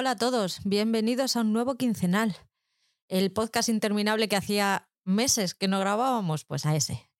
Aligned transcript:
Hola 0.00 0.12
a 0.12 0.16
todos, 0.16 0.60
bienvenidos 0.62 1.34
a 1.34 1.40
un 1.40 1.52
nuevo 1.52 1.74
quincenal. 1.74 2.36
El 3.08 3.32
podcast 3.32 3.68
interminable 3.68 4.28
que 4.28 4.36
hacía 4.36 4.88
meses 5.04 5.56
que 5.56 5.66
no 5.66 5.80
grabábamos, 5.80 6.44
pues 6.44 6.66
a 6.66 6.76
ese. 6.76 7.10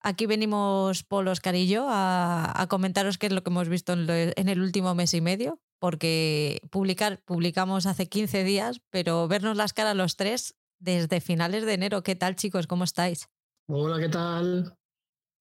Aquí 0.00 0.26
venimos 0.26 1.02
Paul, 1.02 1.26
Oscar 1.26 1.56
y 1.56 1.66
yo 1.66 1.88
a, 1.88 2.52
a 2.62 2.68
comentaros 2.68 3.18
qué 3.18 3.26
es 3.26 3.32
lo 3.32 3.42
que 3.42 3.50
hemos 3.50 3.68
visto 3.68 3.92
en, 3.92 4.06
lo- 4.06 4.12
en 4.14 4.48
el 4.48 4.60
último 4.60 4.94
mes 4.94 5.14
y 5.14 5.20
medio, 5.20 5.60
porque 5.80 6.60
publicar, 6.70 7.20
publicamos 7.24 7.86
hace 7.86 8.08
15 8.08 8.44
días, 8.44 8.82
pero 8.90 9.26
vernos 9.26 9.56
las 9.56 9.72
caras 9.72 9.96
los 9.96 10.14
tres 10.14 10.54
desde 10.78 11.20
finales 11.20 11.66
de 11.66 11.74
enero. 11.74 12.04
¿Qué 12.04 12.14
tal, 12.14 12.36
chicos? 12.36 12.68
¿Cómo 12.68 12.84
estáis? 12.84 13.28
Hola, 13.66 13.98
¿qué 13.98 14.10
tal? 14.10 14.78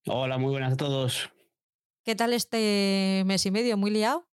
Hola, 0.07 0.39
muy 0.39 0.49
buenas 0.49 0.73
a 0.73 0.77
todos. 0.77 1.29
¿Qué 2.03 2.15
tal 2.15 2.33
este 2.33 3.21
mes 3.27 3.45
y 3.45 3.51
medio? 3.51 3.77
¿Muy 3.77 3.91
liado? 3.91 4.27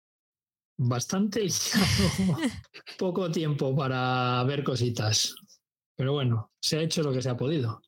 Bastante 0.83 1.41
liado. 1.45 2.39
Poco 2.99 3.31
tiempo 3.31 3.77
para 3.77 4.43
ver 4.45 4.65
cositas. 4.65 5.35
Pero 5.95 6.15
bueno, 6.15 6.51
se 6.63 6.79
ha 6.79 6.83
hecho 6.83 7.03
lo 7.03 7.13
que 7.13 7.21
se 7.21 7.29
ha 7.29 7.37
podido. 7.37 7.83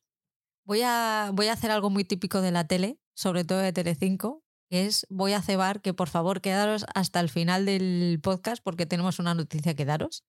Voy 0.65 0.81
a, 0.83 1.31
voy 1.33 1.47
a 1.47 1.53
hacer 1.53 1.71
algo 1.71 1.89
muy 1.89 2.05
típico 2.05 2.39
de 2.41 2.51
la 2.51 2.67
tele, 2.67 2.99
sobre 3.15 3.43
todo 3.45 3.57
de 3.57 3.73
Telecinco, 3.73 4.43
que 4.69 4.85
es 4.85 5.07
voy 5.09 5.33
a 5.33 5.41
cebar 5.41 5.81
que 5.81 5.95
por 5.95 6.07
favor 6.07 6.39
quedaros 6.39 6.85
hasta 6.93 7.19
el 7.19 7.29
final 7.29 7.65
del 7.65 8.19
podcast 8.21 8.61
porque 8.63 8.85
tenemos 8.85 9.17
una 9.17 9.33
noticia 9.33 9.73
que 9.73 9.85
daros 9.85 10.23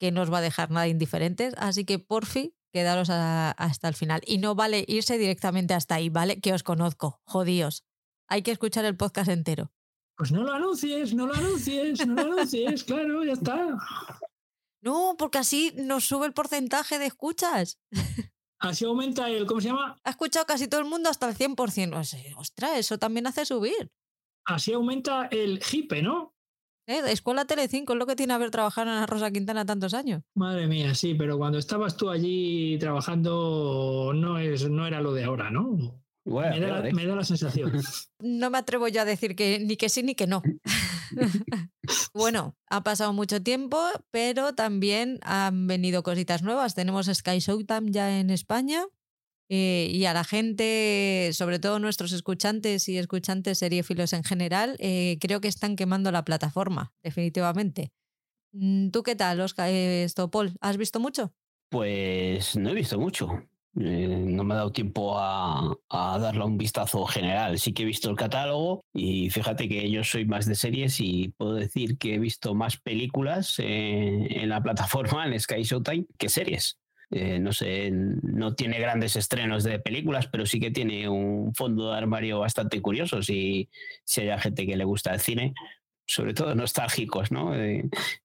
que 0.00 0.10
no 0.10 0.22
os 0.22 0.32
va 0.32 0.38
a 0.38 0.42
dejar 0.42 0.70
nada 0.70 0.88
indiferentes, 0.88 1.54
así 1.58 1.84
que 1.84 1.98
porfi 1.98 2.54
quedaros 2.72 3.08
a- 3.10 3.50
hasta 3.52 3.86
el 3.86 3.94
final. 3.94 4.20
Y 4.26 4.38
no 4.38 4.54
vale 4.56 4.84
irse 4.88 5.16
directamente 5.18 5.74
hasta 5.74 5.94
ahí, 5.96 6.08
¿vale? 6.08 6.40
Que 6.40 6.52
os 6.54 6.62
conozco, 6.64 7.20
jodíos. 7.24 7.84
Hay 8.26 8.42
que 8.42 8.50
escuchar 8.50 8.84
el 8.84 8.96
podcast 8.96 9.28
entero. 9.30 9.70
Pues 10.20 10.32
no 10.32 10.42
lo 10.42 10.52
anuncies, 10.52 11.14
no 11.14 11.26
lo 11.26 11.32
anuncies, 11.32 12.06
no 12.06 12.14
lo 12.14 12.20
anuncies, 12.20 12.84
claro, 12.84 13.24
ya 13.24 13.32
está. 13.32 13.78
No, 14.82 15.14
porque 15.18 15.38
así 15.38 15.72
nos 15.78 16.04
sube 16.04 16.26
el 16.26 16.34
porcentaje 16.34 16.98
de 16.98 17.06
escuchas. 17.06 17.80
Así 18.58 18.84
aumenta 18.84 19.30
el, 19.30 19.46
¿cómo 19.46 19.62
se 19.62 19.68
llama? 19.68 19.96
Ha 20.04 20.10
escuchado 20.10 20.44
casi 20.44 20.68
todo 20.68 20.82
el 20.82 20.86
mundo 20.86 21.08
hasta 21.08 21.26
el 21.26 21.34
100%. 21.34 21.98
O 21.98 22.04
sea, 22.04 22.20
ostras, 22.36 22.72
eso 22.76 22.98
también 22.98 23.28
hace 23.28 23.46
subir. 23.46 23.90
Así 24.44 24.74
aumenta 24.74 25.24
el 25.30 25.58
hipe, 25.72 26.02
¿no? 26.02 26.34
¿Eh? 26.86 27.00
Escuela 27.06 27.46
Telecinco 27.46 27.94
es 27.94 27.98
lo 27.98 28.06
que 28.06 28.14
tiene 28.14 28.34
haber 28.34 28.50
trabajado 28.50 28.90
en 28.90 28.96
la 28.96 29.06
Rosa 29.06 29.30
Quintana 29.30 29.64
tantos 29.64 29.94
años. 29.94 30.22
Madre 30.34 30.66
mía, 30.66 30.94
sí, 30.94 31.14
pero 31.14 31.38
cuando 31.38 31.56
estabas 31.56 31.96
tú 31.96 32.10
allí 32.10 32.78
trabajando 32.78 34.12
no, 34.14 34.38
es, 34.38 34.68
no 34.68 34.86
era 34.86 35.00
lo 35.00 35.14
de 35.14 35.24
ahora, 35.24 35.50
¿no? 35.50 35.99
Bueno, 36.24 36.50
Me 36.50 36.60
da, 36.60 36.80
la, 36.80 36.92
me 36.92 37.06
da 37.06 37.16
la 37.16 37.24
sensación. 37.24 37.72
No 38.20 38.50
me 38.50 38.58
atrevo 38.58 38.86
yo 38.88 39.00
a 39.00 39.04
decir 39.04 39.34
que 39.34 39.58
ni 39.58 39.76
que 39.76 39.88
sí 39.88 40.02
ni 40.02 40.14
que 40.14 40.26
no. 40.26 40.42
bueno, 42.14 42.56
ha 42.68 42.82
pasado 42.82 43.12
mucho 43.12 43.42
tiempo, 43.42 43.82
pero 44.10 44.54
también 44.54 45.18
han 45.22 45.66
venido 45.66 46.02
cositas 46.02 46.42
nuevas. 46.42 46.74
Tenemos 46.74 47.06
Sky 47.06 47.38
Showtime 47.38 47.90
ya 47.90 48.20
en 48.20 48.28
España 48.30 48.84
eh, 49.48 49.90
y 49.92 50.04
a 50.04 50.12
la 50.12 50.22
gente, 50.22 51.30
sobre 51.32 51.58
todo 51.58 51.80
nuestros 51.80 52.12
escuchantes 52.12 52.88
y 52.88 52.98
escuchantes 52.98 53.58
seriéfilos 53.58 54.12
en 54.12 54.22
general, 54.22 54.76
eh, 54.78 55.18
creo 55.20 55.40
que 55.40 55.48
están 55.48 55.74
quemando 55.74 56.12
la 56.12 56.24
plataforma, 56.24 56.92
definitivamente. 57.02 57.90
Mm, 58.52 58.90
¿Tú 58.90 59.02
qué 59.02 59.16
tal, 59.16 59.40
Oscar? 59.40 59.68
Eh, 59.70 60.04
esto, 60.04 60.30
Paul, 60.30 60.52
¿has 60.60 60.76
visto 60.76 61.00
mucho? 61.00 61.32
Pues 61.68 62.56
no 62.56 62.70
he 62.70 62.74
visto 62.74 62.98
mucho. 62.98 63.48
Eh, 63.78 64.24
no 64.26 64.42
me 64.42 64.54
ha 64.54 64.58
dado 64.58 64.72
tiempo 64.72 65.16
a, 65.16 65.76
darle 65.88 66.44
un 66.44 66.58
vistazo 66.58 67.04
general. 67.06 67.58
Sí 67.58 67.72
que 67.72 67.82
he 67.82 67.86
visto 67.86 68.10
el 68.10 68.16
catálogo 68.16 68.84
y 68.92 69.30
fíjate 69.30 69.68
que 69.68 69.90
yo 69.90 70.02
soy 70.02 70.24
más 70.24 70.46
de 70.46 70.54
series 70.54 71.00
y 71.00 71.28
puedo 71.36 71.54
decir 71.54 71.96
que 71.98 72.14
he 72.14 72.18
visto 72.18 72.54
más 72.54 72.78
películas 72.78 73.56
eh, 73.58 74.26
en 74.30 74.48
la 74.48 74.62
plataforma, 74.62 75.26
en 75.26 75.38
Sky 75.38 75.62
Showtime, 75.62 76.06
que 76.18 76.28
series. 76.28 76.78
Eh, 77.12 77.40
no 77.40 77.52
sé, 77.52 77.90
no 77.90 78.54
tiene 78.54 78.78
grandes 78.78 79.16
estrenos 79.16 79.64
de 79.64 79.80
películas, 79.80 80.28
pero 80.28 80.46
sí 80.46 80.60
que 80.60 80.70
tiene 80.70 81.08
un 81.08 81.52
fondo 81.54 81.90
de 81.90 81.98
armario 81.98 82.38
bastante 82.38 82.80
curioso 82.80 83.20
si, 83.20 83.68
si 84.04 84.20
hay 84.20 84.38
gente 84.38 84.64
que 84.64 84.76
le 84.76 84.84
gusta 84.84 85.12
el 85.12 85.20
cine, 85.20 85.54
sobre 86.10 86.34
todo 86.34 86.54
nostálgicos, 86.56 87.30
¿no? 87.30 87.52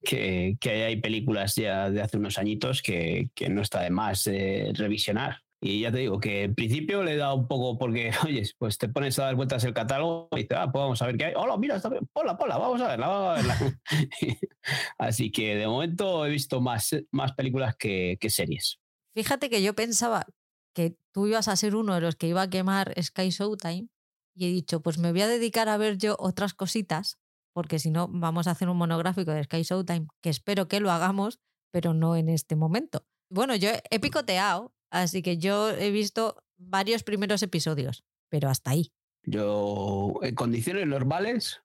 Que, 0.04 0.58
que 0.60 0.70
hay 0.84 0.96
películas 1.00 1.56
ya 1.56 1.92
de 1.92 2.02
hace 2.02 2.18
unos 2.18 2.40
añitos 2.40 2.82
que, 2.82 3.30
que 3.36 3.48
no 3.48 3.62
está 3.62 3.82
de 3.82 3.92
más 3.92 4.26
eh, 4.26 4.72
revisionar. 4.74 5.44
Y 5.62 5.82
ya 5.82 5.92
te 5.92 6.00
digo 6.00 6.20
que 6.20 6.44
en 6.44 6.56
principio 6.56 7.04
le 7.04 7.14
he 7.14 7.18
dado 7.18 7.36
un 7.36 7.48
poco 7.48 7.78
porque, 7.78 8.12
oye, 8.26 8.44
pues 8.58 8.80
te 8.80 8.90
pones 8.90 9.20
a 9.20 9.26
dar 9.26 9.36
vueltas 9.36 9.64
el 9.66 9.74
catálogo 9.74 10.30
y 10.32 10.38
dices, 10.38 10.58
ah, 10.60 10.72
pues 10.72 10.82
vamos 10.82 11.02
a 11.02 11.06
ver 11.06 11.18
qué 11.18 11.26
hay. 11.26 11.34
Hola, 11.36 11.58
mira, 11.58 11.76
está 11.76 11.90
bien. 11.90 12.08
Ponla, 12.12 12.36
ponla, 12.38 12.58
vamos 12.58 12.82
a 12.82 12.88
verla, 12.88 13.08
vamos 13.08 13.30
a 13.30 13.34
verla. 13.36 13.80
Así 14.98 15.32
que 15.32 15.56
de 15.56 15.68
momento 15.68 16.26
he 16.26 16.32
visto 16.32 16.62
más, 16.62 16.96
más 17.12 17.34
películas 17.34 17.76
que, 17.76 18.18
que 18.20 18.32
series. 18.32 18.80
Fíjate 19.14 19.52
que 19.52 19.62
yo 19.62 19.76
pensaba 19.76 20.26
que 20.74 20.98
tú 21.14 21.28
ibas 21.28 21.48
a 21.48 21.56
ser 21.56 21.76
uno 21.76 21.94
de 21.94 22.02
los 22.02 22.16
que 22.16 22.28
iba 22.28 22.42
a 22.42 22.50
quemar 22.50 22.96
Sky 23.02 23.30
Showtime 23.30 23.90
y 24.36 24.48
he 24.48 24.50
dicho, 24.50 24.82
pues 24.82 24.98
me 24.98 25.12
voy 25.12 25.22
a 25.22 25.28
dedicar 25.28 25.70
a 25.70 25.78
ver 25.78 25.98
yo 25.98 26.16
otras 26.20 26.54
cositas, 26.54 27.20
porque 27.56 27.80
si 27.80 27.90
no 27.90 28.10
vamos 28.10 28.48
a 28.48 28.52
hacer 28.52 28.68
un 28.68 28.76
monográfico 28.76 29.32
de 29.32 29.46
Sky 29.46 29.64
Showtime, 29.64 30.08
que 30.22 30.30
espero 30.30 30.68
que 30.68 30.82
lo 30.82 30.92
hagamos, 30.92 31.40
pero 31.72 31.94
no 31.94 32.18
en 32.18 32.28
este 32.28 32.58
momento. 32.58 33.08
Bueno, 33.30 33.56
yo 33.56 33.70
he 33.90 34.00
picoteado, 34.02 34.74
así 34.92 35.22
que 35.22 35.38
yo 35.38 35.70
he 35.70 35.90
visto 35.90 36.44
varios 36.58 37.04
primeros 37.04 37.42
episodios, 37.44 38.04
pero 38.30 38.50
hasta 38.50 38.72
ahí. 38.72 38.92
Yo, 39.24 40.16
en 40.22 40.36
condiciones 40.36 40.86
normales, 40.86 41.62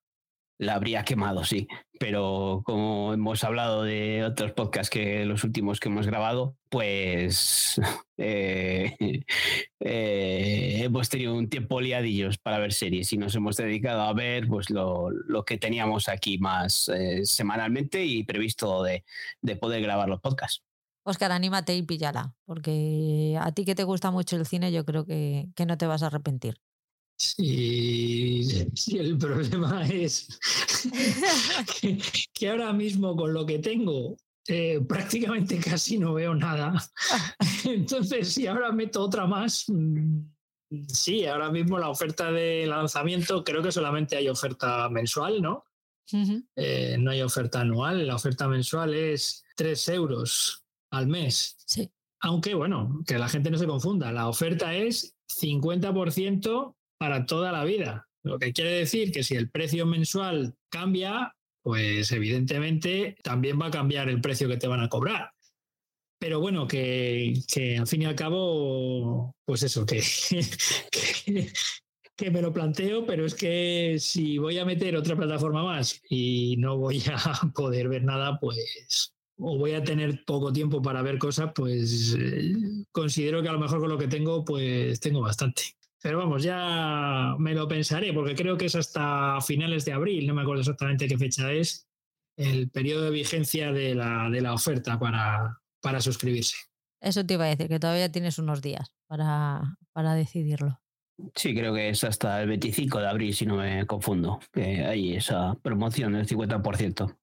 la 0.60 0.75
habría 0.75 1.04
quemado, 1.04 1.43
sí. 1.43 1.66
Pero 1.98 2.62
como 2.65 3.15
hemos 3.15 3.43
hablado 3.44 3.82
de 3.82 4.25
otros 4.25 4.53
podcasts 4.53 4.91
que 4.91 5.25
los 5.25 5.43
últimos 5.43 5.81
que 5.81 5.88
hemos 5.88 6.06
grabado, 6.06 6.54
pues 6.69 7.81
eh, 8.19 8.94
eh, 9.81 10.81
hemos 10.84 11.09
tenido 11.09 11.34
un 11.34 11.49
tiempo 11.49 11.81
liadillos 11.81 12.37
para 12.37 12.59
ver 12.59 12.75
series 12.75 13.10
y 13.12 13.16
nos 13.16 13.34
hemos 13.34 13.56
dedicado 13.56 14.03
a 14.03 14.12
ver 14.12 14.49
pues 14.49 14.69
lo, 14.69 15.10
lo 15.10 15.44
que 15.44 15.56
teníamos 15.56 16.09
aquí 16.09 16.37
más 16.37 16.91
eh, 16.91 17.25
semanalmente 17.25 18.04
y 18.04 18.25
previsto 18.25 18.82
de, 18.82 19.04
de 19.41 19.56
poder 19.56 19.81
grabar 19.81 20.08
los 20.11 20.20
podcasts. 20.20 20.62
Oscar, 21.05 21.32
anímate 21.32 21.75
y 21.75 21.82
píllala, 21.82 22.35
porque 22.44 23.38
a 23.40 23.50
ti 23.52 23.64
que 23.64 23.75
te 23.75 23.85
gusta 23.85 24.11
mucho 24.11 24.37
el 24.37 24.44
cine, 24.44 24.70
yo 24.70 24.85
creo 24.85 25.06
que, 25.06 25.49
que 25.56 25.64
no 25.64 25.79
te 25.79 25.87
vas 25.87 26.02
a 26.02 26.08
arrepentir. 26.08 26.61
Sí, 27.22 28.67
sí, 28.75 28.96
el 28.96 29.19
problema 29.19 29.87
es 29.87 30.26
que, 31.82 31.99
que 32.32 32.49
ahora 32.49 32.72
mismo 32.72 33.14
con 33.14 33.34
lo 33.34 33.44
que 33.44 33.58
tengo 33.58 34.17
eh, 34.49 34.81
prácticamente 34.88 35.58
casi 35.58 35.99
no 35.99 36.14
veo 36.14 36.34
nada. 36.34 36.72
Entonces, 37.64 38.32
si 38.32 38.46
ahora 38.46 38.72
meto 38.72 39.02
otra 39.02 39.26
más, 39.26 39.67
mm, 39.69 40.22
sí, 40.88 41.26
ahora 41.26 41.50
mismo 41.50 41.78
la 41.78 41.90
oferta 41.90 42.32
de 42.32 42.64
lanzamiento, 42.67 43.44
creo 43.44 43.62
que 43.62 43.70
solamente 43.70 44.16
hay 44.16 44.28
oferta 44.31 44.88
mensual, 44.88 45.43
¿no? 45.43 45.64
Eh, 46.56 46.96
no 46.99 47.11
hay 47.11 47.20
oferta 47.20 47.61
anual, 47.61 48.06
la 48.06 48.16
oferta 48.16 48.49
mensual 48.49 48.94
es 48.94 49.44
3 49.56 49.88
euros 49.90 50.64
al 50.90 51.06
mes. 51.06 51.58
Sí. 51.66 51.88
Aunque, 52.20 52.55
bueno, 52.55 52.99
que 53.06 53.19
la 53.19 53.28
gente 53.28 53.50
no 53.50 53.58
se 53.58 53.66
confunda, 53.66 54.11
la 54.11 54.26
oferta 54.26 54.75
es 54.75 55.14
50% 55.38 56.76
para 57.00 57.25
toda 57.25 57.50
la 57.50 57.64
vida. 57.64 58.06
Lo 58.23 58.38
que 58.38 58.52
quiere 58.52 58.73
decir 58.73 59.11
que 59.11 59.23
si 59.23 59.35
el 59.35 59.50
precio 59.50 59.87
mensual 59.87 60.55
cambia, 60.69 61.35
pues 61.62 62.12
evidentemente 62.12 63.17
también 63.23 63.58
va 63.58 63.69
a 63.69 63.70
cambiar 63.70 64.11
el 64.11 64.20
precio 64.20 64.49
que 64.49 64.58
te 64.58 64.69
van 64.69 64.81
a 64.81 64.91
cobrar. 64.91 65.31
Pero 66.19 66.41
bueno, 66.41 66.69
que, 66.69 67.32
que 67.50 67.79
al 67.79 67.87
fin 67.87 68.02
y 68.02 68.05
al 68.05 68.14
cabo, 68.14 69.35
pues 69.47 69.62
eso, 69.62 69.87
que, 69.87 70.02
que, 72.17 72.31
me 72.31 72.43
lo 72.43 72.52
planteo, 72.52 73.06
pero 73.06 73.25
es 73.25 73.35
que 73.35 73.97
si 73.99 74.37
voy 74.37 74.58
a 74.58 74.67
meter 74.67 74.94
otra 74.94 75.17
plataforma 75.17 75.64
más 75.64 76.02
y 76.11 76.56
no 76.58 76.76
voy 76.76 77.02
a 77.14 77.50
poder 77.55 77.88
ver 77.88 78.05
nada, 78.05 78.38
pues 78.38 79.14
o 79.38 79.56
voy 79.56 79.73
a 79.73 79.82
tener 79.82 80.23
poco 80.26 80.52
tiempo 80.52 80.82
para 80.82 81.00
ver 81.00 81.17
cosas, 81.17 81.52
pues 81.55 82.14
eh, 82.19 82.52
considero 82.93 83.41
que 83.41 83.49
a 83.49 83.52
lo 83.52 83.58
mejor 83.58 83.81
con 83.81 83.88
lo 83.88 83.97
que 83.97 84.06
tengo, 84.08 84.44
pues 84.44 85.00
tengo 85.00 85.23
bastante. 85.23 85.80
Pero 86.02 86.19
vamos, 86.19 86.43
ya 86.43 87.35
me 87.38 87.55
lo 87.55 87.69
pensaré, 87.69 88.12
porque 88.12 88.35
creo 88.35 88.56
que 88.56 88.67
es 88.67 88.75
hasta 88.75 89.41
finales 89.41 89.85
de 89.85 89.93
abril, 89.93 90.26
no 90.26 90.35
me 90.35 90.43
acuerdo 90.43 90.61
exactamente 90.61 91.06
qué 91.06 91.19
fecha 91.19 91.52
es, 91.52 91.88
el 92.37 92.70
periodo 92.70 93.05
de 93.05 93.11
vigencia 93.11 93.70
de 93.73 93.94
la, 93.94 94.31
de 94.31 94.41
la 94.41 94.55
oferta 94.55 94.99
para, 94.99 95.61
para 95.82 96.00
suscribirse. 96.00 96.56
Eso 97.02 97.25
te 97.25 97.35
iba 97.35 97.44
a 97.44 97.49
decir, 97.49 97.69
que 97.69 97.79
todavía 97.79 98.11
tienes 98.11 98.38
unos 98.38 98.62
días 98.62 98.94
para, 99.06 99.76
para 99.93 100.14
decidirlo. 100.14 100.81
Sí, 101.35 101.55
creo 101.55 101.75
que 101.75 101.91
es 101.91 102.02
hasta 102.05 102.43
el 102.43 102.49
25 102.49 102.99
de 102.99 103.08
abril, 103.08 103.35
si 103.35 103.44
no 103.44 103.56
me 103.56 103.87
confundo, 103.87 104.41
que 104.52 104.85
hay 104.85 105.17
esa 105.17 105.55
promoción 105.62 106.14
del 106.14 106.26
50%. 106.26 107.17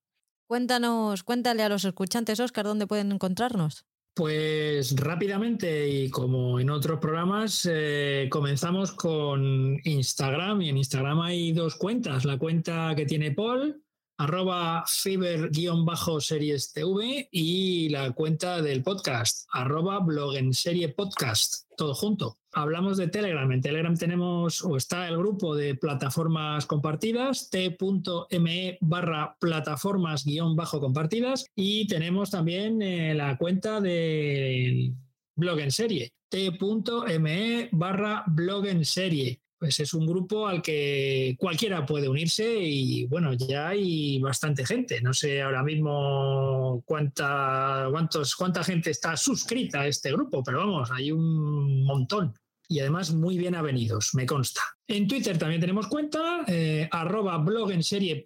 Cuéntanos, 0.47 1.23
cuéntale 1.23 1.63
a 1.63 1.69
los 1.69 1.83
escuchantes, 1.83 2.39
Oscar, 2.39 2.65
dónde 2.65 2.87
pueden 2.87 3.11
encontrarnos. 3.11 3.85
Pues 4.17 4.95
rápidamente 4.95 5.87
y 5.87 6.09
como 6.09 6.59
en 6.59 6.71
otros 6.71 6.99
programas, 6.99 7.69
eh, 7.71 8.27
comenzamos 8.31 8.91
con 8.91 9.79
Instagram 9.83 10.59
y 10.63 10.69
en 10.69 10.77
Instagram 10.77 11.21
hay 11.21 11.51
dos 11.51 11.75
cuentas. 11.75 12.25
La 12.25 12.39
cuenta 12.39 12.95
que 12.95 13.05
tiene 13.05 13.29
Paul, 13.29 13.79
arroba 14.17 14.83
fiber-series 14.87 16.73
TV 16.73 17.29
y 17.31 17.89
la 17.89 18.09
cuenta 18.13 18.59
del 18.63 18.81
podcast, 18.81 19.47
arroba 19.51 19.99
blog 19.99 20.35
en 20.35 20.51
serie 20.51 20.89
podcast, 20.89 21.69
todo 21.77 21.93
junto. 21.93 22.39
Hablamos 22.57 22.97
de 22.97 23.07
Telegram. 23.07 23.51
En 23.51 23.61
Telegram 23.61 23.95
tenemos 23.95 24.63
o 24.63 24.77
está 24.77 25.07
el 25.07 25.15
grupo 25.15 25.55
de 25.55 25.75
plataformas 25.75 26.65
compartidas, 26.65 27.51
t.me 27.51 28.77
barra 28.81 29.37
plataformas 29.39 30.25
guion 30.25 30.55
bajo 30.55 30.79
compartidas 30.79 31.45
y 31.55 31.85
tenemos 31.85 32.31
también 32.31 32.81
eh, 32.81 33.13
la 33.13 33.37
cuenta 33.37 33.79
del 33.79 34.95
blog 35.35 35.59
en 35.59 35.71
serie, 35.71 36.13
t.me 36.29 37.69
barra 37.73 38.23
blog 38.25 38.65
en 38.65 38.85
serie 38.85 39.39
pues 39.59 39.79
es 39.79 39.93
un 39.93 40.05
grupo 40.05 40.47
al 40.47 40.61
que 40.61 41.35
cualquiera 41.39 41.85
puede 41.85 42.07
unirse 42.07 42.59
y 42.59 43.05
bueno, 43.07 43.33
ya 43.33 43.69
hay 43.69 44.19
bastante 44.19 44.65
gente. 44.65 45.01
No 45.01 45.13
sé 45.13 45.41
ahora 45.41 45.63
mismo 45.63 46.83
cuánta, 46.85 47.87
cuántos, 47.89 48.35
cuánta 48.35 48.63
gente 48.63 48.91
está 48.91 49.17
suscrita 49.17 49.81
a 49.81 49.87
este 49.87 50.11
grupo, 50.11 50.43
pero 50.43 50.59
vamos, 50.59 50.91
hay 50.91 51.11
un 51.11 51.83
montón. 51.83 52.35
Y 52.69 52.79
además 52.79 53.13
muy 53.13 53.37
bien 53.37 53.55
avenidos, 53.55 54.11
me 54.13 54.25
consta. 54.25 54.61
En 54.87 55.07
Twitter 55.07 55.37
también 55.37 55.61
tenemos 55.61 55.87
cuenta, 55.87 56.43
eh, 56.47 56.89
arroba 56.91 57.37
blog 57.37 57.71
en 57.71 57.83
serie 57.83 58.23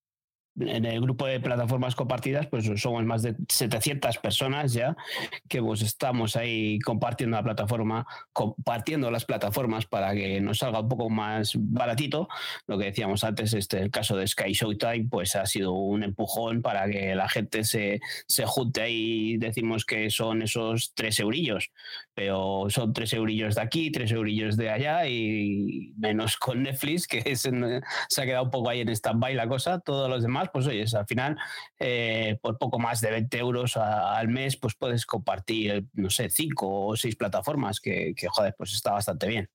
en 0.59 0.85
el 0.85 1.01
grupo 1.01 1.25
de 1.25 1.39
plataformas 1.39 1.95
compartidas, 1.95 2.47
pues 2.47 2.69
somos 2.81 3.03
más 3.05 3.21
de 3.21 3.35
700 3.47 4.17
personas 4.17 4.73
ya 4.73 4.95
que 5.47 5.61
pues 5.61 5.81
estamos 5.81 6.35
ahí 6.35 6.79
compartiendo 6.79 7.37
la 7.37 7.43
plataforma, 7.43 8.05
compartiendo 8.33 9.11
las 9.11 9.25
plataformas 9.25 9.85
para 9.85 10.13
que 10.13 10.41
nos 10.41 10.59
salga 10.59 10.81
un 10.81 10.89
poco 10.89 11.09
más 11.09 11.53
baratito. 11.55 12.27
Lo 12.67 12.77
que 12.77 12.85
decíamos 12.85 13.23
antes, 13.23 13.53
este, 13.53 13.79
el 13.79 13.91
caso 13.91 14.15
de 14.17 14.27
Sky 14.27 14.53
Showtime, 14.53 15.07
pues 15.09 15.35
ha 15.35 15.45
sido 15.45 15.73
un 15.73 16.03
empujón 16.03 16.61
para 16.61 16.89
que 16.89 17.15
la 17.15 17.29
gente 17.29 17.63
se, 17.63 17.99
se 18.27 18.45
junte 18.45 18.81
ahí. 18.81 19.37
Decimos 19.37 19.85
que 19.85 20.09
son 20.09 20.41
esos 20.41 20.93
tres 20.93 21.19
eurillos, 21.19 21.71
pero 22.13 22.67
son 22.69 22.93
tres 22.93 23.13
eurillos 23.13 23.55
de 23.55 23.61
aquí, 23.61 23.91
tres 23.91 24.11
eurillos 24.11 24.57
de 24.57 24.69
allá 24.69 25.07
y 25.07 25.93
menos 25.97 26.37
con 26.37 26.63
Netflix, 26.63 27.07
que 27.07 27.35
se 27.35 28.21
ha 28.21 28.25
quedado 28.25 28.43
un 28.43 28.51
poco 28.51 28.69
ahí 28.69 28.81
en 28.81 28.89
stand-by 28.89 29.35
la 29.35 29.47
cosa. 29.47 29.79
Todos 29.79 30.09
los 30.09 30.23
demás 30.23 30.38
pues 30.51 30.65
oye, 30.67 30.85
al 30.93 31.05
final, 31.05 31.37
eh, 31.79 32.39
por 32.41 32.57
poco 32.57 32.79
más 32.79 33.01
de 33.01 33.11
20 33.11 33.37
euros 33.37 33.77
al 33.77 34.27
mes, 34.29 34.55
pues 34.57 34.75
puedes 34.75 35.05
compartir, 35.05 35.87
no 35.93 36.09
sé, 36.09 36.29
cinco 36.29 36.87
o 36.87 36.95
seis 36.95 37.15
plataformas, 37.15 37.79
que, 37.79 38.15
joder, 38.29 38.55
pues 38.57 38.73
está 38.73 38.91
bastante 38.91 39.27
bien. 39.27 39.49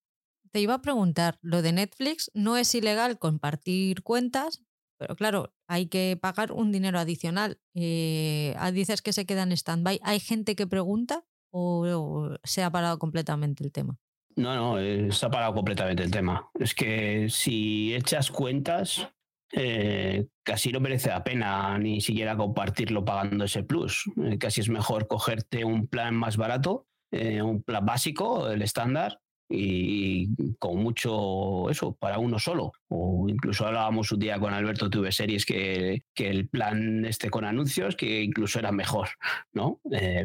Te 0.51 0.61
iba 0.61 0.75
a 0.75 0.83
preguntar, 0.83 1.39
lo 1.41 1.63
de 1.63 1.73
Netflix 1.73 2.31
no 2.35 2.57
es 2.57 2.75
ilegal 2.75 3.19
compartir 3.19 4.03
cuentas, 4.03 4.63
pero 4.99 5.17
claro, 5.17 5.53
hay 5.67 5.87
que 5.87 6.17
pagar 6.21 6.53
un 6.53 6.71
dinero 6.71 6.99
adicional. 6.99 7.59
Eh, 7.75 8.55
ah, 8.59 8.71
dices 8.71 9.03
que 9.03 9.13
se 9.13 9.27
queda 9.27 9.43
en 9.43 9.53
stand-by. 9.53 10.01
¿Hay 10.05 10.21
gente 10.21 10.55
que 10.55 10.69
pregunta 10.69 11.25
o, 11.51 12.37
se 12.45 12.63
ha 12.63 12.71
parado 12.71 12.99
completamente 12.99 13.65
el 13.65 13.73
tema? 13.73 13.99
No, 14.37 14.55
no, 14.55 14.79
eh, 14.79 15.13
se 15.13 15.27
ha 15.27 15.31
parado 15.31 15.55
completamente 15.55 16.03
el 16.03 16.11
tema. 16.11 16.49
Es 16.59 16.75
que 16.75 17.29
si 17.31 17.95
echas 17.95 18.31
cuentas, 18.31 19.09
eh, 19.57 20.27
casi 20.43 20.73
no 20.73 20.81
merece 20.81 21.11
la 21.11 21.23
pena 21.23 21.79
ni 21.79 22.01
siquiera 22.01 22.37
compartirlo 22.37 23.05
pagando 23.05 23.45
ese 23.45 23.63
plus. 23.63 24.11
Eh, 24.25 24.37
casi 24.39 24.61
es 24.61 24.69
mejor 24.69 25.07
cogerte 25.07 25.65
un 25.65 25.87
plan 25.87 26.15
más 26.15 26.37
barato, 26.37 26.87
eh, 27.13 27.41
un 27.41 27.63
plan 27.63 27.87
básico, 27.87 28.51
el 28.51 28.63
estándar, 28.63 29.21
y 29.49 30.55
con 30.59 30.79
mucho 30.79 31.71
eso 31.71 31.95
para 31.95 32.19
uno 32.19 32.41
solo. 32.41 32.73
O 32.89 33.27
incluso 33.29 33.67
hablábamos 33.67 34.11
un 34.11 34.19
día 34.19 34.41
con 34.41 34.53
Alberto 34.53 34.91
Tuve 34.91 35.13
Series 35.13 35.47
que, 35.47 36.03
que 36.15 36.31
el 36.31 36.49
plan 36.49 37.05
este 37.05 37.31
con 37.31 37.45
anuncios, 37.45 37.95
que 37.95 38.23
incluso 38.23 38.59
era 38.59 38.73
mejor, 38.73 39.11
¿no? 39.53 39.81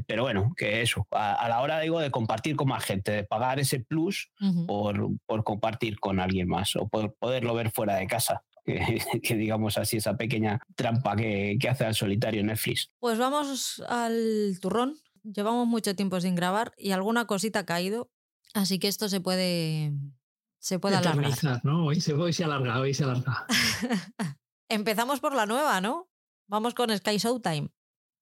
pero 0.08 0.24
bueno, 0.24 0.54
que 0.56 0.82
eso, 0.82 1.06
a, 1.12 1.48
la 1.50 1.62
hora 1.62 1.82
digo 1.82 2.00
de 2.00 2.10
compartir 2.10 2.56
con 2.56 2.70
más 2.70 2.84
gente, 2.84 3.12
de 3.12 3.24
pagar 3.26 3.60
ese 3.60 3.82
plus 3.82 4.32
por, 4.66 5.10
por 5.28 5.44
compartir 5.44 6.00
con 6.00 6.20
alguien 6.20 6.48
más 6.48 6.76
o 6.76 6.88
por 6.88 7.14
poderlo 7.16 7.54
ver 7.54 7.72
fuera 7.72 7.98
de 7.98 8.08
casa. 8.08 8.42
que, 9.24 9.36
digamos 9.36 9.78
así, 9.78 9.98
esa 9.98 10.18
pequeña 10.18 10.60
trampa 10.76 11.16
que, 11.16 11.58
hace 11.70 11.86
al 11.86 11.96
solitario 11.96 12.44
Netflix. 12.44 12.92
Pues 13.00 13.18
vamos 13.18 13.84
al 13.88 14.58
turrón. 14.62 14.96
Llevamos 15.24 15.68
mucho 15.68 15.96
tiempo 15.96 16.20
sin 16.22 16.36
grabar 16.36 16.74
y 16.78 16.92
alguna 16.92 17.26
cosita 17.26 17.60
ha 17.60 17.66
caído, 17.66 18.10
así 18.54 18.80
que 18.80 18.88
esto 18.88 19.10
se 19.10 19.20
puede, 19.20 19.92
se 20.60 20.80
puede 20.80 20.96
alargar. 20.96 21.62
¿no? 21.64 21.88
Hoy 21.88 22.00
se, 22.00 22.14
hoy 22.14 22.34
se 22.34 22.46
alarga, 22.46 22.80
hoy 22.80 22.94
se 22.94 23.04
alarga. 23.04 23.46
Empezamos 24.70 25.20
por 25.20 25.36
la 25.36 25.46
nueva, 25.46 25.82
¿no? 25.82 26.10
Vamos 26.48 26.74
con 26.74 26.96
Sky 26.96 27.18
Showtime. 27.18 27.70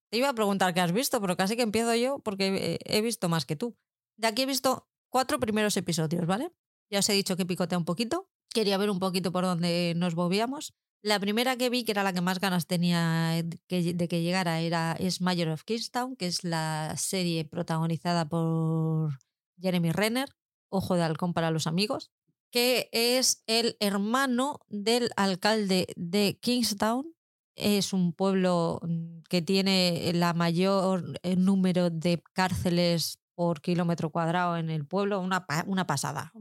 Te 0.10 0.18
iba 0.18 0.30
a 0.30 0.34
preguntar 0.34 0.74
qué 0.74 0.82
has 0.82 0.92
visto, 0.92 1.22
pero 1.22 1.38
casi 1.38 1.56
que 1.56 1.62
empiezo 1.62 1.94
yo 1.96 2.20
porque 2.20 2.80
he 2.84 3.02
visto 3.02 3.30
más 3.30 3.46
que 3.46 3.56
tú. 3.56 3.78
De 4.18 4.28
aquí 4.28 4.42
he 4.42 4.46
visto 4.46 4.90
cuatro 5.10 5.40
primeros 5.40 5.78
episodios, 5.78 6.26
¿vale? 6.26 6.52
Ya 6.90 7.00
os 7.00 7.10
he 7.10 7.14
dicho 7.14 7.36
que 7.36 7.46
picotea 7.46 7.78
un 7.78 7.86
poquito 7.86 8.30
quería 8.54 8.78
ver 8.78 8.90
un 8.90 9.00
poquito 9.00 9.32
por 9.32 9.44
dónde 9.44 9.94
nos 9.96 10.16
movíamos. 10.16 10.74
La 11.02 11.20
primera 11.20 11.58
que 11.58 11.70
vi, 11.70 11.84
que 11.84 11.92
era 11.92 12.04
la 12.04 12.12
que 12.12 12.22
más 12.22 12.40
ganas 12.40 12.68
tenía 12.68 13.44
de 13.44 14.08
que 14.08 14.22
llegara, 14.22 14.60
era 14.60 14.94
es 15.00 15.22
Mayor 15.22 15.50
of 15.50 15.64
Kingstown, 15.64 16.16
que 16.16 16.28
es 16.28 16.44
la 16.44 16.96
serie 16.98 17.46
protagonizada 17.46 18.28
por 18.28 19.18
Jeremy 19.62 19.92
Renner, 19.92 20.30
Ojo 20.70 20.96
de 20.96 21.04
Halcón 21.04 21.34
para 21.34 21.52
los 21.52 21.68
amigos, 21.68 22.12
que 22.52 22.90
es 22.92 23.44
el 23.48 23.78
hermano 23.80 24.60
del 24.68 25.12
alcalde 25.16 25.88
de 25.96 26.38
Kingstown. 26.42 27.14
Es 27.56 27.94
un 27.94 28.14
pueblo 28.14 28.80
mm, 28.84 29.22
que 29.30 29.42
tiene 29.42 30.12
la 30.14 30.34
mayor 30.34 31.20
eh, 31.24 31.36
número 31.36 31.90
de 31.90 32.22
cárceles 32.34 33.20
por 33.38 33.62
kilómetro 33.62 34.10
cuadrado 34.10 34.58
en 34.58 34.72
el 34.72 34.86
pueblo, 34.88 35.22
una, 35.22 35.46
una 35.68 35.86
pasada. 35.86 36.34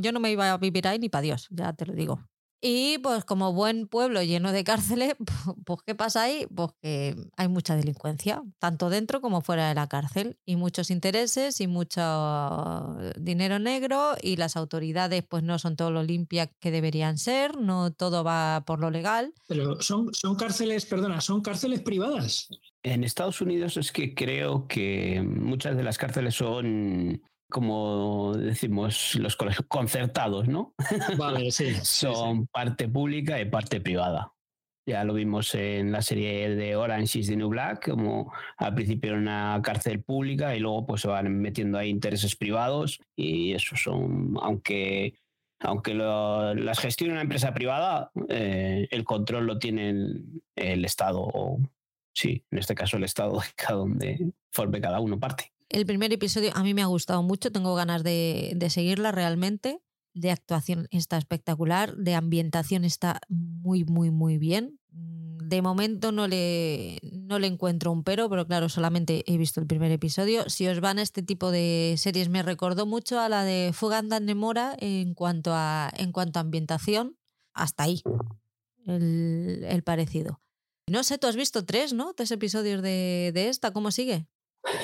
Yo 0.00 0.12
no 0.12 0.20
me 0.20 0.30
iba 0.30 0.52
a 0.52 0.58
vivir 0.58 0.86
ahí 0.86 0.98
ni 1.00 1.08
para 1.08 1.22
Dios, 1.22 1.48
ya 1.50 1.72
te 1.72 1.86
lo 1.86 1.92
digo. 1.94 2.20
Y 2.68 2.98
pues 2.98 3.24
como 3.24 3.52
buen 3.52 3.86
pueblo 3.86 4.24
lleno 4.24 4.50
de 4.50 4.64
cárceles, 4.64 5.14
pues 5.64 5.78
¿qué 5.86 5.94
pasa 5.94 6.22
ahí? 6.22 6.48
Pues 6.52 6.70
que 6.82 7.14
hay 7.36 7.46
mucha 7.46 7.76
delincuencia, 7.76 8.42
tanto 8.58 8.90
dentro 8.90 9.20
como 9.20 9.40
fuera 9.40 9.68
de 9.68 9.76
la 9.76 9.86
cárcel, 9.86 10.36
y 10.44 10.56
muchos 10.56 10.90
intereses 10.90 11.60
y 11.60 11.68
mucho 11.68 12.02
dinero 13.20 13.60
negro, 13.60 14.16
y 14.20 14.34
las 14.34 14.56
autoridades 14.56 15.22
pues 15.22 15.44
no 15.44 15.60
son 15.60 15.76
todo 15.76 15.92
lo 15.92 16.02
limpias 16.02 16.48
que 16.58 16.72
deberían 16.72 17.18
ser, 17.18 17.56
no 17.56 17.92
todo 17.92 18.24
va 18.24 18.64
por 18.66 18.80
lo 18.80 18.90
legal. 18.90 19.32
Pero 19.46 19.80
son, 19.80 20.12
son 20.12 20.34
cárceles, 20.34 20.86
perdona, 20.86 21.20
son 21.20 21.42
cárceles 21.42 21.82
privadas. 21.82 22.48
En 22.82 23.04
Estados 23.04 23.40
Unidos 23.40 23.76
es 23.76 23.92
que 23.92 24.12
creo 24.12 24.66
que 24.66 25.22
muchas 25.22 25.76
de 25.76 25.84
las 25.84 25.98
cárceles 25.98 26.34
son 26.34 27.22
como 27.50 28.34
decimos 28.36 29.14
los 29.16 29.36
colegios 29.36 29.66
concertados, 29.68 30.48
¿no? 30.48 30.74
Vale, 31.16 31.50
sí. 31.52 31.74
Son 31.82 32.46
parte 32.46 32.88
pública 32.88 33.40
y 33.40 33.46
parte 33.46 33.80
privada. 33.80 34.32
Ya 34.88 35.02
lo 35.02 35.14
vimos 35.14 35.52
en 35.56 35.90
la 35.90 36.00
serie 36.00 36.54
de 36.54 36.76
Orange 36.76 37.18
is 37.18 37.26
the 37.26 37.36
New 37.36 37.48
Black, 37.48 37.90
como 37.90 38.32
al 38.56 38.74
principio 38.74 39.10
era 39.10 39.18
una 39.18 39.60
cárcel 39.62 40.00
pública 40.02 40.54
y 40.54 40.60
luego 40.60 40.86
pues 40.86 41.00
se 41.00 41.08
van 41.08 41.40
metiendo 41.40 41.76
ahí 41.76 41.90
intereses 41.90 42.36
privados 42.36 43.00
y 43.16 43.52
eso 43.52 43.74
son, 43.74 44.34
aunque 44.40 45.14
aunque 45.58 45.94
las 45.94 46.78
gestiona 46.78 47.14
una 47.14 47.22
empresa 47.22 47.52
privada, 47.54 48.12
eh, 48.28 48.86
el 48.90 49.04
control 49.04 49.46
lo 49.46 49.58
tiene 49.58 49.88
el, 49.88 50.42
el 50.54 50.84
Estado 50.84 51.58
sí, 52.16 52.42
en 52.50 52.58
este 52.58 52.74
caso 52.74 52.96
el 52.96 53.04
estado 53.04 53.38
de 53.40 53.52
cada 53.54 53.78
donde 53.78 54.32
forme 54.52 54.80
cada 54.80 55.00
uno 55.00 55.20
parte. 55.20 55.52
El 55.68 55.84
primer 55.86 56.12
episodio 56.12 56.50
a 56.54 56.62
mí 56.62 56.74
me 56.74 56.82
ha 56.82 56.86
gustado 56.86 57.22
mucho, 57.22 57.50
tengo 57.50 57.74
ganas 57.74 58.02
de, 58.04 58.52
de 58.56 58.70
seguirla 58.70 59.12
realmente. 59.12 59.82
De 60.14 60.30
actuación 60.30 60.88
está 60.90 61.18
espectacular, 61.18 61.94
de 61.96 62.14
ambientación 62.14 62.84
está 62.84 63.20
muy, 63.28 63.84
muy, 63.84 64.10
muy 64.10 64.38
bien. 64.38 64.80
De 64.88 65.60
momento 65.62 66.10
no 66.10 66.26
le, 66.26 66.98
no 67.02 67.38
le 67.38 67.46
encuentro 67.46 67.92
un 67.92 68.02
pero, 68.02 68.28
pero 68.30 68.46
claro, 68.46 68.68
solamente 68.68 69.22
he 69.26 69.36
visto 69.36 69.60
el 69.60 69.66
primer 69.66 69.92
episodio. 69.92 70.48
Si 70.48 70.66
os 70.66 70.80
van 70.80 70.98
a 70.98 71.02
este 71.02 71.22
tipo 71.22 71.50
de 71.50 71.94
series, 71.98 72.28
me 72.30 72.42
recordó 72.42 72.86
mucho 72.86 73.20
a 73.20 73.28
la 73.28 73.44
de 73.44 73.72
Fuganda 73.74 74.18
Nemora 74.18 74.74
en 74.80 75.14
cuanto 75.14 75.52
a, 75.52 75.92
en 75.96 76.12
cuanto 76.12 76.38
a 76.38 76.42
ambientación. 76.42 77.18
Hasta 77.52 77.84
ahí 77.84 78.02
el, 78.86 79.64
el 79.68 79.82
parecido. 79.82 80.40
No 80.88 81.02
sé, 81.02 81.18
tú 81.18 81.26
has 81.26 81.36
visto 81.36 81.64
tres, 81.64 81.92
¿no? 81.92 82.14
Tres 82.14 82.30
episodios 82.30 82.80
de, 82.82 83.32
de 83.34 83.48
esta, 83.48 83.72
¿cómo 83.72 83.90
sigue? 83.90 84.26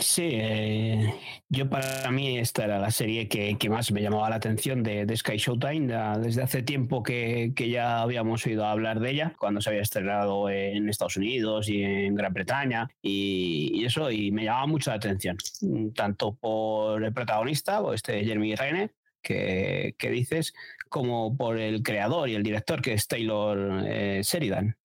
Sí, 0.00 0.30
eh, 0.32 1.14
yo 1.48 1.68
para 1.68 2.10
mí 2.10 2.38
esta 2.38 2.64
era 2.64 2.78
la 2.78 2.90
serie 2.90 3.28
que, 3.28 3.56
que 3.58 3.68
más 3.68 3.90
me 3.90 4.00
llamaba 4.00 4.30
la 4.30 4.36
atención 4.36 4.82
de, 4.82 5.16
Sky 5.16 5.36
Showtime. 5.38 5.92
Desde 6.20 6.42
hace 6.42 6.62
tiempo 6.62 7.02
que, 7.02 7.52
que 7.56 7.68
ya 7.68 8.00
habíamos 8.00 8.46
oído 8.46 8.64
hablar 8.64 9.00
de 9.00 9.10
ella, 9.10 9.34
cuando 9.38 9.60
se 9.60 9.70
había 9.70 9.82
estrenado 9.82 10.48
en 10.50 10.88
Estados 10.88 11.16
Unidos 11.16 11.68
y 11.68 11.82
en 11.82 12.14
Gran 12.14 12.32
Bretaña 12.32 12.88
y, 13.02 13.72
y 13.74 13.84
eso, 13.84 14.10
y 14.10 14.30
me 14.30 14.44
llamaba 14.44 14.66
mucho 14.66 14.90
la 14.90 14.96
atención, 14.96 15.36
mm, 15.60 15.90
tanto 15.90 16.34
por 16.34 17.02
el 17.02 17.12
protagonista, 17.12 17.80
o 17.80 17.92
este 17.92 18.24
Jeremy 18.24 18.54
Renner, 18.54 18.92
que, 19.20 19.94
que 19.98 20.10
dices, 20.10 20.54
como 20.88 21.36
por 21.36 21.58
el 21.58 21.82
creador 21.82 22.28
y 22.28 22.34
el 22.34 22.42
director, 22.42 22.82
que 22.82 22.92
es 22.92 23.08
Taylor 23.08 23.84
eh, 23.86 24.20
Sheridan 24.22 24.76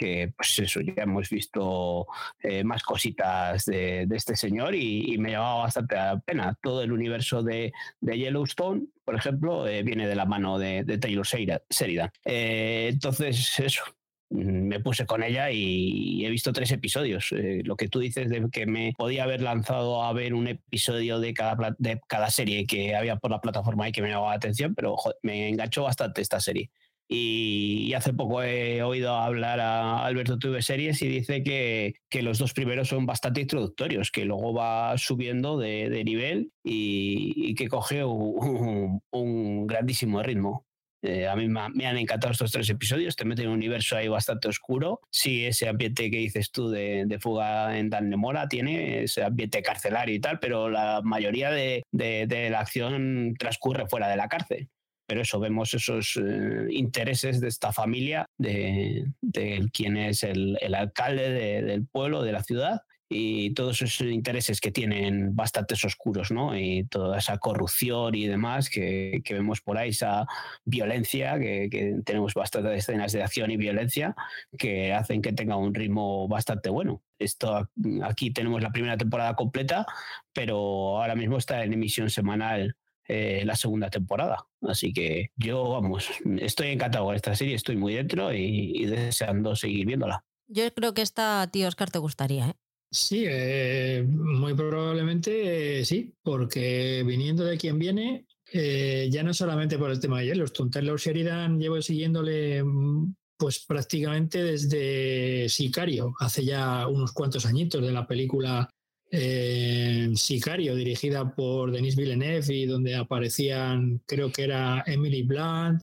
que 0.00 0.32
pues 0.34 0.58
eso, 0.58 0.80
ya 0.80 1.02
hemos 1.02 1.28
visto 1.28 2.06
eh, 2.42 2.64
más 2.64 2.82
cositas 2.82 3.66
de, 3.66 4.06
de 4.06 4.16
este 4.16 4.34
señor 4.34 4.74
y, 4.74 5.12
y 5.12 5.18
me 5.18 5.32
llamaba 5.32 5.64
bastante 5.64 5.94
la 5.94 6.18
pena. 6.20 6.56
Todo 6.62 6.82
el 6.82 6.90
universo 6.90 7.42
de, 7.42 7.70
de 8.00 8.18
Yellowstone, 8.18 8.86
por 9.04 9.14
ejemplo, 9.14 9.68
eh, 9.68 9.82
viene 9.82 10.08
de 10.08 10.14
la 10.14 10.24
mano 10.24 10.58
de, 10.58 10.84
de 10.84 10.96
Taylor 10.96 11.26
Sheridan. 11.26 12.10
Eh, 12.24 12.88
entonces, 12.90 13.58
eso, 13.58 13.82
mm, 14.30 14.68
me 14.68 14.80
puse 14.80 15.04
con 15.04 15.22
ella 15.22 15.50
y 15.50 16.24
he 16.24 16.30
visto 16.30 16.50
tres 16.50 16.72
episodios. 16.72 17.30
Eh, 17.32 17.60
lo 17.62 17.76
que 17.76 17.88
tú 17.88 17.98
dices 17.98 18.30
de 18.30 18.48
que 18.50 18.64
me 18.64 18.94
podía 18.96 19.24
haber 19.24 19.42
lanzado 19.42 20.02
a 20.02 20.14
ver 20.14 20.32
un 20.32 20.48
episodio 20.48 21.20
de 21.20 21.34
cada, 21.34 21.76
de 21.78 22.00
cada 22.06 22.30
serie 22.30 22.66
que 22.66 22.94
había 22.94 23.16
por 23.16 23.30
la 23.30 23.42
plataforma 23.42 23.86
y 23.86 23.92
que 23.92 24.00
me 24.00 24.08
llamaba 24.08 24.30
la 24.30 24.36
atención, 24.36 24.74
pero 24.74 24.96
joder, 24.96 25.18
me 25.22 25.50
enganchó 25.50 25.82
bastante 25.82 26.22
esta 26.22 26.40
serie. 26.40 26.70
Y, 27.12 27.92
hace 27.94 28.12
poco 28.12 28.40
he 28.40 28.84
oído 28.84 29.16
hablar 29.16 29.58
a 29.58 30.06
Alberto 30.06 30.38
TV 30.38 30.62
Series 30.62 31.02
y 31.02 31.08
dice 31.08 31.42
que, 31.42 31.94
que 32.08 32.22
los 32.22 32.38
dos 32.38 32.52
primeros 32.52 32.88
son 32.88 33.04
bastante 33.04 33.40
introductorios, 33.40 34.12
que 34.12 34.24
luego 34.24 34.54
va 34.54 34.96
subiendo 34.96 35.58
de, 35.58 36.04
nivel 36.04 36.52
y, 36.62 37.52
que 37.56 37.66
coge 37.66 38.04
un, 38.04 39.66
grandísimo 39.66 40.22
ritmo. 40.22 40.66
Eh, 41.02 41.26
a 41.26 41.34
mí 41.34 41.48
me, 41.48 41.60
ha- 41.60 41.68
me 41.70 41.86
han 41.86 41.96
encantado 41.96 42.30
estos 42.30 42.52
tres 42.52 42.70
episodios, 42.70 43.16
te 43.16 43.24
meten 43.24 43.46
en 43.46 43.50
un 43.50 43.56
universo 43.56 43.96
ahí 43.96 44.06
bastante 44.06 44.46
oscuro. 44.46 45.00
Sí, 45.10 45.44
ese 45.44 45.68
ambiente 45.68 46.10
que 46.12 46.18
dices 46.18 46.52
tú 46.52 46.70
de, 46.70 47.18
fuga 47.20 47.76
en 47.76 47.90
Dan 47.90 48.10
Mora 48.10 48.48
tiene 48.48 49.02
ese 49.02 49.24
ambiente 49.24 49.62
carcelario 49.62 50.14
y 50.14 50.20
tal, 50.20 50.38
pero 50.38 50.70
la 50.70 51.00
mayoría 51.02 51.50
de 51.50 51.82
la 51.92 52.60
acción 52.60 53.34
transcurre 53.36 53.88
fuera 53.88 54.08
de 54.08 54.16
la 54.16 54.28
cárcel 54.28 54.70
pero 55.10 55.22
eso, 55.22 55.40
vemos 55.40 55.74
esos 55.74 56.16
eh, 56.22 56.68
intereses 56.70 57.40
de 57.40 57.48
esta 57.48 57.72
familia, 57.72 58.26
de, 58.38 59.06
de 59.20 59.68
quién 59.72 59.96
es 59.96 60.22
el, 60.22 60.56
alcalde 60.72 61.30
de- 61.30 61.62
del 61.62 61.84
pueblo, 61.84 62.22
de 62.22 62.30
la 62.30 62.44
ciudad, 62.44 62.82
y 63.08 63.52
todos 63.54 63.82
esos 63.82 64.06
intereses 64.06 64.60
que 64.60 64.70
tienen 64.70 65.34
bastantes 65.34 65.84
oscuros, 65.84 66.30
¿no? 66.30 66.56
Y 66.56 66.84
toda 66.84 67.18
esa 67.18 67.38
corrupción 67.38 68.14
y 68.14 68.28
demás 68.28 68.70
que, 68.70 69.20
vemos 69.30 69.60
por 69.60 69.78
ahí, 69.78 69.88
esa 69.88 70.28
violencia, 70.64 71.40
que, 71.40 71.68
que 71.68 71.96
tenemos 72.04 72.34
bastantes 72.34 72.78
escenas 72.78 73.10
de 73.10 73.24
acción 73.24 73.50
y 73.50 73.56
violencia 73.56 74.14
que 74.56 74.92
hacen 74.92 75.22
que 75.22 75.32
tenga 75.32 75.56
un 75.56 75.74
ritmo 75.74 76.28
bastante 76.28 76.70
bueno. 76.70 77.02
Esto 77.18 77.68
aquí 78.04 78.30
tenemos 78.30 78.62
la 78.62 78.70
primera 78.70 78.96
temporada 78.96 79.34
completa, 79.34 79.86
pero 80.32 81.00
ahora 81.00 81.16
mismo 81.16 81.36
está 81.36 81.64
en 81.64 81.72
emisión 81.72 82.10
semanal 82.10 82.76
eh, 83.08 83.42
la 83.44 83.56
segunda 83.56 83.90
temporada. 83.90 84.46
Así 84.62 84.92
que 84.92 85.30
yo, 85.36 85.70
vamos, 85.70 86.08
estoy 86.38 86.68
encantado 86.68 87.06
con 87.06 87.14
esta 87.14 87.34
serie, 87.34 87.54
estoy 87.54 87.76
muy 87.76 87.94
dentro 87.94 88.34
y, 88.34 88.72
y 88.74 88.86
deseando 88.86 89.56
seguir 89.56 89.86
viéndola. 89.86 90.24
Yo 90.48 90.72
creo 90.74 90.94
que 90.94 91.02
esta, 91.02 91.48
tío 91.50 91.68
Oscar, 91.68 91.90
te 91.90 91.98
gustaría, 91.98 92.48
¿eh? 92.48 92.54
Sí, 92.92 93.24
eh, 93.28 94.04
muy 94.04 94.54
probablemente 94.54 95.80
eh, 95.80 95.84
sí, 95.84 96.12
porque 96.22 97.04
viniendo 97.06 97.44
de 97.44 97.56
quien 97.56 97.78
viene, 97.78 98.26
eh, 98.52 99.08
ya 99.12 99.22
no 99.22 99.32
solamente 99.32 99.78
por 99.78 99.92
el 99.92 100.00
tema 100.00 100.18
de 100.18 100.26
Yellowstone, 100.26 100.72
Taylor 100.72 100.98
Sheridan 100.98 101.60
llevo 101.60 101.80
siguiéndole 101.80 102.64
mm, 102.64 103.14
pues 103.36 103.64
prácticamente 103.64 104.42
desde 104.42 105.48
Sicario, 105.48 106.14
hace 106.18 106.44
ya 106.44 106.88
unos 106.88 107.12
cuantos 107.12 107.46
añitos 107.46 107.80
de 107.80 107.92
la 107.92 108.08
película 108.08 108.68
Sicario, 109.10 110.76
dirigida 110.76 111.34
por 111.34 111.72
Denis 111.72 111.96
Villeneuve 111.96 112.66
donde 112.66 112.94
aparecían, 112.94 114.00
creo 114.06 114.30
que 114.30 114.44
era 114.44 114.84
Emily 114.86 115.22
Blunt, 115.22 115.80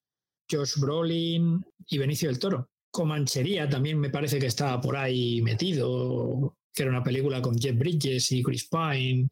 Josh 0.50 0.80
Brolin 0.80 1.64
y 1.88 1.98
Benicio 1.98 2.30
del 2.30 2.40
Toro. 2.40 2.70
Comanchería 2.90 3.68
también 3.68 4.00
me 4.00 4.10
parece 4.10 4.40
que 4.40 4.48
estaba 4.48 4.80
por 4.80 4.96
ahí 4.96 5.42
metido, 5.42 6.56
que 6.74 6.84
era 6.84 6.92
una 6.92 7.04
película 7.04 7.42
con 7.42 7.60
Jeff 7.60 7.78
Bridges 7.78 8.32
y 8.32 8.44
Chris 8.44 8.70
Pine. 8.70 9.28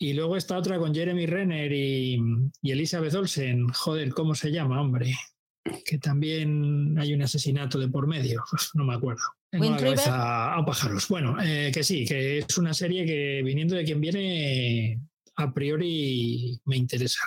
Y 0.00 0.12
luego 0.12 0.36
está 0.36 0.58
otra 0.58 0.78
con 0.78 0.94
Jeremy 0.94 1.26
Renner 1.26 1.72
y, 1.72 2.18
y 2.62 2.70
Elizabeth 2.70 3.14
Olsen. 3.14 3.68
Joder, 3.68 4.10
¿cómo 4.10 4.34
se 4.34 4.52
llama, 4.52 4.80
hombre? 4.80 5.14
Que 5.84 5.98
también 5.98 6.96
hay 6.98 7.14
un 7.14 7.22
asesinato 7.22 7.78
de 7.78 7.88
por 7.88 8.06
medio. 8.06 8.42
No 8.74 8.84
me 8.84 8.94
acuerdo. 8.94 9.22
Tengo 9.50 9.64
Wind 9.66 9.78
cabeza 9.80 10.54
a 10.54 10.64
pájaros. 10.64 11.08
Bueno, 11.08 11.36
eh, 11.42 11.70
que 11.72 11.82
sí, 11.82 12.04
que 12.04 12.38
es 12.38 12.58
una 12.58 12.74
serie 12.74 13.06
que 13.06 13.42
viniendo 13.42 13.74
de 13.76 13.84
quien 13.84 14.00
viene, 14.00 15.00
a 15.36 15.52
priori 15.54 16.60
me 16.64 16.76
interesa. 16.76 17.20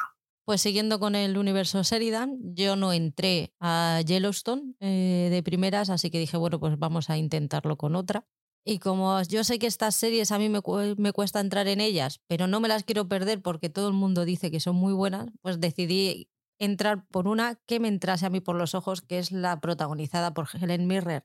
Pues 0.45 0.62
siguiendo 0.62 1.00
con 1.00 1.15
el 1.15 1.38
universo 1.38 1.81
Sheridan, 1.83 2.38
yo 2.55 2.75
no 2.75 2.93
entré 2.93 3.53
a 3.60 4.01
Yellowstone 4.05 4.74
eh, 4.79 5.29
de 5.31 5.43
primeras, 5.43 5.89
así 5.89 6.10
que 6.10 6.19
dije, 6.19 6.38
bueno, 6.38 6.60
pues 6.60 6.77
vamos 6.77 7.10
a 7.10 7.17
intentarlo 7.17 7.77
con 7.77 7.95
otra. 7.95 8.25
Y 8.63 8.77
como 8.79 9.19
yo 9.24 9.43
sé 9.43 9.57
que 9.57 9.65
estas 9.67 9.95
series 9.95 10.31
a 10.31 10.38
mí 10.38 10.48
me, 10.50 10.62
cu- 10.62 10.95
me 10.98 11.12
cuesta 11.13 11.39
entrar 11.39 11.67
en 11.67 11.81
ellas, 11.81 12.21
pero 12.27 12.45
no 12.48 12.60
me 12.60 12.67
las 12.67 12.83
quiero 12.83 13.07
perder 13.07 13.41
porque 13.41 13.69
todo 13.69 13.88
el 13.88 13.93
mundo 13.95 14.25
dice 14.25 14.51
que 14.51 14.60
son 14.60 14.75
muy 14.75 14.93
buenas, 14.93 15.29
pues 15.41 15.60
decidí 15.60 16.27
entrar 16.62 17.06
por 17.08 17.27
una 17.27 17.60
que 17.65 17.80
me 17.80 17.88
entrase 17.88 18.24
a 18.25 18.30
mí 18.30 18.39
por 18.39 18.56
los 18.56 18.75
ojos, 18.75 19.01
que 19.01 19.18
es 19.18 19.32
la 19.32 19.60
protagonizada 19.60 20.32
por 20.34 20.48
Helen 20.53 20.86
Mirren, 20.86 21.24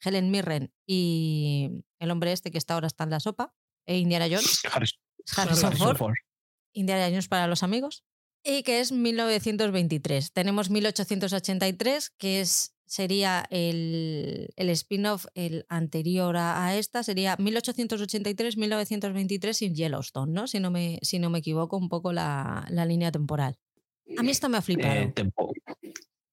Helen 0.00 0.32
Mirren 0.32 0.74
y 0.84 1.84
el 2.00 2.10
hombre 2.10 2.32
este 2.32 2.50
que 2.50 2.58
está 2.58 2.74
ahora 2.74 2.88
está 2.88 3.04
en 3.04 3.10
la 3.10 3.20
sopa, 3.20 3.54
e 3.86 3.98
Indiana 3.98 4.26
Jones, 4.28 4.62
Harrison 4.64 4.98
Harrison 5.36 5.66
Harrison 5.66 5.86
Ford. 5.86 5.96
Ford. 5.96 6.14
Indiana 6.72 7.06
Jones 7.08 7.28
para 7.28 7.46
los 7.46 7.62
amigos. 7.62 8.02
Y 8.42 8.64
que 8.64 8.80
es 8.80 8.90
1923. 8.92 10.32
Tenemos 10.32 10.70
1883, 10.70 12.10
que 12.10 12.40
es, 12.40 12.74
sería 12.84 13.46
el, 13.48 14.48
el 14.56 14.70
spin-off, 14.70 15.26
el 15.34 15.66
anterior 15.68 16.36
a, 16.36 16.66
a 16.66 16.76
esta, 16.76 17.04
sería 17.04 17.38
1883-1923 17.38 19.52
sin 19.52 19.74
Yellowstone, 19.74 20.32
¿no? 20.32 20.46
Si 20.46 20.60
no 20.60 20.70
me, 20.70 20.98
si 21.00 21.18
no 21.20 21.30
me 21.30 21.38
equivoco 21.38 21.78
un 21.78 21.88
poco 21.88 22.12
la, 22.12 22.66
la 22.68 22.84
línea 22.84 23.10
temporal. 23.12 23.56
A 24.18 24.22
mí 24.22 24.30
esto 24.30 24.48
me 24.48 24.58
ha 24.58 24.62
flipado. 24.62 24.94
Eh, 24.94 25.12
tempo- 25.14 25.52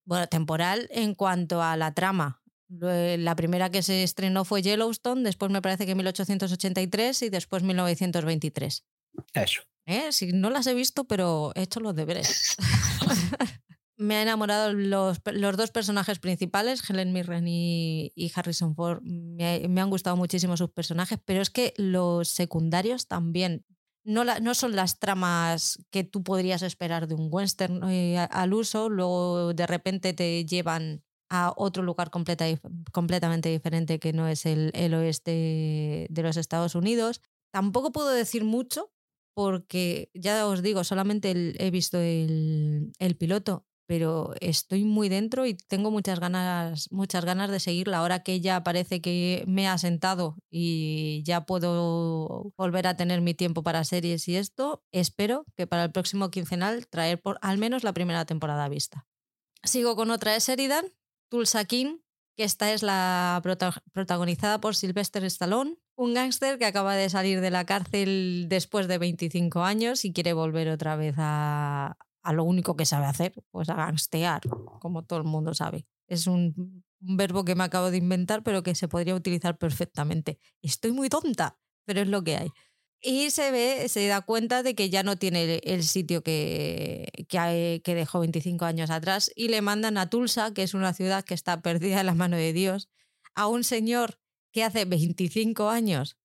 Bueno, 0.05 0.27
temporal 0.27 0.87
en 0.91 1.15
cuanto 1.15 1.61
a 1.61 1.77
la 1.77 1.93
trama. 1.93 2.41
La 2.69 3.35
primera 3.35 3.69
que 3.69 3.83
se 3.83 4.01
estrenó 4.03 4.45
fue 4.45 4.61
Yellowstone, 4.61 5.23
después 5.23 5.51
me 5.51 5.61
parece 5.61 5.85
que 5.85 5.93
1883 5.95 7.21
y 7.23 7.29
después 7.29 7.63
1923. 7.63 8.85
Eso. 9.33 9.61
¿eh? 9.85 10.11
Si 10.11 10.31
no 10.31 10.49
las 10.49 10.67
he 10.67 10.73
visto, 10.73 11.03
pero 11.05 11.51
he 11.55 11.63
hecho 11.63 11.79
los 11.81 11.95
deberes. 11.95 12.55
me 13.97 14.15
ha 14.15 14.21
enamorado 14.21 14.71
los, 14.73 15.19
los 15.33 15.57
dos 15.57 15.71
personajes 15.71 16.19
principales, 16.19 16.81
Helen 16.89 17.11
Mirren 17.13 17.47
y, 17.47 18.11
y 18.15 18.31
Harrison 18.33 18.73
Ford. 18.75 19.01
Me, 19.03 19.67
me 19.67 19.81
han 19.81 19.89
gustado 19.89 20.15
muchísimo 20.15 20.55
sus 20.55 20.69
personajes, 20.71 21.19
pero 21.25 21.41
es 21.41 21.49
que 21.49 21.73
los 21.77 22.29
secundarios 22.29 23.07
también. 23.07 23.65
No, 24.03 24.23
la- 24.23 24.39
no 24.39 24.55
son 24.55 24.75
las 24.75 24.97
tramas 24.99 25.77
que 25.91 26.03
tú 26.03 26.23
podrías 26.23 26.63
esperar 26.63 27.07
de 27.07 27.13
un 27.15 27.27
western 27.31 27.83
eh, 27.89 28.17
al 28.17 28.53
uso, 28.53 28.89
luego 28.89 29.53
de 29.53 29.67
repente 29.67 30.13
te 30.13 30.43
llevan 30.45 31.03
a 31.29 31.53
otro 31.55 31.83
lugar 31.83 32.09
completa, 32.09 32.45
completamente 32.91 33.49
diferente 33.49 33.99
que 33.99 34.11
no 34.11 34.27
es 34.27 34.45
el, 34.45 34.71
el 34.73 34.93
oeste 34.95 36.07
de 36.09 36.23
los 36.23 36.35
Estados 36.37 36.73
Unidos. 36.75 37.21
Tampoco 37.53 37.91
puedo 37.91 38.09
decir 38.09 38.43
mucho 38.43 38.91
porque 39.35 40.09
ya 40.13 40.47
os 40.47 40.61
digo, 40.63 40.83
solamente 40.83 41.31
he 41.63 41.71
visto 41.71 41.99
el, 41.99 42.91
el 42.99 43.15
piloto. 43.17 43.65
Pero 43.87 44.33
estoy 44.39 44.83
muy 44.83 45.09
dentro 45.09 45.45
y 45.45 45.53
tengo 45.53 45.91
muchas 45.91 46.19
ganas, 46.19 46.91
muchas 46.91 47.25
ganas 47.25 47.51
de 47.51 47.59
seguirla. 47.59 47.97
Ahora 47.97 48.23
que 48.23 48.39
ya 48.39 48.63
parece 48.63 49.01
que 49.01 49.43
me 49.47 49.67
ha 49.67 49.77
sentado 49.77 50.37
y 50.49 51.23
ya 51.25 51.45
puedo 51.45 52.53
volver 52.57 52.87
a 52.87 52.95
tener 52.95 53.21
mi 53.21 53.33
tiempo 53.33 53.63
para 53.63 53.83
series 53.83 54.27
y 54.27 54.37
esto, 54.37 54.83
espero 54.91 55.45
que 55.55 55.67
para 55.67 55.83
el 55.83 55.91
próximo 55.91 56.31
quincenal 56.31 56.87
traer 56.87 57.21
por 57.21 57.37
al 57.41 57.57
menos 57.57 57.83
la 57.83 57.93
primera 57.93 58.25
temporada 58.25 58.69
vista. 58.69 59.07
Sigo 59.63 59.95
con 59.95 60.09
otra 60.11 60.33
de 60.33 60.39
Sheridan, 60.39 60.85
Tulsa 61.29 61.65
King, 61.65 61.97
que 62.37 62.43
esta 62.43 62.71
es 62.71 62.83
la 62.83 63.41
protagonizada 63.93 64.61
por 64.61 64.75
Sylvester 64.75 65.23
Stallone, 65.25 65.77
un 65.95 66.13
gángster 66.13 66.57
que 66.57 66.65
acaba 66.65 66.95
de 66.95 67.09
salir 67.09 67.41
de 67.41 67.51
la 67.51 67.65
cárcel 67.65 68.45
después 68.47 68.87
de 68.87 68.97
25 68.97 69.61
años 69.63 70.05
y 70.05 70.13
quiere 70.13 70.33
volver 70.33 70.69
otra 70.69 70.95
vez 70.95 71.15
a, 71.17 71.97
a 72.23 72.33
lo 72.33 72.43
único 72.43 72.75
que 72.75 72.85
sabe 72.85 73.05
hacer, 73.05 73.33
pues 73.51 73.69
a 73.69 73.75
gangstear, 73.75 74.41
como 74.79 75.03
todo 75.03 75.19
el 75.19 75.25
mundo 75.25 75.53
sabe. 75.53 75.85
Es 76.07 76.27
un, 76.27 76.83
verbo 76.99 77.43
que 77.43 77.55
me 77.55 77.63
acabo 77.63 77.89
de 77.89 77.97
inventar, 77.97 78.43
pero 78.43 78.63
que 78.63 78.75
se 78.75 78.87
podría 78.87 79.15
utilizar 79.15 79.57
perfectamente. 79.57 80.39
Estoy 80.61 80.91
muy 80.91 81.09
tonta, 81.09 81.57
pero 81.85 82.01
es 82.01 82.07
lo 82.07 82.23
que 82.23 82.37
hay. 82.37 82.49
Y 83.01 83.31
se 83.31 83.49
ve, 83.49 83.89
se 83.89 84.05
da 84.05 84.21
cuenta 84.21 84.61
de 84.61 84.75
que 84.75 84.91
ya 84.91 85.01
no 85.01 85.15
tiene 85.15 85.59
el 85.63 85.83
sitio 85.83 86.21
que, 86.21 87.09
que, 87.27 87.95
dejó 87.95 88.19
25 88.19 88.65
años 88.65 88.91
atrás 88.91 89.31
y 89.35 89.47
le 89.47 89.63
mandan 89.63 89.97
a 89.97 90.09
Tulsa, 90.11 90.53
que 90.53 90.61
es 90.61 90.75
una 90.75 90.93
ciudad 90.93 91.23
que 91.23 91.33
está 91.33 91.63
perdida 91.63 92.01
en 92.01 92.05
la 92.05 92.13
mano 92.13 92.37
de 92.37 92.53
Dios, 92.53 92.89
a 93.33 93.47
un 93.47 93.63
señor 93.63 94.19
que 94.51 94.63
hace 94.63 94.85
25 94.85 95.69
años 95.69 96.17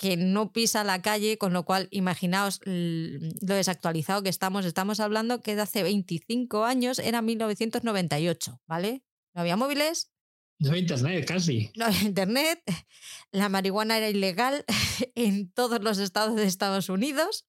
que 0.00 0.16
no 0.16 0.50
pisa 0.50 0.82
la 0.82 1.02
calle, 1.02 1.36
con 1.36 1.52
lo 1.52 1.66
cual 1.66 1.86
imaginaos 1.90 2.60
lo 2.64 3.54
desactualizado 3.54 4.22
que 4.22 4.30
estamos. 4.30 4.64
Estamos 4.64 4.98
hablando 4.98 5.42
que 5.42 5.54
de 5.54 5.60
hace 5.60 5.82
25 5.82 6.64
años 6.64 6.98
era 6.98 7.20
1998, 7.20 8.62
¿vale? 8.66 9.04
No 9.34 9.42
había 9.42 9.58
móviles. 9.58 10.10
No 10.58 10.70
había 10.70 10.80
internet, 10.80 11.26
casi. 11.26 11.70
No 11.76 11.84
había 11.84 12.00
internet. 12.00 12.62
La 13.30 13.50
marihuana 13.50 13.98
era 13.98 14.08
ilegal 14.08 14.64
en 15.14 15.52
todos 15.52 15.82
los 15.82 15.98
estados 15.98 16.34
de 16.34 16.44
Estados 16.44 16.88
Unidos. 16.88 17.46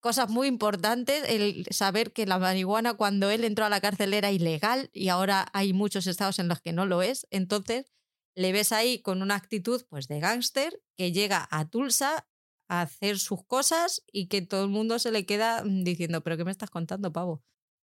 Cosas 0.00 0.28
muy 0.28 0.46
importantes, 0.46 1.24
el 1.26 1.66
saber 1.70 2.12
que 2.12 2.26
la 2.26 2.38
marihuana 2.38 2.94
cuando 2.94 3.30
él 3.30 3.44
entró 3.44 3.64
a 3.64 3.70
la 3.70 3.80
cárcel 3.80 4.12
era 4.12 4.30
ilegal 4.30 4.90
y 4.92 5.08
ahora 5.08 5.48
hay 5.54 5.72
muchos 5.72 6.06
estados 6.06 6.38
en 6.38 6.48
los 6.48 6.60
que 6.60 6.74
no 6.74 6.84
lo 6.84 7.00
es. 7.00 7.26
Entonces, 7.30 7.86
le 8.38 8.52
ves 8.52 8.70
ahí 8.70 9.02
con 9.02 9.20
una 9.20 9.34
actitud 9.34 9.84
pues 9.88 10.06
de 10.06 10.20
gángster 10.20 10.80
que 10.96 11.10
llega 11.10 11.48
a 11.50 11.68
Tulsa 11.68 12.28
a 12.68 12.82
hacer 12.82 13.18
sus 13.18 13.44
cosas 13.44 14.04
y 14.12 14.28
que 14.28 14.42
todo 14.42 14.62
el 14.62 14.70
mundo 14.70 15.00
se 15.00 15.10
le 15.10 15.26
queda 15.26 15.64
mm, 15.64 15.82
diciendo, 15.82 16.22
pero 16.22 16.36
¿qué 16.36 16.44
me 16.44 16.52
estás 16.52 16.70
contando, 16.70 17.12
pavo? 17.12 17.42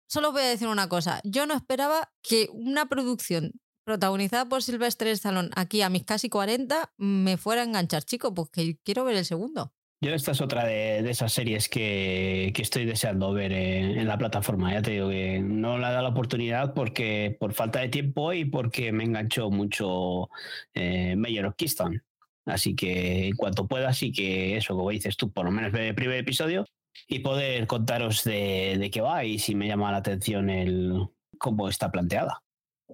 Solo 0.07 0.31
voy 0.31 0.41
a 0.41 0.45
decir 0.45 0.67
una 0.67 0.89
cosa, 0.89 1.21
yo 1.23 1.45
no 1.45 1.53
esperaba 1.53 2.11
que 2.23 2.49
una 2.51 2.89
producción 2.89 3.61
protagonizada 3.85 4.49
por 4.49 4.63
Silvestre 4.63 5.11
Stallone 5.11 5.51
aquí 5.55 5.83
a 5.83 5.89
mis 5.89 6.03
casi 6.03 6.29
40 6.29 6.93
me 6.97 7.37
fuera 7.37 7.61
a 7.61 7.65
enganchar, 7.65 8.03
chico, 8.03 8.33
porque 8.33 8.79
quiero 8.83 9.03
ver 9.03 9.17
el 9.17 9.25
segundo. 9.25 9.71
Yo 10.01 10.13
esta 10.13 10.31
es 10.31 10.39
otra 10.39 10.65
de, 10.65 11.09
esas 11.09 11.33
series 11.33 11.67
que, 11.67 12.53
estoy 12.55 12.85
deseando 12.85 13.33
ver 13.33 13.51
en, 13.51 14.07
la 14.07 14.17
plataforma. 14.17 14.71
Ya 14.71 14.81
te 14.81 14.91
digo 14.91 15.09
que 15.09 15.39
no 15.39 15.77
le 15.77 15.87
he 15.87 15.89
dado 15.89 16.03
la 16.03 16.09
oportunidad 16.09 16.73
porque 16.73 17.35
por 17.37 17.53
falta 17.53 17.79
de 17.79 17.89
tiempo 17.89 18.31
y 18.31 18.45
porque 18.45 18.93
me 18.93 19.03
enganchó 19.03 19.51
mucho 19.51 20.29
eh, 20.73 21.17
Mayor 21.17 21.47
of 21.47 21.55
Keystone. 21.57 22.01
Así 22.45 22.75
que 22.75 23.27
en 23.27 23.35
cuanto 23.35 23.67
pueda, 23.67 23.93
sí 23.93 24.13
que 24.13 24.55
eso, 24.55 24.73
como 24.75 24.89
dices 24.89 25.17
tú, 25.17 25.31
por 25.31 25.45
lo 25.45 25.51
menos 25.51 25.73
ver 25.73 25.83
el 25.83 25.95
primer 25.95 26.19
episodio 26.19 26.65
y 27.07 27.19
poder 27.19 27.67
contaros 27.67 28.23
de, 28.23 28.77
de 28.79 28.89
qué 28.89 29.01
va 29.01 29.25
y 29.25 29.37
si 29.37 29.53
me 29.53 29.67
llama 29.67 29.91
la 29.91 29.97
atención 29.97 30.49
el 30.49 31.09
cómo 31.37 31.67
está 31.67 31.91
planteada. 31.91 32.41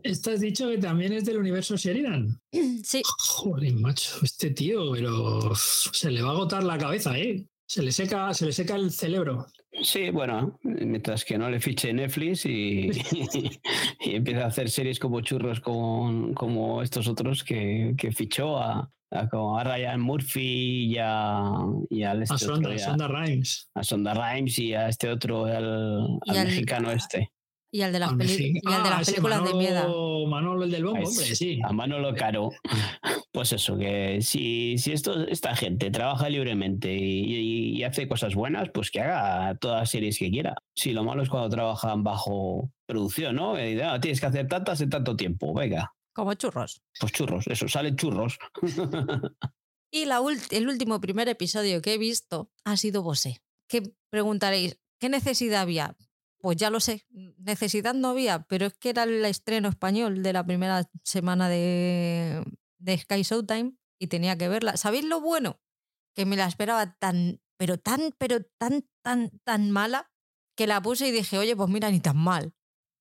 Estás 0.04 0.42
dicho 0.42 0.70
que 0.70 0.78
también 0.78 1.14
es 1.14 1.26
del 1.26 1.38
universo 1.38 1.76
Sheridan. 1.76 2.40
Sí. 2.84 3.02
Joder, 3.04 3.74
macho, 3.74 4.20
este 4.22 4.52
tío, 4.52 4.92
pero 4.92 5.56
se 5.56 6.12
le 6.12 6.22
va 6.22 6.30
a 6.30 6.32
agotar 6.34 6.64
la 6.64 6.78
cabeza, 6.78 7.18
¿eh? 7.18 7.48
Se 7.68 7.82
le 7.82 7.92
seca, 7.92 8.32
se 8.34 8.46
le 8.46 8.52
seca 8.52 8.76
el 8.76 8.92
cerebro. 8.92 9.48
Sí, 9.82 10.12
bueno, 10.12 10.60
mientras 10.62 11.26
que 11.26 11.38
no 11.38 11.50
le 11.50 11.60
fiche 11.60 11.92
Netflix 11.92 12.46
y, 12.46 12.92
y, 13.12 14.16
empieza 14.16 14.44
a 14.44 14.48
hacer 14.48 14.70
series 14.70 15.00
como 15.00 15.22
churros 15.22 15.60
con, 15.62 16.36
como 16.36 16.84
estos 16.84 17.08
otros 17.08 17.44
que, 17.44 17.96
que 17.98 18.12
fichó 18.12 18.60
a, 18.60 18.90
a, 19.12 19.64
Ryan 19.64 20.00
Murphy 20.00 20.94
y 20.94 20.98
a, 21.00 21.42
y 21.90 22.04
a, 22.04 22.26
Sonda, 22.26 23.08
Rhimes. 23.08 23.70
A 23.74 23.84
Sonda 23.84 24.14
Rhimes 24.14 24.60
y 24.60 24.74
a 24.74 24.90
este 24.90 25.10
otro, 25.10 25.46
al, 25.46 26.20
mexicano 26.28 26.92
este. 26.92 27.32
Y 27.76 27.82
al 27.82 27.92
de 27.92 28.00
las, 28.00 28.14
ah, 28.14 28.18
películas 28.18 29.44
de 29.44 29.54
miedo. 29.54 30.26
Manolo, 30.28 30.64
el 30.64 30.72
del 30.72 30.86
bombo, 30.86 31.10
hombre, 31.10 31.36
sí. 31.36 31.60
A 31.62 31.74
Manolo 31.74 32.16
Caro. 32.16 32.52
Pues 33.34 33.52
eso, 33.52 33.78
que 33.78 34.22
si, 34.22 34.78
si 34.78 34.94
esto, 34.94 35.28
esta 35.28 35.58
gente 35.58 35.92
trabaja 35.92 36.30
libremente 36.30 36.96
y, 36.96 37.84
hace 37.84 38.08
cosas 38.08 38.34
buenas, 38.34 38.70
pues 38.74 38.92
que 38.92 39.02
haga 39.02 39.58
todas 39.58 39.82
las 39.82 39.90
series 39.90 40.18
que 40.18 40.32
quiera. 40.32 40.56
Si 40.74 40.94
lo 40.94 41.04
malo 41.04 41.22
es 41.22 41.28
cuando 41.28 41.50
trabajan 41.50 42.02
bajo 42.02 42.72
producción, 42.86 43.36
¿no? 43.36 43.56
Ah, 43.84 44.00
tienes 44.00 44.22
que 44.22 44.26
hacer 44.26 44.48
tantas 44.48 44.80
en 44.80 44.90
tanto 44.90 45.18
tiempo, 45.18 45.54
venga. 45.54 45.94
Como 46.14 46.34
churros. 46.36 46.82
Pues 46.98 47.12
churros, 47.12 47.46
eso, 47.48 47.68
salen 47.68 47.98
churros. 47.98 48.40
y 49.92 50.06
la 50.06 50.22
el 50.52 50.70
último 50.70 51.02
primer 51.02 51.28
episodio 51.28 51.82
que 51.82 51.96
he 51.96 51.98
visto 51.98 52.50
ha 52.64 52.78
sido 52.78 53.04
Bosé. 53.04 53.42
¿Qué 53.68 53.84
preguntaréis? 54.10 54.80
¿Qué 54.98 55.10
necesidad 55.10 55.64
había? 55.64 55.98
Pues 56.46 56.58
ya 56.58 56.70
lo 56.70 56.80
sé, 56.80 57.08
necesidad 57.40 57.96
no 57.96 58.10
había, 58.10 58.44
pero 58.44 58.68
es 58.68 58.76
que 58.76 58.92
era 58.92 59.02
el 59.02 59.26
estreno 59.26 59.68
español 59.68 60.22
de 60.22 60.32
la 60.32 60.46
primera 60.46 60.88
semana 61.04 61.50
de, 61.50 62.44
de 62.78 62.98
Sky 63.00 63.24
Showtime 63.24 63.74
y 63.98 64.06
tenía 64.06 64.38
que 64.38 64.48
verla. 64.48 64.78
¿Sabéis 64.78 65.06
lo 65.06 65.20
bueno? 65.20 65.60
Que 66.14 66.28
me 66.28 66.36
la 66.36 66.46
esperaba 66.46 67.00
tan, 67.00 67.42
pero 67.58 67.80
tan, 67.80 68.14
pero 68.20 68.44
tan, 68.60 68.88
tan, 69.02 69.32
tan 69.44 69.72
mala 69.72 70.12
que 70.56 70.68
la 70.68 70.84
puse 70.84 71.08
y 71.08 71.12
dije, 71.12 71.40
oye, 71.40 71.56
pues 71.56 71.68
mira, 71.68 71.90
ni 71.90 72.00
tan 72.00 72.18
mal. 72.18 72.54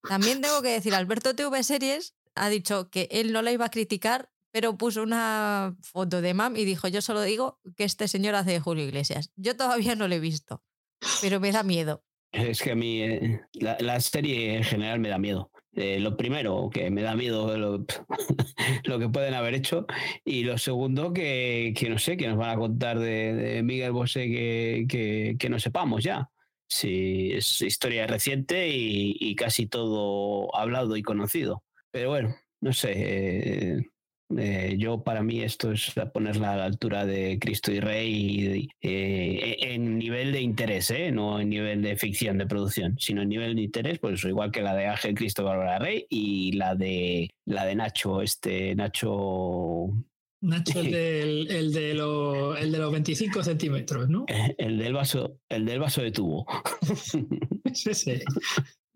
También 0.09 0.41
tengo 0.41 0.63
que 0.63 0.69
decir, 0.69 0.95
Alberto 0.95 1.35
TV 1.35 1.61
Series 1.61 2.15
ha 2.33 2.49
dicho 2.49 2.89
que 2.89 3.07
él 3.11 3.31
no 3.31 3.43
la 3.43 3.51
iba 3.51 3.65
a 3.65 3.69
criticar, 3.69 4.31
pero 4.51 4.75
puso 4.75 5.03
una 5.03 5.77
foto 5.83 6.21
de 6.21 6.33
Mam 6.33 6.57
y 6.57 6.65
dijo, 6.65 6.87
yo 6.87 7.03
solo 7.03 7.21
digo 7.21 7.59
que 7.77 7.83
este 7.83 8.07
señor 8.07 8.33
hace 8.33 8.59
Julio 8.59 8.85
Iglesias. 8.85 9.29
Yo 9.35 9.55
todavía 9.55 9.93
no 9.93 10.07
lo 10.07 10.15
he 10.15 10.19
visto, 10.19 10.63
pero 11.21 11.39
me 11.39 11.51
da 11.51 11.61
miedo. 11.61 12.03
Es 12.35 12.61
que 12.61 12.71
a 12.71 12.75
mí 12.75 13.01
eh, 13.01 13.41
la, 13.53 13.99
serie 14.01 14.57
en 14.57 14.63
general 14.63 14.99
me 14.99 15.09
da 15.09 15.17
miedo. 15.17 15.51
Eh, 15.73 15.99
lo 15.99 16.15
primero, 16.15 16.69
que 16.71 16.89
me 16.89 17.01
da 17.01 17.15
miedo 17.15 17.57
lo, 18.83 18.99
que 18.99 19.09
pueden 19.09 19.33
haber 19.33 19.53
hecho. 19.53 19.85
Y 20.23 20.43
lo 20.43 20.57
segundo, 20.57 21.13
que, 21.13 21.73
que, 21.77 21.89
no 21.89 21.97
sé, 21.97 22.17
que 22.17 22.27
nos 22.27 22.37
van 22.37 22.49
a 22.51 22.57
contar 22.57 22.99
de, 22.99 23.61
Miguel 23.63 23.91
Bosé 23.91 24.27
que, 24.27 25.35
que, 25.39 25.49
no 25.49 25.59
sepamos 25.59 26.03
ya. 26.03 26.29
Si 26.67 27.31
es 27.33 27.61
historia 27.61 28.07
reciente 28.07 28.69
y, 28.69 29.15
y, 29.19 29.35
casi 29.35 29.67
todo 29.67 30.53
hablado 30.55 30.97
y 30.97 31.03
conocido. 31.03 31.63
Pero 31.91 32.09
bueno, 32.09 32.35
no 32.59 32.73
sé. 32.73 32.93
Eh, 32.95 33.83
eh, 34.37 34.75
yo 34.79 35.03
para 35.03 35.21
mí 35.21 35.41
esto 35.41 35.71
es 35.71 35.93
ponerla 36.13 36.53
a 36.53 36.57
la 36.57 36.65
altura 36.65 37.05
de 37.05 37.37
Cristo 37.39 37.71
y 37.71 37.79
Rey 37.79 38.69
eh, 38.81 39.57
en 39.59 39.99
nivel 39.99 40.31
de 40.31 40.41
interés, 40.41 40.89
¿eh? 40.91 41.11
no 41.11 41.39
en 41.39 41.49
nivel 41.49 41.81
de 41.81 41.95
ficción 41.95 42.37
de 42.37 42.47
producción, 42.47 42.97
sino 42.99 43.21
en 43.21 43.29
nivel 43.29 43.55
de 43.55 43.61
interés, 43.61 43.99
pues 43.99 44.23
igual 44.23 44.51
que 44.51 44.61
la 44.61 44.75
de 44.75 44.87
Ángel 44.87 45.13
Cristo 45.13 45.43
Bárbara 45.43 45.77
Rey 45.77 46.07
y 46.09 46.53
la 46.53 46.75
de 46.75 47.29
la 47.45 47.65
de 47.65 47.75
Nacho, 47.75 48.21
este 48.21 48.73
Nacho 48.75 49.93
Nacho, 50.41 50.79
el, 50.79 50.91
del, 50.91 51.51
el, 51.51 51.71
de 51.71 51.91
el 51.91 52.71
de 52.71 52.77
los 52.77 52.91
25 52.91 53.43
centímetros, 53.43 54.09
¿no? 54.09 54.25
El 54.57 54.77
del 54.77 54.93
vaso, 54.93 55.39
el 55.49 55.65
del 55.65 55.79
vaso 55.79 56.01
de 56.01 56.11
tubo. 56.11 56.45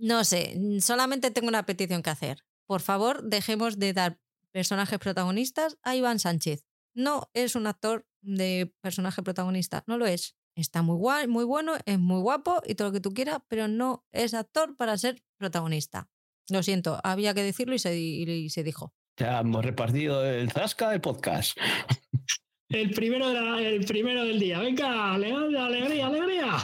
No 0.02 0.24
sé, 0.24 0.58
solamente 0.80 1.30
tengo 1.30 1.50
una 1.50 1.65
petición 1.65 2.02
que 2.02 2.10
hacer. 2.10 2.46
Por 2.65 2.80
favor, 2.80 3.22
dejemos 3.24 3.80
de 3.80 3.92
dar 3.92 4.18
personajes 4.52 5.00
protagonistas 5.00 5.78
a 5.84 5.96
Iván 5.96 6.20
Sánchez. 6.20 6.66
No 6.94 7.30
es 7.34 7.56
un 7.56 7.68
actor 7.68 8.06
de 8.22 8.74
personaje 8.82 9.24
protagonista, 9.24 9.84
no 9.88 9.98
lo 9.98 10.06
es. 10.06 10.36
Está 10.56 10.82
muy 10.82 10.98
guay, 10.98 11.28
muy 11.28 11.46
bueno, 11.46 11.74
es 11.86 12.00
muy 12.00 12.20
guapo 12.20 12.62
y 12.66 12.76
todo 12.76 12.90
lo 12.90 12.94
que 12.94 13.00
tú 13.00 13.14
quieras, 13.14 13.40
pero 13.48 13.68
no 13.68 14.06
es 14.12 14.34
actor 14.34 14.76
para 14.76 14.98
ser 14.98 15.24
protagonista. 15.38 16.10
Lo 16.50 16.64
siento, 16.64 17.00
había 17.04 17.34
que 17.34 17.44
decirlo 17.44 17.76
y 17.76 17.80
se, 17.80 17.98
y 17.98 18.50
se 18.50 18.64
dijo. 18.64 18.94
Ya 19.18 19.40
hemos 19.40 19.64
repartido 19.64 20.26
el 20.26 20.52
zasca 20.52 20.90
del 20.90 21.02
podcast. 21.02 21.58
El 22.70 22.92
primero, 22.92 23.58
el 23.58 23.84
primero 23.84 24.24
del 24.24 24.40
día. 24.40 24.60
Venga, 24.60 25.16
alegría, 25.16 25.66
alegría, 25.66 26.06
alegría. 26.06 26.58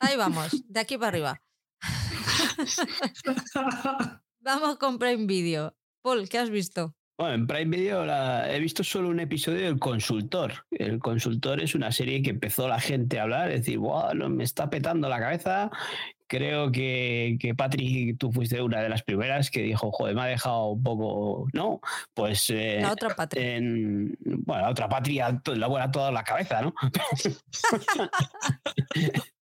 Ahí 0.00 0.16
vamos, 0.16 0.64
de 0.66 0.80
aquí 0.80 0.96
para 0.96 1.08
arriba. 1.08 1.42
vamos 4.40 4.78
con 4.78 4.98
Prime 4.98 5.26
Video. 5.26 5.76
Paul, 6.00 6.26
¿qué 6.30 6.38
has 6.38 6.48
visto? 6.48 6.96
Bueno, 7.18 7.34
en 7.34 7.46
Prime 7.46 7.76
Video 7.76 8.04
he 8.46 8.58
visto 8.58 8.82
solo 8.82 9.08
un 9.08 9.20
episodio 9.20 9.60
del 9.66 9.78
Consultor. 9.78 10.66
El 10.70 10.98
Consultor 10.98 11.62
es 11.62 11.74
una 11.74 11.92
serie 11.92 12.22
que 12.22 12.30
empezó 12.30 12.66
la 12.66 12.80
gente 12.80 13.18
a 13.18 13.24
hablar, 13.24 13.50
decir, 13.50 13.78
wow, 13.78 14.14
me 14.28 14.44
está 14.44 14.70
petando 14.70 15.08
la 15.08 15.20
cabeza, 15.20 15.70
creo 16.26 16.72
que, 16.72 17.36
que 17.38 17.54
Patrick, 17.54 18.16
tú 18.18 18.32
fuiste 18.32 18.62
una 18.62 18.80
de 18.80 18.88
las 18.88 19.02
primeras 19.02 19.50
que 19.50 19.62
dijo, 19.62 19.92
joder, 19.92 20.14
me 20.14 20.22
ha 20.22 20.26
dejado 20.26 20.70
un 20.70 20.82
poco, 20.82 21.46
¿no? 21.52 21.80
Pues... 22.14 22.48
Eh, 22.48 22.78
la 22.80 22.92
otra 22.92 23.14
patria. 23.14 23.60
bueno, 23.60 24.62
la 24.62 24.70
otra 24.70 24.88
patria 24.88 25.40
la 25.44 25.66
vuela 25.66 25.90
toda 25.90 26.10
la 26.10 26.24
cabeza, 26.24 26.62
¿no? 26.62 26.72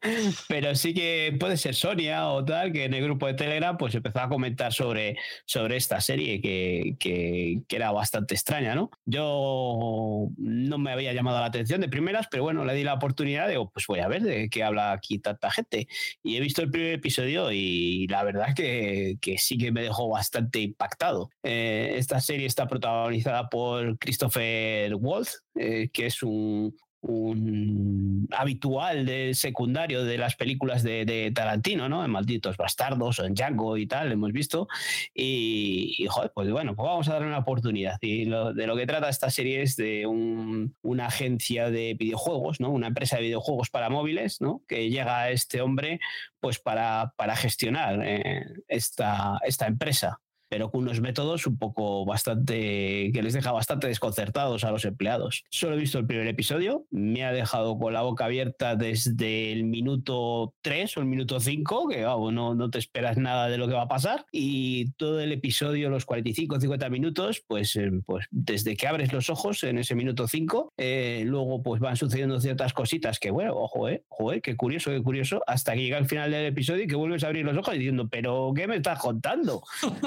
Pero 0.48 0.74
sí 0.74 0.94
que 0.94 1.36
puede 1.38 1.56
ser 1.56 1.74
Sonia 1.74 2.28
o 2.28 2.44
tal, 2.44 2.72
que 2.72 2.84
en 2.84 2.94
el 2.94 3.02
grupo 3.02 3.26
de 3.26 3.34
Telegram 3.34 3.76
pues 3.76 3.94
empezó 3.94 4.20
a 4.20 4.28
comentar 4.28 4.72
sobre, 4.72 5.16
sobre 5.44 5.76
esta 5.76 6.00
serie 6.00 6.40
que, 6.40 6.96
que, 6.98 7.62
era 7.68 7.90
bastante 7.90 8.34
extraña, 8.34 8.74
¿no? 8.74 8.90
Yo 9.06 10.28
no 10.36 10.78
me 10.78 10.92
había 10.92 11.12
llamado 11.12 11.40
la 11.40 11.46
atención 11.46 11.80
de 11.80 11.88
primeras, 11.88 12.28
pero 12.30 12.42
bueno, 12.42 12.64
le 12.64 12.74
di 12.74 12.84
la 12.84 12.94
oportunidad, 12.94 13.48
digo, 13.48 13.70
pues 13.70 13.86
voy 13.86 14.00
a 14.00 14.08
ver 14.08 14.22
de 14.22 14.50
qué 14.50 14.62
habla 14.62 14.92
aquí 14.92 15.18
tanta 15.18 15.50
gente. 15.50 15.88
Y 16.22 16.36
he 16.36 16.40
visto 16.40 16.62
el 16.62 16.70
primer 16.70 16.94
episodio 16.94 17.50
y 17.50 18.06
la 18.08 18.22
verdad 18.24 18.54
que, 18.54 19.16
que 19.20 19.38
sí 19.38 19.56
que 19.56 19.72
me 19.72 19.82
dejó 19.82 20.08
bastante 20.08 20.60
impactado. 20.60 21.30
Eh, 21.42 21.94
esta 21.96 22.20
serie 22.20 22.46
está 22.46 22.66
protagonizada 22.66 23.48
por 23.48 23.98
Christopher 23.98 24.94
Waltz, 24.94 25.42
eh, 25.54 25.88
que 25.92 26.06
es 26.06 26.22
un, 26.22 26.76
un 27.02 28.28
habitual 28.30 29.04
de 29.04 29.34
secundario 29.34 30.04
de 30.04 30.18
las 30.18 30.36
películas 30.36 30.82
de, 30.82 31.32
Tarantino, 31.34 31.88
¿no? 31.88 32.04
En 32.04 32.10
Malditos 32.10 32.56
Bastardos 32.56 33.18
o 33.18 33.24
en 33.24 33.34
Django 33.34 33.76
y 33.76 33.86
tal, 33.86 34.12
hemos 34.12 34.32
visto. 34.32 34.68
Y, 35.14 36.06
joder, 36.08 36.32
pues 36.34 36.50
bueno, 36.50 36.74
pues 36.76 36.86
vamos 36.86 37.08
a 37.08 37.14
darle 37.14 37.28
una 37.28 37.38
oportunidad. 37.38 37.98
Y 38.00 38.26
de 38.26 38.66
lo 38.66 38.76
que 38.76 38.86
trata 38.86 39.08
esta 39.08 39.30
serie 39.30 39.62
es 39.62 39.76
de 39.76 40.06
una 40.06 41.06
agencia 41.06 41.70
de 41.70 41.94
videojuegos, 41.98 42.60
¿no? 42.60 42.70
Una 42.70 42.86
empresa 42.88 43.16
de 43.16 43.22
videojuegos 43.22 43.70
para 43.70 43.90
móviles, 43.90 44.40
¿no? 44.40 44.62
Que 44.68 44.88
llega 44.88 45.20
a 45.20 45.30
este 45.30 45.60
hombre 45.60 46.00
pues 46.40 46.58
para, 46.58 47.14
para 47.16 47.36
gestionar 47.36 48.00
eh, 48.04 48.44
esta, 48.68 49.38
esta 49.44 49.66
empresa 49.66 50.20
pero 50.52 50.70
con 50.70 50.82
unos 50.82 51.00
métodos 51.00 51.46
un 51.46 51.56
poco 51.56 52.04
bastante 52.04 53.10
que 53.14 53.22
les 53.22 53.32
deja 53.32 53.52
bastante 53.52 53.86
desconcertados 53.86 54.64
a 54.64 54.70
los 54.70 54.84
empleados. 54.84 55.44
Solo 55.48 55.76
he 55.76 55.78
visto 55.78 55.98
el 55.98 56.04
primer 56.04 56.26
episodio, 56.26 56.84
me 56.90 57.24
ha 57.24 57.32
dejado 57.32 57.78
con 57.78 57.94
la 57.94 58.02
boca 58.02 58.26
abierta 58.26 58.76
desde 58.76 59.50
el 59.50 59.64
minuto 59.64 60.52
3 60.60 60.98
o 60.98 61.00
el 61.00 61.06
minuto 61.06 61.40
5, 61.40 61.88
que 61.88 62.02
no, 62.02 62.54
no 62.54 62.70
te 62.70 62.78
esperas 62.78 63.16
nada 63.16 63.48
de 63.48 63.56
lo 63.56 63.66
que 63.66 63.72
va 63.72 63.84
a 63.84 63.88
pasar, 63.88 64.26
y 64.30 64.90
todo 64.98 65.20
el 65.20 65.32
episodio, 65.32 65.88
los 65.88 66.04
45 66.04 66.60
50 66.60 66.90
minutos, 66.90 67.42
pues, 67.46 67.74
eh, 67.76 67.90
pues 68.04 68.26
desde 68.30 68.76
que 68.76 68.86
abres 68.86 69.10
los 69.10 69.30
ojos 69.30 69.64
en 69.64 69.78
ese 69.78 69.94
minuto 69.94 70.28
5, 70.28 70.74
eh, 70.76 71.22
luego 71.24 71.62
pues 71.62 71.80
van 71.80 71.96
sucediendo 71.96 72.38
ciertas 72.42 72.74
cositas 72.74 73.18
que, 73.18 73.30
bueno, 73.30 73.54
ojo, 73.56 73.88
eh, 73.88 74.04
joder, 74.08 74.42
qué 74.42 74.54
curioso, 74.54 74.90
qué 74.90 75.02
curioso, 75.02 75.42
hasta 75.46 75.72
que 75.72 75.80
llega 75.80 75.96
el 75.96 76.04
final 76.04 76.30
del 76.30 76.44
episodio 76.44 76.84
y 76.84 76.88
que 76.88 76.96
vuelves 76.96 77.24
a 77.24 77.28
abrir 77.28 77.46
los 77.46 77.56
ojos 77.56 77.72
diciendo, 77.72 78.06
pero 78.10 78.52
¿qué 78.54 78.68
me 78.68 78.76
estás 78.76 78.98
contando? 78.98 79.62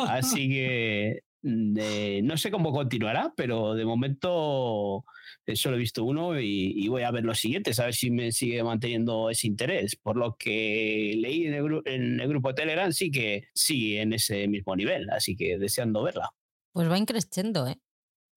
Así 0.07 0.34
Así 0.35 0.49
que 0.49 1.23
mm, 1.43 2.25
no 2.25 2.35
sé 2.35 2.51
cómo 2.51 2.73
continuará, 2.73 3.33
pero 3.37 3.73
de 3.73 3.85
momento 3.85 5.05
eh, 5.45 5.55
solo 5.55 5.77
he 5.77 5.79
visto 5.79 6.03
uno 6.03 6.39
y, 6.39 6.87
voy 6.89 7.03
a 7.03 7.11
ver 7.11 7.23
los 7.23 7.39
siguientes, 7.39 7.79
a 7.79 7.85
ver 7.85 7.93
si 7.93 8.11
me 8.11 8.33
sigue 8.33 8.61
manteniendo 8.63 9.29
ese 9.29 9.47
interés. 9.47 9.95
Por 9.95 10.17
lo 10.17 10.35
que 10.35 11.15
leí 11.17 11.45
en 11.47 11.53
el, 11.53 12.27
grupo 12.27 12.49
de 12.49 12.53
Telegram, 12.55 12.91
sí 12.91 13.11
que 13.11 13.47
sigue 13.53 14.01
en 14.01 14.13
ese 14.13 14.47
mismo 14.47 14.75
nivel, 14.75 15.09
así 15.09 15.35
que 15.37 15.57
deseando 15.57 16.03
verla. 16.03 16.31
Pues 16.73 16.89
va 16.89 16.97
increciendo, 16.97 17.65
¿eh? 17.67 17.79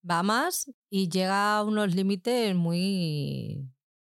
Va 0.09 0.23
más 0.23 0.71
y 0.89 1.09
llega 1.09 1.59
a 1.59 1.65
unos 1.65 1.95
límites 1.97 2.55
muy. 2.55 3.69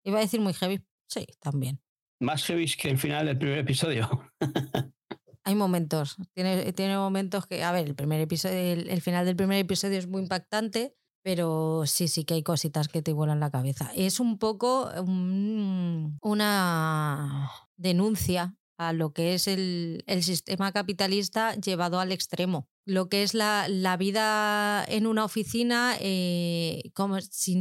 Iba 0.04 0.18
a 0.18 0.20
decir 0.20 0.40
muy 0.40 0.52
heavy. 0.52 0.82
Sí, 1.08 1.26
también. 1.40 1.80
Más 2.20 2.44
heavy 2.44 2.66
que 2.66 2.90
el 2.90 2.98
final 2.98 3.24
del 3.24 3.38
primer 3.38 3.58
episodio. 3.58 4.30
Hay 5.50 5.56
momentos, 5.56 6.16
tiene, 6.32 6.96
momentos 6.96 7.44
que, 7.44 7.64
a 7.64 7.72
ver, 7.72 7.88
el 7.88 7.96
primer 7.96 8.20
episodio, 8.20 8.56
el, 8.56 9.00
final 9.00 9.26
del 9.26 9.34
primer 9.34 9.58
episodio 9.58 9.98
es 9.98 10.06
muy 10.06 10.22
impactante, 10.22 10.94
pero 11.24 11.82
sí, 11.86 12.06
sí 12.06 12.24
que 12.24 12.34
hay 12.34 12.44
cositas 12.44 12.86
que 12.86 13.02
te 13.02 13.12
vuelan 13.12 13.40
la 13.40 13.50
cabeza. 13.50 13.90
Es 13.96 14.20
un 14.20 14.38
poco 14.38 14.88
una 16.22 17.50
denuncia 17.76 18.54
a 18.78 18.92
lo 18.92 19.12
que 19.12 19.34
es 19.34 19.48
el, 19.48 20.04
sistema 20.22 20.70
capitalista 20.70 21.56
llevado 21.56 21.98
al 21.98 22.12
extremo. 22.12 22.68
Lo 22.86 23.08
que 23.08 23.24
es 23.24 23.34
la, 23.34 23.96
vida 23.98 24.84
en 24.84 25.08
una 25.08 25.24
oficina, 25.24 25.96
eh, 25.98 26.92
como 26.94 27.20
si, 27.20 27.56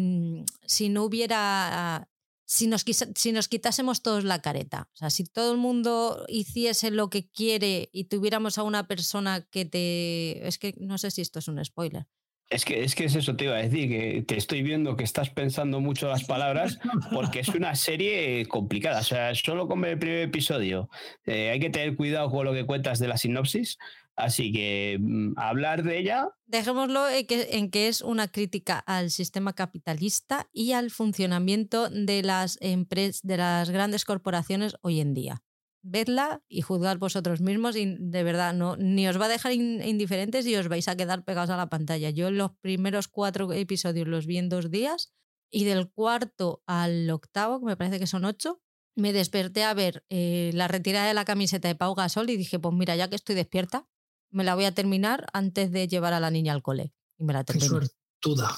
no 0.90 1.04
hubiera 1.04 2.08
si 2.50 2.66
nos, 2.66 2.84
si 2.84 3.32
nos 3.32 3.48
quitásemos 3.48 4.02
todos 4.02 4.24
la 4.24 4.42
careta. 4.42 4.90
O 4.96 4.98
sea, 4.98 5.12
si 5.12 5.24
todo 5.24 5.52
el 5.52 5.60
mundo 5.60 6.26
hiciese 6.28 6.90
lo 6.90 7.12
que 7.12 7.30
quiere 7.30 7.90
y 7.94 8.06
tuviéramos 8.06 8.58
a 8.58 8.64
una 8.64 8.88
persona 8.88 9.48
que 9.52 9.66
te... 9.66 10.48
Es 10.48 10.58
que 10.58 10.74
no 10.80 10.98
sé 10.98 11.12
si 11.12 11.22
esto 11.22 11.38
es 11.38 11.48
un 11.48 11.64
spoiler. 11.64 12.08
Es 12.50 12.66
que, 12.66 12.84
es 12.84 12.96
que 12.96 13.06
es 13.06 13.14
eso, 13.14 13.36
te 13.36 13.44
iba 13.44 13.54
a 13.54 13.62
decir, 13.62 13.88
que 13.88 14.24
te 14.24 14.36
estoy 14.36 14.64
viendo 14.64 14.98
que 14.98 15.04
estás 15.04 15.30
pensando 15.30 15.80
mucho 15.80 16.08
las 16.08 16.24
palabras 16.24 16.80
porque 17.14 17.42
es 17.42 17.50
una 17.50 17.76
serie 17.76 18.48
complicada. 18.48 19.02
O 19.02 19.04
sea, 19.04 19.36
solo 19.36 19.68
con 19.68 19.86
el 19.86 20.00
primer 20.00 20.22
episodio 20.22 20.90
eh, 21.28 21.52
hay 21.52 21.60
que 21.60 21.70
tener 21.70 21.96
cuidado 21.96 22.32
con 22.32 22.46
lo 22.46 22.54
que 22.54 22.66
cuentas 22.66 22.98
de 22.98 23.10
la 23.10 23.18
sinopsis, 23.18 23.78
Así 24.20 24.52
que 24.52 24.98
mm, 25.00 25.34
hablar 25.38 25.84
de 25.84 25.98
ella. 25.98 26.30
Dejémoslo 26.46 27.08
en 27.10 27.72
que, 27.72 27.88
es 27.88 28.02
una 28.02 28.28
crítica 28.28 28.80
al 28.80 29.12
sistema 29.12 29.54
capitalista 29.54 30.50
y 30.52 30.74
al 30.74 30.92
funcionamiento 30.92 31.90
de 31.90 32.22
las 32.24 32.58
empresas, 32.62 33.22
de 33.24 33.38
las 33.38 33.70
grandes 33.70 34.06
corporaciones 34.06 34.76
hoy 34.82 35.00
en 35.00 35.14
día. 35.14 35.44
Vedla 35.82 36.44
y 36.50 36.62
juzgad 36.62 36.98
vosotros 36.98 37.40
mismos 37.40 37.78
y 37.78 37.96
de 37.98 38.24
verdad 38.24 38.54
no, 38.54 38.76
ni 38.76 39.08
os 39.08 39.20
va 39.20 39.26
a 39.26 39.30
dejar 39.30 39.54
indiferentes 39.54 40.46
y 40.46 40.56
os 40.58 40.68
vais 40.68 40.90
a 40.90 40.98
quedar 40.98 41.24
pegados 41.24 41.50
a 41.50 41.58
la 41.58 41.70
pantalla. 41.70 42.10
Yo 42.10 42.30
los 42.32 42.52
primeros 42.60 43.08
cuatro 43.08 43.52
episodios 43.54 44.08
los 44.08 44.26
vi 44.26 44.38
en 44.38 44.50
dos 44.50 44.70
días 44.70 45.14
y 45.50 45.64
del 45.64 45.90
cuarto 45.90 46.62
al 46.68 47.10
octavo, 47.10 47.60
que 47.60 47.66
me 47.66 47.78
parece 47.78 48.00
que 48.00 48.08
son 48.08 48.26
ocho, 48.26 48.62
me 48.96 49.14
desperté 49.14 49.64
a 49.64 49.74
ver 49.74 50.06
eh, 50.10 50.52
la 50.54 50.68
retirada 50.68 51.08
de 51.08 51.14
la 51.14 51.24
camiseta 51.24 51.70
de 51.70 51.76
Pau 51.76 51.96
Gasol 51.96 52.30
y 52.30 52.36
dije, 52.36 52.60
pues 52.60 52.76
mira, 52.76 52.98
ya 52.98 53.10
que 53.10 53.16
estoy 53.16 53.36
despierta, 53.36 53.88
me 54.32 54.44
la 54.44 54.56
voy 54.56 54.66
a 54.66 54.74
terminar 54.74 55.26
antes 55.34 55.72
de 55.72 55.88
llevar 55.88 56.14
a 56.14 56.20
la 56.20 56.32
niña 56.32 56.54
al 56.54 56.62
cole. 56.62 56.94
Y 57.18 57.24
me 57.24 57.34
la 57.34 57.44
Qué 57.44 57.60
suertuda. 57.60 58.58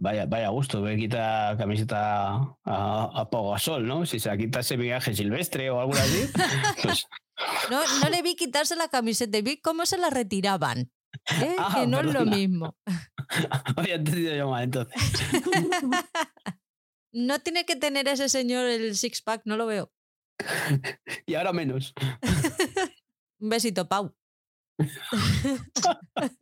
Vaya, 0.00 0.26
vaya 0.26 0.48
gusto, 0.48 0.80
me 0.80 0.96
quita 0.96 1.56
camiseta 1.58 2.34
a, 2.64 3.10
a 3.14 3.30
Pau 3.30 3.58
Sol, 3.58 3.86
¿no? 3.86 4.04
Si 4.06 4.20
se 4.20 4.28
la 4.28 4.36
quita 4.36 4.60
ese 4.60 4.76
viaje 4.76 5.14
silvestre 5.14 5.70
o 5.70 5.80
algo 5.80 5.94
así. 5.94 6.28
Pues 6.82 7.06
no, 7.70 7.80
no 8.00 8.10
le 8.10 8.22
vi 8.22 8.36
quitarse 8.36 8.76
la 8.76 8.88
camiseta, 8.88 9.40
vi 9.40 9.60
cómo 9.60 9.86
se 9.86 9.98
la 9.98 10.10
retiraban. 10.10 10.90
¿eh? 11.40 11.56
Ah, 11.58 11.72
que 11.74 11.86
no 11.86 12.00
es 12.00 12.12
lo 12.12 12.24
mismo. 12.24 12.76
Había 13.76 13.96
entendido 13.96 14.34
yo 14.34 14.50
mal 14.50 14.64
entonces. 14.64 14.94
no 17.12 17.38
tiene 17.40 17.64
que 17.64 17.76
tener 17.76 18.08
ese 18.08 18.28
señor 18.28 18.66
el 18.66 18.94
six 18.96 19.22
pack, 19.22 19.42
no 19.46 19.56
lo 19.56 19.66
veo. 19.66 19.92
y 21.26 21.34
ahora 21.34 21.52
menos. 21.52 21.94
Un 23.40 23.48
besito, 23.48 23.88
Pau. 23.88 24.14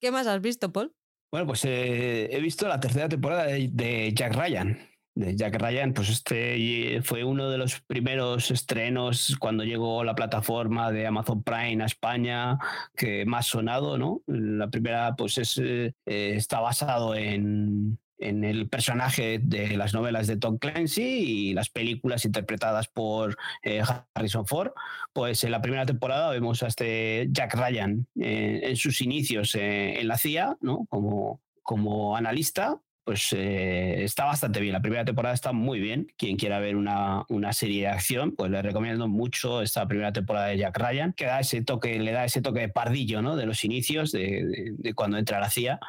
¿Qué 0.00 0.10
más 0.12 0.26
has 0.26 0.40
visto, 0.40 0.72
Paul? 0.72 0.94
Bueno, 1.30 1.46
pues 1.46 1.64
eh, 1.64 2.28
he 2.30 2.40
visto 2.40 2.66
la 2.66 2.80
tercera 2.80 3.08
temporada 3.08 3.44
de, 3.46 4.12
Jack 4.14 4.34
Ryan. 4.34 4.78
De 5.14 5.36
Jack 5.36 5.60
Ryan, 5.60 5.92
pues 5.92 6.08
este 6.08 7.02
fue 7.02 7.24
uno 7.24 7.50
de 7.50 7.58
los 7.58 7.80
primeros 7.80 8.50
estrenos 8.50 9.36
cuando 9.38 9.64
llegó 9.64 10.04
la 10.04 10.14
plataforma 10.14 10.92
de 10.92 11.06
Amazon 11.06 11.42
Prime 11.42 11.82
a 11.82 11.86
España 11.86 12.58
que 12.96 13.26
más 13.26 13.46
sonado, 13.46 13.98
¿no? 13.98 14.22
La 14.26 14.70
primera, 14.70 15.16
pues 15.16 15.38
es, 15.38 15.58
eh, 15.58 15.92
está 16.06 16.60
basado 16.60 17.16
en, 17.16 17.98
en 18.18 18.44
el 18.44 18.68
personaje 18.68 19.38
de 19.42 19.76
las 19.76 19.94
novelas 19.94 20.26
de 20.26 20.36
Tom 20.36 20.58
Clancy 20.58 21.02
y 21.02 21.54
las 21.54 21.70
películas 21.70 22.24
interpretadas 22.24 22.88
por 22.88 23.36
eh, 23.62 23.82
Harrison 24.14 24.46
Ford, 24.46 24.72
pues 25.12 25.44
en 25.44 25.52
la 25.52 25.62
primera 25.62 25.86
temporada 25.86 26.30
vemos 26.30 26.62
a 26.62 26.66
este 26.66 27.28
Jack 27.30 27.54
Ryan 27.54 28.06
eh, 28.20 28.60
en 28.64 28.76
sus 28.76 29.00
inicios 29.00 29.54
eh, 29.54 30.00
en 30.00 30.08
la 30.08 30.18
CIA, 30.18 30.56
¿no? 30.60 30.86
Como, 30.88 31.40
como 31.62 32.16
analista, 32.16 32.80
pues 33.08 33.32
está 33.32 34.26
bastante 34.26 34.60
bien. 34.60 34.74
La 34.74 34.82
primera 34.82 35.02
temporada 35.02 35.34
está 35.34 35.52
muy 35.52 35.80
bien. 35.80 36.12
Quien 36.18 36.36
quiera 36.36 36.58
ver 36.58 36.76
una, 36.76 37.24
una, 37.30 37.54
serie 37.54 37.80
de 37.80 37.88
acción, 37.88 38.32
pues 38.32 38.50
le 38.50 38.60
recomiendo 38.60 39.08
mucho 39.08 39.62
esta 39.62 39.88
primera 39.88 40.12
temporada 40.12 40.48
de 40.48 40.58
Jack 40.58 40.76
Ryan, 40.76 41.14
que 41.14 41.24
da 41.24 41.40
ese 41.40 41.62
toque, 41.62 41.98
le 41.98 42.12
da 42.12 42.26
ese 42.26 42.42
toque 42.42 42.60
de 42.60 42.68
pardillo, 42.68 43.22
¿no? 43.22 43.34
De 43.34 43.46
los 43.46 43.64
inicios, 43.64 44.12
de, 44.12 44.74
de 44.76 44.92
cuando 44.92 45.16
entra 45.16 45.40
la 45.40 45.48
CIA. 45.48 45.80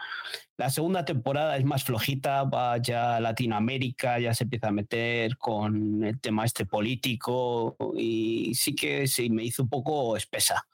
La 0.55 0.69
segunda 0.69 1.03
temporada 1.03 1.57
es 1.57 1.65
más 1.65 1.83
flojita, 1.83 2.45
va 2.45 2.77
ya 2.77 3.17
a 3.17 3.19
Latinoamérica, 3.19 4.17
ya 4.19 4.33
se 4.33 4.45
empieza 4.45 4.69
a 4.69 4.71
meter 4.71 5.35
con 5.35 6.01
el 6.05 6.21
tema 6.21 6.45
este 6.45 6.65
político 6.65 7.75
y 7.97 8.55
sí 8.55 8.75
que 8.75 9.07
sí 9.07 9.29
me 9.29 9.43
hizo 9.43 9.63
un 9.63 9.69
poco 9.69 10.15
espesa 10.15 10.65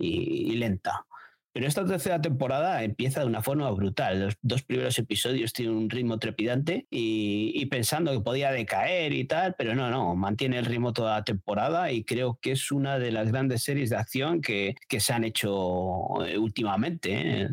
y, 0.00 0.56
lenta. 0.56 1.06
Pero 1.52 1.66
esta 1.66 1.84
tercera 1.84 2.20
temporada 2.20 2.82
empieza 2.82 3.20
de 3.20 3.26
una 3.26 3.42
forma 3.42 3.70
brutal. 3.70 4.20
Los 4.20 4.34
dos 4.40 4.62
primeros 4.62 4.98
episodios 4.98 5.52
tienen 5.52 5.76
un 5.76 5.90
ritmo 5.90 6.18
trepidante 6.18 6.86
y, 6.90 7.66
pensando 7.66 8.12
que 8.12 8.20
podía 8.20 8.50
decaer 8.50 9.12
y 9.12 9.24
tal, 9.24 9.54
pero 9.56 9.74
no, 9.74 9.90
no, 9.90 10.14
mantiene 10.14 10.58
el 10.58 10.64
ritmo 10.64 10.92
toda 10.92 11.16
la 11.16 11.24
temporada 11.24 11.92
y 11.92 12.04
creo 12.04 12.38
que 12.40 12.52
es 12.52 12.72
una 12.72 12.98
de 12.98 13.12
las 13.12 13.30
grandes 13.30 13.62
series 13.62 13.90
de 13.90 13.96
acción 13.96 14.40
que, 14.40 14.74
que 14.88 15.00
se 15.00 15.12
han 15.12 15.24
hecho 15.24 16.24
eh, 16.26 16.38
últimamente. 16.38 17.42
¿eh? 17.42 17.48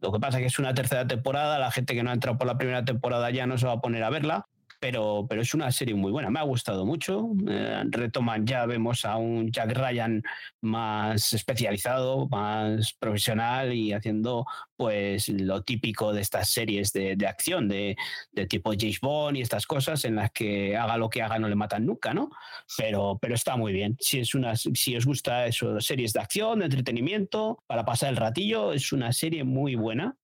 Lo 0.00 0.12
que 0.12 0.20
pasa 0.20 0.38
es 0.38 0.42
que 0.42 0.48
es 0.48 0.58
una 0.58 0.74
tercera 0.74 1.06
temporada, 1.06 1.58
la 1.58 1.70
gente 1.70 1.94
que 1.94 2.02
no 2.02 2.10
ha 2.10 2.14
entrado 2.14 2.38
por 2.38 2.46
la 2.46 2.58
primera 2.58 2.84
temporada 2.84 3.30
ya 3.30 3.46
no 3.46 3.58
se 3.58 3.66
va 3.66 3.74
a 3.74 3.80
poner 3.80 4.02
a 4.02 4.10
verla, 4.10 4.46
pero, 4.80 5.26
pero 5.28 5.42
es 5.42 5.54
una 5.54 5.70
serie 5.72 5.94
muy 5.94 6.12
buena, 6.12 6.30
me 6.30 6.40
ha 6.40 6.44
gustado 6.44 6.84
mucho. 6.84 7.30
Eh, 7.48 7.84
retoman, 7.90 8.46
ya 8.46 8.66
vemos 8.66 9.04
a 9.04 9.16
un 9.16 9.50
Jack 9.50 9.72
Ryan 9.72 10.22
más 10.60 11.32
especializado, 11.32 12.28
más 12.28 12.92
profesional 12.94 13.72
y 13.72 13.92
haciendo 13.92 14.46
pues 14.76 15.28
lo 15.28 15.62
típico 15.62 16.12
de 16.12 16.20
estas 16.20 16.48
series 16.50 16.92
de, 16.92 17.16
de 17.16 17.26
acción, 17.26 17.68
de, 17.68 17.96
de, 18.32 18.46
tipo 18.46 18.72
James 18.78 19.00
Bond 19.00 19.36
y 19.36 19.40
estas 19.40 19.66
cosas 19.66 20.04
en 20.04 20.16
las 20.16 20.30
que 20.32 20.76
haga 20.76 20.96
lo 20.96 21.08
que 21.08 21.22
haga 21.22 21.38
no 21.38 21.48
le 21.48 21.54
matan 21.54 21.86
nunca, 21.86 22.12
¿no? 22.12 22.30
Pero, 22.76 23.18
pero 23.20 23.34
está 23.34 23.56
muy 23.56 23.72
bien. 23.72 23.96
Si, 24.00 24.20
es 24.20 24.34
una, 24.34 24.54
si 24.56 24.96
os 24.96 25.06
gusta 25.06 25.46
eso, 25.46 25.80
series 25.80 26.12
de 26.12 26.20
acción, 26.20 26.58
de 26.58 26.66
entretenimiento, 26.66 27.62
para 27.66 27.84
pasar 27.84 28.10
el 28.10 28.16
ratillo, 28.16 28.72
es 28.72 28.92
una 28.92 29.12
serie 29.12 29.44
muy 29.44 29.74
buena 29.74 30.16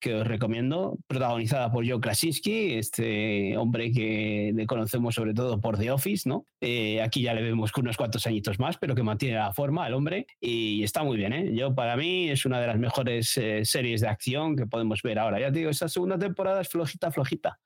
que 0.00 0.14
os 0.14 0.26
recomiendo, 0.26 0.98
protagonizada 1.06 1.70
por 1.72 1.88
Joe 1.88 2.00
Krasinski, 2.00 2.74
este 2.74 3.56
hombre 3.56 3.92
que 3.92 4.52
le 4.54 4.66
conocemos 4.66 5.14
sobre 5.14 5.34
todo 5.34 5.60
por 5.60 5.78
The 5.78 5.90
Office, 5.90 6.28
¿no? 6.28 6.46
Eh, 6.60 7.00
aquí 7.02 7.22
ya 7.22 7.34
le 7.34 7.42
vemos 7.42 7.72
con 7.72 7.84
unos 7.84 7.96
cuantos 7.96 8.26
añitos 8.26 8.58
más, 8.58 8.76
pero 8.78 8.94
que 8.94 9.02
mantiene 9.02 9.36
la 9.36 9.52
forma, 9.52 9.86
el 9.86 9.94
hombre, 9.94 10.26
y 10.40 10.82
está 10.82 11.02
muy 11.02 11.16
bien, 11.16 11.32
¿eh? 11.32 11.54
Yo, 11.54 11.74
para 11.74 11.96
mí, 11.96 12.28
es 12.28 12.44
una 12.44 12.60
de 12.60 12.66
las 12.66 12.78
mejores 12.78 13.36
eh, 13.38 13.64
series 13.64 14.00
de 14.00 14.08
acción 14.08 14.56
que 14.56 14.66
podemos 14.66 15.02
ver 15.02 15.18
ahora. 15.18 15.40
Ya 15.40 15.50
te 15.50 15.58
digo, 15.58 15.70
esta 15.70 15.88
segunda 15.88 16.18
temporada 16.18 16.60
es 16.60 16.68
flojita, 16.68 17.10
flojita, 17.10 17.58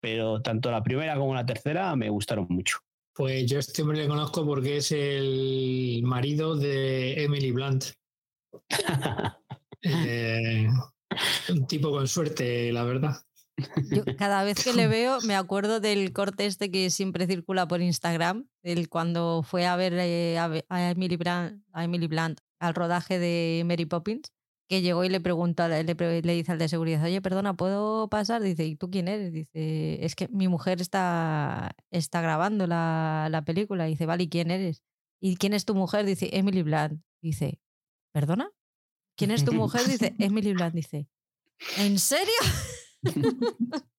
pero 0.00 0.42
tanto 0.42 0.70
la 0.70 0.82
primera 0.82 1.16
como 1.16 1.34
la 1.34 1.46
tercera 1.46 1.94
me 1.96 2.10
gustaron 2.10 2.46
mucho. 2.48 2.78
Pues 3.14 3.46
yo 3.46 3.58
este 3.60 3.80
hombre 3.80 4.02
le 4.02 4.08
conozco 4.08 4.44
porque 4.44 4.76
es 4.76 4.92
el 4.92 6.02
marido 6.04 6.54
de 6.54 7.24
Emily 7.24 7.50
Blunt. 7.50 7.86
eh, 9.82 10.68
un 11.48 11.66
tipo 11.66 11.90
con 11.90 12.08
suerte, 12.08 12.72
la 12.72 12.84
verdad. 12.84 13.16
cada 14.18 14.44
vez 14.44 14.62
que 14.62 14.72
le 14.72 14.86
veo 14.88 15.18
me 15.22 15.34
acuerdo 15.34 15.80
del 15.80 16.12
corte 16.12 16.46
este 16.46 16.70
que 16.70 16.90
siempre 16.90 17.26
circula 17.26 17.66
por 17.68 17.80
Instagram, 17.80 18.48
el 18.62 18.88
cuando 18.88 19.42
fue 19.42 19.66
a 19.66 19.76
ver 19.76 19.94
eh, 19.96 20.38
a, 20.38 20.90
Emily 20.90 21.16
Blunt, 21.16 21.62
a 21.72 21.84
Emily 21.84 22.06
Blunt 22.06 22.40
al 22.58 22.74
rodaje 22.74 23.18
de 23.18 23.62
Mary 23.66 23.86
Poppins, 23.86 24.32
que 24.68 24.82
llegó 24.82 25.04
y 25.04 25.08
le 25.08 25.20
preguntó, 25.20 25.68
le, 25.68 25.84
le, 25.84 26.32
dice 26.34 26.52
al 26.52 26.58
de 26.58 26.68
seguridad, 26.68 27.04
oye, 27.04 27.20
perdona, 27.20 27.54
¿puedo 27.54 28.08
pasar? 28.08 28.42
Dice, 28.42 28.64
¿y 28.64 28.76
tú 28.76 28.90
quién 28.90 29.08
eres? 29.08 29.32
Dice, 29.32 30.04
es 30.04 30.16
que 30.16 30.28
mi 30.28 30.48
mujer 30.48 30.80
está, 30.80 31.76
está 31.90 32.20
grabando 32.20 32.66
la, 32.66 33.28
la 33.30 33.44
película. 33.44 33.84
Dice, 33.84 34.06
vale, 34.06 34.24
¿y 34.24 34.28
quién 34.28 34.50
eres? 34.50 34.82
¿Y 35.20 35.36
quién 35.36 35.54
es 35.54 35.64
tu 35.64 35.74
mujer? 35.74 36.04
Dice, 36.04 36.30
Emily 36.32 36.62
Blunt. 36.62 37.00
Dice, 37.22 37.60
¿perdona? 38.12 38.50
¿Quién 39.16 39.30
es 39.30 39.44
tu 39.44 39.52
mujer? 39.52 39.86
Dice, 39.86 40.14
Emily 40.18 40.52
Blunt. 40.52 40.74
Dice, 40.74 41.08
¿en 41.78 41.98
serio? 41.98 42.34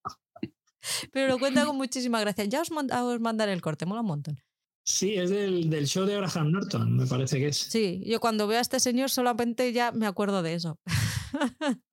Pero 1.11 1.27
lo 1.27 1.39
cuenta 1.39 1.65
con 1.65 1.75
muchísima 1.75 2.19
gracia. 2.21 2.45
Ya 2.45 2.61
os, 2.61 2.71
mandaré 2.71 3.51
el 3.51 3.61
corte, 3.61 3.85
mola 3.85 4.01
un 4.01 4.07
montón. 4.07 4.39
Sí, 4.83 5.15
es 5.15 5.29
del, 5.29 5.69
del, 5.69 5.85
show 5.85 6.05
de 6.05 6.15
Abraham 6.15 6.51
Norton, 6.51 6.95
me 6.95 7.05
parece 7.05 7.39
que 7.39 7.47
es. 7.47 7.57
Sí, 7.57 8.01
yo 8.05 8.21
cuando 8.21 8.47
veo 8.47 8.57
a 8.57 8.61
este 8.61 8.79
señor 8.79 9.09
solamente 9.09 9.73
ya 9.73 9.91
me 9.91 10.07
acuerdo 10.07 10.43
de 10.43 10.53
eso. 10.53 10.79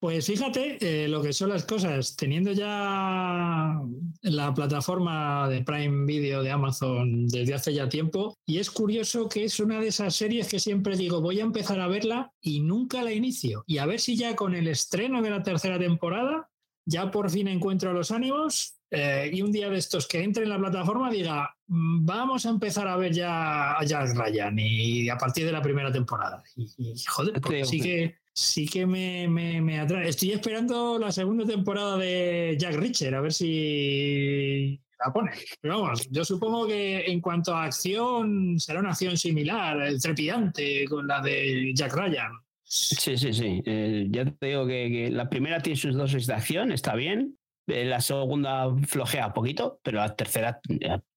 Pues 0.00 0.26
fíjate 0.26 0.78
eh, 0.80 1.08
lo 1.08 1.20
que 1.20 1.32
son 1.32 1.48
las 1.48 1.64
cosas. 1.64 2.14
Teniendo 2.16 2.52
ya 2.52 3.80
la 4.22 4.54
plataforma 4.54 5.48
de 5.48 5.62
Prime 5.62 6.06
Video 6.06 6.42
de 6.42 6.52
Amazon 6.52 7.26
desde 7.26 7.54
hace 7.54 7.74
ya 7.74 7.88
tiempo, 7.88 8.38
y 8.46 8.58
es 8.58 8.70
curioso 8.70 9.28
que 9.28 9.44
es 9.44 9.58
una 9.58 9.80
de 9.80 9.88
esas 9.88 10.14
series 10.14 10.48
que 10.48 10.60
siempre 10.60 10.96
digo, 10.96 11.20
voy 11.20 11.40
a 11.40 11.44
empezar 11.44 11.80
a 11.80 11.88
verla 11.88 12.32
y 12.40 12.60
nunca 12.60 13.02
la 13.02 13.12
inicio. 13.12 13.64
Y 13.66 13.78
a 13.78 13.86
ver 13.86 13.98
si 13.98 14.16
ya 14.16 14.36
con 14.36 14.54
el 14.54 14.68
estreno 14.68 15.20
de 15.20 15.30
la 15.30 15.42
tercera 15.42 15.80
temporada, 15.80 16.48
ya 16.84 17.10
por 17.10 17.28
fin 17.30 17.48
encuentro 17.48 17.92
los 17.92 18.12
ánimos 18.12 18.78
eh, 18.90 19.30
y 19.32 19.42
un 19.42 19.52
día 19.52 19.68
de 19.68 19.76
estos 19.76 20.06
que 20.06 20.22
entre 20.22 20.44
en 20.44 20.48
la 20.48 20.58
plataforma 20.58 21.10
diga, 21.10 21.54
mm, 21.66 22.06
vamos 22.06 22.46
a 22.46 22.50
empezar 22.50 22.88
a 22.88 22.96
ver 22.96 23.12
ya 23.12 23.76
a 23.76 23.84
Jack 23.84 24.16
Ryan 24.16 24.58
y 24.58 25.08
a 25.08 25.18
partir 25.18 25.44
de 25.44 25.52
la 25.52 25.60
primera 25.60 25.92
temporada. 25.92 26.42
Y, 26.56 26.94
joder, 27.06 27.40
porque 27.40 27.64
sí 27.64 27.80
que 27.80 28.16
sí 28.38 28.66
que 28.66 28.86
me, 28.86 29.26
me, 29.26 29.80
atrae. 29.80 30.08
Estoy 30.08 30.30
esperando 30.30 30.98
la 30.98 31.10
segunda 31.10 31.44
temporada 31.44 31.96
de 31.96 32.56
Jack 32.58 32.76
Richard, 32.76 33.14
a 33.14 33.20
ver 33.20 33.32
si 33.32 34.80
la 35.04 35.12
pone. 35.12 35.32
Pero 35.60 35.82
vamos, 35.82 36.08
yo 36.10 36.24
supongo 36.24 36.66
que 36.66 37.04
en 37.06 37.20
cuanto 37.20 37.52
a 37.52 37.64
acción, 37.64 38.58
será 38.60 38.78
una 38.78 38.90
acción 38.90 39.16
similar, 39.16 39.92
trepidante 40.00 40.84
con 40.88 41.06
la 41.08 41.20
de 41.20 41.72
Jack 41.74 41.94
Ryan. 41.94 42.32
Sí, 42.62 43.16
sí, 43.16 43.32
sí. 43.32 43.62
Eh, 43.66 44.06
ya 44.08 44.24
te 44.24 44.46
digo 44.46 44.66
que, 44.66 45.10
la 45.10 45.28
primera 45.28 45.60
tiene 45.60 45.76
sus 45.76 45.96
dosis 45.96 46.26
de 46.26 46.34
acción, 46.34 46.70
está 46.70 46.94
bien. 46.94 47.36
Eh, 47.66 47.86
la 47.86 48.00
segunda 48.00 48.68
flojea 48.86 49.32
poquito, 49.32 49.80
pero 49.82 49.98
la 49.98 50.14
tercera, 50.14 50.60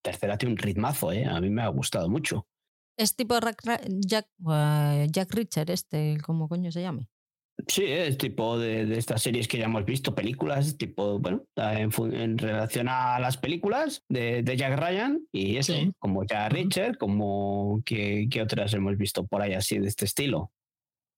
tercera 0.02 0.38
tiene 0.38 0.54
un 0.54 0.58
ritmazo, 0.58 1.12
¿eh? 1.12 1.26
A 1.26 1.40
mí 1.40 1.50
me 1.50 1.62
ha 1.62 1.68
gustado 1.68 2.10
mucho. 2.10 2.48
Es 3.02 3.16
tipo 3.16 3.34
Jack, 4.06 4.28
Jack 5.10 5.34
Richard, 5.34 5.72
este, 5.72 6.20
¿cómo 6.24 6.48
coño 6.48 6.72
se 6.72 6.84
llame? 6.84 7.08
Sí, 7.68 7.84
es 7.86 8.16
tipo 8.20 8.60
de, 8.60 8.96
estas 8.96 9.24
series 9.24 9.48
que 9.48 9.58
ya 9.58 9.66
hemos 9.66 9.86
visto, 9.86 10.14
películas, 10.14 10.78
tipo, 10.78 11.18
bueno, 11.18 11.44
en, 11.56 12.38
relación 12.38 12.88
a 12.90 13.20
las 13.20 13.38
películas 13.38 14.04
de, 14.08 14.44
Jack 14.56 14.80
Ryan 14.80 15.20
y 15.32 15.58
eso, 15.58 15.74
como 15.98 16.24
Jack 16.28 16.54
Richard, 16.54 16.98
como 17.00 17.82
que, 17.84 18.30
otras 18.40 18.72
hemos 18.76 18.96
visto 18.98 19.26
por 19.26 19.42
ahí 19.42 19.54
así 19.54 19.80
de 19.80 19.88
este 19.88 20.06
estilo. 20.06 20.52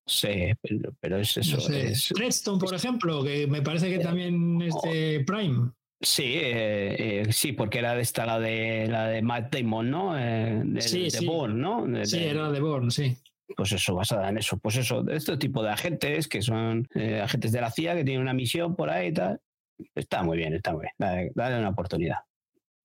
Sí, 0.08 0.54
pero, 1.02 1.18
es 1.18 1.36
eso. 1.36 1.58
Redstone, 2.16 2.60
por 2.60 2.74
ejemplo, 2.74 3.26
que 3.26 3.46
me 3.48 3.62
parece 3.62 3.90
que 3.90 4.00
también 4.00 4.62
es 4.62 4.74
de 4.86 5.22
Prime. 5.28 5.72
Sí, 6.04 6.34
eh, 6.36 7.22
eh, 7.22 7.32
sí, 7.32 7.54
porque 7.54 7.80
era 7.80 7.96
de 7.96 8.02
esta 8.02 8.26
la 8.26 8.38
de 8.38 8.88
la 8.90 9.08
de 9.08 9.22
Matt 9.22 9.56
Damon, 9.56 9.90
¿no? 9.90 10.20
Eh, 10.20 10.62
de, 10.66 10.82
sí, 10.82 11.10
de 11.10 11.26
Bourne, 11.26 11.56
¿no? 11.56 12.06
sí, 12.06 12.22
era 12.22 12.52
de 12.52 12.60
Bourne, 12.60 12.92
sí. 12.92 13.18
Pues 13.56 13.72
eso, 13.72 13.96
basada 13.96 14.30
en 14.30 14.38
eso. 14.38 14.58
Pues 14.58 14.76
eso, 14.78 15.02
de 15.02 15.16
este 15.16 15.38
tipo 15.38 15.64
de 15.64 15.70
agentes 15.70 16.28
que 16.28 16.42
son 16.42 16.88
agentes 17.22 17.52
de 17.52 17.62
la 17.62 17.72
CIA 17.72 17.96
que 17.96 18.04
tienen 18.04 18.22
una 18.22 18.34
misión 18.34 18.76
por 18.76 18.90
ahí 18.90 19.10
y 19.10 19.14
tal. 19.14 19.40
Está 19.96 20.24
muy 20.24 20.38
bien, 20.38 20.54
está 20.54 20.74
muy 20.74 20.82
bien. 20.82 21.32
Dale, 21.36 21.60
una 21.60 21.70
oportunidad. 21.70 22.18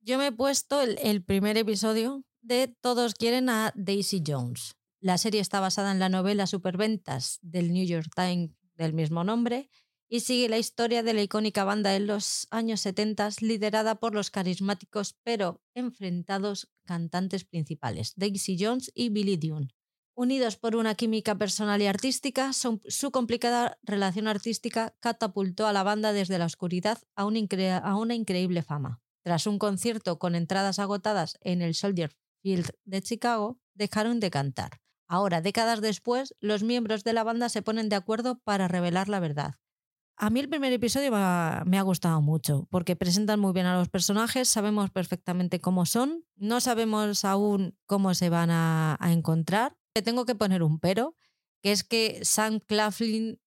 Yo 0.01 0.19
me 0.19 0.29
he 0.29 0.33
puesto 0.33 0.81
el, 0.83 0.99
el 1.03 1.23
primer 1.23 1.57
episodio 1.57 2.25
de 2.43 2.73
Todos 2.81 3.15
quieren 3.15 3.49
a 3.49 3.73
Daisy 3.75 4.23
Jones. 4.25 4.77
La 5.01 5.19
serie 5.19 5.41
está 5.41 5.61
basada 5.61 5.91
en 5.91 5.99
la 5.99 6.09
novela 6.09 6.47
Superventas 6.47 7.39
del 7.43 7.73
New 7.73 7.87
York 7.87 8.11
Times 8.15 8.51
del 8.75 8.93
mismo 8.93 9.25
nombre 9.25 9.71
y 10.09 10.21
sigue 10.21 10.49
la 10.49 10.59
historia 10.59 11.03
de 11.03 11.13
la 11.13 11.23
icónica 11.23 11.65
banda 11.65 11.95
en 11.95 12.07
los 12.07 12.49
años 12.51 12.81
70 12.81 13.29
liderada 13.41 13.97
por 13.97 14.15
los 14.15 14.31
carismáticos 14.31 15.17
pero 15.23 15.63
enfrentados 15.75 16.71
cantantes 16.85 17.45
principales, 17.45 18.15
Daisy 18.17 18.57
Jones 18.59 18.91
y 18.95 19.11
Billy 19.11 19.37
Dune. 19.37 19.69
Unidos 20.15 20.57
por 20.57 20.75
una 20.75 20.97
química 20.97 21.37
personal 21.37 21.81
y 21.81 21.87
artística, 21.87 22.53
su 22.53 23.11
complicada 23.13 23.79
relación 23.83 24.27
artística 24.27 24.97
catapultó 24.99 25.69
a 25.69 25.73
la 25.73 25.85
banda 25.85 26.13
desde 26.13 26.39
la 26.39 26.47
oscuridad 26.47 26.99
a, 27.15 27.23
a 27.23 27.97
una 27.97 28.15
increíble 28.15 28.63
fama. 28.63 29.01
Tras 29.23 29.47
un 29.47 29.61
concierto 29.61 30.19
con 30.19 30.35
entradas 30.35 30.81
agotadas 30.81 31.39
en 31.43 31.63
el 31.63 31.75
Soldier 31.75 32.17
Field 32.43 32.71
de 32.85 33.03
Chicago, 33.03 33.61
dejaron 33.75 34.19
de 34.19 34.31
cantar. 34.31 34.81
Ahora, 35.07 35.41
décadas 35.41 35.81
después, 35.81 36.35
los 36.41 36.65
miembros 36.65 37.05
de 37.05 37.13
la 37.13 37.23
banda 37.23 37.49
se 37.49 37.63
ponen 37.63 37.89
de 37.89 37.97
acuerdo 37.97 38.41
para 38.41 38.67
revelar 38.67 39.09
la 39.09 39.21
verdad. 39.21 39.55
A 40.21 40.31
mí 40.31 40.41
el 40.41 40.49
primer 40.49 40.73
episodio 40.73 41.13
me 41.13 41.79
ha 41.79 41.83
gustado 41.83 42.21
mucho 42.21 42.67
porque 42.71 42.97
presentan 42.97 43.39
muy 43.39 43.53
bien 43.53 43.67
a 43.67 43.79
los 43.79 43.89
personajes, 43.89 44.49
sabemos 44.49 44.91
perfectamente 44.91 45.61
cómo 45.61 45.87
son, 45.87 46.25
no 46.35 46.61
sabemos 46.61 47.25
aún 47.25 47.79
cómo 47.87 48.13
se 48.15 48.29
van 48.29 48.51
a, 48.51 48.99
encontrar. 49.01 49.77
Le 49.95 50.03
tengo 50.03 50.25
que 50.25 50.35
poner 50.35 50.65
un 50.65 50.81
pero, 50.81 51.15
que 51.63 51.71
es 51.71 51.85
que 51.85 52.19
Sam 52.25 52.59
Claflin 52.59 53.41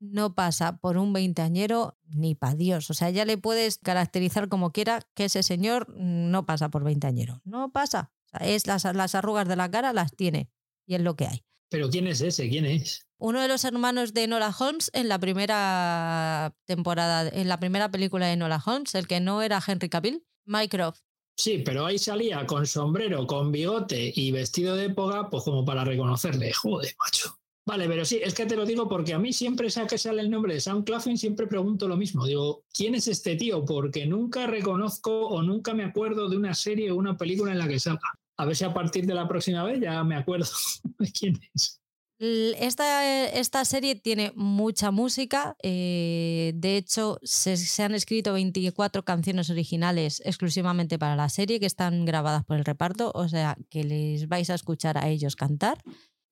no 0.00 0.34
pasa 0.34 0.78
por 0.78 0.96
un 0.96 1.12
veinteañero 1.12 1.98
ni 2.08 2.34
para 2.34 2.54
Dios. 2.54 2.88
O 2.88 2.94
sea, 2.94 3.10
ya 3.10 3.26
le 3.26 3.36
puedes 3.36 3.76
caracterizar 3.76 4.48
como 4.48 4.72
quiera 4.72 5.02
que 5.12 5.26
ese 5.26 5.42
señor 5.42 5.94
no 5.94 6.46
pasa 6.46 6.70
por 6.70 6.82
veinteañero. 6.82 7.42
No 7.44 7.72
pasa. 7.72 8.10
es 8.40 8.66
las, 8.66 8.84
las 8.84 9.14
arrugas 9.14 9.46
de 9.48 9.56
la 9.56 9.70
cara 9.70 9.92
las 9.92 10.16
tiene 10.16 10.50
y 10.86 10.94
es 10.94 11.02
lo 11.02 11.14
que 11.14 11.26
hay. 11.26 11.44
¿Pero 11.74 11.90
quién 11.90 12.06
es 12.06 12.20
ese? 12.20 12.48
¿Quién 12.48 12.66
es? 12.66 13.04
Uno 13.18 13.42
de 13.42 13.48
los 13.48 13.64
hermanos 13.64 14.14
de 14.14 14.28
Nola 14.28 14.54
Holmes 14.56 14.92
en 14.94 15.08
la 15.08 15.18
primera 15.18 16.54
temporada, 16.66 17.28
en 17.28 17.48
la 17.48 17.58
primera 17.58 17.90
película 17.90 18.28
de 18.28 18.36
Nola 18.36 18.62
Holmes, 18.64 18.94
el 18.94 19.08
que 19.08 19.18
no 19.18 19.42
era 19.42 19.60
Henry 19.66 19.88
Cavill, 19.88 20.24
Mycroft. 20.44 21.00
Sí, 21.36 21.64
pero 21.66 21.84
ahí 21.84 21.98
salía 21.98 22.46
con 22.46 22.64
sombrero, 22.64 23.26
con 23.26 23.50
bigote 23.50 24.12
y 24.14 24.30
vestido 24.30 24.76
de 24.76 24.84
época, 24.84 25.28
pues 25.28 25.42
como 25.42 25.64
para 25.64 25.84
reconocerle. 25.84 26.52
Joder, 26.52 26.94
macho. 27.04 27.40
Vale, 27.66 27.88
pero 27.88 28.04
sí, 28.04 28.20
es 28.22 28.34
que 28.34 28.46
te 28.46 28.54
lo 28.54 28.64
digo 28.64 28.88
porque 28.88 29.12
a 29.12 29.18
mí 29.18 29.32
siempre 29.32 29.68
sea 29.68 29.88
que 29.88 29.98
sale 29.98 30.22
el 30.22 30.30
nombre 30.30 30.54
de 30.54 30.60
Sam 30.60 30.84
Claflin, 30.84 31.18
siempre 31.18 31.48
pregunto 31.48 31.88
lo 31.88 31.96
mismo. 31.96 32.24
Digo, 32.24 32.62
¿quién 32.72 32.94
es 32.94 33.08
este 33.08 33.34
tío? 33.34 33.64
Porque 33.64 34.06
nunca 34.06 34.46
reconozco 34.46 35.26
o 35.26 35.42
nunca 35.42 35.74
me 35.74 35.82
acuerdo 35.82 36.28
de 36.28 36.36
una 36.36 36.54
serie 36.54 36.92
o 36.92 36.96
una 36.96 37.16
película 37.16 37.50
en 37.50 37.58
la 37.58 37.66
que 37.66 37.80
salga. 37.80 38.12
A 38.36 38.44
ver 38.44 38.56
si 38.56 38.64
a 38.64 38.74
partir 38.74 39.06
de 39.06 39.14
la 39.14 39.28
próxima 39.28 39.62
vez 39.62 39.80
ya 39.80 40.02
me 40.04 40.16
acuerdo 40.16 40.46
de 40.98 41.12
quién 41.12 41.40
es. 41.54 41.80
Esta, 42.18 43.26
esta, 43.26 43.64
serie 43.64 43.96
tiene 43.96 44.32
mucha 44.36 44.90
música. 44.90 45.56
Eh, 45.62 46.52
de 46.54 46.76
hecho, 46.76 47.18
se, 47.22 47.56
se, 47.56 47.82
han 47.82 47.92
escrito 47.94 48.32
24 48.32 49.04
canciones 49.04 49.50
originales 49.50 50.22
exclusivamente 50.24 50.98
para 50.98 51.16
la 51.16 51.28
serie 51.28 51.58
que 51.60 51.66
están 51.66 52.04
grabadas 52.04 52.44
por 52.44 52.56
el 52.56 52.64
reparto. 52.64 53.10
O 53.14 53.28
sea, 53.28 53.58
que 53.68 53.82
les 53.84 54.28
vais 54.28 54.48
a 54.48 54.54
escuchar 54.54 54.96
a 54.96 55.08
ellos 55.08 55.36
cantar 55.36 55.82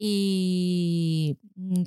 y 0.04 1.38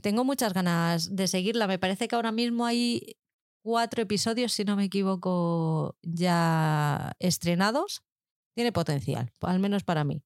tengo 0.02 0.24
muchas 0.24 0.54
ganas 0.54 1.14
de 1.16 1.28
seguirla. 1.28 1.68
Me 1.68 1.80
parece 1.80 2.08
que 2.08 2.16
ahora 2.16 2.32
mismo 2.32 2.66
hay 2.66 3.18
cuatro 3.62 4.02
episodios, 4.02 4.54
si 4.54 4.64
no 4.64 4.78
me 4.78 4.86
equivoco, 4.86 5.98
ya 6.02 7.12
estrenados. 7.20 8.04
Tiene 8.56 8.72
potencial, 8.72 9.32
al 9.42 9.60
menos 9.60 9.84
para 9.84 10.06
mí. 10.06 10.24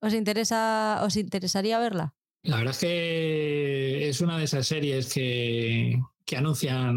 ¿Os, 0.00 0.14
interesa, 0.14 1.00
¿Os 1.04 1.16
interesaría 1.16 1.78
verla? 1.78 2.14
La 2.42 2.56
verdad 2.56 2.72
es 2.72 2.78
que 2.78 4.08
es 4.08 4.20
una 4.20 4.38
de 4.38 4.44
esas 4.44 4.66
series 4.66 5.12
que, 5.12 6.00
que 6.24 6.36
anuncian 6.36 6.96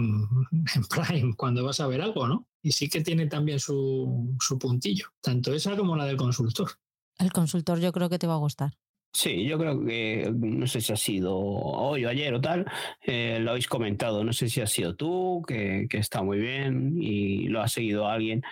en 0.75 0.83
Prime 0.85 1.35
cuando 1.35 1.65
vas 1.65 1.81
a 1.81 1.87
ver 1.87 2.01
algo, 2.01 2.27
¿no? 2.27 2.47
Y 2.61 2.71
sí 2.71 2.89
que 2.89 3.01
tiene 3.01 3.27
también 3.27 3.59
su, 3.59 4.35
su 4.39 4.57
puntillo, 4.57 5.07
tanto 5.21 5.53
esa 5.53 5.75
como 5.75 5.95
la 5.95 6.05
del 6.05 6.17
consultor. 6.17 6.71
El 7.17 7.31
consultor 7.31 7.79
yo 7.79 7.91
creo 7.91 8.09
que 8.09 8.19
te 8.19 8.27
va 8.27 8.35
a 8.35 8.37
gustar. 8.37 8.73
Sí, 9.13 9.45
yo 9.45 9.57
creo 9.57 9.83
que, 9.83 10.31
no 10.33 10.67
sé 10.67 10.79
si 10.79 10.93
ha 10.93 10.97
sido 10.97 11.35
hoy 11.35 12.05
o 12.05 12.09
ayer 12.09 12.33
o 12.33 12.41
tal, 12.41 12.65
eh, 13.01 13.39
lo 13.41 13.51
habéis 13.51 13.67
comentado, 13.67 14.23
no 14.23 14.31
sé 14.31 14.47
si 14.47 14.61
ha 14.61 14.67
sido 14.67 14.95
tú, 14.95 15.43
que, 15.47 15.87
que 15.89 15.97
está 15.97 16.21
muy 16.21 16.37
bien 16.37 17.01
y 17.01 17.47
lo 17.47 17.61
ha 17.61 17.67
seguido 17.67 18.07
alguien. 18.07 18.43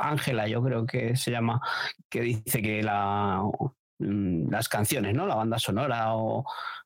Ángela, 0.00 0.48
yo 0.48 0.62
creo 0.62 0.86
que 0.86 1.16
se 1.16 1.30
llama, 1.30 1.60
que 2.08 2.20
dice 2.22 2.62
que 2.62 2.82
la, 2.82 3.42
mm, 3.98 4.50
las 4.50 4.68
canciones, 4.68 5.14
¿no? 5.14 5.26
La 5.26 5.34
banda 5.34 5.58
sonora 5.58 6.14
o 6.14 6.44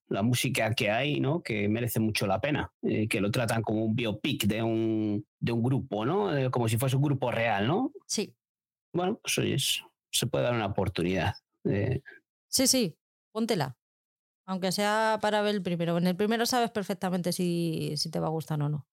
la 0.08 0.22
música 0.22 0.74
que 0.74 0.90
hay, 0.90 1.20
¿no? 1.20 1.42
Que 1.42 1.68
merece 1.68 2.00
mucho 2.00 2.26
la 2.26 2.40
pena, 2.40 2.72
eh, 2.82 3.08
que 3.08 3.20
lo 3.20 3.30
tratan 3.30 3.62
como 3.62 3.84
un 3.84 3.94
biopic 3.94 4.44
de 4.44 4.62
un, 4.62 5.26
de 5.38 5.52
un 5.52 5.62
grupo, 5.62 6.04
¿no? 6.04 6.36
Eh, 6.36 6.50
como 6.50 6.68
si 6.68 6.76
fuese 6.76 6.96
un 6.96 7.02
grupo 7.02 7.30
real, 7.30 7.66
¿no? 7.66 7.92
Sí. 8.06 8.34
Bueno, 8.92 9.18
pues 9.22 9.38
oye, 9.38 9.56
se 9.58 10.26
puede 10.26 10.44
dar 10.44 10.54
una 10.54 10.66
oportunidad. 10.66 11.34
Sí, 12.48 12.66
sí, 12.66 12.96
póntela. 13.32 13.76
Aunque 14.46 14.72
sea 14.72 15.18
para 15.22 15.40
ver 15.40 15.54
el 15.54 15.62
primero. 15.62 15.96
En 15.96 16.06
el 16.06 16.16
primero 16.16 16.44
sabes 16.46 16.70
perfectamente 16.70 17.32
si, 17.32 17.94
si 17.96 18.10
te 18.10 18.20
va 18.20 18.26
a 18.26 18.30
gustar 18.30 18.60
o 18.62 18.68
no. 18.68 18.86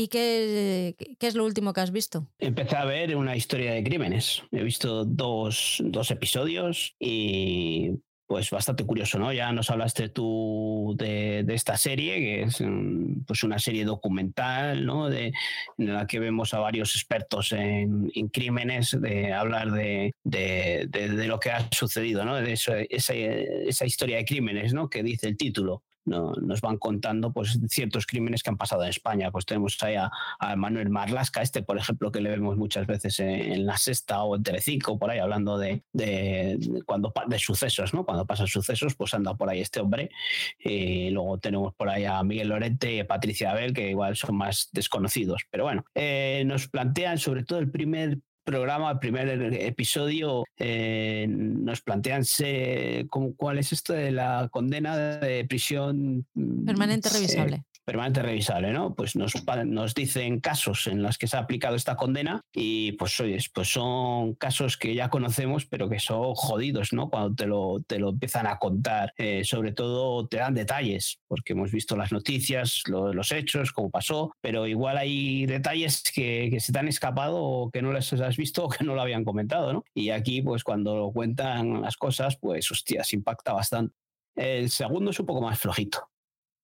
¿Y 0.00 0.06
qué, 0.06 0.94
es 1.18 1.34
lo 1.34 1.44
último 1.44 1.72
que 1.72 1.80
has 1.80 1.90
visto? 1.90 2.28
Empecé 2.38 2.76
a 2.76 2.84
ver 2.84 3.16
una 3.16 3.34
historia 3.34 3.72
de 3.72 3.82
crímenes. 3.82 4.44
He 4.52 4.62
visto 4.62 5.04
dos, 5.04 5.82
dos 5.84 6.12
episodios 6.12 6.94
y 7.00 7.90
pues 8.24 8.48
bastante 8.50 8.84
curioso, 8.84 9.18
¿no? 9.18 9.32
Ya 9.32 9.50
nos 9.50 9.70
hablaste 9.70 10.08
tú 10.08 10.94
de, 10.96 11.42
de 11.44 11.54
esta 11.54 11.76
serie, 11.76 12.20
que 12.20 12.42
es 12.42 12.60
mm, 12.60 13.24
pues 13.26 13.42
una 13.42 13.58
serie 13.58 13.84
documental, 13.84 14.86
¿no? 14.86 15.08
De, 15.08 15.32
en 15.78 15.92
la 15.92 16.06
que 16.06 16.20
vemos 16.20 16.54
a 16.54 16.60
varios 16.60 16.94
expertos 16.94 17.50
en, 17.50 18.08
en 18.14 18.28
crímenes, 18.28 18.96
de 19.00 19.32
hablar 19.32 19.72
de, 19.72 20.12
de, 20.22 20.86
de, 20.88 21.26
lo 21.26 21.40
que 21.40 21.50
ha 21.50 21.68
sucedido, 21.72 22.24
¿no? 22.24 22.36
De 22.36 22.52
eso, 22.52 22.72
esa, 22.72 23.14
esa 23.14 23.84
historia 23.84 24.18
de 24.18 24.24
crímenes, 24.24 24.72
¿no? 24.72 24.88
Que 24.88 25.02
dice 25.02 25.26
el 25.26 25.36
título 25.36 25.82
no, 26.08 26.32
nos 26.32 26.60
van 26.60 26.78
contando 26.78 27.32
pues, 27.32 27.58
ciertos 27.68 28.06
crímenes 28.06 28.42
que 28.42 28.50
han 28.50 28.56
pasado 28.56 28.82
en 28.82 28.90
España. 28.90 29.30
Pues 29.30 29.46
tenemos 29.46 29.76
ahí 29.82 29.94
a, 29.96 30.10
a, 30.38 30.56
Manuel 30.56 30.90
Marlasca, 30.90 31.42
este, 31.42 31.62
por 31.62 31.78
ejemplo, 31.78 32.10
que 32.10 32.20
le 32.20 32.30
vemos 32.30 32.56
muchas 32.56 32.86
veces 32.86 33.20
en, 33.20 33.28
en 33.28 33.66
La 33.66 33.76
Sexta 33.76 34.22
o 34.22 34.36
en 34.36 34.42
Telecinco, 34.42 34.98
por 34.98 35.10
ahí, 35.10 35.18
hablando 35.18 35.58
de, 35.58 35.82
de, 35.92 36.82
cuando, 36.86 37.12
de 37.26 37.38
sucesos, 37.38 37.94
¿no? 37.94 38.04
Cuando 38.04 38.26
pasan 38.26 38.46
sucesos, 38.46 38.94
pues 38.94 39.14
anda 39.14 39.34
por 39.34 39.48
ahí 39.50 39.60
este 39.60 39.80
hombre. 39.80 40.10
Y 40.58 41.10
luego 41.10 41.38
tenemos 41.38 41.74
por 41.74 41.88
ahí 41.88 42.04
a 42.04 42.22
Miguel 42.22 42.48
Lorente 42.48 42.94
y 42.94 43.00
a 43.00 43.06
Patricia 43.06 43.50
Abel, 43.50 43.72
que 43.72 43.90
igual 43.90 44.16
son 44.16 44.36
más 44.36 44.68
desconocidos. 44.72 45.42
Pero 45.50 45.64
bueno, 45.64 45.84
eh, 45.94 46.42
nos 46.46 46.68
plantean 46.68 47.18
sobre 47.18 47.44
todo 47.44 47.58
el 47.58 47.70
primer 47.70 48.18
programa, 48.48 48.90
el 48.92 48.98
primer 48.98 49.28
episodio, 49.54 50.44
eh, 50.56 51.26
nos 51.28 51.82
plantean 51.82 52.24
se, 52.24 53.06
cómo, 53.10 53.34
cuál 53.36 53.58
es 53.58 53.72
esto 53.72 53.92
de 53.92 54.10
la 54.10 54.48
condena 54.50 54.96
de 55.18 55.44
prisión 55.44 56.26
permanente 56.64 57.10
revisable. 57.10 57.64
Permanente 57.88 58.20
revisable, 58.20 58.70
¿no? 58.70 58.94
Pues 58.94 59.16
nos, 59.16 59.32
nos 59.64 59.94
dicen 59.94 60.40
casos 60.40 60.86
en 60.88 61.02
los 61.02 61.16
que 61.16 61.26
se 61.26 61.38
ha 61.38 61.40
aplicado 61.40 61.74
esta 61.74 61.96
condena 61.96 62.42
y 62.52 62.92
pues 62.92 63.18
oye, 63.18 63.38
pues 63.54 63.72
son 63.72 64.34
casos 64.34 64.76
que 64.76 64.94
ya 64.94 65.08
conocemos, 65.08 65.64
pero 65.64 65.88
que 65.88 65.98
son 65.98 66.34
jodidos, 66.34 66.92
¿no? 66.92 67.08
Cuando 67.08 67.34
te 67.34 67.46
lo, 67.46 67.80
te 67.86 67.98
lo 67.98 68.10
empiezan 68.10 68.46
a 68.46 68.58
contar. 68.58 69.14
Eh, 69.16 69.42
sobre 69.42 69.72
todo 69.72 70.28
te 70.28 70.36
dan 70.36 70.52
detalles, 70.52 71.20
porque 71.28 71.54
hemos 71.54 71.72
visto 71.72 71.96
las 71.96 72.12
noticias, 72.12 72.82
lo, 72.88 73.14
los 73.14 73.32
hechos, 73.32 73.72
cómo 73.72 73.88
pasó, 73.88 74.32
pero 74.42 74.66
igual 74.66 74.98
hay 74.98 75.46
detalles 75.46 76.02
que, 76.14 76.48
que 76.50 76.60
se 76.60 76.74
te 76.74 76.78
han 76.78 76.88
escapado 76.88 77.42
o 77.42 77.70
que 77.70 77.80
no 77.80 77.94
les 77.94 78.12
has 78.12 78.36
visto 78.36 78.66
o 78.66 78.68
que 78.68 78.84
no 78.84 78.96
lo 78.96 79.00
habían 79.00 79.24
comentado, 79.24 79.72
¿no? 79.72 79.82
Y 79.94 80.10
aquí, 80.10 80.42
pues 80.42 80.62
cuando 80.62 80.94
lo 80.94 81.10
cuentan 81.10 81.80
las 81.80 81.96
cosas, 81.96 82.36
pues 82.36 82.70
hostias, 82.70 83.14
impacta 83.14 83.54
bastante. 83.54 83.94
El 84.36 84.68
segundo 84.68 85.10
es 85.10 85.20
un 85.20 85.24
poco 85.24 85.40
más 85.40 85.58
flojito 85.58 86.10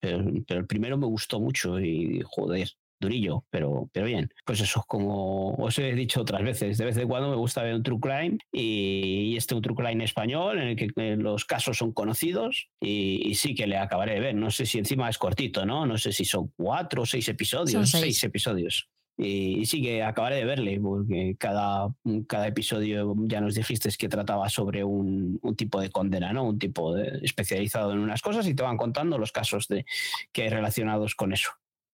pero, 0.06 0.24
pero, 0.46 0.60
el 0.60 0.66
primero 0.66 0.96
me 0.96 1.06
gustó 1.06 1.40
mucho 1.40 1.80
y 1.80 2.22
joder, 2.24 2.68
durillo, 3.00 3.44
pero, 3.50 3.90
pero 3.92 4.06
bien. 4.06 4.30
Pues 4.44 4.60
eso, 4.60 4.84
como 4.86 5.54
os 5.54 5.78
he 5.78 5.92
dicho 5.94 6.20
otras 6.20 6.42
veces, 6.42 6.78
de 6.78 6.84
vez 6.84 6.96
en 6.96 7.08
cuando 7.08 7.30
me 7.30 7.36
gusta 7.36 7.62
ver 7.62 7.74
un 7.74 7.82
true 7.82 7.98
crime 8.00 8.38
y, 8.52 9.32
y 9.32 9.36
este 9.36 9.54
un 9.54 9.62
true 9.62 9.74
crime 9.74 10.04
español 10.04 10.58
en 10.58 10.68
el 10.68 10.76
que 10.76 10.90
en 10.96 11.22
los 11.22 11.44
casos 11.44 11.78
son 11.78 11.92
conocidos 11.92 12.68
y, 12.80 13.28
y, 13.28 13.34
sí 13.34 13.54
que 13.54 13.66
le 13.66 13.76
acabaré 13.76 14.14
de 14.14 14.20
ver. 14.20 14.34
No 14.34 14.50
sé 14.50 14.64
si 14.64 14.78
encima 14.78 15.08
es 15.08 15.18
cortito, 15.18 15.66
¿no? 15.66 15.86
No 15.86 15.98
sé 15.98 16.12
si 16.12 16.24
son 16.24 16.52
cuatro 16.56 17.02
o 17.02 17.06
seis 17.06 17.28
episodios, 17.28 17.72
son 17.72 17.86
seis. 17.86 18.02
seis 18.02 18.24
episodios. 18.24 18.88
Y, 19.18 19.64
sí 19.64 19.80
que 19.80 20.02
acabaré 20.02 20.36
de 20.36 20.44
verle, 20.44 20.78
porque 20.80 21.36
cada, 21.38 21.94
cada 22.26 22.48
episodio 22.48 23.14
ya 23.20 23.40
nos 23.40 23.54
dijiste 23.54 23.88
que 23.96 24.08
trataba 24.08 24.48
sobre 24.50 24.84
un, 24.84 25.38
un, 25.42 25.56
tipo 25.56 25.80
de 25.80 25.90
condena, 25.90 26.32
¿no? 26.32 26.44
Un 26.44 26.58
tipo 26.58 26.94
de, 26.94 27.20
especializado 27.22 27.92
en 27.92 27.98
unas 27.98 28.20
cosas 28.20 28.46
y 28.46 28.54
te 28.54 28.62
van 28.62 28.76
contando 28.76 29.16
los 29.18 29.32
casos 29.32 29.68
de, 29.68 29.86
que 30.32 30.42
hay 30.42 30.48
relacionados 30.50 31.14
con 31.14 31.32
eso. 31.32 31.50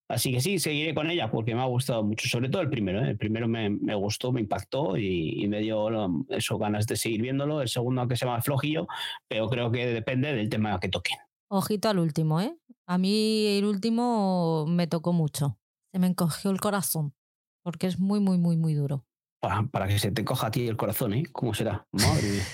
Así 0.08 0.32
que 0.32 0.40
sí, 0.40 0.58
seguiré 0.58 0.94
con 0.94 1.10
ella 1.10 1.30
porque 1.30 1.54
me 1.54 1.62
ha 1.62 1.66
gustado 1.66 2.02
mucho, 2.02 2.28
sobre 2.28 2.50
todo 2.50 2.60
el 2.60 2.68
primero. 2.68 3.02
¿eh? 3.04 3.10
El 3.10 3.16
primero 3.16 3.46
me, 3.48 3.70
me, 3.70 3.94
gustó, 3.94 4.32
me 4.32 4.40
impactó 4.40 4.96
y, 4.98 5.42
y, 5.42 5.48
me 5.48 5.60
dio 5.60 5.88
eso 6.28 6.58
ganas 6.58 6.86
de 6.86 6.96
seguir 6.96 7.22
viéndolo. 7.22 7.62
El 7.62 7.68
segundo, 7.68 8.00
aunque 8.00 8.16
sea 8.16 8.28
más 8.28 8.44
flojillo, 8.44 8.88
pero 9.28 9.48
creo 9.48 9.70
que 9.70 9.86
depende 9.86 10.34
del 10.34 10.50
tema 10.50 10.78
que 10.80 10.88
toquen. 10.88 11.16
Ojito 11.48 11.88
al 11.88 11.98
último, 11.98 12.40
¿eh? 12.40 12.54
A 12.86 12.98
mí 12.98 13.46
el 13.58 13.64
último 13.64 14.66
me 14.66 14.86
tocó 14.86 15.12
mucho 15.12 15.56
se 15.92 15.98
me 15.98 16.06
encogió 16.06 16.50
el 16.50 16.60
corazón, 16.60 17.14
porque 17.62 17.86
es 17.86 17.98
muy, 17.98 18.18
muy, 18.18 18.38
muy, 18.38 18.56
muy 18.56 18.74
duro. 18.74 19.06
Para, 19.40 19.62
para 19.66 19.86
que 19.86 19.98
se 19.98 20.10
te 20.10 20.24
coja 20.24 20.46
a 20.46 20.50
ti 20.50 20.66
el 20.66 20.76
corazón, 20.76 21.12
¿eh? 21.14 21.24
¿Cómo 21.32 21.52
será? 21.52 21.86
Madre 21.92 22.30
mía. 22.30 22.44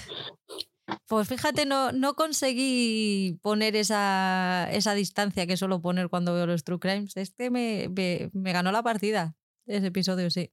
Pues 1.07 1.28
fíjate, 1.28 1.66
no, 1.66 1.93
no 1.93 2.14
conseguí 2.14 3.39
poner 3.43 3.76
esa, 3.76 4.68
esa 4.72 4.95
distancia 4.95 5.47
que 5.47 5.57
suelo 5.57 5.80
poner 5.80 6.09
cuando 6.09 6.34
veo 6.34 6.47
los 6.47 6.64
True 6.64 6.78
Crimes. 6.78 7.16
Este 7.16 7.51
me, 7.51 7.89
me, 7.95 8.30
me 8.32 8.53
ganó 8.53 8.72
la 8.72 8.82
partida, 8.82 9.36
ese 9.66 9.89
episodio, 9.89 10.30
sí. 10.30 10.51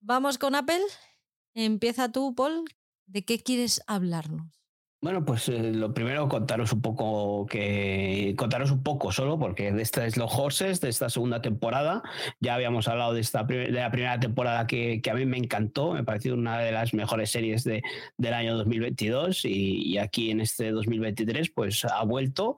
Vamos 0.00 0.38
con 0.38 0.54
Apple. 0.54 0.80
Empieza 1.54 2.10
tú, 2.10 2.34
Paul. 2.34 2.64
¿De 3.06 3.24
qué 3.24 3.42
quieres 3.42 3.82
hablarnos? 3.86 4.61
Bueno, 5.02 5.24
pues 5.24 5.48
eh, 5.48 5.72
lo 5.72 5.92
primero 5.92 6.28
contaros 6.28 6.72
un 6.72 6.80
poco 6.80 7.44
que 7.46 8.36
contaros 8.38 8.70
un 8.70 8.84
poco 8.84 9.10
solo 9.10 9.36
porque 9.36 9.72
de 9.72 9.82
esta 9.82 10.06
es 10.06 10.16
los 10.16 10.32
Horses 10.32 10.80
de 10.80 10.90
esta 10.90 11.10
segunda 11.10 11.42
temporada. 11.42 12.04
Ya 12.38 12.54
habíamos 12.54 12.86
hablado 12.86 13.12
de 13.12 13.20
esta 13.20 13.42
de 13.42 13.72
la 13.72 13.90
primera 13.90 14.20
temporada 14.20 14.64
que, 14.68 15.00
que, 15.02 15.10
a 15.10 15.14
mí 15.14 15.26
me 15.26 15.38
encantó, 15.38 15.92
me 15.92 16.04
pareció 16.04 16.34
una 16.34 16.60
de 16.60 16.70
las 16.70 16.94
mejores 16.94 17.32
series 17.32 17.64
de, 17.64 17.82
del 18.16 18.32
año 18.32 18.56
2022 18.56 19.44
y, 19.44 19.92
y, 19.92 19.98
aquí 19.98 20.30
en 20.30 20.40
este 20.40 20.70
2023 20.70 21.50
pues 21.50 21.84
ha 21.84 22.04
vuelto. 22.04 22.56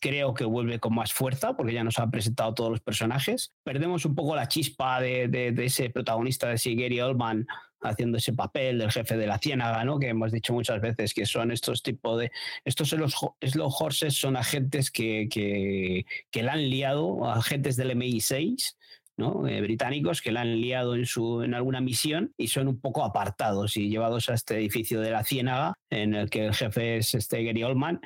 Creo 0.00 0.32
que 0.32 0.44
vuelve 0.44 0.78
con 0.78 0.94
más 0.94 1.12
fuerza 1.12 1.56
porque 1.56 1.72
ya 1.72 1.82
nos 1.82 1.98
han 1.98 2.12
presentado 2.12 2.54
todos 2.54 2.70
los 2.70 2.80
personajes. 2.80 3.52
Perdemos 3.64 4.04
un 4.04 4.14
poco 4.14 4.36
la 4.36 4.46
chispa 4.46 5.00
de, 5.00 5.26
de, 5.26 5.50
de 5.50 5.64
ese 5.64 5.90
protagonista 5.90 6.48
de 6.48 6.56
Sigeri 6.56 7.00
Oldman 7.00 7.48
haciendo 7.82 8.18
ese 8.18 8.32
papel 8.32 8.78
del 8.78 8.92
jefe 8.92 9.16
de 9.16 9.26
la 9.26 9.38
ciénaga, 9.38 9.84
¿no? 9.84 9.98
Que 9.98 10.08
hemos 10.08 10.32
dicho 10.32 10.52
muchas 10.52 10.80
veces 10.80 11.14
que 11.14 11.26
son 11.26 11.50
estos 11.50 11.82
tipos 11.82 12.18
de... 12.20 12.30
Estos 12.64 12.90
slow 12.90 13.70
horses 13.78 14.14
son 14.14 14.36
agentes 14.36 14.90
que, 14.90 15.28
que, 15.30 16.06
que 16.30 16.42
la 16.42 16.52
han 16.52 16.68
liado, 16.68 17.30
agentes 17.30 17.76
del 17.76 17.92
MI6, 17.92 18.76
¿no? 19.16 19.46
Eh, 19.46 19.60
británicos 19.60 20.22
que 20.22 20.32
la 20.32 20.40
han 20.40 20.60
liado 20.60 20.94
en, 20.94 21.06
su, 21.06 21.42
en 21.42 21.54
alguna 21.54 21.80
misión 21.80 22.32
y 22.36 22.48
son 22.48 22.68
un 22.68 22.80
poco 22.80 23.04
apartados 23.04 23.76
y 23.76 23.88
llevados 23.88 24.28
a 24.28 24.34
este 24.34 24.56
edificio 24.56 25.00
de 25.00 25.10
la 25.10 25.24
ciénaga 25.24 25.74
en 25.90 26.14
el 26.14 26.30
que 26.30 26.46
el 26.46 26.54
jefe 26.54 26.96
es 26.96 27.14
este 27.14 27.44
Gary 27.44 27.62
Oldman 27.62 28.00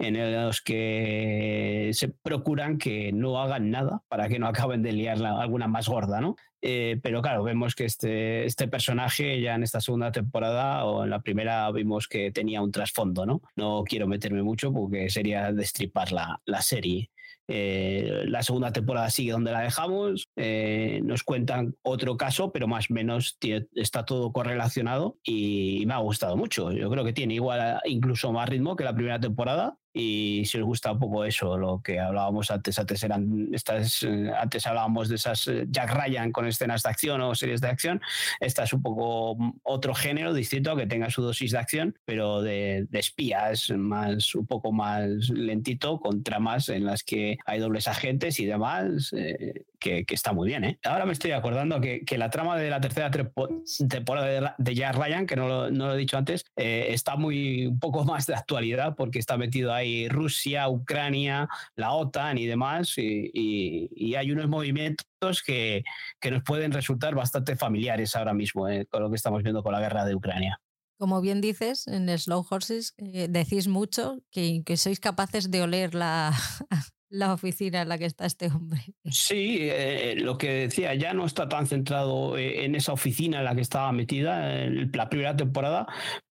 en 0.00 0.44
los 0.44 0.62
que 0.62 1.90
se 1.92 2.08
procuran 2.08 2.78
que 2.78 3.12
no 3.12 3.38
hagan 3.40 3.70
nada 3.70 4.02
para 4.08 4.28
que 4.28 4.38
no 4.38 4.46
acaben 4.46 4.82
de 4.82 4.92
liar 4.92 5.22
alguna 5.22 5.68
más 5.68 5.88
gorda, 5.88 6.20
¿no? 6.22 6.36
Eh, 6.62 6.98
pero 7.02 7.22
claro, 7.22 7.42
vemos 7.42 7.74
que 7.74 7.84
este, 7.84 8.44
este 8.44 8.68
personaje 8.68 9.40
ya 9.40 9.54
en 9.54 9.62
esta 9.62 9.80
segunda 9.80 10.12
temporada 10.12 10.84
o 10.84 11.04
en 11.04 11.10
la 11.10 11.20
primera 11.20 11.70
vimos 11.70 12.06
que 12.06 12.30
tenía 12.32 12.62
un 12.62 12.72
trasfondo, 12.72 13.24
¿no? 13.24 13.40
No 13.56 13.84
quiero 13.84 14.06
meterme 14.06 14.42
mucho 14.42 14.72
porque 14.72 15.08
sería 15.08 15.52
destripar 15.52 16.12
la, 16.12 16.40
la 16.44 16.62
serie. 16.62 17.10
Eh, 17.52 18.26
la 18.26 18.44
segunda 18.44 18.72
temporada 18.72 19.10
sigue 19.10 19.32
donde 19.32 19.50
la 19.50 19.62
dejamos. 19.62 20.28
Eh, 20.36 21.00
nos 21.02 21.24
cuentan 21.24 21.74
otro 21.82 22.16
caso, 22.16 22.52
pero 22.52 22.68
más 22.68 22.90
o 22.90 22.94
menos 22.94 23.38
está 23.74 24.04
todo 24.04 24.30
correlacionado 24.30 25.18
y 25.24 25.82
me 25.84 25.94
ha 25.94 25.98
gustado 25.98 26.36
mucho. 26.36 26.70
Yo 26.70 26.88
creo 26.88 27.04
que 27.04 27.12
tiene 27.12 27.34
igual, 27.34 27.80
incluso 27.86 28.32
más 28.32 28.48
ritmo 28.48 28.76
que 28.76 28.84
la 28.84 28.94
primera 28.94 29.18
temporada. 29.18 29.76
Y 29.92 30.44
si 30.44 30.58
os 30.58 30.64
gusta 30.64 30.92
un 30.92 31.00
poco 31.00 31.24
eso, 31.24 31.56
lo 31.56 31.82
que 31.82 31.98
hablábamos 31.98 32.50
antes, 32.50 32.78
antes 32.78 33.02
eran 33.02 33.48
estas, 33.52 34.04
eh, 34.04 34.30
antes 34.38 34.64
hablábamos 34.66 35.08
de 35.08 35.16
esas 35.16 35.48
eh, 35.48 35.66
Jack 35.68 35.92
Ryan 35.92 36.30
con 36.30 36.46
escenas 36.46 36.84
de 36.84 36.90
acción 36.90 37.20
o 37.20 37.34
series 37.34 37.60
de 37.60 37.68
acción. 37.68 38.00
Esta 38.38 38.62
es 38.62 38.72
un 38.72 38.82
poco 38.82 39.36
otro 39.64 39.94
género 39.94 40.32
distinto 40.32 40.76
que 40.76 40.86
tenga 40.86 41.10
su 41.10 41.22
dosis 41.22 41.52
de 41.52 41.58
acción, 41.58 41.98
pero 42.04 42.40
de, 42.40 42.86
de 42.88 42.98
espías, 43.00 43.70
más, 43.70 44.34
un 44.36 44.46
poco 44.46 44.70
más 44.70 45.28
lentito, 45.30 45.98
con 45.98 46.22
tramas 46.22 46.68
en 46.68 46.84
las 46.84 47.02
que 47.02 47.38
hay 47.44 47.58
dobles 47.58 47.88
agentes 47.88 48.38
y 48.38 48.46
demás, 48.46 49.12
eh, 49.12 49.64
que, 49.80 50.04
está 50.10 50.32
muy 50.32 50.46
bien. 50.46 50.78
Ahora 50.84 51.06
me 51.06 51.12
estoy 51.12 51.32
acordando 51.32 51.80
que, 51.80 52.04
que, 52.04 52.18
la 52.18 52.30
trama 52.30 52.58
de 52.58 52.68
la 52.68 52.80
tercera 52.80 53.10
temporada 53.10 54.54
de, 54.58 54.74
Jack 54.74 54.94
Ryan, 54.94 55.26
que 55.26 55.36
no 55.36 55.48
lo, 55.48 55.70
no 55.70 55.86
lo 55.86 55.94
he 55.94 55.98
dicho 55.98 56.18
antes, 56.18 56.44
está 56.54 57.16
muy 57.16 57.66
un 57.66 57.80
poco 57.80 58.04
más 58.10 58.26
de 58.26 58.34
actualidad 58.34 58.94
porque 58.94 59.18
está 59.18 59.36
metido 59.38 59.72
ahí 59.72 59.79
hay 59.80 60.08
Rusia, 60.08 60.68
Ucrania, 60.68 61.48
la 61.76 61.92
OTAN 61.92 62.38
y 62.38 62.46
demás, 62.46 62.94
y, 62.96 64.14
hay 64.14 64.32
unos 64.32 64.48
movimientos 64.48 65.42
que, 65.44 65.82
nos 66.30 66.42
pueden 66.42 66.72
resultar 66.72 67.14
bastante 67.14 67.56
familiares 67.56 68.14
ahora 68.16 68.34
mismo 68.34 68.68
eh, 68.68 68.86
con 68.86 69.02
lo 69.02 69.10
que 69.10 69.16
estamos 69.16 69.42
viendo 69.42 69.62
con 69.62 69.72
la 69.72 69.80
guerra 69.80 70.04
de 70.04 70.14
Ucrania. 70.14 70.60
Como 70.98 71.20
bien 71.20 71.40
dices, 71.40 71.86
en 71.86 72.08
Slow 72.16 72.46
Horses 72.48 72.94
eh, 72.98 73.26
decís 73.28 73.68
mucho 73.68 74.18
que, 74.30 74.62
que 74.64 74.76
sois 74.76 75.00
capaces 75.00 75.50
de 75.50 75.62
oler 75.62 75.94
la, 75.94 76.32
la 77.10 77.34
oficina 77.34 77.82
en 77.82 77.88
la 77.88 77.98
que 77.98 78.06
está 78.06 78.24
este 78.24 78.46
hombre. 78.46 78.80
Sí, 79.04 79.58
eh, 79.60 80.14
lo 80.16 80.38
que 80.38 80.52
decía, 80.52 80.94
ya 80.94 81.12
no 81.12 81.26
está 81.26 81.48
tan 81.48 81.66
centrado 81.66 82.38
eh, 82.38 82.64
en 82.64 82.76
esa 82.76 82.92
oficina 82.92 83.38
en 83.38 83.44
la 83.44 83.54
que 83.54 83.60
estaba 83.60 83.92
metida 83.92 84.62
en 84.62 84.90
la 84.94 85.08
primera 85.08 85.36
temporada, 85.36 85.86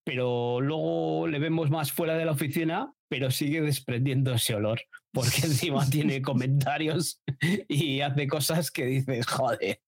pero 0.05 0.61
luego 0.61 1.27
le 1.27 1.39
vemos 1.39 1.69
más 1.69 1.91
fuera 1.91 2.15
de 2.15 2.25
la 2.25 2.31
oficina, 2.31 2.93
pero 3.09 3.31
sigue 3.31 3.61
desprendiendo 3.61 4.33
ese 4.33 4.55
olor, 4.55 4.81
porque 5.11 5.41
encima 5.43 5.85
tiene 5.89 6.21
comentarios 6.21 7.21
y 7.67 8.01
hace 8.01 8.27
cosas 8.27 8.71
que 8.71 8.85
dices, 8.85 9.25
joder, 9.25 9.81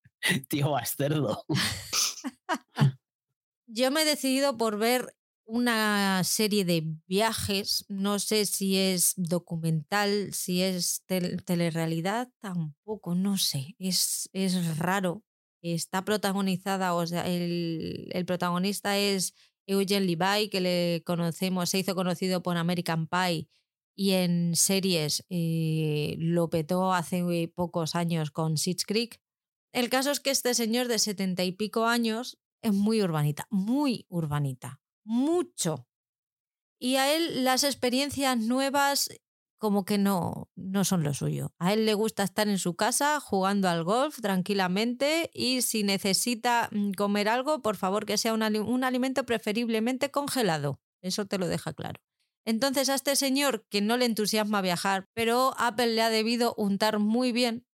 tío 0.49 0.71
bastardo. 0.71 1.45
Yo 3.67 3.91
me 3.91 4.01
he 4.01 4.05
decidido 4.05 4.57
por 4.57 4.77
ver 4.77 5.15
una 5.45 6.23
serie 6.23 6.65
de 6.65 6.83
viajes, 7.07 7.85
no 7.89 8.19
sé 8.19 8.45
si 8.45 8.77
es 8.77 9.13
documental, 9.17 10.33
si 10.33 10.61
es 10.61 11.03
telerrealidad, 11.05 12.29
tampoco, 12.39 13.15
no 13.15 13.37
sé, 13.37 13.75
es, 13.77 14.29
es 14.33 14.77
raro. 14.77 15.23
Está 15.61 16.03
protagonizada, 16.03 16.93
o 16.95 17.05
sea, 17.05 17.27
el, 17.27 18.09
el 18.13 18.25
protagonista 18.25 18.97
es 18.97 19.35
Eugene 19.67 20.05
Levi, 20.05 20.49
que 20.49 20.61
le 20.61 21.03
conocemos, 21.05 21.69
se 21.69 21.79
hizo 21.79 21.95
conocido 21.95 22.41
por 22.43 22.57
American 22.57 23.07
Pie 23.07 23.47
y 23.95 24.11
en 24.11 24.55
series 24.55 25.25
lo 25.29 26.49
petó 26.49 26.93
hace 26.93 27.51
pocos 27.53 27.95
años 27.95 28.31
con 28.31 28.57
Sitch 28.57 28.85
Creek. 28.85 29.21
El 29.73 29.89
caso 29.89 30.11
es 30.11 30.19
que 30.19 30.31
este 30.31 30.53
señor 30.53 30.87
de 30.87 30.99
setenta 30.99 31.43
y 31.43 31.51
pico 31.51 31.85
años 31.85 32.39
es 32.61 32.73
muy 32.73 33.01
urbanita, 33.01 33.47
muy 33.49 34.05
urbanita 34.09 34.81
mucho. 35.03 35.87
Y 36.79 36.95
a 36.95 37.15
él 37.15 37.43
las 37.43 37.63
experiencias 37.63 38.37
nuevas 38.37 39.09
como 39.61 39.85
que 39.85 39.99
no, 39.99 40.49
no 40.55 40.83
son 40.83 41.03
lo 41.03 41.13
suyo. 41.13 41.53
A 41.59 41.71
él 41.71 41.85
le 41.85 41.93
gusta 41.93 42.23
estar 42.23 42.49
en 42.49 42.57
su 42.57 42.75
casa 42.75 43.19
jugando 43.19 43.69
al 43.69 43.83
golf 43.83 44.19
tranquilamente 44.19 45.29
y 45.35 45.61
si 45.61 45.83
necesita 45.83 46.67
mm, 46.71 46.93
comer 46.93 47.29
algo, 47.29 47.61
por 47.61 47.75
favor 47.75 48.07
que 48.07 48.17
sea 48.17 48.33
un, 48.33 48.41
un 48.41 48.83
alimento 48.83 49.23
preferiblemente 49.23 50.09
congelado. 50.09 50.81
Eso 51.03 51.27
te 51.27 51.37
lo 51.37 51.47
deja 51.47 51.73
claro. 51.73 52.01
Entonces 52.43 52.89
a 52.89 52.95
este 52.95 53.15
señor 53.15 53.67
que 53.69 53.81
no 53.81 53.97
le 53.97 54.05
entusiasma 54.05 54.63
viajar, 54.63 55.05
pero 55.13 55.53
Apple 55.59 55.93
le 55.93 56.01
ha 56.01 56.09
debido 56.09 56.55
untar 56.57 56.97
muy 56.97 57.31
bien 57.31 57.67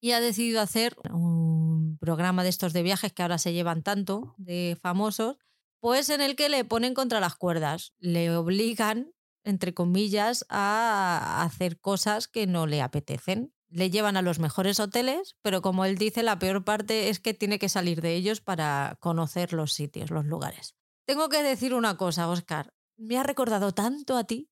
y 0.00 0.12
ha 0.12 0.20
decidido 0.20 0.62
hacer 0.62 0.96
un 1.12 1.98
programa 2.00 2.44
de 2.44 2.48
estos 2.48 2.72
de 2.72 2.82
viajes 2.82 3.12
que 3.12 3.20
ahora 3.20 3.36
se 3.36 3.52
llevan 3.52 3.82
tanto 3.82 4.34
de 4.38 4.78
famosos 4.80 5.36
pues 5.80 6.08
en 6.08 6.22
el 6.22 6.34
que 6.34 6.48
le 6.48 6.64
ponen 6.64 6.94
contra 6.94 7.20
las 7.20 7.36
cuerdas, 7.36 7.92
le 7.98 8.34
obligan, 8.34 9.12
entre 9.46 9.72
comillas, 9.72 10.44
a 10.48 11.42
hacer 11.42 11.80
cosas 11.80 12.28
que 12.28 12.46
no 12.46 12.66
le 12.66 12.82
apetecen. 12.82 13.54
Le 13.68 13.90
llevan 13.90 14.16
a 14.16 14.22
los 14.22 14.38
mejores 14.38 14.80
hoteles, 14.80 15.36
pero 15.42 15.62
como 15.62 15.84
él 15.84 15.96
dice, 15.98 16.22
la 16.22 16.38
peor 16.38 16.64
parte 16.64 17.08
es 17.08 17.20
que 17.20 17.34
tiene 17.34 17.58
que 17.58 17.68
salir 17.68 18.00
de 18.00 18.14
ellos 18.14 18.40
para 18.40 18.98
conocer 19.00 19.52
los 19.52 19.72
sitios, 19.72 20.10
los 20.10 20.26
lugares. 20.26 20.76
Tengo 21.06 21.28
que 21.28 21.42
decir 21.42 21.74
una 21.74 21.96
cosa, 21.96 22.28
Oscar. 22.28 22.74
Me 22.96 23.18
ha 23.18 23.22
recordado 23.22 23.72
tanto 23.72 24.16
a 24.16 24.24
ti. 24.24 24.50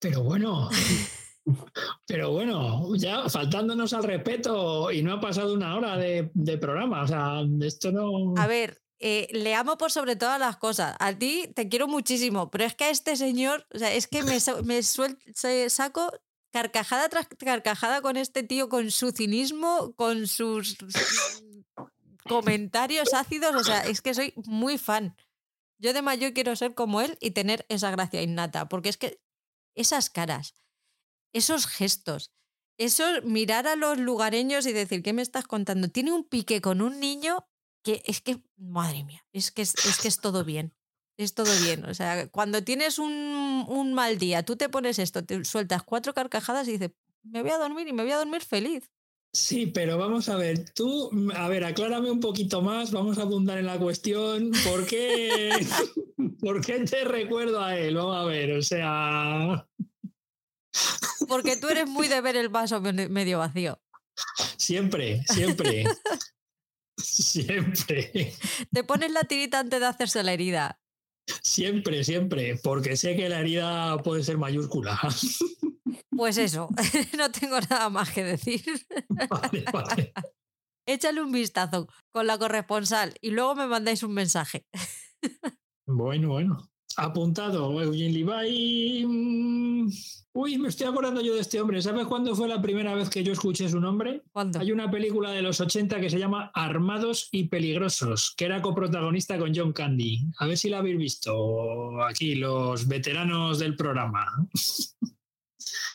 Pero 0.00 0.22
bueno, 0.22 0.68
pero 2.06 2.30
bueno, 2.32 2.94
ya 2.96 3.28
faltándonos 3.28 3.92
al 3.92 4.04
respeto 4.04 4.92
y 4.92 5.02
no 5.02 5.14
ha 5.14 5.20
pasado 5.20 5.54
una 5.54 5.76
hora 5.76 5.96
de, 5.96 6.30
de 6.34 6.58
programa. 6.58 7.02
O 7.02 7.06
sea, 7.06 7.42
esto 7.62 7.92
no. 7.92 8.34
A 8.36 8.46
ver, 8.46 8.78
eh, 9.00 9.28
le 9.32 9.54
amo 9.54 9.78
por 9.78 9.92
sobre 9.92 10.16
todas 10.16 10.40
las 10.40 10.56
cosas. 10.56 10.96
A 10.98 11.12
ti 11.16 11.50
te 11.54 11.68
quiero 11.68 11.86
muchísimo, 11.86 12.50
pero 12.50 12.64
es 12.64 12.74
que 12.74 12.84
a 12.84 12.90
este 12.90 13.16
señor, 13.16 13.66
o 13.72 13.78
sea, 13.78 13.92
es 13.92 14.06
que 14.06 14.22
me, 14.22 14.38
me 14.64 14.82
saco 15.70 16.10
carcajada 16.50 17.08
tras 17.08 17.28
carcajada 17.28 18.00
con 18.02 18.16
este 18.16 18.42
tío, 18.42 18.68
con 18.68 18.90
su 18.90 19.12
cinismo, 19.12 19.94
con 19.94 20.26
sus 20.26 20.76
comentarios 22.28 23.14
ácidos. 23.14 23.54
O 23.54 23.64
sea, 23.64 23.80
es 23.86 24.02
que 24.02 24.14
soy 24.14 24.32
muy 24.36 24.78
fan. 24.78 25.16
Yo 25.78 25.92
de 25.92 26.02
mayor 26.02 26.32
quiero 26.32 26.56
ser 26.56 26.74
como 26.74 27.00
él 27.00 27.16
y 27.20 27.30
tener 27.30 27.64
esa 27.68 27.90
gracia 27.90 28.22
innata, 28.22 28.68
porque 28.68 28.88
es 28.88 28.96
que 28.96 29.20
esas 29.76 30.10
caras, 30.10 30.54
esos 31.32 31.66
gestos, 31.66 32.32
eso 32.78 33.04
mirar 33.22 33.68
a 33.68 33.76
los 33.76 33.98
lugareños 33.98 34.66
y 34.66 34.72
decir, 34.72 35.02
¿qué 35.02 35.12
me 35.12 35.22
estás 35.22 35.46
contando? 35.46 35.88
Tiene 35.88 36.12
un 36.12 36.24
pique 36.24 36.60
con 36.60 36.82
un 36.82 36.98
niño 36.98 37.47
que 37.82 38.02
es 38.06 38.20
que, 38.20 38.38
madre 38.56 39.04
mía, 39.04 39.24
es 39.32 39.50
que 39.50 39.62
es, 39.62 39.74
que 40.00 40.08
es 40.08 40.20
todo 40.20 40.44
bien. 40.44 40.74
Es 41.16 41.34
todo 41.34 41.50
bien. 41.64 41.84
O 41.84 41.94
sea, 41.94 42.28
cuando 42.28 42.62
tienes 42.62 43.00
un, 43.00 43.64
un 43.68 43.92
mal 43.92 44.18
día, 44.18 44.44
tú 44.44 44.54
te 44.54 44.68
pones 44.68 45.00
esto, 45.00 45.24
te 45.24 45.44
sueltas 45.44 45.82
cuatro 45.82 46.14
carcajadas 46.14 46.68
y 46.68 46.72
dices, 46.72 46.92
me 47.24 47.42
voy 47.42 47.50
a 47.50 47.58
dormir 47.58 47.88
y 47.88 47.92
me 47.92 48.04
voy 48.04 48.12
a 48.12 48.18
dormir 48.18 48.42
feliz. 48.42 48.88
Sí, 49.32 49.66
pero 49.66 49.98
vamos 49.98 50.28
a 50.28 50.36
ver, 50.36 50.70
tú, 50.72 51.10
a 51.34 51.48
ver, 51.48 51.64
aclárame 51.64 52.10
un 52.10 52.20
poquito 52.20 52.62
más, 52.62 52.90
vamos 52.92 53.18
a 53.18 53.22
abundar 53.22 53.58
en 53.58 53.66
la 53.66 53.78
cuestión. 53.78 54.52
¿Por 54.64 54.86
qué, 54.86 55.50
¿por 56.40 56.64
qué 56.64 56.80
te 56.80 57.04
recuerdo 57.04 57.62
a 57.62 57.76
él? 57.78 57.96
Vamos 57.96 58.16
a 58.16 58.24
ver, 58.24 58.52
o 58.52 58.62
sea. 58.62 59.66
Porque 61.28 61.56
tú 61.56 61.68
eres 61.68 61.88
muy 61.88 62.08
de 62.08 62.20
ver 62.20 62.36
el 62.36 62.48
vaso 62.48 62.80
medio 62.80 63.38
vacío. 63.38 63.78
Siempre, 64.56 65.22
siempre. 65.26 65.84
Siempre. 67.02 68.34
Te 68.72 68.84
pones 68.84 69.12
la 69.12 69.24
tirita 69.24 69.60
antes 69.60 69.80
de 69.80 69.86
hacerse 69.86 70.22
la 70.22 70.32
herida. 70.32 70.80
Siempre, 71.42 72.04
siempre, 72.04 72.58
porque 72.62 72.96
sé 72.96 73.14
que 73.14 73.28
la 73.28 73.40
herida 73.40 73.98
puede 73.98 74.24
ser 74.24 74.38
mayúscula. 74.38 74.98
Pues 76.10 76.38
eso, 76.38 76.68
no 77.18 77.30
tengo 77.30 77.60
nada 77.60 77.88
más 77.90 78.10
que 78.10 78.24
decir. 78.24 78.64
Échale 80.86 81.22
un 81.22 81.32
vistazo 81.32 81.86
con 82.10 82.26
la 82.26 82.38
corresponsal 82.38 83.14
y 83.20 83.30
luego 83.30 83.54
me 83.54 83.66
mandáis 83.66 84.02
un 84.02 84.14
mensaje. 84.14 84.66
Bueno, 85.86 86.28
bueno 86.28 86.70
apuntado 86.98 87.80
Eugene 87.80 88.12
Levi. 88.12 89.04
Mm, 89.06 89.90
uy, 90.32 90.58
me 90.58 90.68
estoy 90.68 90.88
acordando 90.88 91.20
yo 91.20 91.34
de 91.34 91.40
este 91.40 91.60
hombre. 91.60 91.80
¿Sabes 91.80 92.06
cuándo 92.06 92.34
fue 92.34 92.48
la 92.48 92.60
primera 92.60 92.94
vez 92.94 93.08
que 93.08 93.22
yo 93.22 93.32
escuché 93.32 93.68
su 93.68 93.80
nombre? 93.80 94.22
¿Cuándo? 94.32 94.58
Hay 94.58 94.72
una 94.72 94.90
película 94.90 95.30
de 95.30 95.42
los 95.42 95.60
80 95.60 96.00
que 96.00 96.10
se 96.10 96.18
llama 96.18 96.50
Armados 96.54 97.28
y 97.30 97.44
Peligrosos, 97.44 98.34
que 98.36 98.44
era 98.44 98.60
coprotagonista 98.60 99.38
con 99.38 99.54
John 99.54 99.72
Candy. 99.72 100.26
A 100.38 100.46
ver 100.46 100.58
si 100.58 100.68
la 100.68 100.78
habéis 100.78 100.98
visto 100.98 102.02
aquí, 102.02 102.34
los 102.34 102.88
veteranos 102.88 103.58
del 103.58 103.76
programa. 103.76 104.26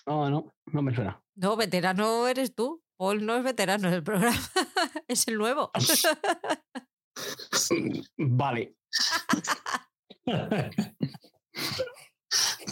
No, 0.05 0.29
no, 0.29 0.53
no 0.65 0.81
me 0.81 0.93
suena. 0.93 1.23
No, 1.35 1.55
veterano 1.55 2.27
eres 2.27 2.53
tú. 2.53 2.83
Paul 2.97 3.25
no 3.25 3.35
es 3.35 3.43
veterano 3.43 3.89
del 3.89 4.03
programa, 4.03 4.37
es 5.07 5.27
el 5.27 5.37
nuevo. 5.37 5.71
vale. 8.17 8.75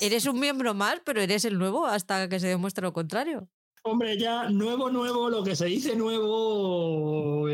Eres 0.01 0.25
un 0.25 0.39
miembro 0.39 0.73
más, 0.73 1.01
pero 1.05 1.21
eres 1.21 1.45
el 1.45 1.59
nuevo 1.59 1.85
hasta 1.85 2.27
que 2.27 2.39
se 2.39 2.47
demuestre 2.47 2.83
lo 2.83 2.93
contrario. 2.93 3.47
Hombre, 3.83 4.17
ya 4.17 4.49
nuevo, 4.49 4.89
nuevo, 4.91 5.29
lo 5.29 5.43
que 5.43 5.55
se 5.55 5.65
dice 5.65 5.95
nuevo. 5.95 7.47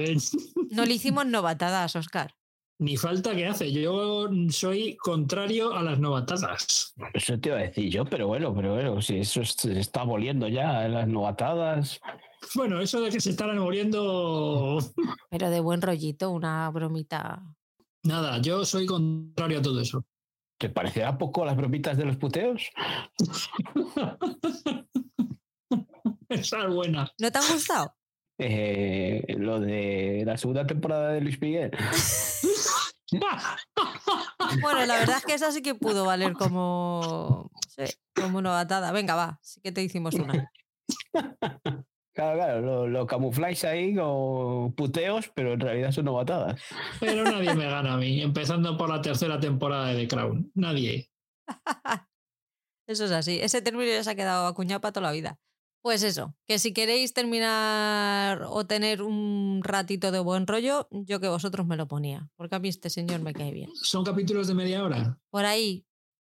No 0.71 0.85
le 0.85 0.93
hicimos 0.93 1.25
novatadas, 1.25 1.95
Oscar. 1.95 2.33
Ni 2.79 2.95
falta 2.95 3.35
que 3.35 3.47
hace. 3.47 3.71
Yo 3.71 4.29
soy 4.49 4.97
contrario 4.97 5.73
a 5.73 5.81
las 5.81 5.99
novatadas. 5.99 6.93
Eso 7.13 7.39
te 7.39 7.49
iba 7.49 7.57
a 7.57 7.61
decir 7.61 7.89
yo, 7.89 8.05
pero 8.05 8.27
bueno, 8.27 8.53
pero 8.53 8.75
bueno, 8.75 9.01
si 9.01 9.17
eso 9.17 9.43
se 9.43 9.79
está 9.79 10.01
aboliendo 10.01 10.47
ya, 10.47 10.87
las 10.87 11.07
novatadas. 11.07 11.99
Bueno, 12.53 12.79
eso 12.81 13.01
de 13.01 13.09
que 13.09 13.19
se 13.19 13.31
estarán 13.31 13.59
muriendo. 13.59 14.77
Pero 15.29 15.49
de 15.49 15.59
buen 15.59 15.81
rollito, 15.81 16.29
una 16.29 16.69
bromita. 16.69 17.41
Nada, 18.07 18.41
yo 18.41 18.63
soy 18.63 18.85
contrario 18.85 19.59
a 19.59 19.61
todo 19.61 19.81
eso. 19.81 20.05
¿Te 20.57 20.69
parecerá 20.69 21.17
poco 21.17 21.43
las 21.43 21.57
bromitas 21.57 21.97
de 21.97 22.05
los 22.05 22.15
puteos? 22.15 22.71
Esa 26.29 26.63
es 26.63 26.73
buena. 26.73 27.11
¿No 27.19 27.29
te 27.29 27.37
han 27.37 27.51
gustado? 27.51 27.93
Eh, 28.37 29.25
lo 29.37 29.59
de 29.59 30.23
la 30.25 30.37
segunda 30.37 30.65
temporada 30.65 31.11
de 31.11 31.19
Luis 31.21 31.41
Miguel. 31.41 31.71
Bueno, 34.61 34.85
la 34.85 34.99
verdad 34.99 35.19
es 35.19 35.25
que 35.25 35.33
esa 35.33 35.49
sí 35.53 35.61
que 35.61 35.75
pudo 35.75 36.03
valer 36.03 36.33
como, 36.33 37.49
como 38.13 38.37
una 38.37 38.51
batada. 38.51 38.91
Venga, 38.91 39.15
va, 39.15 39.39
sí 39.41 39.61
que 39.61 39.71
te 39.71 39.81
hicimos 39.81 40.13
una. 40.15 40.51
Claro, 42.17 42.35
claro, 42.35 42.61
lo, 42.61 42.87
lo 42.87 43.05
camufláis 43.05 43.63
ahí 43.63 43.93
con 43.93 44.73
puteos, 44.73 45.29
pero 45.35 45.53
en 45.53 45.59
realidad 45.59 45.91
son 45.91 46.05
novatadas. 46.05 46.59
Pero 46.99 47.23
nadie 47.23 47.53
me 47.53 47.65
gana 47.65 47.93
a 47.93 47.97
mí, 47.97 48.23
empezando 48.23 48.75
por 48.75 48.89
la 48.89 49.03
tercera 49.03 49.39
temporada 49.39 49.89
de 49.89 49.97
The 50.01 50.07
Crown. 50.07 50.51
Nadie. 50.55 51.11
Eso 52.87 53.05
es 53.05 53.11
así. 53.11 53.37
Ese 53.39 53.61
término 53.61 53.91
ya 53.91 54.03
se 54.03 54.09
ha 54.09 54.15
quedado 54.15 54.47
acuñado 54.47 54.81
para 54.81 54.93
toda 54.93 55.05
la 55.05 55.13
vida. 55.13 55.39
Pues 55.83 56.01
eso, 56.01 56.35
que 56.47 56.57
si 56.57 56.73
queréis 56.73 57.13
terminar 57.13 58.45
o 58.49 58.65
tener 58.65 59.03
un 59.03 59.61
ratito 59.63 60.11
de 60.11 60.19
buen 60.19 60.47
rollo, 60.47 60.87
yo 60.89 61.19
que 61.19 61.27
vosotros 61.27 61.67
me 61.67 61.77
lo 61.77 61.87
ponía, 61.87 62.29
porque 62.35 62.55
a 62.55 62.59
mí 62.59 62.67
este 62.67 62.89
señor 62.89 63.21
me 63.21 63.31
cae 63.31 63.53
bien. 63.53 63.69
¿Son 63.75 64.03
capítulos 64.03 64.47
de 64.47 64.55
media 64.55 64.83
hora? 64.83 65.19
Por 65.29 65.45
ahí, 65.45 65.85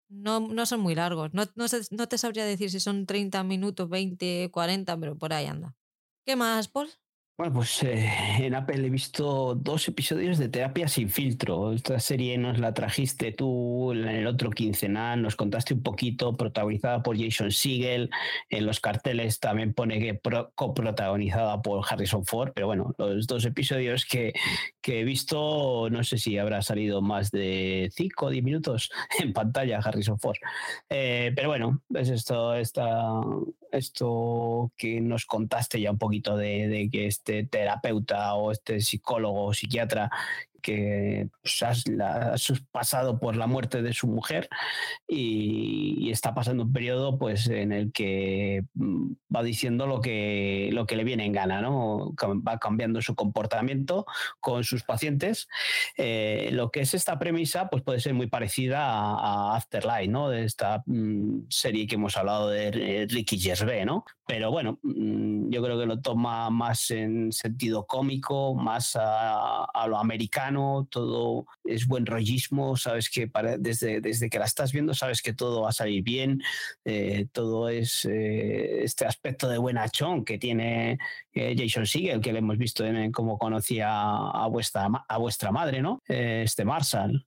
no, 0.09 0.39
no 0.39 0.67
son 0.67 0.81
muy 0.81 0.95
largos. 0.95 1.31
No, 1.35 1.45
no 1.57 2.09
te 2.09 2.17
sabría 2.17 2.45
decir 2.45 2.71
si 2.71 2.79
son 2.79 3.07
30 3.07 3.43
minutos, 3.43 3.89
20, 3.89 4.51
40, 4.53 4.97
pero 4.99 5.19
por 5.19 5.33
ahí 5.33 5.47
anda. 5.47 5.77
¿Qué 6.25 6.37
más, 6.37 6.69
Paul? 6.69 6.89
Bueno, 7.39 7.55
pues 7.55 7.83
eh, 7.85 8.07
en 8.41 8.55
Apple 8.55 8.87
he 8.87 8.91
visto 8.91 9.55
dos 9.55 9.89
episodios 9.89 10.37
de 10.37 10.51
Terapia 10.51 10.89
sin 10.89 11.09
filtro. 11.09 11.73
Esta 11.73 11.99
serie 11.99 12.37
nos 12.37 12.59
la 12.59 12.75
trajiste 12.75 13.33
tú 13.33 13.93
en 13.93 14.07
el 14.07 14.27
otro 14.27 14.51
quincenal, 14.51 15.23
nos 15.23 15.37
contaste 15.37 15.73
un 15.73 15.83
poquito, 15.83 16.37
protagonizada 16.37 17.03
por 17.03 17.19
Jason 17.19 17.51
Segel. 17.51 18.11
En 18.51 18.67
los 18.67 18.79
carteles 18.81 19.41
también 19.41 19.73
pone 19.73 19.99
que 20.01 20.13
pro- 20.13 20.53
coprotagonizada 20.55 21.63
por 21.63 21.83
Harrison 21.89 22.27
Ford, 22.27 22.53
pero 22.55 22.67
bueno, 22.67 22.95
los 22.99 23.27
dos 23.27 23.47
episodios 23.47 24.05
que, 24.05 24.35
que 24.83 25.01
he 25.01 25.05
visto, 25.05 25.89
no 25.89 26.05
sé 26.05 26.19
si 26.19 26.37
habrá 26.37 26.61
salido 26.61 27.01
más 27.01 27.31
de 27.31 27.91
5 27.95 28.27
o 28.27 28.31
10 28.31 28.45
minutos 28.45 28.91
en 29.19 29.33
pantalla 29.33 29.79
Harrison 29.79 30.19
Ford. 30.19 30.37
Eh, 30.91 31.33
pero 31.35 31.49
bueno, 31.49 31.81
es 31.95 32.11
esto, 32.11 32.55
esta, 32.55 33.13
esto 33.73 34.73
que 34.77 35.01
nos 35.01 35.27
contaste 35.27 35.81
ya 35.81 35.91
un 35.91 35.99
poquito 35.99 36.37
de, 36.37 36.69
de 36.69 36.89
que 36.91 37.07
este 37.07 37.45
terapeuta 37.45 38.35
o 38.35 38.53
este 38.53 38.81
psicólogo 38.81 39.47
o 39.47 39.55
psiquiatra 39.55 40.11
que 40.61 41.29
pues, 41.43 41.63
pasado 42.71 43.19
por 43.19 43.37
la 43.37 43.47
muerte 43.47 43.83
de 43.83 43.93
su 43.93 44.07
mujer 44.07 44.49
y, 45.07 46.11
está 46.11 46.35
pasando 46.35 46.65
un 46.65 46.73
periodo 46.73 47.19
pues 47.19 47.47
en 47.47 47.71
el 47.71 47.93
que 47.93 48.65
mm, 48.75 49.13
va 49.35 49.45
diciendo 49.45 49.87
lo 49.87 50.01
que, 50.01 50.71
lo 50.73 50.87
que 50.87 50.97
le 50.97 51.05
viene 51.05 51.25
en 51.25 51.33
gana, 51.33 51.61
¿no? 51.61 52.13
Va 52.47 52.59
cambiando 52.59 53.01
su 53.01 53.15
comportamiento 53.15 54.07
con 54.41 54.65
sus 54.65 54.83
pacientes. 54.83 55.49
Eh, 55.97 56.51
lo 56.53 56.71
que 56.71 56.81
es 56.81 56.95
esta 56.95 57.19
premisa 57.19 57.69
pues 57.71 57.83
puede 57.83 58.01
ser 58.01 58.15
muy 58.15 58.27
parecida 58.27 58.81
a, 58.83 59.57
Afterlife, 59.57 60.09
¿no? 60.09 60.29
De 60.29 60.45
esta 60.45 60.83
mm, 60.87 61.47
serie 61.49 61.87
que 61.87 61.95
hemos 61.95 62.17
hablado 62.17 62.49
de 62.49 62.69
eh, 62.69 63.07
Ricky 63.09 63.39
Gervais, 63.39 63.87
¿no? 63.87 64.05
Pero 64.27 64.51
bueno, 64.51 64.79
mm, 64.83 65.51
yo 65.51 65.63
creo 65.63 65.79
que 65.79 65.87
lo 65.87 66.01
toma 66.01 66.51
más 66.51 66.91
en 66.91 67.33
sentido 67.33 67.87
cómico, 67.87 68.55
más 68.55 68.97
a 69.01 69.87
lo 69.87 69.99
americano, 69.99 70.50
todo 70.91 71.47
es 71.65 71.87
buen 71.87 72.07
rollismo, 72.07 72.77
sabes 72.77 73.11
que 73.11 73.29
para- 73.29 73.59
desde, 73.59 74.01
desde 74.01 74.29
que 74.31 74.39
la 74.39 74.45
estás 74.47 74.73
viendo 74.73 74.95
sabes 74.95 75.23
que 75.23 75.33
todo 75.33 75.63
va 75.63 75.71
a 75.71 75.73
salir 75.73 76.03
bien, 76.03 76.43
eh, 76.85 77.27
todo 77.33 77.69
es 77.69 78.05
eh, 78.05 78.83
este 78.85 79.05
aspecto 79.07 79.49
de 79.49 79.59
buenachón 79.59 80.25
que 80.25 80.39
tiene 80.39 80.99
eh, 81.33 81.55
Jason 81.57 81.87
Segel, 81.87 82.21
que 82.21 82.33
le 82.33 82.39
hemos 82.41 82.59
visto 82.59 82.85
en, 82.85 83.13
cómo 83.13 83.39
conocía 83.39 83.89
a 83.91 84.47
vuestra, 84.49 84.89
a 85.09 85.19
vuestra 85.19 85.53
madre, 85.53 85.83
¿no? 85.83 86.03
Eh, 86.09 86.43
este 86.45 86.65
Marshall. 86.65 87.27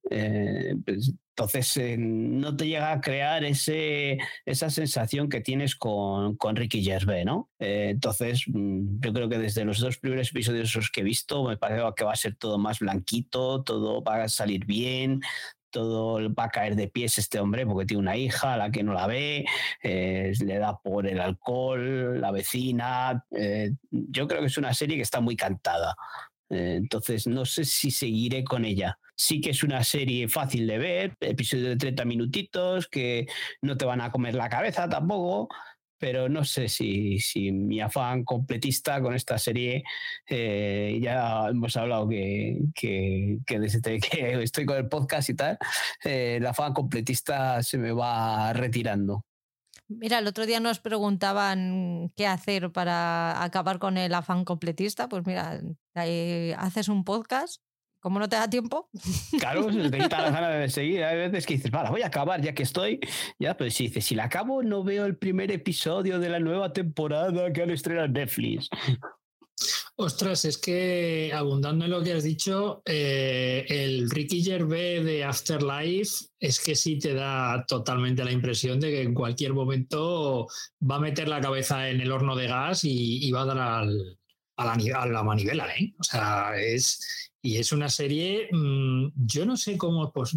Pues, 0.86 1.13
entonces, 1.36 1.75
eh, 1.77 1.97
no 1.97 2.55
te 2.55 2.67
llega 2.67 2.91
a 2.91 3.01
crear 3.01 3.43
ese, 3.43 4.19
esa 4.45 4.69
sensación 4.69 5.29
que 5.29 5.41
tienes 5.41 5.75
con, 5.75 6.38
con 6.38 6.55
Ricky 6.55 6.84
Gervais, 6.84 7.25
¿no? 7.25 7.49
Eh, 7.57 7.89
entonces, 7.89 8.43
mm, 8.47 8.99
yo 8.99 9.13
creo 9.13 9.29
que 9.29 9.39
desde 9.39 9.65
los 9.65 9.79
dos 9.79 9.97
primeros 9.97 10.29
episodios 10.29 10.91
que 10.91 11.01
he 11.01 11.03
visto, 11.03 11.43
me 11.43 11.57
parece 11.57 11.81
que 11.95 12.03
va 12.03 12.11
a 12.13 12.15
ser 12.15 12.36
todo 12.36 12.59
más 12.59 12.79
blanquito, 12.79 13.63
todo 13.63 14.03
va 14.03 14.23
a 14.23 14.29
salir 14.29 14.65
bien, 14.65 15.21
todo 15.71 16.31
va 16.36 16.43
a 16.45 16.49
caer 16.49 16.75
de 16.75 16.88
pies 16.88 17.17
este 17.17 17.39
hombre 17.39 17.65
porque 17.65 17.88
tiene 17.88 18.01
una 18.01 18.15
hija 18.15 18.53
a 18.53 18.57
la 18.57 18.69
que 18.69 18.84
no 18.84 18.93
la 18.93 19.07
ve, 19.07 19.43
eh, 19.81 20.34
le 20.39 20.59
da 20.59 20.77
por 20.77 21.07
el 21.07 21.19
alcohol, 21.19 22.21
la 22.21 22.29
vecina. 22.31 23.25
yo 23.89 24.27
creo 24.27 24.41
que 24.41 24.47
es 24.47 24.57
una 24.59 24.73
serie 24.75 24.97
que 24.97 25.01
está 25.01 25.19
muy 25.19 25.36
cantada. 25.36 25.95
Entonces, 26.49 27.25
no 27.25 27.45
sé 27.45 27.65
si 27.65 27.89
seguiré 27.89 28.43
con 28.43 28.65
ella. 28.65 28.99
Sí 29.16 29.41
que 29.41 29.51
es 29.51 29.64
una 29.64 29.84
serie 29.84 30.28
fácil 30.28 30.68
de 30.68 30.78
ver, 30.78 31.16
episodios 31.20 31.70
de 31.70 31.78
30 31.78 32.05
minutitos 32.05 32.88
que 32.88 33.28
no 33.61 33.78
te 33.78 33.86
van 33.86 34.01
a 34.01 34.11
comer 34.11 34.36
la 34.36 34.49
cabeza 34.49 34.89
tampoco, 34.89 35.49
pero 36.03 36.28
no 36.28 36.43
sé 36.43 36.68
si, 36.68 37.18
si 37.20 37.51
mi 37.53 37.80
afán 37.80 38.26
completista 38.26 39.01
con 39.01 39.14
esta 39.14 39.38
serie, 39.38 39.86
eh, 40.28 40.99
ya 41.01 41.47
hemos 41.47 41.78
hablado 41.78 42.09
que, 42.09 42.59
que, 42.76 43.38
que 43.45 43.59
desde 43.59 43.99
que 44.01 44.43
estoy 44.43 44.66
con 44.66 44.76
el 44.76 44.89
podcast 44.89 45.30
y 45.30 45.36
tal, 45.36 45.57
eh, 46.03 46.36
el 46.38 46.45
afán 46.45 46.74
completista 46.74 47.64
se 47.64 47.78
me 47.78 47.93
va 47.93 48.51
retirando. 48.51 49.24
Mira, 49.88 50.20
el 50.20 50.28
otro 50.28 50.45
día 50.45 50.59
nos 50.59 50.80
preguntaban 50.80 52.11
qué 52.18 52.28
hacer 52.28 52.72
para 52.72 53.41
acabar 53.41 53.80
con 53.80 53.97
el 53.97 54.14
afán 54.14 54.43
completista. 54.43 55.07
Pues 55.07 55.26
mira, 55.26 55.61
haces 56.57 56.89
un 56.89 57.05
podcast, 57.05 57.61
como 58.03 58.19
no 58.19 58.27
te 58.29 58.35
da 58.35 58.49
tiempo, 58.49 58.89
Claro, 59.39 59.71
se 59.71 59.89
te 59.89 59.97
quita 59.97 60.21
las 60.21 60.33
ganas 60.33 60.59
de 60.59 60.69
seguir. 60.69 61.03
Hay 61.03 61.17
veces 61.17 61.45
que 61.45 61.55
dices, 61.55 61.71
vale, 61.71 61.89
voy 61.89 62.01
a 62.01 62.07
acabar 62.07 62.41
ya 62.41 62.53
que 62.53 62.63
estoy. 62.63 62.99
Ya, 63.39 63.55
pero 63.57 63.71
si 63.71 63.87
dices, 63.87 64.05
si 64.05 64.13
la 64.13 64.25
acabo, 64.25 64.61
no 64.61 64.83
veo 64.83 65.05
el 65.05 65.15
primer 65.17 65.51
episodio 65.51 66.19
de 66.19 66.29
la 66.29 66.39
nueva 66.39 66.73
temporada 66.73 67.51
que 67.53 67.63
han 67.63 67.71
estrenado 67.71 68.05
en 68.07 68.13
Netflix. 68.13 68.69
Ostras, 69.95 70.43
es 70.45 70.57
que 70.57 71.31
abundando 71.33 71.85
en 71.85 71.91
lo 71.91 72.01
que 72.03 72.13
has 72.13 72.23
dicho, 72.23 72.81
eh, 72.85 73.65
el 73.69 74.09
Ricky 74.09 74.43
Gervais 74.43 75.05
de 75.05 75.23
Afterlife 75.23 76.25
es 76.39 76.59
que 76.59 76.75
sí 76.75 76.97
te 76.97 77.13
da 77.13 77.63
totalmente 77.67 78.25
la 78.25 78.31
impresión 78.31 78.79
de 78.79 78.89
que 78.89 79.01
en 79.03 79.13
cualquier 79.13 79.53
momento 79.53 80.47
va 80.81 80.95
a 80.95 80.99
meter 80.99 81.27
la 81.29 81.39
cabeza 81.39 81.89
en 81.89 82.01
el 82.01 82.11
horno 82.11 82.35
de 82.35 82.47
gas 82.47 82.83
y, 82.83 83.25
y 83.25 83.31
va 83.31 83.43
a 83.43 83.45
dar 83.45 83.59
al- 83.59 84.17
a, 84.57 84.65
la, 84.65 85.01
a 85.01 85.05
la 85.07 85.23
manivela, 85.23 85.67
¿eh? 85.75 85.93
O 85.99 86.03
sea, 86.03 86.53
es... 86.57 87.29
Y 87.45 87.57
es 87.57 87.73
una 87.73 87.89
serie, 87.89 88.47
mm, 88.53 89.07
yo 89.25 89.45
no 89.45 89.57
sé 89.57 89.77
cómo, 89.77 90.13
pues 90.13 90.31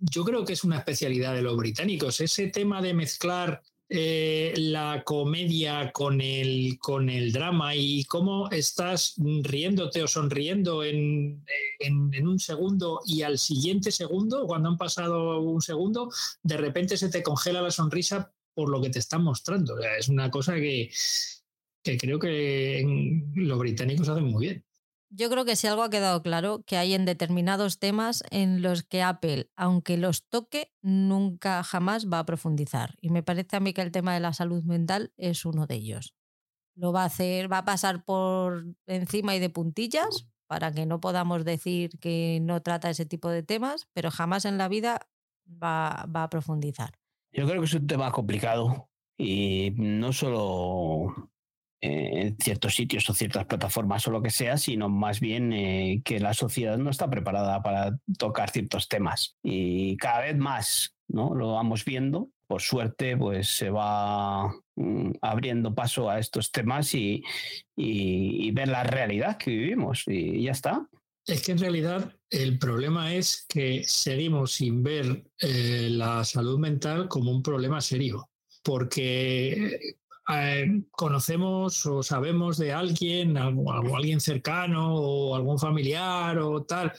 yo 0.00 0.24
creo 0.24 0.44
que 0.44 0.52
es 0.52 0.62
una 0.62 0.78
especialidad 0.78 1.34
de 1.34 1.42
los 1.42 1.56
británicos, 1.56 2.20
ese 2.20 2.46
tema 2.50 2.80
de 2.80 2.94
mezclar 2.94 3.62
eh, 3.88 4.54
la 4.56 5.02
comedia 5.04 5.90
con 5.90 6.20
el, 6.20 6.76
con 6.78 7.08
el 7.10 7.32
drama 7.32 7.74
y 7.74 8.04
cómo 8.04 8.48
estás 8.50 9.14
riéndote 9.42 10.04
o 10.04 10.06
sonriendo 10.06 10.84
en, 10.84 11.44
en- 11.80 12.10
en 12.14 12.28
un 12.28 12.38
segundo 12.38 13.00
y 13.06 13.22
al 13.22 13.38
siguiente 13.40 13.90
segundo, 13.90 14.46
cuando 14.46 14.68
han 14.68 14.76
pasado 14.76 15.40
un 15.40 15.60
segundo, 15.60 16.10
de 16.44 16.56
repente 16.58 16.96
se 16.96 17.08
te 17.08 17.24
congela 17.24 17.60
la 17.60 17.72
sonrisa 17.72 18.32
por 18.54 18.68
lo 18.70 18.80
que 18.80 18.90
te 18.90 19.00
están 19.00 19.22
mostrando. 19.24 19.74
O 19.74 19.80
sea, 19.80 19.96
es 19.98 20.08
una 20.08 20.30
cosa 20.30 20.54
que, 20.54 20.90
que 21.92 21.98
creo 21.98 22.18
que 22.18 22.80
en- 22.80 23.32
los 23.34 23.58
británicos 23.58 24.08
hacen 24.08 24.24
muy 24.24 24.46
bien. 24.46 24.64
Yo 25.08 25.30
creo 25.30 25.44
que 25.44 25.54
si 25.56 25.66
algo 25.68 25.82
ha 25.84 25.90
quedado 25.90 26.20
claro, 26.22 26.64
que 26.66 26.76
hay 26.76 26.92
en 26.94 27.04
determinados 27.04 27.78
temas 27.78 28.24
en 28.30 28.60
los 28.60 28.82
que 28.82 29.02
Apple, 29.02 29.50
aunque 29.54 29.96
los 29.96 30.28
toque, 30.28 30.72
nunca 30.82 31.62
jamás 31.62 32.08
va 32.12 32.18
a 32.18 32.26
profundizar. 32.26 32.96
Y 33.00 33.10
me 33.10 33.22
parece 33.22 33.56
a 33.56 33.60
mí 33.60 33.72
que 33.72 33.82
el 33.82 33.92
tema 33.92 34.12
de 34.14 34.20
la 34.20 34.32
salud 34.32 34.64
mental 34.64 35.12
es 35.16 35.44
uno 35.44 35.66
de 35.66 35.76
ellos. 35.76 36.14
Lo 36.74 36.92
va 36.92 37.02
a 37.02 37.06
hacer, 37.06 37.50
va 37.50 37.58
a 37.58 37.64
pasar 37.64 38.04
por 38.04 38.66
encima 38.86 39.34
y 39.36 39.38
de 39.40 39.48
puntillas 39.48 40.26
para 40.48 40.72
que 40.72 40.86
no 40.86 41.00
podamos 41.00 41.44
decir 41.44 41.98
que 42.00 42.40
no 42.42 42.60
trata 42.62 42.90
ese 42.90 43.06
tipo 43.06 43.30
de 43.30 43.42
temas, 43.42 43.88
pero 43.92 44.10
jamás 44.10 44.44
en 44.44 44.58
la 44.58 44.68
vida 44.68 45.08
va, 45.46 46.06
va 46.14 46.24
a 46.24 46.30
profundizar. 46.30 46.98
Yo 47.32 47.46
creo 47.46 47.60
que 47.60 47.66
es 47.66 47.74
un 47.74 47.86
tema 47.86 48.10
complicado 48.10 48.90
y 49.16 49.72
no 49.76 50.12
solo 50.12 51.30
en 51.80 52.36
ciertos 52.38 52.74
sitios 52.74 53.08
o 53.10 53.14
ciertas 53.14 53.44
plataformas 53.46 54.06
o 54.06 54.10
lo 54.10 54.22
que 54.22 54.30
sea, 54.30 54.56
sino 54.56 54.88
más 54.88 55.20
bien 55.20 55.52
eh, 55.52 56.00
que 56.04 56.20
la 56.20 56.34
sociedad 56.34 56.78
no 56.78 56.90
está 56.90 57.08
preparada 57.10 57.62
para 57.62 57.98
tocar 58.18 58.50
ciertos 58.50 58.88
temas. 58.88 59.36
Y 59.42 59.96
cada 59.96 60.22
vez 60.22 60.36
más 60.36 60.96
¿no? 61.08 61.34
lo 61.34 61.52
vamos 61.52 61.84
viendo. 61.84 62.30
Por 62.46 62.62
suerte, 62.62 63.16
pues 63.16 63.56
se 63.56 63.70
va 63.70 64.48
mm, 64.76 65.12
abriendo 65.20 65.74
paso 65.74 66.08
a 66.08 66.18
estos 66.20 66.52
temas 66.52 66.94
y, 66.94 67.22
y, 67.76 68.50
ver 68.52 68.68
la 68.68 68.84
realidad 68.84 69.36
que 69.36 69.50
vivimos. 69.50 70.04
Y 70.06 70.42
ya 70.44 70.52
está. 70.52 70.88
Es 71.26 71.42
que 71.42 71.52
en 71.52 71.58
realidad 71.58 72.14
el 72.30 72.58
problema 72.58 73.12
es 73.12 73.44
que 73.48 73.82
seguimos 73.84 74.52
sin 74.52 74.84
ver 74.84 75.24
eh, 75.40 75.88
la 75.90 76.24
salud 76.24 76.58
mental 76.60 77.08
como 77.08 77.32
un 77.32 77.42
problema 77.42 77.80
serio, 77.80 78.30
porque 78.62 79.96
eh, 80.28 80.82
conocemos 80.90 81.86
o 81.86 82.02
sabemos 82.02 82.58
de 82.58 82.72
alguien, 82.72 83.36
algo, 83.36 83.72
alguien 83.96 84.20
cercano 84.20 84.94
o 84.94 85.36
algún 85.36 85.58
familiar 85.58 86.38
o 86.38 86.64
tal, 86.64 86.92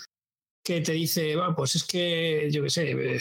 que 0.63 0.81
te 0.81 0.93
dice, 0.93 1.35
pues 1.55 1.75
es 1.75 1.83
que, 1.83 2.49
yo 2.51 2.63
qué 2.63 2.69
sé, 2.69 2.91
eh, 2.91 3.19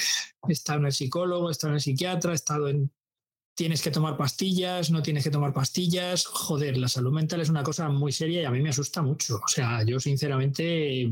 está 0.48 0.74
en 0.74 0.86
el 0.86 0.92
psicólogo, 0.92 1.50
está 1.50 1.68
en 1.68 1.74
el 1.74 1.80
psiquiatra, 1.80 2.32
he 2.32 2.34
estado 2.34 2.68
en... 2.68 2.90
Tienes 3.56 3.80
que 3.80 3.90
tomar 3.90 4.18
pastillas, 4.18 4.90
no 4.90 5.02
tienes 5.02 5.24
que 5.24 5.30
tomar 5.30 5.54
pastillas. 5.54 6.26
Joder, 6.26 6.76
la 6.76 6.88
salud 6.88 7.12
mental 7.12 7.40
es 7.40 7.48
una 7.48 7.62
cosa 7.62 7.88
muy 7.88 8.12
seria 8.12 8.42
y 8.42 8.44
a 8.44 8.50
mí 8.50 8.60
me 8.60 8.68
asusta 8.68 9.00
mucho. 9.00 9.36
O 9.36 9.48
sea, 9.48 9.82
yo 9.82 9.98
sinceramente, 9.98 11.10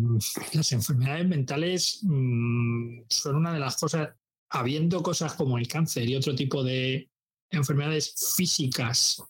las 0.52 0.72
enfermedades 0.72 1.26
mentales 1.26 2.00
mm, 2.02 3.04
son 3.08 3.36
una 3.36 3.54
de 3.54 3.60
las 3.60 3.76
cosas, 3.78 4.10
habiendo 4.50 5.02
cosas 5.02 5.32
como 5.32 5.56
el 5.56 5.66
cáncer 5.68 6.06
y 6.06 6.16
otro 6.16 6.34
tipo 6.34 6.62
de, 6.62 7.08
enfermedades 7.54 8.14
físicas 8.36 9.22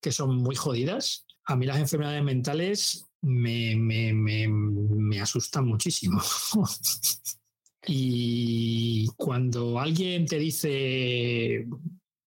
que 0.00 0.12
son 0.12 0.36
muy 0.36 0.54
jodidas, 0.54 1.26
a 1.46 1.56
mí 1.56 1.66
las 1.66 1.78
enfermedades 1.78 2.22
mentales 2.22 3.06
me, 3.22 3.76
me, 3.76 5.20
asustan 5.20 5.66
muchísimo. 5.66 6.20
y 7.86 9.06
cuando 9.16 9.80
alguien 9.80 10.26
te 10.26 10.38
dice 10.38 11.66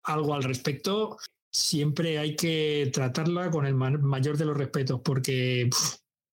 algo 0.04 0.34
al 0.34 0.42
respecto, 0.42 1.18
siempre 1.50 2.18
hay 2.18 2.36
que 2.36 2.90
tratarla 2.92 3.50
con 3.50 3.66
el 3.66 3.74
mayor 3.74 4.36
de 4.36 4.46
los 4.46 4.56
respetos, 4.56 5.00
porque 5.04 5.70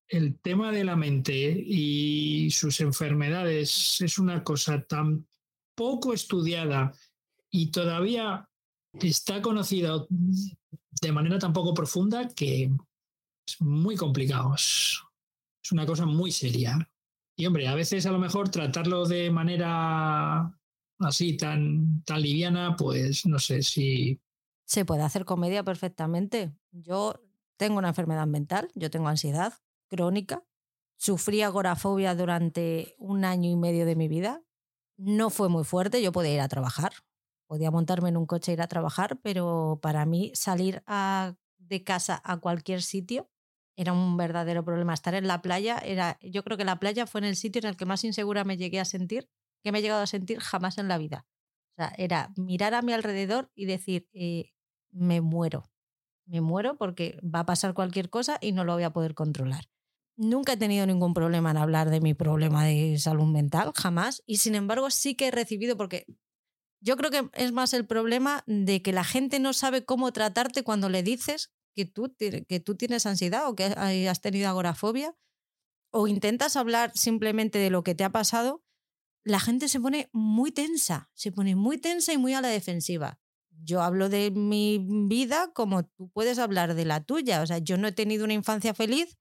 el 0.08 0.38
tema 0.40 0.72
de 0.72 0.84
la 0.84 0.96
mente 0.96 1.32
y 1.34 2.50
sus 2.50 2.80
enfermedades 2.80 4.00
es 4.00 4.18
una 4.18 4.42
cosa 4.42 4.82
tan 4.82 5.26
poco 5.76 6.12
estudiada 6.12 6.92
y 7.50 7.70
todavía 7.70 8.49
está 8.92 9.40
conocido 9.40 10.06
de 10.08 11.12
manera 11.12 11.38
tan 11.38 11.52
poco 11.52 11.74
profunda 11.74 12.28
que 12.28 12.70
es 13.46 13.60
muy 13.60 13.96
complicado. 13.96 14.54
Es, 14.54 15.00
una 15.72 15.86
cosa 15.86 16.04
muy 16.04 16.32
seria. 16.32 16.90
Y 17.36 17.46
hombre, 17.46 17.68
a 17.68 17.76
veces 17.76 18.04
a 18.04 18.10
lo 18.10 18.18
mejor 18.18 18.48
tratarlo 18.48 19.06
de 19.06 19.30
manera 19.30 20.52
así 20.98 21.36
tan, 21.36 22.02
tan 22.02 22.20
liviana, 22.20 22.74
pues 22.76 23.24
no 23.24 23.38
sé 23.38 23.62
si... 23.62 24.20
Se 24.64 24.84
puede 24.84 25.02
hacer 25.02 25.24
comedia 25.24 25.62
perfectamente. 25.62 26.52
Yo 26.72 27.22
tengo 27.56 27.78
una 27.78 27.88
enfermedad 27.88 28.26
mental, 28.26 28.70
yo 28.74 28.90
tengo 28.90 29.06
ansiedad 29.06 29.54
crónica, 29.86 30.42
sufrí 30.96 31.42
agorafobia 31.42 32.14
durante 32.16 32.96
un 32.98 33.24
año 33.24 33.48
y 33.48 33.56
medio 33.56 33.86
de 33.86 33.96
mi 33.96 34.08
vida. 34.08 34.42
No 34.96 35.30
fue 35.30 35.48
muy 35.48 35.64
fuerte, 35.64 36.02
yo 36.02 36.10
podía 36.10 36.34
ir 36.34 36.40
a 36.40 36.48
trabajar, 36.48 36.92
podía 37.50 37.72
montarme 37.72 38.10
en 38.10 38.16
un 38.16 38.26
coche 38.26 38.52
e 38.52 38.54
ir 38.54 38.62
a 38.62 38.68
trabajar, 38.68 39.18
pero 39.24 39.80
para 39.82 40.06
mí 40.06 40.30
salir 40.34 40.84
de 41.58 41.82
casa 41.82 42.22
a 42.22 42.36
cualquier 42.36 42.80
sitio 42.80 43.28
era 43.74 43.92
un 43.92 44.16
verdadero 44.16 44.64
problema. 44.64 44.94
Estar 44.94 45.16
en 45.16 45.26
la 45.26 45.42
playa 45.42 45.78
era, 45.78 46.16
yo 46.22 46.44
creo 46.44 46.56
que 46.56 46.64
la 46.64 46.78
playa 46.78 47.08
fue 47.08 47.22
en 47.22 47.24
el 47.24 47.34
sitio 47.34 47.58
en 47.58 47.66
el 47.66 47.76
que 47.76 47.86
más 47.86 48.04
insegura 48.04 48.44
me 48.44 48.56
llegué 48.56 48.78
a 48.78 48.84
sentir, 48.84 49.28
que 49.64 49.72
me 49.72 49.80
he 49.80 49.82
llegado 49.82 50.00
a 50.00 50.06
sentir 50.06 50.38
jamás 50.38 50.78
en 50.78 50.86
la 50.86 50.96
vida. 50.96 51.26
O 51.72 51.82
sea, 51.82 51.92
era 51.98 52.32
mirar 52.36 52.72
a 52.72 52.82
mi 52.82 52.92
alrededor 52.92 53.50
y 53.56 53.64
decir, 53.64 54.06
eh, 54.12 54.52
me 54.92 55.20
muero, 55.20 55.72
me 56.26 56.40
muero 56.40 56.76
porque 56.76 57.18
va 57.20 57.40
a 57.40 57.46
pasar 57.46 57.74
cualquier 57.74 58.10
cosa 58.10 58.38
y 58.40 58.52
no 58.52 58.62
lo 58.62 58.74
voy 58.74 58.84
a 58.84 58.92
poder 58.92 59.16
controlar. 59.16 59.64
Nunca 60.16 60.52
he 60.52 60.56
tenido 60.56 60.86
ningún 60.86 61.14
problema 61.14 61.50
en 61.50 61.56
hablar 61.56 61.90
de 61.90 62.00
mi 62.00 62.14
problema 62.14 62.64
de 62.64 62.96
salud 63.00 63.26
mental, 63.26 63.72
jamás. 63.74 64.22
Y 64.24 64.36
sin 64.36 64.54
embargo 64.54 64.88
sí 64.90 65.16
que 65.16 65.28
he 65.28 65.30
recibido, 65.32 65.76
porque 65.76 66.06
yo 66.80 66.96
creo 66.96 67.10
que 67.10 67.28
es 67.34 67.52
más 67.52 67.74
el 67.74 67.86
problema 67.86 68.42
de 68.46 68.82
que 68.82 68.92
la 68.92 69.04
gente 69.04 69.38
no 69.38 69.52
sabe 69.52 69.84
cómo 69.84 70.12
tratarte 70.12 70.62
cuando 70.62 70.88
le 70.88 71.02
dices 71.02 71.52
que 71.74 71.84
tú, 71.84 72.14
que 72.18 72.60
tú 72.60 72.74
tienes 72.74 73.06
ansiedad 73.06 73.48
o 73.48 73.54
que 73.54 73.64
has 73.64 74.20
tenido 74.20 74.48
agorafobia 74.48 75.14
o 75.92 76.06
intentas 76.06 76.56
hablar 76.56 76.92
simplemente 76.94 77.58
de 77.58 77.70
lo 77.70 77.82
que 77.82 77.94
te 77.94 78.04
ha 78.04 78.10
pasado, 78.10 78.64
la 79.24 79.40
gente 79.40 79.68
se 79.68 79.80
pone 79.80 80.08
muy 80.12 80.52
tensa, 80.52 81.10
se 81.14 81.32
pone 81.32 81.54
muy 81.54 81.78
tensa 81.78 82.12
y 82.12 82.18
muy 82.18 82.34
a 82.34 82.40
la 82.40 82.48
defensiva. 82.48 83.20
Yo 83.62 83.82
hablo 83.82 84.08
de 84.08 84.30
mi 84.30 84.86
vida 85.08 85.52
como 85.52 85.84
tú 85.84 86.10
puedes 86.10 86.38
hablar 86.38 86.74
de 86.74 86.86
la 86.86 87.04
tuya. 87.04 87.42
O 87.42 87.46
sea, 87.46 87.58
yo 87.58 87.76
no 87.76 87.88
he 87.88 87.92
tenido 87.92 88.24
una 88.24 88.32
infancia 88.32 88.72
feliz, 88.72 89.18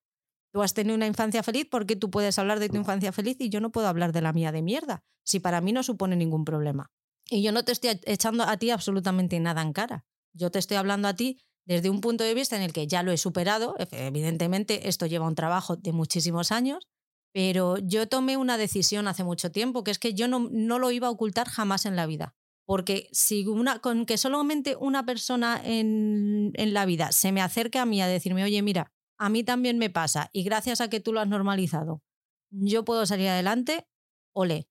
tú 0.54 0.62
has 0.62 0.74
tenido 0.74 0.96
una 0.96 1.08
infancia 1.08 1.44
feliz 1.44 1.68
porque 1.70 1.98
tú 1.98 2.10
puedes 2.10 2.40
hablar 2.40 2.60
de 2.60 2.70
tu 2.70 2.78
infancia 2.78 3.12
feliz 3.12 3.36
y 3.40 3.50
yo 3.50 3.60
no 3.60 3.72
puedo 3.72 3.88
hablar 3.88 4.14
de 4.14 4.22
la 4.22 4.32
mía 4.32 4.54
de 4.54 4.62
mierda, 4.62 5.04
si 5.24 5.40
para 5.40 5.60
mí 5.60 5.74
no 5.74 5.84
supone 5.84 6.16
ningún 6.16 6.46
problema. 6.46 6.92
Y 7.30 7.44
yo 7.44 7.52
no 7.52 7.64
te 7.64 7.72
estoy 7.72 8.00
echando 8.06 8.44
a 8.44 8.58
ti 8.58 8.72
absolutamente 8.72 9.40
nada 9.40 9.62
en 9.62 9.74
cara. 9.74 10.06
Yo 10.34 10.52
te 10.52 10.60
estoy 10.60 10.78
hablando 10.78 11.08
a 11.08 11.16
ti 11.16 11.40
desde 11.66 11.90
un 11.90 12.02
punto 12.02 12.24
de 12.24 12.34
vista 12.34 12.56
en 12.56 12.64
el 12.64 12.74
que 12.74 12.88
ya 12.88 13.04
lo 13.04 13.12
he 13.12 13.18
superado. 13.18 13.76
Evidentemente, 13.92 14.90
esto 14.90 15.06
lleva 15.06 15.28
un 15.28 15.36
trabajo 15.36 15.76
de 15.76 15.92
muchísimos 15.92 16.52
años, 16.52 16.88
pero 17.32 17.78
yo 17.78 18.08
tomé 18.08 18.38
una 18.38 18.58
decisión 18.58 19.08
hace 19.08 19.24
mucho 19.24 19.52
tiempo, 19.52 19.84
que 19.84 19.92
es 19.92 20.00
que 20.00 20.14
yo 20.14 20.28
no, 20.28 20.48
no 20.52 20.80
lo 20.80 20.92
iba 20.92 21.08
a 21.08 21.12
ocultar 21.12 21.48
jamás 21.48 21.86
en 21.86 21.96
la 21.96 22.08
vida. 22.08 22.36
Porque 22.66 23.10
si 23.12 23.46
con 23.82 24.06
que 24.06 24.18
solamente 24.18 24.76
una 24.80 25.04
persona 25.06 25.60
en, 25.64 26.52
en 26.54 26.74
la 26.74 26.86
vida 26.86 27.12
se 27.12 27.32
me 27.32 27.42
acerque 27.42 27.80
a 27.80 27.86
mí 27.86 28.02
a 28.02 28.08
decirme, 28.08 28.44
oye, 28.44 28.62
mira, 28.62 28.92
a 29.18 29.30
mí 29.30 29.44
también 29.44 29.78
me 29.78 29.90
pasa 29.90 30.30
y 30.34 30.44
gracias 30.44 30.80
a 30.80 30.90
que 30.90 31.00
tú 31.00 31.12
lo 31.12 31.20
has 31.20 31.28
normalizado, 31.28 32.04
yo 32.52 32.86
puedo 32.86 33.06
salir 33.06 33.28
adelante, 33.28 33.88
ole, 34.34 34.68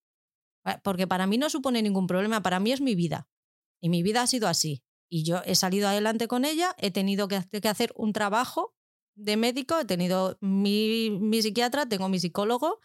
porque 0.82 1.06
para 1.06 1.26
mí 1.26 1.38
no 1.38 1.50
supone 1.50 1.82
ningún 1.82 2.06
problema, 2.06 2.42
para 2.42 2.60
mí 2.60 2.72
es 2.72 2.80
mi 2.80 2.94
vida. 2.94 3.28
Y 3.80 3.88
mi 3.88 4.02
vida 4.02 4.22
ha 4.22 4.26
sido 4.26 4.48
así. 4.48 4.82
Y 5.08 5.24
yo 5.24 5.40
he 5.44 5.54
salido 5.54 5.88
adelante 5.88 6.28
con 6.28 6.44
ella, 6.44 6.74
he 6.78 6.90
tenido 6.90 7.28
que 7.28 7.68
hacer 7.68 7.92
un 7.96 8.12
trabajo 8.12 8.74
de 9.18 9.36
médico, 9.36 9.78
he 9.78 9.84
tenido 9.84 10.38
mi, 10.40 11.42
psiquiatra, 11.42 11.86
tengo 11.86 12.08
mi 12.08 12.20
psicólogo, 12.20 12.78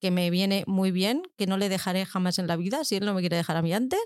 que 0.00 0.10
me 0.10 0.30
viene 0.30 0.64
muy 0.66 0.90
bien, 0.90 1.22
que 1.36 1.46
no 1.46 1.56
le 1.56 1.68
dejaré 1.68 2.04
jamás 2.04 2.38
en 2.38 2.46
la 2.46 2.56
vida, 2.56 2.84
si 2.84 2.96
él 2.96 3.06
no 3.06 3.14
me 3.14 3.20
quiere 3.20 3.36
dejar 3.36 3.56
a 3.56 3.62
mí 3.62 3.72
antes. 3.72 4.00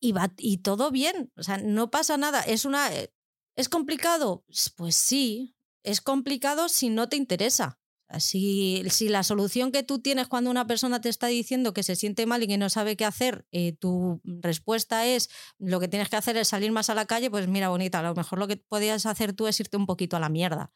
Y, 0.00 0.12
y 0.36 0.58
todo 0.58 0.90
bien, 0.90 1.32
o 1.36 1.42
sea, 1.42 1.56
no 1.58 1.90
pasa 1.90 2.16
nada. 2.16 2.42
Es, 2.42 2.64
una, 2.64 2.92
eh, 2.94 3.10
¿Es 3.56 3.68
complicado? 3.68 4.44
Pues 4.76 4.96
sí, 4.96 5.56
es 5.82 6.00
complicado 6.00 6.68
si 6.68 6.90
no 6.90 7.08
te 7.08 7.16
interesa. 7.16 7.78
Si, 8.18 8.82
la 9.08 9.22
solución 9.22 9.72
que 9.72 9.82
tú 9.82 9.98
tienes 9.98 10.28
cuando 10.28 10.50
una 10.50 10.66
persona 10.66 11.00
te 11.00 11.08
está 11.08 11.26
diciendo 11.26 11.72
que 11.72 11.82
se 11.82 11.96
siente 11.96 12.26
mal 12.26 12.42
y 12.42 12.46
que 12.46 12.58
no 12.58 12.68
sabe 12.68 12.96
qué 12.96 13.04
hacer, 13.04 13.46
eh, 13.50 13.72
tu 13.72 14.20
respuesta 14.24 15.06
es 15.06 15.30
lo 15.58 15.80
que 15.80 15.88
tienes 15.88 16.08
que 16.08 16.16
hacer 16.16 16.36
es 16.36 16.48
salir 16.48 16.70
más 16.70 16.90
a 16.90 16.94
la 16.94 17.06
calle, 17.06 17.30
pues 17.30 17.48
mira, 17.48 17.70
bonita, 17.70 18.00
a 18.00 18.02
lo 18.02 18.14
mejor 18.14 18.38
lo 18.38 18.46
que 18.46 18.56
podías 18.56 19.06
hacer 19.06 19.32
tú 19.32 19.46
es 19.46 19.58
irte 19.58 19.76
un 19.76 19.86
poquito 19.86 20.16
a 20.16 20.20
la 20.20 20.28
mierda. 20.28 20.72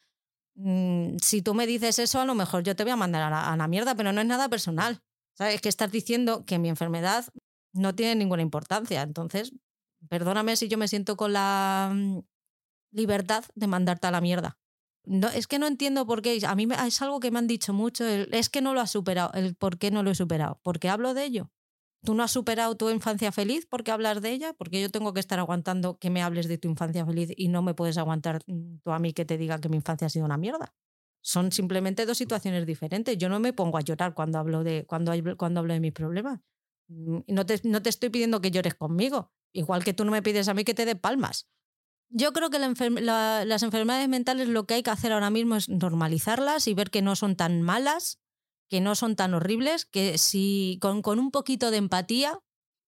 Mm, 0.54 1.18
si 1.22 1.40
tú 1.40 1.54
me 1.54 1.66
dices 1.66 1.98
eso, 2.00 2.20
a 2.20 2.24
lo 2.24 2.34
mejor 2.34 2.64
yo 2.64 2.74
te 2.74 2.82
voy 2.82 2.92
a 2.92 2.96
mandar 2.96 3.32
a 3.32 3.56
la, 3.56 3.68
mierda, 3.68 3.94
pero 3.94 4.12
no 4.12 4.20
es 4.20 4.26
nada 4.26 4.48
personal. 4.48 5.02
¿Sabes? 5.34 5.60
Que 5.60 5.68
estás 5.68 5.92
diciendo 5.92 6.44
que 6.44 6.58
mi 6.58 6.68
enfermedad 6.68 7.26
no 7.72 7.94
tiene 7.94 8.16
ninguna 8.16 8.42
importancia. 8.42 9.02
Entonces, 9.02 9.52
perdóname 10.08 10.56
si 10.56 10.66
yo 10.66 10.78
me 10.78 10.88
siento 10.88 11.16
con 11.16 11.32
la 11.32 11.92
mm, 11.94 12.18
libertad 12.90 13.44
de 13.54 13.66
mandarte 13.68 14.08
a 14.08 14.10
la 14.10 14.20
mierda. 14.20 14.58
No, 15.08 15.28
es 15.28 15.46
que 15.46 15.58
no 15.58 15.66
entiendo 15.66 16.06
por 16.06 16.20
qué. 16.20 16.38
A 16.46 16.54
mí 16.54 16.68
es 16.86 17.02
algo 17.02 17.18
que 17.18 17.30
me 17.30 17.38
han 17.38 17.46
dicho 17.46 17.72
mucho. 17.72 18.04
es 18.06 18.50
que 18.50 18.60
no 18.60 18.74
lo 18.74 18.80
has 18.80 18.90
superado. 18.90 19.32
El 19.32 19.54
por 19.54 19.78
qué 19.78 19.90
no 19.90 20.02
lo 20.02 20.10
he 20.10 20.14
superado. 20.14 20.60
Porque 20.62 20.90
hablo 20.90 21.14
de 21.14 21.24
ello. 21.24 21.50
¿Tú 22.04 22.14
no 22.14 22.22
has 22.22 22.30
superado 22.30 22.76
tu 22.76 22.90
infancia 22.90 23.32
feliz 23.32 23.66
porque 23.66 23.90
hablas 23.90 24.20
de 24.22 24.30
ella? 24.30 24.52
Porque 24.52 24.80
yo 24.80 24.90
tengo 24.90 25.14
que 25.14 25.20
estar 25.20 25.38
aguantando 25.38 25.98
que 25.98 26.10
me 26.10 26.22
hables 26.22 26.46
de 26.46 26.58
tu 26.58 26.68
infancia 26.68 27.04
feliz 27.04 27.30
y 27.36 27.48
no 27.48 27.62
me 27.62 27.74
puedes 27.74 27.98
aguantar 27.98 28.42
mm, 28.46 28.78
tú 28.84 28.92
a 28.92 28.98
mí 28.98 29.12
que 29.12 29.24
te 29.24 29.36
diga 29.38 29.58
que 29.58 29.68
mi 29.68 29.76
infancia 29.78 30.06
ha 30.06 30.10
sido 30.10 30.26
una 30.26 30.36
mierda. 30.36 30.74
Son 31.22 31.50
simplemente 31.52 32.06
dos 32.06 32.18
situaciones 32.18 32.66
diferentes. 32.66 33.16
Yo 33.16 33.28
no 33.28 33.40
me 33.40 33.52
pongo 33.52 33.78
a 33.78 33.80
llorar 33.80 34.14
cuando 34.14 34.38
hablo 34.38 34.62
de, 34.62 34.84
cuando, 34.86 35.12
cuando 35.36 35.60
hablo 35.60 35.72
de 35.74 35.80
mis 35.80 35.92
problemas. 35.92 36.40
Mm, 36.88 37.20
no 37.28 37.46
te, 37.46 37.60
no 37.64 37.82
te 37.82 37.88
estoy 37.88 38.10
pidiendo 38.10 38.40
que 38.40 38.50
llores 38.50 38.74
conmigo. 38.74 39.32
Igual 39.52 39.84
que 39.84 39.94
tú 39.94 40.04
no 40.04 40.12
me 40.12 40.22
pides 40.22 40.48
a 40.48 40.54
mí 40.54 40.64
que 40.64 40.74
te 40.74 40.84
dé 40.84 40.94
palmas. 40.96 41.48
Yo 42.10 42.32
creo 42.32 42.48
que 42.48 42.58
las 42.58 43.62
enfermedades 43.62 44.08
mentales 44.08 44.48
lo 44.48 44.66
que 44.66 44.74
hay 44.74 44.82
que 44.82 44.90
hacer 44.90 45.12
ahora 45.12 45.30
mismo 45.30 45.56
es 45.56 45.68
normalizarlas 45.68 46.66
y 46.66 46.74
ver 46.74 46.90
que 46.90 47.02
no 47.02 47.16
son 47.16 47.36
tan 47.36 47.60
malas, 47.60 48.18
que 48.68 48.80
no 48.80 48.94
son 48.94 49.14
tan 49.14 49.34
horribles, 49.34 49.84
que 49.84 50.16
si 50.16 50.78
con, 50.80 51.02
un 51.18 51.30
poquito 51.30 51.70
de 51.70 51.76
empatía 51.76 52.38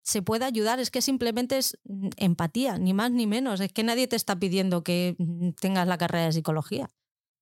se 0.03 0.23
puede 0.23 0.47
ayudar, 0.47 0.81
es 0.81 0.91
que 0.91 1.03
simplemente 1.03 1.59
es 1.59 1.79
mm, 1.85 2.09
empatía, 2.17 2.79
ni 2.79 2.95
más 2.95 3.11
ni 3.11 3.27
menos. 3.27 3.61
Es 3.61 3.73
que 3.73 3.83
nadie 3.83 4.09
te 4.09 4.17
está 4.17 4.39
pidiendo 4.39 4.83
que 4.83 5.17
mm, 5.19 5.51
tengas 5.61 5.87
la 5.87 5.99
carrera 5.99 6.25
de 6.27 6.33
psicología. 6.33 6.91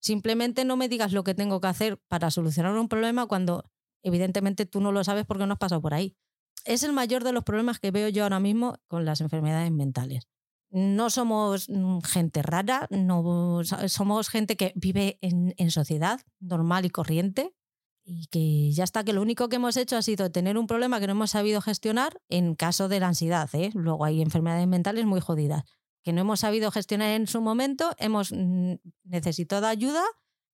Simplemente 0.01 0.65
no 0.65 0.77
me 0.77 0.89
digas 0.89 1.13
lo 1.13 1.23
que 1.23 1.35
tengo 1.35 1.61
que 1.61 1.69
hacer 1.69 1.99
para 2.09 2.31
solucionar 2.31 2.77
un 2.77 2.89
problema 2.89 3.27
cuando 3.27 3.71
evidentemente 4.03 4.67
tú 4.67 4.81
no 4.81 4.91
lo 4.91 5.05
sabes 5.05 5.27
porque 5.27 5.47
no 5.47 5.53
has 5.53 5.59
pasado 5.59 5.81
por 5.81 5.95
ahí. 5.95 6.17
Es 6.65 6.83
el 6.83 6.93
mayor 6.93 7.23
de 7.23 7.33
los 7.33 7.45
problemas 7.45 7.79
que 7.79 7.93
veo 7.93 8.09
yo 8.09 8.25
ahora 8.25 8.41
mismo 8.41 8.79
con 8.89 9.05
las 9.05 9.21
enfermedades 9.21 9.71
mentales. 9.71 10.29
No 10.71 11.11
somos 11.11 11.69
mm, 11.69 12.01
gente 12.01 12.43
rara, 12.43 12.87
no, 12.91 13.63
somos 13.89 14.29
gente 14.29 14.57
que 14.57 14.73
vive 14.77 15.19
en, 15.23 15.71
sociedad 15.71 16.21
normal 16.41 16.85
y 16.85 16.91
corriente, 16.91 17.55
y 18.05 18.27
que 18.29 18.73
ya 18.73 18.85
está, 18.85 19.05
que 19.05 19.13
lo 19.13 19.21
único 19.21 19.49
que 19.49 19.57
hemos 19.57 19.77
hecho 19.77 19.97
ha 19.97 20.03
sido 20.03 20.31
tener 20.31 20.57
un 20.57 20.67
problema 20.67 20.99
que 21.01 21.07
no 21.07 21.13
hemos 21.13 21.31
sabido 21.31 21.61
gestionar 21.61 22.21
en 22.29 22.55
caso 22.55 22.89
de 22.89 23.01
la 23.01 23.09
ansiedad. 23.09 23.51
¿eh? 23.53 23.71
Luego 23.75 24.05
hay 24.05 24.23
enfermedades 24.23 24.67
mentales 24.67 25.05
muy 25.05 25.21
jodidas 25.21 25.65
que 26.09 26.15
no 26.15 26.23
hemos 26.23 26.41
sabido 26.41 26.71
gestionar 26.71 27.11
en 27.11 27.27
su 27.27 27.43
momento, 27.43 27.91
hemos 27.99 28.33
mm, 28.33 28.77
necesitado 29.05 29.67
ayuda, 29.67 30.03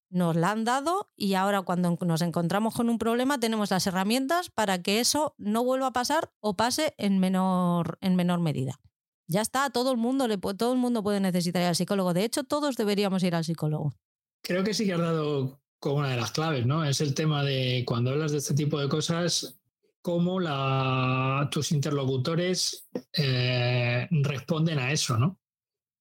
nos 0.09 0.35
la 0.35 0.51
han 0.51 0.65
dado 0.65 1.11
y 1.15 1.35
ahora 1.35 1.61
cuando 1.61 1.97
nos 2.01 2.21
encontramos 2.21 2.73
con 2.75 2.89
un 2.89 2.97
problema 2.97 3.39
tenemos 3.39 3.71
las 3.71 3.87
herramientas 3.87 4.49
para 4.49 4.81
que 4.81 4.99
eso 4.99 5.33
no 5.37 5.63
vuelva 5.63 5.87
a 5.87 5.93
pasar 5.93 6.33
o 6.41 6.55
pase 6.55 6.93
en 6.97 7.19
menor, 7.19 7.97
en 8.01 8.15
menor 8.15 8.41
medida. 8.41 8.81
Ya 9.27 9.41
está, 9.41 9.69
todo 9.69 9.91
el 9.91 9.97
mundo 9.97 10.27
le, 10.27 10.37
todo 10.37 10.73
el 10.73 10.79
mundo 10.79 11.01
puede 11.01 11.19
necesitar 11.19 11.61
ir 11.61 11.67
al 11.69 11.75
psicólogo. 11.75 12.13
De 12.13 12.23
hecho, 12.23 12.43
todos 12.43 12.75
deberíamos 12.75 13.23
ir 13.23 13.35
al 13.35 13.43
psicólogo. 13.43 13.93
Creo 14.41 14.63
que 14.63 14.73
sí 14.73 14.85
que 14.85 14.93
has 14.93 14.99
dado 14.99 15.59
como 15.79 15.97
una 15.97 16.09
de 16.09 16.17
las 16.17 16.31
claves, 16.31 16.65
¿no? 16.65 16.85
Es 16.85 17.01
el 17.01 17.13
tema 17.13 17.43
de 17.43 17.83
cuando 17.85 18.11
hablas 18.11 18.31
de 18.31 18.37
este 18.37 18.53
tipo 18.53 18.79
de 18.79 18.89
cosas, 18.89 19.57
cómo 20.01 20.39
la, 20.39 21.47
tus 21.51 21.71
interlocutores 21.71 22.87
eh, 23.13 24.07
responden 24.11 24.79
a 24.79 24.91
eso, 24.91 25.17
¿no? 25.17 25.39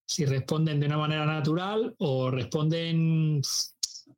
Si 0.07 0.27
responden 0.27 0.79
de 0.81 0.87
una 0.87 0.99
manera 0.99 1.25
natural 1.25 1.95
o 1.99 2.31
responden 2.31 3.41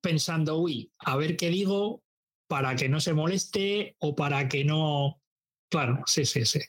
pensando, 0.01 0.59
uy, 0.59 0.91
a 0.99 1.17
ver 1.17 1.37
qué 1.37 1.51
digo 1.51 2.03
para 2.49 2.75
que 2.75 2.89
no 2.89 3.01
se 3.01 3.15
moleste 3.15 3.97
o 4.01 4.15
para 4.15 4.49
que 4.49 4.65
no... 4.65 5.21
Claro, 5.69 6.03
sí, 6.07 6.25
sí, 6.25 6.45
sí. 6.45 6.61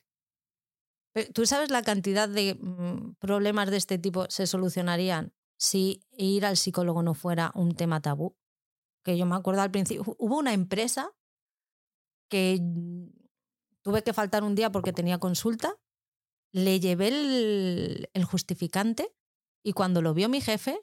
¿Tú 1.33 1.45
sabes 1.45 1.71
la 1.71 1.81
cantidad 1.81 2.29
de 2.29 2.55
mm, 2.55 3.15
problemas 3.19 3.71
de 3.71 3.77
este 3.77 3.97
tipo 3.97 4.25
se 4.29 4.47
solucionarían 4.47 5.33
si 5.57 6.01
ir 6.11 6.45
al 6.45 6.57
psicólogo 6.57 7.01
no 7.01 7.13
fuera 7.13 7.51
un 7.55 7.75
tema 7.75 8.01
tabú? 8.01 8.35
que 9.07 9.17
yo 9.17 9.25
me 9.25 9.37
acuerdo 9.37 9.61
al 9.61 9.71
principio, 9.71 10.03
hubo 10.19 10.37
una 10.37 10.51
empresa 10.51 11.15
que 12.29 12.59
tuve 13.81 14.03
que 14.03 14.11
faltar 14.11 14.43
un 14.43 14.53
día 14.53 14.69
porque 14.69 14.91
tenía 14.91 15.17
consulta, 15.17 15.77
le 16.51 16.81
llevé 16.81 17.07
el, 17.07 18.25
justificante 18.25 19.15
y 19.63 19.71
cuando 19.71 20.01
lo 20.01 20.13
vio 20.13 20.27
mi 20.27 20.41
jefe, 20.41 20.77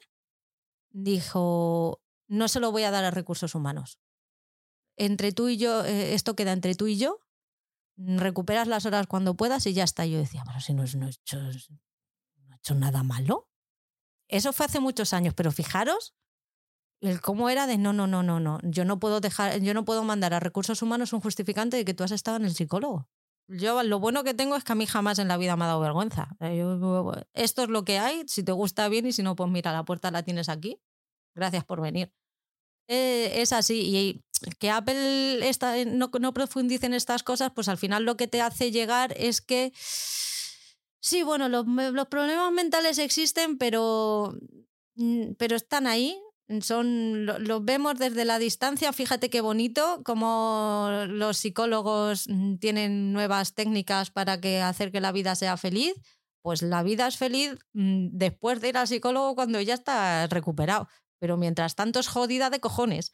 dijo, 0.89 2.01
no 2.27 2.47
se 2.47 2.59
lo 2.59 2.71
voy 2.71 2.81
a 2.81 2.89
dar 2.89 3.03
a 3.03 3.11
recursos 3.11 3.53
humanos. 3.53 3.99
Entre 4.97 5.31
tú 5.31 5.47
y 5.47 5.57
yo, 5.57 5.85
eh, 5.85 6.15
esto 6.15 6.35
queda 6.35 6.51
entre 6.51 6.73
tú 6.73 6.87
y 6.87 6.97
yo, 6.97 7.19
recuperas 7.97 8.67
las 8.67 8.85
horas 8.85 9.07
cuando 9.07 9.35
puedas 9.35 9.65
y 9.67 9.73
ya 9.73 9.83
está. 9.83 10.05
Yo 10.05 10.17
decía, 10.17 10.43
bueno, 10.45 10.59
si 10.59 10.73
no, 10.73 10.83
no, 10.97 11.07
he 11.07 11.11
hecho, 12.55 12.75
nada 12.75 13.03
malo. 13.03 13.49
Eso 14.27 14.53
fue 14.53 14.65
hace 14.65 14.79
muchos 14.79 15.13
años, 15.13 15.33
pero 15.33 15.51
fijaros 15.51 16.15
el 17.01 17.21
cómo 17.21 17.49
era 17.49 17.67
de 17.67 17.77
no, 17.77 17.93
no, 17.93 18.07
no, 18.07 18.23
no, 18.23 18.39
no. 18.39 18.59
Yo 18.63 18.85
no 18.85 18.99
puedo 18.99 19.21
dejar, 19.21 19.59
yo 19.61 19.73
no 19.73 19.85
puedo 19.85 20.03
mandar 20.03 20.33
a 20.33 20.39
recursos 20.39 20.81
humanos 20.81 21.13
un 21.13 21.21
justificante 21.21 21.77
de 21.77 21.85
que 21.85 21.93
tú 21.93 22.03
has 22.03 22.11
estado 22.11 22.37
en 22.37 22.45
el 22.45 22.55
psicólogo. 22.55 23.07
Yo 23.47 23.83
lo 23.83 23.99
bueno 23.99 24.23
que 24.23 24.33
tengo 24.33 24.55
es 24.55 24.63
que 24.63 24.71
a 24.71 24.75
mí 24.75 24.87
jamás 24.87 25.19
en 25.19 25.27
la 25.27 25.37
vida 25.37 25.55
me 25.55 25.65
ha 25.65 25.67
dado 25.67 25.79
vergüenza. 25.79 26.35
esto 27.33 27.63
es 27.63 27.69
lo 27.69 27.85
que 27.85 27.99
hay, 27.99 28.23
si 28.27 28.43
te 28.43 28.51
gusta 28.51 28.87
bien 28.89 29.05
y 29.05 29.11
si 29.11 29.21
no, 29.21 29.35
pues 29.35 29.51
mira, 29.51 29.71
la 29.71 29.85
puerta 29.85 30.09
la 30.09 30.23
tienes 30.23 30.49
aquí. 30.49 30.81
Gracias 31.35 31.63
por 31.63 31.81
venir. 31.81 32.11
Eh, 32.87 33.41
es 33.41 33.53
así. 33.53 33.81
Y 33.81 34.24
que 34.59 34.69
Apple 34.69 35.47
está, 35.47 35.75
no, 35.85 36.11
profundice 36.33 36.85
en 36.85 36.93
estas 36.93 37.23
cosas, 37.23 37.51
pues 37.53 37.67
al 37.67 37.77
final 37.77 38.03
lo 38.03 38.17
que 38.17 38.27
te 38.27 38.41
hace 38.41 38.71
llegar 38.71 39.13
es 39.17 39.41
que 39.41 39.71
sí, 40.99 41.23
bueno, 41.23 41.49
los, 41.49 41.65
problemas 42.07 42.51
mentales 42.51 42.97
existen, 42.97 43.57
pero, 43.57 44.35
mm, 44.95 45.33
pero 45.37 45.55
están 45.55 45.87
ahí, 45.87 46.17
son, 46.61 47.25
los 47.25 47.65
vemos 47.65 47.97
desde 47.97 48.25
la 48.25 48.37
distancia, 48.37 48.93
fíjate 48.93 49.29
qué 49.29 49.41
bonito, 49.41 50.01
como 50.03 50.89
los 51.07 51.37
psicólogos 51.37 52.27
mm, 52.27 52.57
tienen 52.57 53.13
nuevas 53.13 53.53
técnicas 53.55 54.11
para 54.11 54.39
que 54.39 54.61
hacer 54.61 54.91
que 54.91 55.01
la 55.01 55.11
vida 55.11 55.35
sea 55.35 55.57
feliz. 55.57 55.95
Pues 56.43 56.61
la 56.61 56.83
vida 56.83 57.07
es 57.07 57.17
feliz 57.17 57.55
mm, 57.73 58.09
después 58.11 58.61
de 58.61 58.69
ir 58.69 58.77
al 58.77 58.87
psicólogo 58.87 59.33
cuando 59.33 59.59
ya 59.61 59.73
está 59.73 60.27
recuperado. 60.27 60.87
Pero 61.19 61.37
mientras 61.37 61.75
tanto 61.75 61.99
es 61.99 62.07
jodida 62.07 62.51
de 62.51 62.59
cojones. 62.59 63.11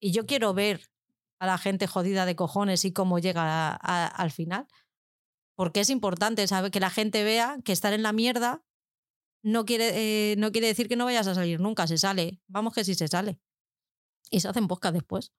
Y 0.00 0.12
yo 0.12 0.26
quiero 0.26 0.54
ver 0.54 0.90
a 1.38 1.46
la 1.46 1.58
gente 1.58 1.86
jodida 1.86 2.26
de 2.26 2.36
cojones 2.36 2.84
y 2.84 2.92
cómo 2.92 3.18
llega 3.18 3.74
al 3.74 4.30
final. 4.30 4.66
Porque 5.54 5.80
es 5.80 5.90
importante 5.90 6.46
saber 6.46 6.70
que 6.70 6.80
la 6.80 6.90
gente 6.90 7.22
vea 7.22 7.58
que 7.64 7.72
estar 7.72 7.92
en 7.92 8.02
la 8.02 8.12
mierda 8.12 8.64
no 9.42 9.64
quiere, 9.64 10.32
eh, 10.32 10.36
no 10.36 10.52
quiere 10.52 10.66
decir 10.66 10.88
que 10.88 10.96
no 10.96 11.04
vayas 11.04 11.26
a 11.26 11.34
salir 11.34 11.60
nunca, 11.60 11.86
se 11.86 11.98
sale. 11.98 12.40
Vamos 12.46 12.74
que 12.74 12.84
sí 12.84 12.94
se 12.94 13.08
sale. 13.08 13.38
Y 14.30 14.40
se 14.40 14.48
hacen 14.48 14.68
podcast 14.68 14.94
después. 14.94 15.32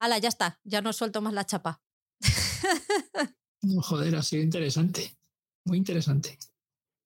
Hala, 0.00 0.18
ya 0.18 0.28
está, 0.28 0.60
ya 0.64 0.82
no 0.82 0.92
suelto 0.92 1.20
más 1.20 1.34
la 1.34 1.46
chapa. 1.46 1.80
no, 3.62 3.82
joder, 3.82 4.16
ha 4.16 4.22
sido 4.22 4.42
interesante. 4.42 5.16
Muy 5.64 5.78
interesante. 5.78 6.38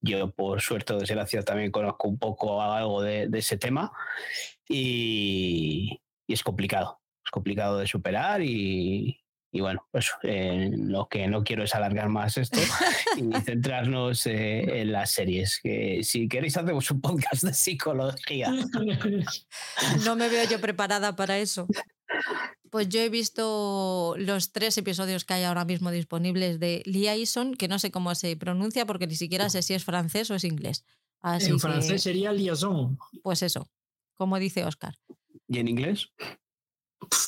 Yo, 0.01 0.31
por 0.31 0.61
suerte 0.61 0.93
o 0.95 0.99
desgracia, 0.99 1.43
también 1.43 1.71
conozco 1.71 2.09
un 2.09 2.19
poco 2.19 2.63
algo 2.63 3.03
de, 3.03 3.29
ese 3.33 3.57
tema 3.57 3.93
y, 4.69 6.01
y, 6.27 6.33
es 6.33 6.43
complicado. 6.43 7.01
Es 7.25 7.31
complicado 7.31 7.79
de 7.79 7.87
superar 7.87 8.41
y, 8.43 9.21
y 9.53 9.61
bueno, 9.61 9.87
pues 9.91 10.11
lo 10.23 11.09
que 11.09 11.27
no 11.29 11.43
quiero 11.43 11.65
es 11.65 11.75
alargar 11.75 12.09
más 12.09 12.37
esto 12.37 12.59
y 13.17 13.33
centrarnos 13.45 14.27
eh, 14.27 14.81
en 14.83 14.93
las 14.93 15.13
series. 15.13 15.61
Que 15.63 16.01
si 16.03 16.29
queréis 16.29 16.57
hacemos 16.57 16.91
un 16.91 17.01
podcast 17.01 17.43
de 17.43 17.55
psicología. 17.55 18.53
No 20.05 20.17
me 20.17 20.29
veo 20.29 20.49
yo 20.49 20.61
preparada 20.61 21.17
para 21.17 21.39
eso. 21.39 21.67
Pues 22.71 22.89
yo 22.89 23.01
he 23.01 23.09
visto 23.09 24.15
los 24.19 24.53
tres 24.53 24.77
episodios 24.77 25.25
que 25.25 25.35
hay 25.35 25.45
ahora 25.45 25.65
mismo 25.65 25.91
disponibles 25.91 26.61
de 26.61 26.83
Liaison, 26.85 27.55
que 27.55 27.69
no 27.69 27.79
sé 27.79 27.91
cómo 27.91 28.15
se 28.15 28.37
pronuncia 28.37 28.85
porque 28.87 29.07
ni 29.07 29.15
siquiera 29.15 29.49
sé 29.49 29.63
si 29.63 29.75
es 29.75 29.85
francés 29.85 30.31
o 30.31 30.35
es 30.35 30.45
inglés. 30.45 30.85
en 31.23 31.59
francés 31.59 32.03
sería 32.03 32.33
liaison. 32.33 32.99
Pues 33.23 33.43
eso, 33.43 33.71
como 34.17 34.39
dice 34.39 34.65
Oscar. 34.65 34.95
¿Y 35.49 35.59
en 35.59 35.69
inglés? 35.69 36.11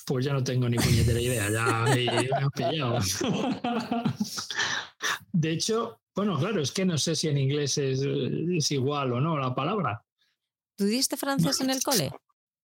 Pues 0.07 0.25
ya 0.25 0.33
no 0.33 0.43
tengo 0.43 0.69
ni 0.69 0.77
puñetera 0.77 1.21
idea, 1.21 1.51
ya 1.51 1.85
me, 1.95 2.05
he 2.05 2.51
pillado. 2.55 2.99
De 5.33 5.53
hecho, 5.53 6.01
bueno, 6.14 6.39
claro, 6.39 6.61
es 6.61 6.73
que 6.73 6.85
no 6.85 6.99
sé 6.99 7.14
si 7.14 7.29
en 7.29 7.39
inglés 7.39 7.79
es, 7.79 8.71
igual 8.71 9.12
o 9.12 9.21
no 9.21 9.39
la 9.39 9.55
palabra. 9.55 10.05
¿Tú 10.77 10.87
diste 10.87 11.16
francés 11.16 11.61
en 11.61 11.71
el 11.71 11.83
cole? 11.83 12.11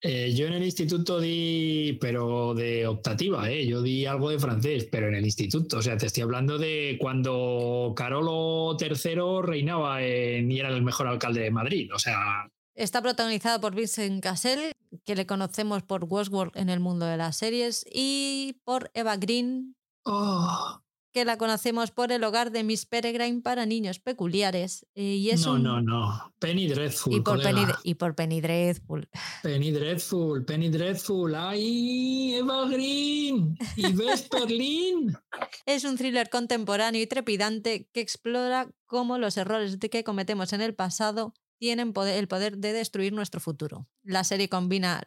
Eh, 0.01 0.33
yo 0.35 0.47
en 0.47 0.53
el 0.53 0.65
instituto 0.65 1.19
di, 1.19 1.99
pero 2.01 2.55
de 2.55 2.87
optativa, 2.87 3.51
¿eh? 3.51 3.67
yo 3.67 3.83
di 3.83 4.07
algo 4.07 4.31
de 4.31 4.39
francés, 4.39 4.89
pero 4.91 5.09
en 5.09 5.15
el 5.15 5.25
instituto. 5.25 5.79
O 5.79 5.83
sea, 5.83 5.97
te 5.97 6.07
estoy 6.07 6.23
hablando 6.23 6.59
de 6.59 6.99
cuando 7.01 7.95
Carolo 7.97 8.77
III 8.79 9.43
reinaba 9.43 10.03
y 10.03 10.59
era 10.59 10.69
el 10.69 10.83
mejor 10.83 11.09
alcalde 11.09 11.41
de 11.41 11.51
Madrid. 11.51 11.93
O 11.95 11.99
sea, 11.99 12.49
Está 12.79 13.03
protagonizada 13.03 13.61
por 13.61 13.75
Vincent 13.75 14.23
Cassel, 14.23 14.71
que 15.05 15.15
le 15.15 15.27
conocemos 15.27 15.83
por 15.83 16.05
Westworld 16.05 16.57
en 16.57 16.69
el 16.69 16.81
mundo 16.81 17.07
de 17.07 17.17
las 17.17 17.37
series, 17.37 17.85
y 17.93 18.61
por 18.65 18.91
Eva 18.95 19.17
Green, 19.17 19.77
oh. 20.05 20.81
que 21.13 21.25
la 21.25 21.39
conocemos 21.39 21.91
por 21.91 22.13
El 22.13 22.25
hogar 22.25 22.51
de 22.51 22.65
Miss 22.65 22.87
Peregrine 22.87 23.41
para 23.41 23.67
niños 23.67 23.99
peculiares. 23.99 24.87
Y 24.95 25.31
es 25.31 25.45
no, 25.47 25.59
no, 25.59 25.81
no. 25.81 26.35
Penny 26.39 26.69
Dreadful. 26.69 27.15
Y 27.15 27.21
por, 27.21 27.43
Penny, 27.43 27.63
y 27.83 27.95
por 27.95 28.15
Penny 28.15 28.41
Dreadful. 28.41 29.09
Penny 29.43 29.71
Dreadful, 29.71 30.45
Penny 30.45 30.69
Dreadful. 30.69 31.35
¡Ay, 31.35 32.35
Eva 32.35 32.69
Green! 32.69 33.57
¡Y 33.77 33.85
es 35.67 35.85
un 35.85 35.97
thriller 35.97 36.31
contemporáneo 36.31 37.03
y 37.03 37.07
trepidante 37.07 37.89
que 37.93 38.01
explora 38.01 38.71
cómo 38.87 39.19
los 39.19 39.37
errores 39.37 39.79
que 39.79 40.05
cometemos 40.05 40.53
en 40.53 40.61
el 40.61 40.75
pasado 40.75 41.35
tienen 41.59 41.93
el 41.97 42.29
poder 42.29 42.59
de 42.59 42.73
destruir 42.73 43.13
nuestro 43.13 43.41
futuro. 43.41 43.89
La 44.03 44.25
serie 44.25 44.49
combina 44.49 45.03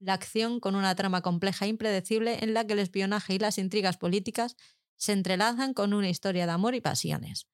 la 0.00 0.14
acción 0.14 0.60
con 0.60 0.74
una 0.74 0.94
trama 0.94 1.22
compleja 1.22 1.66
e 1.66 1.68
impredecible 1.68 2.38
en 2.42 2.54
la 2.54 2.66
que 2.66 2.74
el 2.74 2.78
espionaje 2.78 3.34
y 3.34 3.38
las 3.38 3.58
intrigas 3.58 3.96
políticas 3.96 4.56
se 4.96 5.12
entrelazan 5.12 5.74
con 5.74 5.92
una 5.92 6.08
historia 6.08 6.46
de 6.46 6.52
amor 6.52 6.74
y 6.74 6.80
pasiones. 6.80 7.48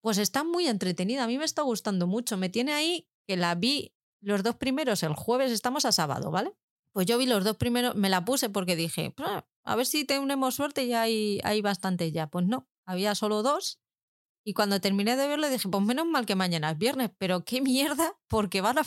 Pues 0.00 0.18
está 0.18 0.44
muy 0.44 0.68
entretenida, 0.68 1.24
a 1.24 1.26
mí 1.26 1.38
me 1.38 1.44
está 1.44 1.62
gustando 1.62 2.06
mucho, 2.06 2.36
me 2.36 2.48
tiene 2.48 2.72
ahí 2.72 3.08
que 3.26 3.36
la 3.36 3.54
vi 3.54 3.94
los 4.20 4.42
dos 4.42 4.56
primeros 4.56 5.02
el 5.02 5.14
jueves, 5.14 5.52
estamos 5.52 5.84
a 5.84 5.92
sábado, 5.92 6.30
¿vale? 6.30 6.52
Pues 6.92 7.06
yo 7.06 7.18
vi 7.18 7.26
los 7.26 7.44
dos 7.44 7.56
primeros, 7.56 7.94
me 7.94 8.08
la 8.08 8.24
puse 8.24 8.48
porque 8.48 8.76
dije, 8.76 9.14
a 9.64 9.76
ver 9.76 9.86
si 9.86 10.04
tenemos 10.04 10.54
suerte 10.54 10.84
y 10.84 10.94
hay, 10.94 11.40
hay 11.44 11.60
bastante 11.60 12.10
ya. 12.10 12.28
Pues 12.28 12.46
no, 12.46 12.66
había 12.86 13.14
solo 13.14 13.42
dos. 13.42 13.80
Y 14.48 14.54
cuando 14.54 14.80
terminé 14.80 15.16
de 15.16 15.26
verlo 15.26 15.50
dije, 15.50 15.68
pues 15.68 15.84
menos 15.84 16.06
mal 16.06 16.24
que 16.24 16.36
mañana 16.36 16.70
es 16.70 16.78
viernes, 16.78 17.10
pero 17.18 17.44
qué 17.44 17.60
mierda, 17.60 18.16
porque 18.28 18.60
van 18.60 18.78
a, 18.78 18.84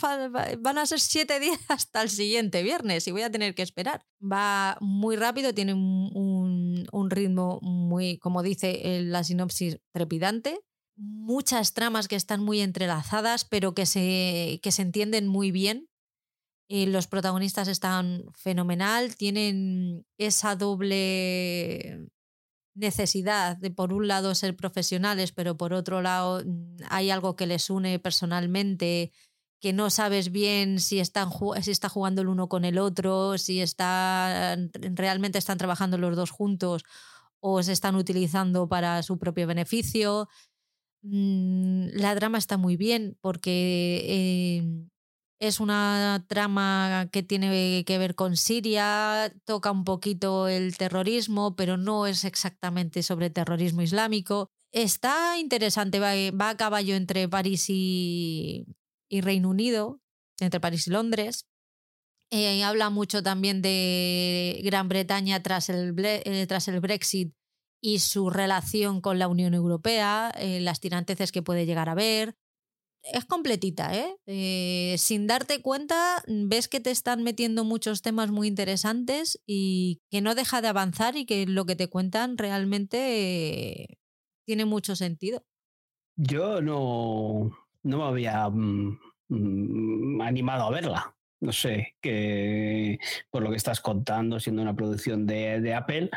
van 0.58 0.78
a 0.78 0.86
ser 0.86 1.00
siete 1.00 1.38
días 1.40 1.60
hasta 1.68 2.00
el 2.00 2.08
siguiente 2.08 2.62
viernes 2.62 3.06
y 3.06 3.12
voy 3.12 3.20
a 3.20 3.30
tener 3.30 3.54
que 3.54 3.60
esperar. 3.60 4.06
Va 4.20 4.78
muy 4.80 5.16
rápido, 5.16 5.52
tiene 5.52 5.74
un, 5.74 6.86
un 6.90 7.10
ritmo 7.10 7.58
muy, 7.60 8.16
como 8.16 8.42
dice 8.42 9.02
la 9.02 9.22
sinopsis, 9.22 9.78
trepidante. 9.92 10.62
Muchas 10.96 11.74
tramas 11.74 12.08
que 12.08 12.16
están 12.16 12.42
muy 12.42 12.62
entrelazadas, 12.62 13.44
pero 13.44 13.74
que 13.74 13.84
se, 13.84 14.60
que 14.62 14.72
se 14.72 14.80
entienden 14.80 15.28
muy 15.28 15.50
bien. 15.50 15.90
Eh, 16.70 16.86
los 16.86 17.06
protagonistas 17.06 17.68
están 17.68 18.24
fenomenal, 18.34 19.14
tienen 19.14 20.06
esa 20.16 20.56
doble 20.56 22.08
necesidad 22.80 23.56
de 23.56 23.70
por 23.70 23.92
un 23.92 24.08
lado 24.08 24.34
ser 24.34 24.56
profesionales, 24.56 25.32
pero 25.32 25.56
por 25.56 25.72
otro 25.72 26.02
lado 26.02 26.42
mm, 26.44 26.76
hay 26.88 27.10
algo 27.10 27.36
que 27.36 27.46
les 27.46 27.70
une 27.70 27.98
personalmente, 27.98 29.12
que 29.60 29.72
no 29.72 29.90
sabes 29.90 30.32
bien 30.32 30.80
si, 30.80 31.00
están, 31.00 31.30
si 31.62 31.70
está 31.70 31.88
jugando 31.88 32.22
el 32.22 32.28
uno 32.28 32.48
con 32.48 32.64
el 32.64 32.78
otro, 32.78 33.38
si 33.38 33.60
está, 33.60 34.56
realmente 34.94 35.38
están 35.38 35.58
trabajando 35.58 35.98
los 35.98 36.16
dos 36.16 36.30
juntos 36.30 36.82
o 37.40 37.62
se 37.62 37.72
están 37.72 37.94
utilizando 37.96 38.68
para 38.68 39.02
su 39.02 39.18
propio 39.18 39.46
beneficio. 39.46 40.28
Mm, 41.02 41.88
la 41.94 42.14
drama 42.14 42.38
está 42.38 42.56
muy 42.58 42.76
bien 42.76 43.16
porque 43.20 44.58
em, 44.58 44.89
es 45.40 45.58
una 45.58 46.26
trama 46.28 47.08
que 47.10 47.22
tiene 47.22 47.82
que 47.86 47.98
ver 47.98 48.14
con 48.14 48.36
Siria, 48.36 49.32
toca 49.46 49.70
un 49.70 49.84
poquito 49.84 50.48
el 50.48 50.76
terrorismo, 50.76 51.56
pero 51.56 51.78
no 51.78 52.06
es 52.06 52.24
exactamente 52.24 53.02
sobre 53.02 53.30
terrorismo 53.30 53.80
islámico. 53.80 54.50
Está 54.70 55.38
interesante, 55.38 55.98
va, 55.98 56.48
a 56.50 56.56
caballo 56.58 56.94
entre 56.94 57.26
París 57.26 57.64
y, 57.68 58.66
Reino 59.10 59.48
Unido, 59.48 60.02
entre 60.40 60.60
París 60.60 60.86
y 60.86 60.90
Londres. 60.90 61.46
Eh, 62.30 62.62
habla 62.62 62.90
mucho 62.90 63.22
también 63.22 63.62
de 63.62 64.60
Gran 64.62 64.88
Bretaña 64.88 65.42
tras 65.42 65.70
el, 65.70 65.94
eh, 65.98 66.46
tras 66.46 66.68
el 66.68 66.80
Brexit 66.80 67.32
y 67.80 68.00
su 68.00 68.28
relación 68.28 69.00
con 69.00 69.18
la 69.18 69.26
Unión 69.26 69.54
Europea, 69.54 70.32
eh, 70.36 70.60
las 70.60 70.80
tiranteces 70.80 71.32
que 71.32 71.42
puede 71.42 71.64
llegar 71.64 71.88
a 71.88 71.94
ver 71.94 72.36
es 73.02 73.24
completita, 73.24 73.96
¿eh? 73.96 74.16
¿eh? 74.26 74.96
Sin 74.98 75.26
darte 75.26 75.62
cuenta, 75.62 76.22
ves 76.26 76.68
que 76.68 76.80
te 76.80 76.90
están 76.90 77.22
metiendo 77.22 77.64
muchos 77.64 78.02
temas 78.02 78.30
muy 78.30 78.48
interesantes 78.48 79.40
y 79.46 80.00
que 80.10 80.20
no 80.20 80.34
deja 80.34 80.60
de 80.60 80.68
avanzar 80.68 81.16
y 81.16 81.26
que 81.26 81.46
lo 81.46 81.64
que 81.66 81.76
te 81.76 81.88
cuentan 81.88 82.38
realmente 82.38 83.98
tiene 84.46 84.64
mucho 84.64 84.96
sentido. 84.96 85.44
Yo 86.16 86.60
no, 86.60 87.50
no 87.82 87.98
me 87.98 88.04
había 88.04 88.48
mm, 88.48 88.98
mm, 89.28 90.20
animado 90.20 90.64
a 90.64 90.70
verla. 90.70 91.16
No 91.42 91.52
sé, 91.52 91.96
que 92.02 92.98
por 93.30 93.42
lo 93.42 93.50
que 93.50 93.56
estás 93.56 93.80
contando, 93.80 94.38
siendo 94.38 94.60
una 94.60 94.76
producción 94.76 95.26
de, 95.26 95.62
de 95.62 95.72
Apple, 95.72 96.10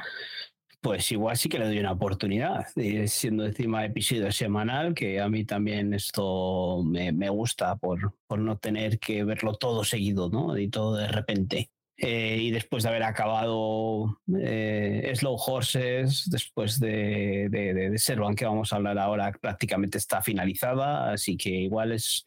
pues 0.83 1.09
igual 1.13 1.37
sí 1.37 1.47
que 1.47 1.57
le 1.57 1.65
doy 1.65 1.79
una 1.79 1.93
oportunidad, 1.93 2.67
siendo 3.07 3.45
encima 3.45 3.85
episodio 3.85 4.29
semanal, 4.33 4.93
que 4.93 5.21
a 5.21 5.29
mí 5.29 5.45
también 5.45 5.93
esto 5.93 6.83
me, 6.83 7.29
gusta 7.29 7.77
por, 7.77 8.13
por, 8.27 8.39
no 8.39 8.57
tener 8.57 8.99
que 8.99 9.23
verlo 9.23 9.55
todo 9.55 9.85
seguido, 9.85 10.29
¿no? 10.29 10.57
Y 10.57 10.67
todo 10.67 10.97
de 10.97 11.07
repente. 11.07 11.71
Eh, 11.95 12.37
y 12.41 12.51
después 12.51 12.83
de 12.83 12.89
haber 12.89 13.03
acabado 13.03 14.19
eh, 14.37 15.09
Slow 15.15 15.37
Horses, 15.37 16.29
después 16.29 16.81
de, 16.81 17.47
de, 17.49 17.73
de, 17.73 18.35
que 18.35 18.45
vamos 18.45 18.73
a 18.73 18.75
hablar 18.75 18.99
ahora, 18.99 19.31
prácticamente 19.31 19.97
está 19.97 20.21
finalizada, 20.21 21.13
así 21.13 21.37
que 21.37 21.49
igual 21.49 21.93
es, 21.93 22.25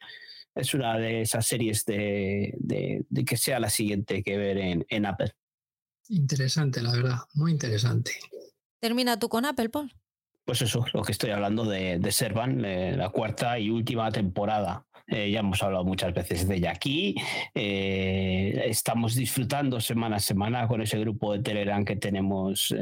es 0.54 0.72
una 0.72 0.96
de 0.96 1.20
esas 1.20 1.46
series 1.46 1.84
de, 1.84 2.56
que 3.26 3.36
sea 3.36 3.60
la 3.60 3.68
siguiente 3.68 4.22
que 4.22 4.38
ver 4.38 4.56
en, 4.56 4.86
en 4.88 5.04
Apple. 5.04 5.32
Interesante, 6.08 6.80
la 6.80 6.92
verdad, 6.92 7.18
muy 7.34 7.52
interesante. 7.52 8.12
¿Termina 8.80 9.18
tú 9.18 9.28
con 9.28 9.44
Apple, 9.44 9.68
Paul? 9.68 9.92
Pues 10.46 10.62
eso, 10.62 10.84
lo 10.92 11.02
que 11.02 11.10
estoy 11.10 11.30
hablando 11.30 11.64
de, 11.64 12.00
Servan, 12.12 12.64
eh, 12.64 12.96
la 12.96 13.08
cuarta 13.08 13.58
y 13.58 13.68
última 13.68 14.12
temporada. 14.12 14.86
Eh, 15.08 15.30
ya 15.30 15.40
hemos 15.40 15.60
hablado 15.62 15.84
muchas 15.84 16.14
veces 16.14 16.46
de 16.46 16.56
ella 16.56 16.70
aquí. 16.70 17.16
Eh, 17.52 18.62
estamos 18.66 19.16
disfrutando 19.16 19.80
semana 19.80 20.16
a 20.16 20.20
semana 20.20 20.68
con 20.68 20.82
ese 20.82 20.98
grupo 20.98 21.32
de 21.32 21.42
Telegram 21.42 21.84
que 21.84 21.96
tenemos 21.96 22.72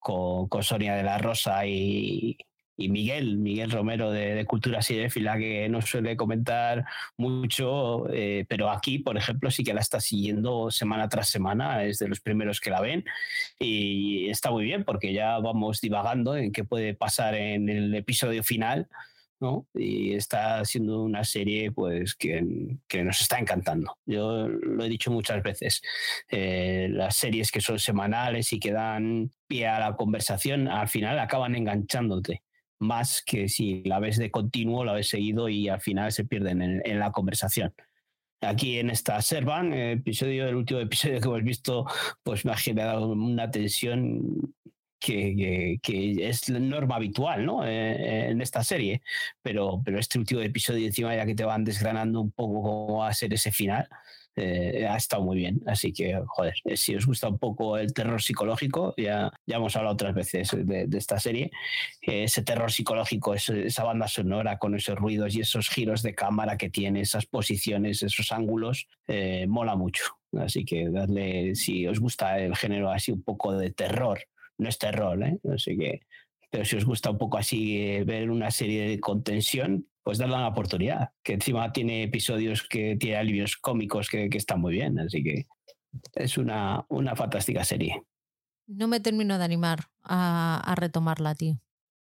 con, 0.00 0.62
Sonia 0.62 0.96
de 0.96 1.04
la 1.04 1.18
Rosa 1.18 1.64
y, 1.64 2.36
y 2.76 2.88
Miguel, 2.88 3.38
Miguel 3.38 3.70
Romero 3.70 4.10
de, 4.10 4.44
Cultura 4.44 4.82
Cinéfila, 4.82 5.38
que 5.38 5.68
no 5.68 5.80
suele 5.80 6.16
comentar 6.16 6.84
mucho, 7.16 8.06
eh, 8.12 8.44
pero 8.48 8.70
aquí, 8.70 8.98
por 8.98 9.16
ejemplo, 9.16 9.50
sí 9.50 9.64
que 9.64 9.74
la 9.74 9.80
está 9.80 10.00
siguiendo 10.00 10.70
semana 10.70 11.08
tras 11.08 11.28
semana, 11.28 11.84
es 11.84 11.98
de 11.98 12.08
los 12.08 12.20
primeros 12.20 12.60
que 12.60 12.70
la 12.70 12.80
ven 12.80 13.04
y 13.58 14.28
está 14.28 14.50
muy 14.50 14.64
bien 14.64 14.84
porque 14.84 15.12
ya 15.12 15.38
vamos 15.38 15.80
divagando 15.80 16.36
en 16.36 16.52
qué 16.52 16.64
puede 16.64 16.94
pasar 16.94 17.34
en 17.34 17.68
el 17.68 17.94
episodio 17.94 18.42
final. 18.42 18.88
¿no? 19.38 19.66
Y 19.74 20.14
está 20.14 20.64
siendo 20.64 21.02
una 21.02 21.22
serie 21.22 21.70
pues 21.70 22.14
que, 22.14 22.42
que, 22.88 23.04
nos 23.04 23.20
está 23.20 23.38
encantando. 23.38 23.98
Yo 24.06 24.48
lo 24.48 24.82
he 24.82 24.88
dicho 24.88 25.10
muchas 25.10 25.42
veces. 25.42 25.82
Eh, 26.30 26.88
las 26.90 27.16
series 27.16 27.52
que 27.52 27.60
son 27.60 27.78
semanales 27.78 28.54
y 28.54 28.58
que 28.58 28.72
dan 28.72 29.30
pie 29.46 29.66
a 29.66 29.78
la 29.78 29.94
conversación, 29.94 30.68
al 30.68 30.88
final 30.88 31.18
acaban 31.18 31.54
enganchándote 31.54 32.45
más 32.78 33.22
que 33.24 33.48
si 33.48 33.82
la 33.84 33.98
ves 34.00 34.16
de 34.18 34.30
continuo, 34.30 34.84
la 34.84 34.92
ves 34.92 35.08
seguido 35.08 35.48
y 35.48 35.68
al 35.68 35.80
final 35.80 36.12
se 36.12 36.24
pierden 36.24 36.62
en, 36.62 36.98
la 36.98 37.12
conversación. 37.12 37.74
Aquí 38.40 38.78
en 38.78 38.90
esta 38.90 39.20
Servan, 39.22 39.72
el 39.72 39.98
episodio, 39.98 40.46
el 40.46 40.56
último 40.56 40.80
episodio 40.80 41.20
que 41.20 41.26
hemos 41.26 41.42
visto, 41.42 41.86
pues 42.22 42.44
me 42.44 42.52
ha 42.52 42.56
generado 42.56 43.08
una 43.08 43.50
tensión 43.50 44.54
que, 44.98 45.78
que, 45.82 46.28
es 46.28 46.48
norma 46.50 46.96
habitual 46.96 47.44
¿no? 47.44 47.66
Eh, 47.66 48.30
en 48.30 48.40
esta 48.40 48.62
serie. 48.62 49.02
Pero, 49.42 49.80
pero 49.84 49.98
este 49.98 50.18
último 50.18 50.40
episodio, 50.40 50.86
encima 50.86 51.14
ya 51.14 51.26
que 51.26 51.34
te 51.34 51.44
van 51.44 51.64
desgranando 51.64 52.20
un 52.20 52.32
poco 52.32 52.62
cómo 52.62 52.98
va 52.98 53.08
a 53.08 53.14
ser 53.14 53.32
ese 53.32 53.52
final, 53.52 53.88
eh, 54.36 54.86
ha 54.86 54.96
estado 54.96 55.22
muy 55.22 55.38
bien. 55.38 55.62
Así 55.66 55.92
que, 55.92 56.20
joder, 56.26 56.54
eh, 56.64 56.76
si 56.76 56.94
os 56.94 57.06
gusta 57.06 57.28
un 57.28 57.38
poco 57.38 57.78
el 57.78 57.94
terror 57.94 58.20
psicológico, 58.20 58.94
ya, 58.98 59.32
ya 59.46 59.56
hemos 59.56 59.74
hablado 59.76 59.94
otras 59.94 60.14
veces 60.14 60.50
de, 60.54 60.86
esta 60.92 61.18
serie, 61.18 61.50
eh, 62.02 62.24
ese 62.24 62.42
terror 62.42 62.70
psicológico, 62.70 63.34
esa 63.34 63.84
banda 63.84 64.08
sonora 64.08 64.58
con 64.58 64.74
esos 64.74 64.96
ruidos 64.96 65.34
y 65.34 65.40
esos 65.40 65.70
giros 65.70 66.02
de 66.02 66.14
cámara 66.14 66.58
que 66.58 66.68
tiene, 66.68 67.00
esas 67.00 67.24
posiciones, 67.24 68.02
esos 68.02 68.30
ángulos, 68.30 68.88
mola 69.48 69.74
mucho. 69.74 70.04
Así 70.38 70.64
que 70.64 70.90
dadle, 70.90 71.54
si 71.54 71.86
os 71.86 71.98
gusta 71.98 72.38
el 72.38 72.54
género 72.56 72.90
así 72.90 73.12
un 73.12 73.22
poco 73.22 73.56
de 73.56 73.70
terror, 73.70 74.20
no 74.58 74.68
es 74.68 74.78
terror, 74.78 75.22
¿eh? 75.22 75.38
Así 75.52 75.76
que 75.76 76.00
pero 76.50 76.64
si 76.64 76.76
os 76.76 76.84
gusta 76.84 77.10
un 77.10 77.18
poco 77.18 77.38
así 77.38 78.02
ver 78.04 78.30
una 78.30 78.50
serie 78.50 78.88
de 78.88 79.00
contención, 79.00 79.86
pues 80.02 80.18
darle 80.18 80.36
una 80.36 80.48
oportunidad, 80.48 81.10
que 81.22 81.32
encima 81.32 81.72
tiene 81.72 82.04
episodios 82.04 82.62
que 82.62 82.96
tiene 82.96 83.16
alivios 83.16 83.56
cómicos 83.56 84.08
que, 84.08 84.28
están 84.32 84.60
muy 84.60 84.74
bien, 84.74 84.98
así 85.00 85.22
que 85.22 85.46
es 86.14 86.38
una, 86.38 86.84
una 86.88 87.16
fantástica 87.16 87.64
serie. 87.64 88.02
No 88.68 88.88
me 88.88 89.00
termino 89.00 89.38
de 89.38 89.44
animar 89.44 89.86
a, 90.04 90.74
retomarla, 90.76 91.34
tío. 91.34 91.58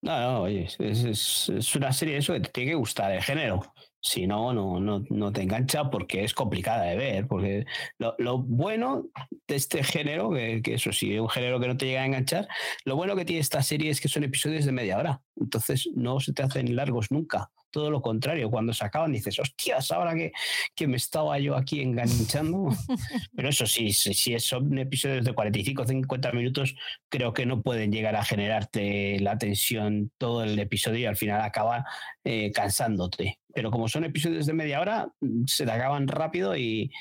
No, 0.03 0.21
no, 0.21 0.43
oye, 0.43 0.69
es, 0.79 1.49
es, 1.49 1.75
una 1.75 1.93
serie 1.93 2.19
eso 2.19 2.35
que 2.35 2.41
te 2.41 2.51
tiene 2.51 2.73
que 2.73 2.77
gustar 2.77 3.13
el 3.13 3.23
género. 3.23 3.63
Si 4.07 4.27
no, 4.27 4.53
no, 4.53 4.79
no, 4.79 5.05
no 5.11 5.33
te 5.33 5.43
engancha 5.43 5.91
porque 5.91 6.23
es 6.23 6.33
complicada 6.33 6.85
de 6.85 6.97
ver. 6.97 7.27
Porque 7.27 7.67
lo, 7.99 8.15
lo 8.19 8.39
bueno 8.39 9.07
de 9.49 9.57
este 9.57 9.83
género, 9.83 10.31
que, 10.31 10.63
que, 10.63 10.75
eso 10.75 10.93
sí, 10.93 11.15
es 11.15 11.21
un 11.21 11.29
género 11.29 11.59
que 11.59 11.67
no 11.67 11.77
te 11.77 11.87
llega 11.87 12.03
a 12.03 12.07
enganchar, 12.07 12.47
lo 12.85 12.95
bueno 12.95 13.17
que 13.17 13.25
tiene 13.25 13.41
esta 13.41 13.63
serie 13.63 13.91
es 13.91 14.01
que 14.01 14.09
son 14.09 14.23
episodios 14.25 14.65
de 14.65 14.73
media 14.73 14.99
hora. 14.99 15.23
Entonces 15.35 15.89
no 15.95 16.21
se 16.21 16.33
te 16.33 16.43
hacen 16.43 16.77
largos 16.77 17.11
nunca 17.11 17.51
todo 17.77 17.91
lo 17.91 18.01
contrario, 18.01 18.51
cuando 18.51 18.73
se 18.73 18.87
acaban 18.87 19.13
dices, 19.13 19.39
hostias, 19.39 19.93
ahora 19.93 20.15
que, 20.15 20.33
que 20.75 20.87
me 20.87 20.97
estaba 20.97 21.39
yo 21.39 21.57
aquí 21.57 21.83
enganchando. 21.83 22.69
Pero 23.37 23.51
eso 23.51 23.67
sí, 23.67 23.93
si, 23.93 24.39
son 24.39 24.79
episodios 24.79 25.27
de 25.27 25.35
45 25.35 25.83
o 25.83 25.87
50 25.87 26.33
minutos, 26.33 26.75
creo 27.11 27.35
que 27.35 27.45
no 27.45 27.61
pueden 27.61 27.93
llegar 27.93 28.17
a 28.17 28.25
generarte 28.25 29.21
la 29.21 29.37
tensión 29.37 30.11
todo 30.17 30.43
el 30.43 30.59
episodio 30.59 31.01
y 31.01 31.05
al 31.05 31.17
final 31.17 31.43
acaba 31.43 31.85
eh, 32.25 32.51
cansándote 32.51 33.41
pero 33.57 33.71
como 33.71 33.89
son 33.89 34.05
episodios 34.05 34.45
de 34.45 34.53
media 34.53 34.83
hora, 34.83 35.11
se 35.47 35.65
te 35.65 35.73
acaban 35.73 36.07
rápido 36.09 36.55
y, 36.55 36.93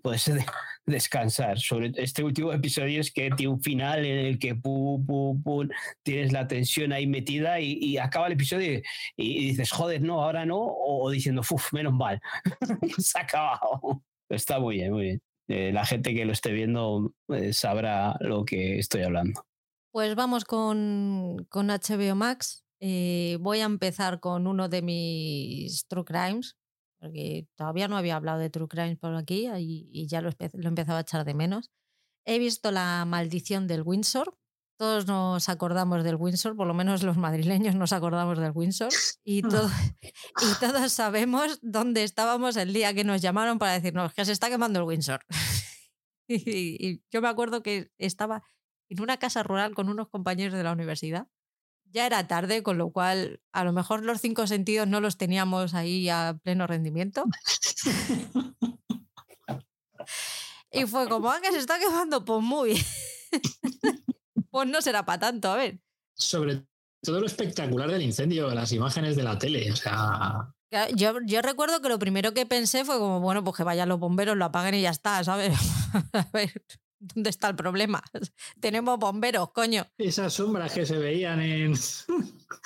puedes 0.00 0.30
descansar. 0.86 1.58
Sobre 1.58 1.90
este 1.96 2.22
último 2.22 2.52
episodio 2.52 3.00
es 3.00 3.10
que 3.10 3.32
tiene 3.32 3.52
un 3.52 3.60
final 3.60 4.06
en 4.06 4.26
el 4.26 4.38
que 4.38 4.56
tienes 6.04 6.32
la 6.32 6.46
tensión 6.46 6.92
ahí 6.92 7.08
metida 7.08 7.58
y, 7.58 7.98
acaba 7.98 8.28
el 8.28 8.34
episodio 8.34 8.80
y, 9.16 9.48
dices, 9.48 9.72
joder, 9.72 10.00
no, 10.00 10.22
ahora 10.22 10.46
no, 10.46 10.60
o, 10.60 11.10
diciendo, 11.10 11.40
uff, 11.40 11.72
menos 11.72 11.94
mal, 11.94 12.20
se 12.98 13.18
ha 13.18 13.22
acabado. 13.22 14.04
Está 14.28 14.60
muy 14.60 14.76
bien, 14.76 14.92
muy 14.92 15.02
bien. 15.02 15.22
Eh, 15.48 15.72
la 15.72 15.84
gente 15.84 16.14
que 16.14 16.24
lo 16.24 16.32
esté 16.32 16.52
viendo 16.52 17.12
eh, 17.30 17.52
sabrá 17.52 18.14
lo 18.20 18.44
que 18.44 18.78
estoy 18.78 19.02
hablando. 19.02 19.44
Pues 19.90 20.14
vamos 20.14 20.44
con, 20.44 21.44
con 21.48 21.66
HBO 21.66 22.14
Max. 22.14 22.67
Eh, 22.80 23.38
voy 23.40 23.60
a 23.60 23.64
empezar 23.64 24.20
con 24.20 24.46
uno 24.46 24.68
de 24.68 24.82
mis 24.82 25.86
True 25.88 26.04
Crimes, 26.04 26.56
porque 27.00 27.48
todavía 27.56 27.88
no 27.88 27.96
había 27.96 28.16
hablado 28.16 28.38
de 28.38 28.50
True 28.50 28.68
Crimes 28.68 28.98
por 28.98 29.14
aquí 29.14 29.48
y, 29.58 29.88
y 29.92 30.06
ya 30.06 30.20
lo, 30.20 30.30
lo 30.52 30.68
empezaba 30.68 30.98
a 30.98 31.02
echar 31.02 31.24
de 31.24 31.34
menos. 31.34 31.70
He 32.24 32.38
visto 32.38 32.70
La 32.70 33.04
maldición 33.04 33.66
del 33.66 33.82
Windsor. 33.82 34.36
Todos 34.78 35.08
nos 35.08 35.48
acordamos 35.48 36.04
del 36.04 36.14
Windsor, 36.14 36.54
por 36.54 36.68
lo 36.68 36.74
menos 36.74 37.02
los 37.02 37.16
madrileños 37.16 37.74
nos 37.74 37.92
acordamos 37.92 38.38
del 38.38 38.52
Windsor. 38.54 38.90
Y, 39.24 39.42
todo, 39.42 39.68
y 40.02 40.60
todos 40.60 40.92
sabemos 40.92 41.58
dónde 41.62 42.04
estábamos 42.04 42.56
el 42.56 42.72
día 42.72 42.94
que 42.94 43.02
nos 43.02 43.20
llamaron 43.20 43.58
para 43.58 43.72
decirnos 43.72 44.14
que 44.14 44.24
se 44.24 44.32
está 44.32 44.48
quemando 44.48 44.78
el 44.78 44.84
Windsor. 44.84 45.24
y, 46.28 46.86
y 46.86 47.02
yo 47.10 47.20
me 47.22 47.28
acuerdo 47.28 47.62
que 47.62 47.90
estaba 47.98 48.44
en 48.88 49.00
una 49.00 49.16
casa 49.16 49.42
rural 49.42 49.74
con 49.74 49.88
unos 49.88 50.08
compañeros 50.08 50.54
de 50.54 50.62
la 50.62 50.72
universidad. 50.72 51.28
Ya 51.90 52.06
era 52.06 52.26
tarde, 52.26 52.62
con 52.62 52.78
lo 52.78 52.90
cual 52.90 53.40
a 53.52 53.64
lo 53.64 53.72
mejor 53.72 54.04
los 54.04 54.20
cinco 54.20 54.46
sentidos 54.46 54.86
no 54.88 55.00
los 55.00 55.16
teníamos 55.16 55.74
ahí 55.74 56.08
a 56.08 56.38
pleno 56.42 56.66
rendimiento. 56.66 57.24
Y 60.70 60.86
fue 60.86 61.08
como, 61.08 61.30
ah, 61.30 61.40
que 61.42 61.50
se 61.50 61.58
está 61.58 61.78
quemando, 61.78 62.24
pues 62.24 62.42
muy 62.42 62.70
bien. 62.70 62.84
pues 64.50 64.68
no 64.68 64.82
será 64.82 65.04
para 65.04 65.20
tanto, 65.20 65.50
a 65.50 65.56
ver. 65.56 65.80
Sobre 66.14 66.64
todo 67.02 67.20
lo 67.20 67.26
espectacular 67.26 67.90
del 67.90 68.02
incendio, 68.02 68.50
las 68.54 68.72
imágenes 68.72 69.16
de 69.16 69.22
la 69.22 69.38
tele. 69.38 69.70
O 69.72 69.76
sea, 69.76 70.54
Yo, 70.94 71.14
yo 71.24 71.42
recuerdo 71.42 71.80
que 71.80 71.88
lo 71.88 71.98
primero 71.98 72.34
que 72.34 72.44
pensé 72.44 72.84
fue 72.84 72.98
como, 72.98 73.20
bueno, 73.20 73.42
pues 73.42 73.56
que 73.56 73.64
vayan 73.64 73.88
los 73.88 73.98
bomberos, 73.98 74.36
lo 74.36 74.44
apaguen 74.44 74.74
y 74.74 74.82
ya 74.82 74.90
está, 74.90 75.22
¿sabes? 75.24 75.56
A 76.12 76.28
ver, 76.32 76.62
¿dónde 76.98 77.30
está 77.30 77.48
el 77.48 77.56
problema? 77.56 78.02
Tenemos 78.60 78.98
bomberos, 78.98 79.50
coño. 79.52 79.86
esas 79.98 80.32
sombras 80.34 80.72
que 80.72 80.86
se 80.86 80.98
veían 80.98 81.40
en, 81.40 81.74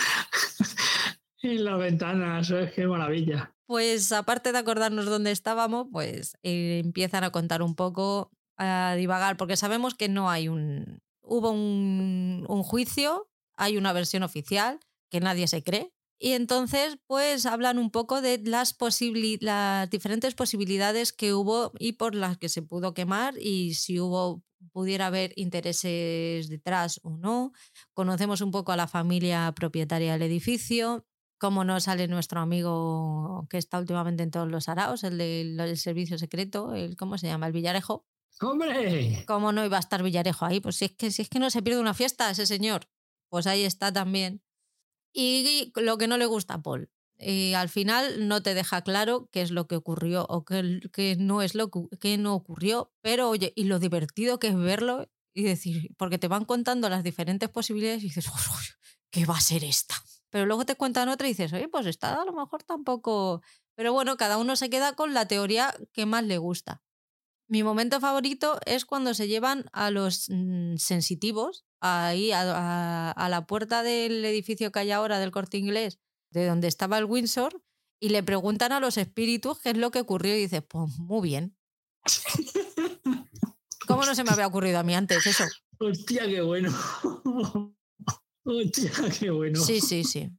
en 1.42 1.64
las 1.64 1.78
ventanas, 1.78 2.50
es 2.50 2.72
qué 2.72 2.86
maravilla. 2.86 3.54
Pues 3.66 4.12
aparte 4.12 4.52
de 4.52 4.58
acordarnos 4.58 5.06
dónde 5.06 5.30
estábamos, 5.30 5.86
pues 5.90 6.36
eh, 6.42 6.80
empiezan 6.84 7.24
a 7.24 7.30
contar 7.30 7.62
un 7.62 7.74
poco, 7.74 8.30
a 8.56 8.94
divagar, 8.96 9.36
porque 9.36 9.56
sabemos 9.56 9.94
que 9.94 10.08
no 10.08 10.30
hay 10.30 10.48
un... 10.48 11.00
Hubo 11.22 11.50
un, 11.52 12.44
un 12.48 12.62
juicio, 12.62 13.30
hay 13.56 13.76
una 13.76 13.92
versión 13.92 14.24
oficial 14.24 14.80
que 15.08 15.20
nadie 15.20 15.46
se 15.46 15.62
cree. 15.62 15.91
Y 16.24 16.34
entonces, 16.34 16.98
pues 17.08 17.46
hablan 17.46 17.80
un 17.80 17.90
poco 17.90 18.22
de 18.22 18.40
las, 18.44 18.78
diferentes 19.90 20.34
posibilidades 20.36 21.12
que 21.12 21.34
hubo 21.34 21.72
y 21.80 21.94
por 21.94 22.14
las 22.14 22.38
que 22.38 22.48
se 22.48 22.62
pudo 22.62 22.94
quemar 22.94 23.34
y 23.40 23.74
si 23.74 23.98
hubo 23.98 24.44
pudiera 24.70 25.08
haber 25.08 25.32
intereses 25.34 26.48
detrás 26.48 27.00
o 27.02 27.16
no. 27.16 27.50
Conocemos 27.92 28.40
un 28.40 28.52
poco 28.52 28.70
a 28.70 28.76
la 28.76 28.86
familia 28.86 29.52
propietaria 29.56 30.12
del 30.12 30.22
edificio, 30.22 31.04
cómo 31.38 31.64
no 31.64 31.80
sale 31.80 32.06
nuestro 32.06 32.38
amigo 32.38 33.48
que 33.50 33.58
está 33.58 33.80
últimamente 33.80 34.22
en 34.22 34.30
todos 34.30 34.48
los 34.48 34.68
araos, 34.68 35.02
el 35.02 35.18
del 35.18 35.58
el 35.58 35.76
servicio 35.76 36.18
secreto, 36.18 36.72
el 36.72 36.96
¿cómo 36.96 37.18
se 37.18 37.26
llama? 37.26 37.48
El 37.48 37.52
Villarejo. 37.52 38.06
¡Hombre! 38.40 39.24
¿Cómo 39.26 39.50
no 39.50 39.64
iba 39.64 39.76
a 39.76 39.80
estar 39.80 40.04
Villarejo 40.04 40.44
ahí? 40.44 40.60
Pues 40.60 40.76
si 40.76 40.84
es 40.84 40.92
que, 40.92 41.10
si 41.10 41.22
es 41.22 41.28
que 41.28 41.40
no 41.40 41.50
se 41.50 41.62
pierde 41.62 41.80
una 41.80 41.94
fiesta 41.94 42.30
ese 42.30 42.46
señor. 42.46 42.86
Pues 43.28 43.48
ahí 43.48 43.64
está 43.64 43.92
también. 43.92 44.40
Y 45.12 45.72
lo 45.76 45.98
que 45.98 46.08
no 46.08 46.16
le 46.16 46.26
gusta 46.26 46.54
a 46.54 46.62
Paul. 46.62 46.90
Y 47.18 47.52
al 47.54 47.68
final 47.68 48.26
no 48.28 48.42
te 48.42 48.54
deja 48.54 48.82
claro 48.82 49.28
qué 49.30 49.42
es 49.42 49.50
lo 49.52 49.66
que 49.68 49.76
ocurrió 49.76 50.26
o 50.28 50.44
qué, 50.44 50.80
qué 50.92 51.16
no 51.18 51.42
es 51.42 51.54
lo 51.54 51.70
que, 52.00 52.18
no 52.18 52.34
ocurrió, 52.34 52.92
pero 53.00 53.28
oye, 53.28 53.52
y 53.54 53.64
lo 53.64 53.78
divertido 53.78 54.38
que 54.38 54.48
es 54.48 54.56
verlo 54.56 55.08
y 55.34 55.44
decir, 55.44 55.90
porque 55.96 56.18
te 56.18 56.28
van 56.28 56.44
contando 56.44 56.88
las 56.88 57.04
diferentes 57.04 57.48
posibilidades 57.48 58.02
y 58.02 58.06
dices, 58.08 58.26
"Uy, 58.28 58.64
¿qué 59.10 59.24
va 59.26 59.36
a 59.36 59.40
ser 59.40 59.62
esta? 59.64 59.94
Pero 60.30 60.46
luego 60.46 60.64
te 60.64 60.74
cuentan 60.76 61.08
otra 61.10 61.26
y 61.28 61.30
dices, 61.32 61.52
oye, 61.52 61.68
pues 61.68 61.86
esta 61.86 62.20
a 62.20 62.24
lo 62.24 62.32
mejor 62.32 62.62
tampoco. 62.64 63.42
Pero 63.74 63.92
bueno, 63.92 64.16
cada 64.16 64.38
uno 64.38 64.56
se 64.56 64.70
queda 64.70 64.94
con 64.94 65.12
la 65.14 65.26
teoría 65.28 65.74
que 65.92 66.06
más 66.06 66.24
le 66.24 66.38
gusta. 66.38 66.82
Mi 67.52 67.62
momento 67.62 68.00
favorito 68.00 68.58
es 68.64 68.86
cuando 68.86 69.12
se 69.12 69.28
llevan 69.28 69.66
a 69.74 69.90
los 69.90 70.30
mm, 70.30 70.76
sensitivos 70.78 71.66
ahí 71.82 72.32
a, 72.32 72.40
a- 72.40 73.10
a 73.10 73.28
la 73.28 73.44
puerta 73.46 73.82
del 73.82 74.24
edificio 74.24 74.72
que 74.72 74.78
hay 74.78 74.90
ahora 74.90 75.18
del 75.18 75.32
corte 75.32 75.58
inglés, 75.58 75.98
de 76.30 76.46
donde 76.46 76.66
estaba 76.66 76.96
el 76.96 77.04
Windsor, 77.04 77.62
y 78.00 78.08
le 78.08 78.22
preguntan 78.22 78.72
a 78.72 78.80
los 78.80 78.96
espíritus 78.96 79.58
qué 79.60 79.68
es 79.68 79.76
lo 79.76 79.90
que 79.90 80.00
ocurrió 80.00 80.34
y 80.34 80.40
dices, 80.40 80.62
pues 80.66 80.96
muy 80.96 81.28
bien. 81.28 81.54
¿Cómo 83.86 84.06
no 84.06 84.14
se 84.14 84.24
me 84.24 84.30
había 84.30 84.46
ocurrido 84.46 84.78
a 84.78 84.82
mí 84.82 84.94
antes 84.94 85.26
eso? 85.26 85.44
¡Hostia, 85.78 86.24
qué 86.26 86.40
bueno! 86.40 86.70
¡Hostia, 88.44 88.90
qué 89.20 89.30
bueno! 89.30 89.60
Sí, 89.60 89.82
sí, 89.82 90.04
sí. 90.04 90.30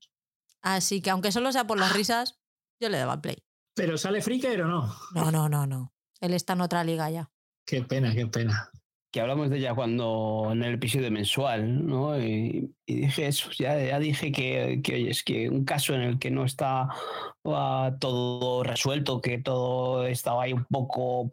Así 0.63 0.99
que 0.99 1.11
aunque 1.11 1.31
solo 1.31 1.51
sea 1.51 1.67
por 1.67 1.77
las 1.77 1.93
risas, 1.93 2.39
yo 2.81 2.89
le 2.89 2.97
daba 2.97 3.21
play. 3.21 3.37
¿Pero 3.75 3.99
sale 3.99 4.23
Freaker 4.23 4.63
o 4.63 4.67
no? 4.67 4.95
No, 5.13 5.29
no, 5.31 5.47
no, 5.47 5.67
no. 5.67 5.92
Él 6.23 6.33
está 6.33 6.53
en 6.53 6.61
otra 6.61 6.85
liga 6.85 7.09
ya. 7.09 7.29
Qué 7.67 7.81
pena, 7.83 8.13
qué 8.13 8.27
pena. 8.27 8.71
que 9.11 9.19
hablamos 9.19 9.49
de 9.49 9.57
ella 9.57 9.75
cuando 9.75 10.49
en 10.53 10.63
el 10.63 10.75
episodio 10.75 11.11
mensual, 11.11 11.85
¿no? 11.85 12.17
Y, 12.17 12.73
y 12.85 12.95
dije 13.01 13.27
eso, 13.27 13.51
ya, 13.51 13.77
ya 13.77 13.99
dije 13.99 14.31
que, 14.31 14.79
que, 14.81 14.95
oye, 14.95 15.11
es 15.11 15.21
que 15.21 15.49
un 15.49 15.65
caso 15.65 15.93
en 15.93 16.01
el 16.01 16.19
que 16.19 16.31
no 16.31 16.45
está 16.45 16.87
ah, 17.43 17.91
todo 17.99 18.63
resuelto, 18.63 19.21
que 19.21 19.37
todo 19.37 20.07
estaba 20.07 20.43
ahí 20.43 20.53
un 20.53 20.65
poco, 20.65 21.29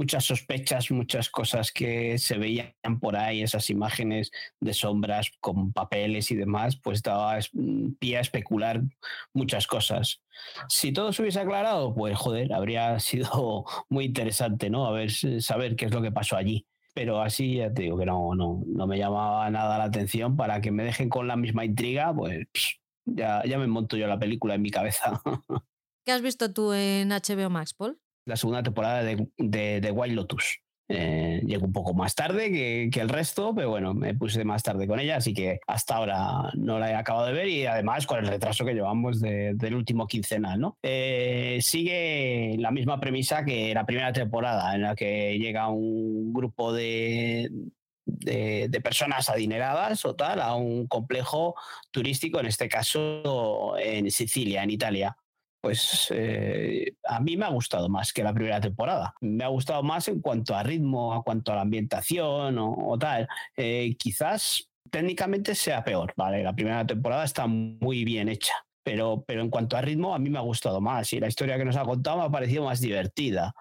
muchas 0.00 0.24
sospechas, 0.24 0.90
muchas 0.90 1.28
cosas 1.28 1.72
que 1.72 2.16
se 2.16 2.38
veían 2.38 2.72
por 3.00 3.16
ahí, 3.16 3.42
esas 3.42 3.68
imágenes 3.68 4.30
de 4.58 4.72
sombras 4.72 5.30
con 5.40 5.74
papeles 5.74 6.30
y 6.30 6.36
demás, 6.36 6.76
pues 6.76 7.02
daba 7.02 7.38
mm, 7.52 7.96
pie 7.98 8.16
a 8.16 8.22
especular 8.22 8.80
muchas 9.34 9.66
cosas. 9.66 10.22
Si 10.70 10.90
todo 10.90 11.12
se 11.12 11.20
hubiese 11.20 11.40
aclarado, 11.40 11.94
pues 11.94 12.16
joder, 12.16 12.54
habría 12.54 12.98
sido 13.10 13.66
muy 13.90 14.06
interesante, 14.06 14.70
¿no? 14.70 14.86
A 14.86 14.92
ver, 14.92 15.10
saber 15.10 15.76
qué 15.76 15.84
es 15.84 15.92
lo 15.92 16.00
que 16.00 16.12
pasó 16.12 16.36
allí 16.36 16.66
pero 16.92 17.22
así 17.22 17.58
ya 17.58 17.72
te 17.72 17.82
digo 17.82 17.96
que 17.96 18.04
no, 18.04 18.34
no, 18.34 18.64
no 18.66 18.86
me 18.86 18.98
llamaba 18.98 19.48
nada 19.48 19.78
la 19.78 19.84
atención 19.84 20.36
para 20.36 20.60
que 20.60 20.72
me 20.72 20.82
dejen 20.82 21.08
con 21.08 21.28
la 21.28 21.36
misma 21.36 21.64
intriga, 21.64 22.12
pues 22.12 22.48
ya, 23.04 23.42
ya 23.44 23.58
me 23.58 23.68
monto 23.68 23.96
yo 23.96 24.08
la 24.08 24.18
película 24.18 24.56
en 24.56 24.62
mi 24.62 24.70
cabeza. 24.70 25.22
¿Qué 26.04 26.12
has 26.12 26.20
visto 26.20 26.52
tú 26.52 26.72
en 26.72 27.10
HBO 27.10 27.48
Max, 27.48 27.74
Paul? 27.74 28.00
La 28.24 28.36
segunda 28.36 28.62
temporada 28.62 29.02
de, 29.02 29.26
de, 29.36 29.90
Wild 29.90 30.14
Lotus. 30.14 30.60
Eh, 30.92 31.40
llegó 31.46 31.66
un 31.66 31.72
poco 31.72 31.94
más 31.94 32.16
tarde 32.16 32.50
que, 32.50 33.00
el 33.00 33.08
resto, 33.08 33.54
pero 33.54 33.70
bueno, 33.70 33.94
me 33.94 34.12
puse 34.14 34.44
más 34.44 34.64
tarde 34.64 34.88
con 34.88 34.98
ella, 34.98 35.16
así 35.16 35.32
que 35.32 35.60
hasta 35.68 35.94
ahora 35.94 36.50
no 36.54 36.80
la 36.80 36.90
he 36.90 36.94
acabado 36.96 37.26
de 37.26 37.32
ver 37.32 37.46
y 37.46 37.64
además 37.64 38.08
con 38.08 38.18
el 38.18 38.26
retraso 38.26 38.64
que 38.64 38.74
llevamos 38.74 39.20
de- 39.20 39.52
del 39.54 39.76
último 39.76 40.08
quincenal, 40.08 40.58
¿no? 40.58 40.78
Eh, 40.82 41.58
sigue 41.62 42.56
la 42.58 42.72
misma 42.72 42.98
premisa 42.98 43.44
que 43.44 43.72
la 43.72 43.86
primera 43.86 44.12
temporada, 44.12 44.74
en 44.74 44.82
la 44.82 44.96
que 44.96 45.38
llega 45.38 45.68
un 45.68 46.32
grupo 46.32 46.72
de, 46.72 47.48
de, 48.04 48.66
de 48.68 48.80
personas 48.80 49.28
adineradas 49.28 50.04
o 50.04 50.16
tal 50.16 50.40
a 50.40 50.56
un 50.56 50.88
complejo 50.88 51.54
turístico, 51.92 52.40
en 52.40 52.46
este 52.46 52.68
caso 52.68 53.78
en 53.78 54.10
Sicilia, 54.10 54.64
en 54.64 54.70
Italia 54.70 55.16
pues 55.60 56.08
eh, 56.14 56.94
a 57.04 57.20
mí 57.20 57.36
me 57.36 57.44
ha 57.44 57.50
gustado 57.50 57.88
más 57.88 58.12
que 58.12 58.24
la 58.24 58.32
primera 58.32 58.60
temporada. 58.60 59.14
Me 59.20 59.44
ha 59.44 59.48
gustado 59.48 59.82
más 59.82 60.08
en 60.08 60.20
cuanto 60.20 60.54
a 60.54 60.62
ritmo, 60.62 61.12
a 61.12 61.22
cuanto 61.22 61.52
a 61.52 61.56
la 61.56 61.62
ambientación 61.62 62.56
o, 62.58 62.96
tal. 62.98 63.28
Eh, 63.56 63.94
quizás 63.98 64.70
técnicamente 64.90 65.54
sea 65.54 65.84
peor, 65.84 66.12
¿vale? 66.16 66.42
La 66.42 66.54
primera 66.54 66.86
temporada 66.86 67.24
está 67.24 67.46
muy 67.46 68.04
bien 68.04 68.28
hecha. 68.28 68.54
Pero, 68.82 69.22
pero 69.26 69.42
en 69.42 69.50
cuanto 69.50 69.76
a 69.76 69.82
ritmo, 69.82 70.14
a 70.14 70.18
mí 70.18 70.30
me 70.30 70.38
ha 70.38 70.42
gustado 70.42 70.80
más 70.80 71.12
y 71.12 71.20
la 71.20 71.28
historia 71.28 71.58
que 71.58 71.66
nos 71.66 71.76
ha 71.76 71.84
contado 71.84 72.16
me 72.16 72.24
ha 72.24 72.30
parecido 72.30 72.64
más 72.64 72.80
divertida. 72.80 73.54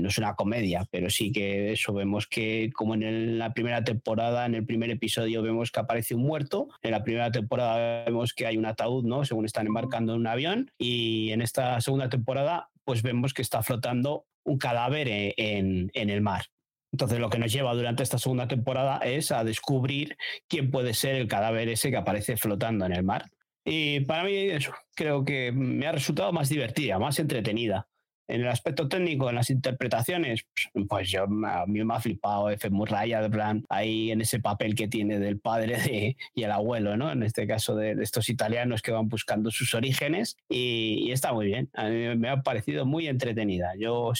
No 0.00 0.08
es 0.08 0.18
una 0.18 0.34
comedia, 0.34 0.86
pero 0.90 1.10
sí 1.10 1.32
que 1.32 1.72
eso 1.72 1.92
vemos 1.92 2.26
que 2.26 2.70
como 2.74 2.94
en 2.94 3.02
el- 3.02 3.38
la 3.38 3.52
primera 3.54 3.84
temporada, 3.84 4.46
en 4.46 4.54
el 4.54 4.64
primer 4.66 4.90
episodio 4.90 5.42
vemos 5.42 5.70
que 5.70 5.80
aparece 5.80 6.14
un 6.14 6.22
muerto, 6.22 6.68
en 6.82 6.90
la 6.90 7.02
primera 7.04 7.30
temporada 7.30 8.04
vemos 8.04 8.32
que 8.34 8.46
hay 8.46 8.56
un 8.56 8.66
ataúd, 8.66 9.04
¿no? 9.04 9.24
Según 9.24 9.44
están 9.44 9.66
embarcando 9.66 10.14
en 10.14 10.20
un 10.20 10.26
avión 10.26 10.70
y 10.78 11.30
en 11.32 11.42
esta 11.42 11.80
segunda 11.80 12.08
temporada 12.08 12.70
pues 12.84 13.02
vemos 13.02 13.34
que 13.34 13.42
está 13.42 13.62
flotando 13.62 14.26
un 14.44 14.58
cadáver 14.58 15.08
e- 15.08 15.34
en, 15.36 15.90
en 15.94 16.10
el 16.10 16.20
mar. 16.20 16.46
Entonces 16.92 17.18
lo 17.18 17.28
que 17.30 17.38
nos 17.38 17.52
lleva 17.52 17.74
durante 17.74 18.02
esta 18.02 18.16
segunda 18.18 18.46
temporada 18.48 18.98
es 18.98 19.32
a 19.32 19.42
descubrir 19.44 20.16
quién 20.48 20.70
puede 20.70 20.94
ser 20.94 21.16
el 21.16 21.26
cadáver 21.28 21.68
ese 21.68 21.90
que 21.90 21.96
aparece 21.96 22.36
flotando 22.36 22.86
en 22.86 22.92
el 22.92 23.02
mar. 23.02 23.24
Y 23.64 24.00
para 24.00 24.22
mí 24.22 24.32
eso, 24.34 24.72
creo 24.94 25.24
que 25.24 25.50
me 25.52 25.86
ha 25.88 25.92
resultado 25.92 26.32
más 26.32 26.48
divertida, 26.48 27.00
más 27.00 27.18
entretenida. 27.18 27.88
En 28.28 28.40
el 28.40 28.48
aspecto 28.48 28.88
técnico, 28.88 29.28
en 29.28 29.36
las 29.36 29.50
interpretaciones, 29.50 30.46
pues 30.88 31.10
yo 31.10 31.24
a 31.24 31.66
mí 31.66 31.84
me 31.84 31.94
ha 31.94 32.00
flipado 32.00 32.50
F. 32.50 32.70
Murray, 32.70 33.12
plan, 33.30 33.64
ahí 33.68 34.10
en 34.10 34.20
ese 34.20 34.40
papel 34.40 34.74
que 34.74 34.88
tiene 34.88 35.18
del 35.18 35.38
padre 35.38 35.78
de- 35.80 36.16
y 36.34 36.42
el 36.42 36.50
abuelo, 36.50 36.96
¿no? 36.96 37.10
En 37.10 37.22
este 37.22 37.46
caso 37.46 37.76
de, 37.76 37.92
estos 38.02 38.28
italianos 38.28 38.82
que 38.82 38.92
van 38.92 39.08
buscando 39.08 39.50
sus 39.50 39.74
orígenes 39.74 40.36
y, 40.48 41.04
y 41.06 41.12
está 41.12 41.32
muy 41.32 41.46
bien. 41.46 41.70
A 41.74 41.88
mí 41.88 42.16
me 42.16 42.28
ha 42.28 42.42
parecido 42.42 42.84
muy 42.84 43.06
entretenida. 43.06 43.72
Yo, 43.78 44.12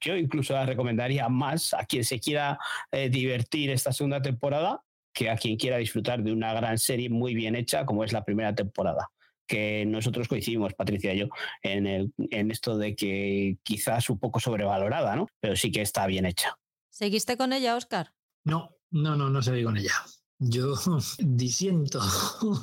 yo 0.00 0.16
incluso 0.16 0.54
la 0.54 0.66
recomendaría 0.66 1.28
más 1.28 1.74
a 1.74 1.84
quien 1.84 2.04
se 2.04 2.20
quiera 2.20 2.58
eh, 2.92 3.08
divertir 3.08 3.70
esta 3.70 3.92
segunda 3.92 4.20
temporada 4.20 4.82
que 5.12 5.30
a 5.30 5.36
quien 5.36 5.56
quiera 5.56 5.78
disfrutar 5.78 6.22
de 6.22 6.32
una 6.32 6.52
gran 6.52 6.76
serie 6.76 7.08
muy 7.08 7.34
bien 7.34 7.54
hecha 7.54 7.86
como 7.86 8.04
es 8.04 8.12
la 8.12 8.24
primera 8.24 8.54
temporada 8.54 9.10
que 9.46 9.84
nosotros 9.86 10.28
coincidimos, 10.28 10.74
Patricia 10.74 11.14
y 11.14 11.18
yo, 11.18 11.28
en, 11.62 11.86
el, 11.86 12.12
en 12.30 12.50
esto 12.50 12.76
de 12.76 12.94
que 12.94 13.58
quizás 13.62 14.10
un 14.10 14.18
poco 14.18 14.40
sobrevalorada, 14.40 15.16
¿no? 15.16 15.28
Pero 15.40 15.56
sí 15.56 15.70
que 15.70 15.82
está 15.82 16.06
bien 16.06 16.26
hecha. 16.26 16.56
¿Seguiste 16.90 17.36
con 17.36 17.52
ella, 17.52 17.76
Oscar? 17.76 18.12
No, 18.44 18.76
no, 18.90 19.16
no, 19.16 19.28
no 19.30 19.42
seguí 19.42 19.64
con 19.64 19.76
ella. 19.76 19.92
Yo 20.38 20.74
disiento. 21.18 22.00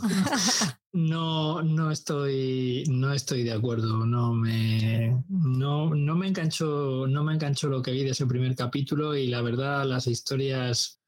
no, 0.93 1.61
no 1.63 1.91
estoy, 1.91 2.83
no 2.89 3.13
estoy 3.13 3.43
de 3.43 3.53
acuerdo. 3.53 4.05
No 4.05 4.33
me, 4.33 5.23
no, 5.27 5.93
no 5.93 6.15
me 6.15 6.27
enganchó, 6.27 7.07
no 7.07 7.23
me 7.23 7.33
enganchó 7.33 7.67
lo 7.67 7.81
que 7.81 7.91
vi 7.91 8.03
de 8.03 8.11
ese 8.11 8.25
primer 8.25 8.55
capítulo 8.55 9.15
y 9.15 9.27
la 9.27 9.41
verdad 9.41 9.85
las 9.85 10.07
historias 10.07 11.00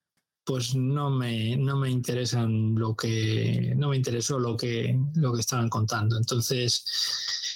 pues 0.43 0.75
no 0.75 1.09
me, 1.09 1.55
no 1.57 1.77
me 1.77 1.89
interesan 1.89 2.75
lo 2.75 2.95
que, 2.95 3.73
no 3.75 3.89
me 3.89 3.97
interesó 3.97 4.39
lo 4.39 4.57
que, 4.57 4.97
lo 5.15 5.33
que 5.33 5.39
estaban 5.39 5.69
contando. 5.69 6.17
Entonces, 6.17 6.85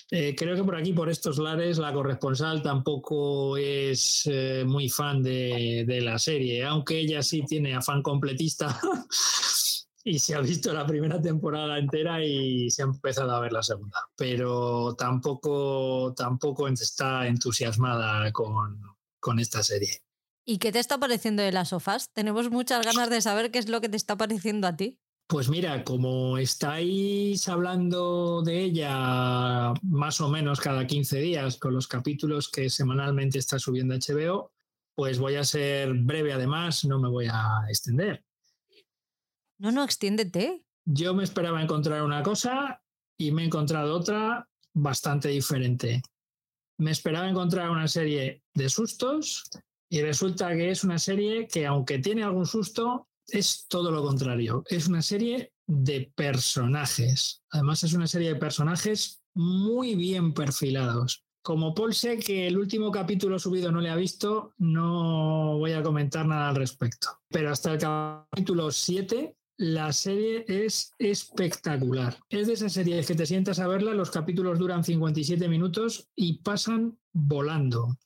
eh, 0.10 0.34
creo 0.38 0.56
que 0.56 0.64
por 0.64 0.76
aquí, 0.76 0.94
por 0.94 1.10
estos 1.10 1.38
lares, 1.38 1.78
la 1.78 1.92
corresponsal 1.92 2.62
tampoco 2.62 3.58
es 3.58 4.24
eh, 4.32 4.64
muy 4.66 4.90
fan 4.90 5.22
de, 5.22 5.84
de, 5.86 6.02
la 6.02 6.18
serie, 6.18 6.64
aunque 6.64 7.00
ella 7.00 7.22
sí 7.22 7.44
tiene 7.46 7.76
afán 7.76 8.02
completista 8.02 8.80
y 10.06 10.20
se 10.20 10.36
ha 10.36 10.40
visto 10.40 10.72
la 10.72 10.88
primera 10.88 11.22
temporada 11.22 11.78
entera 11.78 12.24
y 12.24 12.70
se 12.70 12.84
ha 12.84 12.86
empezado 12.86 13.32
a 13.32 13.42
ver 13.42 13.52
la 13.52 13.64
segunda, 13.64 14.00
pero 14.16 14.96
tampoco, 14.98 16.14
tampoco 16.16 16.70
está 16.70 17.28
entusiasmada 17.28 18.32
con, 18.32 18.82
con 19.20 19.40
esta 19.40 19.62
serie. 19.62 20.07
¿Y 20.50 20.60
qué 20.60 20.72
te 20.72 20.80
está 20.80 20.98
pareciendo 20.98 21.44
de 21.44 21.52
las 21.52 21.70
sofás? 21.70 22.14
Tenemos 22.14 22.50
muchas 22.50 22.86
ganas 22.86 23.10
de 23.10 23.20
saber 23.20 23.52
qué 23.52 23.60
es 23.60 23.68
lo 23.68 23.82
que 23.82 23.90
te 23.90 23.98
está 23.98 24.16
pareciendo 24.16 24.66
a 24.66 24.78
ti. 24.78 24.98
Pues 25.28 25.50
mira, 25.50 25.84
como 25.84 26.38
estáis 26.38 27.50
hablando 27.50 28.42
de 28.44 28.64
ella 28.64 29.74
más 29.84 30.22
o 30.22 30.30
menos 30.30 30.62
cada 30.62 30.88
15 30.88 31.20
días 31.20 31.58
con 31.58 31.74
los 31.74 31.90
capítulos 31.90 32.50
que 32.50 32.70
semanalmente 32.70 33.40
está 33.40 33.60
subiendo 33.60 33.94
HBO, 33.94 34.54
pues 34.96 35.20
voy 35.20 35.36
a 35.36 35.44
ser 35.44 35.94
breve 35.94 36.32
además, 36.32 36.86
no 36.86 36.98
me 36.98 37.10
voy 37.10 37.28
a 37.30 37.66
extender. 37.68 38.24
No, 39.58 39.74
no, 39.74 39.84
extiéndete. 39.84 40.64
Yo 40.86 41.14
me 41.14 41.26
esperaba 41.26 41.62
encontrar 41.62 42.04
una 42.04 42.24
cosa 42.24 42.82
y 43.18 43.34
me 43.34 43.42
he 43.42 43.46
encontrado 43.48 43.94
otra 43.94 44.48
bastante 44.74 45.28
diferente. 45.28 46.02
Me 46.78 46.92
esperaba 46.92 47.28
encontrar 47.28 47.70
una 47.70 47.90
serie 47.90 48.44
de 48.54 48.70
sustos 48.70 49.44
y 49.90 50.02
resulta 50.02 50.56
que 50.56 50.72
es 50.72 50.84
una 50.84 51.00
serie 51.00 51.48
que, 51.48 51.66
aunque 51.66 52.00
tiene 52.00 52.24
algún 52.24 52.46
susto, 52.46 53.08
es 53.28 53.66
todo 53.68 53.92
lo 53.92 54.04
contrario. 54.04 54.64
Es 54.68 54.88
una 54.88 55.02
serie 55.02 55.54
de 55.66 56.12
personajes. 56.16 57.44
Además, 57.52 57.84
es 57.84 57.94
una 57.94 58.08
serie 58.08 58.30
de 58.30 58.40
personajes 58.40 59.22
muy 59.34 59.96
bien 59.96 60.34
perfilados. 60.34 61.24
Como 61.42 61.74
Paul 61.74 61.94
sé 61.94 62.18
que 62.18 62.48
el 62.48 62.58
último 62.58 62.92
capítulo 62.92 63.40
subido 63.40 63.72
no 63.72 63.80
le 63.80 63.90
ha 63.90 63.96
visto, 63.96 64.54
no 64.58 65.58
voy 65.58 65.72
a 65.74 65.84
comentar 65.84 66.26
nada 66.26 66.50
al 66.50 66.56
respecto. 66.56 67.08
Pero 67.30 67.52
hasta 67.52 67.74
el 67.74 67.80
capítulo 67.80 68.72
7, 68.72 69.38
la 69.58 69.94
serie 69.94 70.44
es 70.48 70.92
espectacular. 71.00 72.18
Es 72.30 72.48
de 72.48 72.54
esas 72.54 72.74
series 72.74 73.08
que 73.08 73.16
te 73.16 73.26
sientas 73.26 73.60
a 73.60 73.68
verla, 73.68 73.94
los 73.94 74.12
capítulos 74.12 74.60
duran 74.60 74.84
57 74.84 75.48
minutos 75.48 76.10
y 76.16 76.40
pasan 76.40 76.98
volando. 77.14 77.98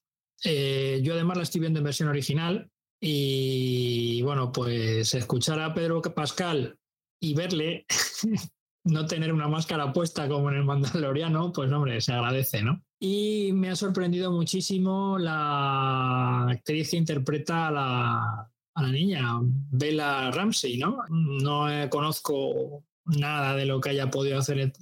Eh, 0.43 0.99
yo 1.03 1.13
además 1.13 1.37
la 1.37 1.43
estoy 1.43 1.61
viendo 1.61 1.79
en 1.79 1.85
versión 1.85 2.09
original 2.09 2.69
y 2.99 4.21
bueno, 4.23 4.51
pues 4.51 5.13
escuchar 5.13 5.59
a 5.59 5.73
Pedro 5.73 6.01
Pascal 6.01 6.77
y 7.19 7.33
verle 7.33 7.85
no 8.85 9.05
tener 9.05 9.33
una 9.33 9.47
máscara 9.47 9.93
puesta 9.93 10.27
como 10.27 10.49
en 10.49 10.57
el 10.57 10.65
Mandaloriano, 10.65 11.51
pues 11.51 11.71
hombre, 11.71 12.01
se 12.01 12.13
agradece, 12.13 12.63
¿no? 12.63 12.83
Y 12.99 13.51
me 13.53 13.69
ha 13.69 13.75
sorprendido 13.75 14.31
muchísimo 14.31 15.17
la 15.17 16.47
actriz 16.49 16.91
que 16.91 16.97
interpreta 16.97 17.67
a 17.67 17.71
la, 17.71 18.51
a 18.75 18.81
la 18.81 18.91
niña, 18.91 19.39
Bella 19.41 20.31
Ramsey, 20.31 20.77
¿no? 20.77 20.99
No 21.09 21.67
conozco 21.89 22.83
nada 23.05 23.55
de 23.55 23.65
lo 23.65 23.81
que 23.81 23.89
haya 23.89 24.09
podido 24.09 24.37
hacer, 24.37 24.73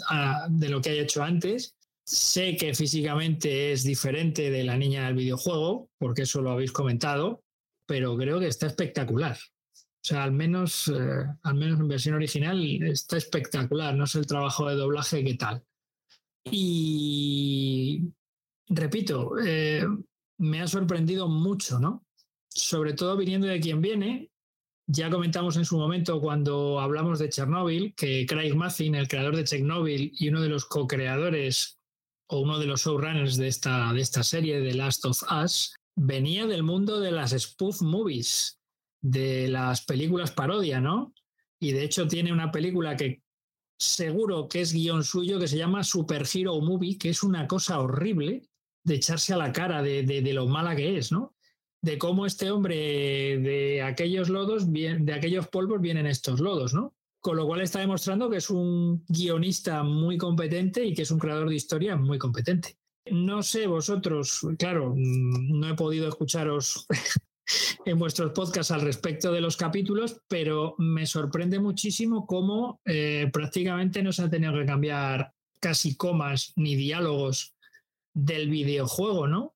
de 0.49 0.70
lo 0.70 0.82
que 0.82 0.89
haya 0.89 1.03
hecho 1.03 1.24
antes, 1.24 1.78
Sé 2.12 2.55
que 2.55 2.74
físicamente 2.74 3.72
es 3.72 3.84
diferente 3.84 4.49
de 4.49 4.64
la 4.64 4.76
niña 4.76 5.05
del 5.05 5.14
videojuego, 5.14 5.91
porque 5.99 6.24
eso 6.24 6.41
lo 6.41 6.49
habéis 6.49 6.72
comentado, 6.72 7.43
pero 7.86 8.18
creo 8.18 8.39
que 8.39 8.47
está 8.47 8.66
espectacular. 8.66 9.38
O 9.38 10.01
sea, 10.01 10.24
al 10.24 10.32
menos, 10.32 10.88
eh, 10.88 11.26
al 11.43 11.53
menos 11.53 11.80
en 11.80 11.88
versión 11.88 12.16
original 12.16 12.82
está 12.82 13.16
espectacular. 13.18 13.93
No 13.93 14.07
sé 14.07 14.18
el 14.18 14.26
trabajo 14.26 14.68
de 14.68 14.76
doblaje 14.76 15.24
qué 15.24 15.36
tal. 15.36 15.64
Y 16.49 18.12
repito, 18.70 19.34
eh, 19.45 19.86
me 20.39 20.62
ha 20.62 20.68
sorprendido 20.68 21.28
mucho, 21.28 21.78
¿no? 21.78 22.07
Sobre 22.47 22.93
todo 22.93 23.18
viniendo 23.18 23.45
de 23.45 23.60
quien 23.60 23.82
viene. 23.82 24.32
Ya 24.88 25.12
comentamos 25.12 25.57
en 25.57 25.66
su 25.66 25.78
momento 25.78 26.20
cuando 26.20 26.80
hablamos 26.80 27.20
de 27.20 27.30
Chernobyl 27.30 27.93
que 27.93 28.26
Craig 28.26 28.55
Mazin, 28.55 28.95
el 28.95 29.07
creador 29.07 29.36
de 29.36 29.43
Chernobyl 29.43 30.12
y 30.12 30.30
uno 30.30 30.41
de 30.41 30.49
los 30.49 30.65
co-creadores 30.65 31.78
o 32.31 32.39
uno 32.41 32.60
de 32.60 32.68
los 32.68 32.81
showrunners 32.81 33.38
de 33.38 33.47
esta, 33.47 33.91
de 33.91 34.01
esta 34.01 34.23
serie, 34.23 34.61
The 34.61 34.76
Last 34.76 35.06
of 35.06 35.23
Us, 35.43 35.73
venía 35.95 36.45
del 36.45 36.64
mundo 36.64 36.99
de 36.99 37.11
las 37.11 37.31
spoof 37.31 37.81
movies, 37.81 38.60
de 39.01 39.47
las 39.47 39.84
películas 39.85 40.31
parodia, 40.31 40.80
¿no? 40.80 41.14
Y 41.60 41.72
de 41.72 41.84
hecho 41.84 42.07
tiene 42.07 42.31
una 42.31 42.51
película 42.51 42.95
que 42.95 43.23
seguro 43.80 44.47
que 44.47 44.61
es 44.61 44.73
guion 44.73 45.03
suyo 45.03 45.39
que 45.39 45.47
se 45.47 45.57
llama 45.57 45.84
Super 45.84 46.26
Hero 46.31 46.60
Movie, 46.61 46.97
que 46.97 47.10
es 47.10 47.23
una 47.23 47.47
cosa 47.47 47.80
horrible 47.80 48.43
de 48.84 48.95
echarse 48.95 49.34
a 49.34 49.38
la 49.38 49.51
cara 49.51 49.81
de, 49.81 50.03
de, 50.03 50.34
lo 50.34 50.47
mala 50.47 50.76
que 50.76 50.97
es, 50.97 51.11
¿no? 51.11 51.35
De 51.81 51.97
cómo 51.97 52.26
este 52.26 52.51
hombre 52.51 52.76
de 53.39 53.81
aquellos 53.81 54.30
lodos, 54.30 54.72
de 54.72 55.14
aquellos 55.14 55.47
polvos 55.47 55.81
vienen 55.81 56.06
estos 56.06 56.39
lodos, 56.39 56.73
¿no? 56.73 56.93
Con 57.30 57.38
lo 57.38 57.45
cual 57.45 57.61
está 57.61 57.80
demostrando 57.80 58.27
que 58.27 58.38
es 58.38 58.49
un 58.49 59.06
guionista 59.07 59.84
muy 59.84 60.18
competente 60.18 60.84
y 60.84 60.95
que 60.95 61.03
es 61.03 61.11
un 61.11 61.19
creador 61.19 61.47
de 61.47 61.57
historia 61.57 61.95
muy 61.95 62.18
competente. 62.18 62.76
No 63.06 63.43
sé 63.43 63.68
vosotros, 63.68 64.47
claro, 64.57 64.95
no 64.97 65.69
he 65.69 65.76
podido 65.76 66.10
escucharos 66.10 66.88
en 67.85 67.99
vuestros 67.99 68.31
podcasts 68.31 68.72
al 68.72 68.81
respecto 68.81 69.31
de 69.31 69.41
los 69.41 69.57
capítulos, 69.57 70.19
pero 70.27 70.73
me 70.80 71.06
sorprende 71.06 71.60
muchísimo 71.60 72.26
cómo 72.26 72.81
eh, 72.84 73.30
prácticamente 73.31 74.01
no 74.01 74.11
se 74.11 74.23
ha 74.23 74.30
tenido 74.31 74.53
que 74.53 74.65
cambiar 74.65 75.31
casi 75.60 75.95
comas 75.95 76.53
ni 76.56 76.73
diálogos 76.73 77.53
del 78.11 78.49
videojuego, 78.49 79.27
¿no? 79.27 79.53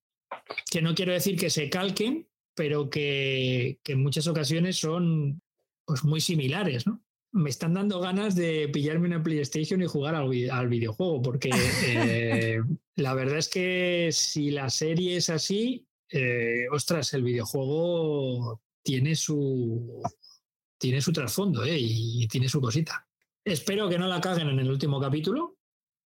Que 0.70 0.80
no 0.80 0.94
quiero 0.94 1.12
decir 1.12 1.36
que 1.36 1.50
se 1.50 1.68
calquen, 1.70 2.28
pero 2.54 2.88
que, 2.88 3.80
que 3.82 3.94
en 3.94 4.02
muchas 4.04 4.28
ocasiones 4.28 4.78
son 4.78 5.42
pues, 5.84 6.04
muy 6.04 6.20
similares, 6.20 6.86
¿no? 6.86 7.04
Me 7.34 7.50
están 7.50 7.74
dando 7.74 7.98
ganas 7.98 8.36
de 8.36 8.68
pillarme 8.72 9.08
una 9.08 9.22
PlayStation 9.22 9.82
y 9.82 9.86
jugar 9.86 10.14
al, 10.14 10.68
videojuego, 10.68 11.20
porque 11.20 11.50
eh, 11.84 12.60
la 12.94 13.14
verdad 13.14 13.38
es 13.38 13.48
que 13.48 14.10
si 14.12 14.52
la 14.52 14.70
serie 14.70 15.16
es 15.16 15.30
así, 15.30 15.84
eh, 16.10 16.66
ostras, 16.70 17.12
el 17.12 17.24
videojuego 17.24 18.62
tiene 18.84 19.16
su, 19.16 20.00
tiene 20.78 21.00
su 21.00 21.12
trasfondo 21.12 21.64
eh, 21.64 21.76
y 21.76 22.28
tiene 22.28 22.48
su 22.48 22.60
cosita. 22.60 23.04
Espero 23.44 23.88
que 23.88 23.98
no 23.98 24.06
la 24.06 24.20
caguen 24.20 24.48
en 24.50 24.60
el 24.60 24.70
último 24.70 25.00
capítulo, 25.00 25.56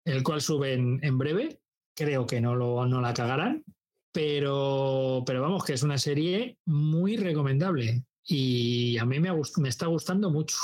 el 0.06 0.24
cual 0.24 0.40
suben 0.40 1.00
en 1.04 1.18
breve. 1.18 1.60
Creo 1.94 2.26
que 2.26 2.40
no, 2.40 2.56
lo, 2.56 2.86
no 2.86 3.02
la 3.02 3.14
cagarán, 3.14 3.66
pero, 4.14 5.24
pero 5.26 5.42
vamos, 5.42 5.66
que 5.66 5.74
es 5.74 5.84
una 5.84 5.98
serie 5.98 6.58
muy 6.66 7.18
recomendable 7.18 8.06
y 8.24 8.98
a 8.98 9.04
mí 9.04 9.20
me, 9.20 9.30
me 9.58 9.70
está 9.70 9.88
gustando 9.88 10.32
mucho. 10.32 10.56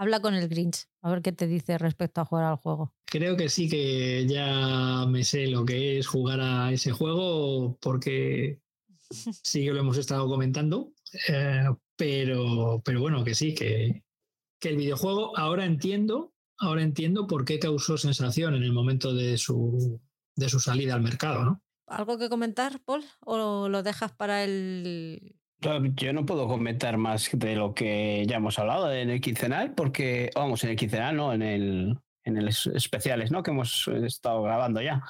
Habla 0.00 0.20
con 0.20 0.32
el 0.32 0.48
Grinch, 0.48 0.86
a 1.02 1.10
ver 1.10 1.20
qué 1.20 1.30
te 1.30 1.46
dice 1.46 1.76
respecto 1.76 2.22
a 2.22 2.24
jugar 2.24 2.46
al 2.46 2.56
juego. 2.56 2.94
Creo 3.04 3.36
que 3.36 3.50
sí 3.50 3.68
que 3.68 4.26
ya 4.26 5.04
me 5.06 5.24
sé 5.24 5.46
lo 5.46 5.66
que 5.66 5.98
es 5.98 6.06
jugar 6.06 6.40
a 6.40 6.72
ese 6.72 6.90
juego 6.90 7.76
porque 7.82 8.62
sí 9.44 9.62
que 9.62 9.72
lo 9.74 9.80
hemos 9.80 9.98
estado 9.98 10.26
comentando, 10.26 10.94
eh, 11.28 11.66
pero, 11.96 12.80
pero 12.82 13.00
bueno, 13.02 13.24
que 13.24 13.34
sí, 13.34 13.54
que, 13.54 14.02
que 14.58 14.70
el 14.70 14.78
videojuego 14.78 15.36
ahora 15.36 15.66
entiendo, 15.66 16.32
ahora 16.56 16.80
entiendo 16.80 17.26
por 17.26 17.44
qué 17.44 17.58
causó 17.58 17.98
sensación 17.98 18.54
en 18.54 18.62
el 18.62 18.72
momento 18.72 19.12
de 19.12 19.36
su, 19.36 20.00
de 20.34 20.48
su 20.48 20.60
salida 20.60 20.94
al 20.94 21.02
mercado, 21.02 21.44
¿no? 21.44 21.62
¿Algo 21.86 22.16
que 22.16 22.30
comentar, 22.30 22.80
Paul? 22.86 23.04
¿O 23.20 23.68
lo 23.68 23.82
dejas 23.82 24.12
para 24.12 24.44
el, 24.44 25.36
yo 25.60 26.12
no 26.12 26.26
puedo 26.26 26.48
comentar 26.48 26.96
más 26.96 27.30
de 27.32 27.56
lo 27.56 27.74
que 27.74 28.24
ya 28.26 28.36
hemos 28.36 28.58
hablado 28.58 28.92
en 28.92 29.10
el 29.10 29.20
quincenal, 29.20 29.74
porque, 29.74 30.30
vamos, 30.34 30.64
en 30.64 30.70
el 30.70 30.76
quincenal, 30.76 31.16
no, 31.16 31.32
en 31.32 31.42
el, 31.42 31.98
en 32.24 32.36
el 32.36 32.48
especiales, 32.48 33.30
¿no? 33.30 33.42
Que 33.42 33.50
hemos 33.50 33.88
estado 33.88 34.42
grabando 34.42 34.80
ya. 34.80 35.02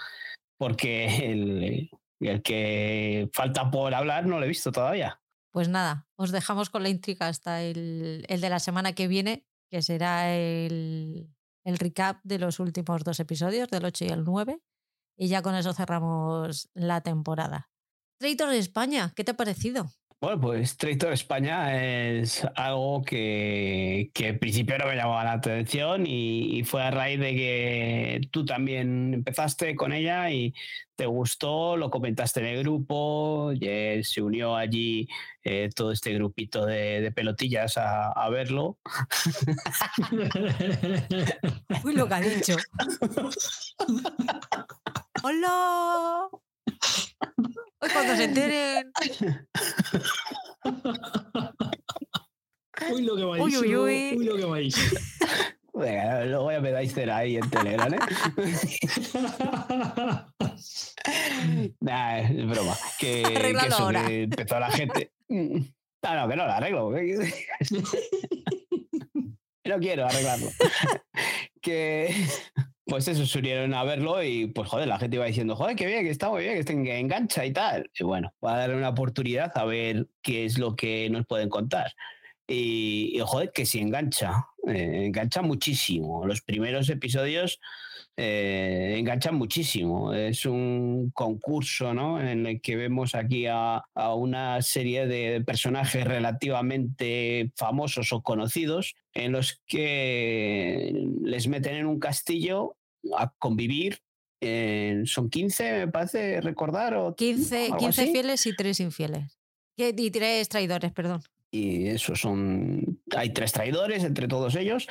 Porque 0.59 1.31
el, 1.31 1.91
el 2.21 2.43
que 2.43 3.31
falta 3.33 3.71
por 3.71 3.95
hablar 3.95 4.27
no 4.27 4.39
lo 4.39 4.45
he 4.45 4.49
visto 4.49 4.73
todavía. 4.73 5.21
Pues 5.53 5.69
nada, 5.69 6.07
os 6.17 6.31
dejamos 6.31 6.71
con 6.71 6.83
la 6.83 6.89
intriga 6.89 7.27
hasta 7.27 7.63
el, 7.63 8.25
el 8.29 8.41
de 8.41 8.51
la 8.51 8.61
semana 8.61 8.93
que 8.93 9.09
viene, 9.09 9.47
que 9.69 9.83
será 9.83 10.33
el, 10.35 11.29
el 11.65 11.79
recap 11.79 12.21
de 12.23 12.39
los 12.39 12.61
últimos 12.61 13.03
dos 13.05 13.21
episodios, 13.21 13.69
del 13.69 13.85
8 13.85 14.05
y 14.05 14.09
el 14.09 14.25
9. 14.25 14.61
Y 15.17 15.29
ya 15.29 15.43
con 15.43 15.55
eso 15.55 15.73
cerramos 15.73 16.71
la 16.75 17.01
temporada. 17.01 17.71
Traitor 18.19 18.51
de 18.51 18.59
España, 18.59 19.13
¿qué 19.17 19.25
te 19.25 19.33
ha 19.33 19.37
parecido? 19.37 19.91
Bueno, 20.21 20.39
pues 20.39 20.77
Traitor 20.77 21.15
España 21.15 21.83
es 21.83 22.47
algo 22.55 23.03
que, 23.03 24.11
que 24.13 24.29
en 24.29 24.39
principio 24.39 24.77
no 24.77 24.85
me 24.85 24.95
llamaba 24.95 25.25
la 25.25 25.33
atención 25.33 26.05
y, 26.07 26.63
fue 26.65 26.83
a 26.83 26.91
raíz 26.91 27.19
de 27.19 27.35
que 27.35 28.21
tú 28.31 28.45
también 28.45 29.15
empezaste 29.15 29.75
con 29.75 29.95
ella 29.95 30.31
y 30.31 30.55
te 30.95 31.07
gustó, 31.07 31.79
lo 31.79 31.91
comentaste 31.91 32.41
en 32.41 32.47
el 32.47 32.63
grupo, 32.63 33.51
y 33.55 34.05
se 34.05 34.21
unió 34.21 34.57
allí 34.57 35.09
eh, 35.43 35.71
todo 35.75 35.91
este 35.91 36.13
grupito 36.13 36.67
de, 36.67 37.11
pelotillas 37.17 37.79
a, 37.79 38.13
a 38.13 38.29
verlo. 38.29 38.77
Uy, 41.83 41.95
lo 41.95 42.07
que 42.07 42.15
ha 42.15 42.21
dicho. 42.21 42.57
¡Hola! 45.23 46.29
Hoy 47.83 47.89
cuando 47.93 48.17
se 48.17 48.25
enteren. 48.25 48.93
Uy, 52.93 53.03
lo 53.03 53.17
que 53.17 53.25
vais. 53.25 53.43
Uy, 53.43 53.57
uy, 53.57 53.77
uy. 53.77 54.15
Uy, 54.19 54.25
lo 54.25 54.37
que 54.37 54.45
vais. 54.45 54.75
Venga, 55.73 56.27
luego 56.27 56.53
ya 56.53 56.61
me 56.61 56.73
dais 56.73 56.93
cera 56.93 57.17
ahí 57.19 57.37
en 57.37 57.49
Telegram, 57.49 57.95
¿eh? 57.95 57.99
nah, 61.81 62.19
es 62.19 62.47
broma. 62.47 62.77
Que, 62.99 63.23
que 63.23 63.51
eso, 63.51 63.85
ahora. 63.85 64.05
Que 64.07 64.25
empezó 64.25 64.61
la 64.61 64.71
gente. 64.71 65.13
Ah, 66.03 66.17
no, 66.17 66.29
que 66.29 66.37
no 66.37 66.45
lo 66.47 66.53
arreglo. 66.53 66.91
no 69.65 69.79
quiero 69.79 70.05
arreglarlo. 70.05 70.51
que 71.63 72.15
pues 72.91 73.07
eso, 73.07 73.25
se 73.25 73.39
unieron 73.39 73.73
a 73.73 73.85
verlo 73.85 74.21
y 74.23 74.47
pues 74.49 74.69
joder, 74.69 74.89
la 74.89 74.99
gente 74.99 75.15
iba 75.15 75.25
diciendo, 75.25 75.55
joder, 75.55 75.77
qué 75.77 75.87
bien, 75.87 76.03
que 76.03 76.11
está 76.11 76.29
muy 76.29 76.43
bien, 76.43 76.65
que 76.65 76.99
engancha 76.99 77.47
y 77.47 77.53
tal. 77.53 77.89
Y 77.97 78.03
bueno, 78.03 78.35
va 78.45 78.55
a 78.55 78.59
darle 78.59 78.77
una 78.77 78.89
oportunidad 78.89 79.53
a 79.55 79.65
ver 79.65 80.09
qué 80.23 80.45
es 80.45 80.59
lo 80.59 80.75
que 80.75 81.09
nos 81.09 81.25
pueden 81.25 81.49
contar. 81.49 81.95
Y, 82.49 83.17
joder, 83.25 83.53
que 83.53 83.65
si 83.65 83.79
engancha, 83.79 84.49
eh, 84.67 85.05
engancha 85.07 85.41
muchísimo. 85.41 86.27
Los 86.27 86.43
primeros 86.43 86.89
episodios 86.91 87.61
eh, 88.17 88.97
enganchan 88.99 89.37
muchísimo. 89.37 90.13
Es 90.13 90.45
un 90.45 91.13
concurso 91.15 91.95
¿no? 91.95 92.21
en 92.21 92.45
el 92.45 92.61
que 92.61 92.75
vemos 92.75 93.15
aquí 93.15 93.47
a, 93.47 93.85
a, 93.95 94.15
una 94.15 94.61
serie 94.63 95.07
de 95.07 95.43
personajes 95.43 96.05
relativamente 96.05 97.53
famosos 97.55 98.13
o 98.13 98.21
conocidos 98.21 98.97
en 99.15 99.31
los 99.31 99.63
que 99.69 101.07
les 101.23 101.47
meten 101.47 101.77
en 101.77 101.87
un 101.87 102.01
castillo 102.01 102.77
a 103.17 103.33
convivir. 103.39 104.01
son 105.07 105.31
15, 105.31 105.73
me 105.73 105.89
parece 105.89 106.41
recordar. 106.41 106.95
O 106.95 107.15
15, 107.15 107.73
15 107.79 108.13
fieles 108.13 108.47
y 108.47 108.57
3 108.57 108.81
infieles. 108.81 109.39
Y 109.77 110.11
3 110.11 110.49
traidores, 110.49 110.93
perdón. 110.93 111.23
Y 111.53 111.89
eso 111.89 112.15
son. 112.15 113.01
Hay 113.17 113.31
tres 113.31 113.53
traidores 113.53 114.05
entre 114.05 114.29
todos 114.29 114.55
ellos. 114.55 114.87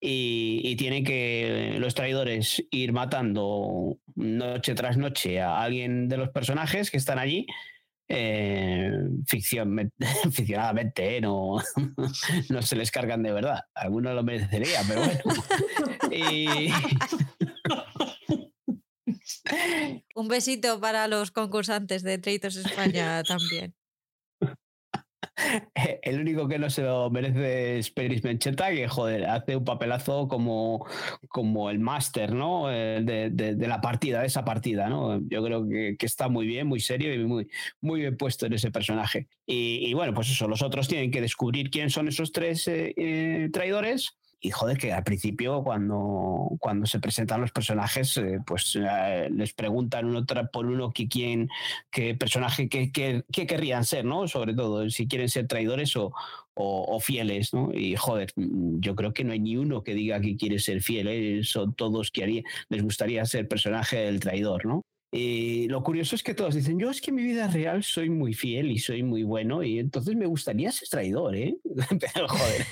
Y, 0.00 0.74
tienen 0.76 1.04
que 1.04 1.76
los 1.78 1.94
traidores 1.94 2.64
ir 2.70 2.92
matando 2.92 3.98
noche 4.14 4.74
tras 4.74 4.96
noche 4.96 5.40
a 5.40 5.60
alguien 5.60 6.08
de 6.08 6.16
los 6.16 6.30
personajes 6.30 6.90
que 6.90 6.96
están 6.96 7.18
allí. 7.18 7.46
Eh, 8.10 8.90
ficción, 9.26 9.92
ficcionadamente, 10.32 11.16
¿eh? 11.16 11.20
no, 11.20 11.58
no 12.48 12.62
se 12.62 12.76
les 12.76 12.90
cargan 12.90 13.22
de 13.22 13.32
verdad. 13.32 13.60
Algunos 13.74 14.14
lo 14.14 14.22
merecería, 14.22 14.80
pero 14.88 15.02
bueno. 15.04 15.20
y, 16.10 16.72
Un 20.14 20.28
besito 20.28 20.80
para 20.80 21.06
los 21.06 21.30
concursantes 21.30 22.02
de 22.02 22.18
Traitors 22.18 22.56
España 22.56 23.22
también. 23.24 23.74
El 26.02 26.20
único 26.20 26.48
que 26.48 26.58
no 26.58 26.70
se 26.70 26.82
lo 26.82 27.10
merece 27.10 27.78
es 27.78 27.90
Pedris 27.90 28.24
Mencheta, 28.24 28.70
que 28.70 28.88
joder, 28.88 29.26
hace 29.26 29.56
un 29.56 29.64
papelazo 29.64 30.28
como, 30.28 30.86
como 31.28 31.70
el 31.70 31.78
máster, 31.78 32.32
¿no? 32.32 32.72
Eh, 32.72 33.00
de, 33.02 33.68
la 33.68 33.80
partida, 33.80 34.20
de 34.20 34.26
esa 34.26 34.44
partida, 34.44 34.88
¿no? 34.88 35.20
Yo 35.28 35.42
creo 35.42 35.68
que, 35.68 35.96
está 36.00 36.28
muy 36.28 36.46
bien, 36.46 36.66
muy 36.66 36.80
serio 36.80 37.14
y 37.14 37.18
muy, 37.24 37.48
muy 37.80 38.00
bien 38.00 38.16
puesto 38.16 38.46
en 38.46 38.54
ese 38.54 38.70
personaje. 38.70 39.28
Y, 39.46 39.92
bueno, 39.94 40.14
pues 40.14 40.30
eso, 40.30 40.48
los 40.48 40.62
otros 40.62 40.88
tienen 40.88 41.10
que 41.10 41.20
descubrir 41.20 41.70
quién 41.70 41.90
son 41.90 42.08
esos 42.08 42.32
tres 42.32 42.66
eh, 42.68 42.94
eh, 42.96 43.48
traidores 43.52 44.17
y 44.40 44.50
joder, 44.50 44.78
que 44.78 44.92
al 44.92 45.02
principio 45.02 45.64
cuando, 45.64 46.50
cuando 46.60 46.86
se 46.86 47.00
presentan 47.00 47.40
los 47.40 47.50
personajes, 47.50 48.16
eh, 48.18 48.38
pues 48.46 48.78
eh, 48.80 49.28
les 49.32 49.52
preguntan 49.52 50.06
uno 50.06 50.24
por 50.52 50.66
uno 50.66 50.92
que 50.92 51.08
quién, 51.08 51.48
qué 51.90 52.14
personaje, 52.14 52.68
qué, 52.68 52.92
qué, 52.92 53.24
querrían 53.46 53.84
ser, 53.84 54.04
¿no? 54.04 54.28
Sobre 54.28 54.54
todo, 54.54 54.88
si 54.90 55.08
quieren 55.08 55.28
ser 55.28 55.48
traidores 55.48 55.96
o, 55.96 56.12
o, 56.54 57.00
fieles, 57.00 57.52
¿no? 57.52 57.72
Y 57.72 57.96
joder, 57.96 58.32
yo 58.36 58.94
creo 58.94 59.12
que 59.12 59.24
no 59.24 59.32
hay 59.32 59.40
ni 59.40 59.56
uno 59.56 59.82
que 59.82 59.94
diga 59.94 60.20
que 60.20 60.36
quiere 60.36 60.58
ser 60.58 60.82
fiel, 60.82 61.08
¿eh? 61.08 61.40
son 61.42 61.74
todos 61.74 62.10
que 62.10 62.22
haría, 62.22 62.42
les 62.68 62.82
gustaría 62.82 63.24
ser 63.26 63.48
personaje 63.48 63.96
del 63.98 64.20
traidor, 64.20 64.66
¿no? 64.66 64.82
Y 65.10 65.68
lo 65.68 65.82
curioso 65.82 66.14
es 66.14 66.22
que 66.22 66.34
todos 66.34 66.54
dicen, 66.54 66.78
yo 66.78 66.90
es 66.90 67.00
que 67.00 67.10
en 67.10 67.16
mi 67.16 67.22
vida 67.22 67.48
real 67.48 67.82
soy 67.82 68.10
muy 68.10 68.34
fiel 68.34 68.70
y 68.70 68.78
soy 68.78 69.02
muy 69.02 69.22
bueno 69.22 69.62
y 69.62 69.78
entonces 69.78 70.14
me 70.16 70.26
gustaría 70.26 70.70
ser 70.70 70.88
traidor, 70.88 71.34
¿eh? 71.34 71.56
Pero 72.14 72.28
joder. 72.28 72.66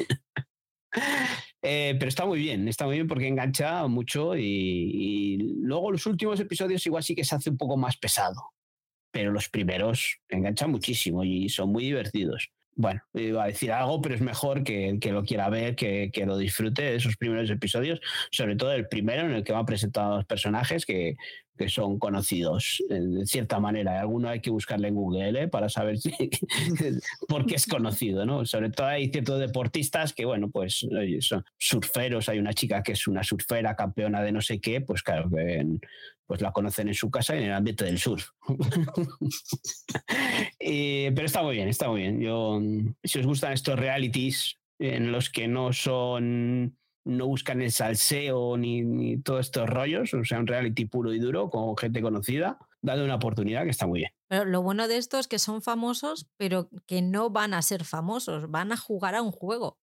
Eh, 1.69 1.97
pero 1.99 2.09
está 2.09 2.25
muy 2.25 2.39
bien, 2.39 2.69
está 2.69 2.85
muy 2.85 2.95
bien 2.95 3.09
porque 3.09 3.27
engancha 3.27 3.89
mucho 3.89 4.37
y, 4.37 5.37
luego 5.63 5.91
los 5.91 6.07
últimos 6.07 6.39
episodios 6.39 6.87
igual 6.87 7.03
sí 7.03 7.17
que 7.17 7.25
se 7.25 7.35
hace 7.35 7.51
un 7.51 7.57
poco 7.57 7.77
más 7.77 7.97
pesado, 7.97 8.53
pero 9.11 9.33
los 9.33 9.49
primeros 9.49 10.21
enganchan 10.29 10.71
muchísimo 10.71 11.25
y 11.25 11.49
son 11.49 11.71
muy 11.71 11.83
divertidos. 11.83 12.53
Bueno, 12.79 13.01
iba 13.15 13.45
a 13.45 13.47
decir 13.47 13.73
algo, 13.73 14.03
pero 14.03 14.15
es 14.15 14.21
mejor 14.21 14.63
que 14.63 14.99
que 15.01 15.11
lo 15.11 15.25
quiera 15.25 15.49
ver, 15.49 15.75
que, 15.77 16.11
que, 16.13 16.27
lo 16.27 16.37
disfrute 16.37 16.83
de 16.83 16.97
esos 16.97 17.17
primeros 17.17 17.49
episodios, 17.51 18.01
sobre 18.31 18.55
todo 18.55 18.73
el 18.73 18.87
primero 18.87 19.23
en 19.23 19.33
el 19.33 19.45
que 19.45 19.53
van 19.53 19.65
presentados 19.65 20.27
personajes 20.27 20.85
que, 20.85 21.17
que 21.57 21.69
son 21.69 21.99
conocidos 21.99 22.83
de 22.89 23.27
cierta 23.27 23.59
manera. 23.61 24.01
Alguno 24.01 24.29
hay 24.29 24.41
que 24.41 24.51
buscarle 24.51 24.89
en 24.89 24.95
Google 24.95 25.43
¿eh? 25.43 25.49
para 25.49 25.69
saber 25.69 25.99
si, 25.99 26.11
por 27.29 27.47
qué 27.47 27.55
es 27.55 27.67
conocido, 27.67 28.27
¿no? 28.27 28.45
Sobre 28.45 28.71
todo 28.71 28.87
hay 28.87 29.09
ciertos 29.09 29.41
deportistas 29.41 30.13
que, 30.13 30.25
bueno, 30.25 30.51
pues 30.51 30.87
son 31.21 31.45
surferos. 31.59 32.29
Hay 32.29 32.39
una 32.39 32.53
chica 32.53 32.83
que 32.83 32.93
es 32.93 33.07
una 33.07 33.23
surfera, 33.23 33.75
campeona 33.75 34.23
de 34.23 34.33
no 34.33 34.41
sé 34.41 34.61
qué, 34.61 34.81
pues 34.81 35.03
claro, 35.03 35.31
que 35.31 35.65
pues 36.27 36.41
la 36.41 36.53
conocen 36.53 36.89
en 36.89 36.95
su 36.95 37.11
casa 37.11 37.35
y 37.35 37.39
en 37.39 37.45
el 37.45 37.53
ambiente 37.53 37.85
del 37.85 37.99
surf. 37.99 38.31
pero 40.59 41.27
está 41.27 41.43
muy 41.43 41.57
bien, 41.57 41.69
está 41.69 41.89
muy 41.89 42.03
bien. 42.03 42.21
Yo, 42.21 42.61
si 43.05 43.19
os 43.19 43.27
gustan 43.27 43.53
estos 43.53 43.79
realities 43.79 44.59
en 44.79 45.13
los 45.13 45.31
que 45.31 45.49
no 45.49 45.73
son 45.73 46.77
no 47.07 47.29
buscan 47.29 47.63
el 47.63 47.71
salseo 47.71 48.57
ni, 48.57 48.83
ni 48.83 49.23
todos 49.23 49.47
estos 49.47 49.71
rollos, 49.71 50.13
o 50.13 50.25
sea, 50.25 50.41
un 50.41 50.49
reality 50.49 50.87
puro 50.87 51.15
y 51.15 51.21
duro 51.21 51.51
con 51.51 51.77
gente 51.77 52.03
conocida, 52.03 52.59
dale 52.83 53.05
una 53.05 53.15
oportunidad 53.15 53.63
que 53.63 53.71
está 53.71 53.87
muy 53.87 54.01
bien. 54.01 54.11
Pero 54.29 54.45
lo 54.45 54.61
bueno 54.61 54.89
de 54.89 54.97
esto 54.97 55.19
es 55.19 55.29
que 55.29 55.39
son 55.39 55.63
famosos, 55.63 56.29
pero 56.37 56.69
que 56.87 57.03
no 57.03 57.31
van 57.31 57.55
a 57.55 57.63
ser 57.63 57.85
famosos, 57.85 58.51
van 58.51 58.73
a 58.73 58.77
jugar 58.77 59.15
a 59.15 59.23
un 59.23 59.31
juego 59.31 59.79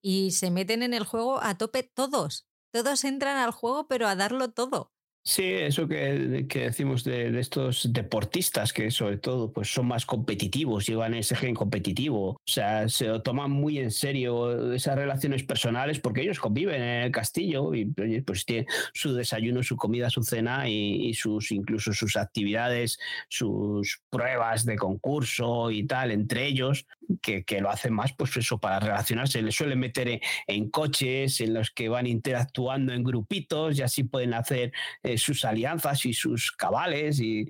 y 0.00 0.30
se 0.30 0.50
meten 0.50 0.82
en 0.82 0.94
el 0.94 1.04
juego 1.04 1.42
a 1.42 1.58
tope 1.58 1.82
todos. 1.82 2.46
Todos 2.72 3.04
entran 3.04 3.36
al 3.36 3.50
juego, 3.50 3.88
pero 3.88 4.06
a 4.06 4.14
darlo 4.14 4.52
todo. 4.52 4.92
Sí, 5.22 5.44
eso 5.44 5.86
que, 5.86 6.46
que 6.48 6.60
decimos 6.60 7.04
de, 7.04 7.38
estos 7.38 7.92
deportistas 7.92 8.72
que 8.72 8.90
sobre 8.90 9.18
todo 9.18 9.52
pues 9.52 9.70
son 9.70 9.86
más 9.86 10.06
competitivos, 10.06 10.86
llevan 10.86 11.12
ese 11.12 11.36
gen 11.36 11.54
competitivo, 11.54 12.30
o 12.30 12.40
sea, 12.46 12.88
se 12.88 13.06
lo 13.06 13.20
toman 13.20 13.50
muy 13.50 13.78
en 13.78 13.90
serio 13.90 14.72
esas 14.72 14.96
relaciones 14.96 15.42
personales 15.42 16.00
porque 16.00 16.22
ellos 16.22 16.40
conviven 16.40 16.80
en 16.80 17.02
el 17.02 17.12
castillo 17.12 17.74
y 17.74 17.84
pues 18.22 18.46
tienen 18.46 18.66
su 18.94 19.12
desayuno, 19.12 19.62
su 19.62 19.76
comida, 19.76 20.08
su 20.08 20.22
cena 20.22 20.68
y, 20.70 21.12
sus 21.12 21.52
incluso 21.52 21.92
sus 21.92 22.16
actividades, 22.16 22.98
sus 23.28 24.00
pruebas 24.08 24.64
de 24.64 24.76
concurso 24.76 25.70
y 25.70 25.86
tal 25.86 26.12
entre 26.12 26.46
ellos, 26.46 26.86
que, 27.20 27.44
que 27.44 27.60
lo 27.60 27.70
hacen 27.70 27.92
más 27.92 28.14
pues 28.14 28.34
eso 28.38 28.58
para 28.58 28.80
relacionarse, 28.80 29.42
les 29.42 29.54
suelen 29.54 29.80
meter 29.80 30.20
en, 30.46 30.70
coches 30.70 31.40
en 31.40 31.52
los 31.52 31.70
que 31.70 31.88
van 31.90 32.06
interactuando 32.06 32.94
en 32.94 33.04
grupitos 33.04 33.78
y 33.78 33.82
así 33.82 34.04
pueden 34.04 34.34
hacer 34.34 34.72
sus 35.18 35.44
alianzas 35.44 36.04
y 36.06 36.12
sus 36.12 36.52
cabales 36.52 37.20
y, 37.20 37.48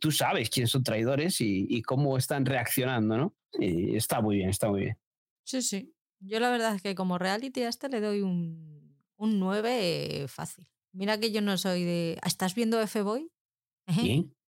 tú 0.00 0.10
sabes 0.10 0.50
quién 0.50 0.66
son 0.66 0.82
traidores 0.82 1.40
y, 1.40 1.82
cómo 1.82 2.16
están 2.16 2.46
reaccionando, 2.46 3.16
¿no? 3.16 3.34
Y 3.58 3.96
está 3.96 4.20
muy 4.20 4.36
bien, 4.36 4.50
está 4.50 4.68
muy 4.68 4.82
bien. 4.82 4.98
Sí, 5.44 5.62
sí. 5.62 5.92
Yo 6.20 6.40
la 6.40 6.50
verdad 6.50 6.74
es 6.74 6.82
que 6.82 6.94
como 6.94 7.18
reality 7.18 7.62
a 7.62 7.68
este 7.68 7.88
le 7.88 8.00
doy 8.00 8.22
un, 8.22 8.96
un 9.16 9.38
9 9.38 10.26
fácil. 10.28 10.66
Mira 10.92 11.18
que 11.18 11.32
yo 11.32 11.40
no 11.40 11.58
soy 11.58 11.84
de... 11.84 12.18
¿Estás 12.24 12.54
viendo 12.54 12.80
F-Boy? 12.80 13.30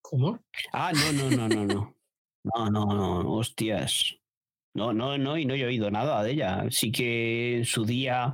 ¿Cómo? 0.01 0.39
Ah, 0.71 0.91
no, 0.93 1.11
no, 1.11 1.35
no, 1.35 1.49
no, 1.49 1.65
no. 1.65 1.95
No, 2.43 2.69
no, 2.69 2.85
no, 2.85 3.33
hostias. 3.33 4.15
No, 4.75 4.93
no, 4.93 5.17
no, 5.17 5.37
y 5.37 5.45
no 5.45 5.55
he 5.55 5.65
oído 5.65 5.89
nada 5.89 6.21
de 6.21 6.33
ella. 6.33 6.65
Sí 6.69 6.91
que 6.91 7.57
en 7.57 7.65
su 7.65 7.85
día 7.85 8.31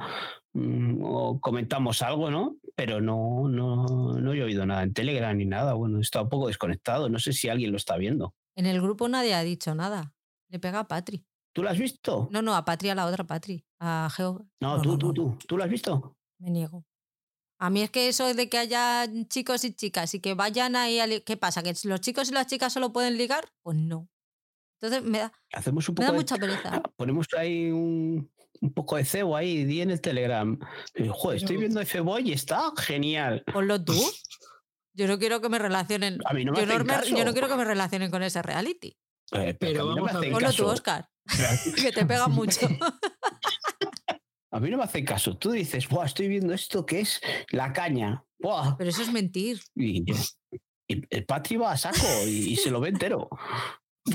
mm, 0.54 1.38
comentamos 1.40 2.02
algo, 2.02 2.30
¿no? 2.30 2.58
Pero 2.84 3.00
no, 3.00 3.48
no, 3.48 4.14
no 4.20 4.34
he 4.34 4.42
oído 4.42 4.66
nada 4.66 4.82
en 4.82 4.92
Telegram 4.92 5.38
ni 5.38 5.46
nada. 5.46 5.74
Bueno, 5.74 6.00
he 6.00 6.02
estado 6.02 6.24
un 6.24 6.30
poco 6.30 6.48
desconectado. 6.48 7.10
No 7.10 7.20
sé 7.20 7.32
si 7.32 7.48
alguien 7.48 7.70
lo 7.70 7.78
está 7.78 7.96
viendo. 7.96 8.34
En 8.56 8.66
el 8.66 8.82
grupo 8.82 9.08
nadie 9.08 9.36
ha 9.36 9.44
dicho 9.44 9.76
nada. 9.76 10.16
Le 10.50 10.58
pega 10.58 10.80
a 10.80 10.88
Patri. 10.88 11.24
¿Tú 11.54 11.62
lo 11.62 11.70
has 11.70 11.78
visto? 11.78 12.28
No, 12.32 12.42
no, 12.42 12.56
a 12.56 12.66
Patri, 12.66 12.90
a 12.90 12.96
la 12.96 13.06
otra 13.06 13.24
Patri. 13.24 13.64
A 13.80 14.10
Geo. 14.16 14.48
No, 14.60 14.82
tú, 14.82 14.98
tú, 14.98 15.14
tú. 15.14 15.38
¿Tú 15.48 15.58
lo 15.58 15.64
has 15.64 15.70
visto? 15.70 16.18
Me 16.40 16.50
niego. 16.50 16.84
A 17.60 17.70
mí 17.70 17.84
es 17.84 17.92
que 17.92 18.08
eso 18.08 18.34
de 18.34 18.50
que 18.50 18.58
haya 18.58 19.06
chicos 19.28 19.64
y 19.64 19.74
chicas 19.76 20.16
y 20.16 20.20
que 20.20 20.34
vayan 20.34 20.76
ahí 20.76 21.00
a 21.00 21.06
¿Qué 21.24 21.38
pasa? 21.38 21.62
¿Que 21.62 21.76
los 21.84 22.02
chicos 22.02 22.32
y 22.32 22.34
las 22.34 22.48
chicas 22.48 22.74
solo 22.74 22.92
pueden 22.92 23.16
ligar? 23.16 23.46
Pues 23.62 23.78
no. 23.78 24.10
Entonces 24.82 25.08
me 25.08 25.20
da, 25.20 25.32
Hacemos 25.54 25.88
un 25.88 25.96
me 26.00 26.06
da 26.06 26.12
de- 26.14 26.18
mucha 26.18 26.36
pereza. 26.38 26.82
Ponemos 26.96 27.28
ahí 27.38 27.70
un, 27.70 28.32
un 28.62 28.74
poco 28.74 28.96
de 28.96 29.06
cebo 29.06 29.36
ahí, 29.36 29.66
di 29.66 29.82
en 29.82 29.92
el 29.92 30.00
Telegram. 30.02 30.58
Joder, 31.10 31.38
estoy 31.38 31.58
Pero- 31.58 31.60
viendo 31.62 31.82
F-Boy 31.82 32.30
y 32.30 32.34
está 32.34 32.72
genial. 32.78 33.44
Ponlo 33.52 33.84
tú. 33.84 33.94
Yo 34.94 35.08
no 35.08 35.18
quiero 35.20 35.42
que 35.42 35.50
me 35.50 35.58
relacionen. 35.60 36.20
A 36.26 36.34
mí 36.34 36.46
no 36.46 36.52
me 36.54 36.60
yo, 36.60 36.66
no 36.66 36.74
hacen 36.74 36.88
me- 36.88 36.94
caso. 36.94 37.16
yo 37.18 37.26
no 37.26 37.32
quiero 37.34 37.48
que 37.48 37.56
me 37.56 37.66
relacionen 37.66 38.12
con 38.12 38.24
ese 38.24 38.42
reality. 38.42 38.96
Eh, 39.34 39.56
Pero 39.60 39.90
mí 39.90 39.96
no 39.96 40.04
me 40.06 40.12
a 40.12 40.14
hacen. 40.18 40.32
Ponlo 40.32 40.54
tú. 40.54 40.66
Oscar. 40.66 41.08
que 41.76 41.92
te 41.92 42.06
pega 42.06 42.28
mucho. 42.28 42.68
A 44.54 44.60
mí 44.60 44.70
no 44.70 44.78
me 44.78 44.84
hacen 44.84 45.06
caso. 45.06 45.38
Tú 45.38 45.52
dices, 45.52 45.88
Buah, 45.88 46.06
estoy 46.08 46.28
viendo 46.28 46.54
esto 46.54 46.86
que 46.86 47.00
es 47.00 47.22
la 47.52 47.72
caña. 47.72 48.26
Buah. 48.38 48.76
Pero 48.78 48.90
eso 48.90 49.02
es 49.02 49.10
mentir. 49.12 49.62
Y, 49.76 50.04
y 50.90 51.02
el 51.10 51.26
Patri 51.26 51.56
va 51.56 51.72
a 51.72 51.78
saco 51.78 52.06
y, 52.26 52.52
y 52.52 52.56
se 52.58 52.70
lo 52.70 52.82
ve 52.82 52.90
entero. 52.90 53.30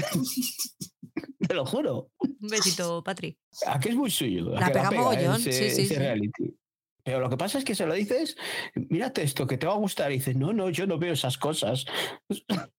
Te 1.47 1.55
lo 1.55 1.64
juro. 1.66 2.10
Un 2.18 2.48
besito, 2.48 3.02
Patri. 3.05 3.39
¿A 3.66 3.78
qué 3.78 3.90
es 3.90 3.94
muy 3.94 4.10
suyo? 4.10 4.56
¿A 4.56 4.60
La 4.60 4.66
que 4.66 4.73
pega 4.73 4.90
mogollón, 4.90 5.36
ese, 5.36 5.52
sí, 5.52 5.70
sí, 5.77 5.82
ese 5.82 5.94
sí. 5.94 6.01
reality? 6.01 6.56
Pero 7.05 7.20
lo 7.20 7.31
que 7.31 7.36
pasa 7.36 7.59
es 7.59 7.64
que 7.64 7.74
se 7.77 7.86
lo 7.86 7.94
dices, 7.94 8.36
mírate 8.74 9.23
esto, 9.23 9.47
que 9.47 9.56
te 9.59 9.66
va 9.66 9.74
a 9.74 9.78
gustar. 9.78 10.10
Y 10.10 10.16
dices, 10.16 10.35
no, 10.36 10.52
no, 10.52 10.70
yo 10.70 10.86
no 10.86 10.98
veo 10.98 11.12
esas 11.12 11.39
cosas. 11.39 11.85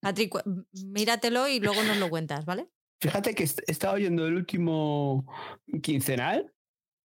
Patri, 0.00 0.30
míratelo 0.72 1.48
y 1.48 1.58
luego 1.60 1.82
nos 1.82 1.96
lo 1.98 2.08
cuentas, 2.08 2.44
¿vale? 2.44 2.68
Fíjate 3.00 3.34
que 3.34 3.42
est- 3.44 3.62
estaba 3.66 3.94
oyendo 3.94 4.26
el 4.26 4.34
último 4.34 5.26
quincenal 5.82 6.52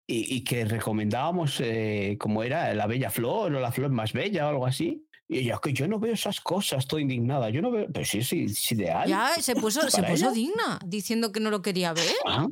y, 0.07 0.35
y 0.35 0.43
que 0.43 0.65
recomendábamos 0.65 1.59
eh, 1.61 2.17
como 2.19 2.43
era 2.43 2.73
la 2.73 2.87
bella 2.87 3.09
flor 3.09 3.55
o 3.55 3.59
la 3.59 3.71
flor 3.71 3.91
más 3.91 4.11
bella 4.13 4.45
o 4.45 4.49
algo 4.49 4.65
así. 4.65 5.05
Y 5.31 5.39
ella, 5.39 5.59
que 5.63 5.71
yo 5.71 5.87
no 5.87 5.97
veo 5.97 6.13
esas 6.13 6.41
cosas, 6.41 6.79
estoy 6.79 7.03
indignada. 7.03 7.49
Yo 7.49 7.61
no 7.61 7.71
veo. 7.71 7.87
Pero 7.91 8.05
sí, 8.05 8.21
sí, 8.21 8.43
es 8.49 8.69
ideal. 8.73 9.07
Ya 9.07 9.33
se 9.39 9.55
puso, 9.55 9.89
se 9.89 10.01
¿Para 10.01 10.09
puso 10.13 10.25
ella? 10.25 10.33
digna 10.33 10.79
diciendo 10.85 11.31
que 11.31 11.39
no 11.39 11.49
lo 11.49 11.61
quería 11.61 11.93
ver. 11.93 12.05
Ah. 12.25 12.47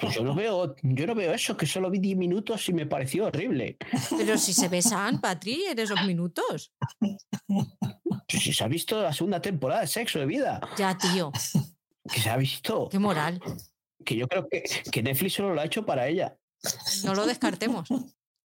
Pues 0.00 0.16
yo 0.16 0.24
no 0.24 0.34
veo, 0.34 0.74
yo 0.82 1.06
no 1.06 1.14
veo 1.14 1.32
eso, 1.32 1.56
que 1.56 1.64
solo 1.64 1.88
vi 1.90 2.00
10 2.00 2.16
minutos 2.18 2.68
y 2.68 2.72
me 2.72 2.86
pareció 2.86 3.26
horrible. 3.26 3.76
Pero 4.18 4.36
si 4.36 4.52
se 4.52 4.68
besan, 4.68 5.20
Patri, 5.20 5.64
en 5.66 5.78
esos 5.78 6.02
minutos. 6.04 6.72
Pues 7.46 8.42
si 8.42 8.52
se 8.52 8.64
ha 8.64 8.68
visto 8.68 9.00
la 9.00 9.12
segunda 9.12 9.40
temporada 9.40 9.82
de 9.82 9.86
Sexo 9.86 10.18
de 10.18 10.26
Vida, 10.26 10.60
Ya, 10.76 10.98
tío. 10.98 11.30
que 12.12 12.20
se 12.20 12.30
ha 12.30 12.36
visto, 12.36 12.88
Qué 12.90 12.98
moral. 12.98 13.40
que 14.04 14.16
yo 14.16 14.26
creo 14.28 14.48
que, 14.48 14.62
que 14.90 15.02
Netflix 15.02 15.34
solo 15.34 15.54
lo 15.54 15.60
ha 15.60 15.64
hecho 15.66 15.86
para 15.86 16.08
ella. 16.08 16.36
No 17.04 17.14
lo 17.14 17.26
descartemos. 17.26 17.88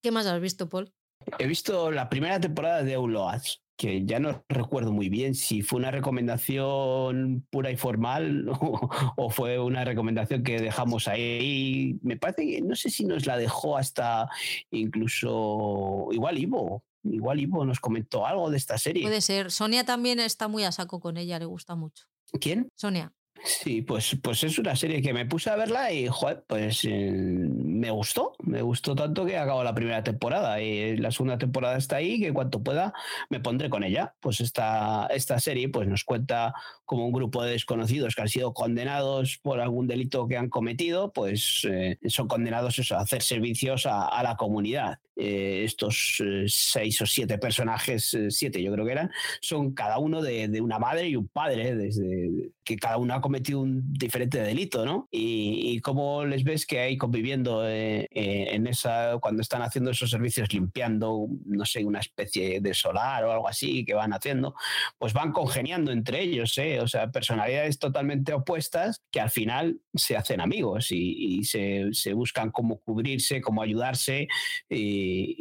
¿Qué 0.02 0.12
más 0.12 0.26
has 0.28 0.40
visto, 0.40 0.70
Paul? 0.70 0.94
He 1.40 1.48
visto 1.48 1.92
la 1.92 2.10
primera 2.10 2.40
temporada 2.40 2.84
de 2.84 2.96
Outlaws, 2.96 3.64
que 3.78 4.06
ya 4.06 4.20
no 4.20 4.44
recuerdo 4.48 4.92
muy 4.92 5.10
bien 5.10 5.36
si 5.36 5.62
fue 5.62 5.80
una 5.80 5.92
recomendación 5.92 7.46
pura 7.50 7.72
y 7.72 7.78
formal 7.78 8.48
o, 8.62 8.90
o 9.18 9.30
fue 9.30 9.60
una 9.60 9.84
recomendación 9.84 10.44
que 10.44 10.60
dejamos 10.60 11.08
ahí. 11.08 12.00
Me 12.02 12.18
parece 12.18 12.46
que 12.46 12.62
no 12.62 12.76
sé 12.76 12.90
si 12.90 13.06
nos 13.06 13.26
la 13.26 13.38
dejó 13.38 13.78
hasta 13.78 14.30
incluso 14.72 16.08
igual 16.12 16.38
Ivo. 16.38 16.84
Igual 17.04 17.40
Ivo 17.40 17.66
nos 17.66 17.80
comentó 17.80 18.26
algo 18.26 18.50
de 18.50 18.58
esta 18.58 18.78
serie. 18.78 19.04
Puede 19.04 19.22
ser. 19.22 19.52
Sonia 19.52 19.86
también 19.86 20.20
está 20.20 20.48
muy 20.48 20.64
a 20.64 20.72
saco 20.72 21.00
con 21.00 21.18
ella, 21.18 21.38
le 21.38 21.46
gusta 21.46 21.76
mucho. 21.76 22.06
¿Quién? 22.40 22.68
Sonia. 22.76 23.14
Sí, 23.48 23.84
pues, 23.84 24.18
pues 24.24 24.44
es 24.44 24.58
una 24.58 24.76
serie 24.76 25.04
que 25.04 25.14
me 25.14 25.28
puse 25.28 25.52
a 25.52 25.56
verla 25.56 25.92
y, 25.92 26.08
joder, 26.08 26.44
pues 26.48 26.84
eh, 26.84 27.12
me 27.14 27.92
gustó. 27.92 28.34
Me 28.40 28.64
gustó 28.64 28.96
tanto 28.96 29.24
que 29.24 29.38
acabó 29.38 29.64
la 29.64 29.76
primera 29.76 30.04
temporada 30.04 30.60
y 30.60 30.98
la 30.98 31.12
segunda 31.12 31.38
temporada 31.38 31.78
está 31.78 31.98
ahí, 31.98 32.20
que 32.20 32.34
cuanto 32.34 32.64
pueda 32.64 32.92
me 33.30 33.40
pondré 33.40 33.70
con 33.70 33.84
ella. 33.84 34.16
Pues 34.20 34.42
esta, 34.42 35.06
esta 35.12 35.40
serie 35.40 35.70
pues 35.70 35.88
nos 35.88 36.04
cuenta 36.04 36.56
como 36.86 37.06
un 37.06 37.12
grupo 37.12 37.44
de 37.44 37.52
desconocidos 37.52 38.16
que 38.16 38.22
han 38.22 38.30
sido 38.30 38.54
condenados 38.54 39.40
por 39.42 39.60
algún 39.60 39.88
delito 39.88 40.28
que 40.28 40.38
han 40.38 40.50
cometido, 40.50 41.12
pues 41.12 41.68
eh, 41.70 41.98
son 42.08 42.28
condenados 42.28 42.80
eso, 42.80 42.96
a 42.96 43.02
hacer 43.02 43.22
servicios 43.22 43.86
a, 43.86 44.22
la 44.24 44.36
comunidad. 44.38 45.00
Eh, 45.18 45.64
estos 45.64 46.22
eh, 46.24 46.44
seis 46.48 47.02
o 47.02 47.06
siete 47.06 47.38
personajes, 47.38 48.18
siete 48.30 48.62
yo 48.62 48.74
creo 48.74 48.86
que 48.86 48.92
eran, 48.92 49.12
son 49.40 49.74
cada 49.74 49.98
uno 49.98 50.22
de, 50.22 50.62
una 50.62 50.78
madre 50.78 51.08
y 51.08 51.16
un 51.16 51.28
padre, 51.28 51.76
desde 51.76 52.52
que 52.64 52.76
cada 52.76 52.98
uno 52.98 53.14
ha 53.14 53.22
cometido 53.22 53.62
un 53.62 53.94
diferente 53.94 54.42
delito, 54.42 54.86
¿no? 54.86 55.08
Y, 55.12 55.72
y 55.72 55.80
cómo 55.80 56.26
les 56.26 56.44
ves 56.44 56.66
que 56.66 56.80
hay 56.80 56.98
conviviendo 56.98 57.68
en 57.68 58.68
esa, 58.68 59.18
cuando 59.22 59.42
están 59.42 59.62
haciendo 59.62 59.92
esos 59.92 60.10
servicios, 60.10 60.52
limpiando, 60.54 61.28
no 61.46 61.66
sé, 61.66 61.84
una 61.84 62.00
especie 62.00 62.60
de 62.60 62.74
solar 62.74 63.24
o 63.24 63.32
algo 63.32 63.48
así 63.48 63.86
que 63.86 63.94
van 63.94 64.14
haciendo, 64.14 64.56
pues 64.98 65.14
van 65.14 65.32
congeniando 65.32 65.92
entre 65.92 66.22
ellos, 66.22 66.58
¿eh? 66.58 66.75
O 66.80 66.88
sea, 66.88 67.12
personalidades 67.12 67.80
totalmente 67.80 68.34
opuestas 68.34 69.02
que 69.12 69.20
al 69.20 69.30
final 69.30 69.80
se 69.94 70.18
hacen 70.18 70.42
amigos 70.42 70.92
y, 70.92 71.38
y 71.40 71.44
se, 71.44 71.90
se 71.92 72.14
buscan 72.14 72.52
cómo 72.52 72.80
cubrirse, 72.80 73.42
cómo 73.42 73.62
ayudarse 73.62 74.28
y, 74.70 75.36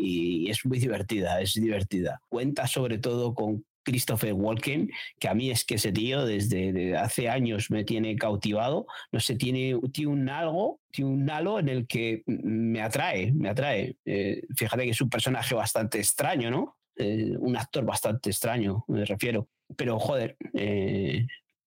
y 0.47 0.51
es 0.51 0.65
muy 0.65 0.79
divertida, 0.79 1.41
es 1.41 1.55
divertida. 1.55 2.21
Cuenta 2.29 2.67
sobre 2.67 2.99
todo 2.99 3.35
con 3.35 3.65
Christopher 3.85 4.33
Walken, 4.33 4.91
que 5.21 5.29
a 5.29 5.35
mí 5.35 5.51
es 5.51 5.65
que 5.65 5.77
ese 5.77 5.93
tío 5.93 6.25
desde 6.25 6.73
de 6.73 6.97
hace 6.97 7.29
años 7.29 7.71
me 7.71 7.85
tiene 7.85 8.17
cautivado, 8.17 8.87
no 9.13 9.21
sé, 9.21 9.37
tiene, 9.37 9.79
tiene 9.93 10.11
un 10.11 10.29
algo, 10.29 10.81
tiene 10.91 11.11
un 11.11 11.31
halo 11.31 11.59
en 11.61 11.69
el 11.69 11.87
que 11.87 12.23
me 12.27 12.81
atrae, 12.81 13.33
me 13.33 13.51
atrae. 13.51 13.97
Eh, 14.05 14.43
fíjate 14.57 14.85
que 14.85 14.91
es 14.91 15.01
un 15.01 15.11
personaje 15.11 15.55
bastante 15.55 15.99
extraño, 15.99 16.51
¿no? 16.51 16.77
Eh, 16.97 17.35
un 17.39 17.57
actor 17.57 17.85
bastante 17.85 18.31
extraño, 18.31 18.85
me 18.89 19.05
refiero. 19.05 19.49
Pero 19.77 19.99
joder, 19.99 20.37
eh, 20.53 21.27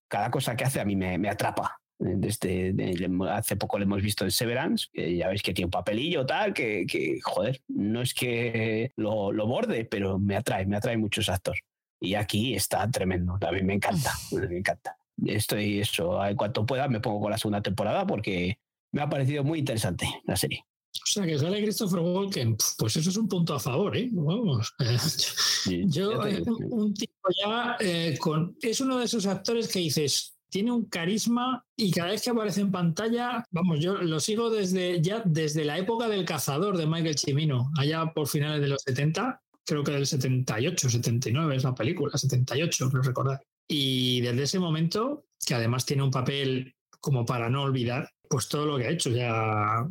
cada 0.10 0.32
cosa 0.32 0.56
que 0.56 0.64
hace 0.64 0.80
a 0.80 0.86
mí 0.86 0.96
me, 0.96 1.18
me 1.18 1.30
atrapa. 1.30 1.80
Desde 2.00 2.74
de- 2.74 3.10
hace 3.32 3.56
poco 3.56 3.80
lo 3.80 3.84
hemos 3.86 4.04
visto 4.04 4.24
en 4.24 4.30
Severance, 4.32 4.88
que 4.94 5.16
ya 5.18 5.28
veis 5.30 5.42
que 5.42 5.54
tiene 5.54 5.66
un 5.66 5.72
papelillo 5.72 6.26
tal, 6.28 6.54
que, 6.54 6.86
que, 6.86 7.20
joder, 7.24 7.62
no 7.70 8.02
es 8.04 8.14
que 8.14 8.92
lo, 8.96 9.32
lo 9.32 9.48
borde, 9.48 9.84
pero 9.86 10.20
me 10.20 10.36
atrae, 10.36 10.66
me 10.68 10.78
atrae 10.78 10.98
mucho 10.98 11.22
ese 11.22 11.32
actor. 11.32 11.58
Y 12.00 12.14
aquí 12.14 12.54
está 12.54 12.90
tremendo, 12.92 13.38
también 13.40 13.66
me 13.66 13.74
encanta, 13.74 14.12
me 14.32 14.58
encanta. 14.60 14.96
Estoy 15.26 15.80
eso, 15.80 16.24
en 16.24 16.36
cuanto 16.36 16.68
pueda 16.68 16.88
me 16.88 17.00
pongo 17.00 17.20
con 17.20 17.32
la 17.32 17.40
segunda 17.40 17.62
temporada 17.64 18.06
porque 18.06 18.60
me 18.92 19.02
ha 19.02 19.10
parecido 19.10 19.44
muy 19.44 19.58
interesante 19.58 20.08
la 20.26 20.36
serie. 20.36 20.64
O 21.04 21.06
sea, 21.06 21.26
que 21.26 21.38
sale 21.38 21.62
Christopher 21.62 22.00
Walken, 22.00 22.58
pues 22.78 22.96
eso 22.96 23.10
es 23.10 23.18
un 23.18 23.28
punto 23.28 23.54
a 23.54 23.60
favor, 23.60 23.96
¿eh? 23.96 24.10
Vamos. 24.12 24.74
Yo, 25.66 26.12
Ya 26.12 26.20
te 26.22 26.38
eh, 26.38 26.44
un, 26.46 26.94
tipo 26.94 27.30
ya 27.44 27.78
eh, 27.80 28.18
con. 28.20 28.56
Es 28.62 28.82
uno 28.82 28.98
de 29.00 29.06
esos 29.06 29.26
actores 29.26 29.68
que 29.68 29.80
dices. 29.80 30.34
Tiene 30.50 30.72
un 30.72 30.86
carisma 30.86 31.66
y 31.76 31.92
cada 31.92 32.12
vez 32.12 32.22
que 32.22 32.30
aparece 32.30 32.62
en 32.62 32.72
pantalla, 32.72 33.44
vamos, 33.52 33.82
yo 33.82 33.96
lo 33.98 34.18
sigo 34.22 34.50
desde 34.50 35.02
ya 35.02 35.22
desde 35.26 35.66
la 35.66 35.78
época 35.78 36.08
del 36.08 36.24
cazador 36.24 36.78
de 36.78 36.88
Michael 36.88 37.18
Cimino, 37.18 37.70
allá 37.78 38.14
por 38.14 38.30
finales 38.30 38.62
de 38.62 38.70
los 38.70 38.82
70, 38.84 39.42
creo 39.66 39.84
que 39.84 39.92
del 39.92 40.08
78, 40.08 40.90
79 40.90 41.58
es 41.58 41.64
la 41.66 41.76
película, 41.76 42.18
78, 42.18 42.90
creo 42.90 43.02
recordar. 43.02 43.44
Y 43.68 44.22
desde 44.22 44.44
ese 44.44 44.60
momento, 44.60 45.26
que 45.46 45.54
además 45.54 45.86
tiene 45.86 46.04
un 46.04 46.12
papel 46.12 46.76
como 47.02 47.26
para 47.26 47.50
no 47.50 47.64
olvidar, 47.64 48.10
pues 48.30 48.48
todo 48.48 48.66
lo 48.66 48.78
que 48.78 48.86
ha 48.86 48.92
hecho 48.92 49.10
ya. 49.10 49.88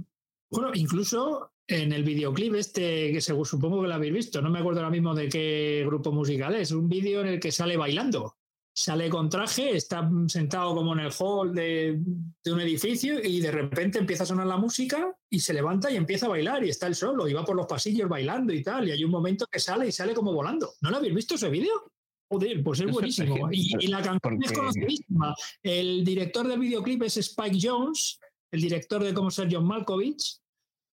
Bueno, 0.50 0.70
incluso 0.74 1.52
en 1.66 1.92
el 1.92 2.04
videoclip 2.04 2.54
este, 2.54 3.12
que 3.12 3.20
supongo 3.20 3.82
que 3.82 3.88
lo 3.88 3.94
habéis 3.94 4.12
visto, 4.12 4.40
no 4.40 4.50
me 4.50 4.60
acuerdo 4.60 4.80
ahora 4.80 4.90
mismo 4.90 5.14
de 5.14 5.28
qué 5.28 5.82
grupo 5.86 6.12
musical 6.12 6.54
es, 6.54 6.70
un 6.70 6.88
vídeo 6.88 7.20
en 7.22 7.28
el 7.28 7.40
que 7.40 7.52
sale 7.52 7.76
bailando. 7.76 8.36
Sale 8.78 9.08
con 9.08 9.30
traje, 9.30 9.74
está 9.74 10.08
sentado 10.28 10.74
como 10.74 10.92
en 10.92 11.00
el 11.00 11.12
hall 11.18 11.54
de, 11.54 11.98
de 12.44 12.52
un 12.52 12.60
edificio 12.60 13.18
y 13.24 13.40
de 13.40 13.50
repente 13.50 13.98
empieza 13.98 14.24
a 14.24 14.26
sonar 14.26 14.46
la 14.46 14.58
música 14.58 15.16
y 15.30 15.40
se 15.40 15.54
levanta 15.54 15.90
y 15.90 15.96
empieza 15.96 16.26
a 16.26 16.28
bailar 16.28 16.62
y 16.62 16.68
está 16.68 16.86
él 16.86 16.94
solo 16.94 17.26
y 17.26 17.32
va 17.32 17.42
por 17.42 17.56
los 17.56 17.66
pasillos 17.66 18.06
bailando 18.06 18.52
y 18.52 18.62
tal. 18.62 18.86
Y 18.86 18.92
hay 18.92 19.02
un 19.02 19.10
momento 19.10 19.46
que 19.50 19.60
sale 19.60 19.88
y 19.88 19.92
sale 19.92 20.12
como 20.12 20.30
volando. 20.34 20.74
¿No 20.82 20.90
lo 20.90 20.98
habéis 20.98 21.14
visto 21.14 21.36
ese 21.36 21.48
vídeo? 21.48 21.90
Joder, 22.28 22.62
pues 22.62 22.80
es 22.80 22.90
buenísimo. 22.90 23.48
Y, 23.52 23.86
la 23.86 24.02
canción 24.02 24.42
es 24.42 24.52
conocidísima. 24.52 25.34
El 25.62 26.04
director 26.04 26.46
del 26.48 26.58
videoclip 26.58 27.02
es 27.04 27.16
Spike 27.16 27.58
Jones, 27.62 28.18
el 28.56 28.62
director 28.62 29.02
de 29.04 29.14
Como 29.14 29.30
ser 29.30 29.48
John 29.50 29.66
Malkovich. 29.66 30.38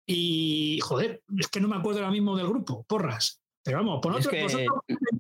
Y 0.05 0.79
joder, 0.81 1.23
es 1.37 1.47
que 1.47 1.61
no 1.61 1.67
me 1.67 1.75
acuerdo 1.77 1.99
ahora 1.99 2.11
mismo 2.11 2.35
del 2.35 2.47
grupo, 2.47 2.83
porras. 2.83 3.39
Pero 3.63 3.77
vamos, 3.77 3.99
pon 4.01 4.13
Es 4.15 4.19
otro, 4.25 4.31
que- 4.31 4.43
vosotros 4.43 4.67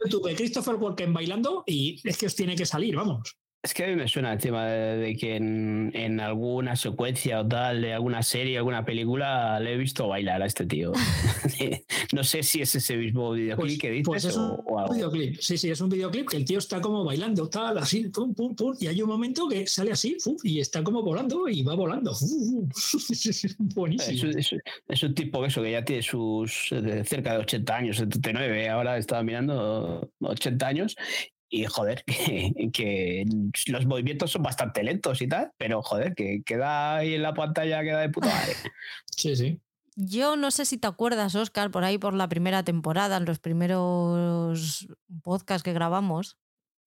YouTube 0.03 0.35
Christopher 0.35 0.75
Walken 0.75 1.13
bailando 1.13 1.63
y 1.67 2.01
es 2.03 2.17
que 2.17 2.25
os 2.25 2.35
tiene 2.35 2.55
que 2.55 2.65
salir, 2.65 2.95
vamos. 2.95 3.37
Es 3.63 3.75
que 3.75 3.83
a 3.83 3.87
mí 3.87 3.95
me 3.95 4.07
suena 4.07 4.33
el 4.33 4.39
tema 4.39 4.65
de, 4.65 5.15
que 5.15 5.35
en, 5.35 6.19
alguna 6.19 6.75
secuencia 6.75 7.41
o 7.41 7.47
tal, 7.47 7.81
de 7.81 7.93
alguna 7.93 8.23
serie, 8.23 8.57
alguna 8.57 8.83
película, 8.83 9.59
le 9.59 9.73
he 9.73 9.77
visto 9.77 10.07
bailar 10.07 10.41
a 10.41 10.47
este 10.47 10.65
tío. 10.65 10.91
no 12.13 12.23
sé 12.23 12.41
si 12.41 12.61
es 12.61 12.73
ese 12.73 12.97
mismo 12.97 13.33
videoclip 13.33 13.67
pues, 13.67 13.79
que 13.79 13.91
dices 13.91 14.05
pues 14.05 14.25
es 14.25 14.35
un 14.35 14.63
videoclip. 14.91 15.37
Sí, 15.39 15.59
sí, 15.59 15.69
es 15.69 15.79
un 15.79 15.89
videoclip 15.89 16.29
que 16.29 16.37
el 16.37 16.45
tío 16.45 16.57
está 16.57 16.81
como 16.81 17.03
bailando, 17.03 17.47
tal, 17.49 17.77
así, 17.77 18.09
pum, 18.09 18.33
pum, 18.33 18.55
pum, 18.55 18.75
y 18.79 18.87
hay 18.87 18.99
un 18.99 19.09
momento 19.09 19.47
que 19.47 19.67
sale 19.67 19.91
así, 19.91 20.17
y 20.41 20.59
está 20.59 20.83
como 20.83 21.03
volando 21.03 21.47
y 21.47 21.61
va 21.61 21.75
volando. 21.75 22.13
Buenísimo. 23.59 24.31
Es, 24.87 25.03
un 25.03 25.13
tipo 25.13 25.45
eso, 25.45 25.61
que 25.61 25.71
ya 25.71 25.85
tiene 25.85 26.01
sus 26.01 26.71
eh, 26.71 27.03
cerca 27.05 27.33
de 27.33 27.39
80 27.39 27.75
años, 27.75 27.97
79, 27.97 28.69
ahora 28.69 28.97
estaba 28.97 29.21
mirando 29.21 30.09
80 30.19 30.67
años, 30.67 30.95
y 31.51 31.65
joder, 31.65 32.03
que, 32.73 33.25
los 33.67 33.85
movimientos 33.85 34.31
son 34.31 34.41
bastante 34.41 34.83
lentos 34.83 35.21
y 35.21 35.27
tal, 35.27 35.51
pero 35.57 35.83
joder, 35.83 36.15
que 36.15 36.41
queda 36.43 36.95
ahí 36.95 37.13
en 37.13 37.21
la 37.21 37.33
pantalla, 37.33 37.83
queda 37.83 37.99
de 37.99 38.09
puta 38.09 38.27
madre. 38.27 38.55
Sí, 39.17 39.35
sí. 39.35 39.59
Yo 39.95 40.35
no 40.37 40.49
sé 40.49 40.65
si 40.65 40.77
te 40.77 40.87
acuerdas, 40.87 41.35
Oscar, 41.35 41.69
por 41.69 41.83
ahí 41.83 41.97
por 41.97 42.13
la 42.15 42.29
primera 42.29 42.63
temporada, 42.63 43.17
en 43.17 43.25
los 43.25 43.39
primeros 43.39 44.87
podcasts 45.21 45.63
que 45.63 45.73
grabamos, 45.73 46.37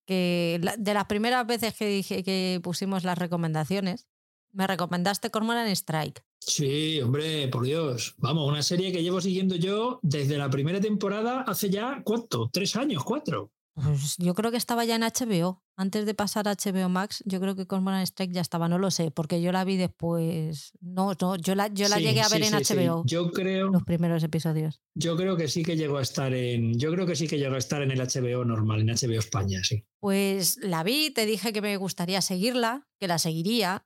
que 0.07 0.59
de 0.79 0.95
las 0.95 1.05
primeras 1.05 1.47
veces 1.47 1.75
que 1.75 1.87
dije 1.87 2.25
que 2.25 2.59
pusimos 2.63 3.05
las 3.05 3.19
recomendaciones, 3.19 4.09
me 4.53 4.67
recomendaste 4.67 5.31
Cormoran 5.31 5.69
Strike. 5.69 6.25
Sí, 6.41 7.01
hombre, 7.03 7.49
por 7.49 7.65
Dios. 7.65 8.15
Vamos, 8.19 8.49
una 8.49 8.63
serie 8.63 8.91
que 8.91 9.03
llevo 9.03 9.21
siguiendo 9.21 9.55
yo 9.57 10.01
desde 10.03 10.39
la 10.39 10.51
primera 10.51 10.81
temporada 10.81 11.43
hace 11.43 11.71
ya, 11.71 12.03
¿cuánto? 12.05 12.49
¿Tres 12.53 12.75
años? 12.77 13.05
¿Cuatro? 13.05 13.53
Pues 13.75 14.17
yo 14.19 14.35
creo 14.35 14.51
que 14.53 14.57
estaba 14.57 14.85
ya 14.85 14.95
en 14.95 15.03
HBO. 15.03 15.63
Antes 15.77 16.07
de 16.07 16.15
pasar 16.15 16.47
a 16.47 16.55
HBO 16.55 16.89
Max, 16.89 17.25
yo 17.27 17.41
creo 17.41 17.57
que 17.57 17.67
Cormoran 17.67 18.03
Strike 18.03 18.33
ya 18.33 18.41
estaba, 18.41 18.69
no 18.69 18.79
lo 18.79 18.93
sé, 18.93 19.11
porque 19.11 19.43
yo 19.43 19.51
la 19.51 19.65
vi 19.65 19.77
después. 19.77 20.73
No, 20.81 21.15
no, 21.21 21.35
yo 21.37 21.57
la, 21.57 21.67
yo 21.67 21.89
la 21.89 21.99
llegué 21.99 22.21
a 22.23 22.29
ver 22.29 22.45
en 22.45 22.53
HBO. 22.53 23.03
Yo 23.05 23.33
creo. 23.33 23.69
Los 23.69 23.83
primeros 23.83 24.23
episodios. 24.23 24.81
Yo 24.95 25.17
creo 25.17 25.37
que 25.37 25.49
sí 25.49 25.65
que 25.65 25.77
llegó 25.77 25.99
a 25.99 26.03
estar 26.03 26.33
en. 26.33 26.79
Yo 26.79 26.93
creo 26.93 27.07
que 27.07 27.17
sí 27.17 27.27
que 27.27 27.39
llegó 27.39 27.57
a 27.57 27.59
estar 27.59 27.83
en 27.83 27.91
el 27.91 27.99
HBO 27.99 28.45
normal, 28.45 28.83
en 28.83 28.95
HBO 28.95 29.19
España, 29.19 29.65
sí. 29.65 29.85
Pues 29.99 30.59
la 30.59 30.85
vi, 30.85 31.11
te 31.11 31.27
dije 31.27 31.53
que 31.53 31.61
me 31.61 31.77
gustaría 31.77 32.21
seguirla, 32.21 32.87
que 33.01 33.09
la 33.09 33.19
seguiría. 33.19 33.85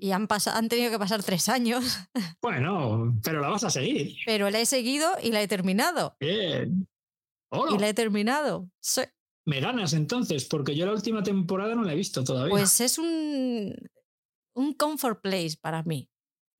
Y 0.00 0.10
han, 0.10 0.26
han 0.28 0.68
tenido 0.68 0.90
que 0.90 0.98
pasar 0.98 1.22
tres 1.22 1.48
años. 1.48 1.84
Bueno, 2.42 3.16
pero 3.22 3.40
la 3.40 3.48
vas 3.48 3.62
a 3.62 3.70
seguir. 3.70 4.16
Pero 4.26 4.50
la 4.50 4.58
he 4.58 4.66
seguido 4.66 5.08
y 5.22 5.30
la 5.30 5.40
he 5.40 5.46
terminado. 5.46 6.16
Bien. 6.18 6.88
Y 7.70 7.78
la 7.78 7.88
he 7.88 7.94
terminado. 7.94 8.68
Me 9.44 9.60
ganas 9.60 9.92
entonces, 9.92 10.44
porque 10.44 10.76
yo 10.76 10.86
la 10.86 10.92
última 10.92 11.22
temporada 11.22 11.74
no 11.74 11.82
la 11.82 11.92
he 11.92 11.96
visto 11.96 12.22
todavía. 12.22 12.50
Pues 12.50 12.80
es 12.80 12.98
un, 12.98 13.74
un 14.54 14.72
comfort 14.74 15.20
place 15.20 15.56
para 15.60 15.82
mí. 15.82 16.08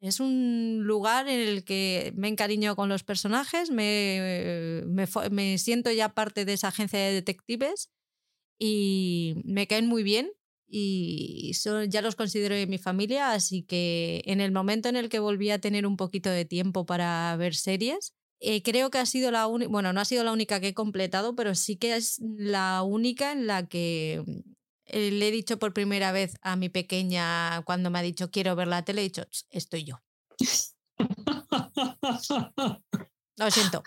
Es 0.00 0.18
un 0.18 0.80
lugar 0.82 1.28
en 1.28 1.38
el 1.38 1.64
que 1.64 2.12
me 2.16 2.26
encariño 2.26 2.74
con 2.74 2.88
los 2.88 3.04
personajes, 3.04 3.70
me, 3.70 4.82
me, 5.30 5.58
siento 5.58 5.92
ya 5.92 6.08
parte 6.08 6.44
de 6.44 6.54
esa 6.54 6.68
agencia 6.68 6.98
de 6.98 7.12
detectives 7.12 7.88
y 8.58 9.36
me 9.44 9.68
caen 9.68 9.86
muy 9.86 10.02
bien 10.02 10.32
y 10.66 11.52
ya 11.88 12.02
los 12.02 12.16
considero 12.16 12.56
en 12.56 12.68
mi 12.68 12.78
familia, 12.78 13.32
así 13.32 13.62
que 13.62 14.22
en 14.24 14.40
el 14.40 14.50
momento 14.50 14.88
en 14.88 14.96
el 14.96 15.08
que 15.08 15.20
volví 15.20 15.50
a 15.50 15.60
tener 15.60 15.86
un 15.86 15.96
poquito 15.96 16.30
de 16.30 16.46
tiempo 16.46 16.84
para 16.84 17.36
ver 17.36 17.54
series, 17.54 18.16
eh, 18.42 18.62
creo 18.62 18.90
que 18.90 18.98
ha 18.98 19.06
sido 19.06 19.30
la 19.30 19.46
única, 19.46 19.70
bueno, 19.70 19.92
no 19.92 20.00
ha 20.00 20.04
sido 20.04 20.24
la 20.24 20.32
única 20.32 20.58
que 20.60 20.68
he 20.68 20.74
completado, 20.74 21.36
pero 21.36 21.54
sí 21.54 21.76
que 21.76 21.96
es 21.96 22.18
la 22.20 22.82
única 22.82 23.32
en 23.32 23.46
la 23.46 23.68
que 23.68 24.24
eh, 24.86 25.10
le 25.12 25.28
he 25.28 25.30
dicho 25.30 25.58
por 25.58 25.72
primera 25.72 26.10
vez 26.10 26.36
a 26.42 26.56
mi 26.56 26.68
pequeña 26.68 27.62
cuando 27.62 27.90
me 27.90 28.00
ha 28.00 28.02
dicho 28.02 28.30
quiero 28.30 28.56
ver 28.56 28.66
la 28.66 28.84
tele, 28.84 29.02
he 29.02 29.04
dicho, 29.04 29.24
estoy 29.50 29.84
yo. 29.84 30.02
Lo 33.38 33.50
siento. 33.50 33.82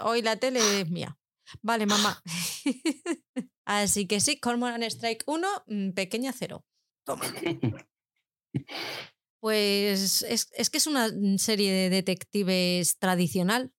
Hoy 0.00 0.22
la 0.22 0.36
tele 0.36 0.80
es 0.80 0.88
mía. 0.88 1.18
Vale, 1.60 1.86
mamá. 1.86 2.22
Así 3.64 4.06
que 4.06 4.20
sí, 4.20 4.38
Cormoran 4.38 4.82
Strike 4.84 5.24
1, 5.26 5.48
mm, 5.66 5.90
pequeña 5.90 6.32
cero. 6.32 6.64
Toma. 7.04 7.24
Pues 9.42 10.22
es, 10.22 10.70
que 10.70 10.78
es 10.78 10.86
una 10.86 11.10
serie 11.36 11.72
de 11.72 11.90
detectives 11.90 12.96
tradicional. 13.00 13.72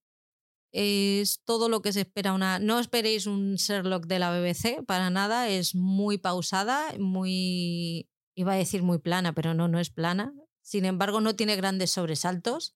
Es 0.74 1.42
todo 1.46 1.70
lo 1.70 1.82
que 1.82 1.94
se 1.94 2.02
espera 2.02 2.34
una. 2.34 2.60
No 2.60 2.80
esperéis 2.80 3.28
un 3.28 3.56
Sherlock 3.56 4.06
de 4.06 4.20
la 4.20 4.38
BBC 4.38 4.84
para 4.86 5.10
nada. 5.10 5.48
Es 5.48 5.74
muy 5.74 6.18
pausada, 6.18 6.94
muy. 7.00 8.10
iba 8.36 8.52
a 8.52 8.58
decir 8.58 8.84
muy 8.84 8.98
plana, 9.00 9.34
pero 9.34 9.54
no, 9.54 9.70
no 9.70 9.80
es 9.80 9.90
plana. 9.90 10.34
Sin 10.62 10.84
embargo, 10.84 11.22
no 11.22 11.38
tiene 11.38 11.56
grandes 11.56 11.92
sobresaltos. 11.92 12.76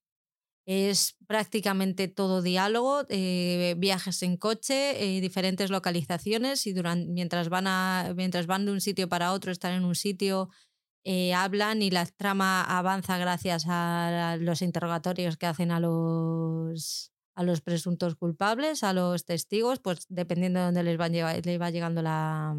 Es 0.65 1.17
prácticamente 1.27 2.07
todo 2.07 2.41
diálogo, 2.41 3.03
eh, 3.09 3.75
viajes 3.77 4.23
en 4.23 4.37
coche, 4.37 5.17
eh, 5.17 5.19
diferentes 5.19 5.71
localizaciones 5.71 6.65
y 6.67 6.73
durante, 6.73 7.09
mientras, 7.09 7.49
van 7.49 7.67
a, 7.67 8.13
mientras 8.15 8.47
van 8.47 8.65
de 8.65 8.71
un 8.71 8.81
sitio 8.81 9.09
para 9.09 9.33
otro, 9.33 9.51
están 9.51 9.73
en 9.73 9.83
un 9.85 9.95
sitio, 9.95 10.49
eh, 11.09 11.33
hablan 11.33 11.81
y 11.81 11.89
la 11.89 12.05
trama 12.05 12.63
avanza 12.63 13.17
gracias 13.17 13.63
a 13.69 14.35
los 14.41 14.61
interrogatorios 14.61 15.37
que 15.37 15.45
hacen 15.45 15.71
a 15.71 15.79
los, 15.79 17.13
a 17.33 17.43
los 17.43 17.61
presuntos 17.61 18.15
culpables, 18.15 18.83
a 18.83 18.91
los 18.91 19.23
testigos, 19.23 19.79
pues 19.79 20.05
dependiendo 20.09 20.59
de 20.59 20.65
dónde 20.65 20.83
les, 20.83 20.97
van, 20.97 21.13
les 21.13 21.61
va 21.61 21.69
llegando 21.69 22.01
la, 22.01 22.57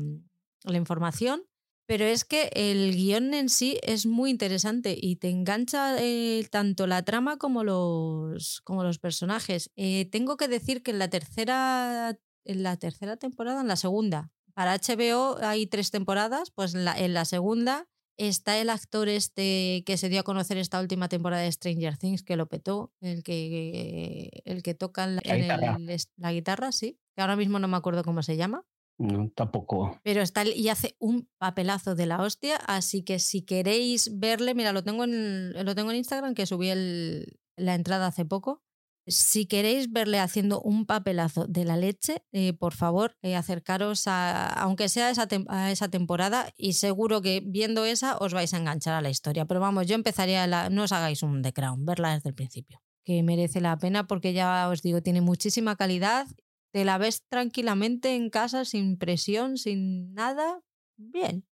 la 0.65 0.77
información. 0.79 1.43
Pero 1.85 2.07
es 2.07 2.25
que 2.25 2.49
el 2.55 2.95
guion 2.95 3.35
en 3.35 3.51
sí 3.51 3.79
es 3.83 4.07
muy 4.07 4.31
interesante 4.31 4.97
y 4.99 5.17
te 5.17 5.29
engancha 5.29 5.97
eh, 5.99 6.49
tanto 6.51 6.87
la 6.87 7.03
trama 7.03 7.37
como 7.37 7.65
los, 7.65 8.63
como 8.63 8.83
los 8.83 8.99
personajes. 8.99 9.71
Eh, 9.77 10.09
tengo 10.11 10.39
que 10.39 10.49
decir 10.49 10.83
que 10.83 10.93
en 10.93 10.99
la 10.99 11.11
tercera, 11.11 12.19
en 12.47 12.63
la 12.63 12.79
tercera 12.79 13.19
temporada, 13.19 13.61
en 13.61 13.69
la 13.69 13.77
segunda, 13.77 14.31
para 14.55 14.75
HBO 14.75 15.37
hay 15.43 15.67
tres 15.67 15.91
temporadas, 15.91 16.51
pues 16.51 16.75
en 16.75 16.87
la, 16.87 16.99
en 16.99 17.13
la 17.13 17.27
segunda 17.27 17.87
Está 18.19 18.59
el 18.59 18.69
actor 18.69 19.09
este 19.09 19.85
que 19.87 19.97
se 19.97 20.09
dio 20.09 20.21
a 20.21 20.25
conocer 20.25 20.59
esta 20.59 20.81
última 20.81 21.09
temporada 21.09 21.43
de 21.43 21.53
Stranger 21.53 21.97
Things, 21.97 22.23
que 22.23 22.37
lo 22.37 22.49
petó, 22.49 22.93
el 23.01 23.23
que, 23.23 24.43
el 24.45 24.63
que 24.63 24.75
toca 24.75 25.07
la, 25.07 25.21
guitarra. 25.21 25.79
la 26.17 26.33
guitarra, 26.33 26.73
sí. 26.73 26.99
Que 27.15 27.23
ahora 27.23 27.37
mismo 27.37 27.59
no 27.59 27.69
me 27.69 27.77
acuerdo 27.77 28.03
cómo 28.03 28.23
se 28.23 28.37
llama. 28.37 28.67
No, 28.99 29.31
tampoco. 29.31 30.01
Pero 30.03 30.23
está 30.23 30.45
y 30.45 30.69
hace 30.69 30.97
un 30.99 31.29
papelazo 31.39 31.95
de 31.95 32.07
la 32.07 32.21
hostia, 32.21 32.57
así 32.67 33.05
que 33.05 33.21
si 33.21 33.43
queréis 33.43 34.19
verle, 34.19 34.55
mira, 34.55 34.73
lo 34.73 34.83
tengo 34.83 35.05
en, 35.05 35.53
lo 35.65 35.75
tengo 35.77 35.93
en 35.93 35.99
Instagram, 35.99 36.35
que 36.35 36.47
subí 36.47 36.69
el, 36.69 37.39
la 37.57 37.77
entrada 37.77 38.09
hace 38.09 38.25
poco. 38.25 38.65
Si 39.09 39.47
queréis 39.47 39.91
verle 39.91 40.19
haciendo 40.19 40.61
un 40.61 40.85
papelazo 40.85 41.47
de 41.47 41.65
la 41.65 41.79
leche, 41.79 42.23
eh, 42.33 42.53
por 42.53 42.75
favor, 42.75 43.17
eh, 43.23 43.37
acercaros 43.37 44.07
a, 44.07 44.49
aunque 44.49 44.91
sea 44.91 45.09
esa 45.09 45.27
a 45.49 45.73
esa 45.73 45.89
temporada, 45.89 46.53
y 46.59 46.75
seguro 46.75 47.23
que 47.23 47.43
viendo 47.45 47.87
esa 47.87 48.19
os 48.19 48.35
vais 48.35 48.53
a 48.53 48.59
enganchar 48.59 48.93
a 48.95 49.01
la 49.01 49.09
historia. 49.09 49.47
Pero 49.47 49.61
vamos, 49.61 49.87
yo 49.87 49.95
empezaría, 49.95 50.47
la, 50.47 50.69
no 50.69 50.83
os 50.83 50.93
hagáis 50.93 51.23
un 51.23 51.41
The 51.41 51.55
Crown, 51.55 51.87
verla 51.87 52.15
desde 52.15 52.29
el 52.29 52.35
principio, 52.35 52.83
que 53.03 53.23
merece 53.23 53.63
la 53.63 53.79
pena 53.79 54.07
porque 54.07 54.35
ya 54.35 54.69
os 54.69 54.83
digo, 54.83 55.01
tiene 55.01 55.23
muchísima 55.23 55.77
calidad, 55.77 56.27
te 56.71 56.85
la 56.85 56.99
ves 56.99 57.25
tranquilamente 57.31 58.15
en 58.15 58.29
casa, 58.29 58.67
sin 58.67 58.99
presión, 58.99 59.57
sin 59.57 60.13
nada, 60.13 60.61
bien. 60.99 61.47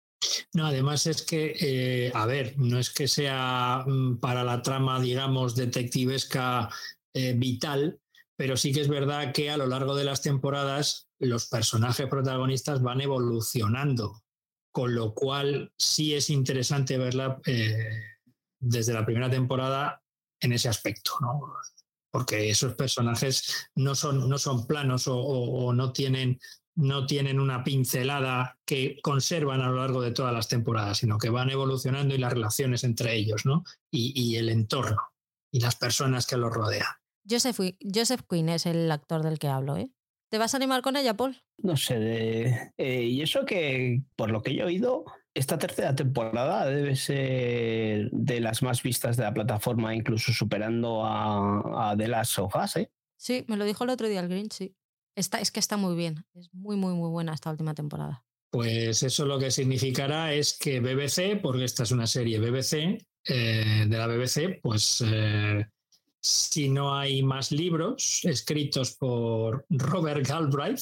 No, 0.55 0.67
además 0.67 1.07
es 1.07 1.23
que, 1.23 1.55
eh, 1.61 2.13
a 2.15 2.25
ver, 2.27 2.55
no 2.57 2.79
es 2.79 2.91
que 2.91 3.09
sea 3.09 3.85
mm, 3.87 4.19
para 4.19 4.43
la 4.43 4.63
trama, 4.63 5.01
digamos, 5.01 5.55
detectivesca 5.55 6.71
eh, 7.15 7.35
vital, 7.37 8.01
pero 8.37 8.57
sí 8.57 8.73
que 8.73 8.81
es 8.81 8.89
verdad 8.89 9.33
que 9.33 9.51
a 9.51 9.57
lo 9.57 9.67
largo 9.67 9.95
de 9.95 10.05
las 10.05 10.23
temporadas 10.23 11.09
los 11.19 11.47
personajes 11.47 12.09
protagonistas 12.09 12.83
van 12.83 13.01
evolucionando, 13.01 14.23
con 14.73 14.95
lo 14.95 15.15
cual 15.15 15.73
sí 15.79 16.15
es 16.15 16.31
interesante 16.31 16.99
verla 16.99 17.41
eh, 17.47 18.03
desde 18.59 18.95
la 18.95 19.05
primera 19.05 19.31
temporada 19.31 20.03
en 20.41 20.53
ese 20.53 20.69
aspecto, 20.69 21.13
¿no? 21.21 21.53
porque 22.13 22.51
esos 22.51 22.75
personajes 22.75 23.71
no 23.75 23.95
son, 23.95 24.29
no 24.29 24.39
son 24.39 24.67
planos 24.67 25.05
o, 25.07 25.73
no, 25.73 25.93
tienen, 25.93 26.39
no 26.77 27.07
tienen 27.07 27.41
una 27.41 27.65
pincelada 27.65 28.59
que 28.67 28.99
conservan 29.03 29.63
a 29.63 29.71
lo 29.71 29.77
largo 29.77 30.03
de 30.03 30.13
todas 30.13 30.33
las 30.33 30.47
temporadas, 30.47 30.99
sino 30.99 31.17
que 31.17 31.31
van 31.31 31.51
evolucionando 31.51 32.15
y 32.15 32.19
las 32.19 32.35
relaciones 32.35 32.85
entre 32.85 33.17
ellos, 33.17 33.47
¿no? 33.47 33.65
Y, 33.91 34.13
y 34.15 34.37
el 34.37 34.51
entorno 34.51 35.01
y 35.51 35.61
las 35.61 35.77
personas 35.77 36.27
que 36.27 36.37
los 36.37 36.53
rodean. 36.53 37.02
Joseph, 37.29 37.59
Joseph 37.83 38.23
Quinn 38.29 38.49
es 38.49 38.67
el 38.67 38.91
actor 38.91 39.23
del 39.23 39.39
que 39.39 39.49
hablo, 39.49 39.77
¿eh? 39.77 39.91
¿Te 40.31 40.39
vas 40.39 40.55
a 40.55 40.57
animar 40.57 40.81
con 40.81 40.97
ella, 40.97 41.15
Paul? 41.15 41.37
No 41.59 41.77
sé, 41.77 42.73
eh, 42.79 43.03
y 43.03 43.21
eso 43.21 43.45
que, 43.45 44.03
por 44.17 44.31
lo 44.31 44.43
que 44.43 44.55
yo 44.55 44.63
he 44.63 44.67
oído, 44.67 45.05
esta 45.35 45.59
tercera 45.59 45.95
temporada 45.95 46.67
debe 46.67 46.97
ser 46.97 48.11
de 48.11 48.41
las 48.41 48.63
más 48.63 48.83
vistas 48.83 49.17
de 49.17 49.25
la 49.25 49.35
plataforma, 49.35 49.95
incluso 49.95 50.33
superando 50.33 51.05
a, 51.05 51.91
a 51.91 51.97
The 51.97 52.09
Last 52.09 52.39
of 52.39 52.57
Us, 52.57 52.77
¿eh? 52.77 52.91
Sí, 53.19 53.45
me 53.47 53.57
lo 53.57 53.65
dijo 53.65 53.85
el 53.85 53.91
otro 53.91 54.09
día 54.09 54.21
el 54.21 54.29
Green, 54.29 54.51
sí. 54.51 54.75
Está, 55.15 55.39
es 55.39 55.53
que 55.53 55.61
está 55.61 55.77
muy 55.77 55.95
bien, 55.95 56.25
es 56.35 56.53
muy, 56.55 56.77
muy, 56.77 56.95
muy 56.95 57.11
buena 57.11 57.35
esta 57.35 57.51
última 57.51 57.75
temporada. 57.75 58.25
Pues 58.51 59.03
eso 59.03 59.27
lo 59.27 59.39
que 59.39 59.51
significará 59.51 60.33
es 60.33 60.59
que 60.59 60.81
BBC, 60.81 61.41
porque 61.41 61.65
esta 61.65 61.83
es 61.83 61.91
una 61.91 62.07
serie 62.07 62.41
BBC, 62.41 63.07
eh, 63.29 63.87
de 63.87 63.99
la 63.99 64.07
BBC, 64.07 64.61
pues 64.63 65.03
eh, 65.07 65.67
si 66.23 66.69
no 66.69 66.95
hay 66.95 67.23
más 67.23 67.51
libros 67.51 68.21
escritos 68.23 68.93
por 68.93 69.67
Robert 69.69 70.27
Galbraith, 70.27 70.81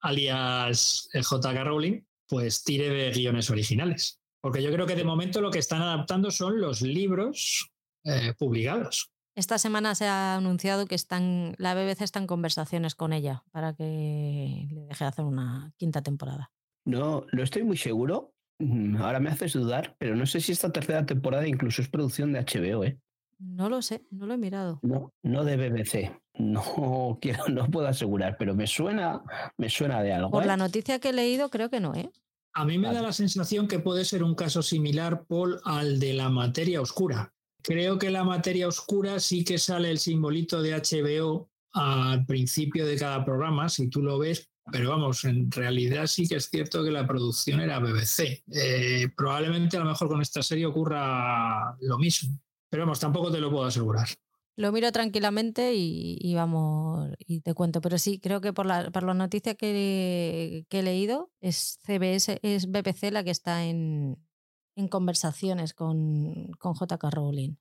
alias 0.00 1.08
J.K. 1.12 1.64
Rowling, 1.64 2.00
pues 2.26 2.64
tire 2.64 2.88
de 2.88 3.10
guiones 3.12 3.50
originales. 3.50 4.20
Porque 4.40 4.62
yo 4.62 4.72
creo 4.72 4.86
que 4.86 4.96
de 4.96 5.04
momento 5.04 5.42
lo 5.42 5.50
que 5.50 5.58
están 5.58 5.82
adaptando 5.82 6.30
son 6.30 6.60
los 6.60 6.80
libros 6.80 7.70
eh, 8.04 8.32
publicados. 8.38 9.10
Esta 9.36 9.58
semana 9.58 9.94
se 9.94 10.06
ha 10.06 10.36
anunciado 10.36 10.86
que 10.86 10.94
están, 10.94 11.54
la 11.58 11.74
BBC 11.74 12.02
está 12.02 12.18
en 12.18 12.26
conversaciones 12.26 12.94
con 12.94 13.12
ella 13.12 13.44
para 13.52 13.74
que 13.74 14.66
le 14.70 14.86
deje 14.86 15.04
hacer 15.04 15.24
una 15.24 15.72
quinta 15.76 16.02
temporada. 16.02 16.50
No, 16.86 17.26
no 17.32 17.42
estoy 17.42 17.64
muy 17.64 17.76
seguro. 17.76 18.32
Mm, 18.58 18.96
ahora 18.96 19.20
me 19.20 19.30
haces 19.30 19.52
dudar, 19.52 19.94
pero 19.98 20.16
no 20.16 20.24
sé 20.24 20.40
si 20.40 20.52
esta 20.52 20.72
tercera 20.72 21.04
temporada 21.04 21.46
incluso 21.46 21.82
es 21.82 21.88
producción 21.88 22.32
de 22.32 22.40
HBO, 22.40 22.84
¿eh? 22.84 22.98
No 23.40 23.70
lo 23.70 23.80
sé, 23.80 24.04
no 24.10 24.26
lo 24.26 24.34
he 24.34 24.38
mirado. 24.38 24.78
No, 24.82 25.12
no 25.22 25.44
de 25.44 25.56
BBC. 25.56 26.12
No 26.38 27.18
quiero, 27.20 27.48
no 27.48 27.66
puedo 27.70 27.86
asegurar, 27.86 28.36
pero 28.38 28.54
me 28.54 28.66
suena, 28.66 29.22
me 29.58 29.68
suena 29.68 30.02
de 30.02 30.14
algo. 30.14 30.30
Por 30.30 30.46
la 30.46 30.54
¿eh? 30.54 30.56
noticia 30.56 30.98
que 30.98 31.10
he 31.10 31.12
leído, 31.12 31.50
creo 31.50 31.68
que 31.68 31.80
no, 31.80 31.94
¿eh? 31.94 32.10
A 32.54 32.64
mí 32.64 32.78
me 32.78 32.90
da 32.94 33.02
la 33.02 33.12
sensación 33.12 33.68
que 33.68 33.78
puede 33.78 34.06
ser 34.06 34.22
un 34.22 34.34
caso 34.34 34.62
similar, 34.62 35.26
Paul, 35.26 35.60
al 35.64 36.00
de 36.00 36.14
la 36.14 36.30
materia 36.30 36.80
oscura. 36.80 37.34
Creo 37.62 37.98
que 37.98 38.10
la 38.10 38.24
materia 38.24 38.68
oscura 38.68 39.20
sí 39.20 39.44
que 39.44 39.58
sale 39.58 39.90
el 39.90 39.98
simbolito 39.98 40.62
de 40.62 40.72
HBO 40.72 41.50
al 41.72 42.24
principio 42.24 42.86
de 42.86 42.96
cada 42.96 43.22
programa, 43.22 43.68
si 43.68 43.88
tú 43.88 44.00
lo 44.00 44.18
ves, 44.18 44.50
pero 44.72 44.90
vamos, 44.90 45.24
en 45.24 45.50
realidad 45.50 46.06
sí 46.06 46.26
que 46.26 46.36
es 46.36 46.48
cierto 46.48 46.82
que 46.82 46.90
la 46.90 47.06
producción 47.06 47.60
era 47.60 47.78
BBC. 47.78 48.42
Eh, 48.50 49.08
probablemente 49.16 49.76
a 49.76 49.80
lo 49.80 49.86
mejor 49.86 50.08
con 50.08 50.22
esta 50.22 50.42
serie 50.42 50.66
ocurra 50.66 51.76
lo 51.80 51.98
mismo, 51.98 52.38
pero 52.70 52.84
vamos, 52.84 53.00
tampoco 53.00 53.30
te 53.30 53.40
lo 53.40 53.50
puedo 53.50 53.64
asegurar. 53.64 54.08
Lo 54.56 54.72
miro 54.72 54.92
tranquilamente 54.92 55.74
y, 55.74 56.18
y 56.20 56.34
vamos, 56.34 57.10
y 57.18 57.40
te 57.40 57.54
cuento. 57.54 57.80
Pero 57.80 57.98
sí, 57.98 58.18
creo 58.20 58.40
que 58.40 58.52
por 58.52 58.66
la, 58.66 58.90
por 58.90 59.02
la 59.02 59.14
noticia 59.14 59.54
que, 59.54 60.66
que 60.68 60.78
he 60.80 60.82
leído, 60.82 61.32
es 61.40 61.78
CBS, 61.82 62.38
es 62.42 62.70
BBC 62.70 63.10
la 63.10 63.24
que 63.24 63.30
está 63.30 63.64
en, 63.64 64.18
en 64.76 64.88
conversaciones 64.88 65.74
con, 65.74 66.52
con 66.58 66.74
JK 66.74 67.02
Rowling. 67.10 67.56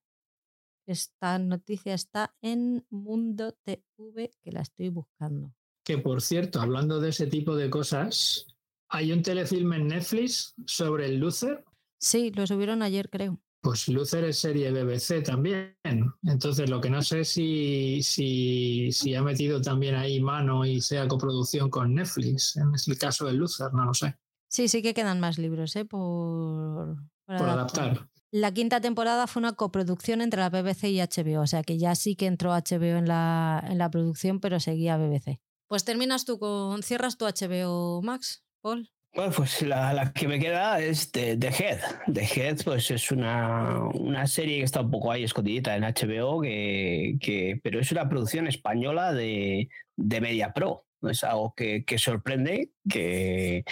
Esta 0.87 1.37
noticia 1.37 1.93
está 1.93 2.35
en 2.41 2.85
Mundo 2.89 3.55
TV, 3.63 4.31
que 4.41 4.51
la 4.51 4.61
estoy 4.61 4.89
buscando. 4.89 5.53
Que 5.83 5.99
por 5.99 6.21
cierto, 6.21 6.59
hablando 6.59 6.99
de 6.99 7.09
ese 7.09 7.27
tipo 7.27 7.55
de 7.55 7.69
cosas, 7.69 8.47
hay 8.89 9.11
un 9.11 9.21
telefilme 9.21 9.77
en 9.77 9.87
Netflix 9.87 10.55
sobre 10.65 11.05
el 11.05 11.17
Luther. 11.19 11.63
Sí, 11.99 12.31
lo 12.31 12.47
subieron 12.47 12.81
ayer, 12.81 13.09
creo. 13.09 13.39
Pues 13.61 13.87
Luther 13.89 14.23
es 14.23 14.37
serie 14.39 14.71
BBC 14.71 15.21
también. 15.23 15.75
Entonces, 16.23 16.69
lo 16.69 16.79
que 16.79 16.89
no 16.89 17.01
sé 17.01 17.25
si, 17.25 18.01
si, 18.03 18.91
si 18.91 19.15
ha 19.15 19.21
metido 19.21 19.61
también 19.61 19.95
ahí 19.95 20.21
mano 20.21 20.65
y 20.65 20.79
sea 20.79 21.07
coproducción 21.07 21.69
con 21.69 21.93
Netflix. 21.93 22.55
En 22.55 22.71
el 22.87 22.97
caso 22.97 23.25
de 23.25 23.33
Luther, 23.33 23.73
no 23.73 23.85
lo 23.85 23.93
sé. 23.93 24.15
Sí, 24.47 24.67
sí 24.67 24.81
que 24.81 24.93
quedan 24.93 25.19
más 25.19 25.37
libros, 25.37 25.75
¿eh? 25.75 25.83
Por, 25.85 26.95
por 27.25 27.37
Por 27.37 27.49
adaptar. 27.49 27.85
adaptar. 27.85 28.09
La 28.31 28.53
quinta 28.53 28.79
temporada 28.79 29.27
fue 29.27 29.41
una 29.41 29.53
coproducción 29.53 30.21
entre 30.21 30.39
la 30.39 30.49
BBC 30.49 30.85
y 30.85 30.99
HBO, 31.01 31.41
o 31.41 31.47
sea 31.47 31.63
que 31.63 31.79
ya 31.79 31.95
sí 31.95 32.15
que 32.15 32.27
entró 32.27 32.51
HBO 32.51 32.97
en 32.97 33.07
la, 33.07 33.63
en 33.67 33.77
la 33.79 33.89
producción, 33.89 34.39
pero 34.39 34.59
seguía 34.59 34.97
BBC. 34.97 35.41
Pues 35.67 35.83
terminas 35.83 36.25
tú 36.25 36.39
con. 36.39 36.81
Cierras 36.83 37.17
tu 37.17 37.25
HBO 37.25 38.01
Max, 38.03 38.43
Paul. 38.61 38.89
Bueno, 39.19 39.33
pues 39.35 39.61
la, 39.63 40.13
que 40.15 40.29
me 40.29 40.39
queda 40.39 40.79
es 40.79 41.11
The, 41.11 41.33
Head. 41.33 41.79
The 42.09 42.21
Head, 42.23 42.63
pues 42.63 42.89
es 42.89 43.11
una, 43.11 43.77
una 43.93 44.25
serie 44.27 44.59
que 44.59 44.63
está 44.63 44.79
un 44.79 44.89
poco 44.89 45.11
ahí 45.11 45.25
escondidita 45.25 45.75
en 45.75 45.83
HBO, 45.83 46.39
que, 46.39 47.59
pero 47.61 47.81
es 47.81 47.91
una 47.91 48.07
producción 48.07 48.47
española 48.47 49.11
de, 49.11 49.67
de 49.97 50.21
Media 50.21 50.53
Pro. 50.53 50.85
Es 51.01 51.25
algo 51.25 51.53
que, 51.53 51.83
sorprende, 51.97 52.71
que, 52.89 53.65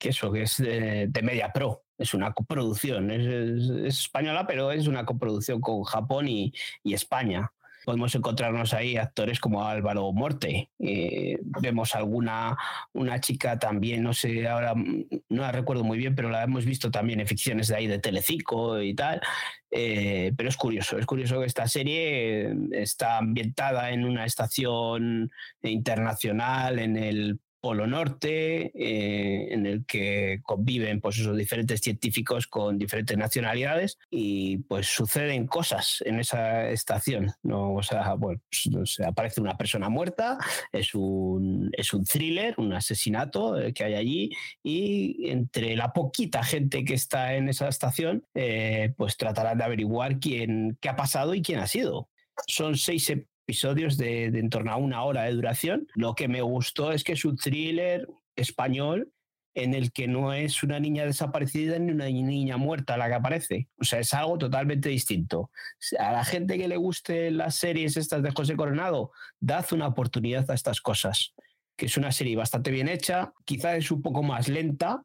eso, 0.00 0.32
que 0.32 0.42
es 0.42 0.56
de, 0.56 1.06
de 1.08 1.22
Media 1.22 1.52
Pro. 1.52 1.84
Es 1.96 2.12
una 2.12 2.32
coproducción, 2.32 3.12
es 3.12 3.96
española, 3.96 4.44
pero 4.44 4.72
es 4.72 4.88
una 4.88 5.06
coproducción 5.06 5.60
con 5.60 5.84
Japón 5.84 6.26
y, 6.26 6.52
y 6.82 6.94
España. 6.94 7.52
Podemos 7.90 8.14
encontrarnos 8.14 8.72
ahí 8.72 8.96
actores 8.96 9.40
como 9.40 9.66
Álvaro 9.66 10.12
Morte. 10.12 10.70
eh, 10.78 11.40
vemos 11.60 11.96
alguna 11.96 12.56
una 12.92 13.20
chica 13.20 13.58
también, 13.58 14.04
no 14.04 14.12
sé, 14.12 14.46
ahora 14.46 14.76
mm, 14.76 15.06
no 15.30 15.42
la 15.42 15.50
recuerdo 15.50 15.82
muy 15.82 15.98
bien, 15.98 16.14
pero 16.14 16.30
la 16.30 16.44
hemos 16.44 16.64
visto 16.64 16.92
también 16.92 17.18
en 17.18 17.26
ficciones 17.26 17.66
de 17.66 17.74
ahí 17.74 17.88
de 17.88 17.98
Telecico 17.98 18.80
y 18.80 18.94
tal. 18.94 19.20
Eh, 19.72 20.32
pero 20.36 20.48
es 20.48 20.56
curioso, 20.56 20.98
es 20.98 21.06
curioso 21.06 21.40
que 21.40 21.46
esta 21.46 21.66
serie 21.66 22.52
eh, 22.52 22.54
está 22.70 23.18
ambientada 23.18 23.90
en 23.90 24.04
una 24.04 24.24
estación 24.24 25.32
internacional 25.60 26.78
en 26.78 26.96
el 26.96 27.40
Polo 27.60 27.86
Norte, 27.86 28.72
eh, 28.74 29.52
en 29.52 29.66
el 29.66 29.84
que 29.84 30.40
conviven 30.42 31.00
pues, 31.00 31.18
esos 31.18 31.36
diferentes 31.36 31.80
científicos 31.80 32.46
con 32.46 32.78
diferentes 32.78 33.16
nacionalidades 33.16 33.98
y 34.10 34.58
pues 34.58 34.86
suceden 34.86 35.46
cosas 35.46 36.02
en 36.06 36.20
esa 36.20 36.68
estación. 36.70 37.32
¿no? 37.42 37.74
O 37.74 37.82
sea, 37.82 38.14
bueno, 38.14 38.40
pues, 38.72 39.00
aparece 39.00 39.40
una 39.40 39.56
persona 39.56 39.88
muerta, 39.88 40.38
es 40.72 40.94
un, 40.94 41.70
es 41.72 41.92
un 41.92 42.04
thriller, 42.04 42.54
un 42.58 42.72
asesinato 42.72 43.60
eh, 43.60 43.72
que 43.72 43.84
hay 43.84 43.94
allí 43.94 44.30
y 44.62 45.28
entre 45.30 45.76
la 45.76 45.92
poquita 45.92 46.42
gente 46.42 46.84
que 46.84 46.94
está 46.94 47.34
en 47.34 47.48
esa 47.48 47.68
estación, 47.68 48.24
eh, 48.34 48.94
pues 48.96 49.16
tratarán 49.16 49.58
de 49.58 49.64
averiguar 49.64 50.18
quién, 50.18 50.78
qué 50.80 50.88
ha 50.88 50.96
pasado 50.96 51.34
y 51.34 51.42
quién 51.42 51.60
ha 51.60 51.66
sido. 51.66 52.08
Son 52.46 52.76
seis 52.76 53.10
episodios 53.50 53.96
de, 53.96 54.30
de 54.30 54.38
en 54.38 54.48
torno 54.48 54.70
a 54.72 54.76
una 54.76 55.02
hora 55.02 55.24
de 55.24 55.32
duración. 55.32 55.88
Lo 55.94 56.14
que 56.14 56.28
me 56.28 56.40
gustó 56.40 56.92
es 56.92 57.02
que 57.02 57.12
es 57.14 57.24
un 57.24 57.36
thriller 57.36 58.06
español 58.36 59.10
en 59.54 59.74
el 59.74 59.90
que 59.90 60.06
no 60.06 60.32
es 60.32 60.62
una 60.62 60.78
niña 60.78 61.04
desaparecida 61.04 61.76
ni 61.80 61.90
una 61.90 62.04
niña 62.04 62.56
muerta 62.56 62.96
la 62.96 63.08
que 63.08 63.14
aparece. 63.14 63.68
O 63.80 63.84
sea, 63.84 63.98
es 63.98 64.14
algo 64.14 64.38
totalmente 64.38 64.88
distinto. 64.88 65.50
A 65.98 66.12
la 66.12 66.24
gente 66.24 66.56
que 66.56 66.68
le 66.68 66.76
guste 66.76 67.32
las 67.32 67.56
series 67.56 67.96
estas 67.96 68.22
de 68.22 68.30
José 68.30 68.54
Coronado, 68.54 69.10
dad 69.40 69.66
una 69.72 69.88
oportunidad 69.88 70.48
a 70.48 70.54
estas 70.54 70.80
cosas. 70.80 71.34
Que 71.76 71.86
es 71.86 71.96
una 71.96 72.12
serie 72.12 72.36
bastante 72.36 72.70
bien 72.70 72.88
hecha, 72.88 73.32
quizás 73.44 73.76
es 73.78 73.90
un 73.90 74.00
poco 74.02 74.22
más 74.22 74.48
lenta, 74.48 75.02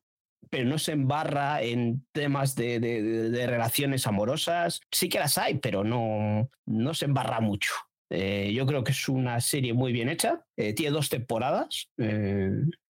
pero 0.52 0.66
no 0.66 0.78
se 0.78 0.92
embarra 0.92 1.64
en 1.64 2.06
temas 2.12 2.54
de, 2.54 2.80
de- 2.80 3.02
de- 3.32 3.48
relaciones 3.48 4.06
amorosas. 4.06 4.80
Sí 4.92 5.10
que 5.10 5.18
las 5.18 5.40
hay, 5.40 5.56
pero 5.56 5.84
no, 5.84 6.48
no 6.68 6.94
se 6.94 7.06
embarra 7.06 7.40
mucho. 7.40 7.72
Eh, 8.18 8.54
yo 8.54 8.66
creo 8.66 8.84
que 8.84 8.92
es 8.94 9.10
una 9.10 9.42
serie 9.42 9.74
muy 9.74 9.92
bien 9.92 10.08
hecha. 10.10 10.42
Eh, 10.58 10.74
tiene 10.74 10.92
dos 10.92 11.10
temporadas. 11.10 11.90
eh, 11.98 12.50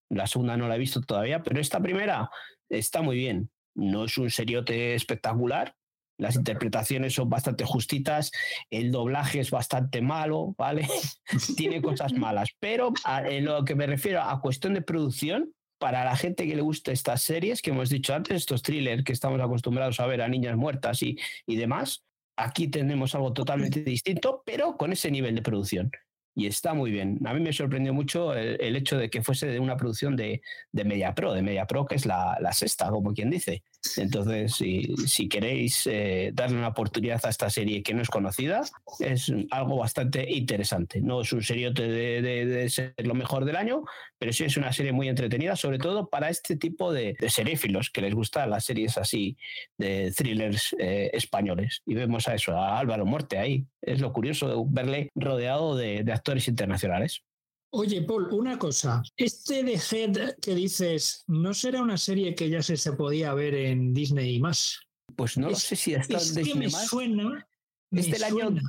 la 0.09 0.27
segunda 0.27 0.55
no 0.55 0.67
la 0.67 0.75
he 0.75 0.79
visto 0.79 1.01
todavía, 1.01 1.41
pero 1.41 1.59
esta 1.59 1.79
primera 1.79 2.29
está 2.69 3.01
muy 3.01 3.15
bien. 3.17 3.49
No 3.75 4.05
es 4.05 4.17
un 4.19 4.29
seriote 4.29 4.93
espectacular. 4.93 5.73
Las 6.17 6.35
interpretaciones 6.35 7.13
son 7.15 7.27
bastante 7.29 7.65
justitas. 7.65 8.31
El 8.69 8.91
doblaje 8.91 9.39
es 9.39 9.49
bastante 9.51 10.01
malo, 10.01 10.53
¿vale? 10.57 10.87
Tiene 11.57 11.81
cosas 11.81 12.13
malas. 12.13 12.49
Pero 12.59 12.93
a- 13.03 13.27
en 13.27 13.45
lo 13.45 13.65
que 13.65 13.73
me 13.75 13.87
refiero 13.87 14.21
a 14.21 14.39
cuestión 14.41 14.75
de 14.75 14.81
producción, 14.83 15.51
para 15.77 16.05
la 16.05 16.15
gente 16.15 16.47
que 16.47 16.55
le 16.55 16.61
gusta 16.61 16.91
estas 16.93 17.21
series 17.23 17.61
que 17.61 17.71
hemos 17.71 17.89
dicho 17.89 18.13
antes, 18.13 18.37
estos 18.37 18.61
thrillers 18.61 19.03
que 19.03 19.11
estamos 19.11 19.41
acostumbrados 19.41 19.99
a 19.99 20.05
ver 20.05 20.21
a 20.21 20.27
niñas 20.29 20.55
muertas 20.55 21.01
y, 21.03 21.17
y 21.45 21.57
demás, 21.57 22.05
aquí 22.35 22.67
tenemos 22.67 23.15
algo 23.15 23.33
totalmente 23.33 23.83
distinto, 23.83 24.43
pero 24.45 24.77
con 24.77 24.91
ese 24.91 25.11
nivel 25.11 25.35
de 25.35 25.41
producción. 25.41 25.91
Y 26.37 26.47
está 26.47 26.73
muy 26.73 26.91
bien. 26.91 27.19
A 27.25 27.33
mí 27.33 27.39
me 27.39 27.53
sorprendió 27.53 27.93
mucho 27.93 28.33
el, 28.33 28.59
el 28.59 28.75
hecho 28.75 28.97
de 28.97 29.09
que 29.09 29.23
fuese 29.23 29.47
de 29.47 29.59
una 29.59 29.77
producción 29.77 30.17
de, 30.17 30.41
de 30.73 30.83
Media 30.83 31.15
Pro, 31.15 31.33
de 31.33 31.41
Media 31.41 31.65
Pro, 31.65 31.85
que 31.85 31.95
es 31.95 32.05
la, 32.05 32.37
la 32.41 32.51
sexta, 32.51 32.89
como 32.89 33.13
quien 33.13 33.29
dice. 33.29 33.63
Entonces, 33.97 34.55
si, 34.55 35.29
queréis 35.29 35.87
eh, 35.87 36.31
darle 36.33 36.57
una 36.57 36.69
oportunidad 36.69 37.25
a 37.25 37.29
esta 37.29 37.49
serie 37.49 37.83
que 37.83 37.93
no 37.93 38.01
es 38.01 38.09
conocida, 38.09 38.63
es 38.99 39.31
algo 39.51 39.77
bastante 39.77 40.29
interesante. 40.31 41.01
No 41.01 41.21
es 41.21 41.31
un 41.33 41.41
seriote 41.41 41.87
de, 41.87 42.21
de- 42.21 42.69
ser 42.69 42.93
lo 42.97 43.13
mejor 43.13 43.45
del 43.45 43.55
año, 43.55 43.83
pero 44.17 44.33
sí 44.33 44.43
es 44.43 44.57
una 44.57 44.73
serie 44.73 44.91
muy 44.91 45.07
entretenida, 45.07 45.55
sobre 45.55 45.77
todo 45.77 46.09
para 46.09 46.29
este 46.29 46.55
tipo 46.55 46.91
de, 46.91 47.15
seréfilos 47.29 47.89
que 47.89 48.01
les 48.01 48.13
gustan 48.13 48.49
las 48.49 48.65
series 48.65 48.97
así 48.97 49.37
de 49.77 50.11
thrillers 50.15 50.75
eh, 50.79 51.11
españoles. 51.13 51.81
Y 51.85 51.93
vemos 51.95 52.27
a 52.27 52.35
eso, 52.35 52.57
a 52.57 52.79
Álvaro 52.79 53.05
Muerte 53.05 53.37
ahí. 53.37 53.65
Es 53.81 54.01
lo 54.01 54.11
curioso 54.13 54.65
verle 54.67 55.09
rodeado 55.15 55.75
de, 55.75 56.03
de 56.03 56.11
actores 56.11 56.47
internacionales. 56.47 57.23
Oye, 57.71 58.01
Paul, 58.03 58.29
una 58.31 58.57
cosa. 58.57 59.03
Este 59.17 59.63
de 59.63 59.73
Head 59.73 60.35
que 60.41 60.55
dices, 60.55 61.23
¿no 61.27 61.53
será 61.53 61.81
una 61.81 61.97
serie 61.97 62.33
que 62.35 62.49
ya 62.49 62.61
se, 62.61 62.77
se 62.77 62.93
podía 62.93 63.33
ver 63.33 63.53
en 63.53 63.93
Disney 63.93 64.35
y 64.35 64.39
más? 64.39 64.79
Pues 65.15 65.37
no 65.37 65.47
lo 65.47 65.53
Es- 65.53 65.63
sé 65.63 65.75
si 65.75 65.93
está 65.93 66.17
Es 66.17 66.29
en 66.29 66.35
que 66.35 66.43
Disney 66.43 66.67
me 66.67 66.71
más. 66.71 66.87
suena. 66.87 67.47
me 67.91 68.01
Es 68.01 68.11
del 68.11 68.23
año 68.23 68.45
suena. 68.45 68.61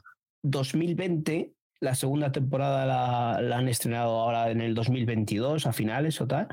2020, 0.43 1.55
la 1.81 1.95
segunda 1.95 2.33
temporada 2.33 2.85
la, 2.87 3.41
la 3.43 3.59
han 3.59 3.69
estrenado 3.69 4.11
ahora 4.19 4.51
en 4.51 4.61
el 4.61 4.75
2022 4.75 5.67
a 5.67 5.73
finales 5.73 6.21
o 6.21 6.27
tal. 6.27 6.49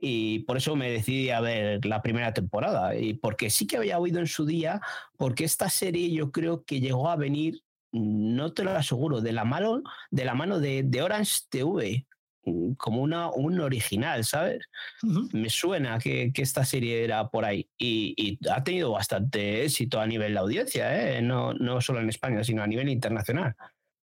y 0.00 0.40
por 0.40 0.56
eso 0.56 0.76
me 0.76 0.88
decidí 0.92 1.30
a 1.30 1.40
ver 1.40 1.84
la 1.84 2.00
primera 2.02 2.32
temporada. 2.32 2.94
Y 2.96 3.14
porque 3.14 3.50
sí 3.50 3.66
que 3.66 3.76
había 3.78 3.98
oído 3.98 4.20
en 4.20 4.28
su 4.28 4.46
día, 4.46 4.80
porque 5.16 5.42
esta 5.42 5.68
serie 5.68 6.12
yo 6.12 6.30
creo 6.30 6.62
que 6.64 6.78
llegó 6.80 7.08
a 7.10 7.16
venir, 7.16 7.62
no 7.92 8.52
te 8.52 8.64
lo 8.64 8.70
aseguro, 8.72 9.20
de 9.20 9.32
la 9.32 9.44
mano 9.44 9.82
de, 10.10 10.24
la 10.24 10.34
mano 10.34 10.60
de, 10.60 10.82
de 10.84 11.02
Orange 11.02 11.40
TV 11.48 12.06
mm, 12.44 12.72
como 12.74 13.02
una, 13.02 13.30
un 13.30 13.60
original, 13.60 14.24
¿sabes? 14.24 14.66
Me 15.32 15.48
suena 15.50 15.98
que, 15.98 16.32
que, 16.32 16.42
esta 16.42 16.64
serie 16.64 17.04
era 17.04 17.28
por 17.28 17.44
ahí 17.44 17.68
y, 17.78 18.14
y, 18.16 18.38
ha 18.50 18.62
tenido 18.62 18.92
bastante 18.92 19.64
éxito 19.64 20.00
a 20.00 20.06
nivel 20.06 20.34
de 20.34 20.38
audiencia, 20.38 21.16
¿eh? 21.16 21.22
no, 21.22 21.54
no 21.54 21.80
solo 21.80 22.00
en 22.00 22.08
España, 22.08 22.44
sino 22.44 22.62
a 22.62 22.66
nivel 22.66 22.88
internacional. 22.88 23.54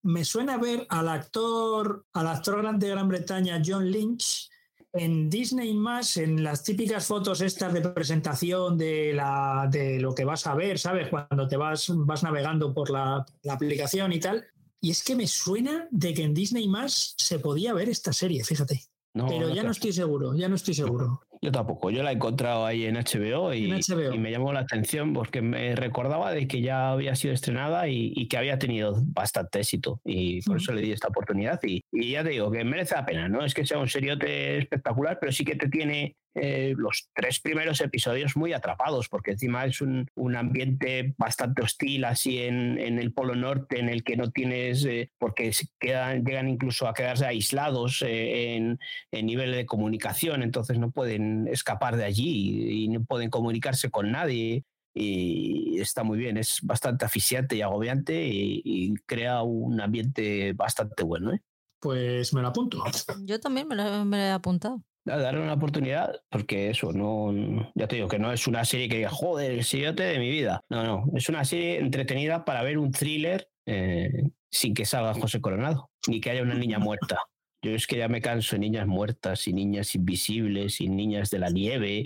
Me 0.02 0.24
suena 0.24 0.58
ver 0.58 0.86
al 0.90 1.10
actor, 1.10 2.06
al 2.14 2.28
actor 2.28 2.62
grande 2.62 2.88
de 2.88 2.94
Gran 2.94 3.10
Bretaña, 3.10 3.62
John 3.64 3.92
Lynch, 3.92 4.49
en 4.94 5.30
Disney 5.30 5.74
más, 5.74 6.18
en 6.18 6.44
las 6.44 6.64
típicas 6.64 7.06
fotos 7.06 7.42
estas 7.42 7.74
de 7.74 7.82
presentación 7.82 8.78
de, 8.78 9.14
la, 9.14 9.68
de 9.70 10.00
lo 10.00 10.16
que 10.16 10.26
vas 10.26 10.48
a 10.48 10.56
ver, 10.56 10.80
¿sabes? 10.80 11.10
Cuando 11.10 11.48
te 11.48 11.58
vas, 11.58 11.92
vas 11.94 12.24
navegando 12.24 12.74
por 12.74 12.90
la, 12.90 13.26
la 13.44 13.54
aplicación 13.54 14.14
y 14.14 14.20
tal. 14.20 14.46
Y 14.82 14.92
es 14.92 15.04
que 15.04 15.16
me 15.16 15.28
suena 15.28 15.88
de 15.92 16.14
que 16.14 16.24
en 16.24 16.34
Disney 16.34 16.68
más 16.68 17.14
se 17.18 17.40
podía 17.40 17.74
ver 17.74 17.90
esta 17.90 18.14
serie, 18.14 18.44
fíjate. 18.44 18.84
No, 19.14 19.28
Pero 19.28 19.54
ya 19.54 19.64
no 19.64 19.72
estoy 19.72 19.92
seguro, 19.92 20.36
ya 20.36 20.48
no 20.48 20.56
estoy 20.56 20.74
seguro. 20.74 21.22
Yo 21.42 21.52
tampoco, 21.54 21.90
yo 21.90 22.04
la 22.04 22.12
he 22.12 22.16
encontrado 22.16 22.66
ahí 22.66 22.86
en 22.86 22.96
HBO 22.96 23.54
y, 23.54 23.72
en 23.72 23.80
HBO. 23.80 24.14
y 24.14 24.20
me 24.20 24.30
llamó 24.30 24.52
la 24.52 24.60
atención 24.60 25.14
porque 25.14 25.42
me 25.42 25.74
recordaba 25.74 26.34
de 26.34 26.48
que 26.48 26.62
ya 26.62 26.92
había 26.92 27.16
sido 27.16 27.34
estrenada 27.34 27.88
y, 27.88 28.12
y 28.14 28.28
que 28.28 28.38
había 28.38 28.60
tenido 28.60 29.02
bastante 29.06 29.60
éxito 29.60 30.02
y 30.04 30.42
por 30.42 30.58
eso 30.58 30.74
le 30.74 30.82
di 30.82 30.92
esta 30.92 31.08
oportunidad 31.08 31.60
y, 31.64 31.82
y, 31.94 32.12
ya 32.12 32.24
te 32.24 32.32
digo 32.32 32.52
que 32.52 32.66
merece 32.66 32.96
la 32.96 33.06
pena, 33.06 33.30
no 33.30 33.46
es 33.46 33.54
que 33.54 33.66
sea 33.66 33.78
un 33.78 33.88
seriote 33.88 34.58
espectacular, 34.58 35.18
pero 35.20 35.32
sí 35.32 35.46
que 35.46 35.56
te 35.56 35.70
tiene 35.70 36.18
eh, 36.36 36.76
los 36.78 37.10
tres 37.14 37.40
primeros 37.40 37.82
episodios 37.82 38.38
muy 38.38 38.54
atrapados, 38.54 39.10
porque 39.10 39.32
encima 39.32 39.66
es 39.66 39.82
un, 39.82 40.08
un 40.16 40.36
ambiente 40.36 41.16
bastante 41.18 41.64
hostil 41.64 42.06
así 42.06 42.40
en, 42.40 42.80
en, 42.80 43.00
el 43.00 43.14
Polo 43.14 43.36
Norte, 43.36 43.80
en 43.80 43.90
el 43.90 44.04
que 44.04 44.16
no 44.16 44.30
tienes, 44.30 44.86
eh, 44.86 45.12
porque 45.18 45.52
quedan, 45.80 46.24
llegan 46.24 46.48
incluso 46.48 46.88
a 46.88 46.94
quedarse 46.94 47.26
aislados 47.26 48.04
eh, 48.04 48.56
en, 48.56 48.80
en, 49.12 49.26
nivel 49.26 49.52
de 49.52 49.66
comunicación, 49.66 50.44
entonces 50.44 50.78
no 50.78 50.92
pueden 50.92 51.48
escapar 51.48 51.98
de 51.98 52.06
allí 52.06 52.84
y, 52.84 52.88
no 52.90 53.04
pueden 53.04 53.30
comunicarse 53.30 53.90
con 53.90 54.12
nadie. 54.12 54.64
Y 54.94 55.80
está 55.80 56.04
muy 56.04 56.18
bien, 56.18 56.38
es 56.38 56.60
bastante 56.64 57.06
asfixiante 57.06 57.56
y 57.56 57.62
agobiante 57.62 58.28
y, 58.28 58.62
y 58.66 58.96
crea 59.06 59.44
un 59.44 59.80
ambiente 59.80 60.54
bastante 60.54 61.04
bueno. 61.04 61.34
¿eh? 61.34 61.42
Pues 61.80 62.34
me 62.34 62.42
lo 62.42 62.50
apunto. 62.50 62.84
Yo 63.24 63.40
también 63.40 63.68
me 63.68 63.76
lo, 63.76 64.04
me 64.06 64.18
lo 64.18 64.24
he 64.24 64.32
apuntado 64.32 64.84
darle 65.18 65.42
una 65.42 65.54
oportunidad, 65.54 66.22
porque 66.30 66.70
eso, 66.70 66.92
no, 66.92 67.72
ya 67.76 67.88
te 67.88 67.96
digo 67.98 68.08
que 68.08 68.20
no 68.20 68.32
es 68.32 68.48
una 68.48 68.66
serie 68.66 68.90
que 68.90 68.98
diga, 68.98 69.10
joder, 69.10 69.52
el 69.52 69.64
sillote 69.64 70.04
de 70.04 70.20
mi 70.20 70.30
vida. 70.30 70.62
No, 70.70 70.84
no, 70.84 71.06
es 71.16 71.30
una 71.30 71.46
serie 71.46 71.80
entretenida 71.80 72.46
para 72.46 72.64
ver 72.64 72.78
un 72.78 72.92
thriller 72.92 73.50
eh, 73.66 74.30
sin 74.50 74.74
que 74.74 74.86
salga 74.86 75.14
José 75.14 75.42
Coronado, 75.42 75.92
ni 76.08 76.22
que 76.22 76.32
haya 76.32 76.44
una 76.44 76.56
niña 76.56 76.80
muerta. 76.80 77.20
Yo 77.62 77.72
es 77.72 77.88
que 77.88 77.98
ya 77.98 78.08
me 78.08 78.22
canso 78.22 78.56
de 78.56 78.60
niñas 78.60 78.88
muertas 78.88 79.48
y 79.48 79.54
niñas 79.54 79.94
invisibles 79.94 80.80
y 80.80 80.88
niñas 80.88 81.30
de 81.30 81.40
la 81.40 81.50
nieve. 81.50 82.06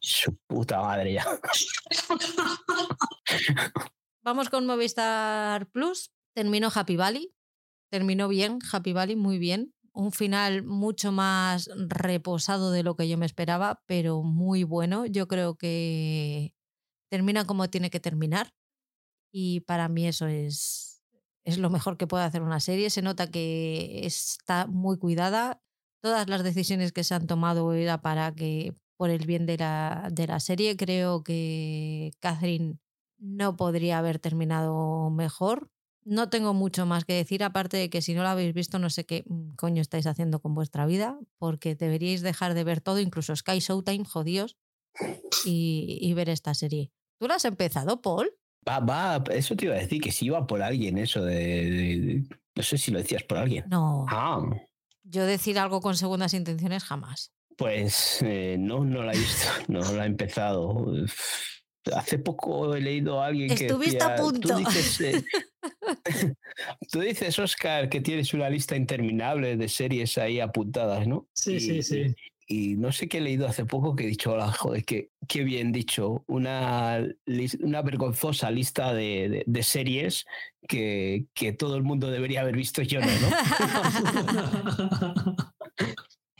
Su 0.00 0.36
puta 0.48 0.80
madre 0.80 1.12
ya. 1.12 1.24
Vamos 4.24 4.48
con 4.48 4.66
Movistar 4.66 5.68
Plus. 5.70 6.10
Terminó 6.34 6.68
Happy 6.74 6.96
Valley. 6.96 7.32
Terminó 7.90 8.26
bien, 8.26 8.58
Happy 8.72 8.92
Valley, 8.92 9.14
muy 9.14 9.38
bien 9.38 9.75
un 9.96 10.12
final 10.12 10.62
mucho 10.62 11.10
más 11.10 11.70
reposado 11.88 12.70
de 12.70 12.82
lo 12.82 12.96
que 12.96 13.08
yo 13.08 13.16
me 13.16 13.24
esperaba, 13.26 13.82
pero 13.86 14.22
muy 14.22 14.62
bueno. 14.62 15.06
Yo 15.06 15.26
creo 15.26 15.56
que 15.56 16.54
termina 17.10 17.46
como 17.46 17.70
tiene 17.70 17.88
que 17.90 17.98
terminar 17.98 18.52
y 19.32 19.60
para 19.60 19.88
mí 19.88 20.06
eso 20.06 20.26
es, 20.26 21.02
es 21.44 21.58
lo 21.58 21.70
mejor 21.70 21.96
que 21.96 22.06
puede 22.06 22.24
hacer 22.24 22.42
una 22.42 22.60
serie. 22.60 22.90
Se 22.90 23.02
nota 23.02 23.30
que 23.30 24.06
está 24.06 24.66
muy 24.66 24.98
cuidada. 24.98 25.62
Todas 26.02 26.28
las 26.28 26.44
decisiones 26.44 26.92
que 26.92 27.04
se 27.04 27.14
han 27.14 27.26
tomado 27.26 27.72
era 27.72 28.02
para 28.02 28.34
que, 28.34 28.74
por 28.98 29.10
el 29.10 29.26
bien 29.26 29.46
de 29.46 29.56
la, 29.56 30.08
de 30.12 30.26
la 30.26 30.40
serie, 30.40 30.76
creo 30.76 31.22
que 31.24 32.12
Catherine 32.20 32.78
no 33.18 33.56
podría 33.56 33.98
haber 33.98 34.18
terminado 34.18 35.10
mejor. 35.10 35.70
No 36.06 36.30
tengo 36.30 36.54
mucho 36.54 36.86
más 36.86 37.04
que 37.04 37.14
decir, 37.14 37.42
aparte 37.42 37.76
de 37.76 37.90
que 37.90 38.00
si 38.00 38.14
no 38.14 38.22
lo 38.22 38.28
habéis 38.28 38.54
visto, 38.54 38.78
no 38.78 38.90
sé 38.90 39.04
qué 39.04 39.24
mm, 39.26 39.56
coño 39.56 39.82
estáis 39.82 40.06
haciendo 40.06 40.40
con 40.40 40.54
vuestra 40.54 40.86
vida, 40.86 41.18
porque 41.38 41.74
deberíais 41.74 42.22
dejar 42.22 42.54
de 42.54 42.62
ver 42.62 42.80
todo, 42.80 43.00
incluso 43.00 43.34
Sky 43.34 43.58
Showtime, 43.58 44.04
jodidos, 44.04 44.56
y, 45.44 45.98
y 46.00 46.14
ver 46.14 46.28
esta 46.28 46.54
serie. 46.54 46.92
¿Tú 47.18 47.26
lo 47.26 47.34
has 47.34 47.44
empezado, 47.44 48.00
Paul? 48.00 48.30
Va, 48.68 48.80
va, 48.80 49.22
eso 49.32 49.56
te 49.56 49.66
iba 49.66 49.74
a 49.74 49.78
decir, 49.78 50.00
que 50.00 50.12
si 50.12 50.26
iba 50.26 50.46
por 50.46 50.62
alguien 50.62 50.98
eso 50.98 51.24
de, 51.24 51.70
de, 51.70 52.24
No 52.54 52.62
sé 52.62 52.78
si 52.78 52.90
lo 52.92 52.98
decías 52.98 53.24
por 53.24 53.38
alguien. 53.38 53.64
No. 53.68 54.06
Ah. 54.08 54.42
Yo 55.02 55.24
decir 55.24 55.58
algo 55.58 55.80
con 55.80 55.96
segundas 55.96 56.34
intenciones 56.34 56.84
jamás. 56.84 57.32
Pues 57.56 58.22
eh, 58.22 58.56
no, 58.58 58.84
no 58.84 59.02
la 59.02 59.12
he 59.12 59.18
visto, 59.18 59.46
no 59.68 59.80
la 59.92 60.04
he 60.04 60.06
empezado. 60.06 60.86
Hace 61.94 62.18
poco 62.18 62.74
he 62.74 62.80
leído 62.80 63.20
a 63.20 63.26
alguien 63.26 63.48
que. 63.54 63.66
Estuviste 63.66 64.02
a 64.02 64.16
punto. 64.16 64.48
Tú 64.48 64.56
dices, 64.56 65.00
eh, 65.00 65.24
tú 66.90 67.00
dices, 67.00 67.38
Oscar, 67.38 67.88
que 67.88 68.00
tienes 68.00 68.34
una 68.34 68.50
lista 68.50 68.76
interminable 68.76 69.56
de 69.56 69.68
series 69.68 70.18
ahí 70.18 70.40
apuntadas, 70.40 71.06
¿no? 71.06 71.28
Sí, 71.34 71.54
y, 71.54 71.60
sí, 71.60 71.82
sí. 71.82 72.14
Y, 72.48 72.76
no 72.76 72.92
sé 72.92 73.08
qué 73.08 73.18
he 73.18 73.20
leído 73.20 73.46
hace 73.46 73.64
poco 73.64 73.96
que 73.96 74.04
he 74.04 74.08
dicho, 74.08 74.32
hola, 74.32 74.52
joder, 74.52 74.84
qué, 74.84 75.10
qué 75.26 75.42
bien 75.42 75.72
dicho. 75.72 76.24
Una, 76.28 77.04
una 77.60 77.82
vergonzosa 77.82 78.50
lista 78.50 78.94
de, 78.94 79.28
de, 79.28 79.44
de 79.46 79.62
series 79.62 80.26
que, 80.68 81.26
que, 81.34 81.52
todo 81.52 81.76
el 81.76 81.82
mundo 81.82 82.10
debería 82.10 82.42
haber 82.42 82.56
visto 82.56 82.82
yo, 82.82 83.00
¿no? 83.00 83.06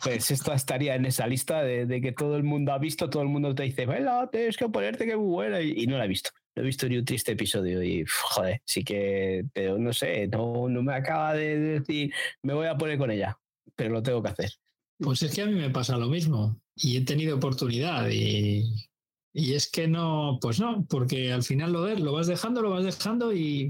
pues 0.03 0.31
esto 0.31 0.53
estaría 0.53 0.95
en 0.95 1.07
esa 1.07 1.27
lista 1.27 1.63
de, 1.63 1.87
de, 1.87 2.01
que 2.01 2.13
todo 2.13 2.37
el 2.37 2.45
mundo 2.45 2.73
ha 2.73 2.79
visto, 2.79 3.11
todo 3.11 3.25
el 3.25 3.29
mundo 3.29 3.55
te 3.55 3.65
dice, 3.65 3.87
bueno, 3.87 4.29
tienes 4.29 4.57
que 4.57 4.69
ponerte 4.69 5.07
que 5.07 5.17
buena, 5.17 5.61
y, 5.61 5.73
y, 5.77 5.87
no 5.89 5.99
la 5.99 6.05
he 6.05 6.09
visto. 6.09 6.31
No 6.57 6.63
he 6.63 6.67
visto 6.67 6.89
ni 6.89 6.97
un 6.97 7.05
triste 7.05 7.33
episodio 7.33 7.83
y, 7.83 8.05
joder, 8.07 8.63
sí 8.65 8.83
que, 8.83 9.45
pero 9.53 9.79
no 9.79 9.93
sé, 9.93 10.27
no, 10.27 10.69
no 10.69 10.83
me 10.83 10.95
acaba 10.95 11.35
de 11.35 11.59
decir, 11.59 12.13
me 12.43 12.55
voy 12.55 12.67
a 12.67 12.77
poner 12.77 12.97
con 12.97 13.11
ella, 13.11 13.39
pero 13.75 13.91
lo 13.91 14.03
tengo 14.03 14.23
que 14.23 14.31
hacer. 14.31 14.51
Pues 14.99 15.23
es 15.23 15.35
que 15.35 15.43
a 15.43 15.47
mí 15.47 15.53
me 15.53 15.69
pasa 15.69 15.99
lo 15.99 16.09
mismo 16.09 16.59
y 16.75 16.97
he 16.97 17.05
tenido 17.05 17.37
oportunidad 17.37 18.09
y, 18.09 18.89
y 19.35 19.53
es 19.53 19.71
que 19.71 19.87
no, 19.87 20.39
pues 20.41 20.59
no, 20.59 20.87
porque 20.89 21.31
al 21.31 21.43
final 21.43 21.73
lo 21.73 21.83
ves, 21.83 22.01
lo 22.01 22.13
vas 22.13 22.27
dejando, 22.27 22.63
lo 22.63 22.71
vas 22.71 22.85
dejando 22.85 23.35
y 23.35 23.69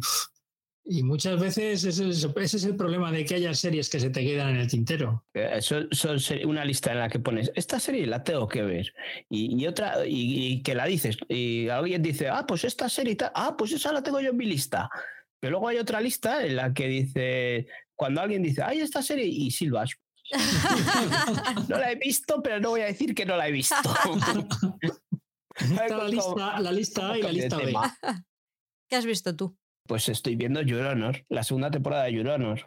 y 0.88 1.02
muchas 1.02 1.40
veces 1.40 1.84
ese 1.84 2.08
es, 2.08 2.24
ese 2.24 2.56
es, 2.56 2.64
el 2.64 2.76
problema 2.76 3.10
de 3.10 3.24
que 3.24 3.34
haya 3.34 3.52
series 3.54 3.90
que 3.90 3.98
se 3.98 4.10
te 4.10 4.24
quedan 4.24 4.50
en 4.50 4.56
el 4.56 4.68
tintero. 4.68 5.24
Son, 5.60 5.88
son 5.90 6.18
una 6.44 6.64
lista 6.64 6.92
en 6.92 7.00
la 7.00 7.08
que 7.08 7.18
pones, 7.18 7.50
esta 7.54 7.80
serie 7.80 8.06
la 8.06 8.22
tengo 8.22 8.46
que 8.46 8.62
ver. 8.62 8.94
Y, 9.28 9.60
y 9.60 9.66
otra, 9.66 10.06
y, 10.06 10.46
y, 10.46 10.62
que 10.62 10.74
la 10.74 10.86
dices, 10.86 11.18
y 11.28 11.68
alguien 11.68 12.02
dice, 12.02 12.28
ah, 12.28 12.44
pues 12.46 12.64
esta 12.64 12.88
serie, 12.88 13.16
ah, 13.34 13.56
pues 13.58 13.72
esa 13.72 13.92
la 13.92 14.02
tengo 14.02 14.20
yo 14.20 14.30
en 14.30 14.36
mi 14.36 14.46
lista. 14.46 14.88
Pero 15.40 15.52
luego 15.52 15.68
hay 15.68 15.78
otra 15.78 16.00
lista 16.00 16.44
en 16.44 16.56
la 16.56 16.72
que 16.72 16.86
dice, 16.86 17.66
cuando 17.94 18.20
alguien 18.20 18.42
dice, 18.42 18.62
ay, 18.62 18.80
esta 18.80 19.02
serie, 19.02 19.26
y 19.26 19.50
silbas. 19.50 19.90
no 21.68 21.78
la 21.78 21.92
he 21.92 21.96
visto, 21.96 22.42
pero 22.42 22.60
no 22.60 22.70
voy 22.70 22.80
a 22.80 22.86
decir 22.86 23.14
que 23.14 23.24
no 23.24 23.36
la 23.36 23.48
he 23.48 23.52
visto. 23.52 23.74
Está 25.56 25.96
la 25.96 26.08
lista, 26.08 26.60
la 26.60 26.72
lista 26.72 27.10
A 27.12 27.18
y 27.18 27.22
la 27.22 27.32
lista 27.32 27.56
B. 27.56 27.72
¿Qué 28.88 28.96
has 28.96 29.06
visto 29.06 29.34
tú? 29.34 29.56
Pues 29.86 30.08
estoy 30.08 30.36
viendo 30.36 30.62
Your 30.62 31.24
la 31.28 31.42
segunda 31.42 31.70
temporada 31.70 32.04
de 32.04 32.12
Your. 32.12 32.64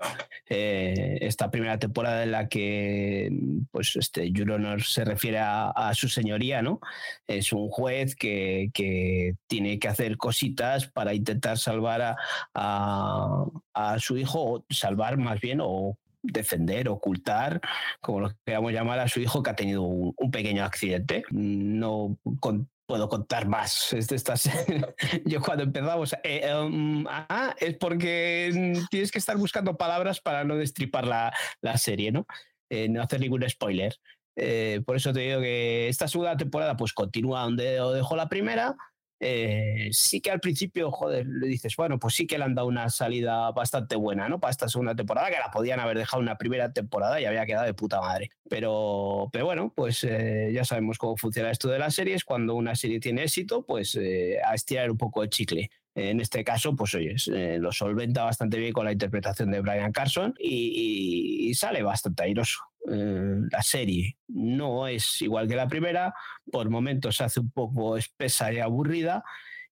Eh, 0.50 1.18
esta 1.22 1.52
primera 1.52 1.78
temporada 1.78 2.24
en 2.24 2.32
la 2.32 2.48
que 2.48 3.32
pues 3.72 3.96
este 3.96 4.32
Your 4.32 4.82
se 4.84 5.06
refiere 5.06 5.40
a, 5.40 5.92
su 5.94 6.08
señoría, 6.08 6.62
¿no? 6.62 6.80
Es 7.28 7.52
un 7.54 7.70
juez 7.70 8.16
que, 8.16 8.72
que, 8.74 9.36
tiene 9.48 9.80
que 9.80 9.88
hacer 9.88 10.18
cositas 10.18 10.88
para 10.88 11.14
intentar 11.14 11.58
salvar 11.58 12.02
a, 12.02 12.18
a, 12.54 13.46
a 13.74 14.00
su 14.00 14.18
hijo, 14.18 14.44
o 14.44 14.66
salvar 14.70 15.18
más 15.18 15.40
bien, 15.40 15.60
o 15.62 15.98
defender, 16.22 16.90
ocultar, 16.90 17.62
como 18.02 18.22
lo 18.22 18.32
queramos 18.46 18.72
llamar, 18.72 19.00
a 19.00 19.08
su 19.08 19.20
hijo 19.20 19.44
que 19.44 19.50
ha 19.50 19.56
tenido 19.56 19.84
un, 19.84 20.14
un 20.18 20.32
pequeño 20.32 20.64
accidente. 20.64 21.24
No 21.32 22.18
con, 22.40 22.70
puedo 22.90 23.08
contar 23.08 23.48
más. 23.48 23.94
Es 23.94 24.08
de 24.08 24.16
estas... 24.16 24.50
Yo 25.26 25.42
cuando 25.42 25.64
empezamos, 25.64 26.16
eh, 26.24 26.52
um, 26.56 27.06
ah, 27.08 27.56
es 27.60 27.78
porque 27.78 28.82
tienes 28.90 29.12
que 29.12 29.20
estar 29.20 29.38
buscando 29.38 29.78
palabras 29.78 30.20
para 30.20 30.44
no 30.44 30.56
destripar 30.56 31.06
la, 31.06 31.32
la 31.62 31.78
serie, 31.78 32.12
¿no? 32.12 32.26
Eh, 32.72 32.90
no 32.90 33.04
hacer 33.04 33.20
ningún 33.20 33.48
spoiler. 33.48 33.96
Eh, 34.36 34.82
por 34.88 34.96
eso 34.96 35.14
te 35.14 35.20
digo 35.20 35.40
que 35.40 35.88
esta 35.88 36.08
segunda 36.08 36.36
temporada 36.36 36.76
pues 36.78 36.92
continúa 36.94 37.44
donde 37.44 37.80
dejó 37.94 38.16
la 38.16 38.28
primera. 38.28 38.76
Eh, 39.20 39.90
sí 39.92 40.22
que 40.22 40.32
al 40.32 40.40
principio, 40.40 40.92
joder, 40.92 41.26
le 41.28 41.48
dices, 41.48 41.76
bueno, 41.76 42.00
pues 42.00 42.16
sí 42.16 42.26
que 42.26 42.38
le 42.38 42.46
han 42.46 42.56
dado 42.56 42.68
una 42.68 42.90
salida 42.90 43.52
bastante 43.52 43.96
buena, 43.96 44.30
¿no? 44.30 44.40
Para 44.40 44.52
esta 44.52 44.70
segunda 44.70 44.96
temporada, 44.96 45.30
que 45.30 45.38
la 45.38 45.52
podían 45.52 45.80
haber 45.80 45.98
dejado 45.98 46.22
una 46.22 46.38
primera 46.38 46.72
temporada 46.72 47.20
y 47.20 47.26
había 47.26 47.46
quedado 47.46 47.66
de 47.66 47.74
puta 47.74 48.00
madre. 48.00 48.30
Pero, 48.50 49.30
pero 49.32 49.46
bueno, 49.46 49.74
pues 49.76 50.04
eh, 50.04 50.52
ya 50.54 50.64
sabemos 50.64 50.98
cómo 50.98 51.18
funciona 51.18 51.52
esto 51.52 51.70
de 51.70 51.80
las 51.80 51.96
series. 51.96 52.24
Cuando 52.24 52.56
una 52.56 52.76
serie 52.76 53.00
tiene 53.00 53.24
éxito, 53.24 53.66
pues 53.66 53.96
eh, 53.96 54.38
a 54.44 54.56
estirar 54.56 54.90
un 54.90 54.98
poco 54.98 55.24
el 55.24 55.30
chicle. 55.30 55.70
En 55.96 56.22
este 56.22 56.44
caso, 56.44 56.76
pues 56.76 56.94
oye, 56.96 57.16
lo 57.60 57.72
solventa 57.74 58.24
bastante 58.24 58.58
bien 58.58 58.72
con 58.72 58.86
la 58.86 58.94
interpretación 58.94 59.52
de 59.52 59.60
Brian 59.60 59.92
Carson 59.92 60.34
y 60.40 61.52
sale 61.56 61.84
bastante 61.84 62.24
airoso. 62.24 62.69
La 62.86 63.62
serie 63.62 64.18
no 64.28 64.88
es 64.88 65.22
igual 65.22 65.48
que 65.48 65.56
la 65.56 65.68
primera, 65.68 66.14
por 66.52 66.70
momentos 66.70 67.18
se 67.18 67.24
hace 67.24 67.40
un 67.40 67.52
poco 67.52 67.98
espesa 67.98 68.52
y 68.52 68.60
aburrida, 68.60 69.24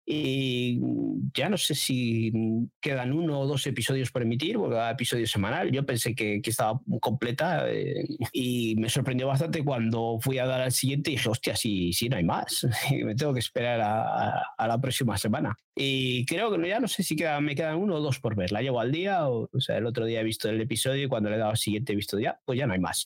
y 0.09 0.79
ya 1.33 1.49
no 1.49 1.57
sé 1.57 1.75
si 1.75 2.31
quedan 2.79 3.11
uno 3.11 3.41
o 3.41 3.45
dos 3.45 3.67
episodios 3.67 4.09
por 4.09 4.21
emitir, 4.21 4.55
porque 4.55 4.75
cada 4.75 4.91
episodio 4.91 5.27
semanal. 5.27 5.69
Yo 5.69 5.85
pensé 5.85 6.15
que, 6.15 6.41
que 6.41 6.49
estaba 6.49 6.79
completa 7.01 7.69
eh, 7.69 8.07
y 8.31 8.77
me 8.77 8.87
sorprendió 8.87 9.27
bastante 9.27 9.65
cuando 9.65 10.17
fui 10.21 10.39
a 10.39 10.45
dar 10.45 10.61
al 10.61 10.71
siguiente 10.71 11.11
y 11.11 11.15
dije, 11.15 11.27
hostia, 11.27 11.57
sí, 11.57 11.91
sí, 11.91 12.07
no 12.07 12.15
hay 12.15 12.23
más. 12.23 12.65
Me 13.03 13.15
tengo 13.15 13.33
que 13.33 13.41
esperar 13.41 13.81
a, 13.81 14.43
a, 14.57 14.67
la 14.67 14.79
próxima 14.79 15.17
semana. 15.17 15.57
Y 15.75 16.25
creo 16.25 16.55
que 16.55 16.69
ya 16.69 16.79
no 16.79 16.87
sé 16.87 17.03
si 17.03 17.17
queda, 17.17 17.41
me 17.41 17.53
quedan 17.53 17.75
uno 17.75 17.95
o 17.95 17.99
dos 17.99 18.21
por 18.21 18.33
ver. 18.33 18.53
La 18.53 18.61
llevo 18.61 18.79
al 18.79 18.93
día, 18.93 19.27
o, 19.27 19.49
o, 19.51 19.59
sea, 19.59 19.75
el 19.77 19.85
otro 19.85 20.05
día 20.05 20.21
he 20.21 20.23
visto 20.23 20.49
el 20.49 20.61
episodio 20.61 21.03
y 21.03 21.07
cuando 21.09 21.29
le 21.29 21.35
he 21.35 21.39
dado 21.39 21.51
al 21.51 21.57
siguiente 21.57 21.91
he 21.91 21.95
visto 21.97 22.17
ya, 22.17 22.39
pues 22.45 22.57
ya 22.57 22.65
no 22.65 22.73
hay 22.73 22.79
más. 22.79 23.03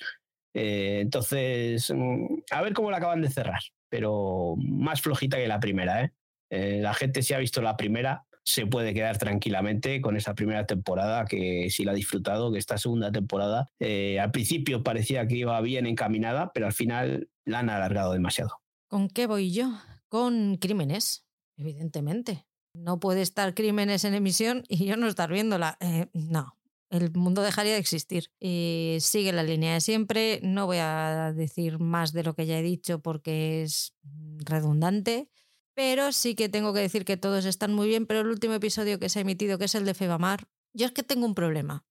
Eh, 0.53 0.99
entonces, 1.01 1.91
mm, 1.91 2.43
a 2.51 2.61
ver 2.61 2.73
cómo 2.73 2.91
la 2.91 2.97
acaban 2.97 3.21
de 3.21 3.29
cerrar, 3.31 3.61
pero 3.89 4.55
más 4.57 5.01
flojita 5.01 5.37
que 5.37 5.47
la 5.47 5.59
primera, 5.59 6.03
¿eh? 6.03 6.11
Eh, 6.51 6.79
la 6.81 6.93
gente 6.93 7.23
si 7.23 7.33
ha 7.33 7.39
visto 7.39 7.61
la 7.61 7.77
primera 7.77 8.25
se 8.43 8.65
puede 8.65 8.93
quedar 8.93 9.17
tranquilamente 9.17 10.01
con 10.01 10.17
esa 10.17 10.33
primera 10.35 10.65
temporada 10.65 11.25
que 11.25 11.69
sí 11.69 11.83
la 11.85 11.91
ha 11.91 11.95
disfrutado, 11.95 12.51
que 12.51 12.59
esta 12.59 12.77
segunda 12.77 13.11
temporada 13.11 13.69
eh, 13.79 14.19
al 14.19 14.31
principio 14.31 14.83
parecía 14.83 15.27
que 15.27 15.37
iba 15.37 15.59
bien 15.61 15.85
encaminada, 15.85 16.51
pero 16.53 16.65
al 16.65 16.73
final 16.73 17.29
la 17.45 17.59
han 17.59 17.69
alargado 17.69 18.13
demasiado. 18.13 18.57
¿Con 18.87 19.07
qué 19.09 19.27
voy 19.27 19.51
yo? 19.53 19.71
Con 20.09 20.57
crímenes, 20.57 21.25
evidentemente. 21.57 22.45
No 22.73 22.99
puede 22.99 23.21
estar 23.21 23.53
crímenes 23.53 24.03
en 24.05 24.13
emisión 24.13 24.63
y 24.67 24.85
yo 24.85 24.97
no 24.97 25.07
estar 25.07 25.31
viéndola. 25.31 25.77
Eh, 25.79 26.07
no, 26.13 26.57
el 26.89 27.11
mundo 27.13 27.41
dejaría 27.41 27.73
de 27.73 27.79
existir. 27.79 28.31
Y 28.39 28.97
sigue 28.99 29.31
la 29.31 29.43
línea 29.43 29.73
de 29.73 29.81
siempre. 29.81 30.39
No 30.43 30.65
voy 30.65 30.77
a 30.79 31.33
decir 31.33 31.79
más 31.79 32.11
de 32.11 32.23
lo 32.23 32.33
que 32.33 32.45
ya 32.45 32.59
he 32.59 32.63
dicho 32.63 33.01
porque 33.01 33.63
es 33.63 33.93
redundante. 34.39 35.29
Pero 35.73 36.11
sí 36.11 36.35
que 36.35 36.49
tengo 36.49 36.73
que 36.73 36.81
decir 36.81 37.05
que 37.05 37.17
todos 37.17 37.45
están 37.45 37.73
muy 37.73 37.87
bien, 37.87 38.05
pero 38.05 38.21
el 38.21 38.27
último 38.27 38.53
episodio 38.53 38.99
que 38.99 39.09
se 39.09 39.19
ha 39.19 39.21
emitido, 39.21 39.57
que 39.57 39.65
es 39.65 39.75
el 39.75 39.85
de 39.85 39.93
Febamar, 39.93 40.47
yo 40.73 40.85
es 40.85 40.91
que 40.91 41.03
tengo 41.03 41.25
un 41.25 41.35
problema. 41.35 41.85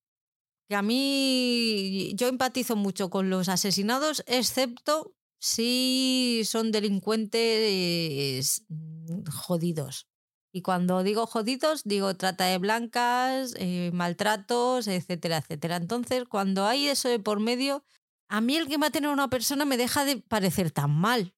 Que 0.69 0.75
a 0.75 0.81
mí 0.81 2.13
yo 2.15 2.27
empatizo 2.27 2.75
mucho 2.75 3.09
con 3.09 3.29
los 3.29 3.49
asesinados, 3.49 4.23
excepto 4.27 5.15
si 5.39 6.43
son 6.45 6.71
delincuentes 6.71 8.63
mm, 8.69 9.23
jodidos. 9.29 10.07
Y 10.53 10.61
cuando 10.61 11.03
digo 11.03 11.25
jodidos, 11.25 11.83
digo 11.85 12.15
trata 12.15 12.45
de 12.45 12.57
blancas, 12.57 13.53
eh, 13.57 13.89
maltratos, 13.93 14.87
etcétera, 14.87 15.37
etcétera. 15.37 15.77
Entonces, 15.77 16.25
cuando 16.25 16.65
hay 16.65 16.87
eso 16.87 17.09
de 17.09 17.19
por 17.19 17.39
medio, 17.39 17.83
a 18.29 18.41
mí 18.41 18.55
el 18.55 18.67
que 18.67 18.77
maten 18.77 19.05
a 19.05 19.11
una 19.11 19.29
persona 19.29 19.65
me 19.65 19.77
deja 19.77 20.05
de 20.05 20.17
parecer 20.17 20.71
tan 20.71 20.91
mal 20.91 21.35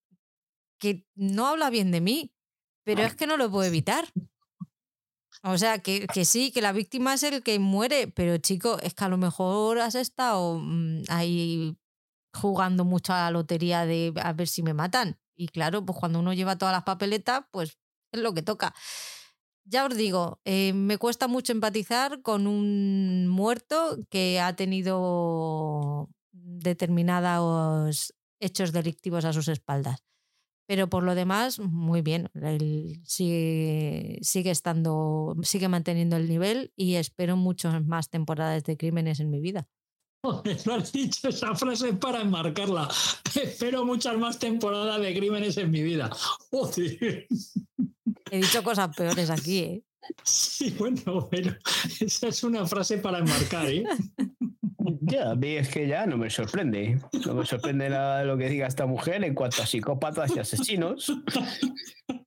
que 0.79 1.07
no 1.15 1.47
habla 1.47 1.69
bien 1.69 1.91
de 1.91 2.01
mí, 2.01 2.32
pero 2.83 3.03
es 3.03 3.15
que 3.15 3.27
no 3.27 3.37
lo 3.37 3.49
puedo 3.49 3.63
evitar. 3.63 4.05
O 5.43 5.57
sea, 5.57 5.79
que, 5.79 6.07
que, 6.07 6.23
sí, 6.23 6.51
que 6.51 6.61
la 6.61 6.71
víctima 6.71 7.15
es 7.15 7.23
el 7.23 7.43
que 7.43 7.59
muere, 7.59 8.07
pero 8.07 8.37
chico, 8.37 8.79
es 8.79 8.93
que 8.93 9.03
a 9.03 9.09
lo 9.09 9.17
mejor 9.17 9.79
has 9.79 9.95
estado 9.95 10.57
mm, 10.59 11.03
ahí 11.09 11.75
jugando 12.33 12.85
mucho 12.85 13.13
a 13.13 13.23
la 13.23 13.31
lotería 13.31 13.85
de 13.85 14.13
a 14.21 14.33
ver 14.33 14.47
si 14.47 14.63
me 14.63 14.73
matan. 14.73 15.19
Y 15.35 15.47
claro, 15.47 15.85
pues 15.85 15.97
cuando 15.99 16.19
uno 16.19 16.33
lleva 16.33 16.57
todas 16.57 16.73
las 16.73 16.83
papeletas, 16.83 17.45
pues 17.51 17.77
es 18.11 18.21
lo 18.21 18.33
que 18.33 18.41
toca. 18.41 18.73
Ya 19.65 19.85
os 19.85 19.95
digo, 19.95 20.41
eh, 20.45 20.73
me 20.73 20.97
cuesta 20.97 21.27
mucho 21.27 21.53
empatizar 21.53 22.21
con 22.21 22.47
un 22.47 23.27
muerto 23.27 23.97
que 24.09 24.39
ha 24.39 24.55
tenido 24.55 26.09
determinados 26.31 28.13
hechos 28.39 28.73
delictivos 28.73 29.25
a 29.25 29.33
sus 29.33 29.47
espaldas. 29.47 30.03
Pero 30.65 30.89
por 30.89 31.03
lo 31.03 31.15
demás, 31.15 31.59
muy 31.59 32.01
bien. 32.01 32.29
Él 32.33 33.01
sigue, 33.03 34.19
sigue 34.21 34.51
estando, 34.51 35.35
sigue 35.43 35.67
manteniendo 35.67 36.15
el 36.15 36.29
nivel 36.29 36.71
y 36.75 36.95
espero 36.95 37.35
muchas 37.35 37.85
más 37.85 38.09
temporadas 38.09 38.63
de 38.63 38.77
crímenes 38.77 39.19
en 39.19 39.29
mi 39.29 39.39
vida. 39.39 39.67
lo 40.65 40.73
has 40.73 40.91
dicho, 40.91 41.27
esa 41.27 41.53
frase 41.53 41.93
para 41.93 42.21
enmarcarla. 42.21 42.87
Espero 43.35 43.83
muchas 43.85 44.17
más 44.17 44.39
temporadas 44.39 45.01
de 45.01 45.13
crímenes 45.13 45.57
en 45.57 45.69
mi 45.69 45.83
vida. 45.83 46.09
He 48.31 48.37
dicho 48.37 48.63
cosas 48.63 48.95
peores 48.95 49.29
aquí, 49.29 49.59
¿eh? 49.59 49.83
Sí, 50.23 50.73
bueno, 50.77 51.27
pero 51.29 51.55
esa 51.99 52.27
es 52.27 52.43
una 52.43 52.65
frase 52.65 52.97
para 52.97 53.19
enmarcar, 53.19 53.69
¿eh? 53.69 53.83
Ya, 55.05 55.31
a 55.31 55.37
es 55.41 55.69
que 55.69 55.87
ya 55.87 56.05
no 56.05 56.17
me 56.17 56.29
sorprende. 56.29 56.97
No 57.25 57.33
me 57.33 57.45
sorprende 57.45 57.89
nada 57.89 58.23
lo 58.23 58.37
que 58.37 58.47
diga 58.47 58.67
esta 58.67 58.85
mujer 58.85 59.23
en 59.23 59.33
cuanto 59.33 59.61
a 59.61 59.65
psicópatas 59.65 60.33
y 60.35 60.39
asesinos. 60.39 61.11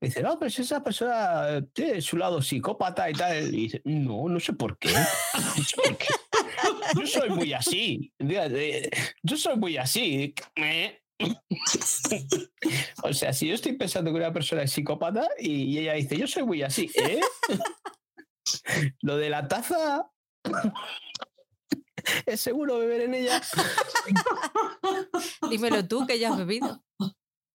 Dice, 0.01 0.23
no, 0.23 0.39
pero 0.39 0.51
si 0.51 0.62
esa 0.62 0.85
persona 0.85 1.65
tiene 1.73 2.03
su 2.03 2.19
lado 2.19 2.43
psicópata 2.43 3.09
y 3.09 3.15
tal. 3.15 3.55
Y 3.55 3.62
dice, 3.62 3.81
no, 3.85 4.28
no 4.28 4.39
sé 4.40 4.53
por 4.53 4.78
qué. 4.78 4.90
No 4.93 5.65
sé 5.65 5.77
por 5.77 5.97
qué. 5.97 6.07
Yo 7.01 7.07
soy 7.07 7.31
muy 7.31 7.53
así. 7.55 8.12
Yo 9.23 9.36
soy 9.36 9.57
muy 9.57 9.78
así. 9.78 10.35
O 13.03 13.12
sea, 13.15 13.32
si 13.32 13.48
yo 13.48 13.55
estoy 13.55 13.73
pensando 13.73 14.12
que 14.12 14.19
una 14.19 14.32
persona 14.32 14.62
es 14.62 14.73
psicópata 14.73 15.27
y 15.39 15.78
ella 15.78 15.94
dice, 15.94 16.19
yo 16.19 16.27
soy 16.27 16.43
muy 16.44 16.62
así, 16.62 16.90
¿eh? 16.94 17.20
Lo 19.01 19.16
de 19.16 19.31
la 19.31 19.48
taza 19.48 20.11
es 22.26 22.40
seguro 22.40 22.78
beber 22.78 23.02
en 23.02 23.14
ella. 23.14 23.42
Dímelo 25.50 25.86
tú 25.86 26.06
que 26.06 26.18
ya 26.18 26.30
has 26.30 26.38
bebido. 26.38 26.82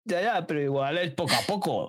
Ya, 0.03 0.21
ya, 0.21 0.47
pero 0.47 0.61
igual 0.61 0.97
es 0.97 1.13
poco 1.13 1.33
a 1.33 1.45
poco. 1.45 1.87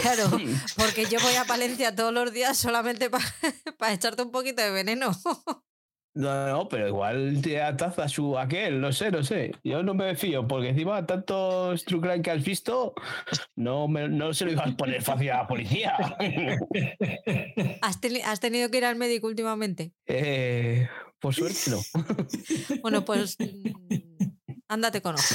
Claro, 0.00 0.30
porque 0.76 1.06
yo 1.06 1.18
voy 1.20 1.34
a 1.34 1.44
Palencia 1.44 1.94
todos 1.94 2.12
los 2.12 2.32
días 2.32 2.56
solamente 2.56 3.10
para 3.10 3.92
echarte 3.92 4.22
un 4.22 4.30
poquito 4.30 4.62
de 4.62 4.70
veneno. 4.70 5.10
No, 6.14 6.48
no, 6.48 6.68
pero 6.68 6.88
igual 6.88 7.40
te 7.42 7.60
ataza 7.60 8.08
su 8.08 8.38
aquel, 8.38 8.80
no 8.80 8.92
sé, 8.92 9.10
no 9.10 9.22
sé. 9.22 9.52
Yo 9.62 9.82
no 9.82 9.94
me 9.94 10.16
fío, 10.16 10.46
porque 10.48 10.70
encima 10.70 11.04
tantos 11.06 11.84
crime 11.84 12.22
que 12.22 12.30
has 12.30 12.44
visto, 12.44 12.94
no, 13.56 13.86
me, 13.86 14.08
no 14.08 14.32
se 14.34 14.44
lo 14.44 14.52
ibas 14.52 14.68
a 14.68 14.76
poner 14.76 15.02
fácil 15.02 15.30
a 15.30 15.38
la 15.38 15.46
policía. 15.46 15.94
¿Has, 17.82 18.00
¿Has, 18.24 18.40
tenido 18.40 18.70
que 18.70 18.78
ir 18.78 18.84
al 18.84 18.96
médico 18.96 19.28
últimamente? 19.28 19.92
Eh, 20.06 20.88
por 21.20 21.34
suerte 21.34 21.70
no. 21.70 21.80
Bueno, 22.82 23.04
pues 23.04 23.36
mm, 23.38 23.72
ándate 24.68 25.02
con 25.02 25.16
ojo. 25.16 25.34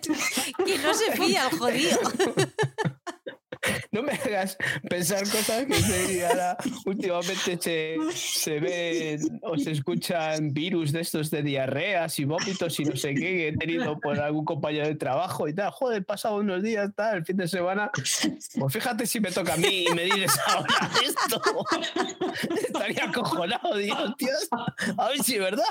que 0.64 0.78
no 0.78 0.94
se 0.94 1.12
fía 1.12 1.48
el 1.48 1.58
jodido. 1.58 1.98
no 3.92 4.02
me 4.02 4.12
hagas 4.12 4.56
pensar 4.88 5.22
cosas 5.28 5.66
que 5.66 5.74
se, 5.74 6.26
ahora, 6.26 6.56
últimamente 6.86 7.58
se, 7.60 7.96
se 8.14 8.60
ven 8.60 9.40
o 9.42 9.56
se 9.58 9.72
escuchan 9.72 10.52
virus 10.52 10.92
de 10.92 11.00
estos 11.00 11.30
de 11.30 11.42
diarreas 11.42 12.18
y 12.18 12.24
vómitos 12.24 12.78
y 12.80 12.84
no 12.84 12.96
sé 12.96 13.14
qué 13.14 13.20
que 13.20 13.48
he 13.48 13.56
tenido 13.56 13.98
por 14.00 14.18
algún 14.18 14.44
compañero 14.44 14.86
de 14.86 14.94
trabajo 14.94 15.48
y 15.48 15.54
tal. 15.54 15.70
Joder, 15.70 16.04
pasado 16.04 16.36
unos 16.36 16.62
días, 16.62 16.90
tal, 16.94 17.18
el 17.18 17.24
fin 17.24 17.36
de 17.36 17.48
semana. 17.48 17.90
Pues 17.92 18.72
fíjate 18.72 19.06
si 19.06 19.20
me 19.20 19.30
toca 19.30 19.54
a 19.54 19.56
mí 19.56 19.86
y 19.88 19.94
me 19.94 20.04
dices 20.04 20.38
ahora 20.46 20.90
esto. 21.04 21.42
Estaría 22.66 23.04
acojonado, 23.04 23.76
Dios, 23.76 24.14
Dios. 24.18 24.48
A 24.96 25.08
ver 25.08 25.22
si 25.22 25.34
es 25.34 25.40
verdad. 25.40 25.64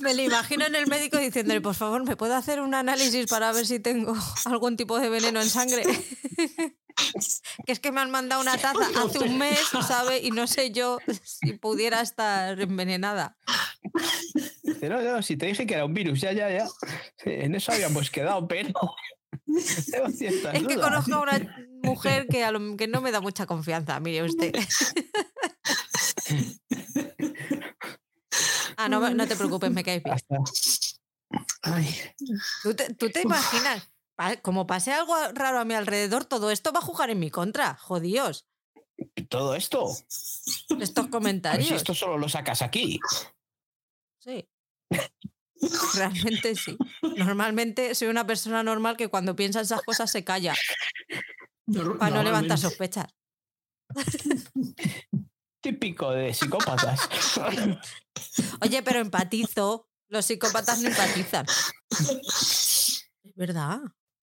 Me 0.00 0.14
lo 0.14 0.22
imagino 0.22 0.66
en 0.66 0.74
el 0.74 0.86
médico 0.86 1.18
diciéndole, 1.18 1.60
por 1.60 1.74
favor, 1.74 2.04
¿me 2.04 2.16
puedo 2.16 2.34
hacer 2.34 2.60
un 2.60 2.74
análisis 2.74 3.26
para 3.26 3.52
ver 3.52 3.66
si 3.66 3.78
tengo 3.78 4.14
algún 4.44 4.76
tipo 4.76 4.98
de 4.98 5.08
veneno 5.08 5.40
en 5.40 5.48
sangre? 5.48 5.84
Que 7.66 7.72
es 7.72 7.80
que 7.80 7.92
me 7.92 8.00
han 8.00 8.10
mandado 8.10 8.40
una 8.40 8.56
taza 8.58 8.78
hace 9.04 9.18
un 9.20 9.38
mes, 9.38 9.60
¿sabe? 9.86 10.18
Y 10.22 10.30
no 10.30 10.46
sé 10.46 10.70
yo 10.70 10.98
si 11.22 11.54
pudiera 11.54 12.00
estar 12.00 12.60
envenenada. 12.60 13.36
No, 14.82 15.02
no, 15.02 15.22
si 15.22 15.36
te 15.36 15.46
dije 15.46 15.66
que 15.66 15.74
era 15.74 15.84
un 15.84 15.94
virus, 15.94 16.20
ya, 16.20 16.32
ya, 16.32 16.50
ya. 16.50 16.66
En 17.24 17.54
eso 17.54 17.72
habíamos 17.72 18.10
quedado, 18.10 18.46
pero. 18.46 18.72
es 19.46 19.86
que 20.66 20.76
conozco 20.76 21.14
a 21.14 21.20
una 21.20 21.68
mujer 21.82 22.26
que, 22.28 22.44
a 22.44 22.50
lo, 22.50 22.76
que 22.76 22.86
no 22.86 23.00
me 23.00 23.10
da 23.12 23.20
mucha 23.20 23.46
confianza, 23.46 23.98
mire 24.00 24.22
usted. 24.24 24.52
ah, 28.76 28.88
no, 28.88 29.10
no 29.10 29.26
te 29.26 29.36
preocupes, 29.36 29.70
me 29.70 29.84
caes 29.84 30.02
bien. 30.02 30.16
¿Tú 32.62 32.74
te, 32.74 32.94
tú 32.94 33.10
te 33.10 33.22
imaginas? 33.22 33.88
Como 34.42 34.66
pase 34.66 34.92
algo 34.92 35.14
raro 35.32 35.58
a 35.58 35.64
mi 35.64 35.74
alrededor, 35.74 36.24
todo 36.24 36.50
esto 36.50 36.72
va 36.72 36.78
a 36.78 36.82
jugar 36.82 37.10
en 37.10 37.18
mi 37.18 37.30
contra. 37.30 37.74
Jodíos. 37.74 38.46
Todo 39.28 39.54
esto. 39.54 39.90
Estos 40.80 41.08
comentarios. 41.08 41.68
si 41.68 41.74
esto 41.74 41.94
solo 41.94 42.18
lo 42.18 42.28
sacas 42.28 42.62
aquí. 42.62 43.00
Sí. 44.20 44.48
Realmente 45.94 46.54
sí. 46.54 46.76
Normalmente 47.16 47.94
soy 47.94 48.08
una 48.08 48.26
persona 48.26 48.62
normal 48.62 48.96
que 48.96 49.08
cuando 49.08 49.34
piensa 49.34 49.60
esas 49.60 49.82
cosas 49.82 50.10
se 50.10 50.24
calla 50.24 50.54
para 51.98 52.14
no 52.14 52.22
levantar 52.22 52.58
sospechas. 52.58 53.06
Típico 55.60 56.10
de 56.10 56.34
psicópatas. 56.34 57.08
Oye, 58.60 58.82
pero 58.82 59.00
empatizo. 59.00 59.88
Los 60.08 60.26
psicópatas 60.26 60.80
no 60.80 60.88
empatizan. 60.88 61.46
Es 61.90 63.34
verdad. 63.34 63.80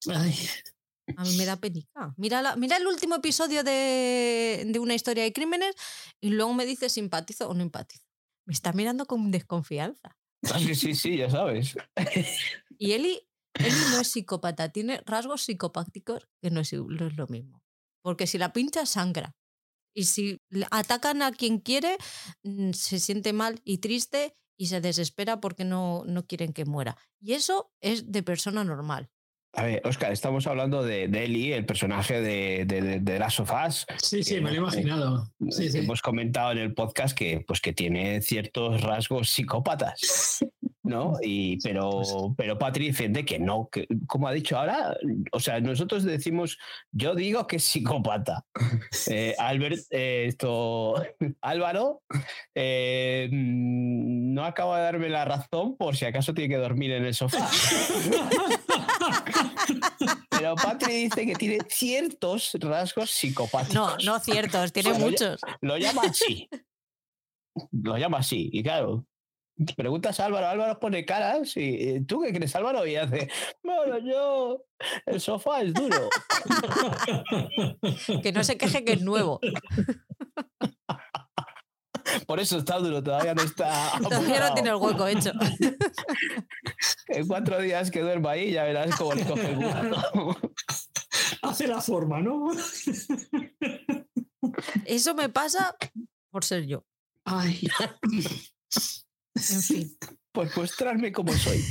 Ay, 0.09 0.33
A 1.17 1.23
mí 1.25 1.37
me 1.37 1.45
da 1.45 1.57
penica. 1.57 2.13
Mira, 2.17 2.41
la- 2.41 2.55
mira 2.55 2.77
el 2.77 2.87
último 2.87 3.15
episodio 3.15 3.63
de, 3.63 4.63
de 4.67 4.79
una 4.79 4.93
historia 4.95 5.23
de 5.23 5.33
crímenes 5.33 5.75
y 6.21 6.29
luego 6.29 6.53
me 6.53 6.65
dice 6.65 6.89
simpatizo 6.89 7.49
o 7.49 7.53
no 7.53 7.61
empatizo. 7.61 8.05
Me 8.47 8.53
está 8.53 8.73
mirando 8.73 9.05
con 9.05 9.29
desconfianza. 9.31 10.17
Ah, 10.51 10.59
sí, 10.59 10.73
sí, 10.75 10.95
sí, 10.95 11.17
ya 11.17 11.29
sabes. 11.29 11.75
Y 12.79 12.93
Eli, 12.93 13.21
Eli 13.59 13.75
no 13.91 13.99
es 14.01 14.07
psicópata, 14.11 14.69
tiene 14.69 15.01
rasgos 15.05 15.43
psicopáticos 15.43 16.27
que 16.41 16.49
no 16.49 16.61
es, 16.61 16.73
no 16.73 17.07
es 17.07 17.15
lo 17.15 17.27
mismo. 17.27 17.61
Porque 18.01 18.25
si 18.25 18.39
la 18.39 18.53
pincha, 18.53 18.87
sangra. 18.87 19.35
Y 19.93 20.05
si 20.05 20.37
atacan 20.71 21.21
a 21.21 21.31
quien 21.31 21.59
quiere, 21.59 21.97
mm, 22.43 22.71
se 22.71 22.99
siente 22.99 23.33
mal 23.33 23.61
y 23.63 23.79
triste 23.79 24.33
y 24.57 24.67
se 24.67 24.81
desespera 24.81 25.39
porque 25.41 25.65
no, 25.65 26.03
no 26.05 26.25
quieren 26.25 26.53
que 26.53 26.65
muera. 26.65 26.97
Y 27.19 27.33
eso 27.33 27.71
es 27.81 28.11
de 28.11 28.23
persona 28.23 28.63
normal. 28.63 29.09
A 29.53 29.63
ver, 29.63 29.81
Oscar, 29.83 30.13
estamos 30.13 30.47
hablando 30.47 30.81
de, 30.81 31.09
de 31.09 31.25
Ellie, 31.25 31.53
el 31.53 31.65
personaje 31.65 32.21
de, 32.21 32.63
de, 32.65 32.99
de, 33.01 33.21
of 33.21 33.51
Us. 33.67 33.85
sí, 33.97 34.23
sí, 34.23 34.35
me 34.35 34.49
lo 34.49 34.55
he 34.55 34.57
imaginado. 34.59 35.29
Sí, 35.49 35.69
sí. 35.69 35.79
Hemos 35.79 36.01
comentado 36.01 36.53
en 36.53 36.59
el 36.59 36.73
podcast 36.73 37.17
que, 37.17 37.43
pues, 37.45 37.59
que 37.59 37.73
tiene 37.73 38.21
ciertos 38.21 38.81
rasgos 38.81 39.29
psicópatas, 39.29 40.39
¿no? 40.83 41.17
Y, 41.21 41.57
pero, 41.61 42.01
pero 42.37 42.57
Patri 42.57 42.87
defiende 42.87 43.25
que 43.25 43.39
no, 43.39 43.67
que, 43.69 43.87
como 44.07 44.27
ha 44.27 44.31
dicho 44.31 44.57
ahora, 44.57 44.95
o 45.33 45.39
sea, 45.39 45.59
nosotros 45.59 46.03
decimos, 46.03 46.57
yo 46.91 47.13
digo 47.13 47.45
que 47.45 47.57
es 47.57 47.63
psicópata. 47.63 48.45
Eh, 49.07 49.35
Albert, 49.37 49.79
eh, 49.89 50.25
esto, 50.27 50.93
Álvaro, 51.41 52.01
eh, 52.55 53.27
mm, 53.31 54.33
no 54.33 54.45
acaba 54.45 54.77
de 54.77 54.83
darme 54.83 55.09
la 55.09 55.25
razón 55.25 55.75
por 55.75 55.97
si 55.97 56.05
acaso 56.05 56.33
tiene 56.33 56.53
que 56.53 56.61
dormir 56.61 56.91
en 56.91 57.05
el 57.05 57.13
sofá. 57.13 57.49
Pero 60.29 60.55
Patri 60.55 61.03
dice 61.03 61.25
que 61.25 61.35
tiene 61.35 61.59
ciertos 61.69 62.51
rasgos 62.59 63.11
psicopáticos. 63.11 63.73
No, 63.73 63.97
no 63.97 64.19
ciertos, 64.19 64.73
tiene 64.73 64.93
muchos. 64.93 65.39
Lo 65.61 65.77
llama 65.77 66.03
así. 66.03 66.49
Lo 67.71 67.97
llama 67.97 68.19
así. 68.19 68.49
Y 68.51 68.63
claro, 68.63 69.05
preguntas 69.75 70.19
a 70.19 70.25
Álvaro, 70.25 70.47
Álvaro 70.47 70.79
pone 70.79 71.05
caras 71.05 71.55
y 71.57 71.75
eh, 71.75 72.03
¿tú 72.07 72.21
qué 72.21 72.33
crees, 72.33 72.55
Álvaro? 72.55 72.85
Y 72.85 72.95
hace, 72.95 73.29
bueno, 73.63 73.97
yo, 73.99 74.65
el 75.05 75.19
sofá 75.19 75.61
es 75.61 75.73
duro. 75.73 76.09
Que 78.23 78.31
no 78.31 78.43
se 78.43 78.57
queje 78.57 78.83
que 78.83 78.93
es 78.93 79.01
nuevo. 79.01 79.39
Por 82.27 82.39
eso 82.39 82.57
está 82.57 82.77
duro, 82.79 83.03
todavía 83.03 83.33
no 83.33 83.41
está. 83.43 83.91
Todavía 84.01 84.39
no 84.49 84.53
tiene 84.53 84.69
el 84.69 84.75
hueco 84.75 85.07
hecho. 85.07 85.31
En 87.07 87.27
cuatro 87.27 87.61
días 87.61 87.91
que 87.91 87.99
duerma 87.99 88.31
ahí 88.31 88.53
ya 88.53 88.63
verás 88.63 88.95
cómo 88.95 89.13
le 89.13 89.25
coge 89.25 89.51
el 89.51 89.55
gusto. 89.57 90.51
Hace 91.41 91.67
la 91.67 91.81
forma, 91.81 92.21
¿no? 92.21 92.51
Eso 94.85 95.13
me 95.13 95.27
pasa 95.27 95.75
por 96.31 96.45
ser 96.45 96.65
yo. 96.65 96.85
Ay. 97.25 97.67
En 99.35 99.61
fin. 99.61 99.97
Pues 100.31 100.55
mostrarme 100.55 101.11
cómo 101.11 101.33
soy. 101.33 101.61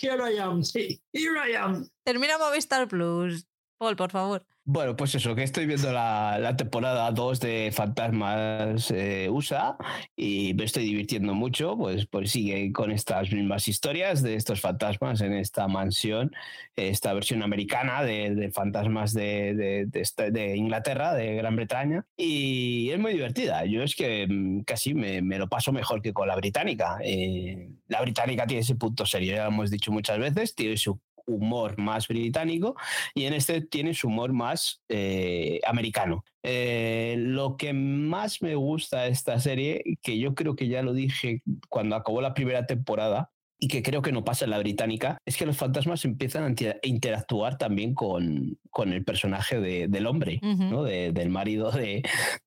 Here 0.00 0.32
I 0.32 0.38
am, 0.38 0.64
sí. 0.64 1.02
Here 1.12 1.50
I 1.50 1.54
am. 1.54 1.86
Termina 2.04 2.38
Movistar 2.38 2.88
Plus. 2.88 3.46
Paul, 3.78 3.96
por 3.96 4.10
favor. 4.10 4.46
Bueno, 4.66 4.96
pues 4.96 5.14
eso, 5.14 5.34
que 5.34 5.42
estoy 5.42 5.66
viendo 5.66 5.92
la, 5.92 6.38
la 6.40 6.56
temporada 6.56 7.10
2 7.10 7.38
de 7.38 7.70
Fantasmas 7.70 8.90
eh, 8.90 9.28
USA 9.30 9.76
y 10.16 10.54
me 10.54 10.64
estoy 10.64 10.84
divirtiendo 10.84 11.34
mucho, 11.34 11.76
pues, 11.76 12.06
pues 12.06 12.30
sigue 12.30 12.72
con 12.72 12.90
estas 12.90 13.30
mismas 13.30 13.68
historias 13.68 14.22
de 14.22 14.36
estos 14.36 14.62
fantasmas 14.62 15.20
en 15.20 15.34
esta 15.34 15.68
mansión, 15.68 16.32
esta 16.76 17.12
versión 17.12 17.42
americana 17.42 18.02
de, 18.02 18.34
de 18.34 18.50
fantasmas 18.52 19.12
de, 19.12 19.54
de- 19.54 19.86
de 19.86 20.30
de 20.30 20.56
Inglaterra, 20.56 21.12
de 21.12 21.34
Gran 21.34 21.56
Bretaña, 21.56 22.06
y 22.16 22.88
es 22.88 22.98
muy 22.98 23.12
divertida. 23.12 23.66
Yo 23.66 23.82
es 23.82 23.94
que 23.94 24.26
mm, 24.26 24.60
casi 24.60 24.94
me, 24.94 25.20
me 25.20 25.38
lo 25.38 25.46
paso 25.46 25.72
mejor 25.72 26.00
que 26.00 26.14
con 26.14 26.26
la 26.26 26.36
británica. 26.36 26.96
Eh, 27.04 27.68
la 27.88 28.00
británica 28.00 28.46
tiene 28.46 28.62
ese 28.62 28.76
punto 28.76 29.04
serio, 29.04 29.34
ya 29.36 29.42
lo 29.44 29.48
hemos 29.50 29.70
dicho 29.70 29.92
muchas 29.92 30.18
veces, 30.18 30.54
tiene 30.54 30.78
su 30.78 30.98
humor 31.26 31.78
más 31.78 32.08
británico 32.08 32.76
y 33.14 33.24
en 33.24 33.34
este 33.34 33.60
tiene 33.60 33.94
su 33.94 34.08
humor 34.08 34.32
más 34.32 34.82
eh, 34.88 35.60
americano. 35.66 36.24
Eh, 36.42 37.16
lo 37.18 37.56
que 37.56 37.72
más 37.72 38.42
me 38.42 38.54
gusta 38.54 39.02
de 39.02 39.10
esta 39.10 39.38
serie, 39.40 39.82
que 40.02 40.18
yo 40.18 40.34
creo 40.34 40.54
que 40.56 40.68
ya 40.68 40.82
lo 40.82 40.92
dije 40.92 41.42
cuando 41.68 41.96
acabó 41.96 42.20
la 42.20 42.34
primera 42.34 42.66
temporada, 42.66 43.30
y 43.56 43.68
que 43.68 43.82
creo 43.82 44.02
que 44.02 44.12
no 44.12 44.24
pasa 44.24 44.44
en 44.44 44.50
la 44.50 44.58
británica, 44.58 45.16
es 45.24 45.36
que 45.38 45.46
los 45.46 45.56
fantasmas 45.56 46.04
empiezan 46.04 46.44
a 46.44 46.48
inter- 46.48 46.80
interactuar 46.82 47.56
también 47.56 47.94
con, 47.94 48.58
con 48.68 48.92
el 48.92 49.04
personaje 49.04 49.58
de- 49.58 49.88
del 49.88 50.06
hombre. 50.06 50.38
¿no? 50.70 50.82
De- 50.82 51.12
del 51.12 51.30
marido 51.30 51.70
de, 51.70 52.02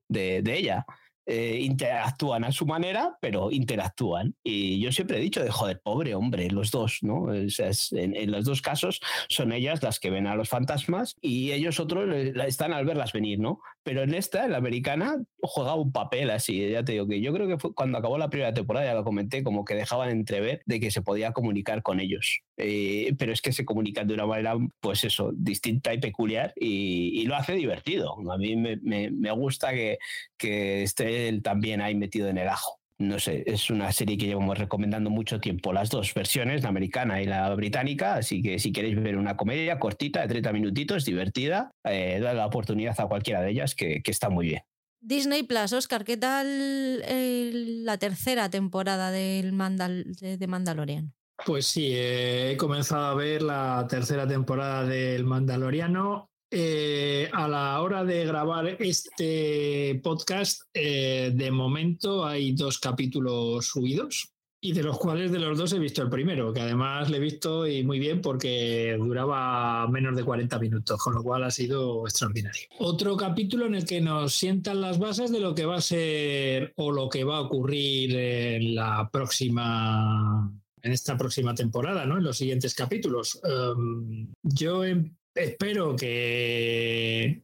de- 0.09 0.41
de 0.43 0.57
ella. 0.57 0.85
Eh, 1.29 1.59
interactúan 1.61 2.45
a 2.45 2.53
su 2.53 2.65
manera, 2.65 3.17
pero 3.19 3.51
interactúan. 3.51 4.35
Y 4.45 4.79
yo 4.79 4.93
siempre 4.93 5.17
he 5.17 5.21
dicho 5.21 5.43
de 5.43 5.49
joder, 5.51 5.81
pobre 5.83 6.15
hombre, 6.15 6.49
los 6.49 6.71
dos, 6.71 6.99
¿no? 7.01 7.33
Es- 7.33 7.91
en, 7.91 8.15
en 8.15 8.31
los 8.31 8.45
dos 8.45 8.61
casos 8.61 9.01
son 9.27 9.51
ellas 9.51 9.83
las 9.83 9.99
que 9.99 10.09
ven 10.09 10.25
a 10.25 10.35
los 10.35 10.47
fantasmas 10.47 11.15
y 11.21 11.51
ellos 11.51 11.81
otros 11.81 12.07
están 12.47 12.71
al 12.71 12.85
verlas 12.85 13.11
venir, 13.11 13.39
¿no? 13.39 13.59
Pero 13.83 14.03
en 14.03 14.13
esta, 14.13 14.45
en 14.45 14.51
la 14.51 14.57
americana, 14.57 15.17
juega 15.41 15.75
un 15.75 15.91
papel 15.91 16.29
así, 16.29 16.69
ya 16.69 16.83
te 16.83 16.93
digo 16.93 17.07
que 17.07 17.19
yo 17.21 17.33
creo 17.33 17.47
que 17.47 17.57
fue 17.57 17.73
cuando 17.73 17.97
acabó 17.97 18.17
la 18.17 18.29
primera 18.29 18.53
temporada, 18.53 18.85
ya 18.85 18.93
lo 18.93 19.03
comenté, 19.03 19.43
como 19.43 19.65
que 19.65 19.75
dejaban 19.75 20.09
entrever 20.09 20.61
de 20.65 20.79
que 20.79 20.91
se 20.91 21.01
podía 21.01 21.33
comunicar 21.33 21.81
con 21.83 21.99
ellos. 21.99 22.39
Eh, 22.57 23.13
pero 23.19 23.33
es 23.33 23.41
que 23.41 23.51
se 23.53 23.65
comunican 23.65 24.07
de 24.07 24.13
una 24.13 24.25
manera, 24.25 24.55
pues 24.79 25.03
eso, 25.03 25.31
distinta 25.35 25.93
y 25.93 25.99
peculiar 25.99 26.53
y, 26.55 27.21
y 27.21 27.25
lo 27.25 27.35
hace 27.35 27.53
divertido. 27.53 28.15
A 28.31 28.37
mí 28.37 28.55
me, 28.55 28.77
me- 28.77 29.11
me 29.11 29.31
gusta 29.31 29.71
que, 29.73 29.97
que 30.37 30.83
esté 30.83 31.16
él 31.17 31.41
también 31.41 31.81
ahí 31.81 31.95
metido 31.95 32.27
en 32.29 32.37
el 32.37 32.47
ajo. 32.47 32.79
No 32.99 33.19
sé, 33.19 33.43
es 33.45 33.69
una 33.69 33.91
serie 33.91 34.17
que 34.17 34.25
llevamos 34.25 34.57
recomendando 34.57 35.11
mucho 35.11 35.39
tiempo, 35.39 35.71
las 35.71 35.89
dos 35.91 36.11
versiones, 36.15 36.63
la 36.63 36.69
americana 36.69 37.21
y 37.21 37.25
la 37.27 37.53
británica, 37.53 38.15
así 38.15 38.41
que 38.41 38.57
si 38.57 38.71
queréis 38.71 38.99
ver 38.99 39.17
una 39.17 39.37
comedia 39.37 39.77
cortita 39.77 40.21
de 40.21 40.27
30 40.29 40.51
minutitos, 40.51 41.05
divertida, 41.05 41.69
eh, 41.83 42.19
dad 42.19 42.35
la 42.35 42.47
oportunidad 42.47 42.99
a 42.99 43.05
cualquiera 43.07 43.41
de 43.41 43.51
ellas, 43.51 43.75
que, 43.75 44.01
que 44.01 44.09
está 44.11 44.29
muy 44.29 44.47
bien. 44.47 44.61
Disney 44.99 45.43
Plus, 45.43 45.73
Oscar, 45.73 46.03
¿qué 46.03 46.17
tal 46.17 46.47
el- 46.47 47.85
la 47.85 47.99
tercera 47.99 48.49
temporada 48.49 49.11
del 49.11 49.53
Mandal 49.53 50.05
de, 50.19 50.37
de 50.37 50.47
Mandalorian? 50.47 51.13
Pues 51.45 51.67
sí, 51.67 51.91
eh, 51.93 52.51
he 52.53 52.57
comenzado 52.57 53.05
a 53.05 53.13
ver 53.13 53.43
la 53.43 53.85
tercera 53.87 54.27
temporada 54.27 54.85
del 54.85 55.23
Mandaloriano. 55.23 56.31
Eh, 56.49 57.29
a 57.33 57.47
la 57.47 57.81
hora 57.81 58.05
de 58.05 58.25
grabar 58.25 58.77
este 58.79 59.99
podcast, 60.01 60.61
eh, 60.73 61.31
de 61.35 61.51
momento 61.51 62.25
hay 62.25 62.53
dos 62.53 62.79
capítulos 62.79 63.65
subidos 63.67 64.33
y 64.61 64.71
de 64.71 64.81
los 64.81 64.97
cuales 64.97 65.31
de 65.31 65.39
los 65.39 65.57
dos 65.57 65.73
he 65.73 65.79
visto 65.79 66.01
el 66.01 66.09
primero, 66.09 66.53
que 66.53 66.61
además 66.61 67.09
le 67.09 67.17
he 67.17 67.19
visto 67.19 67.67
y 67.67 67.83
muy 67.83 67.99
bien 67.99 68.21
porque 68.21 68.97
duraba 68.97 69.87
menos 69.87 70.15
de 70.15 70.23
40 70.23 70.57
minutos, 70.59 70.99
con 71.01 71.15
lo 71.15 71.21
cual 71.21 71.43
ha 71.43 71.51
sido 71.51 72.07
extraordinario. 72.07 72.67
Otro 72.79 73.17
capítulo 73.17 73.65
en 73.65 73.75
el 73.75 73.85
que 73.85 73.99
nos 73.99 74.33
sientan 74.33 74.81
las 74.81 74.99
bases 74.99 75.31
de 75.31 75.41
lo 75.41 75.53
que 75.53 75.65
va 75.65 75.75
a 75.75 75.81
ser 75.81 76.73
o 76.77 76.91
lo 76.91 77.09
que 77.09 77.23
va 77.25 77.37
a 77.37 77.41
ocurrir 77.41 78.15
en 78.15 78.73
la 78.73 79.09
próxima 79.11 80.49
en 80.81 80.93
esta 80.93 81.17
próxima 81.17 81.53
temporada, 81.53 82.05
¿no? 82.05 82.17
En 82.17 82.23
los 82.23 82.37
siguientes 82.37 82.73
capítulos. 82.73 83.41
Um, 83.43 84.31
yo 84.41 84.85
em- 84.85 85.16
espero 85.37 85.95
que 85.95 87.43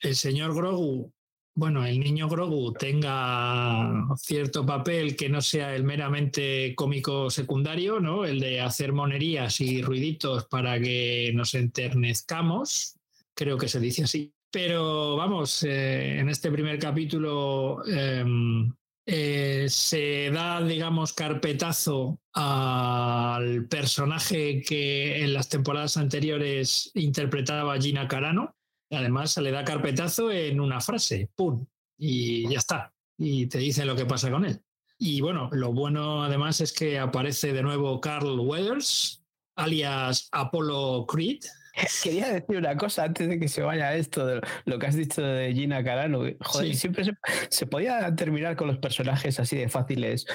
el 0.00 0.16
señor 0.16 0.54
Grogu, 0.54 1.12
bueno, 1.54 1.84
el 1.84 2.00
niño 2.00 2.28
Grogu 2.28 2.72
tenga 2.72 4.06
cierto 4.16 4.64
papel 4.64 5.16
que 5.16 5.28
no 5.28 5.40
sea 5.40 5.74
el 5.74 5.84
meramente 5.84 6.74
cómico 6.74 7.28
secundario, 7.30 8.00
¿no? 8.00 8.24
El 8.24 8.40
de 8.40 8.60
hacer 8.60 8.92
monerías 8.92 9.60
y 9.60 9.82
ruiditos 9.82 10.46
para 10.46 10.80
que 10.80 11.32
nos 11.34 11.54
enternezcamos. 11.54 12.96
Creo 13.34 13.58
que 13.58 13.68
se 13.68 13.80
dice 13.80 14.04
así. 14.04 14.32
Pero 14.50 15.16
vamos, 15.16 15.62
eh, 15.62 16.18
en 16.18 16.28
este 16.28 16.50
primer 16.50 16.78
capítulo 16.78 17.84
em, 17.86 18.72
eh, 19.12 19.66
se 19.68 20.30
da, 20.30 20.62
digamos, 20.62 21.12
carpetazo 21.12 22.20
al 22.32 23.66
personaje 23.66 24.62
que 24.62 25.24
en 25.24 25.32
las 25.32 25.48
temporadas 25.48 25.96
anteriores 25.96 26.92
interpretaba 26.94 27.76
Gina 27.80 28.06
Carano. 28.06 28.54
Además, 28.88 29.32
se 29.32 29.42
le 29.42 29.50
da 29.50 29.64
carpetazo 29.64 30.30
en 30.30 30.60
una 30.60 30.80
frase, 30.80 31.28
¡pum! 31.34 31.66
Y 31.98 32.48
ya 32.50 32.58
está. 32.58 32.94
Y 33.18 33.46
te 33.46 33.58
dicen 33.58 33.88
lo 33.88 33.96
que 33.96 34.06
pasa 34.06 34.30
con 34.30 34.44
él. 34.44 34.60
Y 34.96 35.20
bueno, 35.20 35.48
lo 35.50 35.72
bueno 35.72 36.22
además 36.22 36.60
es 36.60 36.72
que 36.72 37.00
aparece 37.00 37.52
de 37.52 37.64
nuevo 37.64 38.00
Carl 38.00 38.38
Weathers, 38.38 39.24
alias 39.56 40.28
Apollo 40.30 41.06
Creed, 41.06 41.40
Quería 42.02 42.32
decir 42.32 42.56
una 42.56 42.76
cosa 42.76 43.04
antes 43.04 43.28
de 43.28 43.38
que 43.38 43.48
se 43.48 43.62
vaya 43.62 43.94
esto, 43.94 44.26
de 44.26 44.40
lo 44.64 44.78
que 44.78 44.86
has 44.86 44.94
dicho 44.94 45.22
de 45.22 45.52
Gina 45.52 45.84
Carano. 45.84 46.22
Joder, 46.40 46.74
siempre 46.74 47.04
se, 47.48 47.66
podía 47.66 48.14
terminar 48.14 48.56
con 48.56 48.68
los 48.68 48.78
personajes 48.78 49.38
así 49.40 49.56
de 49.56 49.68
fáciles 49.68 50.26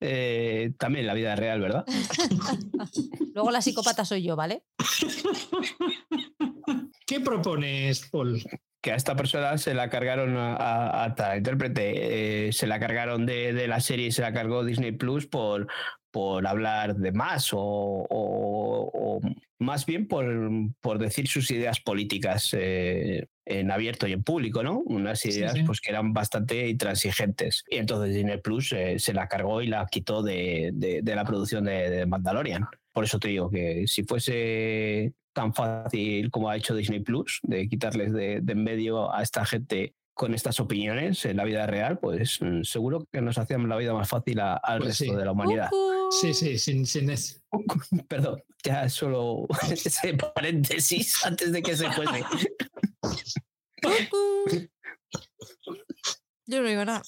eh, 0.00 0.72
también 0.78 1.04
en 1.04 1.08
la 1.08 1.14
vida 1.14 1.36
real, 1.36 1.60
¿verdad? 1.60 1.84
Luego 3.34 3.50
la 3.50 3.62
psicópata 3.62 4.04
soy 4.04 4.22
yo, 4.22 4.36
¿vale? 4.36 4.62
¿Qué 7.06 7.20
propones, 7.20 8.08
Paul? 8.10 8.42
que 8.80 8.92
a 8.92 8.94
esta 8.94 9.16
persona 9.16 9.58
se 9.58 9.74
la 9.74 9.90
cargaron 9.90 10.36
a, 10.36 11.04
a, 11.04 11.36
intérprete, 11.36 12.46
eh, 12.46 12.52
se 12.52 12.68
la 12.68 12.78
cargaron 12.78 13.26
de, 13.26 13.52
de, 13.52 13.66
la 13.66 13.80
serie 13.80 14.06
y 14.06 14.12
se 14.12 14.22
la 14.22 14.32
cargó 14.32 14.64
Disney 14.64 14.92
Plus 14.92 15.26
por, 15.26 15.66
por 16.10 16.46
hablar 16.46 16.96
de 16.96 17.12
más 17.12 17.50
o, 17.52 19.20
más 19.58 19.86
bien 19.86 20.06
por, 20.06 20.26
por, 20.80 20.98
decir 20.98 21.28
sus 21.28 21.50
ideas 21.50 21.80
políticas 21.80 22.50
eh, 22.52 23.26
en 23.44 23.70
abierto 23.70 24.06
y 24.06 24.12
en 24.12 24.22
público, 24.22 24.62
¿no? 24.62 24.78
Unas 24.80 25.24
ideas 25.26 25.54
Pues, 25.66 25.80
que 25.80 25.90
eran 25.90 26.12
bastante 26.12 26.68
intransigentes. 26.68 27.64
Y 27.68 27.76
entonces 27.76 28.14
Disney 28.14 28.38
Plus 28.38 28.72
eh, 28.72 28.98
se 28.98 29.12
la 29.12 29.28
cargó 29.28 29.62
y 29.62 29.66
la 29.66 29.86
quitó 29.86 30.22
de, 30.22 30.70
de, 30.72 31.14
la 31.14 31.24
producción 31.24 31.64
de, 31.64 32.06
Mandalorian. 32.06 32.66
Por 32.92 33.04
eso 33.04 33.18
te 33.18 33.28
digo 33.28 33.50
que 33.50 33.86
si 33.86 34.04
fuese 34.04 35.12
tan 35.32 35.54
fácil 35.54 36.30
como 36.30 36.50
ha 36.50 36.56
hecho 36.56 36.74
Disney 36.74 37.00
Plus, 37.00 37.40
de 37.42 37.68
quitarles 37.68 38.12
de, 38.12 38.42
en 38.46 38.64
medio 38.64 39.14
a 39.14 39.22
esta 39.22 39.44
gente 39.44 39.94
con 40.18 40.34
estas 40.34 40.58
opiniones 40.58 41.24
en 41.26 41.36
la 41.36 41.44
vida 41.44 41.64
real, 41.68 42.00
pues 42.00 42.42
mm, 42.42 42.64
seguro 42.64 43.06
que 43.12 43.20
nos 43.20 43.38
hacíamos 43.38 43.68
la 43.68 43.76
vida 43.76 43.94
más 43.94 44.08
fácil 44.08 44.40
al 44.40 44.60
pues 44.78 44.98
resto 44.98 45.16
de 45.16 45.24
la 45.24 45.30
humanidad. 45.30 45.70
Sí, 46.10 46.34
sí, 46.34 46.58
sin, 46.58 46.86
sin 46.86 47.08
eso. 47.08 47.38
Perdón, 48.08 48.42
ya 48.64 48.88
solo 48.88 49.46
ese 49.70 50.14
paréntesis 50.14 51.24
antes 51.24 51.52
de 51.52 51.62
que 51.62 51.76
se 51.76 51.88
fuese. 51.92 52.24
Yo 56.46 56.62
no 56.62 56.68
digo 56.68 56.84
nada. 56.84 57.02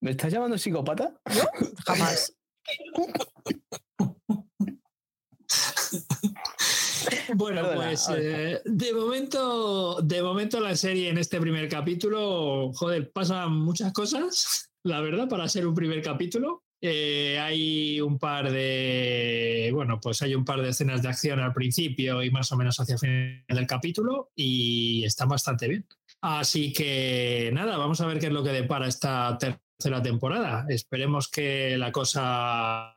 ¿Me 0.00 0.12
estás 0.12 0.32
llamando 0.32 0.56
psicópata? 0.56 1.14
¿Yo? 1.30 1.42
Jamás. 1.84 2.34
Bueno, 7.34 7.62
pues 7.74 8.08
eh, 8.16 8.60
de 8.64 8.92
momento, 8.92 10.00
de 10.02 10.22
momento 10.22 10.60
la 10.60 10.76
serie 10.76 11.08
en 11.08 11.18
este 11.18 11.40
primer 11.40 11.68
capítulo, 11.68 12.72
joder, 12.74 13.10
pasan 13.10 13.56
muchas 13.56 13.92
cosas, 13.92 14.70
la 14.84 15.00
verdad, 15.00 15.28
para 15.28 15.48
ser 15.48 15.66
un 15.66 15.74
primer 15.74 16.02
capítulo. 16.02 16.62
Eh, 16.86 17.38
hay 17.40 17.98
un 18.02 18.18
par 18.18 18.52
de, 18.52 19.70
bueno, 19.72 19.98
pues 20.02 20.20
hay 20.20 20.34
un 20.34 20.44
par 20.44 20.60
de 20.60 20.68
escenas 20.68 21.00
de 21.00 21.08
acción 21.08 21.40
al 21.40 21.54
principio 21.54 22.22
y 22.22 22.30
más 22.30 22.52
o 22.52 22.56
menos 22.56 22.78
hacia 22.78 22.94
el 22.94 22.98
final 22.98 23.44
del 23.48 23.66
capítulo 23.66 24.32
y 24.34 25.02
están 25.04 25.28
bastante 25.28 25.66
bien. 25.66 25.86
Así 26.20 26.74
que 26.74 27.50
nada, 27.54 27.78
vamos 27.78 28.02
a 28.02 28.06
ver 28.06 28.18
qué 28.18 28.26
es 28.26 28.32
lo 28.32 28.42
que 28.42 28.50
depara 28.50 28.86
esta 28.86 29.38
tercera 29.38 30.02
temporada. 30.02 30.66
Esperemos 30.68 31.28
que 31.28 31.78
la 31.78 31.90
cosa 31.90 32.92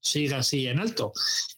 siga 0.00 0.38
así 0.38 0.66
en 0.66 0.80
alto 0.80 1.12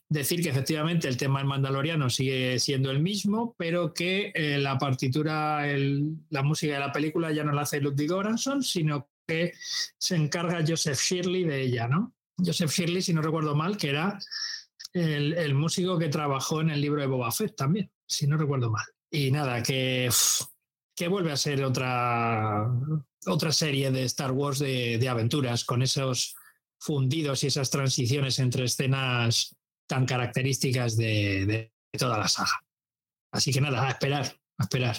decir 0.08 0.42
que 0.42 0.48
efectivamente 0.48 1.08
el 1.08 1.16
tema 1.16 1.38
del 1.38 1.48
Mandaloriano 1.48 2.08
sigue 2.08 2.58
siendo 2.58 2.90
el 2.90 3.00
mismo, 3.00 3.54
pero 3.58 3.92
que 3.92 4.32
eh, 4.34 4.58
la 4.58 4.78
partitura, 4.78 5.66
la 6.30 6.42
música 6.42 6.74
de 6.74 6.80
la 6.80 6.92
película 6.92 7.30
ya 7.32 7.44
no 7.44 7.52
la 7.52 7.62
hace 7.62 7.80
Ludwig 7.80 8.08
Göransson, 8.08 8.62
sino 8.62 9.08
que 9.26 9.52
se 9.98 10.16
encarga 10.16 10.64
Joseph 10.66 10.98
Shirley 10.98 11.44
de 11.44 11.60
ella, 11.60 11.88
¿no? 11.88 12.14
Joseph 12.38 12.70
Shirley, 12.70 13.02
si 13.02 13.12
no 13.12 13.20
recuerdo 13.20 13.54
mal, 13.54 13.76
que 13.76 13.90
era 13.90 14.18
el, 14.94 15.54
músico 15.54 15.98
que 15.98 16.08
trabajó 16.08 16.60
en 16.60 16.70
el 16.70 16.80
libro 16.80 17.00
de 17.00 17.06
Boba 17.06 17.30
Fett 17.30 17.54
también, 17.54 17.90
si 18.06 18.26
no 18.26 18.38
recuerdo 18.38 18.70
mal. 18.70 18.86
Y 19.10 19.30
nada, 19.30 19.62
que, 19.62 20.08
que 20.96 21.08
vuelve 21.08 21.32
a 21.32 21.36
ser 21.36 21.62
otra, 21.64 22.66
otra 23.26 23.52
serie 23.52 23.90
de 23.90 24.04
Star 24.04 24.32
Wars 24.32 24.58
de, 24.58 24.98
de 24.98 25.08
aventuras, 25.08 25.64
con 25.64 25.82
esos 25.82 26.34
fundidos 26.78 27.42
y 27.42 27.48
esas 27.48 27.70
transiciones 27.70 28.38
entre 28.38 28.64
escenas 28.64 29.57
tan 29.88 30.06
características 30.06 30.96
de, 30.96 31.72
toda 31.98 32.18
la 32.18 32.28
saga. 32.28 32.64
Así 33.32 33.52
que 33.52 33.60
nada, 33.60 33.86
a 33.86 33.90
esperar, 33.90 34.40
a 34.58 34.62
esperar. 34.62 34.96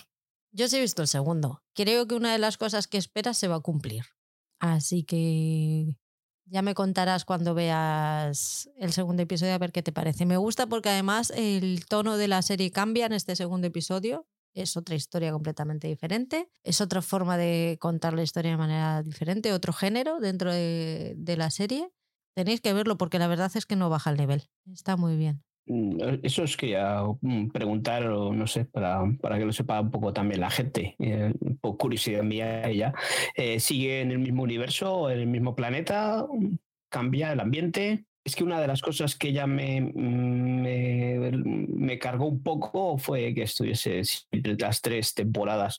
Yo 0.51 0.67
sí 0.67 0.77
he 0.77 0.81
visto 0.81 1.01
el 1.01 1.07
segundo. 1.07 1.63
Creo 1.73 2.07
que 2.07 2.15
una 2.15 2.33
de 2.33 2.39
las 2.39 2.57
cosas 2.57 2.87
que 2.87 2.97
esperas 2.97 3.37
se 3.37 3.47
va 3.47 3.57
a 3.57 3.61
cumplir. 3.61 4.05
Así 4.59 5.03
que 5.03 5.95
ya 6.45 6.61
me 6.61 6.73
contarás 6.73 7.23
cuando 7.23 7.53
veas 7.53 8.69
el 8.75 8.91
segundo 8.91 9.23
episodio 9.23 9.53
a 9.53 9.59
ver 9.59 9.71
qué 9.71 9.83
te 9.83 9.91
parece. 9.91 10.25
Me 10.25 10.37
gusta 10.37 10.67
porque 10.67 10.89
además 10.89 11.31
el 11.35 11.85
tono 11.85 12.17
de 12.17 12.27
la 12.27 12.41
serie 12.41 12.71
cambia 12.71 13.05
en 13.05 13.13
este 13.13 13.35
segundo 13.35 13.67
episodio. 13.67 14.27
Es 14.55 14.75
otra 14.75 14.95
historia 14.95 15.31
completamente 15.31 15.87
diferente. 15.87 16.49
Es 16.63 16.81
otra 16.81 17.03
forma 17.03 17.37
de 17.37 17.77
contar 17.79 18.13
la 18.13 18.23
historia 18.23 18.51
de 18.51 18.57
manera 18.57 19.03
diferente, 19.03 19.53
otro 19.53 19.71
género 19.71 20.19
dentro 20.19 20.51
de, 20.51 21.13
de 21.15 21.37
la 21.37 21.51
serie. 21.51 21.91
Tenéis 22.35 22.61
que 22.61 22.73
verlo 22.73 22.97
porque 22.97 23.19
la 23.19 23.27
verdad 23.27 23.51
es 23.55 23.65
que 23.65 23.75
no 23.75 23.89
baja 23.89 24.09
el 24.11 24.17
nivel. 24.17 24.43
Está 24.71 24.97
muy 24.97 25.17
bien. 25.17 25.43
Mm, 25.69 26.01
eh, 26.01 26.19
eso 26.23 26.43
es 26.43 26.57
que 26.57 26.69
ya 26.69 27.03
mm, 27.21 27.49
preguntar, 27.49 28.07
o 28.07 28.33
no 28.33 28.47
sé, 28.47 28.65
para, 28.65 29.03
para, 29.21 29.37
que 29.37 29.45
lo 29.45 29.53
sepa 29.53 29.79
un 29.79 29.91
poco 29.91 30.11
también 30.11 30.41
la 30.41 30.49
gente, 30.49 30.95
eh, 30.99 31.33
por 31.61 31.77
curiosidad 31.77 32.23
mía 32.23 32.67
ella, 32.67 32.93
eh, 33.35 33.59
¿sigue 33.59 34.01
en 34.01 34.11
el 34.11 34.19
mismo 34.19 34.43
universo, 34.43 35.09
en 35.11 35.19
el 35.19 35.27
mismo 35.27 35.55
planeta? 35.55 36.25
¿Cambia 36.89 37.31
el 37.31 37.39
ambiente? 37.39 38.05
Es 38.23 38.35
que 38.35 38.43
una 38.43 38.59
de 38.59 38.67
las 38.67 38.81
cosas 38.81 39.15
que 39.15 39.31
ya 39.31 39.45
me, 39.47 39.79
mm, 39.81 40.61
me, 40.61 41.31
me 41.67 41.99
cargó 41.99 42.27
un 42.27 42.41
poco 42.41 42.97
fue 42.97 43.33
que 43.35 43.43
estuviese 43.43 44.01
las 44.31 44.81
tres 44.81 45.13
temporadas 45.13 45.77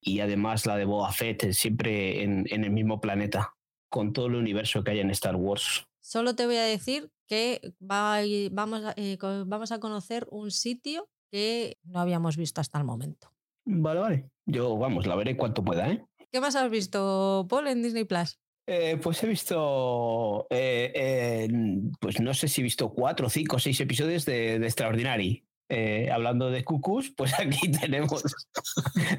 y 0.00 0.20
además 0.20 0.66
la 0.66 0.76
de 0.76 0.84
Boba 0.84 1.12
Fett 1.12 1.52
siempre 1.52 2.22
en, 2.22 2.46
en 2.48 2.64
el 2.64 2.70
mismo 2.70 3.00
planeta, 3.00 3.54
con 3.88 4.12
todo 4.12 4.26
el 4.26 4.36
universo 4.36 4.84
que 4.84 4.92
hay 4.92 5.00
en 5.00 5.10
Star 5.10 5.36
Wars. 5.36 5.86
Solo 6.02 6.34
te 6.34 6.46
voy 6.46 6.56
a 6.56 6.64
decir 6.64 7.10
que 7.28 7.60
vamos, 7.78 8.84
a, 8.84 8.92
eh, 8.96 9.16
vamos 9.46 9.72
a 9.72 9.78
conocer 9.78 10.26
un 10.30 10.50
sitio 10.50 11.08
que 11.30 11.78
no 11.84 12.00
habíamos 12.00 12.36
visto 12.36 12.60
hasta 12.60 12.78
el 12.78 12.84
momento. 12.84 13.32
Vale, 13.64 14.00
vale. 14.00 14.30
Yo, 14.44 14.76
vamos, 14.76 15.06
la 15.06 15.14
veré 15.14 15.36
cuanto 15.36 15.64
pueda, 15.64 15.88
¿eh? 15.88 16.04
¿Qué 16.30 16.40
más 16.40 16.56
has 16.56 16.70
visto, 16.70 17.46
Paul, 17.48 17.68
en 17.68 17.82
Disney 17.82 18.04
Plus? 18.04 18.40
Eh, 18.66 18.98
pues 19.00 19.22
he 19.22 19.28
visto, 19.28 20.46
eh, 20.50 21.48
pues 22.00 22.20
no 22.20 22.34
sé 22.34 22.48
si 22.48 22.60
he 22.60 22.64
visto 22.64 22.92
cuatro, 22.92 23.28
cinco, 23.28 23.58
seis 23.58 23.80
episodios 23.80 24.24
de, 24.24 24.58
de 24.58 24.66
Extraordinary. 24.66 25.46
Eh, 25.74 26.10
hablando 26.12 26.50
de 26.50 26.64
cucús, 26.64 27.14
pues 27.16 27.32
aquí 27.40 27.70
tenemos 27.70 28.22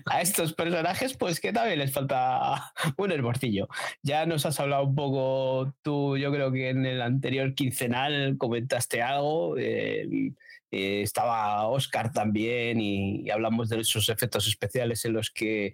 a 0.05 0.21
estos 0.21 0.53
personajes, 0.53 1.17
pues 1.17 1.39
que 1.39 1.51
también 1.51 1.79
les 1.79 1.91
falta 1.91 2.71
un 2.95 3.11
hermorcillo. 3.11 3.67
Ya 4.03 4.27
nos 4.27 4.45
has 4.45 4.59
hablado 4.59 4.83
un 4.83 4.93
poco 4.93 5.73
tú, 5.81 6.15
yo 6.15 6.31
creo 6.31 6.51
que 6.51 6.69
en 6.69 6.85
el 6.85 7.01
anterior 7.01 7.55
quincenal 7.55 8.37
comentaste 8.37 9.01
algo. 9.01 9.57
Eh, 9.57 10.31
eh, 10.69 11.01
estaba 11.01 11.67
Oscar 11.67 12.13
también 12.13 12.79
y, 12.79 13.31
hablamos 13.31 13.69
de 13.69 13.79
esos 13.79 14.09
efectos 14.09 14.47
especiales 14.47 15.03
en 15.05 15.13
los 15.13 15.31
que 15.31 15.73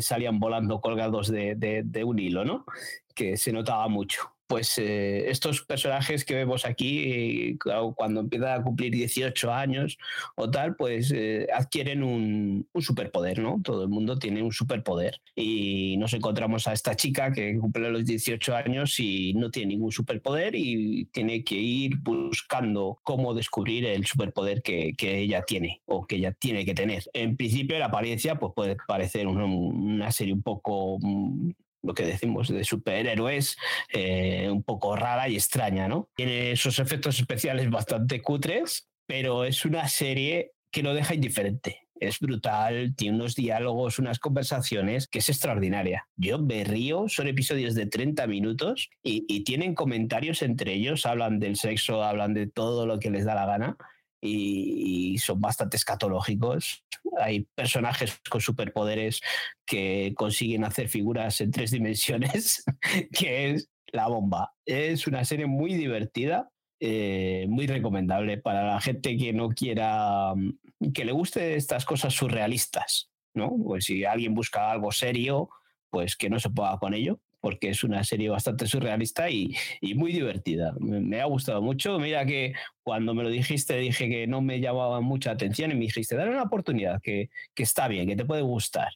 salían 0.00 0.38
volando 0.38 0.82
colgados 0.82 1.30
de, 1.30 2.04
un 2.04 2.18
hilo, 2.18 2.44
¿no? 2.44 2.66
Que 3.14 3.38
se 3.38 3.50
notaba 3.50 3.88
mucho 3.88 4.36
pues 4.52 4.76
eh, 4.76 5.30
estos 5.30 5.62
personajes 5.62 6.26
que 6.26 6.34
vemos 6.34 6.66
aquí, 6.66 7.56
cuando 7.96 8.20
empiezan 8.20 8.60
a 8.60 8.62
cumplir 8.62 8.92
18 8.92 9.50
años 9.50 9.96
o 10.34 10.50
tal, 10.50 10.76
pues 10.76 11.10
eh, 11.10 11.46
adquieren 11.54 12.02
un, 12.02 12.68
superpoder, 12.78 13.38
¿no? 13.38 13.62
Todo 13.64 13.84
el 13.84 13.88
mundo 13.88 14.18
tiene 14.18 14.42
un 14.42 14.52
superpoder. 14.52 15.22
Y 15.34 15.96
nos 15.96 16.12
encontramos 16.12 16.68
a 16.68 16.74
esta 16.74 16.94
chica 16.94 17.32
que 17.32 17.56
cumple 17.56 17.88
los 17.88 18.04
18 18.04 18.54
años 18.54 19.00
y 19.00 19.32
no 19.32 19.50
tiene 19.50 19.72
ningún 19.72 19.90
superpoder 19.90 20.54
y 20.54 21.06
tiene 21.06 21.44
que 21.44 21.54
ir 21.54 21.96
buscando 22.02 23.00
cómo 23.04 23.32
descubrir 23.32 23.86
el 23.86 24.04
superpoder 24.04 24.60
que, 24.60 24.92
ella 25.00 25.44
tiene 25.46 25.80
o 25.86 26.06
que 26.06 26.16
ella 26.16 26.32
tiene 26.32 26.66
que 26.66 26.74
tener. 26.74 27.04
En 27.14 27.38
principio, 27.38 27.78
la 27.78 27.86
apariencia 27.86 28.34
pues, 28.34 28.52
puede 28.54 28.76
parecer 28.86 29.26
una 29.26 30.12
serie 30.12 30.34
un 30.34 30.42
poco 30.42 30.98
mm, 31.00 31.52
lo 31.82 31.94
que 31.94 32.04
decimos 32.04 32.48
de 32.48 32.64
superhéroes, 32.64 33.56
eh, 33.92 34.48
un 34.50 34.62
poco 34.62 34.96
rara 34.96 35.28
y 35.28 35.34
extraña, 35.34 35.88
¿no? 35.88 36.08
Tiene 36.14 36.52
esos 36.52 36.78
efectos 36.78 37.18
especiales 37.18 37.70
bastante 37.70 38.22
cutres, 38.22 38.88
pero 39.06 39.44
es 39.44 39.64
una 39.64 39.88
serie 39.88 40.52
que 40.70 40.82
lo 40.82 40.94
deja 40.94 41.14
indiferente. 41.14 41.78
es 42.00 42.18
brutal, 42.18 42.96
tiene 42.96 43.14
unos 43.14 43.36
diálogos, 43.36 44.00
unas 44.00 44.18
conversaciones 44.18 45.06
que 45.06 45.20
es 45.20 45.28
extraordinaria. 45.28 46.08
Yo 46.16 46.40
me 46.40 46.64
río, 46.64 47.08
son 47.08 47.28
episodios 47.28 47.76
de 47.76 47.86
30 47.86 48.26
minutos 48.26 48.90
y, 49.04 49.24
y 49.28 49.44
tienen 49.44 49.76
comentarios 49.76 50.42
entre 50.42 50.72
ellos, 50.72 51.06
hablan 51.06 51.38
del 51.38 51.54
sexo, 51.54 52.02
hablan 52.02 52.34
de 52.34 52.48
todo 52.48 52.86
lo 52.86 52.98
que 52.98 53.12
les 53.12 53.24
da 53.24 53.36
la 53.36 53.46
gana 53.46 53.76
y, 54.22 55.18
son 55.18 55.40
bastante 55.40 55.76
escatológicos. 55.76 56.84
Hay 57.20 57.46
personajes 57.54 58.18
con 58.30 58.40
superpoderes 58.40 59.20
que 59.66 60.14
consiguen 60.16 60.64
hacer 60.64 60.88
figuras 60.88 61.40
en 61.40 61.50
tres 61.50 61.70
dimensiones, 61.70 62.64
que 63.12 63.50
es 63.50 63.68
la 63.88 64.08
bomba. 64.08 64.54
Es 64.64 65.06
una 65.06 65.24
serie 65.24 65.46
muy 65.46 65.74
divertida, 65.74 66.50
eh, 66.80 67.46
muy 67.48 67.66
recomendable 67.66 68.38
para 68.38 68.64
la 68.64 68.80
gente 68.80 69.16
que 69.16 69.32
no 69.32 69.50
quiera, 69.50 70.32
que 70.94 71.04
le 71.04 71.12
guste 71.12 71.56
estas 71.56 71.84
cosas 71.84 72.14
surrealistas, 72.14 73.10
¿no? 73.34 73.54
Pues 73.62 73.84
si 73.84 74.04
alguien 74.04 74.34
busca 74.34 74.70
algo 74.70 74.92
serio, 74.92 75.50
pues 75.90 76.16
que 76.16 76.30
no 76.30 76.40
se 76.40 76.50
pueda 76.50 76.78
con 76.78 76.94
ello 76.94 77.20
porque 77.42 77.70
es 77.70 77.82
una 77.82 78.04
serie 78.04 78.30
bastante 78.30 78.66
surrealista 78.66 79.28
y, 79.28 79.54
muy 79.96 80.12
divertida. 80.12 80.74
Me, 80.78 81.20
ha 81.20 81.24
gustado 81.26 81.60
mucho. 81.60 81.98
Mira 81.98 82.24
que 82.24 82.54
cuando 82.84 83.14
me 83.14 83.24
lo 83.24 83.28
dijiste 83.28 83.76
dije 83.76 84.08
que 84.08 84.26
no 84.28 84.40
me 84.40 84.60
llamaba 84.60 85.00
mucha 85.00 85.32
atención 85.32 85.72
y 85.72 85.74
me 85.74 85.80
dijiste, 85.80 86.16
dale 86.16 86.30
una 86.30 86.44
oportunidad, 86.44 87.02
que, 87.02 87.30
que 87.52 87.64
está 87.64 87.88
bien, 87.88 88.06
que 88.06 88.16
te 88.16 88.24
puede 88.24 88.42
gustar. 88.42 88.92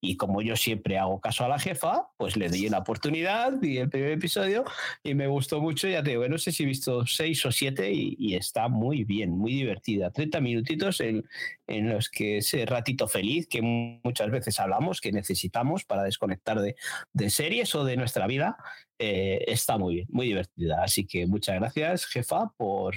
Y 0.00 0.16
como 0.16 0.40
yo 0.42 0.56
siempre 0.56 0.98
hago 0.98 1.20
caso 1.20 1.44
a 1.44 1.48
la 1.48 1.58
jefa, 1.58 2.08
pues 2.16 2.36
le 2.36 2.48
di 2.48 2.68
la 2.68 2.78
oportunidad, 2.78 3.52
vi 3.60 3.78
el 3.78 3.90
primer 3.90 4.12
episodio 4.12 4.64
y 5.02 5.14
me 5.14 5.26
gustó 5.26 5.60
mucho. 5.60 5.88
Ya 5.88 6.02
te 6.02 6.10
digo, 6.10 6.26
no 6.28 6.38
sé 6.38 6.52
si 6.52 6.62
he 6.62 6.66
visto 6.66 7.06
seis 7.06 7.44
o 7.44 7.52
siete 7.52 7.92
y, 7.92 8.34
está 8.34 8.68
muy 8.68 9.04
bien, 9.04 9.30
muy 9.30 9.52
divertida. 9.52 10.10
30 10.10 10.40
minutitos 10.40 11.00
en, 11.00 11.26
en, 11.66 11.90
los 11.90 12.08
que 12.08 12.38
ese 12.38 12.64
ratito 12.64 13.08
feliz 13.08 13.46
que 13.46 13.60
muchas 13.62 14.30
veces 14.30 14.58
hablamos, 14.60 15.00
que 15.00 15.12
necesitamos 15.12 15.84
para 15.84 16.04
desconectar 16.04 16.60
de, 16.60 16.76
de 17.12 17.30
series 17.30 17.74
o 17.74 17.84
de 17.84 17.96
nuestra 17.96 18.26
vida, 18.26 18.56
eh, 19.02 19.44
está 19.48 19.78
muy 19.78 19.94
bien, 19.94 20.06
muy 20.10 20.26
divertida. 20.26 20.84
Así 20.84 21.06
que 21.06 21.26
muchas 21.26 21.56
gracias, 21.56 22.04
jefa, 22.04 22.52
por 22.58 22.94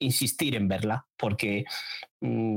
insistir 0.00 0.56
en 0.56 0.66
verla, 0.66 1.06
porque 1.16 1.64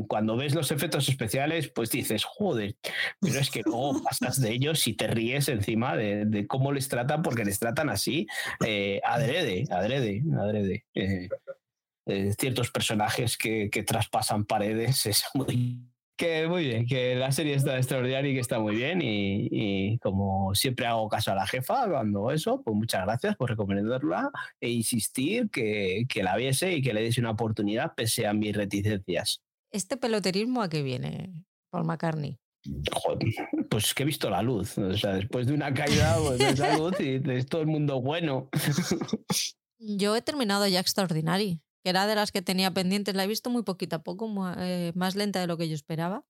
cuando 0.08 0.38
ves 0.38 0.56
los 0.56 0.72
efectos 0.72 1.10
especiales, 1.10 1.70
pues 1.70 1.92
dices, 1.92 2.24
joder, 2.24 2.76
pero 3.20 3.40
es 3.40 3.50
que 3.50 3.62
luego 3.64 4.02
pasas 4.04 4.42
de 4.42 4.52
ellos 4.52 4.88
y 4.88 4.94
te 4.94 5.08
ríes 5.08 5.50
encima 5.50 5.96
de, 5.96 6.48
cómo 6.48 6.72
les 6.72 6.88
tratan, 6.88 7.22
porque 7.22 7.46
les 7.46 7.60
tratan 7.60 7.90
así, 7.90 8.28
eh, 8.66 9.02
adrede, 9.04 9.66
adrede, 9.70 10.24
adrede. 10.38 10.86
Eh, 10.96 12.34
ciertos 12.40 12.72
personajes 12.72 13.38
que, 13.38 13.70
que 13.70 13.84
traspasan 13.84 14.46
paredes 14.46 15.06
es 15.06 15.24
muy 15.34 15.80
que 16.20 16.48
muy 16.50 16.66
bien, 16.66 16.86
que 16.86 17.16
la 17.16 17.32
serie 17.32 17.54
está 17.54 17.78
extraordinaria 17.78 18.30
y 18.30 18.34
que 18.34 18.42
está 18.42 18.60
muy 18.60 18.76
bien. 18.76 19.00
Y, 19.02 19.98
como 20.00 20.54
siempre 20.54 20.86
hago 20.86 21.08
caso 21.08 21.32
a 21.32 21.36
la 21.36 21.48
jefa 21.48 21.88
cuando 21.90 22.30
eso, 22.32 22.62
pues 22.62 22.76
muchas 22.76 23.06
gracias 23.06 23.38
por 23.38 23.50
recomendarla 23.50 24.30
e 24.60 24.70
insistir 24.70 25.50
que, 25.50 26.06
que 26.10 26.22
la 26.22 26.36
viese 26.36 26.74
y 26.74 26.82
que 26.82 26.94
le 26.94 27.02
diese 27.02 27.22
una 27.22 27.32
oportunidad 27.32 27.96
pese 27.96 28.28
a 28.28 28.34
mis 28.34 28.56
reticencias. 28.56 29.42
¿Este 29.72 29.98
peloterismo 29.98 30.62
a 30.62 30.70
qué 30.70 30.82
viene, 30.84 31.34
Paul 31.72 31.86
McCartney? 31.86 32.40
pues 33.70 33.94
que 33.94 34.04
he 34.04 34.06
visto 34.06 34.30
la 34.30 34.42
luz. 34.42 34.78
O 34.78 34.98
sea, 34.98 35.14
después 35.14 35.48
de 35.48 35.54
una 35.54 35.74
caída, 35.74 36.18
pues 36.20 36.40
la 36.60 36.78
luz 36.78 37.00
y 37.00 37.22
es 37.32 37.46
todo 37.46 37.62
el 37.62 37.68
mundo 37.68 38.02
bueno. 38.02 38.50
Yo 39.80 40.16
he 40.16 40.22
terminado 40.22 40.68
ya 40.68 40.80
Extraordinary 40.80 41.62
que 41.84 41.90
era 41.90 42.08
de 42.08 42.16
las 42.16 42.32
que 42.32 42.42
tenía 42.42 42.74
pendientes. 42.74 43.16
La 43.16 43.24
he 43.24 43.28
visto 43.28 43.50
muy 43.50 43.64
poquito 43.64 43.98
a 43.98 44.04
poco, 44.04 44.30
eh, 44.58 44.92
más 44.96 45.16
lenta 45.16 45.40
de 45.40 45.48
lo 45.48 45.58
que 45.58 45.68
yo 45.68 45.76
esperaba. 45.76 46.26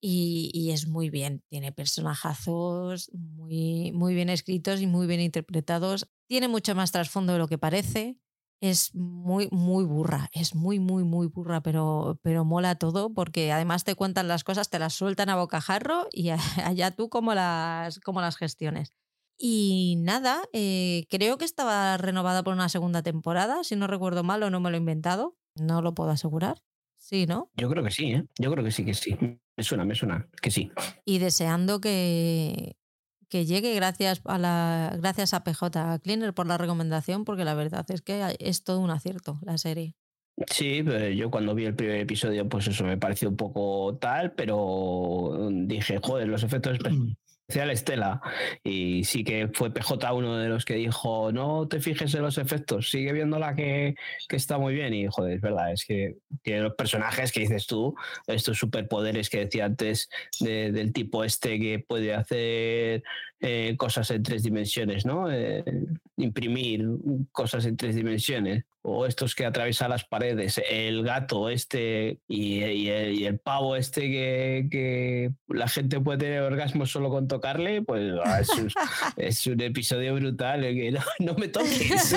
Y, 0.00 0.70
es 0.70 0.86
muy 0.86 1.10
bien, 1.10 1.42
tiene 1.48 1.72
personajazos 1.72 3.10
muy, 3.12 3.90
muy 3.92 4.14
bien 4.14 4.28
escritos 4.28 4.80
y 4.80 4.86
muy 4.86 5.08
bien 5.08 5.20
interpretados. 5.20 6.08
Tiene 6.28 6.46
mucho 6.46 6.76
más 6.76 6.92
trasfondo 6.92 7.32
de 7.32 7.40
lo 7.40 7.48
que 7.48 7.58
parece. 7.58 8.16
Es 8.60 8.94
muy, 8.94 9.48
muy 9.52 9.84
burra, 9.84 10.28
es 10.32 10.54
muy, 10.54 10.80
muy, 10.80 11.04
muy 11.04 11.28
burra, 11.28 11.62
pero, 11.62 12.18
pero 12.22 12.44
mola 12.44 12.74
todo 12.74 13.14
porque 13.14 13.52
además 13.52 13.84
te 13.84 13.94
cuentan 13.94 14.26
las 14.26 14.42
cosas, 14.42 14.68
te 14.68 14.78
las 14.78 14.94
sueltan 14.94 15.28
a 15.28 15.36
bocajarro 15.36 16.08
y 16.12 16.30
allá 16.64 16.90
tú 16.90 17.08
como 17.08 17.34
las, 17.34 18.00
como 18.00 18.20
las 18.20 18.36
gestiones. 18.36 18.92
Y 19.40 19.94
nada, 19.98 20.42
eh, 20.52 21.06
creo 21.08 21.38
que 21.38 21.44
estaba 21.44 21.96
renovada 21.96 22.42
por 22.42 22.54
una 22.54 22.68
segunda 22.68 23.02
temporada, 23.04 23.62
si 23.62 23.76
no 23.76 23.86
recuerdo 23.86 24.24
mal 24.24 24.42
o 24.42 24.50
no 24.50 24.58
me 24.58 24.70
lo 24.70 24.76
he 24.76 24.80
inventado, 24.80 25.36
no 25.54 25.80
lo 25.80 25.94
puedo 25.94 26.10
asegurar. 26.10 26.60
Sí, 26.96 27.26
¿no? 27.26 27.50
Yo 27.56 27.70
creo 27.70 27.84
que 27.84 27.92
sí, 27.92 28.12
¿eh? 28.12 28.24
Yo 28.38 28.50
creo 28.50 28.64
que 28.64 28.72
sí, 28.72 28.84
que 28.84 28.94
sí. 28.94 29.16
Me 29.56 29.64
suena, 29.64 29.84
me 29.84 29.94
suena, 29.94 30.28
que 30.42 30.50
sí. 30.50 30.70
Y 31.04 31.18
deseando 31.18 31.80
que, 31.80 32.76
que 33.28 33.46
llegue 33.46 33.74
gracias 33.74 34.20
a 34.24 34.38
la 34.38 34.96
gracias 34.98 35.34
a 35.34 35.44
PJ 35.44 36.00
Cleaner 36.00 36.34
por 36.34 36.46
la 36.46 36.58
recomendación, 36.58 37.24
porque 37.24 37.44
la 37.44 37.54
verdad 37.54 37.84
es 37.90 38.02
que 38.02 38.36
es 38.38 38.64
todo 38.64 38.80
un 38.80 38.90
acierto 38.90 39.38
la 39.42 39.58
serie. 39.58 39.94
Sí, 40.46 40.84
yo 41.16 41.30
cuando 41.30 41.54
vi 41.54 41.64
el 41.64 41.74
primer 41.74 41.96
episodio, 41.96 42.48
pues 42.48 42.68
eso 42.68 42.84
me 42.84 42.96
pareció 42.96 43.28
un 43.28 43.36
poco 43.36 43.96
tal, 44.00 44.32
pero 44.32 45.48
dije, 45.50 45.98
joder, 46.00 46.28
los 46.28 46.44
efectos 46.44 46.78
especial 47.48 47.70
Estela. 47.70 48.20
Y 48.62 49.04
sí 49.04 49.24
que 49.24 49.48
fue 49.54 49.72
PJ 49.72 50.12
uno 50.12 50.36
de 50.36 50.48
los 50.48 50.66
que 50.66 50.74
dijo, 50.74 51.32
no 51.32 51.66
te 51.66 51.80
fijes 51.80 52.14
en 52.14 52.22
los 52.22 52.36
efectos, 52.36 52.90
sigue 52.90 53.12
viéndola 53.12 53.54
que, 53.54 53.94
que 54.28 54.36
está 54.36 54.58
muy 54.58 54.74
bien. 54.74 54.92
Y 54.92 55.06
joder, 55.08 55.36
es 55.36 55.40
verdad, 55.40 55.72
es 55.72 55.84
que 55.86 56.16
tiene 56.42 56.60
los 56.60 56.74
personajes 56.74 57.32
que 57.32 57.40
dices 57.40 57.66
tú, 57.66 57.94
estos 58.26 58.58
superpoderes 58.58 59.30
que 59.30 59.46
decía 59.46 59.64
antes 59.64 60.10
del 60.40 60.92
tipo 60.92 61.24
este 61.24 61.58
que 61.58 61.78
puede 61.78 62.14
hacer 62.14 63.02
eh, 63.40 63.74
cosas 63.78 64.10
en 64.10 64.22
tres 64.22 64.42
dimensiones, 64.42 65.06
¿no? 65.06 65.32
Eh, 65.32 65.64
imprimir 66.18 66.84
cosas 67.32 67.64
en 67.64 67.76
tres 67.76 67.94
dimensiones 67.94 68.64
o 68.82 69.06
estos 69.06 69.34
que 69.34 69.46
atraviesan 69.46 69.90
las 69.90 70.04
paredes, 70.04 70.60
el 70.68 71.02
gato 71.02 71.48
este 71.48 72.20
y, 72.26 72.88
el, 72.88 73.38
pavo 73.38 73.76
este 73.76 74.02
que, 74.10 75.32
la 75.48 75.68
gente 75.68 76.00
puede 76.00 76.18
tener 76.18 76.42
orgasmos 76.42 76.90
solo 76.90 77.10
con 77.10 77.28
tocarle, 77.28 77.82
pues 77.82 78.14
ah, 78.24 78.40
es, 79.16 79.46
un, 79.46 79.60
episodio 79.60 80.14
brutal, 80.14 80.62
que 80.62 80.98
no, 81.20 81.34
me 81.34 81.48
toques. 81.48 82.16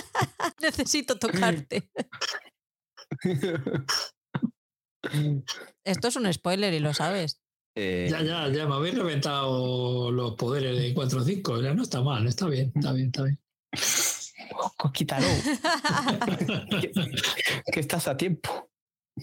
Necesito 0.62 1.18
tocarte. 1.18 1.90
Esto 5.84 6.08
es 6.08 6.16
un 6.16 6.32
spoiler 6.32 6.72
y 6.72 6.80
lo 6.80 6.94
sabes. 6.94 7.43
Eh, 7.76 8.06
ya, 8.08 8.22
ya, 8.22 8.48
ya 8.48 8.66
me 8.66 8.74
habéis 8.74 8.96
reventado 8.96 10.12
los 10.12 10.34
poderes 10.34 10.78
de 10.78 10.94
4 10.94 11.20
o 11.20 11.24
5. 11.24 11.62
Ya 11.62 11.74
no 11.74 11.82
está 11.82 12.02
mal, 12.02 12.26
está 12.26 12.46
bien, 12.46 12.72
está 12.74 12.92
bien, 12.92 13.06
está 13.06 13.24
bien. 13.24 13.38
Quítalo. 14.92 15.26
que, 17.72 17.80
estás 17.80 18.06
a 18.06 18.16
tiempo. 18.16 18.70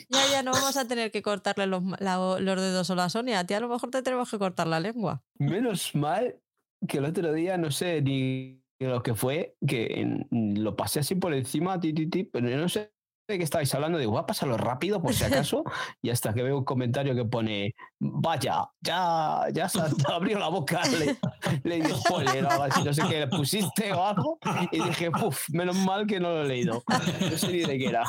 Ya, 0.09 0.19
ya, 0.31 0.43
no 0.43 0.51
vamos 0.51 0.75
a 0.77 0.87
tener 0.87 1.11
que 1.11 1.21
cortarle 1.21 1.67
los, 1.67 1.83
los 1.83 2.61
dedos 2.61 2.89
a 2.89 2.95
la 2.95 3.09
Sonia. 3.09 3.39
A 3.39 3.45
ti 3.45 3.53
a 3.53 3.59
lo 3.59 3.69
mejor 3.69 3.89
te 3.89 4.01
tenemos 4.01 4.29
que 4.29 4.39
cortar 4.39 4.67
la 4.67 4.79
lengua. 4.79 5.23
Menos 5.37 5.95
mal 5.95 6.39
que 6.87 6.97
el 6.97 7.05
otro 7.05 7.31
día, 7.33 7.57
no 7.57 7.71
sé 7.71 8.01
ni 8.01 8.61
lo 8.79 9.03
que 9.03 9.15
fue, 9.15 9.55
que 9.65 10.25
lo 10.31 10.75
pasé 10.75 11.01
así 11.01 11.15
por 11.15 11.33
encima, 11.33 11.79
ti, 11.79 11.93
ti, 11.93 12.07
ti, 12.07 12.23
pero 12.23 12.49
no 12.57 12.67
sé 12.67 12.91
de 13.31 13.37
qué 13.37 13.43
estáis 13.43 13.73
hablando, 13.73 13.97
digo, 13.97 14.13
va 14.13 14.21
a 14.21 14.25
pasarlo 14.25 14.57
rápido 14.57 15.01
por 15.01 15.13
si 15.13 15.23
acaso, 15.23 15.63
y 16.01 16.09
hasta 16.09 16.33
que 16.33 16.43
veo 16.43 16.57
un 16.57 16.63
comentario 16.63 17.15
que 17.15 17.25
pone, 17.25 17.73
vaya, 17.99 18.65
ya, 18.81 19.45
ya 19.51 19.67
se 19.69 19.79
abrió 20.07 20.39
la 20.39 20.49
boca, 20.49 20.81
le, 20.87 21.17
le 21.63 21.75
dije, 21.75 21.95
spoiler, 21.95 22.43
no 22.43 22.93
sé 22.93 23.01
qué 23.09 23.19
le 23.19 23.27
pusiste 23.27 23.91
o 23.93 24.05
algo, 24.05 24.39
y 24.71 24.81
dije, 24.81 25.09
uff, 25.09 25.49
menos 25.49 25.75
mal 25.77 26.05
que 26.05 26.19
no 26.19 26.29
lo 26.29 26.43
he 26.43 26.47
leído, 26.47 26.83
no 26.87 27.37
sé 27.37 27.51
ni 27.51 27.59
de 27.59 27.77
qué 27.77 27.85
era. 27.87 28.03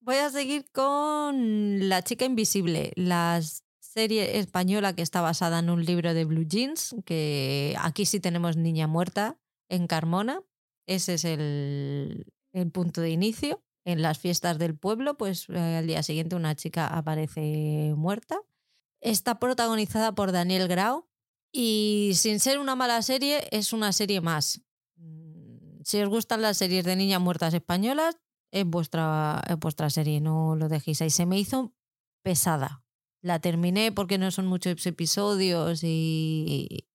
Voy 0.00 0.16
a 0.16 0.30
seguir 0.30 0.64
con 0.72 1.88
La 1.88 2.02
chica 2.02 2.24
invisible, 2.24 2.92
la 2.96 3.40
serie 3.78 4.38
española 4.38 4.94
que 4.94 5.02
está 5.02 5.20
basada 5.20 5.60
en 5.60 5.70
un 5.70 5.84
libro 5.84 6.12
de 6.12 6.24
Blue 6.24 6.46
Jeans, 6.46 6.96
que 7.04 7.76
aquí 7.78 8.06
sí 8.06 8.18
tenemos 8.18 8.56
Niña 8.56 8.86
Muerta 8.86 9.38
en 9.68 9.86
Carmona. 9.86 10.40
Ese 10.88 11.14
es 11.14 11.24
el, 11.24 12.26
el 12.52 12.70
punto 12.70 13.00
de 13.00 13.10
inicio. 13.10 13.62
En 13.84 14.00
las 14.00 14.18
fiestas 14.18 14.58
del 14.58 14.76
pueblo, 14.76 15.16
pues 15.16 15.48
eh, 15.48 15.76
al 15.78 15.86
día 15.88 16.02
siguiente 16.04 16.36
una 16.36 16.54
chica 16.54 16.86
aparece 16.86 17.94
muerta. 17.96 18.40
Está 19.00 19.40
protagonizada 19.40 20.14
por 20.14 20.30
Daniel 20.30 20.68
Grau 20.68 21.08
y 21.52 22.12
sin 22.14 22.38
ser 22.38 22.58
una 22.58 22.76
mala 22.76 23.02
serie, 23.02 23.48
es 23.50 23.72
una 23.72 23.92
serie 23.92 24.20
más. 24.20 24.62
Mm, 24.96 25.80
si 25.84 26.00
os 26.00 26.08
gustan 26.08 26.42
las 26.42 26.56
series 26.56 26.84
de 26.84 26.94
niñas 26.94 27.20
muertas 27.20 27.52
españolas, 27.54 28.16
es 28.52 28.64
vuestra, 28.64 29.42
es 29.48 29.58
vuestra 29.58 29.90
serie, 29.90 30.20
no 30.20 30.54
lo 30.54 30.68
dejéis 30.68 31.02
ahí. 31.02 31.10
Se 31.10 31.26
me 31.26 31.38
hizo 31.38 31.74
pesada. 32.22 32.84
La 33.20 33.40
terminé 33.40 33.92
porque 33.92 34.18
no 34.18 34.30
son 34.30 34.46
muchos 34.46 34.84
episodios 34.86 35.82
y, 35.84 36.86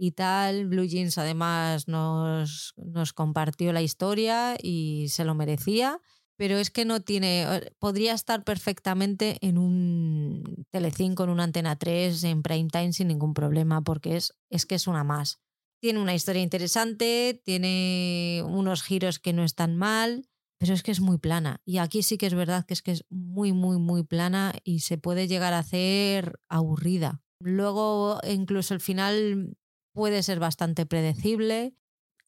y 0.00 0.12
tal. 0.12 0.66
Blue 0.66 0.86
Jeans 0.86 1.18
además 1.18 1.86
nos, 1.86 2.72
nos 2.76 3.12
compartió 3.12 3.72
la 3.72 3.82
historia 3.82 4.56
y 4.60 5.08
se 5.10 5.24
lo 5.26 5.34
merecía, 5.34 6.00
pero 6.36 6.56
es 6.56 6.70
que 6.70 6.86
no 6.86 7.02
tiene, 7.02 7.46
podría 7.78 8.14
estar 8.14 8.42
perfectamente 8.42 9.36
en 9.42 9.58
un 9.58 10.64
Telecinco, 10.70 11.24
en 11.24 11.30
una 11.30 11.44
Antena 11.44 11.76
3, 11.76 12.24
en 12.24 12.42
prime 12.42 12.70
time 12.72 12.94
sin 12.94 13.08
ningún 13.08 13.34
problema, 13.34 13.82
porque 13.82 14.16
es, 14.16 14.32
es 14.48 14.64
que 14.64 14.76
es 14.76 14.86
una 14.86 15.04
más. 15.04 15.38
Tiene 15.82 16.00
una 16.00 16.14
historia 16.14 16.42
interesante, 16.42 17.38
tiene 17.44 18.42
unos 18.46 18.82
giros 18.82 19.18
que 19.18 19.34
no 19.34 19.44
están 19.44 19.76
mal, 19.76 20.24
pero 20.58 20.72
es 20.72 20.82
que 20.82 20.92
es 20.92 21.00
muy 21.00 21.18
plana. 21.18 21.60
Y 21.66 21.76
aquí 21.76 22.02
sí 22.02 22.16
que 22.16 22.26
es 22.26 22.34
verdad 22.34 22.64
que 22.64 22.72
es 22.72 22.80
que 22.80 22.92
es 22.92 23.04
muy, 23.10 23.52
muy, 23.52 23.78
muy 23.78 24.02
plana 24.02 24.54
y 24.64 24.80
se 24.80 24.96
puede 24.96 25.28
llegar 25.28 25.52
a 25.52 25.58
hacer 25.58 26.40
aburrida. 26.48 27.22
Luego, 27.42 28.20
incluso 28.26 28.74
el 28.74 28.80
final 28.80 29.56
puede 30.00 30.22
ser 30.22 30.40
bastante 30.40 30.86
predecible. 30.86 31.74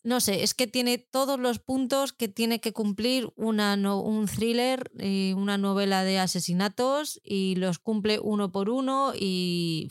No 0.04 0.20
sé, 0.20 0.42
es 0.42 0.52
que 0.52 0.66
tiene 0.66 0.98
todos 0.98 1.40
los 1.40 1.58
puntos 1.58 2.12
que 2.12 2.28
tiene 2.28 2.60
que 2.60 2.74
cumplir 2.74 3.32
una 3.34 3.72
un 3.94 4.26
thriller, 4.26 4.90
y 5.00 5.32
una 5.32 5.56
novela 5.56 6.04
de 6.04 6.18
asesinatos 6.18 7.18
y 7.24 7.54
los 7.54 7.78
cumple 7.78 8.18
uno 8.20 8.52
por 8.52 8.68
uno 8.68 9.14
y 9.18 9.88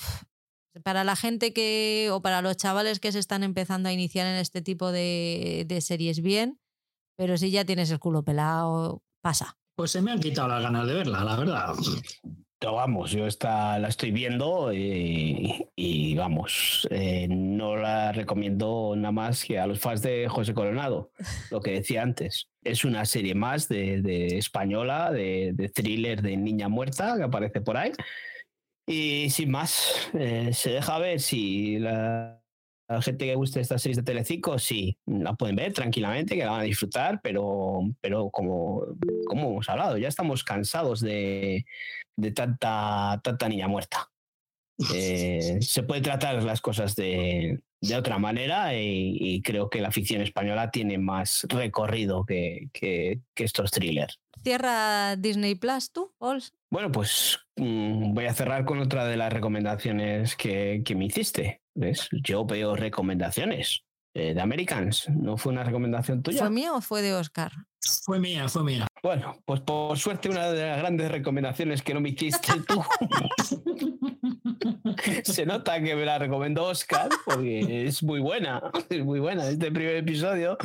para 0.83 1.03
la 1.03 1.15
gente 1.15 1.53
que 1.53 2.09
o 2.11 2.21
para 2.21 2.43
los 2.43 2.55
chavales 2.55 2.99
que 2.99 3.11
se 3.11 3.17
están 3.17 3.41
empezando 3.41 3.89
a 3.89 3.93
iniciar 3.93 4.27
en 4.27 4.35
este 4.35 4.61
tipo 4.61 4.91
de, 4.91 5.65
de 5.67 5.81
series 5.81 6.21
bien, 6.21 6.59
pero 7.17 7.35
si 7.35 7.49
ya 7.49 7.65
tienes 7.65 7.89
el 7.89 7.97
culo 7.97 8.21
pelado, 8.21 9.01
pasa. 9.21 9.57
Pues 9.75 9.89
se 9.89 10.03
me 10.03 10.11
han 10.11 10.19
quitado 10.19 10.49
las 10.49 10.61
ganas 10.61 10.85
de 10.85 10.93
verla, 10.93 11.23
la 11.23 11.35
verdad. 11.35 11.73
Pero 12.61 12.75
vamos, 12.75 13.09
yo 13.09 13.25
esta 13.25 13.79
la 13.79 13.87
estoy 13.87 14.11
viendo 14.11 14.71
y, 14.71 16.13
vamos, 16.15 16.87
eh, 16.91 17.27
no 17.27 17.75
la 17.75 18.11
recomiendo 18.11 18.93
nada 18.95 19.11
más 19.11 19.43
que 19.43 19.57
a 19.57 19.65
los 19.65 19.79
fans 19.79 20.03
de 20.03 20.27
José 20.27 20.53
Coronado, 20.53 21.11
lo 21.49 21.59
que 21.59 21.71
decía 21.71 22.03
antes. 22.03 22.49
Es 22.63 22.85
una 22.85 23.05
serie 23.05 23.33
más 23.33 23.67
de, 23.67 24.37
española, 24.37 25.11
de, 25.11 25.71
thriller 25.73 26.21
de 26.21 26.37
niña 26.37 26.69
muerta 26.69 27.15
que 27.17 27.23
aparece 27.23 27.61
por 27.61 27.77
ahí. 27.77 27.93
Y 28.87 29.31
sin 29.31 29.49
más, 29.49 30.11
eh, 30.13 30.51
se 30.53 30.69
deja 30.69 30.99
ver 30.99 31.19
si 31.19 31.79
la, 31.79 32.43
la 32.87 33.01
gente 33.01 33.25
que 33.25 33.35
guste 33.35 33.61
estas 33.61 33.81
series 33.81 33.97
de 33.97 34.03
Telecinco, 34.03 34.59
sí, 34.59 34.99
la 35.07 35.33
pueden 35.33 35.55
ver 35.55 35.73
tranquilamente, 35.73 36.35
que 36.35 36.43
la 36.43 36.51
van 36.51 36.59
a 36.59 36.65
disfrutar, 36.65 37.21
pero, 37.23 37.81
pero 38.01 38.29
como, 38.29 38.85
como 39.25 39.49
hemos 39.49 39.69
hablado, 39.69 39.97
ya 39.97 40.09
estamos 40.09 40.43
cansados 40.43 40.99
de, 40.99 41.65
de 42.21 42.31
tanta, 42.31 43.19
tanta 43.23 43.49
niña 43.49 43.67
muerta. 43.67 44.09
Eh, 44.95 45.59
se 45.61 45.83
puede 45.83 46.01
tratar 46.01 46.41
las 46.41 46.59
cosas 46.59 46.95
de, 46.95 47.61
de 47.81 47.95
otra 47.95 48.17
manera 48.17 48.73
y, 48.75 49.39
creo 49.43 49.69
que 49.69 49.79
la 49.79 49.91
ficción 49.91 50.23
española 50.23 50.71
tiene 50.71 50.97
más 50.97 51.45
recorrido 51.49 52.25
que, 52.25 52.69
que, 52.73 53.21
estos 53.35 53.69
thrillers. 53.69 54.19
¿Cierra 54.43 55.15
Disney 55.17 55.53
Plus 55.53 55.91
tú, 55.91 56.11
Bueno, 56.71 56.91
pues 56.91 57.37
mm, 57.57 58.15
voy 58.15 58.25
a 58.25 58.33
cerrar 58.33 58.65
con 58.65 58.79
otra 58.79 59.05
de 59.05 59.17
las 59.17 59.31
recomendaciones 59.31 60.35
que, 60.35 60.81
que 60.83 60.95
me 60.95 61.05
hiciste. 61.05 61.61
¿Ves? 61.75 62.09
Yo 62.11 62.43
veo 62.45 62.75
recomendaciones 62.75 63.83
eh, 64.13 64.33
de 64.33 64.41
Americans. 64.41 65.07
¿No 65.09 65.37
fue 65.37 65.53
una 65.53 65.63
recomendación 65.63 66.21
tuya? 66.21 66.39
¿Fue 66.39 66.49
mía 66.49 66.73
o 66.73 66.81
fue 66.81 67.01
de 67.01 67.13
Oscar? 67.13 67.51
Fue 68.03 68.19
mía, 68.19 68.47
fue 68.47 68.63
mía. 68.63 68.87
Bueno, 69.01 69.37
pues 69.45 69.61
por 69.61 69.97
suerte 69.97 70.29
una 70.29 70.51
de 70.51 70.67
las 70.67 70.79
grandes 70.79 71.09
recomendaciones 71.09 71.81
que 71.81 71.93
no 71.93 72.01
me 72.01 72.09
hiciste 72.09 72.51
tú. 72.67 72.83
Se 75.23 75.45
nota 75.45 75.81
que 75.81 75.95
me 75.95 76.05
la 76.05 76.19
recomendó 76.19 76.65
Oscar 76.65 77.09
porque 77.25 77.87
es 77.87 78.03
muy 78.03 78.19
buena, 78.19 78.61
es 78.89 79.03
muy 79.03 79.19
buena. 79.19 79.47
Este 79.47 79.71
primer 79.71 79.95
episodio 79.95 80.57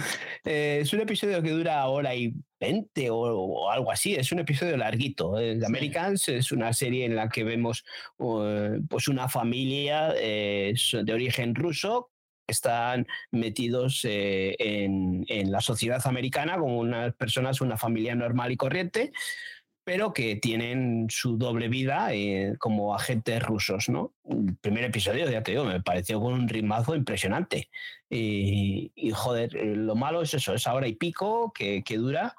eh, 0.45 0.81
es 0.83 0.93
un 0.93 1.01
episodio 1.01 1.43
que 1.43 1.51
dura 1.51 1.87
hora 1.87 2.15
y 2.15 2.35
20 2.61 3.09
o, 3.11 3.71
algo 3.71 3.91
así. 3.91 4.15
Es 4.15 4.33
un 4.33 4.41
episodio 4.41 4.77
larguito. 4.77 5.37
The 5.37 5.65
Americans 5.65 6.29
es 6.29 6.53
una 6.53 6.73
serie 6.75 7.07
en 7.07 7.17
la 7.17 7.29
que 7.29 7.45
vemos 7.45 7.85
uh, 8.19 8.79
pues 8.89 9.09
una 9.09 9.29
familia 9.29 10.13
eh, 10.17 10.75
de 11.03 11.13
origen 11.13 11.55
ruso 11.55 12.11
están 12.47 13.07
metidos 13.31 14.05
eh, 14.05 14.57
en, 14.59 15.51
la 15.51 15.61
sociedad 15.61 16.01
americana 16.07 16.59
como 16.59 16.79
unas 16.79 17.15
personas, 17.15 17.61
una 17.61 17.77
familia 17.77 18.15
normal 18.15 18.53
y 18.53 18.57
corriente, 18.57 19.13
pero 19.85 20.13
que 20.13 20.37
tienen 20.37 21.07
su 21.09 21.39
doble 21.39 21.69
vida 21.69 22.13
eh, 22.13 22.55
como 22.59 22.95
agentes 22.95 23.43
rusos, 23.43 23.89
¿no? 23.89 24.15
El 24.29 24.57
primer 24.57 24.85
episodio, 24.85 25.31
ya 25.31 25.43
te 25.43 25.53
digo, 25.53 25.65
me 25.65 25.81
pareció 25.81 26.21
con 26.21 26.35
un 26.35 26.49
ritmazo 26.49 26.97
impresionante. 26.97 27.71
Y, 28.11 28.91
joder, 29.13 29.57
eh, 29.57 29.77
lo 29.77 29.95
malo 29.95 30.23
es 30.23 30.35
eso, 30.35 30.55
es 30.55 30.67
ahora 30.67 30.89
y 30.89 30.95
pico 30.95 31.53
que, 31.55 31.85
que 31.85 31.99
dura 31.99 32.35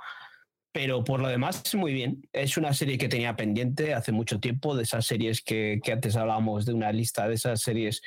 pero 0.77 1.03
por 1.03 1.19
lo 1.19 1.27
demás, 1.27 1.73
muy 1.73 1.91
bien. 1.91 2.29
Es 2.31 2.55
una 2.55 2.71
serie 2.71 2.99
que 2.99 3.09
tenía 3.09 3.35
pendiente 3.35 3.95
hace 3.95 4.11
mucho 4.11 4.39
tiempo, 4.39 4.75
de 4.75 4.83
esas 4.83 5.07
series 5.07 5.41
que, 5.41 5.79
que, 5.83 5.91
antes 5.91 6.15
hablábamos 6.15 6.67
de 6.67 6.73
una 6.73 6.91
lista 6.91 7.27
de 7.27 7.33
esas 7.33 7.61
series 7.61 8.03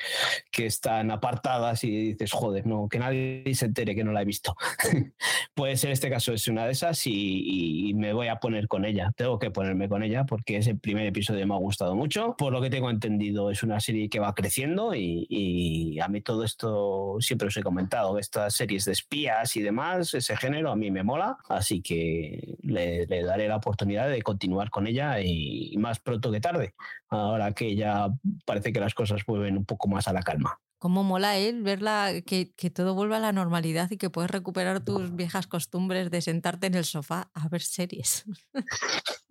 que 0.53 0.67
están 0.67 1.11
apartadas 1.11 1.83
y 1.83 2.13
dices, 2.13 2.31
joder, 2.31 2.65
no, 2.65 2.87
que 2.87 2.97
nadie 2.97 3.43
se 3.55 3.65
entere 3.65 3.93
que 3.93 4.05
no 4.05 4.13
la 4.13 4.21
he 4.21 4.25
visto. 4.25 4.55
pues 5.53 5.83
en 5.83 5.91
este 5.91 6.09
caso 6.09 6.31
es 6.31 6.47
una 6.47 6.65
de 6.65 6.71
esas 6.71 7.05
y, 7.07 7.89
y, 7.89 7.93
me 7.93 8.13
voy 8.13 8.29
a 8.29 8.37
poner 8.37 8.69
con 8.69 8.85
ella. 8.85 9.11
Tengo 9.17 9.37
que 9.37 9.51
ponerme 9.51 9.89
con 9.89 10.01
ella 10.01 10.25
porque 10.25 10.55
ese 10.55 10.73
primer 10.73 11.05
episodio 11.05 11.45
me 11.45 11.53
ha 11.53 11.57
gustado 11.57 11.93
mucho. 11.93 12.35
Por 12.37 12.53
lo 12.53 12.61
que 12.61 12.69
tengo 12.69 12.89
entendido, 12.89 13.51
es 13.51 13.63
una 13.63 13.81
serie 13.81 14.07
que 14.07 14.19
va 14.19 14.33
creciendo 14.33 14.95
y, 14.95 15.27
y 15.27 15.99
a 15.99 16.07
mí 16.07 16.21
todo 16.21 16.45
esto 16.45 17.17
siempre 17.19 17.49
os 17.49 17.57
he 17.57 17.63
comentado, 17.63 18.17
estas 18.17 18.53
series 18.53 18.85
de 18.85 18.93
espías 18.93 19.57
y 19.57 19.61
demás, 19.61 20.13
ese 20.13 20.37
género 20.37 20.71
a 20.71 20.77
mí 20.77 20.89
me 20.89 21.03
mola. 21.03 21.37
Así 21.49 21.81
que 21.81 22.59
le, 22.63 23.05
daré 23.05 23.47
la 23.47 23.57
oportunidad 23.57 24.09
de 24.09 24.21
continuar 24.21 24.69
con 24.69 24.87
ella 24.87 25.19
y, 25.21 25.75
más 25.77 25.99
pronto 25.99 26.31
que 26.31 26.41
tarde, 26.41 26.73
ahora 27.09 27.51
que 27.53 27.75
ya 27.75 28.09
parece 28.45 28.71
que 28.71 28.79
las 28.79 28.93
cosas 28.93 29.25
vuelven 29.25 29.57
un 29.57 29.65
poco 29.65 29.87
más 29.87 30.07
a 30.07 30.13
la 30.13 30.21
calma. 30.21 30.59
Cómo 30.77 31.03
mola 31.03 31.37
él 31.37 31.57
¿eh? 31.57 31.61
verla, 31.61 32.11
que, 32.25 32.53
que, 32.55 32.71
todo 32.71 32.95
vuelva 32.95 33.17
a 33.17 33.19
la 33.19 33.31
normalidad 33.31 33.91
y 33.91 33.97
que 33.97 34.09
puedes 34.09 34.31
recuperar 34.31 34.83
tus 34.83 35.15
viejas 35.15 35.45
costumbres 35.45 36.09
de 36.09 36.21
sentarte 36.21 36.67
en 36.67 36.73
el 36.73 36.85
sofá 36.85 37.29
a 37.33 37.47
ver 37.49 37.61
series. 37.61 38.25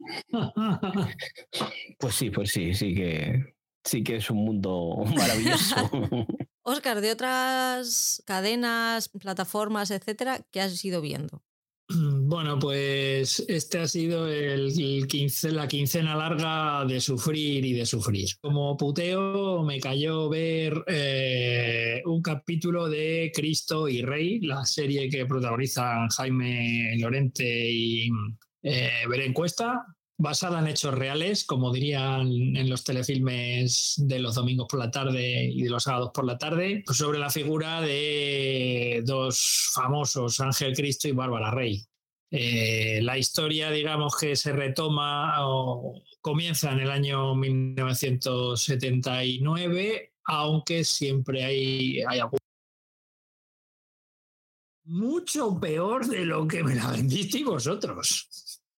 Pues 1.98 2.14
sí, 2.14 2.30
pues 2.30 2.50
sí, 2.50 2.74
sí 2.74 2.94
que, 2.94 3.54
sí 3.84 4.02
que 4.02 4.16
es 4.16 4.30
un 4.30 4.38
mundo 4.38 5.04
maravilloso. 5.16 5.76
Oscar, 6.62 7.00
de 7.00 7.12
otras 7.12 8.22
cadenas, 8.26 9.08
plataformas, 9.08 9.90
etcétera, 9.90 10.40
¿qué 10.50 10.60
has 10.60 10.84
ido 10.84 11.00
viendo? 11.00 11.42
Bueno, 12.30 12.58
pues 12.58 13.44
este 13.48 13.78
ha 13.78 13.88
sido 13.88 14.28
el, 14.28 14.72
la 15.52 15.68
quincena 15.68 16.14
larga 16.14 16.84
de 16.84 17.00
sufrir 17.00 17.64
y 17.64 17.72
de 17.72 17.84
sufrir. 17.84 18.28
Como 18.40 18.76
puteo 18.76 19.64
me 19.64 19.80
cayó 19.80 20.28
ver 20.28 20.84
eh, 20.86 22.02
un 22.06 22.22
capítulo 22.22 22.88
de 22.88 23.32
Cristo 23.34 23.88
y 23.88 24.02
Rey, 24.02 24.40
la 24.40 24.64
serie 24.64 25.08
que 25.08 25.26
protagonizan 25.26 26.08
Jaime 26.08 26.96
Lorente 26.98 27.44
y 27.44 28.08
eh, 28.62 28.90
basada 30.20 30.58
en 30.58 30.66
hechos 30.66 30.94
reales, 30.94 31.44
como 31.44 31.72
dirían 31.72 32.30
en 32.30 32.68
los 32.68 32.84
telefilmes 32.84 33.94
de 33.96 34.18
los 34.18 34.34
domingos 34.34 34.66
por 34.68 34.78
la 34.78 34.90
tarde 34.90 35.46
y 35.46 35.62
de 35.62 35.70
los 35.70 35.84
sábados 35.84 36.10
por 36.12 36.26
la 36.26 36.36
tarde, 36.36 36.84
sobre 36.92 37.18
la 37.18 37.30
figura 37.30 37.80
de 37.80 39.00
dos 39.04 39.70
famosos, 39.74 40.38
Ángel 40.40 40.76
Cristo 40.76 41.08
y 41.08 41.12
Bárbara 41.12 41.50
Rey. 41.50 41.82
Eh, 42.30 43.00
la 43.02 43.16
historia, 43.16 43.70
digamos, 43.70 44.14
que 44.14 44.36
se 44.36 44.52
retoma 44.52 45.48
o 45.48 46.02
comienza 46.20 46.70
en 46.70 46.80
el 46.80 46.90
año 46.90 47.34
1979, 47.34 50.12
aunque 50.24 50.84
siempre 50.84 51.44
hay, 51.44 52.02
hay 52.02 52.20
mucho 54.84 55.58
peor 55.58 56.06
de 56.06 56.26
lo 56.26 56.46
que 56.46 56.62
me 56.62 56.74
la 56.74 56.90
vendisteis 56.90 57.46
vosotros. 57.46 58.28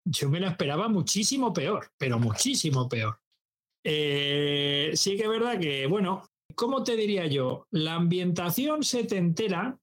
Yo 0.03 0.29
me 0.29 0.39
la 0.39 0.49
esperaba 0.49 0.87
muchísimo 0.87 1.53
peor, 1.53 1.91
pero 1.97 2.19
muchísimo 2.19 2.89
peor. 2.89 3.19
Eh, 3.83 4.91
sí 4.93 5.15
que 5.17 5.23
es 5.23 5.29
verdad 5.29 5.59
que, 5.59 5.87
bueno, 5.87 6.23
¿cómo 6.55 6.83
te 6.83 6.95
diría 6.95 7.25
yo? 7.27 7.67
La 7.71 7.95
ambientación 7.95 8.83
setentera 8.83 9.79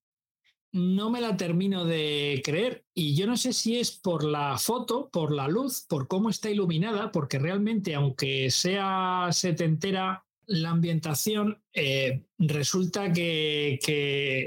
no 0.73 1.11
me 1.11 1.21
la 1.21 1.37
termino 1.37 1.85
de 1.85 2.43
creer 2.45 2.85
y 2.95 3.17
yo 3.17 3.27
no 3.27 3.37
sé 3.37 3.53
si 3.53 3.79
es 3.79 3.93
por 3.93 4.25
la 4.25 4.59
foto, 4.59 5.09
por 5.11 5.33
la 5.33 5.49
luz, 5.49 5.87
por 5.89 6.09
cómo 6.09 6.29
está 6.29 6.51
iluminada, 6.51 7.11
porque 7.11 7.39
realmente 7.39 7.95
aunque 7.95 8.51
sea 8.51 9.29
setentera 9.33 10.27
la 10.49 10.71
ambientación, 10.71 11.63
eh, 11.75 12.25
resulta 12.39 13.13
que, 13.13 13.79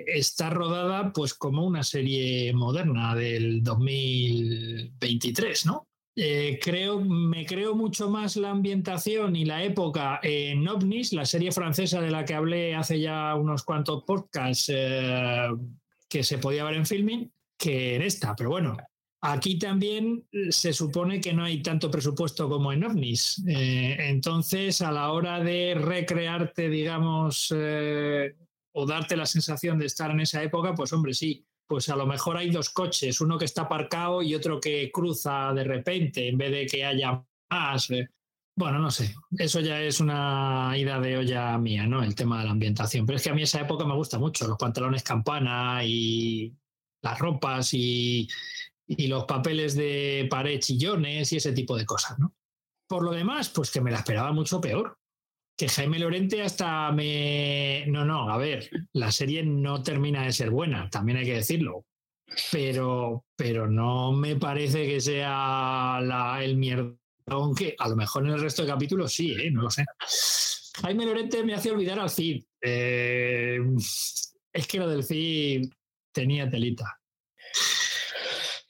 está 0.07 0.49
rodada 0.49 1.13
pues 1.13 1.33
como 1.33 1.65
una 1.65 1.83
serie 1.83 2.51
moderna 2.53 3.15
del 3.15 3.63
2023, 3.63 5.65
¿no? 5.67 5.87
Eh, 6.15 6.59
creo, 6.61 6.99
me 6.99 7.45
creo 7.45 7.75
mucho 7.75 8.09
más 8.09 8.35
la 8.35 8.49
ambientación 8.49 9.35
y 9.35 9.45
la 9.45 9.63
época 9.63 10.19
en 10.23 10.67
OVNIS, 10.67 11.13
la 11.13 11.25
serie 11.25 11.53
francesa 11.53 12.01
de 12.01 12.11
la 12.11 12.25
que 12.25 12.33
hablé 12.33 12.75
hace 12.75 12.99
ya 12.99 13.33
unos 13.35 13.63
cuantos 13.63 14.03
podcasts 14.03 14.69
eh, 14.73 15.47
que 16.09 16.23
se 16.23 16.37
podía 16.37 16.65
ver 16.65 16.75
en 16.75 16.85
filming, 16.85 17.31
que 17.57 17.95
en 17.95 18.01
esta. 18.01 18.35
Pero 18.35 18.49
bueno, 18.49 18.75
Aquí 19.23 19.59
también 19.59 20.27
eh, 20.31 20.51
se 20.51 20.73
supone 20.73 21.21
que 21.21 21.31
no 21.31 21.43
hay 21.43 21.61
tanto 21.61 21.91
presupuesto 21.91 22.49
como 22.49 22.73
en 22.73 22.83
OVNIS. 22.83 23.43
Eh, 23.47 23.95
entonces, 24.09 24.81
a 24.81 24.91
la 24.91 25.11
hora 25.11 25.39
de 25.43 25.75
recrearte, 25.75 26.69
digamos, 26.69 27.53
eh, 27.55 28.35
o 28.73 28.85
darte 28.87 29.15
la 29.15 29.27
sensación 29.27 29.77
de 29.77 29.85
estar 29.85 30.09
en 30.09 30.21
esa 30.21 30.41
época, 30.41 30.73
pues 30.73 30.91
hombre, 30.91 31.13
sí, 31.13 31.45
pues 31.67 31.87
a 31.89 31.95
lo 31.95 32.07
mejor 32.07 32.35
hay 32.35 32.49
dos 32.49 32.71
coches, 32.71 33.21
uno 33.21 33.37
que 33.37 33.45
está 33.45 33.63
aparcado 33.63 34.23
y 34.23 34.33
otro 34.33 34.59
que 34.59 34.89
cruza 34.91 35.53
de 35.53 35.65
repente, 35.65 36.27
en 36.27 36.37
vez 36.37 36.51
de 36.51 36.65
que 36.65 36.83
haya 36.83 37.23
más. 37.49 37.89
Bueno, 38.55 38.79
no 38.79 38.89
sé, 38.89 39.13
eso 39.37 39.59
ya 39.59 39.81
es 39.81 39.99
una 39.99 40.73
ida 40.75 40.99
de 40.99 41.17
olla 41.17 41.57
mía, 41.59 41.85
¿no? 41.85 42.03
El 42.03 42.15
tema 42.15 42.39
de 42.39 42.45
la 42.45 42.51
ambientación. 42.51 43.05
Pero 43.05 43.17
es 43.17 43.23
que 43.23 43.29
a 43.29 43.33
mí 43.33 43.43
esa 43.43 43.61
época 43.61 43.85
me 43.85 43.95
gusta 43.95 44.17
mucho, 44.17 44.47
los 44.47 44.57
pantalones 44.57 45.03
campana 45.03 45.85
y 45.85 46.53
las 47.01 47.19
ropas 47.19 47.73
y 47.73 48.27
y 48.97 49.07
los 49.07 49.25
papeles 49.25 49.75
de 49.75 50.27
pared 50.29 50.59
chillones 50.59 51.31
y 51.31 51.37
ese 51.37 51.53
tipo 51.53 51.77
de 51.77 51.85
cosas, 51.85 52.19
¿no? 52.19 52.35
Por 52.87 53.03
lo 53.03 53.11
demás, 53.11 53.49
pues 53.49 53.71
que 53.71 53.81
me 53.81 53.91
la 53.91 53.97
esperaba 53.97 54.31
mucho 54.31 54.59
peor. 54.59 54.97
Que 55.57 55.69
Jaime 55.69 55.99
Lorente 55.99 56.41
hasta 56.41 56.91
me... 56.91 57.85
No, 57.87 58.03
no, 58.03 58.29
a 58.29 58.37
ver, 58.37 58.69
la 58.93 59.11
serie 59.11 59.43
no 59.43 59.81
termina 59.83 60.23
de 60.23 60.33
ser 60.33 60.49
buena, 60.49 60.89
también 60.89 61.19
hay 61.19 61.25
que 61.25 61.35
decirlo. 61.35 61.85
Pero, 62.51 63.25
pero 63.35 63.67
no 63.69 64.11
me 64.11 64.35
parece 64.35 64.87
que 64.87 64.99
sea 64.99 65.99
la, 66.01 66.39
el 66.43 66.57
mierda 66.57 66.95
aunque 67.27 67.75
a 67.77 67.87
lo 67.87 67.95
mejor 67.95 68.25
en 68.25 68.33
el 68.33 68.41
resto 68.41 68.63
de 68.63 68.69
capítulos 68.69 69.13
sí, 69.13 69.33
¿eh? 69.33 69.51
no 69.51 69.63
lo 69.63 69.69
sé. 69.69 69.85
Jaime 70.81 71.05
Lorente 71.05 71.43
me 71.43 71.53
hace 71.53 71.71
olvidar 71.71 71.99
al 71.99 72.09
Cid. 72.09 72.43
Eh, 72.61 73.59
es 74.51 74.67
que 74.67 74.79
lo 74.79 74.89
del 74.89 75.03
Cid 75.03 75.69
tenía 76.11 76.49
telita. 76.49 77.00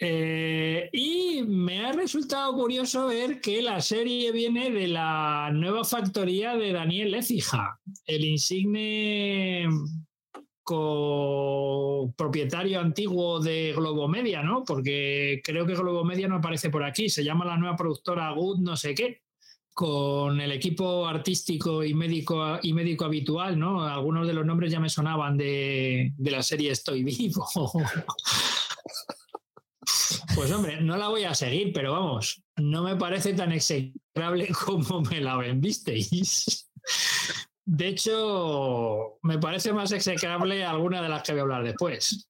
Eh, 0.03 0.89
y 0.93 1.43
me 1.43 1.85
ha 1.85 1.91
resultado 1.91 2.51
curioso 2.55 3.05
ver 3.05 3.39
que 3.39 3.61
la 3.61 3.79
serie 3.81 4.31
viene 4.31 4.71
de 4.71 4.87
la 4.87 5.51
nueva 5.53 5.83
factoría 5.83 6.57
de 6.57 6.71
Daniel 6.71 7.13
Écija, 7.13 7.79
el 8.07 8.25
insigne 8.25 9.67
propietario 12.15 12.79
antiguo 12.79 13.39
de 13.39 13.73
Globomedia, 13.75 14.41
¿no? 14.41 14.63
Porque 14.63 15.39
creo 15.43 15.67
que 15.67 15.75
Globomedia 15.75 16.27
no 16.27 16.37
aparece 16.37 16.71
por 16.71 16.83
aquí, 16.83 17.07
se 17.07 17.23
llama 17.23 17.45
la 17.45 17.57
nueva 17.57 17.75
productora 17.75 18.31
Good 18.31 18.59
no 18.59 18.75
sé 18.75 18.95
qué, 18.95 19.21
con 19.71 20.41
el 20.41 20.51
equipo 20.51 21.05
artístico 21.05 21.83
y 21.83 21.93
médico 21.93 22.57
y 22.63 22.73
médico 22.73 23.05
habitual, 23.05 23.59
¿no? 23.59 23.83
Algunos 23.83 24.25
de 24.25 24.33
los 24.33 24.47
nombres 24.47 24.71
ya 24.71 24.79
me 24.79 24.89
sonaban 24.89 25.37
de, 25.37 26.11
de 26.17 26.31
la 26.31 26.41
serie 26.41 26.71
Estoy 26.71 27.03
vivo. 27.03 27.45
Pues 30.35 30.51
hombre, 30.51 30.81
no 30.81 30.97
la 30.97 31.09
voy 31.09 31.23
a 31.23 31.33
seguir, 31.33 31.73
pero 31.73 31.91
vamos, 31.91 32.43
no 32.57 32.83
me 32.83 32.95
parece 32.95 33.33
tan 33.33 33.51
execrable 33.51 34.47
como 34.65 35.01
me 35.01 35.19
la 35.19 35.37
vendisteis. 35.37 36.69
De 37.65 37.87
hecho, 37.87 39.19
me 39.21 39.37
parece 39.37 39.73
más 39.73 39.91
execrable 39.91 40.63
alguna 40.63 41.01
de 41.01 41.09
las 41.09 41.23
que 41.23 41.33
voy 41.33 41.39
a 41.39 41.43
hablar 41.43 41.63
después. 41.63 42.27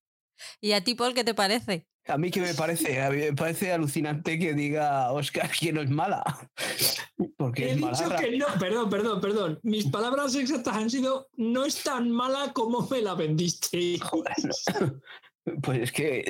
¿Y 0.60 0.72
a 0.74 0.84
ti, 0.84 0.96
Paul, 0.96 1.14
qué 1.14 1.24
te 1.24 1.34
parece? 1.34 1.88
A 2.08 2.18
mí 2.18 2.32
qué 2.32 2.42
me 2.42 2.56
parece, 2.56 3.02
a 3.02 3.12
mí 3.12 3.18
me 3.18 3.34
parece 3.34 3.72
alucinante 3.72 4.40
que 4.40 4.54
diga 4.54 5.12
Oscar 5.12 5.52
que 5.52 5.72
no 5.72 5.82
es 5.82 5.90
mala. 5.90 6.24
Porque 7.38 7.66
He 7.66 7.72
es 7.72 7.78
dicho 7.78 8.10
que 8.20 8.38
no, 8.38 8.48
perdón, 8.60 8.90
perdón, 8.90 9.22
perdón. 9.22 9.60
Mis 9.62 9.86
palabras 9.86 10.36
exactas 10.36 10.76
han 10.76 10.90
sido 10.90 11.28
no 11.38 11.64
es 11.64 11.84
tan 11.84 12.10
mala 12.10 12.52
como 12.54 12.88
me 12.88 13.02
la 13.02 13.14
vendiste. 13.14 14.00
Pues 15.62 15.80
es 15.80 15.92
que 15.92 16.24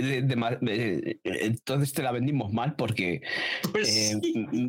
entonces 1.24 1.94
te 1.94 2.02
la 2.02 2.12
vendimos 2.12 2.54
mal 2.54 2.76
porque 2.76 3.22
pues 3.72 4.14
eh, 4.14 4.20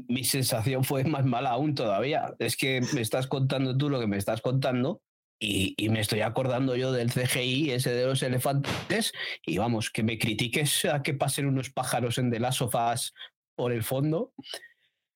mi 0.08 0.24
sensación 0.24 0.82
fue 0.82 1.04
más 1.04 1.24
mala 1.24 1.50
aún 1.50 1.74
todavía. 1.74 2.34
Es 2.38 2.56
que 2.56 2.80
me 2.92 3.00
estás 3.00 3.28
contando 3.28 3.76
tú 3.76 3.88
lo 3.88 4.00
que 4.00 4.08
me 4.08 4.16
estás 4.16 4.40
contando 4.40 5.00
y, 5.38 5.88
me 5.88 6.00
estoy 6.00 6.20
acordando 6.20 6.76
yo 6.76 6.92
del 6.92 7.10
CGI 7.10 7.72
ese 7.72 7.92
de 7.92 8.06
los 8.06 8.22
elefantes 8.22 9.12
y 9.44 9.58
vamos, 9.58 9.90
que 9.90 10.04
me 10.04 10.18
critiques 10.18 10.84
a 10.84 11.02
que 11.02 11.14
pasen 11.14 11.46
unos 11.46 11.70
pájaros 11.70 12.18
en 12.18 12.30
de 12.30 12.38
las 12.38 12.56
sofás 12.56 13.12
por 13.56 13.72
el 13.72 13.82
fondo 13.82 14.32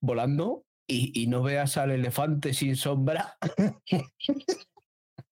volando 0.01 0.65
y, 0.89 1.21
y 1.21 1.27
no 1.29 1.43
veas 1.43 1.77
al 1.77 1.93
elefante 1.93 2.55
sin 2.55 2.77
sombra. 2.77 3.37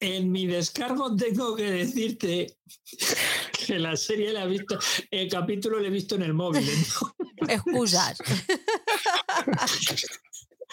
En 0.00 0.30
mi 0.30 0.46
descargo 0.46 1.14
tengo 1.16 1.54
que 1.56 1.70
decirte 1.70 2.58
que 3.66 3.78
la 3.78 3.96
serie 3.96 4.32
la 4.32 4.44
he 4.44 4.48
visto, 4.48 4.78
el 5.10 5.28
capítulo 5.28 5.78
lo 5.78 5.86
he 5.86 5.90
visto 5.90 6.14
en 6.16 6.22
el 6.22 6.34
móvil. 6.34 6.68
Excusas. 7.48 8.18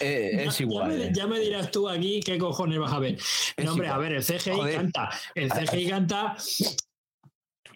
Eh, 0.00 0.46
es 0.48 0.60
igual. 0.60 1.00
Eh. 1.00 1.12
Ya 1.14 1.28
me, 1.28 1.38
dirás 1.38 1.70
tú 1.70 1.88
aquí 1.88 2.20
qué 2.24 2.36
cojones 2.36 2.78
vas 2.78 2.92
a 2.92 2.98
ver. 2.98 3.16
No, 3.62 3.72
hombre, 3.72 3.88
a 3.88 3.98
ver, 3.98 4.14
el 4.14 4.24
CGI 4.24 4.74
canta. 4.74 5.10
El 5.34 5.50
CGI 5.50 5.86
canta. 5.90 6.36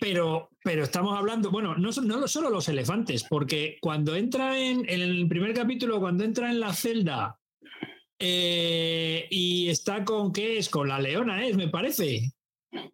Pero, 0.00 0.50
pero 0.64 0.82
estamos 0.82 1.16
hablando, 1.16 1.50
bueno, 1.50 1.76
no, 1.76 1.90
no 1.92 2.28
solo 2.28 2.50
los 2.50 2.68
elefantes, 2.68 3.24
porque 3.28 3.78
cuando 3.80 4.16
entra 4.16 4.58
en, 4.58 4.88
en 4.88 5.00
el 5.00 5.28
primer 5.28 5.54
capítulo, 5.54 6.00
cuando 6.00 6.24
entra 6.24 6.50
en 6.50 6.58
la 6.58 6.74
celda 6.74 7.38
eh, 8.18 9.26
y 9.30 9.68
está 9.68 10.04
con, 10.04 10.32
¿qué 10.32 10.58
es? 10.58 10.68
Con 10.68 10.88
la 10.88 10.98
leona, 10.98 11.46
es, 11.46 11.56
me 11.56 11.68
parece. 11.68 12.32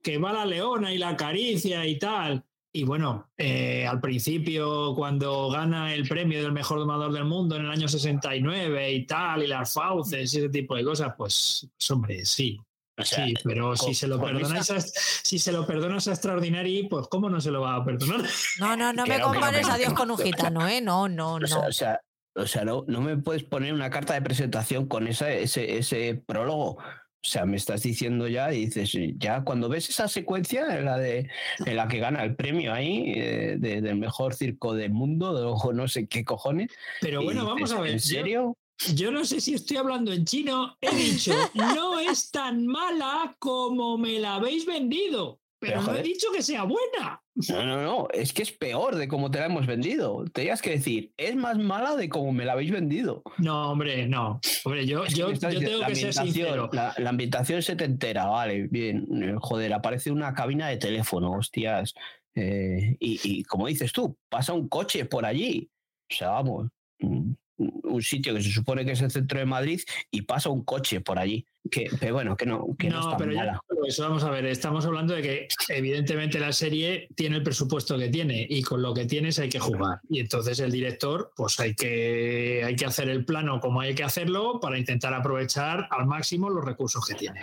Que 0.03 0.19
va 0.19 0.33
la 0.33 0.45
leona 0.45 0.93
y 0.93 0.99
la 0.99 1.11
acaricia 1.11 1.87
y 1.87 1.99
tal. 1.99 2.45
Y 2.75 2.85
bueno, 2.85 3.31
eh, 3.37 3.87
al 3.87 4.01
principio, 4.01 4.95
cuando 4.95 5.51
gana 5.51 5.93
el 5.93 6.09
premio 6.09 6.43
del 6.43 6.53
mejor 6.53 6.79
domador 6.79 7.13
del 7.13 7.27
mundo 7.27 7.57
en 7.57 7.67
el 7.67 7.71
año 7.71 7.87
69 7.87 8.93
y 8.93 9.07
tal, 9.07 9.43
y 9.43 9.47
las 9.47 9.75
fauces 9.75 10.33
y 10.33 10.39
ese 10.39 10.49
tipo 10.49 10.75
de 10.75 10.85
cosas, 10.85 11.13
pues, 11.17 11.69
pues 11.77 11.91
hombre, 11.91 12.25
sí. 12.25 12.59
sí, 13.05 13.35
pero 13.45 13.77
si 13.77 13.93
se 13.93 14.07
lo 14.07 14.19
perdonáis 14.19 14.71
a, 14.71 14.81
si 14.81 15.39
se 15.39 15.53
lo 15.53 15.67
perdonas 15.67 16.09
a 16.09 16.13
Extraordinary, 16.13 16.85
pues 16.85 17.09
cómo 17.09 17.29
no 17.29 17.43
se 17.43 17.51
lo 17.51 17.61
va 17.61 17.77
a 17.77 17.85
perdonar. 17.85 18.23
No, 18.59 18.75
no, 18.75 18.95
no 18.95 19.05
me 19.05 19.21
compares 19.21 19.69
a 19.69 19.77
Dios 19.77 19.93
con 19.93 20.11
un 20.11 20.19
gitano, 20.19 20.67
¿eh? 20.67 20.81
No, 20.81 21.11
no, 21.11 21.39
no. 21.39 21.45
o 21.45 21.49
sea, 21.49 21.69
o 21.69 21.73
sea, 21.73 22.01
no, 22.35 22.85
no 22.87 23.01
me 23.01 23.17
puedes 23.17 23.45
poner 23.45 23.73
una 23.75 23.91
carta 23.91 24.15
de 24.15 24.23
presentación 24.23 24.87
con 24.87 25.07
ese, 25.07 25.43
ese 25.43 26.23
prólogo. 26.27 26.79
O 27.25 27.29
sea, 27.29 27.47
me 27.47 27.57
estás 27.57 27.83
diciendo 27.83 28.27
ya 28.27 28.53
y 28.53 28.67
dices, 28.67 28.93
ya 29.17 29.45
cuando 29.45 29.69
ves 29.69 29.89
esa 29.89 30.09
secuencia 30.09 30.77
en 30.77 30.85
la, 30.85 30.99
de, 30.99 31.31
en 31.65 31.77
la 31.77 31.87
que 31.87 31.99
gana 31.99 32.25
el 32.25 32.35
premio 32.35 32.75
ahí 32.75 33.13
eh, 33.15 33.57
del 33.61 33.97
mejor 33.97 34.35
circo 34.35 34.75
del 34.75 34.91
mundo, 34.91 35.33
de 35.33 35.73
no 35.75 35.87
sé 35.87 36.09
qué 36.09 36.25
cojones. 36.25 36.71
Pero 37.01 37.23
bueno, 37.23 37.47
vamos 37.47 37.73
a 37.73 37.81
ver. 37.81 37.93
¿En 37.93 38.01
serio? 38.01 38.57
Yo, 38.95 39.13
no 39.13 39.25
sé 39.25 39.41
si 39.41 39.55
estoy 39.55 39.77
hablando 39.77 40.13
en 40.13 40.25
chino. 40.25 40.77
He 40.81 40.95
dicho, 40.97 41.33
no 41.55 42.01
es 42.01 42.33
tan 42.33 42.67
mala 42.67 43.37
como 43.39 43.97
me 43.99 44.19
la 44.19 44.35
habéis 44.35 44.67
vendido. 44.67 45.42
Pero, 45.63 45.81
no 45.81 45.95
he 45.95 46.03
dicho 46.03 46.27
que 46.35 46.43
sea 46.43 46.65
buena. 46.65 47.23
No, 47.49 47.65
no, 47.65 47.83
no, 47.83 48.09
es 48.13 48.33
que 48.33 48.43
es 48.43 48.51
peor 48.51 48.97
de 48.97 49.07
cómo 49.07 49.31
te 49.31 49.39
la 49.39 49.47
hemos 49.47 49.65
vendido. 49.65 50.25
Tenías 50.33 50.61
que 50.61 50.71
decir, 50.71 51.13
es 51.17 51.37
más 51.37 51.57
mala 51.57 51.95
de 51.95 52.09
cómo 52.09 52.33
me 52.33 52.45
la 52.45 52.55
habéis 52.55 52.73
vendido. 52.73 53.23
No, 53.39 53.71
hombre, 53.71 54.09
no. 54.09 54.41
Hombre, 54.65 54.85
yo, 54.87 55.07
yo, 55.07 55.33
tengo 55.39 55.87
que 55.87 55.95
ser 55.95 56.13
sincero. 56.13 56.69
La, 56.73 56.93
la, 56.99 57.11
ambientación 57.11 57.63
setentera, 57.63 58.27
vale, 58.27 58.67
bien. 58.67 59.07
Eh, 59.23 59.37
joder, 59.41 59.73
aparece 59.73 60.11
una 60.11 60.35
cabina 60.35 60.67
de 60.67 60.79
teléfono, 60.79 61.31
hostias. 61.31 61.95
Eh, 62.35 62.97
y, 62.99 63.21
y 63.23 63.45
como 63.45 63.69
dices 63.69 63.93
tú, 63.93 64.19
pasa 64.29 64.53
un 64.53 64.69
coche 64.69 65.05
por 65.05 65.25
allí. 65.25 65.71
O 66.11 66.15
sea, 66.15 66.31
vamos, 66.31 66.71
mm, 66.99 67.35
un 67.59 68.03
sitio 68.03 68.35
que 68.35 68.43
se 68.43 68.51
supone 68.51 68.85
que 68.85 68.93
es 68.93 69.03
el 69.03 69.11
centro 69.11 69.39
de 69.39 69.47
Madrid 69.47 69.81
y 70.11 70.23
pasa 70.23 70.49
un 70.49 70.65
coche 70.65 71.01
por 71.01 71.19
allí. 71.19 71.47
Que, 71.71 71.89
bueno, 72.11 72.37
que 72.37 72.45
no, 72.45 72.67
que 72.77 72.89
no, 72.89 73.17
pero 73.17 73.33
ya, 73.33 73.61
pues 73.69 73.97
vamos 74.01 74.25
a 74.25 74.31
ver, 74.31 74.47
estamos 74.47 74.85
hablando 74.85 75.15
de 75.15 75.23
que 75.23 75.49
evidentemente 75.69 76.41
la 76.41 76.53
serie 76.53 77.07
tiene 77.15 77.37
el 77.37 77.45
presupuesto 77.45 77.97
que 77.97 78.09
tiene 78.09 78.45
y 78.51 78.63
con 78.63 78.83
lo 78.83 78.93
que 78.93 79.07
tienes 79.07 79.39
hay 79.39 79.49
que 79.49 79.61
jugar. 79.61 80.01
Y 80.11 80.19
entonces 80.19 80.59
el 80.59 80.73
director, 80.73 81.33
pues 81.37 81.61
hay 81.61 81.75
que, 81.75 82.63
hay 82.67 82.75
que 82.75 82.85
hacer 82.85 83.09
el 83.09 83.25
plano 83.25 83.61
como 83.61 83.81
hay 83.81 83.95
que 83.95 84.03
hacerlo 84.03 84.59
para 84.61 84.77
intentar 84.77 85.15
aprovechar 85.15 85.87
al 85.93 86.07
máximo 86.07 86.51
los 86.51 86.65
recursos 86.65 87.07
que 87.07 87.15
tiene. 87.15 87.41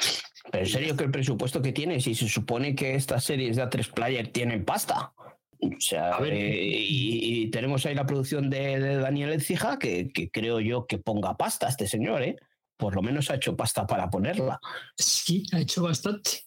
Pero 0.51 0.65
en 0.65 0.69
serio 0.69 0.97
que 0.97 1.05
el 1.05 1.11
presupuesto 1.11 1.61
que 1.61 1.71
tienes 1.71 2.05
y 2.05 2.13
se 2.13 2.27
supone 2.27 2.75
que 2.75 2.95
estas 2.95 3.23
series 3.23 3.55
de 3.55 3.63
A3 3.63 3.93
Player 3.93 4.27
tienen 4.27 4.65
pasta. 4.65 5.13
O 5.61 5.81
sea, 5.81 6.17
eh, 6.23 6.85
y, 6.87 7.49
tenemos 7.51 7.85
ahí 7.85 7.93
la 7.93 8.05
producción 8.05 8.49
de, 8.49 8.97
Daniel 8.97 9.33
Ecija, 9.33 9.77
que, 9.77 10.09
creo 10.31 10.59
yo 10.61 10.87
que 10.87 10.97
ponga 10.97 11.35
pasta 11.35 11.67
este 11.67 11.87
señor, 11.87 12.23
¿eh? 12.23 12.37
Por 12.77 12.95
lo 12.95 13.01
menos 13.01 13.29
ha 13.29 13.35
hecho 13.35 13.57
pasta 13.57 13.85
para 13.85 14.09
ponerla. 14.09 14.59
Sí, 14.97 15.43
ha 15.51 15.59
hecho 15.59 15.83
bastante. 15.83 16.43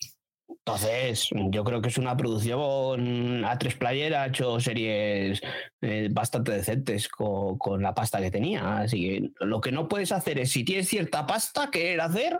Entonces, 0.49 1.29
yo 1.51 1.65
creo 1.65 1.83
que 1.83 1.89
es 1.89 1.99
una 1.99 2.17
producción 2.17 3.45
a 3.45 3.59
tres 3.59 3.75
player, 3.75 4.15
ha 4.15 4.27
hecho 4.27 4.61
series 4.61 5.43
eh, 5.81 6.09
bastante 6.11 6.53
decentes 6.53 7.09
con, 7.09 7.83
la 7.83 7.95
pasta 7.95 8.21
que 8.21 8.31
tenía. 8.31 8.79
Así 8.79 9.01
que 9.03 9.45
lo 9.45 9.61
que 9.61 9.73
no 9.73 9.89
puedes 9.89 10.13
hacer 10.13 10.39
es, 10.39 10.53
si 10.53 10.65
tienes 10.65 10.89
cierta 10.89 11.27
pasta, 11.27 11.71
querer 11.71 12.01
hacer 12.01 12.39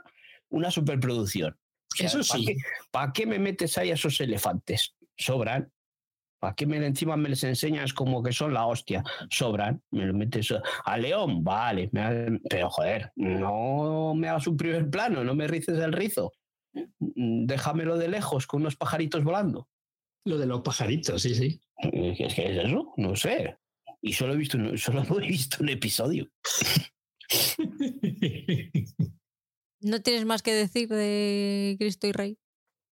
una 0.49 0.71
superproducción. 0.71 1.59
Eso 1.99 2.23
sí. 2.23 2.57
¿Para 2.91 3.13
qué, 3.13 3.27
me 3.27 3.39
metes 3.39 3.77
ahí 3.77 3.91
a 3.91 3.95
esos 3.95 4.19
elefantes? 4.21 4.95
Sobran. 5.17 5.71
¿Para 6.43 6.57
qué 6.57 6.67
me, 6.67 6.85
encima 6.85 7.17
me 7.17 7.29
les 7.29 7.45
enseñas 7.45 7.95
como 7.95 8.21
que 8.21 8.33
son 8.33 8.53
la 8.53 8.67
hostia? 8.67 9.05
Sobran, 9.31 9.81
me 9.93 10.07
lo 10.07 10.13
metes 10.13 10.53
a 10.85 10.99
León, 10.99 11.45
vale, 11.45 11.89
pero 12.51 12.69
joder, 12.69 13.13
no 13.15 14.13
me 14.17 14.29
hagas 14.29 14.49
un 14.49 14.57
primer 14.57 14.91
plano, 14.91 15.23
no 15.23 15.37
me 15.37 15.47
rices 15.47 15.79
el 15.79 15.93
rizo. 15.93 16.33
Déjamelo 16.99 17.97
de 17.97 18.09
lejos 18.09 18.49
con 18.49 18.63
unos 18.63 18.75
pajaritos 18.75 19.23
volando. 19.23 19.69
Lo 20.25 20.37
de 20.37 20.47
los 20.47 20.63
pajaritos, 20.63 21.23
sí, 21.23 21.37
sí. 21.37 21.61
¿Qué 21.81 22.17
es, 22.19 22.37
es 22.37 22.65
eso? 22.65 22.93
No 22.97 23.15
sé. 23.15 23.57
Y 24.01 24.13
solo 24.13 24.35
he 24.35 24.37
visto, 24.37 24.59
solo 24.79 25.03
he 25.23 25.29
visto 25.29 25.63
un 25.63 25.69
episodio. 25.69 26.29
¿No 29.81 30.03
tienes 30.03 30.25
más 30.25 30.43
que 30.43 30.55
decir 30.55 30.89
de 30.89 31.77
Cristo 31.79 32.09
y 32.09 32.13
Rey? 32.13 32.37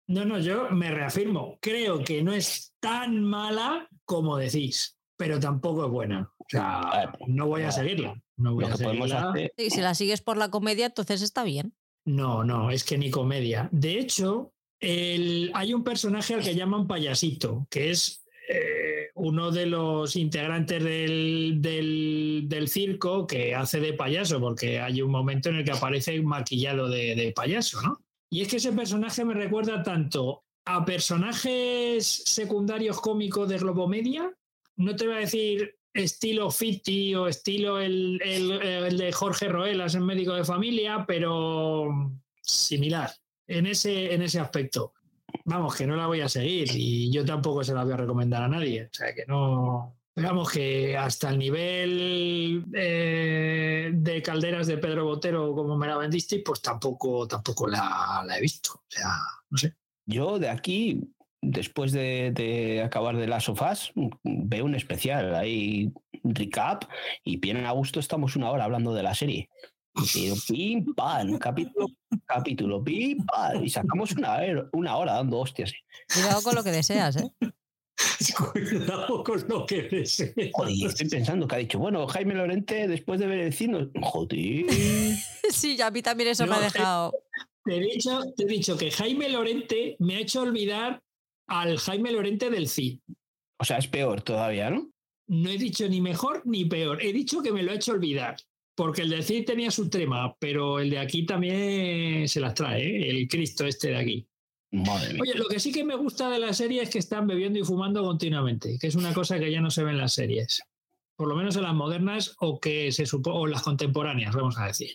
No, 0.07 0.23
no, 0.23 0.39
yo 0.39 0.69
me 0.71 0.89
reafirmo. 0.89 1.57
Creo 1.61 2.03
que 2.03 2.23
no 2.23 2.33
es 2.33 2.73
tan 2.79 3.23
mala 3.23 3.89
como 4.05 4.37
decís, 4.37 4.97
pero 5.17 5.39
tampoco 5.39 5.85
es 5.85 5.91
buena. 5.91 6.31
O 6.37 6.45
sea, 6.47 7.13
no 7.27 7.47
voy 7.47 7.63
a 7.63 7.71
seguirla. 7.71 8.15
No 8.37 8.53
voy 8.53 8.65
a 8.65 8.77
seguirla. 8.77 9.33
si 9.57 9.81
la 9.81 9.95
sigues 9.95 10.21
por 10.21 10.37
la 10.37 10.49
comedia, 10.49 10.85
entonces 10.85 11.21
está 11.21 11.43
bien. 11.43 11.73
No, 12.05 12.45
no, 12.45 12.71
es 12.71 12.85
que 12.85 12.97
ni 12.97 13.11
comedia. 13.11 13.67
De 13.73 13.99
hecho, 13.99 14.53
hay 14.79 15.73
un 15.73 15.83
personaje 15.83 16.35
al 16.35 16.43
que 16.43 16.55
llaman 16.55 16.87
payasito, 16.87 17.67
que 17.69 17.89
es 17.89 18.23
eh, 18.49 19.09
uno 19.15 19.51
de 19.51 19.65
los 19.65 20.15
integrantes 20.15 20.81
del, 20.81 21.57
del, 21.59 22.67
circo 22.69 23.27
que 23.27 23.55
hace 23.55 23.81
de 23.81 23.91
payaso, 23.91 24.39
porque 24.39 24.79
hay 24.79 25.01
un 25.01 25.11
momento 25.11 25.49
en 25.49 25.57
el 25.57 25.65
que 25.65 25.71
aparece 25.71 26.21
maquillado 26.21 26.87
de, 26.87 27.15
de 27.15 27.33
payaso, 27.33 27.81
¿no? 27.81 28.06
Y 28.29 28.41
es 28.41 28.47
que 28.47 28.57
ese 28.57 28.73
personaje 28.73 29.23
me 29.23 29.33
recuerda 29.33 29.83
tanto 29.83 30.43
a 30.65 30.83
personajes 30.83 32.05
secundarios 32.05 32.99
cómicos 32.99 33.47
de 33.47 33.57
Globomedia, 33.57 34.31
no 34.75 34.95
te 34.95 35.07
voy 35.07 35.15
a 35.15 35.19
decir 35.19 35.77
estilo 35.93 36.51
Fiti 36.51 37.15
o 37.15 37.27
estilo 37.27 37.79
el, 37.79 38.21
el, 38.23 38.97
de 38.97 39.11
Jorge 39.11 39.47
Roelas 39.47 39.95
en 39.95 40.05
Médico 40.05 40.33
de 40.33 40.43
Familia, 40.43 41.05
pero 41.07 42.13
similar 42.41 43.11
en 43.47 43.65
ese, 43.65 44.13
en 44.13 44.21
ese 44.21 44.39
aspecto. 44.39 44.93
Vamos, 45.45 45.75
que 45.75 45.87
no 45.87 45.95
la 45.95 46.07
voy 46.07 46.21
a 46.21 46.29
seguir 46.29 46.69
y 46.73 47.11
yo 47.11 47.25
tampoco 47.25 47.63
se 47.63 47.73
la 47.73 47.83
voy 47.83 47.93
a 47.93 47.97
recomendar 47.97 48.43
a 48.43 48.47
nadie. 48.47 48.83
O 48.83 48.93
sea, 48.93 49.13
que 49.13 49.25
no. 49.25 49.97
Digamos 50.17 50.49
que 50.49 50.97
hasta 50.97 51.29
el 51.29 51.37
nivel 51.37 52.65
eh, 52.73 53.91
de 53.93 54.21
calderas 54.23 54.65
de 54.65 54.79
Pedro 54.79 55.05
Botero, 55.05 55.53
como 55.53 55.77
me 55.77 55.85
la 55.85 55.95
vendiste, 55.95 56.39
pues 56.39 56.59
tampoco, 56.59 57.27
tampoco 57.27 57.67
la, 57.67 58.25
he 58.35 58.41
visto. 58.41 58.71
O 58.73 58.85
sea, 58.89 59.11
no 59.51 59.57
sé. 59.59 59.75
Yo 60.07 60.39
de 60.39 60.49
aquí, 60.49 61.13
después 61.39 61.91
de, 61.91 62.81
acabar 62.83 63.15
de 63.15 63.27
las 63.27 63.43
sofás, 63.43 63.91
veo 64.23 64.65
un 64.65 64.73
especial 64.73 65.35
ahí, 65.35 65.93
recap, 66.23 66.85
y 67.23 67.37
bien 67.37 67.63
a 67.63 67.71
gusto 67.73 67.99
estamos 67.99 68.35
una 68.35 68.49
hora 68.49 68.63
hablando 68.63 68.95
de 68.95 69.03
la 69.03 69.13
serie. 69.13 69.51
Y 70.15 70.31
pim, 70.47 70.95
pam, 70.95 71.37
capítulo, 71.37 71.89
capítulo, 72.25 72.83
pim, 72.83 73.23
pam, 73.23 73.63
y 73.63 73.69
sacamos 73.69 74.13
una, 74.13 74.39
una 74.73 74.97
hora 74.97 75.13
dando 75.13 75.37
hostias. 75.37 75.73
Cuidado 76.11 76.41
con 76.41 76.55
lo 76.55 76.63
que 76.63 76.71
deseas, 76.71 77.17
¿eh? 77.17 77.31
Cuidado 78.53 79.23
con 79.23 79.47
lo 79.47 79.65
que 79.65 79.83
deseas. 79.83 80.33
Joder, 80.53 80.87
estoy 80.87 81.09
pensando 81.09 81.47
que 81.47 81.55
ha 81.55 81.59
dicho, 81.59 81.79
bueno, 81.79 82.07
Jaime 82.07 82.35
Lorente, 82.35 82.87
después 82.87 83.19
de 83.19 83.27
ver 83.27 83.39
el 83.39 83.53
cine, 83.53 83.89
joder. 84.01 84.65
sí, 85.49 85.81
a 85.81 85.91
mí 85.91 86.01
también 86.01 86.29
eso 86.29 86.45
me 86.45 86.55
ha 86.55 86.59
dejado. 86.59 87.13
Te 87.63 87.77
he, 87.77 87.79
dicho, 87.79 88.21
te 88.35 88.43
he 88.43 88.47
dicho 88.47 88.77
que 88.77 88.91
Jaime 88.91 89.29
Lorente 89.29 89.95
me 89.99 90.15
ha 90.15 90.19
hecho 90.19 90.41
olvidar 90.41 91.01
al 91.47 91.77
Jaime 91.77 92.11
Lorente 92.11 92.49
del 92.49 92.69
CID. 92.69 92.99
O 93.59 93.65
sea, 93.65 93.77
es 93.77 93.87
peor 93.87 94.21
todavía, 94.21 94.69
¿no? 94.69 94.91
No 95.27 95.49
he 95.49 95.57
dicho 95.57 95.87
ni 95.89 95.99
mejor 95.99 96.43
ni 96.45 96.65
peor. 96.65 97.03
He 97.03 97.11
dicho 97.11 97.41
que 97.41 97.51
me 97.51 97.63
lo 97.63 97.71
ha 97.71 97.75
hecho 97.75 97.91
olvidar. 97.91 98.37
Porque 98.75 99.01
el 99.01 99.09
de 99.09 99.23
CID 99.23 99.45
tenía 99.45 99.71
su 99.71 99.89
tema, 99.89 100.37
pero 100.37 100.79
el 100.79 100.91
de 100.91 100.99
aquí 100.99 101.25
también 101.25 102.29
se 102.29 102.39
las 102.39 102.53
trae, 102.53 102.83
¿eh? 102.83 103.09
el 103.09 103.27
Cristo 103.27 103.65
este 103.65 103.89
de 103.89 103.97
aquí. 103.97 104.27
Oye, 104.71 105.35
lo 105.35 105.47
que 105.47 105.59
sí 105.59 105.71
que 105.71 105.83
me 105.83 105.95
gusta 105.95 106.29
de 106.29 106.39
la 106.39 106.53
serie 106.53 106.81
es 106.81 106.89
que 106.89 106.99
están 106.99 107.25
bebiendo 107.25 107.57
y 107.59 107.63
fumando 107.63 108.03
continuamente, 108.03 108.77
que 108.79 108.87
es 108.87 108.95
una 108.95 109.13
cosa 109.13 109.39
que 109.39 109.51
ya 109.51 109.61
no 109.61 109.71
se 109.71 109.83
ve 109.83 109.91
en 109.91 109.97
las 109.97 110.13
series. 110.13 110.61
Por 111.15 111.29
lo 111.29 111.35
menos 111.35 111.55
en 111.55 111.63
las 111.63 111.73
modernas 111.73 112.35
o 112.39 112.59
que 112.59 112.91
se 112.91 113.05
supo, 113.05 113.31
o 113.31 113.47
las 113.47 113.63
contemporáneas, 113.63 114.35
vamos 114.35 114.57
a 114.57 114.65
decir. 114.65 114.91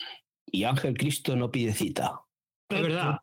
Y 0.47 0.65
Ángel 0.65 0.97
Cristo 0.97 1.35
no 1.37 1.51
pide 1.51 1.73
cita. 1.73 2.21
Es 2.69 2.83
verdad. 2.83 3.19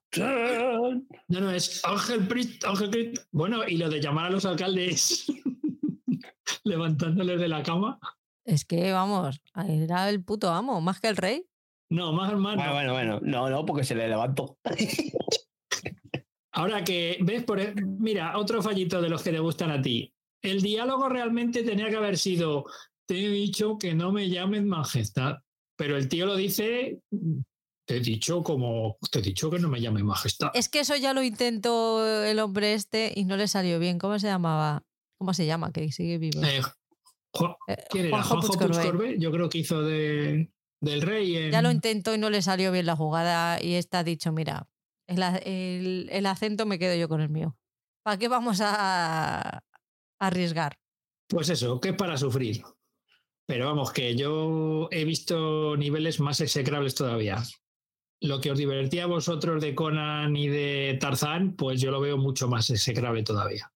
No, 1.28 1.42
no, 1.42 1.52
es 1.52 1.84
Ángel 1.86 2.28
Cristo, 2.28 2.70
Ángel 2.70 2.90
Cristo. 2.90 3.22
Bueno, 3.32 3.68
y 3.68 3.78
lo 3.78 3.90
de 3.90 4.02
llamar 4.02 4.26
a 4.26 4.30
los 4.30 4.46
alcaldes 4.46 5.26
levantándoles 6.64 7.40
de 7.40 7.48
la 7.48 7.64
cama. 7.64 8.00
Es 8.44 8.66
que, 8.66 8.92
vamos, 8.92 9.42
era 9.68 10.10
el 10.10 10.24
puto 10.24 10.52
amo, 10.52 10.82
más 10.82 11.00
que 11.00 11.10
el 11.10 11.18
rey. 11.18 11.46
No, 11.92 12.12
más 12.14 12.32
hermano. 12.32 12.58
Bueno, 12.58 12.74
bueno, 12.74 12.94
bueno, 12.94 13.20
no, 13.22 13.50
no, 13.50 13.66
porque 13.66 13.84
se 13.84 13.96
le 13.96 14.08
levantó. 14.08 14.58
Ahora 16.60 16.84
que, 16.84 17.18
¿ves? 17.22 17.44
Por, 17.46 17.62
e, 17.62 17.74
mira, 17.74 18.38
otro 18.38 18.62
fallito 18.62 19.02
de 19.02 19.08
los 19.08 19.24
que 19.24 19.32
te 19.32 19.40
gustan 19.40 19.72
a 19.72 19.82
ti. 19.82 20.14
El 20.42 20.62
diálogo 20.62 21.08
realmente 21.08 21.64
tenía 21.64 21.90
que 21.90 21.96
haber 21.96 22.18
sido, 22.18 22.66
te 23.08 23.26
he 23.26 23.30
dicho 23.30 23.78
que 23.78 23.94
no 23.94 24.12
me 24.12 24.30
llamen 24.30 24.68
majestad, 24.68 25.38
pero 25.78 25.96
el 25.96 26.10
tío 26.10 26.26
lo 26.26 26.36
dice, 26.36 27.00
te 27.88 27.96
he 27.96 28.00
dicho 28.02 28.44
como, 28.44 28.98
te 29.10 29.20
he 29.20 29.22
dicho 29.22 29.50
que 29.50 29.60
no 29.60 29.70
me 29.70 29.80
llamen 29.80 30.06
majestad. 30.06 30.52
Es 30.54 30.68
que 30.68 30.82
eso 30.82 30.98
ya 30.98 31.14
lo 31.14 31.24
intentó 31.24 32.06
el 32.06 32.40
hombre 32.40 32.74
este 32.74 33.14
y 33.16 33.24
no 33.24 33.38
le 33.38 33.48
salió 33.48 33.80
bien. 33.80 33.98
¿Cómo 33.98 34.20
se 34.20 34.28
llamaba? 34.28 34.84
¿Cómo 35.18 35.34
se 35.34 35.46
llama? 35.46 35.72
Que 35.72 35.90
sigue 35.94 36.18
vivo. 36.18 36.44
Eh, 36.44 36.60
eh, 37.70 37.78
¿Quién 37.90 38.08
era? 38.08 38.22
Juanjo 38.22 38.54
Yo 39.18 39.32
creo 39.32 39.48
que 39.48 39.60
hizo 39.60 39.82
de, 39.82 40.52
del 40.82 41.02
rey. 41.04 41.52
Ya 41.52 41.62
lo 41.62 41.72
intentó 41.72 42.14
y 42.14 42.18
no 42.18 42.30
le 42.30 42.42
salió 42.42 42.74
bien 42.74 42.86
la 42.86 42.98
jugada 42.98 43.64
y 43.64 43.76
está 43.76 44.04
dicho, 44.04 44.34
mira, 44.34 44.68
el, 45.10 46.10
el, 46.12 46.26
acento 46.26 46.66
me 46.66 46.80
quedo 46.80 46.96
yo 46.96 47.10
con 47.10 47.22
el 47.22 47.30
mío. 47.30 47.56
¿Para 48.04 48.18
qué 48.18 48.28
vamos 48.28 48.60
a, 48.62 49.64
arriesgar? 50.20 50.78
Pues 51.28 51.50
eso, 51.50 51.80
que 51.80 51.90
es 51.90 51.96
para 51.96 52.18
sufrir. 52.18 52.64
Pero 53.46 53.66
vamos, 53.66 53.92
que 53.92 54.16
yo 54.16 54.88
he 54.92 55.06
visto 55.06 55.76
niveles 55.78 56.20
más 56.20 56.40
execrables 56.42 56.96
todavía. 56.96 57.42
Lo 58.22 58.42
que 58.42 58.52
os 58.52 58.58
divertía 58.58 59.06
a 59.06 59.08
vosotros 59.08 59.62
de 59.62 59.74
Conan 59.74 60.36
y 60.36 60.48
de 60.48 60.98
Tarzán, 61.00 61.56
pues 61.56 61.82
yo 61.82 61.90
lo 61.90 62.02
veo 62.02 62.18
mucho 62.18 62.48
más 62.48 62.70
execrable 62.70 63.24
todavía. 63.24 63.72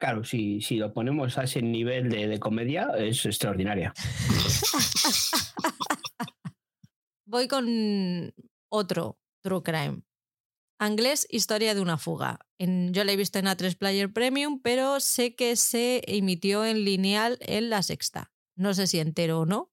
Claro, 0.00 0.24
si, 0.24 0.60
si 0.60 0.76
lo 0.76 0.92
ponemos 0.92 1.36
a 1.38 1.44
ese 1.44 1.60
nivel 1.60 2.08
de, 2.08 2.38
comedia, 2.38 2.90
es 2.96 3.26
extraordinaria. 3.26 3.92
Voy 7.26 7.46
con 7.46 8.32
otro 8.70 9.18
True 9.42 9.62
Crime. 9.62 10.02
Anglés, 10.78 11.26
Historia 11.30 11.74
de 11.74 11.80
una 11.80 11.98
fuga. 11.98 12.40
yo 12.58 13.04
la 13.04 13.12
he 13.12 13.16
visto 13.16 13.38
en 13.38 13.46
A3 13.46 13.76
Player 13.76 14.12
Premium, 14.12 14.60
pero 14.60 15.00
sé 15.00 15.34
que 15.34 15.56
se 15.56 16.02
emitió 16.06 16.64
en 16.64 16.84
lineal 16.84 17.38
en 17.40 17.70
la 17.70 17.82
sexta. 17.82 18.32
No 18.56 18.74
sé 18.74 18.86
si 18.86 18.98
entero 18.98 19.40
o 19.40 19.46
no, 19.46 19.72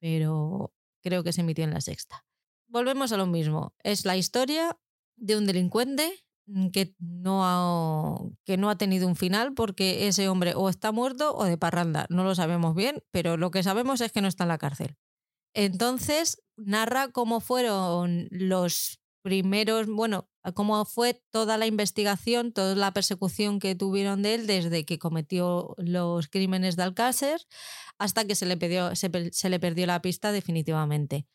pero 0.00 0.74
creo 1.02 1.22
que 1.22 1.32
se 1.32 1.40
emitió 1.40 1.64
en 1.64 1.72
la 1.72 1.80
sexta. 1.80 2.26
Volvemos 2.68 3.12
a 3.12 3.16
lo 3.16 3.26
mismo. 3.26 3.74
Es 3.82 4.04
la 4.04 4.16
historia 4.16 4.78
de 5.16 5.36
un 5.36 5.46
delincuente 5.46 6.24
Mm, 6.46 6.68
que 6.70 6.94
no, 6.98 8.32
que 8.44 8.56
no 8.56 8.68
ha 8.68 8.76
tenido 8.76 9.06
un 9.06 9.16
final 9.16 9.54
porque 9.54 10.08
ese 10.08 10.28
hombre 10.28 10.54
o 10.56 10.68
está 10.68 10.92
muerto 10.92 11.34
o 11.36 11.44
de 11.44 11.56
parranda. 11.58 12.06
No 12.10 12.24
lo 12.24 12.34
sabemos 12.34 12.74
bien, 12.74 13.02
pero 13.10 13.36
lo 13.36 13.50
que 13.50 13.62
sabemos 13.62 14.00
es 14.00 14.12
que 14.12 14.20
no 14.20 14.28
está 14.28 14.44
en 14.44 14.48
la 14.48 14.58
cárcel. 14.58 14.96
Entonces, 15.54 16.42
narra 16.56 17.08
cómo 17.08 17.40
fueron 17.40 18.28
los 18.30 19.00
primeros, 19.22 19.86
bueno, 19.86 20.28
cómo 20.54 20.84
fue 20.84 21.22
toda 21.30 21.56
la 21.56 21.66
investigación, 21.66 22.52
toda 22.52 22.74
la 22.74 22.92
persecución 22.92 23.58
que 23.58 23.74
tuvieron 23.74 24.22
de 24.22 24.34
él 24.34 24.46
desde 24.46 24.84
que 24.84 24.98
cometió 24.98 25.74
los 25.78 26.28
crímenes 26.28 26.76
de 26.76 26.82
Alcácer 26.82 27.40
hasta 27.98 28.24
que 28.26 28.34
se 28.34 28.46
le, 28.46 28.58
se 28.96 29.48
le 29.48 29.60
perdió 29.60 29.86
la 29.86 30.02
pista 30.02 30.32
definitivamente. 30.32 31.26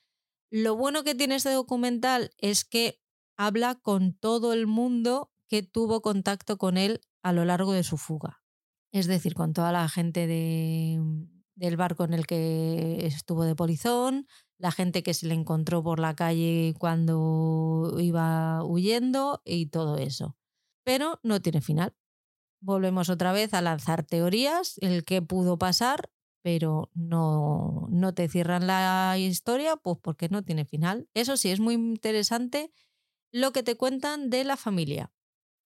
Lo 0.51 0.75
bueno 0.75 1.03
que 1.03 1.15
tiene 1.15 1.35
este 1.35 1.51
documental 1.51 2.31
es 2.37 2.65
que 2.65 3.01
habla 3.37 3.75
con 3.75 4.13
todo 4.13 4.53
el 4.53 4.67
mundo 4.67 5.31
que 5.47 5.63
tuvo 5.63 6.01
contacto 6.01 6.57
con 6.57 6.77
él 6.77 7.01
a 7.23 7.33
lo 7.33 7.45
largo 7.45 7.73
de 7.73 7.83
su 7.83 7.97
fuga. 7.97 8.41
Es 8.91 9.07
decir, 9.07 9.33
con 9.33 9.53
toda 9.53 9.71
la 9.71 9.87
gente 9.89 10.27
de, 10.27 10.99
del 11.55 11.77
barco 11.77 12.03
en 12.03 12.13
el 12.13 12.25
que 12.25 13.05
estuvo 13.05 13.43
de 13.43 13.55
polizón, 13.55 14.27
la 14.59 14.71
gente 14.71 15.03
que 15.03 15.13
se 15.13 15.27
le 15.27 15.33
encontró 15.35 15.83
por 15.83 15.99
la 15.99 16.15
calle 16.15 16.73
cuando 16.79 17.95
iba 17.99 18.63
huyendo 18.63 19.41
y 19.45 19.67
todo 19.67 19.97
eso. 19.97 20.35
Pero 20.83 21.19
no 21.23 21.41
tiene 21.41 21.61
final. 21.61 21.95
Volvemos 22.61 23.09
otra 23.09 23.31
vez 23.33 23.53
a 23.53 23.61
lanzar 23.61 24.03
teorías, 24.03 24.77
el 24.81 25.05
que 25.05 25.21
pudo 25.21 25.57
pasar, 25.57 26.09
pero 26.43 26.89
no, 26.95 27.87
no 27.91 28.13
te 28.13 28.29
cierran 28.29 28.67
la 28.67 29.15
historia, 29.19 29.77
pues 29.77 29.97
porque 30.01 30.29
no 30.29 30.43
tiene 30.43 30.65
final. 30.65 31.07
Eso 31.13 31.37
sí, 31.37 31.49
es 31.51 31.59
muy 31.59 31.75
interesante 31.75 32.71
lo 33.33 33.51
que 33.53 33.63
te 33.63 33.77
cuentan 33.77 34.29
de 34.29 34.43
la 34.45 34.57
familia. 34.57 35.11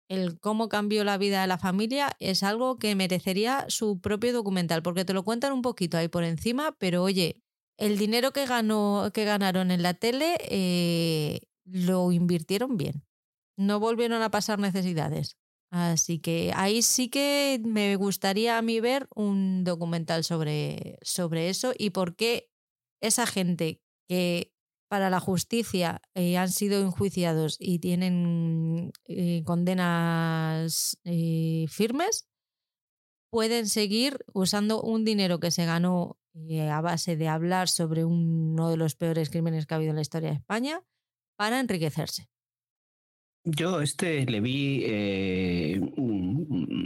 el 0.10 0.40
cómo 0.40 0.70
cambió 0.70 1.04
la 1.04 1.18
vida 1.18 1.42
de 1.42 1.48
la 1.48 1.58
familia 1.58 2.12
es 2.20 2.44
algo 2.44 2.78
que 2.78 2.96
merecería 2.96 3.66
su 3.70 4.02
propio 4.02 4.34
documental, 4.34 4.84
porque 4.84 5.06
te 5.06 5.14
lo 5.14 5.24
cuentan 5.24 5.54
un 5.54 5.62
poquito 5.62 5.98
ahí 5.98 6.10
por 6.10 6.24
encima, 6.26 6.74
pero 6.80 7.04
oye, 7.04 7.41
el 7.82 7.98
dinero 7.98 8.32
que, 8.32 8.46
ganó, 8.46 9.10
que 9.14 9.26
ganaron 9.26 9.72
en 9.72 9.82
la 9.82 9.94
tele 9.94 10.38
eh, 10.50 11.42
lo 11.66 12.12
invirtieron 12.12 12.78
bien. 12.78 13.04
No 13.58 13.80
volvieron 13.80 14.22
a 14.22 14.32
pasar 14.32 14.60
necesidades. 14.60 15.38
Así 15.72 16.20
que 16.20 16.52
ahí 16.56 16.82
sí 16.82 17.10
que 17.10 17.60
me 17.64 17.96
gustaría 17.96 18.58
a 18.58 18.62
mí 18.62 18.80
ver 18.82 19.08
un 19.16 19.64
documental 19.64 20.24
sobre, 20.24 21.00
sobre 21.02 21.50
eso 21.50 21.74
y 21.78 21.92
por 21.92 22.16
qué 22.16 22.52
esa 23.02 23.26
gente 23.26 23.82
que 24.08 24.54
para 24.90 25.10
la 25.10 25.22
justicia 25.22 26.02
eh, 26.14 26.38
han 26.38 26.52
sido 26.52 26.82
enjuiciados 26.82 27.56
y 27.60 27.80
tienen 27.80 28.92
eh, 29.06 29.42
condenas 29.46 31.00
eh, 31.06 31.66
firmes, 31.70 32.28
pueden 33.32 33.70
seguir 33.70 34.20
usando 34.34 34.82
un 34.82 35.06
dinero 35.06 35.40
que 35.40 35.50
se 35.50 35.66
ganó 35.66 36.20
a 36.70 36.82
base 36.82 37.18
de 37.18 37.28
hablar 37.28 37.68
sobre 37.68 38.06
uno 38.06 38.70
de 38.70 38.78
los 38.78 38.96
peores 38.96 39.30
crímenes 39.30 39.66
que 39.66 39.74
ha 39.74 39.78
habido 39.78 39.92
en 39.92 39.98
la 39.98 40.02
historia 40.02 40.30
de 40.30 40.36
España 40.36 40.82
para 41.36 41.60
enriquecerse. 41.60 42.30
Yo 43.44 43.82
este 43.82 44.26
le 44.26 44.40
vi 44.40 44.86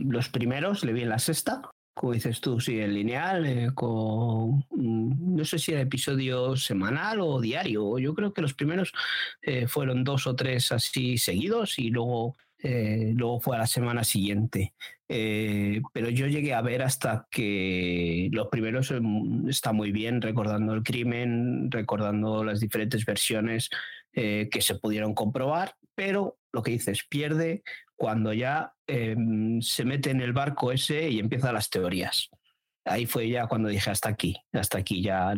los 0.10 0.30
primeros, 0.30 0.86
le 0.86 0.94
vi 0.94 1.02
en 1.02 1.10
la 1.10 1.20
sexta, 1.20 1.62
como 1.96 2.12
dices 2.12 2.42
tú, 2.42 2.60
sí, 2.60 2.82
en 2.82 2.94
lineal, 2.94 3.46
eh, 3.46 3.70
con 3.74 4.66
mm, 4.70 5.36
no 5.38 5.46
sé 5.46 5.58
si 5.58 5.72
era 5.72 5.80
episodio 5.82 6.58
semanal 6.58 7.22
o 7.22 7.40
diario. 7.40 7.98
Yo 8.00 8.14
creo 8.14 8.34
que 8.34 8.42
los 8.42 8.54
primeros 8.54 8.92
eh, 9.42 9.68
fueron 9.68 10.04
dos 10.04 10.28
o 10.28 10.36
tres 10.36 10.74
así 10.74 11.18
seguidos 11.18 11.80
y 11.80 11.90
luego, 11.90 12.36
eh, 12.60 13.14
luego 13.16 13.40
fue 13.40 13.56
a 13.56 13.60
la 13.60 13.68
semana 13.68 14.04
siguiente. 14.04 14.74
Pero 15.08 16.10
yo 16.10 16.28
llegué 16.28 16.54
a 16.54 16.62
ver 16.62 16.82
hasta 16.82 17.28
que 17.30 18.30
los 18.32 18.48
primeros 18.48 18.92
mm, 18.92 19.50
está 19.50 19.72
muy 19.72 19.92
bien 19.92 20.22
recordando 20.22 20.74
el 20.74 20.84
crimen, 20.84 21.70
recordando 21.72 22.44
las 22.44 22.60
diferentes 22.60 23.06
versiones 23.06 23.70
que 24.14 24.62
se 24.62 24.76
pudieron 24.76 25.14
comprobar, 25.14 25.76
pero 25.94 26.38
lo 26.54 26.64
que 26.64 26.72
dices, 26.72 27.04
pierde 27.10 27.64
cuando 27.96 28.34
ya 28.34 28.74
em, 28.88 29.62
se 29.62 29.86
mete 29.86 30.12
en 30.12 30.22
el 30.22 30.34
barco 30.34 30.72
ese 30.72 31.10
y 31.10 31.20
empiezan 31.20 31.54
las 31.54 31.70
teorías. 31.70 32.30
Ahí 32.86 33.06
fue 33.06 33.30
ya 33.30 33.48
cuando 33.48 33.70
dije 33.70 33.90
hasta 33.90 34.10
aquí, 34.10 34.38
hasta 34.54 34.78
aquí 34.78 35.02
ya, 35.02 35.34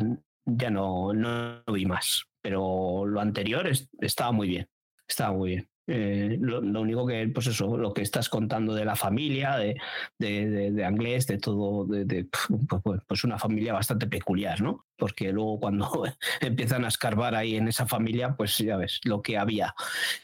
ya 0.45 0.69
no, 0.69 1.13
no, 1.13 1.63
vi 1.71 1.85
más. 1.85 2.25
Pero 2.41 3.05
lo 3.05 3.21
anterior 3.21 3.69
estaba 3.99 4.31
muy 4.31 4.47
bien, 4.47 4.67
estaba 5.07 5.35
muy 5.35 5.49
bien. 5.51 5.69
Eh, 5.89 6.37
lo, 6.41 6.59
único 6.59 7.07
que, 7.07 7.29
pues 7.33 7.47
eso, 7.47 7.77
lo 7.77 7.93
que 7.93 8.01
estás 8.01 8.27
contando 8.27 8.75
de 8.75 8.83
la 8.83 8.97
familia, 8.97 9.55
de, 9.55 9.77
de, 10.19 10.71
de, 10.71 10.85
Anglés, 10.85 11.27
de 11.27 11.37
todo, 11.37 11.85
de, 11.85 12.25
pues, 12.25 12.81
pues, 12.83 13.01
pues, 13.07 13.23
una 13.23 13.39
familia 13.39 13.73
bastante 13.73 14.05
peculiar, 14.07 14.61
¿no? 14.61 14.85
Porque 14.97 15.31
luego 15.31 15.61
cuando 15.61 16.03
empiezan 16.41 16.83
a 16.83 16.89
escarbar 16.89 17.35
ahí 17.35 17.55
en 17.55 17.69
esa 17.69 17.87
familia, 17.87 18.35
pues 18.35 18.57
ya 18.57 18.75
ves 18.75 18.99
lo 19.05 19.21
que 19.21 19.37
había. 19.37 19.73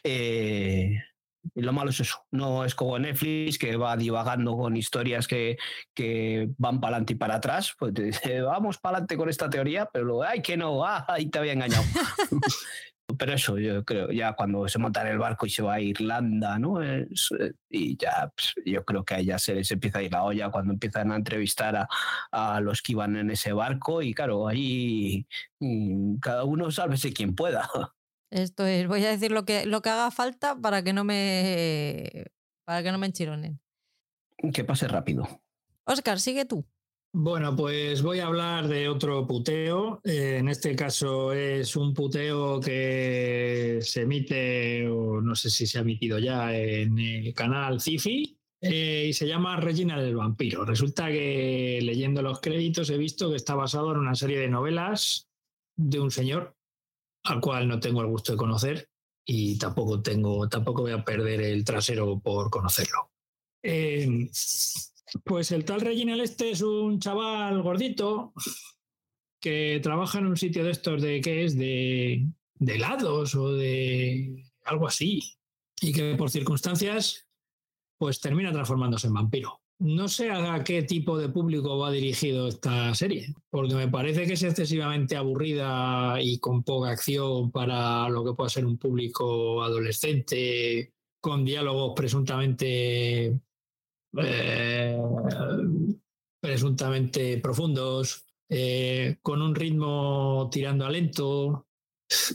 Eh, 0.04 1.02
y 1.56 1.62
lo 1.62 1.74
malo 1.74 1.90
es 1.90 2.00
eso, 2.00 2.26
no 2.32 2.64
es 2.64 2.74
como 2.74 2.98
Netflix 2.98 3.58
que 3.58 3.76
va 3.76 3.98
divagando 3.98 4.56
con 4.58 4.78
historias 4.78 5.28
que, 5.28 5.58
que 5.94 6.50
van 6.58 6.80
para 6.80 6.96
adelante 6.96 7.14
y 7.14 7.16
para 7.18 7.36
atrás, 7.36 7.76
pues 7.78 7.94
te 7.94 8.04
dice, 8.04 8.42
vamos 8.42 8.78
para 8.78 8.98
adelante 8.98 9.18
con 9.18 9.30
esta 9.30 9.50
teoría, 9.50 9.90
pero 9.92 10.06
luego, 10.06 10.24
ay, 10.24 10.42
que 10.42 10.56
no, 10.56 10.86
ah, 10.86 11.06
ahí 11.08 11.30
te 11.30 11.40
había 11.40 11.54
engañado. 11.54 11.84
pero 13.18 13.34
eso, 13.34 13.58
yo 13.58 13.84
creo, 13.84 14.12
ya 14.12 14.34
cuando 14.34 14.68
se 14.68 14.80
monta 14.80 15.02
en 15.02 15.08
el 15.08 15.18
barco 15.18 15.46
y 15.46 15.50
se 15.50 15.62
va 15.62 15.76
a 15.76 15.82
Irlanda, 15.82 16.58
¿no? 16.58 16.80
y 17.70 17.98
ya, 17.98 18.32
pues, 18.36 18.54
yo 18.66 18.84
creo 18.86 19.04
que 19.04 19.16
ahí 19.16 19.26
ya 19.26 19.40
se 19.40 19.56
les 19.56 19.72
empieza 19.72 20.00
a 20.00 20.04
ir 20.04 20.12
la 20.12 20.24
olla 20.24 20.50
cuando 20.50 20.74
empiezan 20.74 21.12
a 21.12 21.16
entrevistar 21.16 21.76
a, 21.76 21.88
a 22.32 22.62
los 22.62 22.82
que 22.82 22.94
iban 22.94 23.16
en 23.18 23.32
ese 23.32 23.54
barco 23.54 24.02
y 24.02 24.14
claro, 24.14 24.48
ahí 24.48 25.28
mm, 25.60 26.18
cada 26.18 26.44
uno 26.44 26.72
sálvese 26.72 27.14
quien 27.14 27.36
pueda. 27.36 27.70
Esto 28.32 28.66
es, 28.66 28.88
voy 28.88 29.06
a 29.06 29.10
decir 29.10 29.32
lo 29.32 29.46
que, 29.46 29.66
lo 29.66 29.82
que 29.82 29.90
haga 29.90 30.10
falta 30.10 30.56
para 30.56 30.84
que 30.84 30.94
no 30.94 31.04
me 31.04 32.26
para 32.66 32.82
que 32.82 32.92
no 32.92 32.98
me 32.98 33.08
enchironen. 33.08 33.60
Que 34.54 34.64
pase 34.64 34.88
rápido. 34.88 35.28
Oscar, 35.86 36.20
sigue 36.20 36.46
tú. 36.46 36.66
Bueno, 37.16 37.56
pues 37.56 38.02
voy 38.02 38.20
a 38.20 38.26
hablar 38.26 38.68
de 38.68 38.90
otro 38.90 39.28
puteo. 39.28 40.02
Eh, 40.04 40.38
en 40.40 40.50
este 40.50 40.76
caso 40.76 41.32
es 41.32 41.76
un 41.76 41.94
puteo 41.94 42.60
que 42.60 43.78
se 43.84 44.02
emite, 44.02 44.90
o 44.90 45.22
no 45.22 45.36
sé 45.36 45.52
si 45.52 45.68
se 45.68 45.78
ha 45.78 45.82
emitido 45.82 46.18
ya, 46.18 46.58
en 46.58 46.98
el 46.98 47.32
canal 47.36 47.80
Cifi. 47.80 48.36
Eh, 48.60 49.08
y 49.10 49.14
se 49.14 49.28
llama 49.28 49.58
Regina 49.58 50.02
del 50.02 50.16
Vampiro. 50.16 50.66
Resulta 50.66 51.10
que 51.10 51.80
leyendo 51.84 52.24
los 52.24 52.40
créditos 52.40 52.90
he 52.90 52.98
visto 52.98 53.30
que 53.30 53.36
está 53.36 53.54
basado 53.54 53.92
en 53.92 54.00
una 54.00 54.16
serie 54.16 54.40
de 54.40 54.48
novelas 54.48 55.30
de 55.76 56.00
un 56.00 56.10
señor 56.10 56.56
al 57.26 57.42
cual 57.42 57.68
no 57.68 57.80
tengo 57.80 58.02
el 58.02 58.08
gusto 58.08 58.32
de 58.32 58.38
conocer 58.40 58.90
y 59.24 59.58
tampoco 59.60 60.02
tengo, 60.02 60.50
tampoco 60.50 60.82
voy 60.82 60.94
a 60.94 61.04
perder 61.04 61.42
el 61.42 61.64
trasero 61.64 62.20
por 62.20 62.50
conocerlo. 62.50 63.12
Eh, 63.62 64.30
pues 65.24 65.52
el 65.52 65.66
tal 65.66 65.82
Reginald 65.82 66.22
este 66.22 66.52
es 66.52 66.62
un 66.62 67.00
chaval 67.00 67.62
gordito 67.62 68.34
que 69.40 69.80
trabaja 69.84 70.20
en 70.20 70.28
un 70.28 70.38
sitio 70.38 70.64
de 70.64 70.72
estos 70.72 71.02
de 71.02 71.22
qué 71.22 71.46
es 71.46 71.58
de, 71.58 72.26
de 72.56 72.76
helados 72.76 73.36
o 73.36 73.54
de 73.54 74.44
algo 74.64 74.88
así 74.88 75.22
y 75.82 75.92
que 75.92 76.16
por 76.16 76.30
circunstancias 76.30 77.28
pues 77.98 78.20
termina 78.20 78.52
transformándose 78.52 79.08
en 79.08 79.14
vampiro. 79.14 79.62
No 79.80 80.08
sé 80.08 80.30
a 80.32 80.64
qué 80.64 80.84
tipo 80.84 81.18
de 81.18 81.30
público 81.30 81.78
va 81.78 81.92
dirigido 81.92 82.48
esta 82.48 82.94
serie, 82.96 83.34
porque 83.50 83.76
me 83.76 83.88
parece 83.90 84.26
que 84.26 84.34
es 84.34 84.44
excesivamente 84.44 85.18
aburrida 85.18 86.22
y 86.22 86.40
con 86.40 86.64
poca 86.64 86.92
acción 86.92 87.52
para 87.52 88.08
lo 88.10 88.24
que 88.24 88.34
pueda 88.34 88.50
ser 88.50 88.66
un 88.66 88.78
público 88.78 89.64
adolescente, 89.64 90.94
con 91.20 91.44
diálogos 91.44 91.94
presuntamente 91.96 93.42
eh, 94.18 94.98
presuntamente 96.40 97.38
profundos, 97.40 98.26
eh, 98.50 99.18
con 99.22 99.42
un 99.42 99.56
ritmo 99.56 100.50
tirando 100.52 100.86
a 100.86 100.90
lento, 100.90 101.68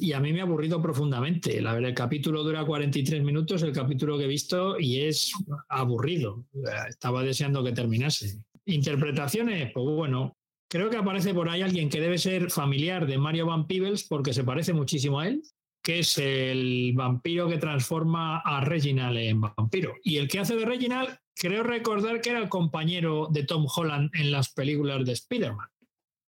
y 0.01 0.13
a 0.13 0.21
mí 0.21 0.33
me 0.33 0.41
ha 0.41 0.45
aburrido 0.45 0.81
profundamente. 0.83 1.61
La, 1.61 1.77
el 1.77 1.95
capítulo 1.95 2.43
dura 2.43 2.65
43 2.65 3.23
minutos, 3.23 3.63
el 3.63 3.73
capítulo 3.73 4.19
que 4.19 4.25
he 4.25 4.29
visto, 4.29 4.79
y 4.79 5.01
es 5.01 5.33
aburrido. 5.69 6.45
Estaba 6.89 7.23
deseando 7.23 7.63
que 7.63 7.73
terminase. 7.73 8.41
Interpretaciones, 8.65 9.71
pues 9.73 9.87
bueno, 9.87 10.37
creo 10.69 10.91
que 10.91 10.97
aparece 10.97 11.33
por 11.35 11.49
ahí 11.49 11.63
alguien 11.63 11.89
que 11.89 12.01
debe 12.01 12.19
ser 12.19 12.51
familiar 12.51 13.07
de 13.07 13.19
Mario 13.19 13.47
Van 13.47 13.67
Peebles 13.67 14.05
porque 14.05 14.33
se 14.33 14.45
parece 14.45 14.73
muchísimo 14.73 15.21
a 15.21 15.29
él, 15.29 15.43
que 15.89 16.01
es 16.01 16.19
el 16.19 16.93
vampiro 16.95 17.49
que 17.49 17.57
transforma 17.57 18.41
a 18.41 18.61
Reginald 18.61 19.17
en 19.17 19.41
vampiro. 19.41 19.95
Y 20.05 20.19
el 20.19 20.29
que 20.29 20.39
hace 20.39 20.55
de 20.55 20.67
Reginald, 20.67 21.17
creo 21.35 21.63
recordar 21.63 22.21
que 22.21 22.29
era 22.29 22.41
el 22.41 22.51
compañero 22.51 23.29
de 23.31 23.45
Tom 23.45 23.67
Holland 23.75 24.11
en 24.13 24.31
las 24.31 24.53
películas 24.53 25.03
de 25.07 25.13
Spider-Man, 25.13 25.67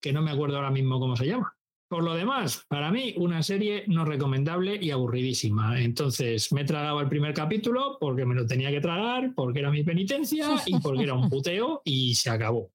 que 0.02 0.11
no 0.11 0.22
me 0.22 0.32
acuerdo 0.32 0.57
ahora 0.57 0.72
mismo 0.72 0.99
cómo 0.99 1.15
se 1.15 1.27
llama. 1.27 1.56
Por 1.88 2.03
lo 2.03 2.15
demás, 2.15 2.65
para 2.68 2.91
mí, 2.91 3.14
una 3.15 3.41
serie 3.44 3.86
no 3.88 4.03
recomendable 4.03 4.76
y 4.76 4.91
aburridísima. 4.91 5.80
Entonces, 5.82 6.52
me 6.52 6.65
tragaba 6.65 7.02
el 7.02 7.07
primer 7.07 7.34
capítulo 7.34 7.95
porque 7.98 8.26
me 8.26 8.36
lo 8.36 8.45
tenía 8.45 8.72
que 8.72 8.82
tragar, 8.82 9.32
porque 9.38 9.60
era 9.60 9.72
mi 9.72 9.86
penitencia 9.86 10.49
y 10.65 10.82
porque 10.82 11.03
era 11.03 11.14
un 11.14 11.30
puteo 11.30 11.82
y 11.86 12.14
se 12.15 12.30
acabó. 12.30 12.73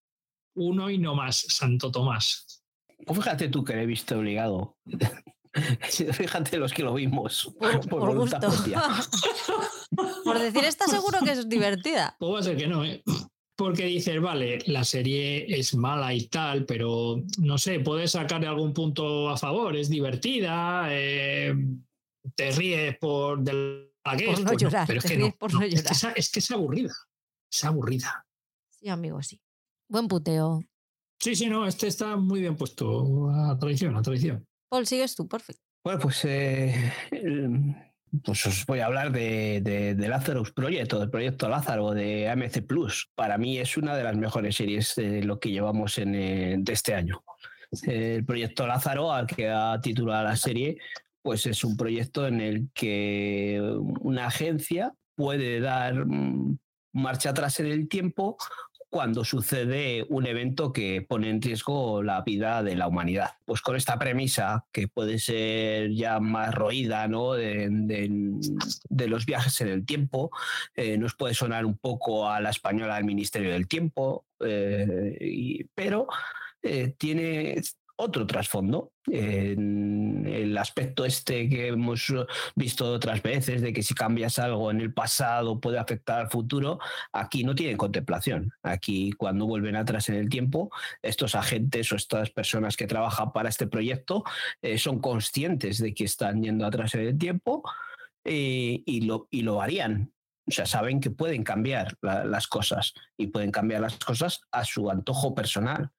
Uno 0.54 0.88
y 0.88 0.96
no 0.96 1.14
más, 1.14 1.40
Santo 1.40 1.90
Tomás. 1.90 2.64
Pues 3.04 3.18
fíjate 3.18 3.48
tú 3.48 3.64
que 3.64 3.74
le 3.74 3.82
he 3.82 3.86
visto 3.86 4.18
obligado. 4.18 4.78
Fíjate 6.12 6.58
los 6.58 6.72
que 6.72 6.82
lo 6.82 6.94
vimos. 6.94 7.52
Por, 7.58 7.80
por, 7.88 8.14
por 10.24 10.38
decir, 10.38 10.64
¿estás 10.64 10.90
seguro 10.90 11.18
que 11.24 11.32
es 11.32 11.48
divertida? 11.48 12.16
Pues 12.18 12.32
va 12.32 12.38
a 12.38 12.42
ser 12.42 12.56
que 12.56 12.66
no, 12.66 12.84
¿eh? 12.84 13.02
porque 13.56 13.84
dices, 13.84 14.18
vale, 14.22 14.60
la 14.66 14.84
serie 14.84 15.44
es 15.58 15.74
mala 15.74 16.14
y 16.14 16.28
tal, 16.28 16.64
pero 16.64 17.22
no 17.38 17.58
sé, 17.58 17.80
puedes 17.80 18.12
sacarle 18.12 18.46
algún 18.46 18.72
punto 18.72 19.28
a 19.28 19.36
favor, 19.36 19.76
es 19.76 19.90
divertida, 19.90 20.86
eh, 20.88 21.54
te 22.34 22.52
ríes 22.52 22.96
por 22.96 23.42
del 23.42 23.92
por 24.02 24.40
no 24.40 24.54
llorar, 24.54 24.86
pero 24.86 25.00
es 25.00 25.04
que, 25.04 25.18
no, 25.18 25.36
es 26.16 26.30
que 26.30 26.38
es 26.38 26.50
aburrida, 26.50 26.94
es 27.52 27.64
aburrida. 27.64 28.26
Sí, 28.70 28.88
amigo, 28.88 29.22
sí. 29.22 29.38
Buen 29.88 30.08
puteo. 30.08 30.62
Sí, 31.18 31.36
sí, 31.36 31.46
no, 31.48 31.66
este 31.66 31.88
está 31.88 32.16
muy 32.16 32.40
bien 32.40 32.56
puesto 32.56 33.28
a 33.30 33.58
traición, 33.58 33.94
a 33.94 34.00
traición. 34.00 34.48
Paul, 34.70 34.86
sigues 34.86 35.16
tú, 35.16 35.28
perfecto. 35.28 35.62
Bueno, 35.82 35.98
pues 35.98 36.24
eh, 36.24 36.92
pues 38.24 38.46
os 38.46 38.64
voy 38.66 38.78
a 38.80 38.86
hablar 38.86 39.10
de, 39.10 39.60
de, 39.60 40.08
Lazarus 40.08 40.52
Project 40.52 40.92
del 40.92 41.10
proyecto 41.10 41.48
Lázaro 41.48 41.90
de 41.90 42.28
AMC 42.28 42.66
Plus. 42.66 43.10
Para 43.14 43.36
mí 43.36 43.58
es 43.58 43.76
una 43.76 43.96
de 43.96 44.04
las 44.04 44.16
mejores 44.16 44.56
series 44.56 44.94
de 44.94 45.24
lo 45.24 45.40
que 45.40 45.50
llevamos 45.50 45.98
en, 45.98 46.14
eh, 46.14 46.56
de 46.58 46.72
este 46.72 46.94
año. 46.94 47.24
El 47.82 48.24
proyecto 48.24 48.66
Lázaro, 48.66 49.12
al 49.12 49.26
que 49.26 49.48
ha 49.48 49.80
titulado 49.80 50.24
la 50.24 50.36
serie, 50.36 50.78
pues 51.22 51.46
es 51.46 51.64
un 51.64 51.76
proyecto 51.76 52.26
en 52.26 52.40
el 52.40 52.70
que 52.72 53.60
una 54.00 54.26
agencia 54.26 54.94
puede 55.16 55.60
dar 55.60 56.06
mm, 56.06 56.58
marcha 56.92 57.30
atrás 57.30 57.58
en 57.60 57.66
el 57.66 57.88
tiempo 57.88 58.36
cuando 58.90 59.24
sucede 59.24 60.04
un 60.08 60.26
evento 60.26 60.72
que 60.72 61.00
pone 61.00 61.30
en 61.30 61.40
riesgo 61.40 62.02
la 62.02 62.22
vida 62.22 62.62
de 62.64 62.74
la 62.74 62.88
humanidad. 62.88 63.30
Pues 63.44 63.62
con 63.62 63.76
esta 63.76 63.98
premisa, 63.98 64.66
que 64.72 64.88
puede 64.88 65.20
ser 65.20 65.92
ya 65.92 66.18
más 66.18 66.52
roída 66.52 67.06
¿no? 67.06 67.34
de, 67.34 69.06
los 69.06 69.26
viajes 69.26 69.60
en 69.60 69.68
el 69.68 69.86
tiempo, 69.86 70.30
eh, 70.74 70.98
nos 70.98 71.14
puede 71.14 71.34
sonar 71.34 71.64
un 71.64 71.78
poco 71.78 72.28
a 72.28 72.40
la 72.40 72.50
española 72.50 72.96
del 72.96 73.04
Ministerio 73.04 73.52
del 73.52 73.68
Tiempo, 73.68 74.26
eh, 74.40 75.66
pero 75.74 76.08
eh, 76.62 76.94
tiene 76.98 77.62
otro 78.00 78.26
trasfondo. 78.26 78.92
El 79.06 80.56
aspecto 80.58 81.04
este 81.04 81.48
que 81.48 81.68
hemos 81.68 82.12
visto 82.54 82.90
otras 82.92 83.22
veces, 83.22 83.60
de 83.62 83.72
que 83.72 83.82
si 83.82 83.94
cambias 83.94 84.38
algo 84.38 84.70
en 84.70 84.80
el 84.80 84.92
pasado 84.92 85.60
puede 85.60 85.78
afectar 85.78 86.20
al 86.20 86.30
futuro, 86.30 86.78
aquí 87.12 87.44
no 87.44 87.54
tienen 87.54 87.76
contemplación. 87.76 88.52
Aquí 88.62 89.12
cuando 89.12 89.46
vuelven 89.46 89.76
atrás 89.76 90.08
en 90.08 90.16
el 90.16 90.28
tiempo, 90.28 90.70
estos 91.02 91.34
agentes 91.34 91.92
o 91.92 91.96
estas 91.96 92.30
personas 92.30 92.76
que 92.76 92.86
trabajan 92.86 93.32
para 93.32 93.48
este 93.48 93.66
proyecto 93.66 94.24
eh, 94.62 94.78
son 94.78 95.00
conscientes 95.00 95.78
de 95.78 95.94
que 95.94 96.04
están 96.04 96.42
yendo 96.42 96.66
atrás 96.66 96.94
en 96.94 97.00
el 97.00 97.18
tiempo 97.18 97.62
eh, 98.24 98.82
y, 98.84 99.02
lo, 99.02 99.28
y 99.30 99.42
lo 99.42 99.60
harían. 99.60 100.12
O 100.46 100.52
sea, 100.52 100.66
saben 100.66 101.00
que 101.00 101.10
pueden 101.10 101.44
cambiar 101.44 101.96
las 102.02 102.48
cosas 102.48 102.94
y 103.16 103.28
pueden 103.28 103.52
cambiar 103.52 103.82
las 103.82 103.96
cosas 103.98 104.40
a 104.50 104.64
su 104.64 104.90
antojo 104.90 105.34
personal. 105.34 105.92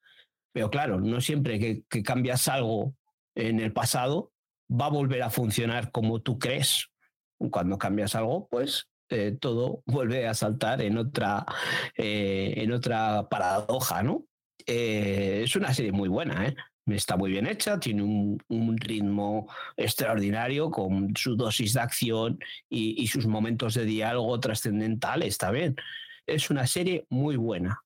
Pero 0.54 0.70
claro, 0.70 1.00
no 1.00 1.22
siempre 1.22 1.60
que, 1.60 2.04
cambias 2.04 2.48
algo 2.48 2.96
en 3.36 3.60
el 3.60 3.72
pasado 3.72 4.32
va 4.70 4.88
a 4.88 4.90
volver 4.90 5.24
a 5.24 5.30
funcionar 5.30 5.92
como 5.92 6.22
tú 6.22 6.40
crees. 6.40 6.88
Cuando 7.50 7.78
cambias 7.78 8.16
algo, 8.16 8.48
pues 8.50 8.88
eh, 9.10 9.36
todo 9.40 9.82
vuelve 9.86 10.28
a 10.28 10.34
saltar 10.34 10.82
en 10.82 10.98
otra, 10.98 11.46
eh, 11.98 12.54
en 12.58 12.72
otra 12.72 13.28
paradoja, 13.30 14.04
¿no? 14.04 14.26
Eh, 14.66 15.42
es 15.44 15.56
una 15.56 15.74
serie 15.74 15.92
muy 15.92 16.10
buena. 16.10 16.54
Está 16.88 17.16
muy 17.16 17.32
bien 17.32 17.48
hecha, 17.48 17.80
tiene 17.80 18.04
un, 18.04 18.78
ritmo 18.78 19.48
extraordinario 19.78 20.70
con 20.72 21.16
su 21.16 21.36
dosis 21.36 21.74
de 21.74 21.82
acción 21.82 22.40
y, 22.70 23.08
sus 23.08 23.28
momentos 23.28 23.76
de 23.76 23.86
diálogo 23.86 24.40
trascendentales, 24.40 25.30
está 25.30 25.52
bien 25.52 25.76
es 26.26 26.50
una 26.50 26.68
serie 26.68 27.06
muy 27.10 27.36
buena. 27.36 27.82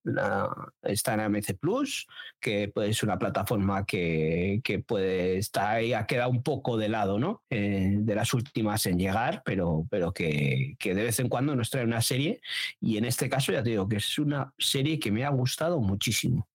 está 0.83 1.13
en 1.13 1.19
AMC 1.21 1.57
Plus, 1.59 2.07
que 2.39 2.71
pues, 2.73 2.89
es 2.89 3.03
una 3.03 3.17
plataforma 3.17 3.85
que, 3.85 4.61
puede 4.87 5.37
estar 5.37 5.77
ha 5.77 6.05
quedado 6.05 6.29
un 6.29 6.43
poco 6.43 6.77
de 6.77 6.89
lado, 6.89 7.19
¿no? 7.19 7.43
Eh, 7.49 7.95
de 7.99 8.15
las 8.15 8.33
últimas 8.33 8.85
en 8.85 8.99
llegar, 8.99 9.41
pero, 9.45 9.87
pero 9.89 10.11
que, 10.13 10.75
de 10.79 10.93
vez 10.93 11.19
en 11.19 11.29
cuando 11.29 11.55
nos 11.55 11.69
trae 11.69 11.83
una 11.83 12.01
serie. 12.01 12.41
Y 12.79 12.97
en 12.97 13.05
este 13.05 13.29
caso, 13.29 13.51
ya 13.51 13.63
te 13.63 13.71
digo 13.71 13.87
que 13.87 13.97
es 13.97 14.19
una 14.19 14.53
serie 14.57 14.99
que 14.99 15.11
me 15.11 15.25
ha 15.25 15.29
gustado 15.29 15.79
muchísimo. 15.79 16.47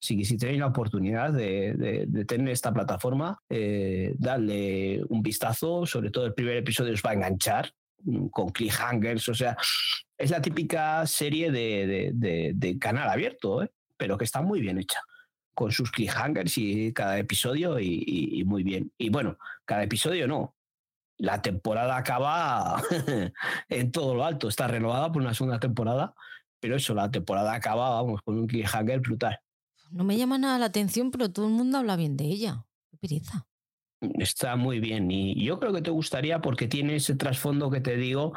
Que 0.00 0.24
si 0.24 0.36
tenéis 0.36 0.60
la 0.60 0.66
oportunidad 0.66 1.32
de, 1.32 2.06
tener 2.26 2.50
esta 2.50 2.72
plataforma, 2.72 3.38
eh, 3.48 4.14
darle 4.18 5.02
un 5.08 5.22
vistazo, 5.22 5.86
sobre 5.86 6.10
todo 6.10 6.26
el 6.26 6.34
primer 6.34 6.58
episodio 6.58 6.92
os 6.92 7.02
va 7.02 7.10
a 7.10 7.14
enganchar 7.14 7.72
mm, 8.04 8.26
con 8.28 8.50
cliffhangers, 8.50 9.28
o 9.28 9.34
sea, 9.34 9.56
es 10.18 10.30
la 10.30 10.40
típica 10.40 11.06
serie 11.06 11.50
de, 11.50 12.78
canal 12.80 13.08
abierto, 13.08 13.62
¿eh? 13.62 13.72
pero 13.96 14.16
que 14.16 14.24
está 14.24 14.42
muy 14.42 14.60
bien 14.60 14.78
hecha, 14.78 15.00
con 15.54 15.72
sus 15.72 15.90
cliffhangers 15.90 16.56
y 16.58 16.92
cada 16.92 17.18
episodio 17.18 17.78
y, 17.78 18.42
muy 18.46 18.62
bien. 18.62 18.92
Y 18.98 19.10
bueno, 19.10 19.36
cada 19.64 19.82
episodio 19.82 20.26
no. 20.26 20.54
La 21.18 21.40
temporada 21.40 21.96
acaba 21.96 22.82
en 23.70 23.90
todo 23.90 24.14
lo 24.14 24.24
alto, 24.24 24.48
está 24.48 24.66
renovada 24.66 25.10
por 25.10 25.22
una 25.22 25.32
segunda 25.32 25.58
temporada, 25.58 26.14
pero 26.60 26.76
eso, 26.76 26.94
la 26.94 27.10
temporada 27.10 27.54
acaba, 27.54 27.90
vamos, 27.90 28.20
con 28.22 28.38
un 28.38 28.46
cliffhanger 28.46 29.00
brutal. 29.00 29.38
No 29.90 30.04
me 30.04 30.18
llama 30.18 30.36
nada 30.36 30.58
la 30.58 30.66
atención, 30.66 31.10
pero 31.10 31.30
todo 31.30 31.46
el 31.46 31.52
mundo 31.52 31.78
habla 31.78 31.96
bien 31.96 32.16
de 32.16 32.24
ella. 32.24 32.66
Qué 32.90 32.98
pereza. 32.98 33.46
Está 34.00 34.56
muy 34.56 34.78
bien 34.78 35.10
y 35.10 35.42
yo 35.42 35.58
creo 35.58 35.72
que 35.72 35.80
te 35.80 35.90
gustaría 35.90 36.42
porque 36.42 36.68
tiene 36.68 36.96
ese 36.96 37.14
trasfondo 37.14 37.70
que 37.70 37.80
te 37.80 37.96
digo 37.96 38.34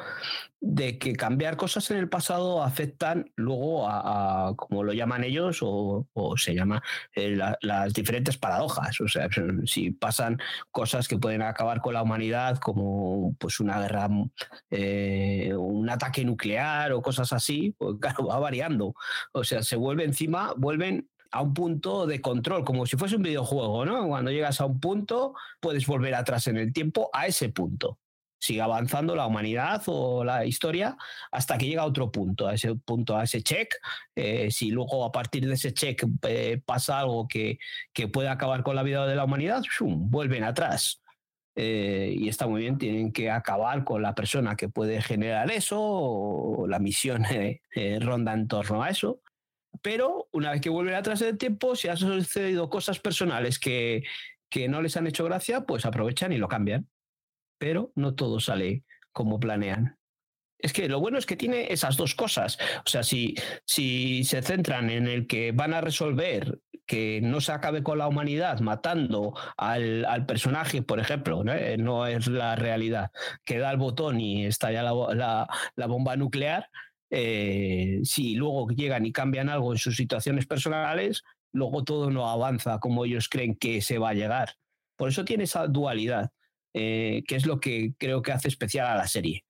de 0.62 0.98
que 0.98 1.14
cambiar 1.14 1.58
cosas 1.58 1.92
en 1.92 1.98
el 1.98 2.08
pasado 2.08 2.64
afectan 2.64 3.32
luego 3.36 3.88
a, 3.90 4.54
como 4.56 4.84
lo 4.84 4.94
llaman 4.94 5.26
ellos 5.26 5.60
o, 5.62 6.08
se 6.38 6.56
llama 6.56 6.82
eh, 7.14 7.38
las 7.62 7.94
diferentes 7.94 8.38
paradojas. 8.38 9.02
O 9.02 9.08
sea, 9.10 9.28
si 9.66 9.92
pasan 9.92 10.40
cosas 10.72 11.10
que 11.10 11.18
pueden 11.18 11.42
acabar 11.42 11.82
con 11.82 11.94
la 11.94 12.04
humanidad 12.04 12.58
como 12.60 13.36
pues 13.38 13.60
una 13.60 13.82
guerra, 13.82 14.10
eh, 14.70 15.54
un 15.58 15.90
ataque 15.90 16.24
nuclear 16.24 16.94
o 16.94 17.02
cosas 17.02 17.34
así, 17.34 17.76
pues 17.78 17.96
claro, 18.02 18.28
va 18.28 18.40
variando. 18.40 18.96
O 19.34 19.44
sea, 19.44 19.62
se 19.62 19.76
vuelve 19.76 20.06
encima, 20.06 20.54
vuelven 20.56 21.10
a 21.32 21.42
un 21.42 21.54
punto 21.54 22.08
de 22.08 22.22
control, 22.22 22.64
como 22.64 22.86
si 22.86 22.98
fuese 22.98 23.16
un 23.16 23.24
videojuego, 23.24 23.86
¿no? 23.86 24.08
Cuando 24.08 24.32
llegas 24.32 24.62
a 24.62 24.66
un 24.66 24.80
punto, 24.80 25.34
puedes 25.60 25.86
volver 25.86 26.16
atrás 26.16 26.48
en 26.48 26.58
el 26.58 26.74
tiempo 26.74 27.10
a 27.14 27.28
ese 27.28 27.50
punto. 27.50 28.00
Sigue 28.42 28.62
avanzando 28.62 29.16
la 29.16 29.28
humanidad 29.28 29.84
o 29.88 30.24
la 30.24 30.46
historia 30.46 30.96
hasta 31.32 31.58
que 31.58 31.68
llega 31.68 31.82
a 31.82 31.86
otro 31.86 32.10
punto, 32.10 32.48
a 32.48 32.54
ese 32.54 32.74
punto, 32.74 33.18
a 33.18 33.24
ese 33.24 33.42
check. 33.44 33.76
Eh, 34.16 34.50
si 34.50 34.72
luego 34.72 35.04
a 35.04 35.12
partir 35.12 35.46
de 35.46 35.56
ese 35.56 35.74
check 35.74 36.06
eh, 36.24 36.62
pasa 36.66 37.00
algo 37.00 37.28
que, 37.28 37.60
que, 37.92 38.08
puede 38.08 38.30
acabar 38.30 38.64
con 38.64 38.78
la 38.78 38.84
vida 38.84 39.06
de 39.06 39.16
la 39.16 39.26
humanidad, 39.26 39.62
vuelven 39.82 40.46
atrás. 40.46 41.02
Eh, 41.56 42.14
y 42.18 42.30
está 42.30 42.48
muy 42.48 42.62
bien, 42.62 42.78
tienen 42.78 43.12
que 43.12 43.30
acabar 43.30 43.84
con 43.84 44.02
la 44.02 44.16
persona 44.16 44.56
que 44.56 44.70
puede 44.70 45.02
generar 45.02 45.52
eso, 45.52 46.66
la 46.70 46.80
misión 46.80 47.26
ronda 48.00 48.34
en 48.34 48.48
torno 48.48 48.82
a 48.82 48.90
eso. 48.90 49.22
Pero 49.82 50.28
una 50.32 50.52
vez 50.52 50.62
que 50.62 50.70
vuelven 50.70 50.96
atrás 50.96 51.20
del 51.20 51.38
tiempo, 51.38 51.76
si 51.76 51.88
han 51.88 51.98
sucedido 51.98 52.70
cosas 52.70 53.00
personales 53.00 53.60
que, 53.60 54.04
que 54.50 54.68
no 54.68 54.82
les 54.82 54.98
han 54.98 55.08
hecho 55.08 55.26
gracia, 55.26 55.62
pues 55.62 55.86
aprovechan 55.86 56.34
y 56.34 56.38
lo 56.38 56.48
cambian. 56.48 56.90
Pero 57.58 57.92
no 57.96 58.16
todo 58.16 58.40
sale 58.40 58.84
como 59.12 59.40
planean. 59.40 59.98
Es 60.58 60.74
que 60.74 60.90
lo 60.90 61.00
bueno 61.00 61.18
es 61.18 61.26
que 61.26 61.38
tiene 61.38 61.72
esas 61.72 61.96
dos 61.96 62.16
cosas. 62.16 62.58
O 62.86 62.90
sea, 62.90 63.04
si, 63.04 63.36
si 63.66 64.26
se 64.26 64.42
centran 64.42 64.90
en 64.90 65.08
el 65.08 65.26
que 65.26 65.54
van 65.54 65.74
a 65.74 65.82
resolver 65.82 66.60
que 66.86 67.22
no 67.22 67.40
se 67.40 67.52
acabe 67.52 67.84
con 67.84 68.00
la 68.00 68.08
humanidad 68.08 68.60
matando 68.62 69.36
al, 69.58 70.06
al 70.06 70.26
personaje, 70.26 70.82
por 70.82 71.00
ejemplo, 71.00 71.44
¿no? 71.44 71.54
Eh, 71.54 71.78
es 72.16 72.28
la 72.28 72.56
realidad, 72.56 73.12
que 73.46 73.60
da 73.60 73.70
el 73.70 73.78
botón 73.78 74.20
y 74.20 74.48
estalla 74.48 74.82
la, 74.82 74.94
la, 75.14 75.48
la 75.76 75.86
bomba 75.86 76.16
nuclear, 76.16 76.68
eh, 77.10 78.00
si 78.04 78.36
luego 78.36 78.70
llegan 78.70 79.06
y 79.06 79.12
cambian 79.12 79.50
algo 79.50 79.72
en 79.72 79.78
sus 79.78 79.96
situaciones 79.96 80.46
personales, 80.46 81.24
luego 81.52 81.84
todo 81.84 82.12
no 82.12 82.30
avanza 82.30 82.80
como 82.80 83.06
ellos 83.06 83.30
creen 83.30 83.56
que 83.56 83.82
se 83.82 83.98
va 83.98 84.10
a 84.10 84.14
llegar. 84.14 84.56
Por 84.96 85.10
eso 85.10 85.26
tiene 85.26 85.46
esa 85.46 85.68
dualidad, 85.68 86.32
eh, 86.74 87.24
que 87.28 87.36
es 87.36 87.46
lo 87.46 87.60
que 87.60 87.94
creo 87.98 88.22
que 88.22 88.32
hace 88.32 88.48
especial 88.48 88.88
a 88.88 88.96
la 88.96 89.08
serie. 89.08 89.46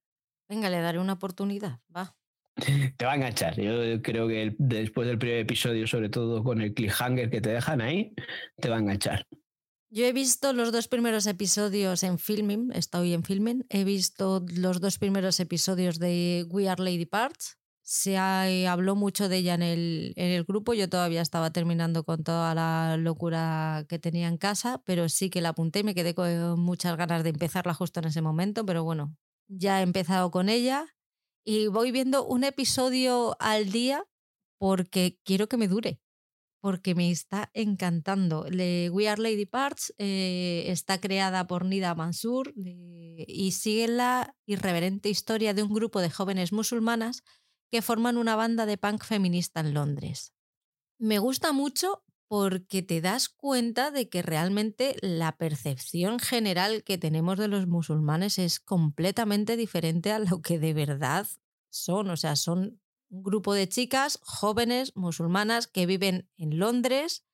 Venga, 0.47 0.69
le 0.69 0.79
daré 0.79 0.99
una 0.99 1.13
oportunidad, 1.13 1.79
va. 1.95 2.15
Te 2.97 3.05
va 3.05 3.13
a 3.13 3.15
enganchar. 3.15 3.59
Yo 3.59 4.01
creo 4.01 4.27
que 4.27 4.55
después 4.57 5.07
del 5.07 5.17
primer 5.17 5.39
episodio, 5.39 5.87
sobre 5.87 6.09
todo 6.09 6.43
con 6.43 6.61
el 6.61 6.73
cliffhanger 6.73 7.29
que 7.29 7.41
te 7.41 7.49
dejan 7.49 7.81
ahí, 7.81 8.13
te 8.57 8.69
va 8.69 8.77
a 8.77 8.79
enganchar. 8.79 9.27
Yo 9.91 10.05
he 10.05 10.13
visto 10.13 10.53
los 10.53 10.71
dos 10.71 10.87
primeros 10.87 11.25
episodios 11.25 12.03
en 12.03 12.19
filming, 12.19 12.71
estoy 12.73 13.13
en 13.13 13.23
filming, 13.23 13.65
he 13.69 13.83
visto 13.83 14.45
los 14.55 14.79
dos 14.81 14.99
primeros 14.99 15.39
episodios 15.39 15.97
de 15.97 16.45
We 16.47 16.69
Are 16.69 16.83
Lady 16.83 17.07
Parts. 17.07 17.57
Se 17.81 18.15
habló 18.15 18.95
mucho 18.95 19.29
de 19.29 19.37
ella 19.37 19.55
en 19.55 19.63
el, 19.63 20.13
en 20.15 20.29
el 20.29 20.43
grupo, 20.43 20.75
yo 20.75 20.87
todavía 20.87 21.23
estaba 21.23 21.51
terminando 21.51 22.03
con 22.03 22.23
toda 22.23 22.53
la 22.53 22.97
locura 22.97 23.83
que 23.89 23.97
tenía 23.97 24.27
en 24.27 24.37
casa, 24.37 24.79
pero 24.85 25.09
sí 25.09 25.31
que 25.31 25.41
la 25.41 25.49
apunté 25.49 25.83
me 25.83 25.95
quedé 25.95 26.13
con 26.13 26.59
muchas 26.59 26.95
ganas 26.95 27.23
de 27.23 27.31
empezarla 27.31 27.73
justo 27.73 27.99
en 27.99 28.05
ese 28.05 28.21
momento, 28.21 28.63
pero 28.67 28.83
bueno, 28.83 29.17
ya 29.47 29.79
he 29.79 29.83
empezado 29.83 30.29
con 30.29 30.49
ella 30.49 30.85
y 31.43 31.65
voy 31.65 31.91
viendo 31.91 32.27
un 32.27 32.43
episodio 32.43 33.35
al 33.39 33.71
día 33.71 34.05
porque 34.59 35.19
quiero 35.23 35.49
que 35.49 35.57
me 35.57 35.67
dure 35.67 35.99
porque 36.61 36.95
me 36.95 37.11
está 37.11 37.49
encantando. 37.53 38.45
We 38.49 39.07
Are 39.07 39.21
Lady 39.21 39.45
Parts 39.45 39.93
eh, 39.97 40.65
está 40.67 40.99
creada 40.99 41.47
por 41.47 41.65
Nida 41.65 41.95
Mansur 41.95 42.53
y 42.55 43.51
sigue 43.51 43.87
la 43.87 44.35
irreverente 44.45 45.09
historia 45.09 45.53
de 45.53 45.63
un 45.63 45.73
grupo 45.73 46.01
de 46.01 46.09
jóvenes 46.09 46.51
musulmanas 46.51 47.23
que 47.71 47.81
forman 47.81 48.17
una 48.17 48.35
banda 48.35 48.65
de 48.65 48.77
punk 48.77 49.03
feminista 49.03 49.59
en 49.61 49.73
Londres. 49.73 50.33
Me 50.97 51.19
gusta 51.19 51.53
mucho 51.53 52.03
porque 52.27 52.83
te 52.83 53.01
das 53.01 53.27
cuenta 53.27 53.89
de 53.89 54.07
que 54.07 54.21
realmente 54.21 54.95
la 55.01 55.35
percepción 55.37 56.19
general 56.19 56.83
que 56.83 56.97
tenemos 56.97 57.39
de 57.39 57.47
los 57.47 57.67
musulmanes 57.67 58.37
es 58.37 58.59
completamente 58.59 59.57
diferente 59.57 60.11
a 60.11 60.19
lo 60.19 60.41
que 60.41 60.59
de 60.59 60.73
verdad 60.73 61.25
son. 61.71 62.09
O 62.11 62.17
sea, 62.17 62.35
son 62.35 62.79
un 63.09 63.23
grupo 63.23 63.53
de 63.53 63.67
chicas 63.67 64.19
jóvenes 64.23 64.95
musulmanas 64.95 65.67
que 65.67 65.85
viven 65.85 66.29
en 66.37 66.59
Londres 66.59 67.25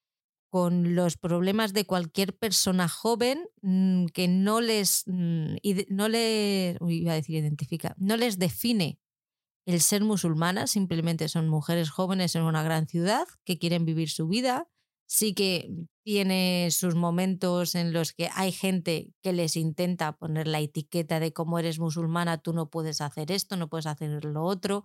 con 0.50 0.96
los 0.96 1.18
problemas 1.18 1.74
de 1.74 1.86
cualquier 1.86 2.38
persona 2.38 2.88
joven 2.88 3.46
mm, 3.62 4.06
que 4.08 4.28
no 4.28 4.62
les, 4.62 5.04
mm, 5.06 5.56
no 5.90 6.08
le, 6.08 6.78
iba 6.88 7.12
a 7.12 7.16
decir 7.16 7.36
identifica, 7.36 7.94
no 7.98 8.16
les 8.16 8.40
define 8.40 9.00
el 9.66 9.82
ser 9.82 10.04
musulmana, 10.04 10.68
simplemente 10.68 11.28
son 11.28 11.50
mujeres 11.50 11.90
jóvenes 11.90 12.36
en 12.36 12.44
una 12.44 12.64
gran 12.64 12.88
ciudad 12.88 13.28
que 13.44 13.58
quieren 13.58 13.84
vivir 13.84 14.10
su 14.10 14.28
vida. 14.28 14.70
Sí 15.08 15.34
que 15.34 15.70
tiene 16.04 16.70
sus 16.72 16.96
momentos 16.96 17.76
en 17.76 17.92
los 17.92 18.14
que 18.14 18.30
hay 18.34 18.52
gente 18.52 19.12
que 19.22 19.34
les 19.34 19.56
intenta 19.56 20.18
poner 20.18 20.48
la 20.48 20.60
etiqueta 20.60 21.20
de 21.20 21.34
cómo 21.34 21.60
eres 21.60 21.80
musulmana, 21.80 22.38
tú 22.38 22.54
no 22.54 22.70
puedes 22.70 23.02
hacer 23.02 23.32
esto, 23.32 23.56
no 23.58 23.70
puedes 23.70 23.88
hacer 23.88 24.24
lo 24.24 24.44
otro. 24.44 24.84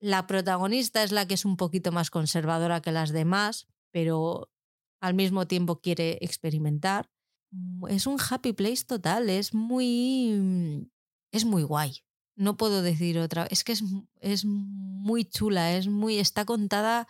La 0.00 0.26
protagonista 0.26 1.02
es 1.02 1.12
la 1.12 1.26
que 1.26 1.34
es 1.34 1.44
un 1.44 1.56
poquito 1.56 1.92
más 1.92 2.10
conservadora 2.10 2.82
que 2.82 2.92
las 2.92 3.10
demás, 3.10 3.66
pero 3.90 4.50
al 5.00 5.14
mismo 5.14 5.46
tiempo 5.46 5.80
quiere 5.80 6.18
experimentar. 6.20 7.10
Mm, 7.50 7.86
es 7.88 8.06
un 8.06 8.18
happy 8.18 8.52
place 8.52 8.84
total, 8.84 9.30
es 9.30 9.54
muy 9.54 10.90
es 11.32 11.44
muy 11.44 11.62
guay. 11.62 12.02
No 12.36 12.56
puedo 12.56 12.82
decir 12.82 13.18
otra, 13.18 13.46
es 13.50 13.64
que 13.64 13.72
es, 13.72 13.82
es 14.20 14.44
muy 14.44 15.24
chula, 15.24 15.76
es 15.76 15.88
muy 15.88 16.18
está 16.18 16.44
contada 16.44 17.08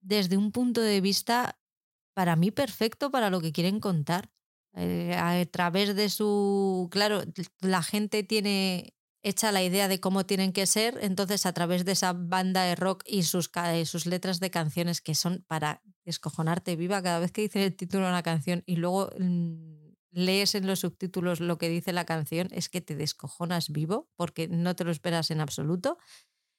desde 0.00 0.36
un 0.36 0.52
punto 0.52 0.80
de 0.80 1.00
vista 1.00 1.58
para 2.14 2.36
mí 2.36 2.50
perfecto 2.50 3.10
para 3.10 3.30
lo 3.30 3.40
que 3.40 3.52
quieren 3.52 3.80
contar. 3.80 4.30
Eh, 4.76 5.14
a 5.16 5.44
través 5.46 5.94
de 5.94 6.08
su, 6.08 6.88
claro, 6.90 7.22
la 7.60 7.82
gente 7.82 8.22
tiene 8.24 8.94
hecha 9.24 9.50
la 9.50 9.62
idea 9.62 9.88
de 9.88 10.00
cómo 10.00 10.26
tienen 10.26 10.52
que 10.52 10.66
ser, 10.66 10.98
entonces 11.00 11.46
a 11.46 11.52
través 11.54 11.84
de 11.84 11.92
esa 11.92 12.12
banda 12.12 12.62
de 12.64 12.76
rock 12.76 13.02
y 13.06 13.22
sus, 13.24 13.50
sus 13.86 14.06
letras 14.06 14.38
de 14.38 14.50
canciones 14.50 15.00
que 15.00 15.14
son 15.14 15.44
para 15.48 15.82
descojonarte 16.04 16.76
viva 16.76 17.02
cada 17.02 17.18
vez 17.18 17.32
que 17.32 17.40
dicen 17.40 17.62
el 17.62 17.74
título 17.74 18.04
de 18.04 18.10
una 18.10 18.22
canción 18.22 18.62
y 18.66 18.76
luego 18.76 19.10
mm, 19.18 19.94
lees 20.12 20.54
en 20.54 20.66
los 20.66 20.80
subtítulos 20.80 21.40
lo 21.40 21.56
que 21.56 21.70
dice 21.70 21.92
la 21.94 22.04
canción, 22.04 22.48
es 22.52 22.68
que 22.68 22.82
te 22.82 22.96
descojonas 22.96 23.70
vivo 23.70 24.08
porque 24.14 24.46
no 24.46 24.76
te 24.76 24.84
lo 24.84 24.90
esperas 24.90 25.30
en 25.30 25.40
absoluto. 25.40 25.96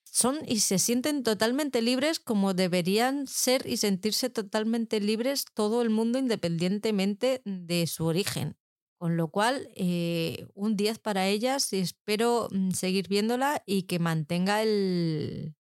Son 0.04 0.40
y 0.48 0.62
se 0.62 0.80
sienten 0.80 1.24
totalmente 1.24 1.82
libres 1.84 2.20
como 2.20 2.54
deberían 2.54 3.28
ser 3.28 3.68
y 3.68 3.78
sentirse 3.78 4.30
totalmente 4.30 5.00
libres 5.00 5.46
todo 5.54 5.82
el 5.84 5.92
mundo 5.92 6.18
independientemente 6.18 7.42
de 7.46 7.86
su 7.86 8.06
origen. 8.06 8.58
Con 8.98 9.18
lo 9.18 9.28
cual, 9.28 9.70
eh, 9.76 10.48
un 10.54 10.78
10 10.78 11.00
para 11.00 11.28
ellas 11.28 11.72
y 11.74 11.80
espero 11.80 12.48
mm, 12.52 12.72
seguir 12.72 13.08
viéndola 13.08 13.62
y 13.66 13.84
que 13.84 14.00
mantenga 14.00 14.64
el, 14.64 15.56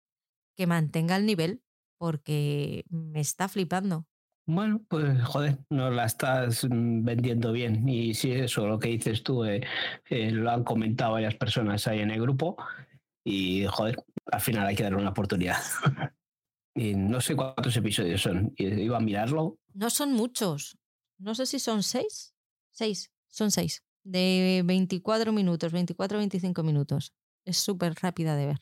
que 0.57 0.67
mantenga 0.67 1.17
el 1.17 1.27
nivel, 1.27 1.63
porque 1.99 2.85
me 2.89 3.21
está 3.21 3.49
flipando. 3.49 4.07
Bueno, 4.47 4.85
pues 4.89 5.23
joder, 5.25 5.59
no 5.71 5.91
la 5.91 6.05
estás 6.05 6.65
mm, 6.65 7.05
vendiendo 7.05 7.53
bien. 7.53 7.89
Y 7.89 8.15
si 8.15 8.33
eso, 8.33 8.67
lo 8.67 8.79
que 8.79 8.91
dices 8.91 9.23
tú, 9.23 9.45
eh, 9.45 9.63
eh, 10.11 10.31
lo 10.31 10.51
han 10.51 10.65
comentado 10.65 11.13
varias 11.13 11.35
personas 11.35 11.87
ahí 11.87 12.01
en 12.01 12.11
el 12.11 12.21
grupo. 12.21 12.57
Y 13.25 13.65
joder, 13.67 13.97
al 14.31 14.41
final 14.41 14.67
hay 14.67 14.77
que 14.77 14.83
darle 14.83 14.99
una 14.99 15.11
oportunidad. 15.11 15.57
y 16.75 16.95
no 16.95 17.21
sé 17.21 17.35
cuántos 17.35 17.75
episodios 17.77 18.21
son. 18.21 18.53
Iba 18.57 18.99
a 18.99 19.01
mirarlo. 19.01 19.59
No 19.73 19.89
son 19.89 20.13
muchos. 20.13 20.79
No 21.19 21.35
sé 21.35 21.47
si 21.47 21.59
son 21.59 21.83
seis. 21.83 22.35
Seis. 22.71 23.14
Son 23.35 23.51
seis. 23.51 23.83
De 24.05 24.63
24 24.65 25.33
minutos, 25.33 25.73
24-25 25.73 26.63
minutos. 26.63 27.13
Es 27.45 27.59
súper 27.59 27.95
rápida 28.01 28.37
de 28.37 28.47
ver. 28.47 28.59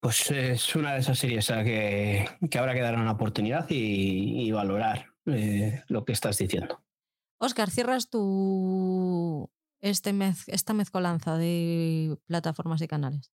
Pues 0.00 0.30
es 0.32 0.74
una 0.74 0.94
de 0.94 1.00
esas 1.00 1.18
series 1.18 1.50
a 1.50 1.62
que, 1.62 2.28
que 2.50 2.58
habrá 2.58 2.74
que 2.74 2.80
dar 2.80 2.96
una 2.96 3.12
oportunidad 3.12 3.66
y, 3.68 4.50
valorar 4.50 5.06
eh, 5.26 5.84
lo 5.86 6.04
que 6.04 6.12
estás 6.12 6.38
diciendo. 6.38 6.82
Oscar, 7.40 7.70
cierras 7.70 8.10
tu 8.10 9.50
este 9.80 10.12
esta 10.48 10.72
mezcolanza 10.72 11.36
de 11.36 12.16
plataformas 12.26 12.82
y 12.82 12.88
canales. 12.88 13.30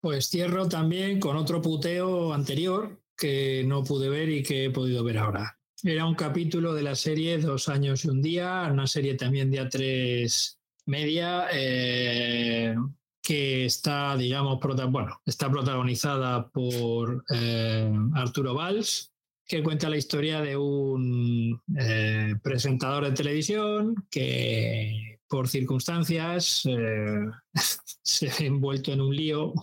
Pues 0.00 0.28
cierro 0.28 0.68
también 0.68 1.18
con 1.18 1.36
otro 1.36 1.60
puteo 1.60 2.32
anterior 2.32 3.02
que 3.16 3.64
no 3.66 3.82
pude 3.82 4.08
ver 4.08 4.28
y 4.28 4.44
que 4.44 4.66
he 4.66 4.70
podido 4.70 5.02
ver 5.02 5.18
ahora. 5.18 5.59
Era 5.82 6.04
un 6.04 6.14
capítulo 6.14 6.74
de 6.74 6.82
la 6.82 6.94
serie 6.94 7.38
Dos 7.38 7.68
años 7.70 8.04
y 8.04 8.08
un 8.08 8.20
día, 8.20 8.68
una 8.70 8.86
serie 8.86 9.14
también 9.14 9.50
de 9.50 9.62
A3 9.62 10.56
Media, 10.84 11.46
eh, 11.52 12.74
que 13.22 13.64
está, 13.64 14.14
digamos, 14.16 14.58
bueno, 14.90 15.20
está 15.24 15.50
protagonizada 15.50 16.48
por 16.50 17.24
eh, 17.34 17.90
Arturo 18.14 18.54
Valls, 18.54 19.10
que 19.46 19.62
cuenta 19.62 19.88
la 19.88 19.96
historia 19.96 20.42
de 20.42 20.54
un 20.56 21.58
eh, 21.78 22.34
presentador 22.42 23.06
de 23.06 23.12
televisión 23.12 23.94
que 24.10 25.20
por 25.28 25.48
circunstancias 25.48 26.62
se 28.02 28.30
ha 28.30 28.36
envuelto 28.44 28.92
en 28.92 29.00
un 29.00 29.16
lío 29.16 29.54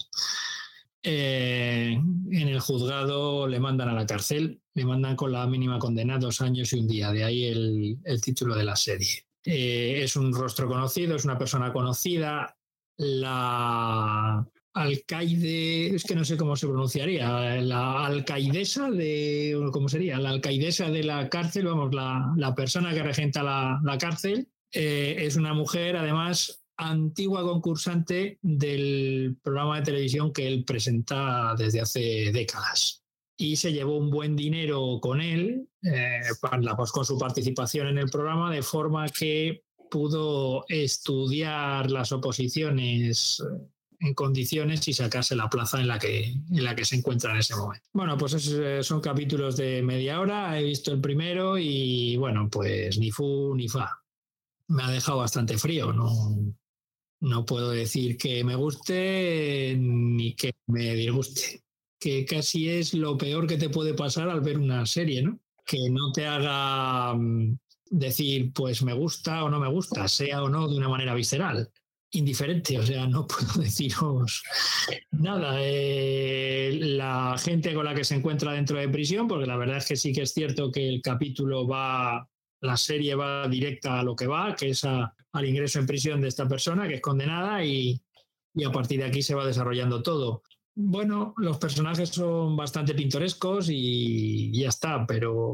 en 1.04 2.48
el 2.48 2.60
juzgado 2.60 3.48
le 3.48 3.60
mandan 3.60 3.90
a 3.90 3.94
la 3.94 4.06
cárcel, 4.06 4.62
le 4.77 4.85
mandan 4.85 5.15
con 5.15 5.31
la 5.31 5.47
mínima 5.47 5.80
condena 5.80 6.19
dos 6.19 6.39
años 6.39 6.72
y 6.72 6.80
un 6.80 6.88
día, 6.88 7.11
de 7.11 7.23
ahí 7.23 7.45
el, 7.45 8.22
título 8.22 8.56
de 8.56 8.64
la 8.64 8.75
serie. 8.75 9.25
Eh, 9.43 10.01
es 10.03 10.15
un 10.15 10.31
rostro 10.31 10.67
conocido, 10.67 11.15
es 11.15 11.25
una 11.25 11.35
persona 11.35 11.73
conocida. 11.73 12.56
La 12.97 14.47
alcaide, 14.75 15.95
es 15.95 16.03
que 16.03 16.14
no 16.14 16.23
sé 16.23 16.38
cómo 16.38 16.56
se 16.56 16.67
pronunciaría, 16.67 17.59
la 17.61 18.06
alcaidesa 18.06 18.91
de, 18.91 19.59
¿cómo 19.73 19.89
sería? 19.89 20.19
La 20.19 20.30
alcaidesa 20.30 20.91
de 20.91 21.03
la 21.03 21.27
cárcel, 21.27 21.65
vamos, 21.65 21.91
la, 21.95 22.53
persona 22.56 22.93
que 22.93 23.01
regenta 23.01 23.41
la, 23.41 23.97
cárcel, 23.99 24.47
eh, 24.72 25.15
es 25.22 25.38
una 25.38 25.56
mujer, 25.56 25.97
además, 25.97 26.61
antigua 26.77 27.41
concursante 27.41 28.38
del 28.43 29.38
programa 29.41 29.77
de 29.77 29.85
televisión 29.85 30.31
que 30.31 30.47
él 30.47 30.65
presenta 30.65 31.56
desde 31.57 31.81
hace 31.81 32.31
décadas. 32.31 33.07
Y 33.38 33.56
se 33.56 33.72
llevó 33.72 33.98
un 33.98 34.09
buen 34.09 34.35
dinero 34.35 34.99
con 34.99 35.22
él, 35.22 35.69
eh, 35.83 36.22
con 36.91 37.06
su 37.06 37.17
participación 37.19 37.88
en 37.88 37.99
el 37.99 38.09
programa, 38.09 38.51
de 38.51 38.64
forma 38.64 39.07
que 39.09 39.64
pudo 39.90 40.66
estudiar 40.67 41.91
las 41.91 42.11
oposiciones 42.11 43.40
eh, 43.41 43.67
en 43.99 44.14
condiciones 44.14 44.88
y 44.88 44.93
sacarse 44.93 45.35
la 45.35 45.49
plaza 45.49 45.80
en 45.80 45.88
la 45.88 45.98
que, 45.98 46.25
en 46.25 46.64
la 46.64 46.75
que 46.75 46.85
se 46.85 46.95
encuentra 46.95 47.32
en 47.32 47.38
ese 47.38 47.56
momento. 47.56 47.85
Bueno, 47.93 48.17
pues 48.17 48.48
eh, 48.48 48.83
son 48.83 49.01
capítulos 49.01 49.57
de 49.57 49.82
media 49.82 50.19
hora, 50.19 50.59
he 50.59 50.64
visto 50.64 50.91
el 50.91 51.01
primero 51.01 51.57
y 51.57 52.16
bueno, 52.17 52.49
pues 52.49 52.98
ni 52.99 53.11
fu 53.11 53.56
ni 53.56 53.67
fa. 53.67 54.01
Me 54.67 54.83
ha 54.83 54.91
dejado 54.91 55.19
bastante 55.19 55.57
frío, 55.57 55.93
no, 55.93 56.09
no 57.22 57.45
puedo 57.45 57.72
decir 57.72 58.17
que 58.17 58.43
me 58.43 58.56
guste 58.56 59.75
ni 59.80 60.35
que 60.35 60.53
me 60.67 60.93
disguste, 60.93 61.64
que 62.00 62.26
casi 62.26 62.69
es 62.69 62.93
lo 62.93 63.17
peor 63.17 63.48
que 63.48 63.58
te 63.58 63.69
puede 63.69 63.93
pasar 63.93 64.30
al 64.30 64.42
ver 64.42 64.58
una 64.58 64.85
serie, 64.85 65.22
¿no? 65.22 65.40
Que 65.66 65.90
no 65.90 66.11
te 66.11 66.26
haga 66.26 67.14
mm, 67.16 67.58
decir, 67.90 68.51
pues 68.53 68.84
me 68.84 68.93
gusta 68.93 69.43
o 69.43 69.50
no 69.50 69.59
me 69.59 69.69
gusta, 69.69 70.08
sea 70.08 70.43
o 70.43 70.50
no 70.50 70.67
de 70.67 70.77
una 70.77 70.90
manera 70.90 71.14
visceral. 71.14 71.69
Indiferente, 72.11 72.80
o 72.80 72.85
sea, 72.85 73.06
no 73.08 73.27
puedo 73.27 73.61
deciros 73.61 74.43
nada. 75.11 75.58
Eh, 75.59 76.77
la 76.82 77.35
gente 77.38 77.74
con 77.74 77.85
la 77.85 77.95
que 77.95 78.03
se 78.03 78.16
encuentra 78.16 78.53
dentro 78.53 78.77
de 78.77 78.90
prisión, 78.90 79.27
porque 79.27 79.45
la 79.45 79.58
verdad 79.58 79.77
es 79.77 79.88
que 79.88 79.95
sí 79.95 80.14
que 80.14 80.22
es 80.22 80.34
cierto 80.34 80.72
que 80.72 80.88
el 80.88 81.01
capítulo 81.01 81.67
va, 81.67 82.27
la 82.61 82.77
serie 82.77 83.16
va 83.16 83.48
directa 83.48 84.00
a 84.00 84.03
lo 84.03 84.16
que 84.16 84.27
va, 84.27 84.56
que 84.56 84.69
es 84.69 84.84
al 84.84 85.45
ingreso 85.45 85.80
en 85.80 85.88
prisión 85.88 86.22
de 86.22 86.30
esta 86.30 86.48
persona 86.48 86.88
que 86.88 86.95
es 86.95 87.01
condenada 87.01 87.64
y, 87.64 88.01
a 88.66 88.72
partir 88.72 89.00
de 89.00 89.06
aquí 89.06 89.22
se 89.22 89.35
va 89.35 89.45
desarrollando 89.45 90.01
todo. 90.01 90.42
Bueno, 90.80 91.33
los 91.38 91.57
personajes 91.57 92.09
son 92.09 92.56
bastante 92.56 92.93
pintorescos 92.93 93.67
y 93.72 94.51
ya 94.61 94.69
está, 94.69 95.07
pero, 95.07 95.53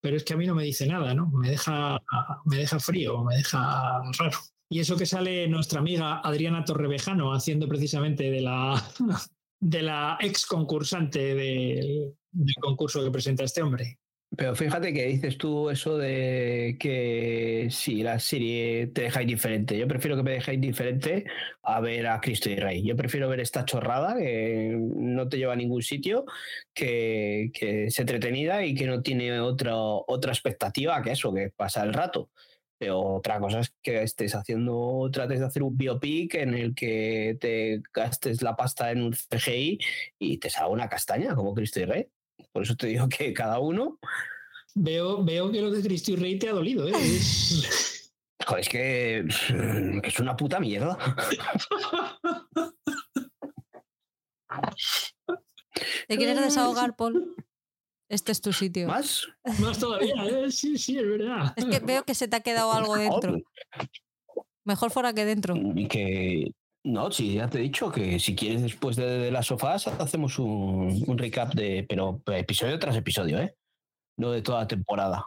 pero 0.00 0.16
es 0.16 0.24
que 0.24 0.34
a 0.34 0.36
mí 0.36 0.44
no 0.44 0.56
me 0.56 0.64
dice 0.64 0.88
nada, 0.88 1.14
¿no? 1.14 1.28
Me 1.28 1.50
deja, 1.50 2.02
me 2.46 2.56
deja 2.56 2.80
frío, 2.80 3.22
me 3.22 3.36
deja 3.36 4.02
raro. 4.18 4.38
Y 4.68 4.80
eso 4.80 4.96
que 4.96 5.06
sale 5.06 5.46
nuestra 5.46 5.78
amiga 5.78 6.18
Adriana 6.18 6.64
Torrevejano 6.64 7.32
haciendo 7.32 7.68
precisamente 7.68 8.28
de 8.28 8.40
la, 8.40 8.82
de 9.60 9.82
la 9.82 10.18
ex 10.20 10.44
concursante 10.46 11.36
del 11.36 12.14
concurso 12.60 13.04
que 13.04 13.12
presenta 13.12 13.44
este 13.44 13.62
hombre. 13.62 14.00
Pero 14.34 14.54
fíjate 14.54 14.92
que 14.92 15.06
dices 15.06 15.38
tú 15.38 15.70
eso 15.70 15.96
de 15.96 16.76
que 16.80 17.68
si 17.70 18.02
la 18.02 18.18
serie 18.18 18.88
te 18.88 19.02
deja 19.02 19.22
indiferente. 19.22 19.78
Yo 19.78 19.86
prefiero 19.86 20.16
que 20.16 20.22
me 20.24 20.32
deje 20.32 20.54
indiferente 20.54 21.24
a 21.62 21.80
ver 21.80 22.06
a 22.06 22.20
Cristo 22.20 22.50
y 22.50 22.56
Rey. 22.56 22.82
Yo 22.84 22.96
prefiero 22.96 23.28
ver 23.28 23.40
esta 23.40 23.64
chorrada 23.64 24.16
que 24.16 24.76
no 24.76 25.28
te 25.28 25.38
lleva 25.38 25.52
a 25.54 25.56
ningún 25.56 25.82
sitio, 25.82 26.24
que, 26.74 27.50
que 27.54 27.86
es 27.86 27.98
entretenida 27.98 28.64
y 28.64 28.74
que 28.74 28.86
no 28.86 29.00
tiene 29.02 29.40
otra, 29.40 29.76
otra 29.76 30.32
expectativa 30.32 31.00
que 31.02 31.12
eso, 31.12 31.32
que 31.32 31.50
pasa 31.50 31.82
el 31.84 31.94
rato. 31.94 32.30
Pero 32.78 33.00
otra 33.00 33.38
cosa 33.40 33.60
es 33.60 33.74
que 33.80 34.02
estés 34.02 34.34
haciendo, 34.34 35.08
trates 35.12 35.40
de 35.40 35.46
hacer 35.46 35.62
un 35.62 35.76
biopic 35.76 36.34
en 36.34 36.54
el 36.54 36.74
que 36.74 37.38
te 37.40 37.80
gastes 37.94 38.42
la 38.42 38.54
pasta 38.56 38.90
en 38.90 39.02
un 39.02 39.12
CGI 39.14 39.78
y 40.18 40.38
te 40.38 40.50
salga 40.50 40.68
una 40.68 40.88
castaña 40.88 41.34
como 41.34 41.54
Cristo 41.54 41.80
y 41.80 41.84
Rey. 41.86 42.08
Por 42.52 42.62
eso 42.62 42.76
te 42.76 42.86
digo 42.88 43.08
que 43.08 43.32
cada 43.32 43.58
uno. 43.58 43.98
Veo, 44.74 45.24
veo 45.24 45.50
que 45.50 45.62
lo 45.62 45.70
de 45.70 45.82
Cristo 45.82 46.12
y 46.12 46.16
Rey 46.16 46.38
te 46.38 46.48
ha 46.48 46.52
dolido, 46.52 46.86
¿eh? 46.88 46.92
Joder, 48.46 48.60
es 48.60 48.68
que, 48.68 49.24
es 50.04 50.20
una 50.20 50.36
puta 50.36 50.60
mierda. 50.60 50.98
¿Te 56.08 56.16
quieres 56.16 56.40
desahogar, 56.40 56.94
Paul? 56.94 57.34
Este 58.08 58.32
es 58.32 58.40
tu 58.40 58.52
sitio. 58.52 58.86
¿Más? 58.86 59.26
Más 59.58 59.78
todavía, 59.78 60.14
¿eh? 60.26 60.50
sí, 60.50 60.78
sí, 60.78 60.96
es 60.96 61.06
verdad. 61.06 61.52
Es 61.56 61.64
que 61.64 61.80
veo 61.80 62.04
que 62.04 62.14
se 62.14 62.28
te 62.28 62.36
ha 62.36 62.40
quedado 62.40 62.72
algo 62.72 62.96
dentro. 62.96 63.36
Mejor 64.64 64.90
fuera 64.90 65.12
que 65.12 65.24
dentro. 65.24 65.56
Y 65.56 65.88
que. 65.88 66.52
No, 66.86 67.10
sí, 67.10 67.34
ya 67.34 67.50
te 67.50 67.58
he 67.58 67.62
dicho 67.62 67.90
que 67.90 68.20
si 68.20 68.36
quieres 68.36 68.62
después 68.62 68.94
de, 68.94 69.18
de 69.18 69.30
las 69.32 69.46
sofás 69.46 69.88
hacemos 69.88 70.38
un, 70.38 71.02
un 71.04 71.18
recap 71.18 71.52
de. 71.52 71.84
Pero 71.88 72.22
episodio 72.26 72.78
tras 72.78 72.94
episodio, 72.94 73.40
¿eh? 73.40 73.56
No 74.16 74.30
de 74.30 74.40
toda 74.40 74.60
la 74.60 74.68
temporada. 74.68 75.26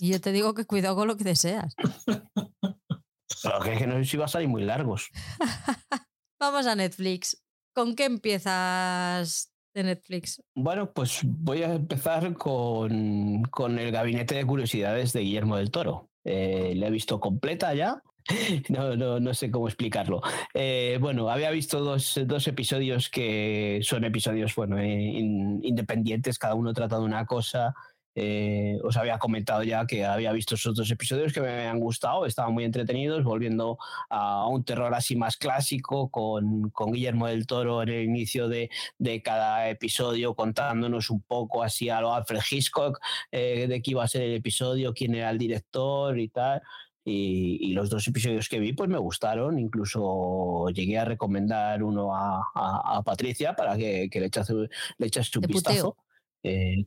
Y 0.00 0.12
yo 0.12 0.22
te 0.22 0.32
digo 0.32 0.54
que 0.54 0.64
cuidado 0.64 0.96
con 0.96 1.06
lo 1.06 1.18
que 1.18 1.24
deseas. 1.24 1.74
Pero 2.06 3.60
que, 3.62 3.74
es 3.74 3.78
que 3.78 3.86
no 3.86 3.98
sé 3.98 4.04
si 4.06 4.16
va 4.16 4.24
a 4.24 4.28
salir 4.28 4.48
muy 4.48 4.62
largos. 4.62 5.10
Vamos 6.40 6.66
a 6.66 6.74
Netflix. 6.74 7.44
¿Con 7.74 7.94
qué 7.94 8.06
empiezas 8.06 9.52
de 9.74 9.84
Netflix? 9.84 10.42
Bueno, 10.54 10.94
pues 10.94 11.20
voy 11.24 11.62
a 11.62 11.74
empezar 11.74 12.32
con, 12.38 13.42
con 13.50 13.78
el 13.78 13.92
gabinete 13.92 14.36
de 14.36 14.46
curiosidades 14.46 15.12
de 15.12 15.20
Guillermo 15.20 15.58
del 15.58 15.70
Toro. 15.70 16.08
Eh, 16.24 16.72
la 16.74 16.86
he 16.86 16.90
visto 16.90 17.20
completa 17.20 17.74
ya. 17.74 18.02
No, 18.68 18.96
no, 18.96 19.20
no 19.20 19.34
sé 19.34 19.50
cómo 19.50 19.68
explicarlo. 19.68 20.20
Eh, 20.54 20.98
bueno, 21.00 21.30
había 21.30 21.50
visto 21.50 21.80
dos, 21.80 22.20
dos, 22.26 22.46
episodios 22.48 23.08
que 23.08 23.80
son 23.82 24.04
episodios 24.04 24.54
bueno, 24.54 24.78
eh, 24.78 24.92
in, 24.92 25.60
independientes, 25.62 26.38
cada 26.38 26.54
uno 26.54 26.72
trata 26.72 26.98
de 26.98 27.04
una 27.04 27.26
cosa. 27.26 27.74
Eh, 28.18 28.78
os 28.82 28.96
había 28.96 29.18
comentado 29.18 29.62
ya 29.62 29.86
que 29.86 30.06
había 30.06 30.32
visto 30.32 30.54
esos 30.54 30.74
dos 30.74 30.90
episodios 30.90 31.34
que 31.34 31.42
me 31.42 31.50
habían 31.52 31.78
gustado, 31.78 32.24
estaban 32.24 32.54
muy 32.54 32.64
entretenidos, 32.64 33.22
volviendo 33.22 33.76
a 34.08 34.48
un 34.48 34.64
terror 34.64 34.94
así 34.94 35.16
más 35.16 35.36
clásico, 35.36 36.08
con, 36.08 36.70
con 36.70 36.92
Guillermo 36.92 37.26
del 37.26 37.46
Toro 37.46 37.82
en 37.82 37.90
el 37.90 38.04
inicio 38.04 38.48
de, 38.48 38.70
de, 38.96 39.20
cada 39.20 39.68
episodio, 39.68 40.34
contándonos 40.34 41.10
un 41.10 41.20
poco 41.20 41.62
así 41.62 41.90
a 41.90 42.00
lo 42.00 42.14
Alfred 42.14 42.40
Hitchcock, 42.50 42.98
de 43.30 43.82
qué 43.84 43.90
iba 43.90 44.04
a 44.04 44.08
ser 44.08 44.22
el 44.22 44.36
episodio, 44.36 44.94
quién 44.94 45.14
era 45.14 45.28
el 45.28 45.36
director 45.36 46.18
y 46.18 46.28
tal. 46.28 46.62
Y, 47.08 47.58
y, 47.60 47.72
los 47.72 47.88
dos 47.88 48.04
episodios 48.08 48.48
que 48.48 48.58
vi 48.58 48.72
pues 48.72 48.90
me 48.90 48.98
gustaron, 48.98 49.60
incluso 49.60 50.68
llegué 50.70 50.98
a 50.98 51.04
recomendar 51.04 51.84
uno 51.84 52.12
a, 52.12 52.50
a, 52.52 52.96
a 52.96 53.02
Patricia 53.04 53.54
para 53.54 53.76
que, 53.76 54.10
que 54.10 54.18
le 54.18 54.26
echase, 54.26 54.52
le 54.54 55.06
echase 55.06 55.38
un 55.38 55.42
De 55.42 55.46
vistazo. 55.46 55.96
Eh, 56.42 56.84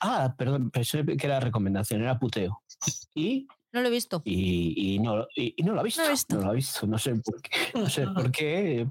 ah, 0.00 0.32
perdón, 0.38 0.70
pensé 0.70 1.04
que 1.04 1.26
era 1.26 1.40
recomendación, 1.40 2.02
era 2.02 2.16
puteo. 2.16 2.62
Y 3.12 3.48
no 3.72 3.80
lo 3.82 3.88
he 3.88 3.90
visto. 3.90 4.22
Y, 4.24 4.94
y, 4.94 4.98
no, 5.00 5.26
y, 5.34 5.54
y 5.56 5.62
no, 5.64 5.74
lo 5.74 5.80
ha 5.80 5.82
visto, 5.82 6.02
no, 6.02 6.08
he 6.08 6.12
visto. 6.12 6.36
no 6.36 6.42
lo 6.42 6.50
ha 6.50 6.54
visto. 6.54 6.86
No 6.86 6.98
sé 6.98 7.14
por 7.16 7.42
qué. 7.42 7.50
No 7.74 7.88
sé 7.88 8.06
por 8.06 8.30
qué. 8.30 8.86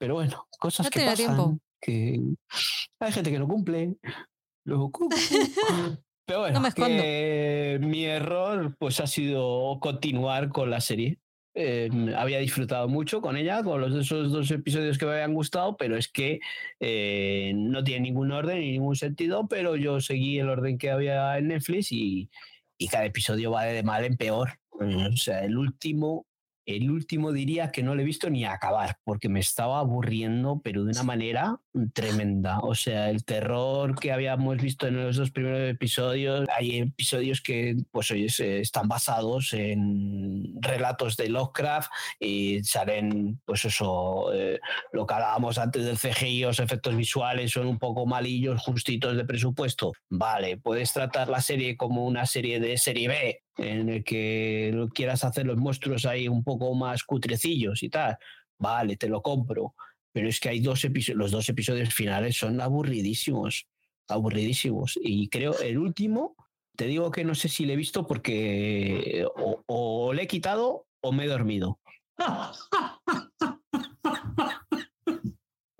Pero 0.00 0.14
bueno, 0.14 0.48
cosas 0.58 0.86
no 0.86 0.90
que 0.90 1.00
pasan. 1.00 1.16
Tiempo. 1.16 1.58
Que 1.80 2.20
hay 2.98 3.12
gente 3.12 3.30
que 3.30 3.38
no 3.38 3.46
cumple. 3.46 3.96
Luego 4.64 4.90
cumple. 4.90 5.18
Pero 6.32 6.40
bueno, 6.40 6.54
no 6.54 6.60
me 6.60 6.72
que 6.72 7.78
mi 7.78 8.06
error 8.06 8.74
pues 8.78 9.00
ha 9.00 9.06
sido 9.06 9.78
continuar 9.80 10.48
con 10.48 10.70
la 10.70 10.80
serie. 10.80 11.18
Eh, 11.54 11.90
había 12.16 12.38
disfrutado 12.38 12.88
mucho 12.88 13.20
con 13.20 13.36
ella, 13.36 13.62
con 13.62 13.82
los 13.82 13.94
esos 13.94 14.32
dos 14.32 14.50
episodios 14.50 14.96
que 14.96 15.04
me 15.04 15.12
habían 15.12 15.34
gustado, 15.34 15.76
pero 15.76 15.98
es 15.98 16.08
que 16.08 16.40
eh, 16.80 17.52
no 17.54 17.84
tiene 17.84 18.08
ningún 18.08 18.32
orden 18.32 18.60
ni 18.60 18.72
ningún 18.72 18.96
sentido, 18.96 19.46
pero 19.46 19.76
yo 19.76 20.00
seguí 20.00 20.38
el 20.38 20.48
orden 20.48 20.78
que 20.78 20.90
había 20.90 21.36
en 21.36 21.48
Netflix 21.48 21.92
y, 21.92 22.30
y 22.78 22.88
cada 22.88 23.04
episodio 23.04 23.50
va 23.50 23.64
de 23.64 23.82
mal 23.82 24.02
en 24.02 24.16
peor. 24.16 24.58
O 24.70 25.16
sea, 25.16 25.44
el 25.44 25.58
último, 25.58 26.24
el 26.66 26.90
último 26.90 27.32
diría 27.32 27.70
que 27.70 27.82
no 27.82 27.94
lo 27.94 28.02
he 28.02 28.04
visto 28.04 28.30
ni 28.30 28.44
acabar, 28.44 28.98
porque 29.04 29.28
me 29.28 29.40
estaba 29.40 29.78
aburriendo, 29.80 30.60
pero 30.62 30.84
de 30.84 30.92
una 30.92 31.02
manera 31.02 31.60
tremenda. 31.92 32.60
O 32.60 32.74
sea, 32.74 33.10
el 33.10 33.24
terror 33.24 33.98
que 33.98 34.12
habíamos 34.12 34.58
visto 34.58 34.86
en 34.86 35.02
los 35.02 35.16
dos 35.16 35.30
primeros 35.30 35.70
episodios, 35.70 36.48
hay 36.56 36.78
episodios 36.78 37.40
que, 37.40 37.76
pues, 37.90 38.10
están 38.10 38.88
basados 38.88 39.52
en 39.52 40.60
relatos 40.60 41.16
de 41.16 41.28
Lovecraft 41.28 41.90
y 42.20 42.62
salen, 42.64 43.40
pues 43.44 43.64
eso, 43.64 44.32
eh, 44.32 44.60
lo 44.92 45.06
que 45.06 45.14
hablábamos 45.14 45.58
antes 45.58 45.84
del 45.84 45.98
CGI, 45.98 46.42
los 46.42 46.60
efectos 46.60 46.96
visuales 46.96 47.52
son 47.52 47.66
un 47.66 47.78
poco 47.78 48.06
malillos, 48.06 48.62
justitos 48.62 49.16
de 49.16 49.24
presupuesto. 49.24 49.92
Vale, 50.08 50.56
puedes 50.58 50.92
tratar 50.92 51.28
la 51.28 51.40
serie 51.40 51.76
como 51.76 52.06
una 52.06 52.26
serie 52.26 52.60
de 52.60 52.78
serie 52.78 53.08
B, 53.08 53.42
en 53.56 53.88
el 53.88 54.04
que 54.04 54.88
quieras 54.94 55.24
hacer 55.24 55.46
los 55.46 55.58
monstruos 55.58 56.06
ahí 56.06 56.28
un 56.28 56.44
poco 56.44 56.74
más 56.74 57.04
cutrecillos 57.04 57.82
y 57.82 57.88
tal. 57.88 58.16
Vale, 58.58 58.96
te 58.96 59.08
lo 59.08 59.22
compro 59.22 59.74
pero 60.12 60.28
es 60.28 60.40
que 60.40 60.50
hay 60.50 60.60
dos 60.60 60.84
episodios, 60.84 61.18
los 61.18 61.30
dos 61.30 61.48
episodios 61.48 61.92
finales 61.92 62.36
son 62.36 62.60
aburridísimos, 62.60 63.66
aburridísimos. 64.08 64.98
Y 65.02 65.28
creo 65.28 65.58
el 65.60 65.78
último, 65.78 66.36
te 66.76 66.86
digo 66.86 67.10
que 67.10 67.24
no 67.24 67.34
sé 67.34 67.48
si 67.48 67.64
le 67.64 67.72
he 67.72 67.76
visto 67.76 68.06
porque 68.06 69.26
o, 69.36 69.62
o 69.66 70.12
le 70.12 70.24
he 70.24 70.26
quitado 70.26 70.86
o 71.00 71.12
me 71.12 71.24
he 71.24 71.28
dormido. 71.28 71.80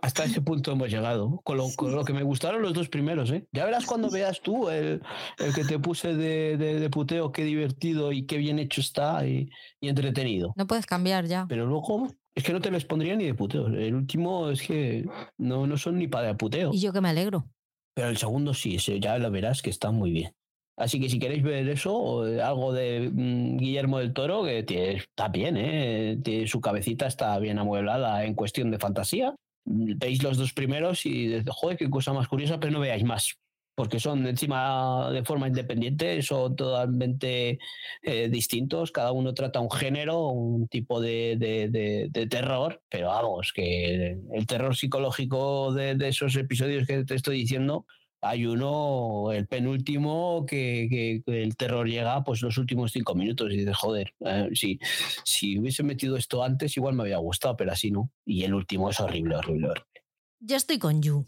Hasta 0.02 0.24
ese 0.24 0.42
punto 0.42 0.72
hemos 0.72 0.90
llegado. 0.90 1.40
Con 1.44 1.56
lo, 1.56 1.68
con 1.76 1.94
lo, 1.94 2.04
que 2.04 2.12
me 2.12 2.24
gustaron 2.24 2.60
los 2.60 2.74
dos 2.74 2.88
primeros, 2.88 3.30
¿eh? 3.30 3.46
Ya 3.52 3.64
verás 3.64 3.86
cuando 3.86 4.10
veas 4.10 4.40
tú 4.40 4.68
el, 4.68 5.00
el 5.38 5.54
que 5.54 5.64
te 5.64 5.78
puse 5.78 6.14
de, 6.14 6.56
de, 6.56 6.80
de, 6.80 6.90
puteo, 6.90 7.30
qué 7.30 7.44
divertido 7.44 8.10
y 8.10 8.26
qué 8.26 8.36
bien 8.36 8.58
hecho 8.58 8.80
está 8.80 9.24
y, 9.24 9.48
y 9.80 9.88
entretenido. 9.88 10.52
No 10.56 10.66
puedes 10.66 10.86
cambiar 10.86 11.26
ya. 11.26 11.46
Pero 11.48 11.66
luego 11.66 12.08
es 12.34 12.42
que 12.42 12.52
no 12.52 12.60
te 12.60 12.72
les 12.72 12.84
pondría 12.84 13.14
ni 13.14 13.26
de 13.26 13.34
puteo. 13.34 13.68
El 13.68 13.94
último 13.94 14.50
es 14.50 14.62
que 14.62 15.06
no, 15.38 15.68
no 15.68 15.76
son 15.78 15.98
ni 15.98 16.08
para 16.08 16.26
de 16.28 16.34
puteo. 16.34 16.70
Y 16.72 16.80
yo 16.80 16.92
que 16.92 17.00
me 17.00 17.10
alegro. 17.10 17.46
Pero 17.94 18.08
el 18.08 18.16
segundo 18.16 18.54
sí, 18.54 18.78
ya 18.78 19.18
lo 19.18 19.30
verás 19.30 19.62
que 19.62 19.70
está 19.70 19.92
muy 19.92 20.10
bien. 20.10 20.34
Así 20.76 20.98
que 20.98 21.08
si 21.08 21.18
queréis 21.18 21.42
ver 21.42 21.68
eso, 21.68 22.22
algo 22.22 22.72
de 22.72 23.10
mm, 23.12 23.58
Guillermo 23.58 23.98
del 23.98 24.14
Toro, 24.14 24.42
que 24.44 24.62
tiene, 24.62 24.94
está 24.94 25.28
bien, 25.28 25.56
¿eh? 25.56 26.18
Tiene, 26.24 26.46
su 26.46 26.60
cabecita 26.60 27.06
está 27.06 27.38
bien 27.38 27.58
amueblada 27.58 28.24
en 28.24 28.34
cuestión 28.34 28.70
de 28.70 28.78
fantasía. 28.78 29.34
Veis 29.64 30.22
los 30.22 30.36
dos 30.36 30.52
primeros 30.52 31.06
y 31.06 31.42
joder, 31.48 31.76
qué 31.76 31.88
cosa 31.88 32.12
más 32.12 32.28
curiosa, 32.28 32.58
pero 32.58 32.72
no 32.72 32.80
veáis 32.80 33.04
más 33.04 33.36
porque 33.74 33.98
son 33.98 34.26
encima 34.26 35.10
de 35.12 35.24
forma 35.24 35.48
independiente, 35.48 36.20
son 36.22 36.54
totalmente 36.56 37.58
eh, 38.02 38.28
distintos, 38.28 38.92
cada 38.92 39.12
uno 39.12 39.32
trata 39.32 39.60
un 39.60 39.70
género, 39.70 40.28
un 40.28 40.68
tipo 40.68 41.00
de, 41.00 41.36
de, 41.38 41.68
de, 41.68 42.08
de 42.10 42.26
terror, 42.26 42.82
pero 42.90 43.08
vamos, 43.08 43.52
que 43.52 44.18
el 44.32 44.46
terror 44.46 44.76
psicológico 44.76 45.72
de, 45.72 45.96
esos 46.06 46.36
episodios 46.36 46.86
que 46.86 47.04
te 47.04 47.14
estoy 47.14 47.38
diciendo, 47.38 47.86
hay 48.22 48.46
uno, 48.46 49.32
el 49.32 49.48
penúltimo, 49.48 50.46
que, 50.46 50.86
que, 50.88 51.22
que, 51.26 51.42
el 51.42 51.56
terror 51.56 51.88
llega 51.88 52.22
pues 52.22 52.40
los 52.40 52.56
últimos 52.56 52.92
cinco 52.92 53.16
minutos 53.16 53.52
y 53.52 53.58
dices, 53.58 53.76
joder, 53.76 54.14
eh, 54.20 54.48
si, 54.54 54.78
si 55.24 55.58
hubiese 55.58 55.82
metido 55.82 56.16
esto 56.16 56.44
antes 56.44 56.76
igual 56.76 56.94
me 56.94 57.02
había 57.02 57.18
gustado, 57.18 57.56
pero 57.56 57.72
así 57.72 57.90
no. 57.90 58.12
Y 58.24 58.44
el 58.44 58.54
último 58.54 58.88
es 58.90 59.00
horrible, 59.00 59.36
horrible, 59.36 59.70
horrible. 59.70 60.02
Ya 60.40 60.56
estoy 60.56 60.78
con 60.78 61.02
You 61.02 61.26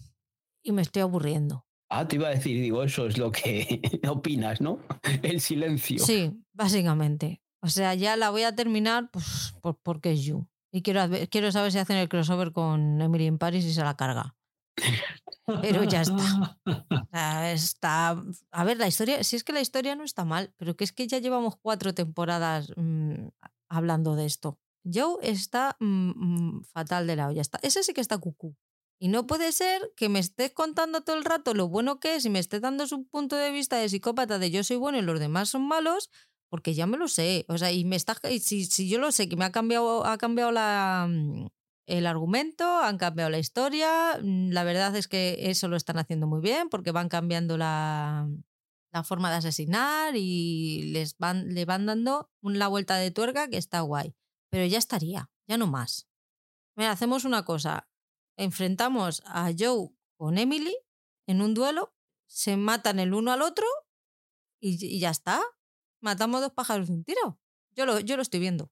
y 0.63 0.71
me 0.71 0.83
estoy 0.83 1.03
aburriendo. 1.03 1.67
Ah, 1.91 2.07
te 2.07 2.17
iba 2.17 2.29
a 2.29 2.31
decir, 2.31 2.61
digo, 2.61 2.83
eso 2.85 3.07
es 3.07 3.19
lo 3.19 3.33
que 3.33 3.83
opinas, 4.09 4.61
¿no? 4.61 4.79
El 5.23 5.41
silencio. 5.41 5.99
Sí, 5.99 6.33
básicamente. 6.53 7.43
O 7.61 7.69
sea, 7.69 7.95
ya 7.95 8.17
la 8.17 8.31
voy 8.31 8.45
a 8.45 8.55
terminar 8.55 9.11
pues, 9.11 9.55
por, 9.63 9.79
porque 9.83 10.13
es 10.13 10.23
You. 10.23 10.47
Y 10.73 10.83
quiero, 10.83 11.03
quiero 11.31 11.51
saber 11.51 11.73
si 11.73 11.79
hacen 11.79 11.97
el 11.97 12.09
crossover 12.09 12.53
con 12.53 13.01
Emily 13.01 13.27
in 13.27 13.39
Paris 13.39 13.65
y 13.65 13.73
se 13.73 13.83
la 13.83 13.97
carga. 13.97 14.37
Pero 15.47 15.85
ya 15.85 16.03
está. 16.03 16.59
Está. 17.53 18.23
A 18.51 18.65
ver, 18.65 18.79
la 18.79 18.89
historia, 18.89 19.23
si 19.23 19.37
es 19.37 19.45
que 19.45 19.53
la 19.53 19.61
historia 19.61 19.95
no 19.95 20.05
está 20.05 20.25
mal, 20.25 20.53
pero 20.57 20.77
que 20.77 20.85
es 20.85 20.93
que 20.93 21.07
ya 21.07 21.19
llevamos 21.19 21.57
cuatro 21.57 21.95
temporadas 21.95 22.73
mmm, 22.77 23.29
hablando 23.69 24.17
de 24.17 24.27
esto. 24.27 24.59
Joe 24.85 25.19
está 25.23 25.77
mmm, 25.81 26.63
fatal 26.63 27.07
de 27.07 27.17
la 27.17 27.29
olla. 27.29 27.41
Está, 27.41 27.59
ese 27.63 27.83
sí 27.83 27.93
que 27.93 28.01
está 28.01 28.19
cucú. 28.19 28.57
Y 28.99 29.09
no 29.09 29.27
puede 29.27 29.53
ser 29.53 29.93
que 29.97 30.09
me 30.09 30.19
estés 30.19 30.53
contando 30.53 31.03
todo 31.03 31.17
el 31.17 31.25
rato 31.25 31.53
lo 31.53 31.69
bueno 31.69 32.01
que 32.01 32.17
es 32.17 32.25
y 32.25 32.31
me 32.31 32.39
estés 32.39 32.61
dando 32.61 32.87
su 32.87 33.05
punto 33.07 33.37
de 33.37 33.51
vista 33.51 33.77
de 33.77 33.89
psicópata 33.89 34.39
de 34.39 34.51
yo 34.51 34.65
soy 34.65 34.77
bueno 34.77 34.99
y 34.99 35.03
los 35.03 35.21
demás 35.21 35.51
son 35.51 35.67
malos, 35.67 36.11
porque 36.49 36.75
ya 36.75 36.87
me 36.87 36.97
lo 36.97 37.09
sé. 37.09 37.45
O 37.49 37.59
sea, 37.59 37.71
y 37.73 37.85
me 37.85 37.97
está, 37.97 38.17
si, 38.41 38.65
si 38.65 38.89
yo 38.89 38.99
lo 38.99 39.13
sé, 39.13 39.29
que 39.29 39.37
me 39.37 39.45
ha 39.45 39.53
cambiado, 39.53 40.07
ha 40.07 40.17
cambiado 40.17 40.53
la, 40.53 41.09
el 41.87 42.07
argumento, 42.07 42.65
han 42.81 42.99
cambiado 42.99 43.31
la 43.31 43.39
historia. 43.39 44.19
La 44.23 44.65
verdad 44.65 44.95
es 44.97 45.09
que 45.09 45.51
eso 45.51 45.69
lo 45.69 45.77
están 45.77 45.99
haciendo 45.99 46.27
muy 46.27 46.41
bien 46.41 46.69
porque 46.69 46.93
van 46.93 47.09
cambiando 47.09 47.57
la, 47.57 48.29
la 48.93 49.05
forma 49.05 49.31
de 49.31 49.37
asesinar 49.37 50.15
y 50.17 50.91
les 50.93 51.19
van, 51.19 51.55
le 51.55 51.65
van 51.65 51.87
dando 51.87 52.31
la 52.43 52.69
vuelta 52.69 52.97
de 52.97 53.11
tuerca 53.11 53.49
que 53.49 53.59
está 53.59 53.81
guay. 53.81 54.15
Pero 54.51 54.67
ya 54.67 54.79
estaría, 54.79 55.31
ya 55.47 55.59
no 55.59 55.67
más. 55.67 56.09
Hacemos 56.77 57.25
una 57.25 57.45
cosa 57.45 57.89
enfrentamos 58.37 59.23
a 59.27 59.53
Joe 59.57 59.91
con 60.17 60.39
Emily 60.39 60.77
en 61.27 61.41
un 61.41 61.55
duelo, 61.55 61.95
se 62.27 62.57
matan 62.57 62.99
el 62.99 63.15
uno 63.15 63.33
al 63.33 63.43
otro 63.43 63.67
y, 64.61 64.85
y 64.85 64.99
ya 65.01 65.11
está. 65.11 65.43
Matamos 66.01 66.41
dos 66.41 66.53
pájaros 66.53 66.89
de 66.89 66.95
un 66.95 67.05
tiro. 67.05 67.41
Yo 67.73 67.87
lo, 67.87 68.01
yo 68.01 68.17
lo 68.17 68.23
estoy 68.23 68.41
viendo. 68.41 68.71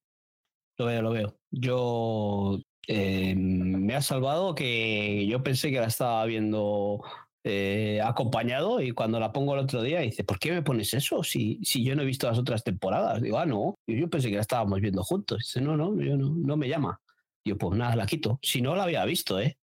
Lo 0.76 0.86
veo, 0.86 1.02
lo 1.02 1.10
veo. 1.10 1.38
Yo 1.50 2.58
eh, 2.88 3.34
me 3.36 3.94
ha 3.94 4.02
salvado 4.02 4.54
que 4.54 5.26
yo 5.26 5.42
pensé 5.42 5.70
que 5.70 5.80
la 5.80 5.86
estaba 5.86 6.24
viendo 6.24 7.02
eh, 7.44 8.00
acompañado 8.02 8.80
y 8.80 8.92
cuando 8.92 9.18
la 9.18 9.32
pongo 9.32 9.54
el 9.54 9.60
otro 9.60 9.82
día 9.82 10.00
dice, 10.00 10.24
¿por 10.24 10.38
qué 10.38 10.52
me 10.52 10.62
pones 10.62 10.94
eso 10.94 11.22
si, 11.22 11.58
si 11.64 11.84
yo 11.84 11.94
no 11.94 12.02
he 12.02 12.06
visto 12.06 12.28
las 12.28 12.38
otras 12.38 12.64
temporadas? 12.64 13.20
Digo, 13.20 13.38
ah, 13.38 13.46
no, 13.46 13.76
yo, 13.86 14.08
pensé 14.10 14.30
que 14.30 14.36
la 14.36 14.42
estábamos 14.42 14.80
viendo 14.80 15.02
juntos. 15.02 15.38
Dice, 15.38 15.60
no, 15.60 15.76
no, 15.76 16.00
yo 16.00 16.16
no, 16.16 16.30
no 16.30 16.56
me 16.56 16.68
llama. 16.68 17.00
Yo, 17.44 17.58
pues 17.58 17.76
nada, 17.76 17.96
la 17.96 18.06
quito. 18.06 18.38
Si 18.42 18.62
no 18.62 18.76
la 18.76 18.84
había 18.84 19.04
visto, 19.04 19.40
¿eh? 19.40 19.58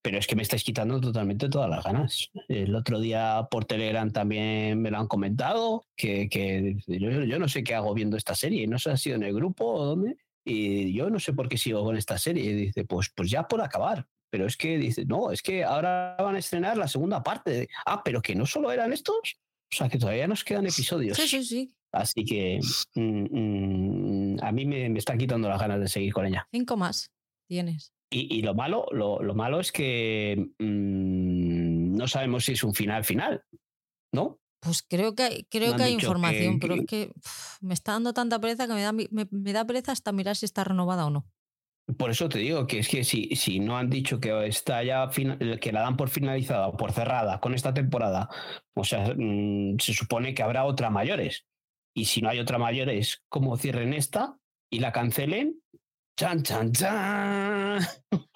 Pero 0.00 0.18
es 0.18 0.28
que 0.28 0.36
me 0.36 0.42
estáis 0.42 0.62
quitando 0.62 1.00
totalmente 1.00 1.48
todas 1.48 1.68
las 1.68 1.84
ganas. 1.84 2.30
El 2.46 2.74
otro 2.76 3.00
día 3.00 3.48
por 3.50 3.64
Telegram 3.64 4.10
también 4.12 4.80
me 4.80 4.90
lo 4.90 4.98
han 4.98 5.08
comentado, 5.08 5.84
que, 5.96 6.28
que 6.28 6.76
yo, 6.86 7.10
yo 7.24 7.38
no 7.40 7.48
sé 7.48 7.64
qué 7.64 7.74
hago 7.74 7.92
viendo 7.94 8.16
esta 8.16 8.36
serie. 8.36 8.66
No 8.68 8.78
sé 8.78 8.90
si 8.90 8.94
ha 8.94 8.96
sido 8.96 9.16
en 9.16 9.24
el 9.24 9.34
grupo 9.34 9.66
o 9.66 9.84
dónde. 9.84 10.16
Y 10.48 10.94
yo 10.94 11.10
no 11.10 11.20
sé 11.20 11.32
por 11.34 11.48
qué 11.48 11.58
sigo 11.58 11.84
con 11.84 11.96
esta 11.96 12.16
serie. 12.16 12.44
Y 12.44 12.54
dice, 12.54 12.84
pues, 12.84 13.10
pues 13.14 13.30
ya 13.30 13.46
por 13.46 13.60
acabar. 13.60 14.06
Pero 14.30 14.46
es 14.46 14.56
que 14.56 14.78
dice, 14.78 15.04
no, 15.04 15.30
es 15.30 15.42
que 15.42 15.64
ahora 15.64 16.16
van 16.18 16.36
a 16.36 16.38
estrenar 16.38 16.76
la 16.76 16.88
segunda 16.88 17.22
parte. 17.22 17.68
Ah, 17.86 18.02
pero 18.04 18.22
que 18.22 18.34
no 18.34 18.46
solo 18.46 18.72
eran 18.72 18.92
estos. 18.92 19.38
O 19.72 19.76
sea, 19.76 19.88
que 19.88 19.98
todavía 19.98 20.26
nos 20.26 20.44
quedan 20.44 20.66
episodios. 20.66 21.16
Sí, 21.16 21.28
sí, 21.28 21.44
sí. 21.44 21.74
Así 21.92 22.24
que 22.24 22.60
mm, 22.94 24.36
mm, 24.36 24.36
a 24.42 24.52
mí 24.52 24.66
me, 24.66 24.88
me 24.88 24.98
está 24.98 25.16
quitando 25.16 25.48
las 25.48 25.60
ganas 25.60 25.80
de 25.80 25.88
seguir 25.88 26.12
con 26.12 26.26
ella. 26.26 26.46
Cinco 26.50 26.76
más 26.76 27.10
tienes. 27.48 27.92
Y, 28.10 28.38
y 28.38 28.42
lo 28.42 28.54
malo, 28.54 28.86
lo, 28.92 29.22
lo 29.22 29.34
malo 29.34 29.60
es 29.60 29.72
que 29.72 30.50
mm, 30.58 31.96
no 31.96 32.08
sabemos 32.08 32.44
si 32.44 32.52
es 32.52 32.64
un 32.64 32.74
final 32.74 33.04
final, 33.04 33.42
¿no? 34.12 34.40
Pues 34.60 34.82
creo 34.82 35.14
que 35.14 35.46
creo 35.50 35.76
que 35.76 35.82
hay 35.84 35.92
información, 35.94 36.58
que- 36.58 36.66
pero 36.66 36.74
es 36.80 36.86
que 36.86 37.12
me 37.60 37.74
está 37.74 37.92
dando 37.92 38.12
tanta 38.12 38.40
pereza 38.40 38.66
que 38.66 38.74
me 38.74 38.82
da, 38.82 38.92
me, 38.92 39.06
me 39.10 39.52
da 39.52 39.64
pereza 39.64 39.92
hasta 39.92 40.12
mirar 40.12 40.36
si 40.36 40.46
está 40.46 40.64
renovada 40.64 41.06
o 41.06 41.10
no. 41.10 41.26
Por 41.96 42.10
eso 42.10 42.28
te 42.28 42.38
digo 42.40 42.66
que 42.66 42.80
es 42.80 42.88
que 42.88 43.02
si, 43.02 43.34
si 43.34 43.60
no 43.60 43.78
han 43.78 43.88
dicho 43.88 44.20
que 44.20 44.46
está 44.46 44.82
ya 44.82 45.08
que 45.08 45.72
la 45.72 45.80
dan 45.80 45.96
por 45.96 46.10
finalizada 46.10 46.66
o 46.68 46.76
por 46.76 46.92
cerrada 46.92 47.40
con 47.40 47.54
esta 47.54 47.72
temporada, 47.72 48.28
o 48.74 48.84
sea, 48.84 49.14
mm, 49.16 49.78
se 49.78 49.94
supone 49.94 50.34
que 50.34 50.42
habrá 50.42 50.64
otra 50.64 50.90
mayores. 50.90 51.46
Y 51.94 52.04
si 52.04 52.20
no 52.20 52.28
hay 52.28 52.40
otra 52.40 52.58
mayores, 52.58 53.22
como 53.30 53.56
cierren 53.56 53.94
esta 53.94 54.36
y 54.70 54.80
la 54.80 54.92
cancelen, 54.92 55.62
chan, 56.18 56.42
chan, 56.42 56.72
chan. 56.72 57.80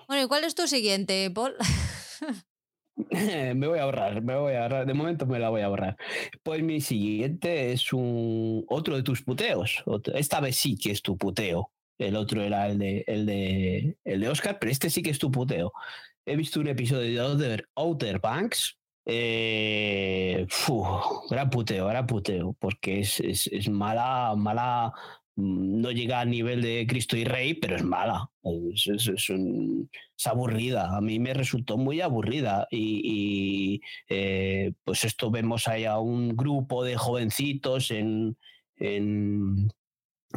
Bueno, 0.06 0.22
¿y 0.24 0.28
cuál 0.28 0.44
es 0.44 0.54
tu 0.54 0.66
siguiente, 0.66 1.30
Paul? 1.30 1.54
me 3.54 3.66
voy 3.66 3.78
a 3.78 3.84
ahorrar, 3.84 4.22
me 4.22 4.36
voy 4.36 4.54
a 4.54 4.62
ahorrar. 4.62 4.86
De 4.86 4.94
momento 4.94 5.26
me 5.26 5.38
la 5.38 5.48
voy 5.50 5.62
a 5.62 5.66
ahorrar. 5.66 5.96
Pues 6.42 6.62
mi 6.62 6.80
siguiente 6.80 7.72
es 7.72 7.92
un 7.92 8.64
otro 8.68 8.96
de 8.96 9.02
tus 9.02 9.22
puteos. 9.22 9.82
Esta 10.14 10.40
vez 10.40 10.56
sí 10.56 10.76
que 10.76 10.90
es 10.90 11.02
tu 11.02 11.16
puteo. 11.16 11.70
El 11.98 12.16
otro 12.16 12.42
era 12.42 12.68
el 12.68 12.78
de, 12.78 13.04
el 13.06 13.26
de, 13.26 13.96
el 14.04 14.20
de 14.20 14.28
Oscar, 14.28 14.58
pero 14.58 14.72
este 14.72 14.90
sí 14.90 15.02
que 15.02 15.10
es 15.10 15.18
tu 15.18 15.30
puteo. 15.30 15.72
He 16.26 16.36
visto 16.36 16.60
un 16.60 16.68
episodio 16.68 17.36
de 17.36 17.64
Outer, 17.74 18.20
Banks. 18.20 18.78
Eh, 19.04 20.46
fu, 20.48 20.84
gran 21.28 21.50
puteo, 21.50 21.86
gran 21.88 22.06
puteo, 22.06 22.54
porque 22.60 23.00
es, 23.00 23.18
es, 23.18 23.48
es 23.48 23.68
mala, 23.68 24.34
mala, 24.36 24.92
no 25.36 25.90
llega 25.90 26.20
al 26.20 26.30
nivel 26.30 26.62
de 26.62 26.86
Cristo 26.88 27.16
y 27.16 27.24
Rey, 27.24 27.54
pero 27.54 27.76
es 27.76 27.84
mala. 27.84 28.30
Es, 28.74 28.86
es- 29.08 29.30
un- 29.30 29.90
es 30.18 30.26
aburrida. 30.26 30.96
A 30.96 31.00
mí 31.00 31.18
me 31.18 31.34
resultó 31.34 31.76
muy 31.78 32.00
aburrida. 32.00 32.66
Y, 32.70 33.00
y, 33.04 33.80
eh, 34.08 34.72
pues 34.84 35.04
esto 35.04 35.30
vemos 35.30 35.68
ahí 35.68 35.84
a 35.84 35.98
un 35.98 36.36
grupo 36.36 36.84
de 36.84 36.96
jovencitos 36.96 37.90
en, 37.90 38.36
en 38.76 39.68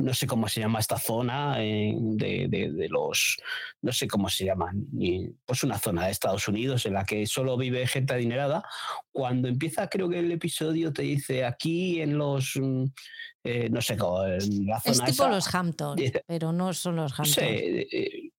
no 0.01 0.14
sé 0.14 0.27
cómo 0.27 0.48
se 0.48 0.59
llama 0.61 0.80
esta 0.80 0.98
zona 0.98 1.64
en- 1.64 2.17
de, 2.17 2.48
de- 2.49 2.72
de 2.72 2.90
los, 2.90 3.38
no 3.82 3.91
sé 3.91 4.07
cómo 4.07 4.30
se 4.30 4.45
llaman, 4.45 4.85
pues 5.45 5.64
una 5.64 5.77
zona 5.80 6.06
de 6.06 6.11
Estados 6.11 6.48
Unidos 6.48 6.85
en 6.85 6.93
la 6.93 7.06
que 7.06 7.25
solo 7.27 7.57
vive 7.57 7.85
gente 7.88 8.14
adinerada. 8.14 8.64
Cuando 9.11 9.48
empieza, 9.48 9.88
creo 9.90 10.09
que 10.09 10.19
el 10.19 10.32
episodio 10.32 10.91
te 10.93 11.03
dice 11.03 11.45
aquí 11.45 12.01
en 12.01 12.17
los, 12.17 12.56
mm, 12.56 12.85
eh, 13.43 13.69
no 13.69 13.82
sé, 13.82 13.98
cómo, 13.98 14.24
en 14.25 14.65
la 14.65 14.77
Es 14.77 14.83
zona 14.83 15.06
tipo 15.06 15.24
esa, 15.24 15.30
los 15.30 15.53
Hamptons, 15.56 16.01
dice- 16.01 16.24
pero 16.27 16.51
no 16.51 16.74
son 16.74 16.95
los 16.98 17.11
Hamptons. 17.11 17.35
Sí, 17.35 17.41
eh, 17.91 18.30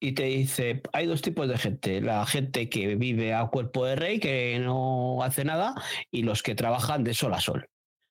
y 0.00 0.12
te 0.12 0.24
dice, 0.24 0.80
hay 0.92 1.06
dos 1.06 1.22
tipos 1.22 1.48
de 1.48 1.58
gente, 1.58 2.00
la 2.00 2.24
gente 2.24 2.68
que 2.68 2.94
vive 2.94 3.34
a 3.34 3.46
cuerpo 3.48 3.84
de 3.84 3.96
rey, 3.96 4.20
que 4.20 4.58
no 4.60 5.22
hace 5.24 5.44
nada, 5.44 5.74
y 6.12 6.22
los 6.22 6.44
que 6.44 6.54
trabajan 6.54 7.02
de 7.02 7.14
sol 7.14 7.34
a 7.34 7.40
sol. 7.40 7.66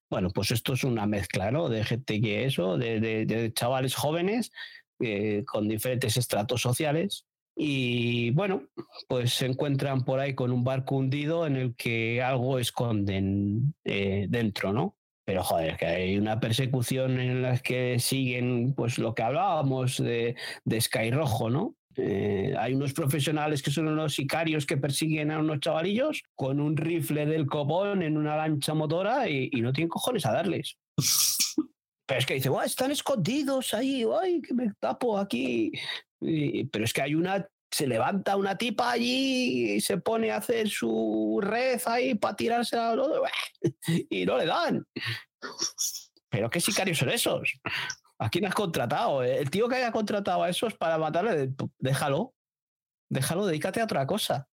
Bueno, 0.09 0.29
pues 0.29 0.51
esto 0.51 0.73
es 0.73 0.83
una 0.83 1.05
mezcla, 1.05 1.51
¿no? 1.51 1.67
De 1.69 1.83
gente 1.83 2.21
que 2.21 2.45
eso, 2.45 2.77
de, 2.77 2.99
de- 2.99 3.25
de 3.25 3.53
chavales 3.53 3.95
jóvenes 3.95 4.51
eh, 4.99 5.43
con 5.45 5.67
diferentes 5.67 6.15
estratos 6.17 6.61
sociales. 6.61 7.25
Y 7.55 8.31
bueno, 8.31 8.63
pues 9.07 9.33
se 9.33 9.47
encuentran 9.47 10.05
por 10.05 10.19
ahí 10.19 10.35
con 10.35 10.51
un 10.51 10.63
barco 10.63 10.95
hundido 10.97 11.47
en 11.47 11.55
el 11.57 11.75
que 11.75 12.21
algo 12.21 12.59
esconden 12.59 13.73
eh, 13.83 14.27
dentro, 14.29 14.71
¿no? 14.73 14.95
Pero 15.25 15.43
joder, 15.43 15.75
que 15.75 15.85
hay 15.87 16.17
una 16.17 16.39
persecución 16.39 17.19
en 17.19 17.41
la 17.41 17.57
que 17.59 17.99
siguen, 17.99 18.73
pues 18.75 18.97
lo 18.99 19.13
que 19.15 19.23
hablábamos 19.23 19.97
de, 19.97 20.35
de 20.65 20.81
Sky 20.81 21.11
Rojo, 21.11 21.49
¿no? 21.49 21.75
Eh, 21.99 22.53
hay 22.57 22.75
unos 22.75 22.93
profesionales 22.93 23.63
que 23.63 23.71
son 23.71 23.87
unos 23.87 24.13
sicarios 24.13 24.67
que 24.67 24.77
persiguen 24.77 25.31
a 25.31 25.39
unos 25.39 25.59
chavalillos 25.59 26.21
con 26.35 26.59
un 26.59 26.77
rifle 26.77 27.25
del 27.25 27.47
copón 27.47 28.03
en 28.03 28.17
una 28.17 28.37
lancha 28.37 28.75
motora 28.75 29.27
y, 29.27 29.49
no 29.61 29.73
tienen 29.73 29.89
cojones 29.89 30.25
a 30.27 30.31
darles. 30.31 30.77
Pero 32.05 32.19
es 32.19 32.25
que 32.25 32.35
dice, 32.35 32.49
"Buah, 32.49 32.65
están 32.65 32.91
escondidos 32.91 33.73
ahí, 33.73 34.05
ay, 34.21 34.41
que 34.41 34.53
me 34.53 34.71
tapo 34.79 35.17
aquí. 35.17 35.71
Pero 36.19 36.85
es 36.85 36.93
que 36.93 37.01
hay 37.01 37.15
una, 37.15 37.45
se 37.71 37.87
levanta 37.87 38.37
una 38.37 38.55
tipa 38.55 38.91
allí 38.91 39.73
y 39.73 39.81
se 39.81 39.97
pone 39.97 40.31
a 40.31 40.37
hacer 40.37 40.69
su 40.69 41.39
red 41.41 41.81
ahí 41.85 42.13
para 42.13 42.35
tirarse 42.35 42.77
al 42.77 42.99
otro 42.99 43.23
y 44.09 44.25
no 44.25 44.37
le 44.37 44.45
dan. 44.45 44.85
Pero 46.29 46.49
qué 46.49 46.61
sicarios 46.61 46.99
son 46.99 47.09
esos. 47.09 47.59
¿A 48.19 48.29
quién 48.29 48.45
has 48.45 48.53
contratado? 48.55 49.23
El 49.23 49.49
tío 49.49 49.67
que 49.67 49.75
haya 49.75 49.91
contratado 49.91 50.43
a 50.43 50.49
esos 50.49 50.73
para 50.75 50.97
matarle, 50.97 51.53
déjalo. 51.77 52.33
Déjalo, 53.09 53.45
dedícate 53.45 53.79
a 53.79 53.85
otra 53.85 54.05
cosa. 54.05 54.47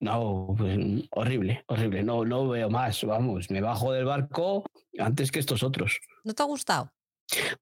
No, 0.00 0.54
pues, 0.58 0.78
horrible, 1.12 1.62
horrible. 1.68 2.02
No, 2.02 2.24
no 2.24 2.48
veo 2.48 2.68
más. 2.68 3.04
Vamos, 3.04 3.50
me 3.50 3.60
bajo 3.60 3.92
del 3.92 4.04
barco 4.04 4.64
antes 4.98 5.30
que 5.30 5.38
estos 5.38 5.62
otros. 5.62 6.00
¿No 6.24 6.34
te 6.34 6.42
ha 6.42 6.46
gustado? 6.46 6.92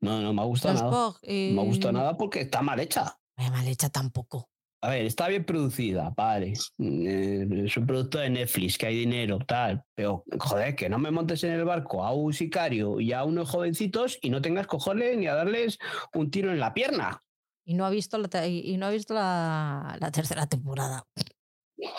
No, 0.01 0.21
no 0.21 0.33
me 0.33 0.41
ha 0.41 0.45
gustado 0.47 0.75
Los 0.75 0.83
nada. 0.83 0.93
No 0.93 1.55
me 1.55 1.61
ha 1.61 1.65
gustado 1.65 1.91
eh, 1.91 2.01
nada 2.01 2.17
porque 2.17 2.41
está 2.41 2.63
mal 2.63 2.81
hecha. 2.81 3.19
eh, 3.37 3.51
mal 3.51 3.67
hecha 3.69 3.91
tampoco. 3.91 4.49
A 4.83 4.89
ver, 4.89 5.05
está 5.05 5.29
bien 5.29 5.45
producida, 5.45 6.11
vale. 6.17 6.55
Eh, 6.79 7.47
es 7.65 7.77
un 7.77 7.87
producto 7.87 8.19
de 8.19 8.31
Netflix, 8.31 8.79
que 8.79 8.87
hay 8.87 8.97
dinero, 8.97 9.39
tal. 9.47 9.85
Pero, 9.95 10.25
joder, 10.39 10.75
que 10.75 10.89
no 10.89 10.99
me 10.99 11.11
montes 11.11 11.45
en 11.45 11.53
el 11.53 11.65
barco 11.65 12.03
a 12.03 12.13
un 12.13 12.33
sicario 12.33 12.99
y 12.99 13.13
a 13.13 13.25
unos 13.25 13.51
jovencitos 13.51 14.19
y 14.23 14.31
no 14.31 14.41
tengas 14.41 14.67
cojones 14.67 15.19
ni 15.19 15.27
a 15.27 15.35
darles 15.35 15.79
un 16.15 16.31
tiro 16.31 16.51
en 16.51 16.61
la 16.61 16.73
pierna. 16.73 17.21
Y 17.65 17.75
no 17.75 17.85
ha 17.85 17.91
visto 17.91 18.17
la, 18.17 18.47
y 18.47 18.77
no 18.79 18.87
ha 18.87 18.91
visto 18.91 19.13
la, 19.13 19.99
la 20.01 20.11
tercera 20.11 20.47
temporada. 20.47 21.05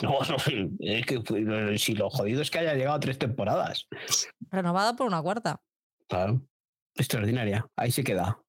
No, 0.01 0.19
no, 0.21 0.35
es 0.79 1.05
que 1.05 1.19
pues, 1.19 1.81
si 1.81 1.93
lo 1.93 2.09
jodido 2.09 2.41
es 2.41 2.49
que 2.49 2.59
haya 2.59 2.73
llegado 2.73 2.95
a 2.95 2.99
tres 2.99 3.19
temporadas. 3.19 3.87
Renovada 4.49 4.95
por 4.95 5.05
una 5.05 5.21
cuarta. 5.21 5.61
Claro. 6.07 6.41
Extraordinaria. 6.95 7.65
Ahí 7.75 7.91
se 7.91 8.03
queda. 8.03 8.40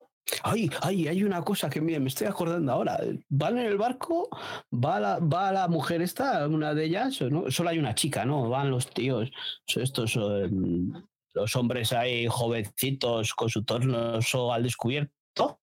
Ay, 0.43 0.71
ay, 0.81 1.09
hay 1.09 1.25
una 1.25 1.43
cosa 1.43 1.69
que 1.69 1.81
mira, 1.81 1.99
me 1.99 2.09
estoy 2.09 2.27
acordando 2.27 2.73
ahora. 2.73 2.99
Van 3.29 3.59
en 3.59 3.67
el 3.67 3.77
barco, 3.77 4.29
va 4.73 5.01
la, 5.01 5.19
va 5.19 5.53
la 5.53 5.69
mujer 5.69 6.01
esta, 6.01 6.47
una 6.47 6.75
de 6.75 6.85
ellas. 6.85 7.15
Solo 7.49 7.69
hay 7.69 7.79
una 7.79 7.95
chica, 7.95 8.25
¿no? 8.25 8.49
Van 8.49 8.71
los 8.71 8.89
tíos, 8.89 9.31
estos 9.67 10.13
son 10.13 11.09
los 11.35 11.57
hombres 11.57 11.93
ahí 11.93 12.27
jovencitos 12.29 13.35
con 13.35 13.49
su 13.49 13.65
torso 13.65 14.53
al 14.53 14.63
descubierto. 14.63 15.61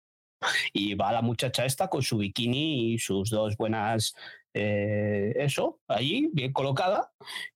Y 0.73 0.95
va 0.95 1.13
la 1.13 1.23
muchacha 1.23 1.65
esta 1.65 1.89
con 1.89 2.03
su 2.03 2.19
bikini 2.19 2.93
y 2.93 2.99
sus 2.99 3.31
dos 3.31 3.57
buenas, 3.57 4.15
eh, 4.55 5.33
eso, 5.37 5.81
allí, 5.89 6.31
bien 6.33 6.53
colocada. 6.53 7.13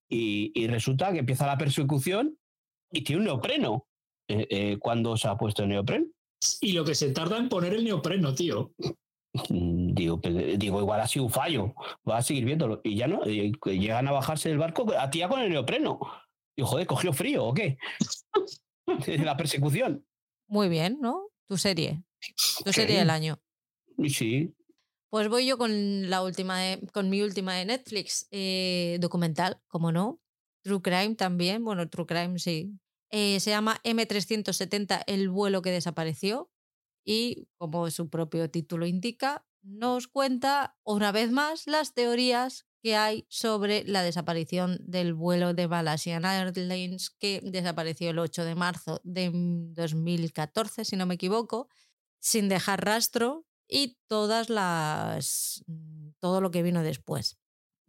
Y, 0.08 0.50
y 0.54 0.66
resulta 0.66 1.12
que 1.12 1.20
empieza 1.20 1.46
la 1.46 1.58
persecución 1.58 2.36
y 2.90 3.02
tiene 3.02 3.20
un 3.20 3.26
neopreno. 3.26 3.86
Eh, 4.28 4.46
eh, 4.50 4.78
¿Cuándo 4.78 5.16
se 5.16 5.28
ha 5.28 5.36
puesto 5.36 5.62
el 5.62 5.68
neopreno? 5.68 6.06
Y 6.60 6.72
lo 6.72 6.84
que 6.84 6.94
se 6.94 7.10
tarda 7.12 7.36
en 7.38 7.48
poner 7.48 7.74
el 7.74 7.84
neopreno, 7.84 8.34
tío. 8.34 8.72
Mm, 9.48 9.94
Digo, 9.94 10.20
digo, 10.58 10.80
igual 10.80 11.00
ha 11.00 11.06
sido 11.08 11.24
un 11.26 11.30
fallo. 11.30 11.74
Va 12.08 12.18
a 12.18 12.22
seguir 12.22 12.44
viéndolo. 12.44 12.80
Y 12.84 12.96
ya 12.96 13.06
no, 13.06 13.28
y 13.28 13.52
que 13.52 13.78
llegan 13.78 14.08
a 14.08 14.12
bajarse 14.12 14.48
del 14.48 14.58
barco 14.58 14.86
a 14.98 15.10
tía 15.10 15.28
con 15.28 15.40
el 15.40 15.50
neopreno. 15.50 16.00
Y 16.56 16.62
joder, 16.62 16.86
¿cogió 16.86 17.12
frío 17.12 17.44
o 17.46 17.54
qué? 17.54 17.78
La 19.24 19.36
persecución. 19.36 20.04
Muy 20.48 20.68
bien, 20.68 20.98
¿no? 21.00 21.28
Tu 21.48 21.56
serie. 21.56 22.02
Tu 22.64 22.70
Ok. 22.70 22.74
serie 22.74 22.98
del 22.98 23.10
año. 23.10 23.38
Y 23.98 24.10
sí. 24.10 24.54
Pues 25.10 25.28
voy 25.28 25.46
yo 25.46 25.58
con 25.58 26.08
la 26.10 26.22
última 26.22 26.58
de- 26.60 26.86
con 26.92 27.10
mi 27.10 27.20
última 27.22 27.54
de 27.54 27.66
Netflix, 27.66 28.26
eh, 28.30 28.96
documental, 29.00 29.60
como 29.68 29.92
no. 29.92 30.18
True 30.62 30.80
Crime 30.80 31.14
también, 31.16 31.64
bueno, 31.64 31.88
True 31.88 32.06
Crime 32.06 32.38
sí. 32.38 32.72
Eh, 33.12 33.40
se 33.40 33.50
llama 33.50 33.78
M370, 33.84 35.04
el 35.06 35.28
vuelo 35.28 35.62
que 35.62 35.70
desapareció. 35.70 36.50
Y 37.04 37.46
como 37.58 37.90
su 37.90 38.08
propio 38.08 38.50
título 38.50 38.86
indica, 38.86 39.44
nos 39.62 40.08
cuenta 40.08 40.76
una 40.82 41.12
vez 41.12 41.30
más 41.30 41.66
las 41.66 41.94
teorías 41.94 42.66
que 42.82 42.96
hay 42.96 43.26
sobre 43.28 43.84
la 43.84 44.02
desaparición 44.02 44.78
del 44.80 45.14
vuelo 45.14 45.54
de 45.54 45.68
Malaysian 45.68 46.24
Airlines 46.24 47.10
que 47.10 47.40
desapareció 47.44 48.10
el 48.10 48.18
8 48.18 48.44
de 48.44 48.54
marzo 48.54 49.00
de 49.04 49.30
2014, 49.32 50.84
si 50.84 50.96
no 50.96 51.06
me 51.06 51.14
equivoco, 51.14 51.68
sin 52.18 52.48
dejar 52.48 52.84
rastro 52.84 53.46
y 53.68 53.98
todas 54.08 54.50
las 54.50 55.64
mm, 55.66 56.10
todo 56.18 56.40
lo 56.40 56.50
que 56.50 56.62
vino 56.62 56.82
después. 56.82 57.38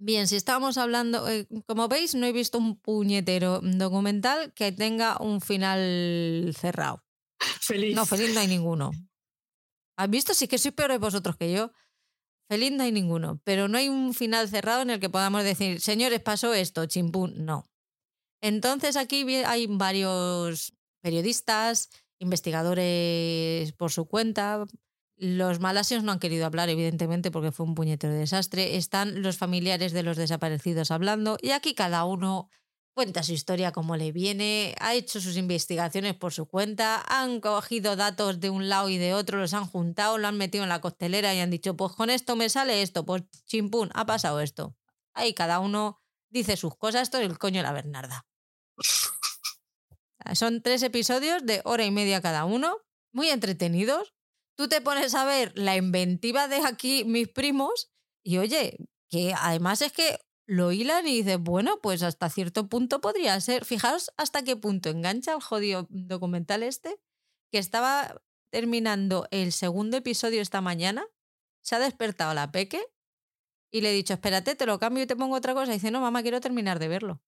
Bien, 0.05 0.27
si 0.27 0.35
estábamos 0.35 0.77
hablando, 0.77 1.29
eh, 1.29 1.47
como 1.65 1.87
veis, 1.87 2.13
no 2.13 2.25
he 2.25 2.33
visto 2.33 2.57
un 2.57 2.75
puñetero 2.75 3.61
documental 3.63 4.51
que 4.53 4.73
tenga 4.73 5.15
un 5.21 5.39
final 5.39 6.53
cerrado. 6.59 7.01
Feliz. 7.61 7.95
No, 7.95 8.05
feliz 8.05 8.33
no 8.33 8.41
hay 8.41 8.47
ninguno. 8.47 8.91
¿Has 9.95 10.09
visto? 10.09 10.33
Sí 10.33 10.49
que 10.49 10.57
sois 10.57 10.75
peores 10.75 10.99
vosotros 10.99 11.37
que 11.37 11.53
yo. 11.53 11.71
Feliz 12.49 12.73
no 12.73 12.83
hay 12.83 12.91
ninguno, 12.91 13.39
pero 13.45 13.69
no 13.69 13.77
hay 13.77 13.87
un 13.87 14.13
final 14.13 14.49
cerrado 14.49 14.81
en 14.81 14.89
el 14.89 14.99
que 14.99 15.09
podamos 15.09 15.45
decir, 15.45 15.79
señores, 15.79 16.19
pasó 16.19 16.53
esto, 16.53 16.85
chimpún. 16.85 17.45
No. 17.45 17.65
Entonces 18.41 18.97
aquí 18.97 19.23
hay 19.45 19.67
varios 19.67 20.73
periodistas, 21.01 21.89
investigadores 22.19 23.71
por 23.71 23.89
su 23.89 24.03
cuenta. 24.03 24.65
Los 25.23 25.61
malasios 25.61 26.03
no 26.03 26.11
han 26.11 26.19
querido 26.19 26.45
hablar, 26.45 26.67
evidentemente, 26.67 27.31
porque 27.31 27.53
fue 27.53 27.65
un 27.65 27.75
puñetero 27.75 28.11
desastre. 28.11 28.75
Están 28.75 29.21
los 29.21 29.37
familiares 29.37 29.93
de 29.93 30.03
los 30.03 30.17
desaparecidos 30.17 30.91
hablando 30.91 31.37
y 31.41 31.51
aquí 31.51 31.75
cada 31.75 32.03
uno 32.03 32.49
cuenta 32.93 33.23
su 33.23 33.31
historia 33.31 33.71
como 33.71 33.95
le 33.95 34.11
viene, 34.11 34.75
ha 34.81 34.93
hecho 34.95 35.21
sus 35.21 35.37
investigaciones 35.37 36.13
por 36.13 36.33
su 36.33 36.45
cuenta, 36.45 37.01
han 37.07 37.39
cogido 37.39 37.95
datos 37.95 38.41
de 38.41 38.49
un 38.49 38.67
lado 38.67 38.89
y 38.89 38.97
de 38.97 39.13
otro, 39.13 39.39
los 39.39 39.53
han 39.53 39.65
juntado, 39.65 40.17
lo 40.17 40.27
han 40.27 40.37
metido 40.37 40.65
en 40.65 40.69
la 40.69 40.81
costelera 40.81 41.33
y 41.33 41.39
han 41.39 41.49
dicho, 41.49 41.77
pues 41.77 41.93
con 41.93 42.09
esto 42.09 42.35
me 42.35 42.49
sale 42.49 42.81
esto, 42.81 43.05
pues 43.05 43.23
chimpún, 43.45 43.91
ha 43.93 44.05
pasado 44.05 44.41
esto. 44.41 44.75
Ahí 45.13 45.33
cada 45.33 45.59
uno 45.59 46.01
dice 46.31 46.57
sus 46.57 46.75
cosas, 46.75 47.03
esto 47.03 47.19
es 47.19 47.25
el 47.25 47.39
coño 47.39 47.59
de 47.59 47.63
la 47.63 47.71
Bernarda. 47.71 48.27
Son 50.33 50.61
tres 50.61 50.83
episodios 50.83 51.45
de 51.45 51.61
hora 51.63 51.85
y 51.85 51.91
media 51.91 52.21
cada 52.21 52.43
uno, 52.43 52.79
muy 53.13 53.29
entretenidos. 53.29 54.12
Tú 54.55 54.67
te 54.67 54.81
pones 54.81 55.15
a 55.15 55.25
ver 55.25 55.51
la 55.55 55.75
inventiva 55.75 56.47
de 56.47 56.57
aquí 56.57 57.03
mis 57.05 57.27
primos 57.27 57.91
y 58.23 58.37
oye, 58.37 58.77
que 59.09 59.33
además 59.35 59.81
es 59.81 59.91
que 59.91 60.19
lo 60.45 60.71
hilan 60.71 61.07
y 61.07 61.17
dices, 61.17 61.39
bueno, 61.39 61.79
pues 61.81 62.03
hasta 62.03 62.29
cierto 62.29 62.67
punto 62.67 63.01
podría 63.01 63.39
ser. 63.41 63.65
Fijaos 63.65 64.11
hasta 64.17 64.43
qué 64.43 64.55
punto 64.55 64.89
engancha 64.89 65.33
el 65.33 65.41
jodido 65.41 65.87
documental 65.89 66.63
este, 66.63 66.99
que 67.51 67.57
estaba 67.57 68.21
terminando 68.51 69.27
el 69.31 69.51
segundo 69.51 69.97
episodio 69.97 70.41
esta 70.41 70.61
mañana, 70.61 71.07
se 71.61 71.75
ha 71.75 71.79
despertado 71.79 72.33
la 72.33 72.51
peque 72.51 72.85
y 73.71 73.81
le 73.81 73.89
he 73.89 73.93
dicho, 73.93 74.13
espérate, 74.13 74.55
te 74.55 74.67
lo 74.67 74.77
cambio 74.77 75.03
y 75.03 75.07
te 75.07 75.15
pongo 75.15 75.35
otra 75.35 75.55
cosa. 75.55 75.71
Dice, 75.71 75.89
no, 75.89 76.01
mamá, 76.01 76.21
quiero 76.21 76.39
terminar 76.39 76.77
de 76.77 76.87
verlo. 76.87 77.23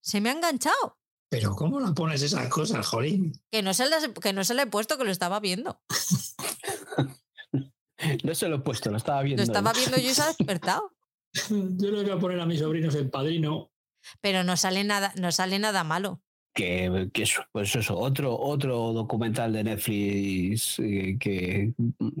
Se 0.00 0.22
me 0.22 0.30
ha 0.30 0.32
enganchado. 0.32 0.98
Pero 1.32 1.56
¿cómo 1.56 1.80
no 1.80 1.94
pones 1.94 2.20
esas 2.20 2.46
cosas, 2.48 2.86
Jolín? 2.86 3.32
Que 3.50 3.62
no 3.62 3.72
se 3.72 3.88
le, 3.88 4.12
que 4.12 4.34
no 4.34 4.44
se 4.44 4.52
le 4.52 4.64
he 4.64 4.66
puesto, 4.66 4.98
que 4.98 5.04
lo 5.04 5.10
estaba 5.10 5.40
viendo. 5.40 5.80
no 8.22 8.34
se 8.34 8.48
lo 8.50 8.56
he 8.56 8.58
puesto, 8.58 8.90
lo 8.90 8.98
estaba 8.98 9.22
viendo. 9.22 9.40
Lo 9.40 9.46
estaba 9.46 9.72
viendo 9.72 9.96
yo 9.96 10.10
y 10.10 10.14
se 10.14 10.20
ha 10.20 10.26
despertado. 10.26 10.92
Yo 11.48 11.90
le 11.90 12.02
voy 12.02 12.10
a 12.10 12.18
poner 12.18 12.38
a 12.38 12.44
mis 12.44 12.60
sobrinos 12.60 12.94
el 12.96 13.08
padrino. 13.08 13.72
Pero 14.20 14.44
no 14.44 14.58
sale 14.58 14.84
nada, 14.84 15.14
no 15.16 15.32
sale 15.32 15.58
nada 15.58 15.84
malo. 15.84 16.20
Que, 16.54 17.08
que 17.14 17.22
eso, 17.22 17.42
pues 17.50 17.74
eso, 17.74 17.96
otro, 17.96 18.38
otro 18.38 18.92
documental 18.92 19.54
de 19.54 19.64
Netflix 19.64 20.78
eh, 20.80 21.16
que, 21.18 21.72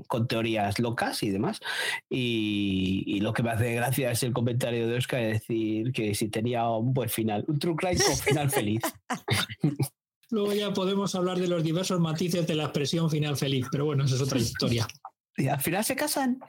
con 0.08 0.26
teorías 0.26 0.78
locas 0.78 1.22
y 1.22 1.30
demás. 1.30 1.60
Y, 2.08 3.20
lo 3.20 3.32
que 3.32 3.42
me 3.42 3.50
hace 3.50 3.74
gracia 3.74 4.10
es 4.10 4.22
el 4.22 4.32
comentario 4.32 4.88
de 4.88 4.96
Oscar 4.96 5.20
de 5.20 5.32
decir 5.34 5.92
que 5.92 6.14
si 6.14 6.28
tenía 6.28 6.68
un 6.68 6.94
buen 6.94 7.08
final, 7.08 7.44
un 7.46 7.58
true 7.58 7.76
crime 7.76 8.00
con 8.02 8.16
final 8.16 8.50
feliz. 8.50 8.82
Luego 10.30 10.54
ya 10.54 10.72
podemos 10.72 11.14
hablar 11.14 11.38
de 11.38 11.46
los 11.46 11.62
diversos 11.62 12.00
matices 12.00 12.46
de 12.46 12.54
la 12.54 12.64
expresión 12.64 13.10
final 13.10 13.36
feliz, 13.36 13.66
pero 13.70 13.84
bueno, 13.84 14.04
eso 14.04 14.16
es 14.16 14.22
otra 14.22 14.38
historia. 14.38 14.88
Y 15.36 15.48
al 15.48 15.60
final 15.60 15.84
se 15.84 15.94
casan. 15.94 16.40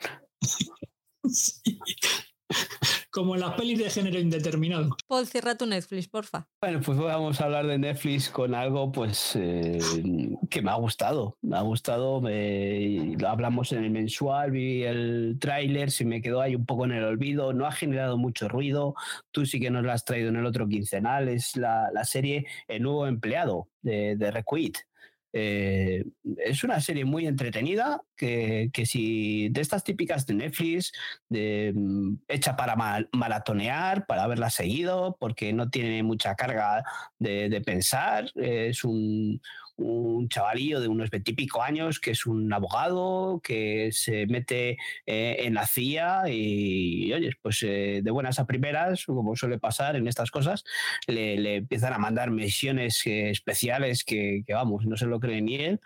sí. 1.29 1.61
Como 3.11 3.35
en 3.35 3.41
las 3.41 3.53
pelis 3.53 3.77
de 3.77 3.89
género 3.89 4.19
indeterminado. 4.19 4.95
Paul, 5.07 5.27
cierra 5.27 5.55
tu 5.55 5.67
Netflix, 5.67 6.07
porfa. 6.07 6.47
Bueno, 6.61 6.81
pues 6.81 6.97
vamos 6.97 7.39
a 7.39 7.45
hablar 7.45 7.67
de 7.67 7.77
Netflix 7.77 8.29
con 8.29 8.55
algo 8.55 8.91
pues 8.91 9.35
eh, 9.35 9.79
que 10.49 10.61
me 10.63 10.71
ha 10.71 10.75
gustado. 10.75 11.37
Me 11.41 11.57
ha 11.57 11.61
gustado, 11.61 12.21
lo 12.21 13.29
hablamos 13.29 13.71
en 13.71 13.83
el 13.83 13.91
mensual, 13.91 14.51
vi 14.51 14.83
el 14.83 15.37
tráiler, 15.39 15.91
se 15.91 16.05
me 16.05 16.21
quedó 16.21 16.41
ahí 16.41 16.55
un 16.55 16.65
poco 16.65 16.85
en 16.85 16.93
el 16.93 17.03
olvido, 17.03 17.53
no 17.53 17.67
ha 17.67 17.71
generado 17.71 18.17
mucho 18.17 18.47
ruido. 18.47 18.95
Tú 19.31 19.45
sí 19.45 19.59
que 19.59 19.69
nos 19.69 19.85
la 19.85 19.93
has 19.93 20.05
traído 20.05 20.29
en 20.29 20.37
el 20.37 20.45
otro 20.45 20.67
quincenal, 20.67 21.29
es 21.29 21.55
la, 21.55 21.91
serie 22.03 22.47
El 22.67 22.83
nuevo 22.83 23.05
empleado 23.07 23.69
de, 23.81 24.15
de 24.15 24.31
Requit. 24.31 24.79
Eh, 25.33 26.05
es 26.37 26.63
una 26.63 26.79
serie 26.79 27.05
muy 27.05 27.25
entretenida 27.25 28.01
que, 28.15 28.69
si 28.85 29.49
de 29.49 29.61
estas 29.61 29.83
típicas 29.83 30.25
de 30.27 30.35
Netflix, 30.35 30.93
mm, 31.29 32.15
hecha 32.27 32.55
para 32.55 32.75
maratonear, 33.11 34.05
para 34.05 34.23
haberla 34.23 34.49
seguido, 34.49 35.17
porque 35.19 35.51
no 35.51 35.69
tiene 35.69 36.03
mucha 36.03 36.35
carga 36.35 36.83
de 37.19 37.61
pensar, 37.65 38.31
es 38.35 38.83
un, 38.83 39.41
un 39.75 40.29
chavalillo 40.29 40.79
de 40.79 40.87
unos 40.87 41.09
veintipico 41.09 41.61
años 41.61 41.99
que 41.99 42.11
es 42.11 42.25
un 42.25 42.51
abogado 42.53 43.41
que 43.43 43.89
se 43.91 44.27
mete 44.27 44.77
eh, 45.05 45.37
en 45.39 45.55
la 45.55 45.65
CIA 45.65 46.29
y, 46.29 47.11
oye, 47.13 47.31
pues 47.41 47.63
eh, 47.63 48.01
de 48.03 48.11
buenas 48.11 48.39
a 48.39 48.45
primeras, 48.45 49.05
como 49.05 49.35
suele 49.35 49.59
pasar 49.59 49.95
en 49.95 50.07
estas 50.07 50.31
cosas, 50.31 50.63
le, 51.07 51.55
empiezan 51.55 51.93
a 51.93 51.97
mandar 51.97 52.31
misiones 52.31 53.05
eh, 53.07 53.29
especiales 53.29 54.03
que, 54.03 54.43
que, 54.45 54.53
vamos, 54.53 54.85
no 54.85 54.97
se 54.97 55.05
lo 55.05 55.19
cree 55.19 55.41
ni 55.41 55.55
él. 55.55 55.79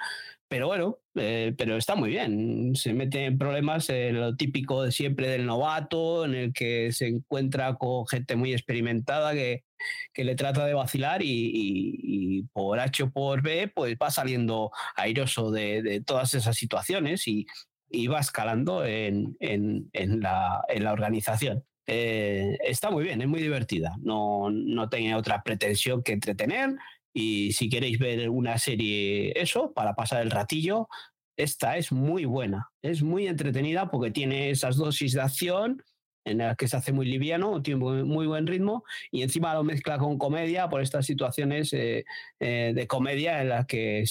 Pero 0.49 0.67
bueno, 0.67 0.99
eh, 1.15 1.53
pero 1.57 1.75
está 1.75 1.95
muy 1.95 2.09
bien. 2.09 2.73
Se 2.75 2.93
mete 2.93 3.25
en 3.25 3.37
problemas 3.37 3.89
eh, 3.89 4.11
lo 4.13 4.35
típico 4.35 4.83
de 4.83 4.91
siempre 4.91 5.27
del 5.27 5.45
novato, 5.45 6.23
en 6.23 6.35
el 6.35 6.53
que 6.53 6.91
se 6.93 7.07
encuentra 7.07 7.75
con 7.75 8.07
gente 8.07 8.35
muy 8.37 8.53
experimentada 8.53 9.33
que, 9.33 9.65
que 10.13 10.23
le 10.23 10.35
trata 10.35 10.65
de 10.65 10.73
vacilar 10.73 11.21
y, 11.23 12.45
por 12.53 12.79
H 12.79 13.03
o 13.03 13.11
por 13.11 13.41
B, 13.41 13.67
pues 13.73 13.97
va 14.01 14.09
saliendo 14.09 14.71
airoso 14.95 15.51
de, 15.51 15.81
de 15.81 16.01
todas 16.01 16.33
esas 16.33 16.55
situaciones 16.55 17.27
y, 17.27 17.45
y 17.89 18.07
va 18.07 18.19
escalando 18.19 18.85
en, 18.85 19.35
en, 19.39 19.89
en, 19.93 20.21
la, 20.21 20.63
en 20.69 20.83
la, 20.83 20.93
organización. 20.93 21.63
Eh, 21.87 22.57
está 22.63 22.89
muy 22.89 23.03
bien, 23.03 23.21
es 23.21 23.27
muy 23.27 23.41
divertida. 23.41 23.95
No, 24.01 24.49
no 24.49 24.89
tiene 24.89 25.15
otra 25.15 25.43
pretensión 25.43 26.03
que 26.03 26.13
entretener 26.13 26.75
y 27.17 27.51
si 27.53 27.67
queréis 27.67 27.97
ver 27.97 28.29
una 28.29 28.59
serie, 28.59 29.33
eso, 29.41 29.73
para 29.73 29.95
pasar 29.95 30.21
el 30.21 30.29
ratillo, 30.29 30.87
esta 31.35 31.75
es 31.77 31.91
muy 31.91 32.25
buena. 32.25 32.69
Es 32.83 33.01
muy 33.01 33.27
entretenida 33.27 33.89
porque 33.89 34.11
tiene 34.11 34.51
esas 34.51 34.75
dosis 34.77 35.13
de 35.13 35.21
acción 35.21 35.83
en 36.25 36.37
las 36.37 36.55
que 36.57 36.67
se 36.67 36.77
hace 36.77 36.91
muy 36.91 37.07
liviano, 37.07 37.63
tiene 37.63 37.79
muy, 38.03 38.27
buen 38.27 38.45
ritmo 38.45 38.83
y 39.09 39.23
encima 39.23 39.55
lo 39.55 39.63
mezcla 39.63 39.97
con 39.97 40.19
comedia 40.19 40.69
por 40.69 40.81
estas 40.81 41.07
situaciones 41.07 41.73
eh, 41.73 42.05
eh, 42.39 42.73
de 42.75 42.85
comedia 42.85 43.41
en 43.41 43.49
las 43.49 43.65
que 43.65 44.03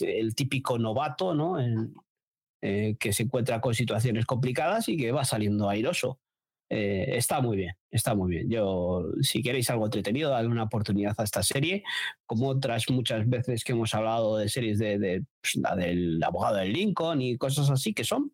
el 0.00 0.34
típico 0.34 0.78
novato, 0.78 1.34
¿no? 1.34 1.56
Eh, 2.60 2.96
que 3.00 3.14
se 3.14 3.22
encuentra 3.22 3.62
con 3.62 3.72
situaciones 3.72 4.26
complicadas 4.26 4.90
y 4.90 4.98
que 4.98 5.12
va 5.12 5.24
saliendo 5.24 5.70
airoso. 5.70 6.18
Eh, 6.70 7.16
está 7.16 7.40
muy 7.40 7.56
bien, 7.56 7.74
está 7.90 8.14
muy 8.14 8.30
bien. 8.30 8.50
Yo, 8.50 9.04
si 9.22 9.42
queréis 9.42 9.70
algo 9.70 9.86
entretenido, 9.86 10.30
dale 10.30 10.48
una 10.48 10.64
oportunidad 10.64 11.14
a 11.18 11.24
esta 11.24 11.42
serie, 11.42 11.82
como 12.26 12.48
otras 12.48 12.90
muchas 12.90 13.28
veces 13.28 13.64
que 13.64 13.72
hemos 13.72 13.94
hablado 13.94 14.36
de 14.36 14.48
series 14.48 14.78
de, 14.78 15.24
pues, 15.40 15.58
del 15.76 16.22
abogado 16.22 16.56
de 16.56 16.66
Lincoln 16.66 17.22
y 17.22 17.38
cosas 17.38 17.70
así 17.70 17.94
que 17.94 18.04
son 18.04 18.32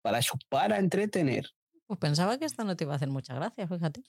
para 0.00 0.18
eso, 0.20 0.38
para 0.48 0.78
entretener. 0.78 1.50
Pues 1.86 2.00
pensaba 2.00 2.38
que 2.38 2.46
esta 2.46 2.64
no 2.64 2.76
te 2.76 2.84
iba 2.84 2.94
a 2.94 2.96
hacer 2.96 3.10
mucha 3.10 3.34
gracia, 3.34 3.68
fíjate. 3.68 4.02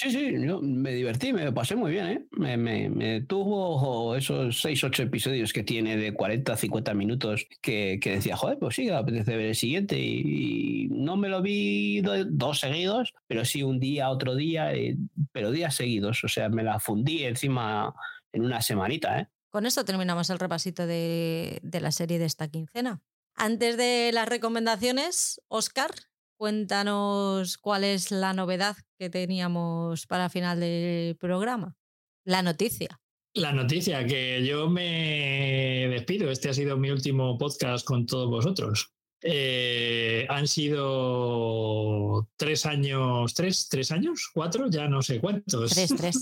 Sí, 0.00 0.10
sí, 0.10 0.32
yo 0.46 0.62
me 0.62 0.92
divertí, 0.92 1.30
me 1.30 1.52
pasé 1.52 1.76
muy 1.76 1.90
bien, 1.90 2.06
¿eh? 2.06 2.56
Me, 2.56 3.20
tuvo 3.20 4.16
esos 4.16 4.58
6, 4.62 4.84
8 4.84 5.02
episodios 5.02 5.52
que 5.52 5.62
tiene 5.62 5.98
de 5.98 6.14
40, 6.14 6.56
50 6.56 6.94
minutos 6.94 7.46
que, 7.60 8.00
decía, 8.02 8.34
joder, 8.34 8.58
pues 8.58 8.76
sí, 8.76 8.88
apetece 8.88 9.36
ver 9.36 9.48
el 9.48 9.54
siguiente. 9.54 9.98
Y, 9.98 10.88
no 10.90 11.18
me 11.18 11.28
lo 11.28 11.42
vi 11.42 12.00
dos 12.00 12.60
seguidos, 12.60 13.12
pero 13.26 13.44
sí 13.44 13.62
un 13.62 13.78
día, 13.78 14.08
otro 14.08 14.36
día, 14.36 14.72
eh, 14.72 14.96
pero 15.32 15.50
días 15.50 15.74
seguidos. 15.74 16.24
O 16.24 16.28
sea, 16.28 16.48
me 16.48 16.62
la 16.62 16.80
fundí 16.80 17.24
encima 17.24 17.94
en 18.32 18.46
una 18.46 18.62
semanita, 18.62 19.20
¿eh? 19.20 19.28
Con 19.50 19.66
esto 19.66 19.84
terminamos 19.84 20.30
el 20.30 20.38
repasito 20.38 20.86
de, 20.86 21.60
de 21.62 21.80
la 21.82 21.92
serie 21.92 22.18
de 22.18 22.24
esta 22.24 22.48
quincena. 22.48 23.02
Antes 23.34 23.76
de 23.76 24.12
las 24.14 24.26
recomendaciones, 24.26 25.42
Oscar, 25.48 25.90
cuéntanos 26.38 27.58
cuál 27.58 27.84
es 27.84 28.10
la 28.10 28.32
novedad 28.32 28.78
que 29.00 29.08
teníamos 29.08 30.06
para 30.06 30.28
final 30.28 30.60
del 30.60 31.16
programa. 31.16 31.74
La 32.22 32.42
noticia. 32.42 33.00
La 33.32 33.50
noticia, 33.50 34.04
que 34.04 34.44
yo 34.44 34.68
me 34.68 35.88
despido. 35.88 36.30
Este 36.30 36.50
ha 36.50 36.52
sido 36.54 36.76
mi 36.76 36.90
último 36.90 37.38
podcast 37.38 37.86
con 37.86 38.04
todos 38.04 38.28
vosotros. 38.28 38.92
Eh, 39.22 40.26
han 40.28 40.46
sido 40.46 42.28
tres 42.36 42.66
años, 42.66 43.32
tres, 43.32 43.68
tres 43.70 43.90
años, 43.90 44.28
cuatro, 44.34 44.68
ya 44.68 44.86
no 44.86 45.00
sé 45.00 45.18
cuántos. 45.18 45.70
Tres, 45.70 45.94
tres. 45.96 46.20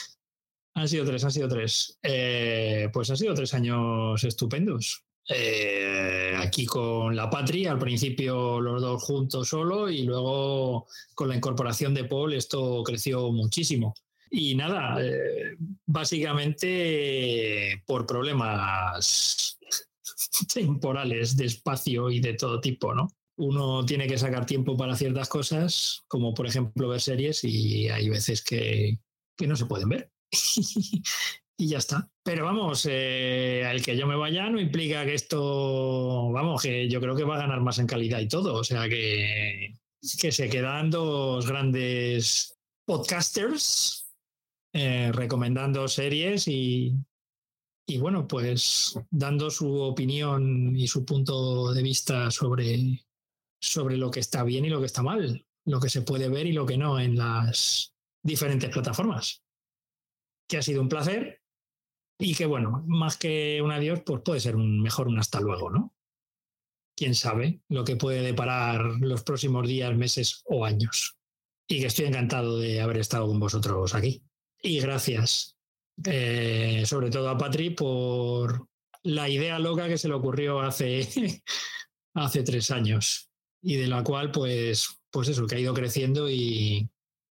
han 0.74 0.88
sido 0.88 1.04
tres, 1.04 1.22
han 1.22 1.32
sido 1.32 1.48
tres. 1.48 1.98
Eh, 2.02 2.88
pues 2.94 3.10
han 3.10 3.18
sido 3.18 3.34
tres 3.34 3.52
años 3.52 4.24
estupendos. 4.24 5.05
Eh, 5.28 6.34
aquí 6.38 6.66
con 6.66 7.16
la 7.16 7.28
Patria, 7.28 7.72
al 7.72 7.78
principio 7.78 8.60
los 8.60 8.80
dos 8.80 9.02
juntos 9.02 9.48
solo 9.48 9.90
y 9.90 10.02
luego 10.02 10.86
con 11.14 11.28
la 11.28 11.36
incorporación 11.36 11.94
de 11.94 12.04
Paul 12.04 12.32
esto 12.32 12.82
creció 12.84 13.32
muchísimo. 13.32 13.94
Y 14.30 14.54
nada, 14.54 15.04
eh, 15.04 15.56
básicamente 15.86 17.82
por 17.86 18.06
problemas 18.06 19.58
temporales, 20.54 21.36
de 21.36 21.46
espacio 21.46 22.10
y 22.10 22.20
de 22.20 22.34
todo 22.34 22.60
tipo, 22.60 22.94
¿no? 22.94 23.08
Uno 23.38 23.84
tiene 23.84 24.06
que 24.06 24.18
sacar 24.18 24.46
tiempo 24.46 24.76
para 24.76 24.96
ciertas 24.96 25.28
cosas, 25.28 26.04
como 26.08 26.34
por 26.34 26.46
ejemplo 26.46 26.88
ver 26.88 27.00
series, 27.00 27.44
y 27.44 27.88
hay 27.88 28.08
veces 28.08 28.42
que, 28.42 28.98
que 29.36 29.46
no 29.46 29.56
se 29.56 29.66
pueden 29.66 29.90
ver. 29.90 30.10
y 31.56 31.68
ya 31.68 31.78
está. 31.78 32.10
Pero 32.22 32.44
vamos, 32.44 32.86
eh, 32.90 33.62
el 33.70 33.82
que 33.82 33.96
yo 33.96 34.06
me 34.06 34.16
vaya 34.16 34.50
no 34.50 34.60
implica 34.60 35.04
que 35.04 35.14
esto, 35.14 36.30
vamos, 36.30 36.62
que 36.62 36.88
yo 36.88 37.00
creo 37.00 37.16
que 37.16 37.24
va 37.24 37.36
a 37.36 37.40
ganar 37.40 37.60
más 37.60 37.78
en 37.78 37.86
calidad 37.86 38.20
y 38.20 38.28
todo. 38.28 38.54
O 38.54 38.64
sea 38.64 38.88
que, 38.88 39.74
que 40.20 40.32
se 40.32 40.48
quedan 40.48 40.90
dos 40.90 41.46
grandes 41.46 42.56
podcasters 42.84 44.06
eh, 44.72 45.10
recomendando 45.12 45.88
series 45.88 46.46
y, 46.48 46.94
y 47.88 47.98
bueno, 47.98 48.28
pues 48.28 48.98
dando 49.10 49.50
su 49.50 49.80
opinión 49.80 50.76
y 50.76 50.86
su 50.88 51.04
punto 51.04 51.72
de 51.72 51.82
vista 51.82 52.30
sobre, 52.30 53.06
sobre 53.60 53.96
lo 53.96 54.10
que 54.10 54.20
está 54.20 54.44
bien 54.44 54.64
y 54.64 54.70
lo 54.70 54.80
que 54.80 54.86
está 54.86 55.02
mal, 55.02 55.46
lo 55.64 55.80
que 55.80 55.88
se 55.88 56.02
puede 56.02 56.28
ver 56.28 56.46
y 56.46 56.52
lo 56.52 56.66
que 56.66 56.76
no 56.76 57.00
en 57.00 57.16
las 57.16 57.94
diferentes 58.22 58.70
plataformas. 58.70 59.42
Que 60.48 60.58
ha 60.58 60.62
sido 60.62 60.82
un 60.82 60.88
placer 60.88 61.40
y 62.18 62.34
que 62.34 62.46
bueno, 62.46 62.84
más 62.86 63.16
que 63.16 63.60
un 63.62 63.70
adiós, 63.70 64.00
pues 64.04 64.22
puede 64.22 64.40
ser 64.40 64.56
un 64.56 64.80
mejor 64.80 65.08
un 65.08 65.18
hasta 65.18 65.40
luego, 65.40 65.70
¿no? 65.70 65.94
Quién 66.96 67.14
sabe 67.14 67.60
lo 67.68 67.84
que 67.84 67.96
puede 67.96 68.22
deparar 68.22 68.82
los 69.00 69.22
próximos 69.22 69.68
días, 69.68 69.94
meses 69.94 70.42
o 70.46 70.64
años. 70.64 71.16
Y 71.68 71.80
que 71.80 71.86
estoy 71.86 72.06
encantado 72.06 72.58
de 72.58 72.80
haber 72.80 72.98
estado 72.98 73.26
con 73.26 73.38
vosotros 73.38 73.94
aquí. 73.94 74.22
Y 74.62 74.80
gracias, 74.80 75.56
eh, 76.04 76.84
sobre 76.86 77.10
todo 77.10 77.28
a 77.28 77.36
Patri, 77.36 77.70
por 77.70 78.66
la 79.02 79.28
idea 79.28 79.58
loca 79.58 79.88
que 79.88 79.98
se 79.98 80.08
le 80.08 80.14
ocurrió 80.14 80.60
hace, 80.60 81.06
hace 82.14 82.42
tres 82.42 82.70
años 82.70 83.30
y 83.62 83.76
de 83.76 83.88
la 83.88 84.02
cual, 84.02 84.30
pues, 84.30 85.00
pues 85.10 85.28
eso, 85.28 85.46
que 85.46 85.56
ha 85.56 85.60
ido 85.60 85.74
creciendo 85.74 86.30
y, 86.30 86.88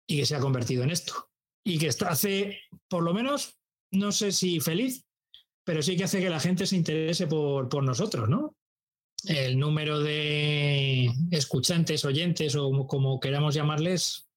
y 0.07 0.17
que 0.17 0.25
se 0.25 0.35
ha 0.35 0.39
convertido 0.39 0.83
en 0.83 0.91
esto. 0.91 1.29
Y 1.65 1.77
que 1.77 1.87
está 1.87 2.09
hace, 2.09 2.59
por 2.89 3.03
lo 3.03 3.13
menos, 3.13 3.57
no 3.93 4.11
sé 4.11 4.31
si 4.31 4.59
feliz, 4.59 5.05
pero 5.63 5.81
sí 5.81 5.95
que 5.95 6.03
hace 6.03 6.19
que 6.19 6.29
la 6.29 6.39
gente 6.39 6.65
se 6.65 6.75
interese 6.75 7.27
por, 7.27 7.69
por 7.69 7.83
nosotros, 7.83 8.27
¿no? 8.29 8.55
El 9.25 9.57
número 9.57 10.01
de 10.01 11.09
escuchantes, 11.31 12.03
oyentes 12.03 12.55
o 12.55 12.85
como 12.87 13.19
queramos 13.19 13.55
llamarles, 13.55 14.27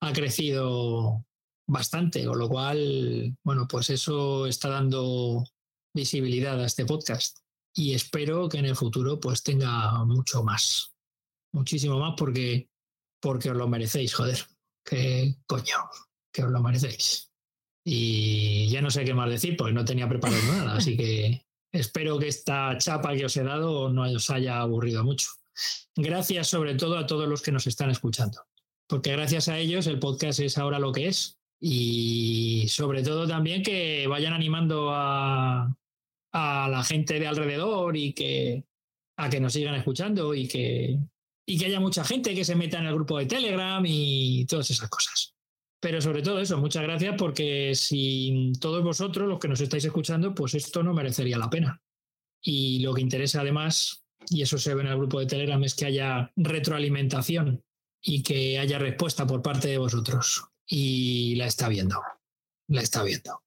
ha 0.00 0.12
crecido 0.12 1.24
bastante, 1.68 2.24
con 2.26 2.38
lo 2.38 2.48
cual, 2.48 3.36
bueno, 3.44 3.68
pues 3.68 3.90
eso 3.90 4.46
está 4.46 4.68
dando 4.68 5.44
visibilidad 5.94 6.60
a 6.60 6.66
este 6.66 6.84
podcast 6.84 7.38
y 7.74 7.94
espero 7.94 8.48
que 8.48 8.58
en 8.58 8.66
el 8.66 8.76
futuro 8.76 9.20
pues 9.20 9.42
tenga 9.42 10.04
mucho 10.04 10.42
más, 10.42 10.92
muchísimo 11.52 11.98
más 11.98 12.14
porque, 12.16 12.68
porque 13.20 13.50
os 13.50 13.56
lo 13.56 13.68
merecéis, 13.68 14.14
joder, 14.14 14.38
que 14.84 15.36
coño, 15.46 15.76
que 16.32 16.42
os 16.42 16.50
lo 16.50 16.60
merecéis. 16.60 17.31
Y 17.84 18.68
ya 18.68 18.80
no 18.80 18.90
sé 18.90 19.04
qué 19.04 19.14
más 19.14 19.28
decir 19.28 19.56
porque 19.56 19.72
no 19.72 19.84
tenía 19.84 20.08
preparado 20.08 20.42
nada, 20.44 20.76
así 20.76 20.96
que 20.96 21.44
espero 21.72 22.18
que 22.18 22.28
esta 22.28 22.78
chapa 22.78 23.14
que 23.14 23.24
os 23.24 23.36
he 23.36 23.42
dado 23.42 23.90
no 23.90 24.02
os 24.02 24.30
haya 24.30 24.60
aburrido 24.60 25.02
mucho. 25.04 25.28
Gracias 25.96 26.48
sobre 26.48 26.74
todo 26.74 26.96
a 26.96 27.06
todos 27.06 27.28
los 27.28 27.42
que 27.42 27.52
nos 27.52 27.66
están 27.66 27.90
escuchando, 27.90 28.40
porque 28.86 29.12
gracias 29.12 29.48
a 29.48 29.58
ellos 29.58 29.86
el 29.86 29.98
podcast 29.98 30.40
es 30.40 30.58
ahora 30.58 30.78
lo 30.78 30.92
que 30.92 31.08
es 31.08 31.38
y 31.60 32.66
sobre 32.68 33.02
todo 33.02 33.26
también 33.26 33.62
que 33.62 34.06
vayan 34.06 34.32
animando 34.32 34.90
a, 34.92 35.76
a 36.32 36.68
la 36.68 36.84
gente 36.84 37.20
de 37.20 37.26
alrededor 37.26 37.96
y 37.96 38.12
que 38.12 38.64
a 39.16 39.28
que 39.28 39.40
nos 39.40 39.52
sigan 39.52 39.74
escuchando 39.74 40.34
y 40.34 40.48
que, 40.48 40.98
y 41.46 41.58
que 41.58 41.66
haya 41.66 41.80
mucha 41.80 42.04
gente 42.04 42.34
que 42.34 42.44
se 42.44 42.56
meta 42.56 42.78
en 42.78 42.86
el 42.86 42.94
grupo 42.94 43.18
de 43.18 43.26
Telegram 43.26 43.82
y 43.86 44.44
todas 44.46 44.70
esas 44.70 44.88
cosas. 44.88 45.34
Pero 45.82 46.00
sobre 46.00 46.22
todo 46.22 46.38
eso, 46.38 46.58
muchas 46.58 46.84
gracias 46.84 47.16
porque 47.18 47.74
sin 47.74 48.52
todos 48.60 48.84
vosotros, 48.84 49.28
los 49.28 49.40
que 49.40 49.48
nos 49.48 49.60
estáis 49.60 49.84
escuchando, 49.84 50.32
pues 50.32 50.54
esto 50.54 50.84
no 50.84 50.94
merecería 50.94 51.36
la 51.36 51.50
pena. 51.50 51.82
Y 52.40 52.78
lo 52.78 52.94
que 52.94 53.00
interesa 53.00 53.40
además, 53.40 54.04
y 54.30 54.42
eso 54.42 54.58
se 54.58 54.76
ve 54.76 54.82
en 54.82 54.86
el 54.86 54.96
grupo 54.96 55.18
de 55.18 55.26
Telegram, 55.26 55.62
es 55.64 55.74
que 55.74 55.86
haya 55.86 56.30
retroalimentación 56.36 57.64
y 58.00 58.22
que 58.22 58.60
haya 58.60 58.78
respuesta 58.78 59.26
por 59.26 59.42
parte 59.42 59.66
de 59.66 59.78
vosotros. 59.78 60.44
Y 60.68 61.34
la 61.34 61.46
está 61.46 61.68
viendo, 61.68 62.00
la 62.68 62.80
está 62.80 63.02
viendo. 63.02 63.42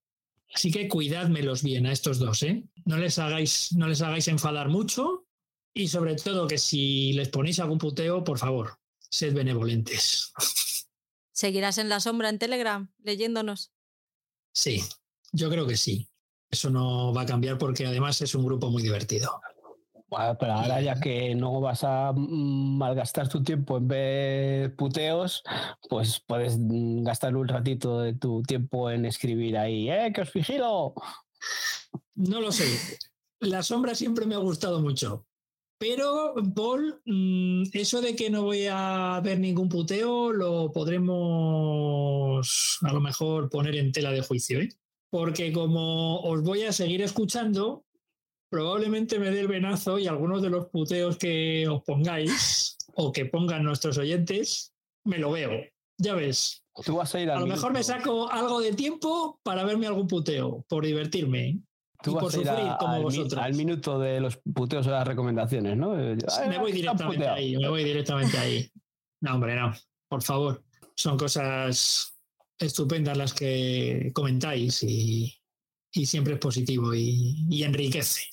Así 0.54 0.72
que 0.72 0.90
cuidádmelos 0.90 1.64
bien 1.64 1.86
a 1.86 1.94
estos 1.94 2.20
dos, 2.20 2.44
¿eh? 2.44 2.66
No 2.84 2.98
les 2.98 3.18
hagáis, 3.18 3.72
no 3.78 3.88
les 3.88 4.02
hagáis 4.02 4.28
enfadar 4.28 4.68
mucho 4.68 5.26
y 5.74 5.88
sobre 5.88 6.16
todo 6.16 6.48
que 6.48 6.58
si 6.58 7.14
les 7.14 7.30
ponéis 7.30 7.62
algún 7.62 7.78
puteo, 7.78 8.26
por 8.26 8.40
favor, 8.40 8.78
sed 9.10 9.34
benevolentes. 9.34 10.34
¿Seguirás 11.36 11.78
en 11.80 11.90
la 11.90 12.00
sombra 12.00 12.30
en 12.30 12.40
Telegram 12.40 12.90
leyéndonos? 13.04 13.74
Sí, 14.54 14.82
yo 15.34 15.50
creo 15.50 15.68
que 15.68 15.76
sí. 15.76 16.10
Eso 16.50 16.70
no 16.70 17.14
va 17.14 17.24
a 17.24 17.26
cambiar 17.26 17.58
porque 17.58 17.86
además 17.86 18.22
es 18.22 18.36
un 18.36 18.46
grupo 18.46 18.70
muy 18.70 18.82
divertido. 18.82 19.42
Bueno, 20.08 20.38
pero 20.40 20.54
ahora 20.54 20.80
ya 20.80 20.98
que 20.98 21.36
no 21.36 21.60
vas 21.60 21.84
a 21.84 22.14
malgastar 22.16 23.28
tu 23.28 23.44
tiempo 23.44 23.76
en 23.76 23.88
ver 23.90 24.76
puteos, 24.78 25.44
pues 25.90 26.22
puedes 26.26 26.56
gastar 26.58 27.36
un 27.36 27.50
ratito 27.50 28.00
de 28.00 28.14
tu 28.14 28.42
tiempo 28.44 28.90
en 28.90 29.06
escribir 29.06 29.58
ahí, 29.58 29.90
¡eh, 29.90 30.14
que 30.16 30.22
os 30.22 30.32
vigilo! 30.32 30.94
No 32.14 32.40
lo 32.40 32.54
sé. 32.54 32.66
La 33.42 33.62
sombra 33.62 33.94
siempre 33.94 34.26
me 34.26 34.36
ha 34.36 34.38
gustado 34.40 34.80
mucho. 34.80 35.26
Pero, 35.78 36.36
Paul, 36.56 37.02
mm, 37.06 37.64
eso 37.74 38.02
de 38.02 38.16
que 38.16 38.30
no 38.30 38.44
voy 38.44 38.68
a 38.70 39.20
ver 39.24 39.40
ningún 39.40 39.68
puteo 39.68 40.32
lo 40.32 40.72
podremos 40.72 42.78
a 42.82 42.94
lo 42.94 43.02
mejor 43.02 43.50
poner 43.50 43.76
en 43.76 43.92
tela 43.92 44.12
de 44.12 44.22
juicio, 44.22 44.62
¿eh? 44.62 44.70
Porque 45.10 45.52
como 45.52 46.22
os 46.22 46.42
voy 46.44 46.64
a 46.64 46.72
seguir 46.72 47.02
escuchando, 47.02 47.86
probablemente 48.50 49.20
me 49.20 49.32
dé 49.32 49.42
el 49.42 49.48
venazo 49.48 50.00
y 50.00 50.08
algunos 50.08 50.42
de 50.42 50.50
los 50.50 50.68
puteos 50.68 51.18
que 51.18 51.68
os 51.68 51.84
pongáis 51.84 52.78
o 52.96 53.12
que 53.12 53.26
pongan 53.26 53.64
nuestros 53.64 53.98
oyentes, 53.98 54.74
me 55.04 55.18
lo 55.18 55.32
veo. 55.32 55.52
Ya 55.98 56.16
ves. 56.16 56.64
Tú 56.86 56.98
vas 56.98 57.16
a 57.16 57.22
ir 57.22 57.32
A 57.32 57.40
lo 57.40 57.48
mejor 57.48 57.72
me 57.72 57.84
saco 57.84 58.30
algo 58.30 58.60
de 58.60 58.74
tiempo 58.74 59.40
para 59.44 59.64
verme 59.64 59.88
algún 59.88 60.08
puteo, 60.08 60.66
por 60.68 60.86
divertirme. 60.86 61.60
Tú 62.06 62.12
y 62.12 62.14
vas 62.14 62.24
por 62.24 62.32
sufrir 62.32 62.50
a- 62.52 62.78
como 62.78 62.94
al, 62.94 63.04
vosotros. 63.04 63.42
al 63.44 63.54
minuto 63.54 64.00
de 64.00 64.20
los 64.22 64.38
puteos 64.38 64.86
de 64.86 64.92
las 64.94 65.08
recomendaciones, 65.08 65.76
¿no? 65.76 66.00
Eh, 66.00 66.16
me 66.48 66.58
voy 66.60 66.72
"Ah, 66.72 66.76
directamente 66.76 67.18
puteado". 67.18 67.36
ahí, 67.36 67.58
me 67.58 67.68
voy 67.70 67.84
directamente 67.84 68.38
ahí. 68.38 68.70
No, 69.22 69.36
hombre, 69.36 69.56
no, 69.56 69.74
por 70.08 70.22
favor. 70.24 70.64
Son 70.96 71.18
cosas 71.18 72.16
estupendas 72.60 73.18
las 73.18 73.34
que 73.34 74.12
comentáis 74.14 74.82
y, 74.84 75.34
y 75.94 76.06
siempre 76.06 76.34
es 76.36 76.40
positivo 76.40 76.94
y, 76.94 77.46
y 77.50 77.64
enriquece. 77.64 78.24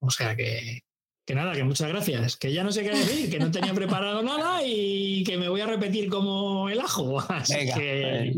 O 0.00 0.10
sea 0.10 0.34
que, 0.36 0.80
que 1.26 1.34
nada, 1.34 1.52
que 1.54 1.64
muchas 1.64 1.88
gracias. 1.88 2.36
Que 2.36 2.52
ya 2.52 2.62
no 2.64 2.72
sé 2.72 2.82
qué 2.84 2.90
decir, 2.90 3.30
que 3.30 3.38
no 3.38 3.50
tenía 3.50 3.74
preparado 3.74 4.22
nada 4.22 4.60
y 4.64 5.22
que 5.24 5.36
me 5.36 5.48
voy 5.48 5.60
a 5.60 5.66
repetir 5.66 6.08
como 6.08 6.68
el 6.70 6.80
ajo. 6.80 7.18
Así 7.28 7.54
Venga, 7.56 7.74
que 7.74 8.28
eh, 8.28 8.34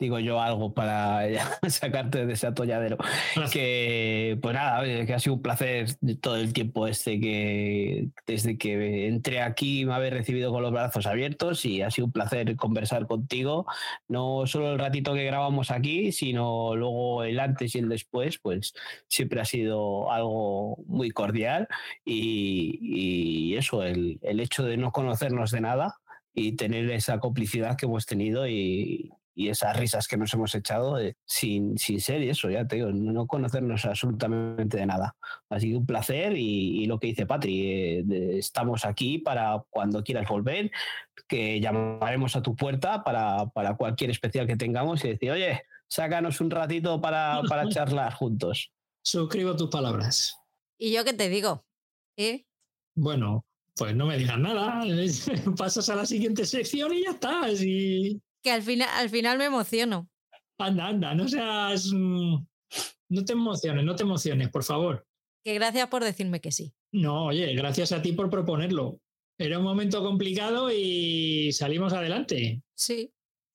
digo 0.00 0.18
yo 0.18 0.40
algo 0.40 0.72
para 0.72 1.22
sacarte 1.68 2.24
de 2.26 2.32
ese 2.32 2.46
atolladero. 2.46 2.96
gracias. 2.96 3.50
Que, 3.52 4.38
pues 4.40 4.54
nada, 4.54 4.82
que 4.82 5.12
ha 5.12 5.18
sido 5.18 5.34
un 5.34 5.42
placer 5.42 5.94
todo 6.20 6.36
el 6.36 6.52
tiempo 6.54 6.86
este 6.86 7.20
que 7.20 8.08
desde 8.26 8.56
que 8.56 9.06
entré 9.06 9.42
aquí 9.42 9.84
me 9.84 9.92
habéis 9.92 10.14
recibido 10.14 10.50
con 10.50 10.62
los 10.62 10.72
brazos 10.72 11.06
abiertos 11.06 11.64
y 11.66 11.82
ha 11.82 11.90
sido 11.90 12.06
un 12.06 12.12
placer 12.12 12.56
conversar 12.56 13.06
contigo. 13.06 13.66
No 14.08 14.46
solo 14.46 14.72
el 14.72 14.78
ratito 14.78 15.12
que 15.12 15.24
grabamos 15.24 15.70
aquí, 15.70 16.12
sino 16.12 16.74
luego 16.74 17.22
el 17.24 17.38
antes 17.38 17.74
y 17.74 17.78
el 17.78 17.90
después, 17.90 18.38
pues 18.38 18.72
siempre 19.06 19.42
ha 19.42 19.44
sido 19.44 20.10
algo 20.10 20.78
muy 20.86 21.10
cordial 21.10 21.68
y, 22.06 22.78
y 22.80 23.56
eso, 23.56 23.84
el, 23.84 24.18
el 24.22 24.40
hecho 24.40 24.64
de 24.64 24.78
no 24.78 24.92
conocernos 24.92 25.50
de 25.50 25.60
nada 25.60 25.96
y 26.32 26.52
tener 26.52 26.90
esa 26.90 27.18
complicidad 27.18 27.76
que 27.76 27.86
hemos 27.86 28.06
tenido 28.06 28.48
y, 28.48 29.10
y 29.40 29.48
esas 29.48 29.74
risas 29.74 30.06
que 30.06 30.18
nos 30.18 30.34
hemos 30.34 30.54
echado 30.54 30.98
eh, 30.98 31.16
sin, 31.24 31.78
sin 31.78 31.98
ser 31.98 32.20
eso, 32.22 32.50
ya 32.50 32.66
te 32.66 32.76
digo, 32.76 32.90
no 32.92 33.26
conocernos 33.26 33.86
absolutamente 33.86 34.76
de 34.76 34.84
nada. 34.84 35.16
Ha 35.48 35.58
sido 35.58 35.78
un 35.78 35.86
placer 35.86 36.36
y, 36.36 36.84
lo 36.84 36.98
que 36.98 37.06
dice 37.06 37.24
Patri, 37.24 37.66
eh, 37.66 38.04
estamos 38.36 38.84
aquí 38.84 39.18
para 39.18 39.64
cuando 39.70 40.04
quieras 40.04 40.28
volver, 40.28 40.70
que 41.26 41.58
llamaremos 41.58 42.36
a 42.36 42.42
tu 42.42 42.54
puerta 42.54 43.02
para, 43.02 43.46
para 43.46 43.76
cualquier 43.76 44.10
especial 44.10 44.46
que 44.46 44.56
tengamos 44.56 45.02
y 45.06 45.08
decir, 45.08 45.30
oye, 45.30 45.62
sácanos 45.88 46.42
un 46.42 46.50
ratito 46.50 47.00
para, 47.00 47.40
para 47.48 47.66
charlar 47.70 48.12
juntos. 48.12 48.72
Suscribo 49.02 49.56
tus 49.56 49.70
palabras. 49.70 50.36
¿Y 50.76 50.92
yo 50.92 51.02
qué 51.02 51.14
te 51.14 51.30
digo? 51.30 51.64
¿Eh? 52.18 52.44
Bueno, 52.94 53.46
pues 53.74 53.96
no 53.96 54.04
me 54.04 54.18
digas 54.18 54.38
nada. 54.38 54.82
Pasas 55.56 55.88
a 55.88 55.96
la 55.96 56.04
siguiente 56.04 56.44
sección 56.44 56.92
y 56.92 57.04
ya 57.04 57.12
está. 57.12 57.48
Que 58.42 58.50
al 58.50 58.62
final, 58.62 58.88
al 58.92 59.10
final 59.10 59.38
me 59.38 59.44
emociono. 59.46 60.08
Anda, 60.58 60.88
anda, 60.88 61.14
no 61.14 61.28
seas. 61.28 61.90
Mm, 61.92 62.36
no 63.10 63.24
te 63.24 63.32
emociones, 63.32 63.84
no 63.84 63.96
te 63.96 64.02
emociones, 64.02 64.48
por 64.50 64.64
favor. 64.64 65.06
Que 65.44 65.54
gracias 65.54 65.88
por 65.88 66.04
decirme 66.04 66.40
que 66.40 66.52
sí. 66.52 66.74
No, 66.92 67.26
oye, 67.26 67.54
gracias 67.54 67.92
a 67.92 68.02
ti 68.02 68.12
por 68.12 68.30
proponerlo. 68.30 69.00
Era 69.38 69.58
un 69.58 69.64
momento 69.64 70.02
complicado 70.02 70.70
y 70.70 71.50
salimos 71.52 71.92
adelante. 71.92 72.62
Sí. 72.74 73.12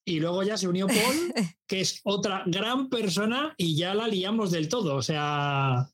Y 0.08 0.20
luego 0.20 0.44
ya 0.44 0.58
se 0.58 0.68
unió 0.68 0.88
Paul, 0.88 0.96
que 1.68 1.82
es 1.82 2.02
otra 2.04 2.44
gran 2.46 2.90
persona, 2.90 3.54
y 3.58 3.78
ya 3.78 3.94
la 3.94 4.08
liamos 4.08 4.52
del 4.52 4.68
todo. 4.68 4.96
O 4.96 5.02
sea, 5.02 5.88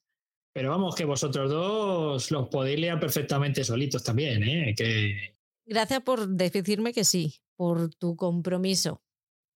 pero 0.54 0.70
vamos, 0.70 0.96
que 0.96 1.06
vosotros 1.06 1.50
dos 1.50 2.32
los 2.32 2.50
podéis 2.50 2.80
liar 2.80 3.00
perfectamente 3.00 3.64
solitos 3.64 4.04
también, 4.04 4.44
¿eh? 4.44 4.74
Que... 4.76 5.36
Gracias 5.66 6.02
por 6.02 6.28
decirme 6.28 6.94
que 6.94 7.04
sí, 7.04 7.36
por 7.62 7.94
tu 7.94 8.16
compromiso, 8.16 9.04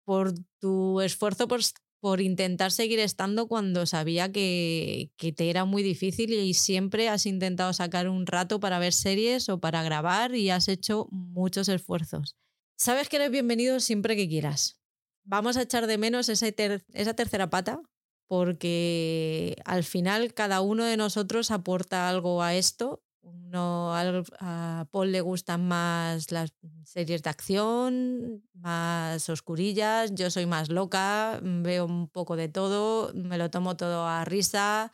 por 0.06 0.32
tu 0.60 1.02
esfuerzo 1.02 1.48
por, 1.48 1.62
por 2.00 2.22
intentar 2.22 2.72
seguir 2.72 3.00
estando 3.00 3.48
cuando 3.48 3.88
sabía 3.88 4.32
que, 4.32 5.10
que, 5.18 5.34
te 5.34 5.50
era 5.50 5.66
muy 5.66 5.82
difícil 5.82 6.32
y 6.32 6.54
siempre 6.54 7.10
has 7.10 7.26
intentado 7.26 7.74
sacar 7.74 8.08
un 8.08 8.28
rato 8.28 8.60
para 8.60 8.78
ver 8.78 8.94
series 8.94 9.50
o 9.50 9.60
para 9.60 9.82
grabar 9.82 10.36
y 10.36 10.52
has 10.52 10.68
hecho 10.68 11.08
muchos 11.10 11.68
esfuerzos. 11.68 12.36
Sabes 12.78 13.10
que 13.10 13.16
eres 13.16 13.32
bienvenido 13.32 13.80
siempre 13.80 14.16
que 14.16 14.30
quieras. 14.30 14.80
Vamos 15.24 15.58
a 15.58 15.64
echar 15.64 15.88
de 15.88 15.98
menos 15.98 16.30
esa, 16.30 16.46
esa 16.46 17.14
tercera 17.16 17.50
pata 17.50 17.82
porque 18.28 19.56
al 19.66 19.84
final 19.84 20.36
cada 20.36 20.62
uno 20.62 20.86
de 20.86 20.98
nosotros 20.98 21.50
aporta 21.50 22.08
algo 22.08 22.44
a 22.44 22.54
esto. 22.54 23.04
Uno, 23.26 23.92
a 23.96 24.88
Paul 24.92 25.12
le 25.12 25.22
gustan 25.22 25.68
más 25.68 26.32
las 26.32 26.54
series 26.84 27.24
de 27.24 27.30
acción, 27.32 28.44
más 28.54 29.28
oscurillas, 29.30 30.14
yo 30.14 30.30
soy 30.30 30.46
más 30.46 30.70
loca, 30.70 31.40
veo 31.42 31.86
un 31.86 32.08
poco 32.08 32.36
de 32.36 32.50
todo, 32.50 33.12
me 33.16 33.40
lo 33.40 33.50
tomo 33.50 33.78
todo 33.78 34.06
a 34.06 34.26
risa. 34.26 34.92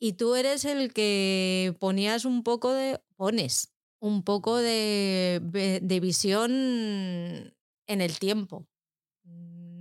Y 0.00 0.14
tú 0.14 0.34
eres 0.34 0.64
el 0.64 0.92
que 0.92 1.76
ponías 1.78 2.24
un 2.24 2.42
poco 2.42 2.72
de, 2.72 3.00
pones 3.16 3.72
un 4.00 4.24
poco 4.24 4.56
de, 4.56 5.40
de 5.80 6.00
visión 6.00 6.50
en 6.52 8.00
el 8.00 8.18
tiempo. 8.18 8.66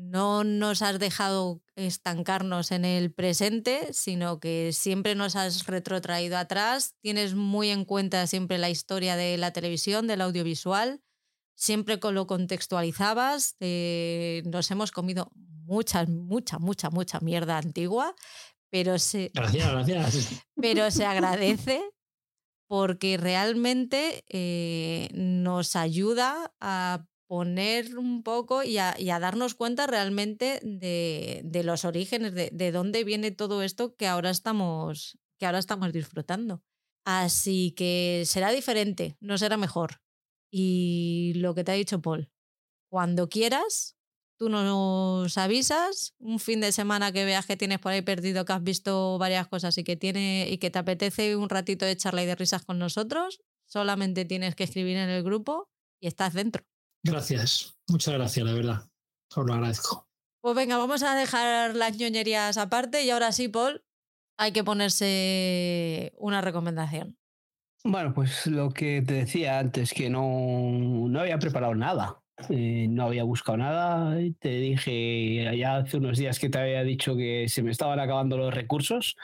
No 0.09 0.43
nos 0.43 0.81
has 0.81 0.99
dejado 0.99 1.61
estancarnos 1.75 2.71
en 2.71 2.85
el 2.85 3.11
presente, 3.11 3.89
sino 3.91 4.39
que 4.39 4.71
siempre 4.73 5.15
nos 5.15 5.35
has 5.35 5.67
retrotraído 5.67 6.37
atrás, 6.37 6.95
tienes 7.01 7.35
muy 7.35 7.69
en 7.69 7.85
cuenta 7.85 8.25
siempre 8.27 8.57
la 8.57 8.69
historia 8.69 9.15
de 9.15 9.37
la 9.37 9.51
televisión, 9.51 10.07
del 10.07 10.21
audiovisual, 10.21 11.01
siempre 11.55 11.99
lo 12.01 12.27
contextualizabas, 12.27 13.55
eh, 13.59 14.43
nos 14.45 14.71
hemos 14.71 14.91
comido 14.91 15.31
mucha, 15.35 16.05
mucha, 16.05 16.57
mucha, 16.59 16.89
mucha 16.89 17.19
mierda 17.19 17.57
antigua, 17.57 18.15
pero 18.69 18.99
se, 18.99 19.31
gracias, 19.33 19.87
gracias. 19.87 20.29
Pero 20.55 20.91
se 20.91 21.05
agradece 21.05 21.81
porque 22.67 23.17
realmente 23.17 24.25
eh, 24.29 25.09
nos 25.13 25.75
ayuda 25.75 26.53
a 26.59 27.05
poner 27.27 27.97
un 27.97 28.23
poco 28.23 28.63
y 28.63 28.77
a, 28.77 28.95
darnos 29.19 29.53
cuenta 29.53 29.85
realmente 29.85 30.59
de, 30.63 31.61
los 31.63 31.85
orígenes, 31.85 32.33
de, 32.33 32.71
dónde 32.71 33.03
viene 33.03 33.31
todo 33.31 33.61
esto 33.61 33.95
que 33.95 34.07
ahora 34.07 34.29
estamos, 34.29 35.17
que 35.37 35.45
ahora 35.45 35.59
estamos 35.59 35.91
disfrutando. 35.91 36.63
Así 37.05 37.71
que 37.71 38.23
será 38.25 38.51
diferente, 38.51 39.17
no 39.19 39.37
será 39.37 39.57
mejor. 39.57 40.01
Y 40.51 41.33
lo 41.35 41.53
que 41.53 41.63
te 41.63 41.71
ha 41.71 41.75
dicho 41.75 42.01
Paul, 42.01 42.29
cuando 42.89 43.29
quieras, 43.29 43.97
tú 44.37 44.49
nos 44.49 45.37
avisas, 45.37 46.15
un 46.19 46.39
fin 46.39 46.61
de 46.61 46.71
semana 46.71 47.11
que 47.11 47.25
veas 47.25 47.45
que 47.45 47.57
tienes 47.57 47.79
por 47.79 47.91
ahí 47.91 48.01
perdido, 48.01 48.45
que 48.45 48.53
has 48.53 48.63
visto 48.63 49.17
varias 49.17 49.47
cosas 49.47 49.77
y 49.77 49.83
que, 49.83 49.97
tiene, 49.97 50.47
y 50.49 50.57
que 50.57 50.69
te 50.69 50.79
apetece 50.79 51.35
un 51.35 51.49
ratito 51.49 51.85
de 51.85 51.97
charla 51.97 52.23
y 52.23 52.25
de 52.25 52.35
risas 52.35 52.63
con 52.63 52.79
nosotros, 52.79 53.41
solamente 53.65 54.25
tienes 54.25 54.55
que 54.55 54.63
escribir 54.63 54.97
en 54.97 55.09
el 55.09 55.23
grupo 55.23 55.69
y 55.99 56.07
estás 56.07 56.33
dentro. 56.33 56.65
Gracias, 57.03 57.77
muchas 57.87 58.13
gracias, 58.13 58.45
la 58.45 58.53
verdad. 58.53 58.89
Os 59.35 59.45
lo 59.45 59.53
agradezco. 59.53 60.07
Pues 60.41 60.55
venga, 60.55 60.77
vamos 60.77 61.03
a 61.03 61.15
dejar 61.15 61.75
las 61.75 61.97
ñoñerías 61.97 62.57
aparte 62.57 63.03
y 63.03 63.09
ahora 63.09 63.31
sí, 63.31 63.47
Paul, 63.47 63.83
hay 64.37 64.51
que 64.51 64.63
ponerse 64.63 66.13
una 66.17 66.41
recomendación. 66.41 67.17
Bueno, 67.83 68.13
pues 68.13 68.47
lo 68.47 68.69
que 68.71 69.01
te 69.01 69.13
decía 69.13 69.59
antes, 69.59 69.93
que 69.93 70.09
no, 70.09 70.21
no 71.09 71.19
había 71.19 71.39
preparado 71.39 71.75
nada. 71.75 72.21
Eh, 72.49 72.87
no 72.89 73.05
había 73.05 73.23
buscado 73.23 73.57
nada. 73.57 74.15
Te 74.39 74.49
dije 74.49 75.57
ya 75.57 75.77
hace 75.77 75.97
unos 75.97 76.17
días 76.17 76.37
que 76.37 76.49
te 76.49 76.59
había 76.59 76.83
dicho 76.83 77.15
que 77.15 77.47
se 77.49 77.63
me 77.63 77.71
estaban 77.71 77.99
acabando 77.99 78.37
los 78.37 78.53
recursos 78.53 79.15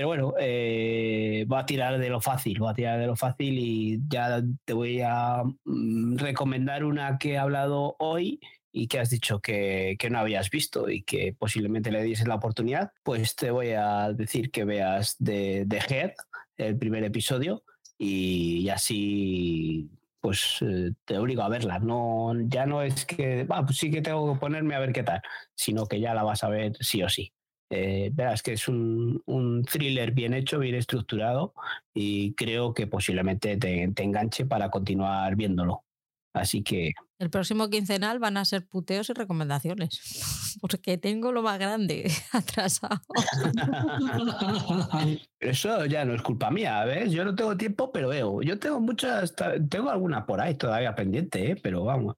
pero 0.00 0.08
bueno, 0.08 0.34
eh, 0.40 1.44
voy 1.46 1.58
a 1.58 1.66
tirar 1.66 1.98
de 1.98 2.08
lo 2.08 2.22
fácil, 2.22 2.58
voy 2.58 2.70
a 2.70 2.74
tirar 2.74 2.98
de 2.98 3.06
lo 3.06 3.16
fácil 3.16 3.58
y 3.58 4.00
ya 4.08 4.42
te 4.64 4.72
voy 4.72 5.02
a 5.02 5.42
mm, 5.66 6.16
recomendar 6.16 6.84
una 6.84 7.18
que 7.18 7.32
he 7.32 7.38
hablado 7.38 7.96
hoy 7.98 8.40
y 8.72 8.88
que 8.88 8.98
has 8.98 9.10
dicho 9.10 9.40
que, 9.40 9.96
que, 9.98 10.08
no 10.08 10.18
habías 10.18 10.48
visto 10.48 10.88
y 10.88 11.02
que 11.02 11.34
posiblemente 11.38 11.90
le 11.90 12.02
dieses 12.02 12.26
la 12.26 12.36
oportunidad, 12.36 12.92
pues 13.02 13.36
te 13.36 13.50
voy 13.50 13.72
a 13.72 14.10
decir 14.14 14.50
que 14.50 14.64
veas 14.64 15.16
de, 15.18 15.64
de 15.66 15.76
Head, 15.76 16.12
el 16.56 16.78
primer 16.78 17.04
episodio, 17.04 17.62
y, 17.98 18.70
así 18.70 19.90
pues 20.18 20.62
eh, 20.62 20.92
te 21.04 21.18
obligo 21.18 21.42
a 21.42 21.50
verla. 21.50 21.78
No, 21.78 22.32
ya 22.46 22.64
no 22.64 22.80
es 22.80 23.04
que, 23.04 23.46
pues 23.46 23.76
sí 23.76 23.90
que 23.90 24.00
tengo 24.00 24.32
que 24.32 24.40
ponerme 24.40 24.76
a 24.76 24.78
ver 24.78 24.94
qué 24.94 25.02
tal, 25.02 25.20
sino 25.54 25.84
que 25.84 26.00
ya 26.00 26.14
la 26.14 26.22
vas 26.22 26.42
a 26.42 26.48
ver 26.48 26.72
sí 26.80 27.02
o 27.02 27.10
sí. 27.10 27.34
Eh, 27.72 28.10
verás 28.12 28.42
que 28.42 28.54
es 28.54 28.66
un, 28.66 29.22
thriller 29.70 30.10
bien 30.10 30.34
hecho, 30.34 30.58
bien 30.58 30.74
estructurado 30.74 31.54
y 31.94 32.34
creo 32.34 32.74
que 32.74 32.88
posiblemente 32.88 33.56
te, 33.56 33.84
enganche 33.84 34.44
para 34.44 34.70
continuar 34.70 35.36
viéndolo. 35.36 35.84
Así 36.32 36.62
que... 36.62 36.92
El 37.18 37.30
próximo 37.30 37.68
quincenal 37.68 38.18
van 38.18 38.36
a 38.36 38.44
ser 38.44 38.66
puteos 38.66 39.10
y 39.10 39.12
recomendaciones, 39.12 40.56
porque 40.60 40.98
tengo 40.98 41.32
lo 41.32 41.42
más 41.42 41.60
grande 41.60 42.10
atrasado. 42.32 43.00
Eso 45.38 45.86
ya 45.86 46.04
no 46.04 46.14
es 46.14 46.22
culpa 46.22 46.50
mía, 46.50 46.84
¿ves? 46.84 47.12
Yo 47.12 47.24
no 47.24 47.36
tengo 47.36 47.56
tiempo, 47.56 47.92
pero 47.92 48.08
veo. 48.08 48.42
Yo 48.42 48.58
tengo 48.58 48.80
muchas, 48.80 49.34
tengo 49.68 49.90
alguna 49.90 50.26
por 50.26 50.40
ahí 50.40 50.56
todavía 50.56 50.94
pendiente, 50.94 51.52
¿eh? 51.52 51.56
pero 51.62 51.84
vamos. 51.84 52.16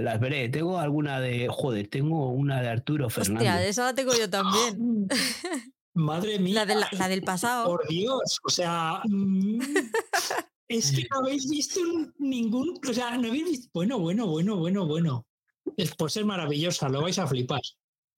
Las, 0.00 0.20
veré. 0.20 0.48
Tengo 0.48 0.78
alguna 0.78 1.20
de. 1.20 1.48
Joder, 1.50 1.88
tengo 1.88 2.30
una 2.30 2.60
de 2.60 2.68
Arturo 2.68 3.10
Fernández. 3.10 3.48
Hostia, 3.48 3.66
esa 3.66 3.84
la 3.84 3.94
tengo 3.94 4.12
yo 4.14 4.28
también. 4.28 5.08
Madre 5.94 6.38
mía. 6.38 6.64
La, 6.64 7.08
del 7.08 7.22
pasado. 7.22 7.66
Por 7.66 7.86
Dios. 7.88 8.40
O 8.44 8.50
sea. 8.50 9.00
Mm, 9.04 9.60
es 10.68 10.92
que 10.92 11.06
no 11.10 11.18
habéis 11.18 11.48
visto 11.48 11.80
ningún. 12.18 12.80
O 12.88 12.92
sea, 12.92 13.16
no 13.16 13.28
habéis 13.28 13.44
visto. 13.44 13.70
Bueno, 13.72 13.98
bueno, 13.98 14.26
bueno, 14.26 14.56
bueno, 14.56 14.86
bueno. 14.86 15.26
Es 15.76 15.94
por 15.94 16.10
ser 16.10 16.24
maravillosa, 16.24 16.88
lo 16.88 17.02
vais 17.02 17.18
a 17.18 17.26
flipar. 17.26 17.62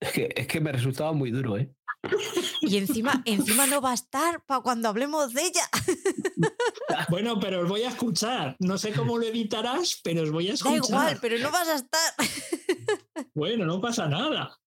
Es 0.01 0.13
que, 0.13 0.29
es 0.35 0.47
que 0.47 0.61
me 0.61 0.73
resultaba 0.73 1.13
muy 1.13 1.31
duro, 1.31 1.57
¿eh? 1.57 1.71
Y 2.61 2.77
encima, 2.77 3.23
encima 3.25 3.67
no 3.67 3.81
va 3.81 3.93
a 3.93 3.95
estar 3.95 4.43
para 4.45 4.61
cuando 4.61 4.89
hablemos 4.89 5.33
de 5.33 5.43
ella. 5.43 5.69
Bueno, 7.09 7.39
pero 7.39 7.63
os 7.63 7.69
voy 7.69 7.83
a 7.83 7.89
escuchar. 7.89 8.57
No 8.59 8.79
sé 8.79 8.93
cómo 8.93 9.19
lo 9.19 9.27
editarás, 9.27 10.01
pero 10.03 10.23
os 10.23 10.31
voy 10.31 10.49
a 10.49 10.55
escuchar. 10.55 10.81
Da 10.81 10.87
igual, 10.87 11.19
pero 11.21 11.39
no 11.39 11.51
vas 11.51 11.69
a 11.69 11.75
estar. 11.77 12.13
Bueno, 13.35 13.65
no 13.65 13.81
pasa 13.81 14.07
nada. 14.09 14.59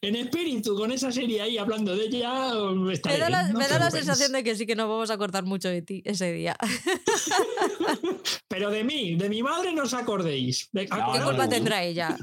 En 0.00 0.16
espíritu, 0.16 0.76
con 0.76 0.90
esa 0.92 1.12
serie 1.12 1.40
ahí 1.40 1.58
hablando 1.58 1.94
de 1.94 2.04
ella, 2.04 2.52
me 2.74 3.18
da 3.18 3.30
la, 3.30 3.52
me 3.52 3.68
da 3.68 3.78
la 3.78 3.90
sensación 3.90 4.32
de 4.32 4.42
que 4.42 4.56
sí 4.56 4.66
que 4.66 4.74
nos 4.74 4.88
vamos 4.88 5.10
a 5.10 5.18
cortar 5.18 5.44
mucho 5.44 5.68
de 5.68 5.82
ti 5.82 6.02
ese 6.04 6.32
día. 6.32 6.56
Pero 8.48 8.70
de 8.70 8.84
mí, 8.84 9.16
de 9.16 9.28
mi 9.28 9.42
madre 9.42 9.72
no 9.72 9.84
os 9.84 9.94
acordéis. 9.94 10.68
¿Qué 10.72 10.88
culpa 10.88 11.48
tendrá 11.48 11.82
ella? 11.82 12.16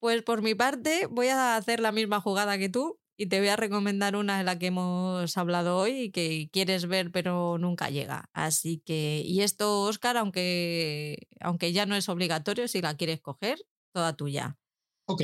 Pues 0.00 0.22
por 0.22 0.42
mi 0.42 0.54
parte 0.54 1.06
voy 1.06 1.28
a 1.28 1.56
hacer 1.56 1.80
la 1.80 1.92
misma 1.92 2.20
jugada 2.20 2.58
que 2.58 2.68
tú 2.68 2.98
y 3.16 3.26
te 3.26 3.38
voy 3.38 3.48
a 3.48 3.56
recomendar 3.56 4.16
una 4.16 4.38
de 4.38 4.44
la 4.44 4.58
que 4.58 4.66
hemos 4.66 5.36
hablado 5.36 5.76
hoy 5.76 5.92
y 6.00 6.10
que 6.10 6.48
quieres 6.52 6.86
ver 6.86 7.12
pero 7.12 7.56
nunca 7.58 7.88
llega. 7.90 8.28
Así 8.32 8.82
que, 8.84 9.22
y 9.24 9.42
esto, 9.42 9.82
Oscar, 9.82 10.16
aunque, 10.16 11.28
aunque 11.40 11.72
ya 11.72 11.86
no 11.86 11.94
es 11.94 12.08
obligatorio, 12.08 12.66
si 12.66 12.80
la 12.80 12.96
quieres 12.96 13.20
coger, 13.20 13.58
toda 13.92 14.16
tuya. 14.16 14.58
Ok. 15.06 15.22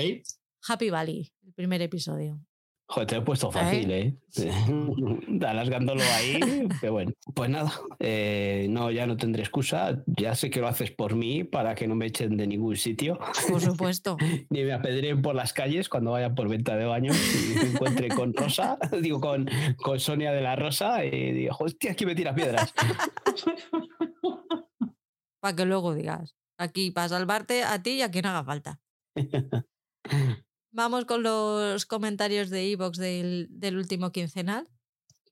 Happy 0.68 0.90
Valley, 0.90 1.32
el 1.44 1.52
primer 1.54 1.82
episodio. 1.82 2.40
Joder, 2.90 3.06
te 3.06 3.16
he 3.16 3.20
puesto 3.20 3.52
fácil, 3.52 3.90
¿eh? 3.90 4.16
Alargándolo 5.46 6.00
ahí, 6.16 6.40
pero 6.80 6.94
bueno. 6.94 7.12
Pues 7.34 7.50
nada, 7.50 7.70
eh, 7.98 8.66
no, 8.70 8.90
ya 8.90 9.06
no 9.06 9.18
tendré 9.18 9.42
excusa. 9.42 10.02
Ya 10.06 10.34
sé 10.34 10.48
que 10.48 10.60
lo 10.60 10.68
haces 10.68 10.90
por 10.90 11.14
mí 11.14 11.44
para 11.44 11.74
que 11.74 11.86
no 11.86 11.94
me 11.94 12.06
echen 12.06 12.38
de 12.38 12.46
ningún 12.46 12.76
sitio. 12.76 13.18
Por 13.50 13.60
supuesto. 13.60 14.16
Ni 14.48 14.64
me 14.64 14.72
apedreen 14.72 15.20
por 15.20 15.34
las 15.34 15.52
calles 15.52 15.90
cuando 15.90 16.12
vaya 16.12 16.34
por 16.34 16.48
venta 16.48 16.76
de 16.76 16.86
baños 16.86 17.14
y 17.34 17.58
me 17.58 17.72
encuentre 17.72 18.08
con 18.08 18.32
Rosa, 18.32 18.78
digo, 19.02 19.20
con, 19.20 19.50
con 19.76 20.00
Sonia 20.00 20.32
de 20.32 20.40
la 20.40 20.56
Rosa 20.56 21.04
y 21.04 21.32
digo, 21.32 21.56
hostia, 21.58 21.92
aquí 21.92 22.06
me 22.06 22.14
tira 22.14 22.34
piedras. 22.34 22.72
Para 25.40 25.56
que 25.56 25.66
luego 25.66 25.94
digas, 25.94 26.36
aquí 26.58 26.90
para 26.90 27.10
salvarte 27.10 27.64
a 27.64 27.82
ti 27.82 27.96
y 27.96 28.02
a 28.02 28.10
quien 28.10 28.24
haga 28.24 28.44
falta. 28.44 28.80
Vamos 30.78 31.06
con 31.06 31.24
los 31.24 31.86
comentarios 31.86 32.50
de 32.50 32.70
Evox 32.70 32.98
del, 32.98 33.48
del 33.50 33.78
último 33.78 34.12
quincenal. 34.12 34.68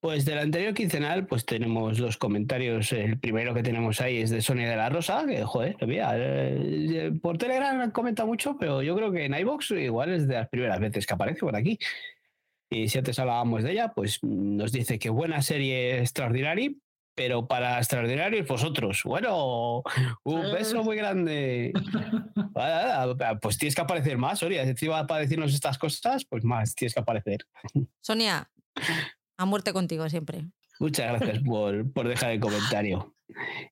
Pues 0.01 0.25
del 0.25 0.39
anterior 0.39 0.75
quincenal, 0.75 1.29
pues 1.29 1.47
tenemos 1.47 2.01
los 2.01 2.17
comentarios. 2.17 2.91
El 2.91 3.21
primero 3.21 3.55
que 3.55 3.63
tenemos 3.63 4.01
ahí 4.01 4.17
es 4.17 4.31
de 4.31 4.43
Sonia 4.43 4.69
de 4.69 4.75
la 4.75 4.89
Rosa, 4.89 5.25
que 5.25 5.45
joder, 5.45 5.77
mira, 5.87 6.15
eh, 6.17 7.13
por 7.23 7.39
Telegram 7.39 7.93
comenta 7.93 8.25
mucho, 8.25 8.57
pero 8.59 8.83
yo 8.83 8.97
creo 8.97 9.13
que 9.13 9.25
en 9.25 9.35
iVox 9.35 9.71
igual 9.71 10.15
es 10.15 10.27
de 10.27 10.35
las 10.35 10.49
primeras 10.49 10.81
veces 10.81 11.07
que 11.07 11.15
aparece 11.15 11.39
por 11.39 11.55
aquí. 11.55 11.79
Y 12.69 12.89
si 12.89 12.99
antes 12.99 13.17
hablábamos 13.21 13.63
de 13.63 13.71
ella, 13.71 13.93
pues 13.95 14.19
nos 14.25 14.73
dice 14.73 14.99
que 14.99 15.11
buena 15.11 15.43
serie 15.43 16.01
extraordinaria, 16.01 16.73
pero 17.17 17.49
para 17.49 17.79
extraordinarios 17.79 18.47
vosotros. 18.47 19.01
Bueno, 19.05 19.83
un 20.23 20.53
beso 20.53 20.85
muy 20.85 20.97
grande. 20.97 21.73
Pues 23.43 23.59
tienes 23.59 23.75
que 23.75 23.83
aparecer 23.83 24.17
más, 24.17 24.39
Sonia. 24.39 24.65
Si 24.65 24.71
encima 24.71 25.07
para 25.07 25.21
decirnos 25.21 25.53
estas 25.53 25.77
cosas, 25.77 26.25
pues 26.25 26.43
más 26.43 26.75
tienes 26.75 26.95
que 26.95 27.01
aparecer. 27.01 27.41
Sonia, 28.01 28.51
a 29.37 29.45
muerte 29.45 29.75
contigo 29.75 30.09
siempre. 30.09 30.47
Muchas 30.79 31.21
gracias 31.21 31.43
por, 31.43 31.93
por 31.93 32.09
dejar 32.09 32.31
el 32.31 32.41
comentario. 32.41 33.15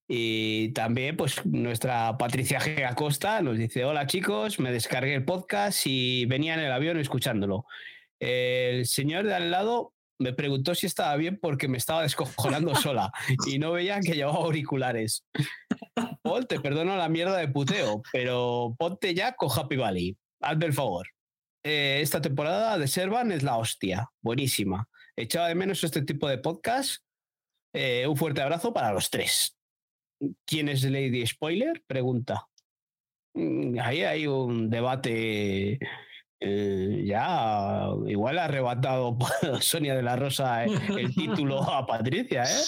Y 0.06 0.72
también, 0.72 1.16
pues, 1.16 1.44
nuestra 1.46 2.18
Patricia 2.18 2.60
G. 2.60 2.86
Acosta 2.86 3.40
nos 3.40 3.56
dice: 3.56 3.86
Hola 3.86 4.06
chicos, 4.06 4.60
me 4.60 4.70
descargué 4.70 5.14
el 5.14 5.24
podcast 5.24 5.86
y 5.86 6.26
venía 6.26 6.52
en 6.54 6.60
el 6.60 6.72
avión 6.72 6.98
escuchándolo. 6.98 7.64
El 8.20 8.86
señor 8.86 9.24
de 9.24 9.34
al 9.34 9.50
lado 9.50 9.93
me 10.18 10.32
preguntó 10.32 10.74
si 10.74 10.86
estaba 10.86 11.16
bien 11.16 11.38
porque 11.40 11.68
me 11.68 11.78
estaba 11.78 12.02
descojonando 12.02 12.74
sola 12.74 13.12
y 13.46 13.58
no 13.58 13.72
veía 13.72 14.00
que 14.00 14.14
llevaba 14.14 14.38
auriculares. 14.38 15.24
Paul, 16.22 16.46
te 16.46 16.60
perdono 16.60 16.96
la 16.96 17.08
mierda 17.08 17.36
de 17.36 17.48
puteo, 17.48 18.02
pero 18.12 18.74
ponte 18.78 19.14
ya 19.14 19.34
con 19.34 19.50
Happy 19.54 19.76
Valley. 19.76 20.16
Hazme 20.40 20.66
el 20.66 20.72
favor. 20.72 21.06
Eh, 21.64 22.00
esta 22.02 22.20
temporada 22.20 22.78
de 22.78 22.88
Servan 22.88 23.32
es 23.32 23.42
la 23.42 23.56
hostia. 23.56 24.10
Buenísima. 24.20 24.88
Echaba 25.16 25.48
de 25.48 25.54
menos 25.54 25.82
este 25.84 26.02
tipo 26.02 26.28
de 26.28 26.38
podcast. 26.38 27.02
Eh, 27.72 28.06
un 28.06 28.16
fuerte 28.16 28.42
abrazo 28.42 28.72
para 28.72 28.92
los 28.92 29.10
tres. 29.10 29.56
¿Quién 30.46 30.68
es 30.68 30.82
Lady 30.84 31.26
Spoiler? 31.26 31.82
Pregunta. 31.86 32.46
Mm, 33.34 33.78
Ahí 33.80 34.02
hay 34.02 34.26
un 34.26 34.70
debate 34.70 35.78
eh, 36.40 37.04
ya 37.06 37.86
igual 38.06 38.38
ha 38.38 38.44
arrebatado 38.44 39.16
Sonia 39.60 39.94
de 39.94 40.02
la 40.02 40.16
Rosa 40.16 40.64
eh, 40.64 40.70
el 40.98 41.14
título 41.14 41.62
a 41.70 41.86
Patricia, 41.86 42.42
¿eh? 42.44 42.64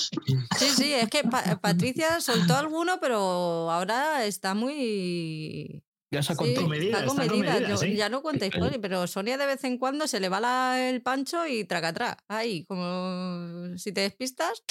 Sí, 0.58 0.66
sí, 0.76 0.92
es 0.92 1.08
que 1.08 1.24
Pa- 1.24 1.58
Patricia 1.60 2.20
soltó 2.20 2.56
alguno, 2.56 2.98
pero 3.00 3.70
ahora 3.70 4.24
está 4.24 4.54
muy. 4.54 5.82
Ya 6.12 6.22
se 6.22 6.32
ha 6.32 6.36
Sí, 6.36 6.38
contado. 6.44 6.66
Comedida, 6.66 6.86
está 6.86 6.98
está 7.00 7.08
comedida. 7.26 7.52
comedida, 7.52 7.68
Yo- 7.68 7.76
sí. 7.76 7.96
Ya 7.96 8.08
no 8.08 8.22
cuenta 8.22 8.46
spoiler, 8.46 8.80
pero 8.80 9.06
Sonia 9.06 9.36
de 9.36 9.46
vez 9.46 9.64
en 9.64 9.76
cuando 9.78 10.06
se 10.06 10.20
le 10.20 10.28
va 10.28 10.40
la- 10.40 10.88
el 10.88 11.02
pancho 11.02 11.46
y 11.46 11.64
traca 11.64 11.88
atrás. 11.88 12.16
Ahí, 12.28 12.64
como 12.66 13.76
si 13.76 13.92
te 13.92 14.02
despistas, 14.02 14.62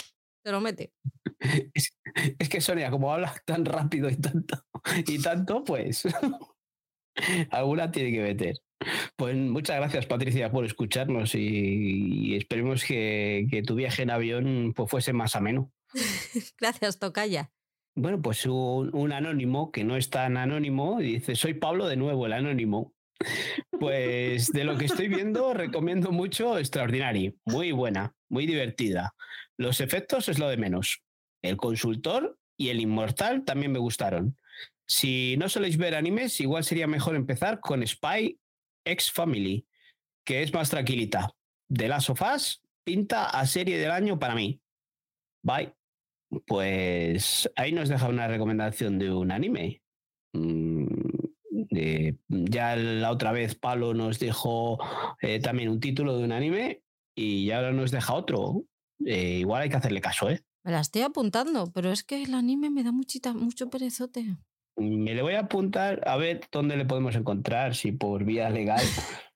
te 0.43 0.51
lo 0.51 0.61
mete. 0.61 0.93
Es, 1.75 1.93
es 2.39 2.49
que 2.49 2.61
Sonia, 2.61 2.89
como 2.89 3.11
habla 3.13 3.35
tan 3.45 3.65
rápido 3.65 4.09
y 4.09 4.15
tanto, 4.15 4.63
y 5.05 5.21
tanto, 5.21 5.63
pues 5.65 6.03
alguna 7.51 7.91
tiene 7.91 8.11
que 8.13 8.21
meter. 8.23 8.55
Pues 9.15 9.35
muchas 9.35 9.77
gracias, 9.77 10.05
Patricia, 10.05 10.51
por 10.51 10.65
escucharnos 10.65 11.35
y, 11.35 11.39
y 11.39 12.35
esperemos 12.35 12.83
que, 12.83 13.47
que 13.49 13.63
tu 13.63 13.75
viaje 13.75 14.03
en 14.03 14.11
avión 14.11 14.73
pues, 14.75 14.89
fuese 14.89 15.13
más 15.13 15.35
ameno. 15.35 15.71
Gracias, 16.59 16.99
Tocaya. 16.99 17.51
Bueno, 17.95 18.21
pues 18.21 18.45
un, 18.45 18.89
un 18.93 19.13
anónimo 19.13 19.71
que 19.71 19.85
no 19.85 19.95
es 19.95 20.09
tan 20.09 20.35
anónimo 20.35 20.99
dice, 20.99 21.35
soy 21.35 21.53
Pablo 21.53 21.87
de 21.87 21.95
nuevo, 21.95 22.25
el 22.25 22.33
anónimo. 22.33 22.93
Pues 23.79 24.51
de 24.51 24.65
lo 24.65 24.77
que 24.77 24.85
estoy 24.85 25.07
viendo, 25.07 25.53
recomiendo 25.53 26.11
mucho 26.11 26.57
Extraordinary, 26.57 27.37
muy 27.45 27.71
buena, 27.71 28.13
muy 28.29 28.45
divertida. 28.45 29.15
Los 29.57 29.79
efectos 29.79 30.27
es 30.27 30.37
lo 30.37 30.49
de 30.49 30.57
menos. 30.57 31.01
El 31.41 31.55
consultor 31.55 32.37
y 32.57 32.69
el 32.69 32.81
inmortal 32.81 33.45
también 33.45 33.71
me 33.71 33.79
gustaron. 33.79 34.37
Si 34.87 35.35
no 35.37 35.47
soléis 35.49 35.77
ver 35.77 35.95
animes, 35.95 36.39
igual 36.41 36.63
sería 36.63 36.87
mejor 36.87 37.15
empezar 37.15 37.59
con 37.59 37.85
Spy 37.85 38.37
X 38.85 39.11
Family, 39.11 39.67
que 40.25 40.43
es 40.43 40.53
más 40.53 40.69
tranquilita. 40.69 41.35
De 41.67 41.87
las 41.87 42.05
sofás 42.05 42.63
pinta 42.83 43.25
a 43.25 43.45
serie 43.45 43.77
del 43.77 43.91
año 43.91 44.19
para 44.19 44.35
mí. 44.35 44.61
Bye. 45.43 45.73
Pues 46.47 47.49
ahí 47.55 47.71
nos 47.71 47.89
deja 47.89 48.07
una 48.09 48.27
recomendación 48.27 48.99
de 48.99 49.11
un 49.11 49.31
anime. 49.31 49.81
Mm, 50.33 50.85
ya 52.29 52.75
la 52.75 53.11
otra 53.11 53.31
vez 53.31 53.55
Palo 53.55 53.93
nos 53.93 54.19
dejó 54.19 54.79
eh, 55.21 55.39
también 55.39 55.69
un 55.69 55.79
título 55.79 56.17
de 56.17 56.23
un 56.23 56.31
anime 56.31 56.81
y 57.15 57.51
ahora 57.51 57.71
nos 57.71 57.91
deja 57.91 58.13
otro. 58.13 58.63
Eh, 59.05 59.39
igual 59.39 59.63
hay 59.63 59.69
que 59.69 59.77
hacerle 59.77 60.01
caso, 60.01 60.29
¿eh? 60.29 60.43
Me 60.63 60.71
la 60.71 60.79
estoy 60.79 61.03
apuntando, 61.03 61.71
pero 61.71 61.91
es 61.91 62.03
que 62.03 62.23
el 62.23 62.33
anime 62.33 62.71
me 62.71 62.83
da 62.83 62.91
muchita, 62.91 63.33
mucho 63.33 63.69
perezote. 63.69 64.35
Me 64.77 65.13
le 65.13 65.21
voy 65.21 65.33
a 65.35 65.41
apuntar 65.41 66.01
a 66.07 66.17
ver 66.17 66.41
dónde 66.51 66.75
le 66.77 66.85
podemos 66.85 67.15
encontrar, 67.15 67.75
si 67.75 67.91
por 67.93 68.23
vía 68.25 68.49
legal, 68.49 68.83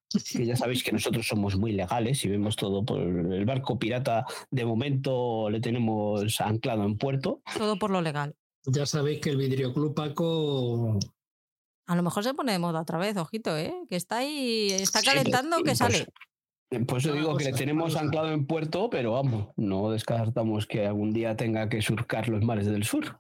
que 0.34 0.46
ya 0.46 0.56
sabéis 0.56 0.84
que 0.84 0.92
nosotros 0.92 1.28
somos 1.28 1.56
muy 1.58 1.72
legales 1.72 2.24
y 2.26 2.30
vemos 2.30 2.56
todo 2.56 2.84
por 2.84 3.00
el 3.02 3.46
barco 3.46 3.80
pirata. 3.80 4.26
De 4.52 4.66
momento 4.66 5.50
le 5.50 5.62
tenemos 5.62 6.42
anclado 6.42 6.84
en 6.84 6.98
puerto. 6.98 7.42
Todo 7.58 7.78
por 7.80 7.90
lo 7.92 8.02
legal. 8.02 8.36
Ya 8.66 8.86
sabéis 8.86 9.22
que 9.22 9.30
el 9.30 9.38
Videoclub 9.38 9.96
Paco 9.96 11.00
A 11.88 11.96
lo 11.96 12.04
mejor 12.04 12.24
se 12.24 12.34
pone 12.34 12.52
de 12.52 12.60
moda 12.60 12.82
otra 12.82 12.98
vez, 12.98 13.16
ojito, 13.18 13.58
¿eh? 13.58 13.74
Que 13.90 13.96
está 13.96 14.18
ahí, 14.18 14.68
está 14.72 15.00
Sí, 15.00 15.06
calentando 15.08 15.58
que 15.58 15.64
pues- 15.64 15.78
sale. 15.78 16.06
Por 16.88 17.00
eso 17.00 17.14
Ah, 17.14 17.16
digo 17.16 17.36
que 17.36 17.46
le 17.46 17.54
tenemos 17.54 17.96
anclado 17.96 18.32
en 18.32 18.46
puerto, 18.46 18.92
pero 18.92 19.14
vamos, 19.14 19.48
no 19.56 19.90
descartamos 19.90 20.68
que 20.68 20.86
algún 20.86 21.14
día 21.14 21.36
tenga 21.36 21.68
que 21.68 21.82
surcar 21.82 22.30
los 22.30 22.44
mares 22.44 22.68
del 22.68 22.84
sur. 22.84 23.20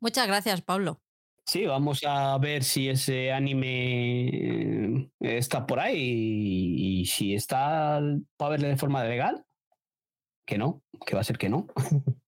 Muchas 0.00 0.26
gracias, 0.26 0.62
Pablo. 0.62 1.00
Sí, 1.46 1.66
vamos 1.66 2.02
a 2.06 2.38
ver 2.38 2.64
si 2.64 2.88
ese 2.88 3.30
anime 3.30 4.28
eh, 4.28 5.10
está 5.20 5.66
por 5.66 5.78
ahí 5.78 5.98
y, 5.98 7.00
y 7.00 7.06
si 7.06 7.34
está 7.34 8.00
para 8.36 8.50
verle 8.52 8.68
de 8.68 8.76
forma 8.76 9.04
legal, 9.04 9.44
que 10.46 10.56
no, 10.56 10.82
que 11.04 11.14
va 11.14 11.20
a 11.20 11.24
ser 11.24 11.38
que 11.38 11.48
no. 11.48 11.66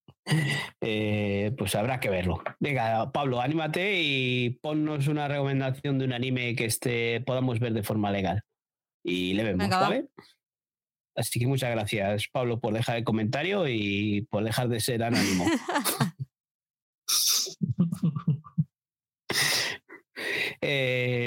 Eh, 0.81 1.52
pues 1.57 1.76
habrá 1.76 2.00
que 2.00 2.10
verlo. 2.10 2.42
Venga, 2.58 3.12
Pablo, 3.12 3.41
anímate 3.41 4.00
y 4.02 4.50
ponnos 4.60 5.07
una 5.07 5.28
recomendación 5.28 5.99
de 5.99 6.05
un 6.05 6.12
anime 6.12 6.57
que 6.57 6.65
este 6.65 7.20
podamos 7.20 7.60
ver 7.60 7.73
de 7.73 7.84
forma 7.84 8.10
legal. 8.10 8.42
Y 9.05 9.34
le 9.34 9.44
vemos, 9.44 9.58
Venga, 9.58 9.76
va. 9.76 9.89
¿vale? 9.89 10.08
Así 11.15 11.39
que 11.39 11.47
muchas 11.47 11.70
gracias, 11.70 12.26
Pablo, 12.33 12.60
por 12.60 12.75
dejar 12.75 12.97
el 12.97 13.05
comentario 13.05 13.68
y 13.68 14.26
por 14.28 14.42
dejar 14.42 14.68
de 14.68 14.81
ser 14.81 15.05
anónimo. 15.05 15.44
Eh, 20.61 21.25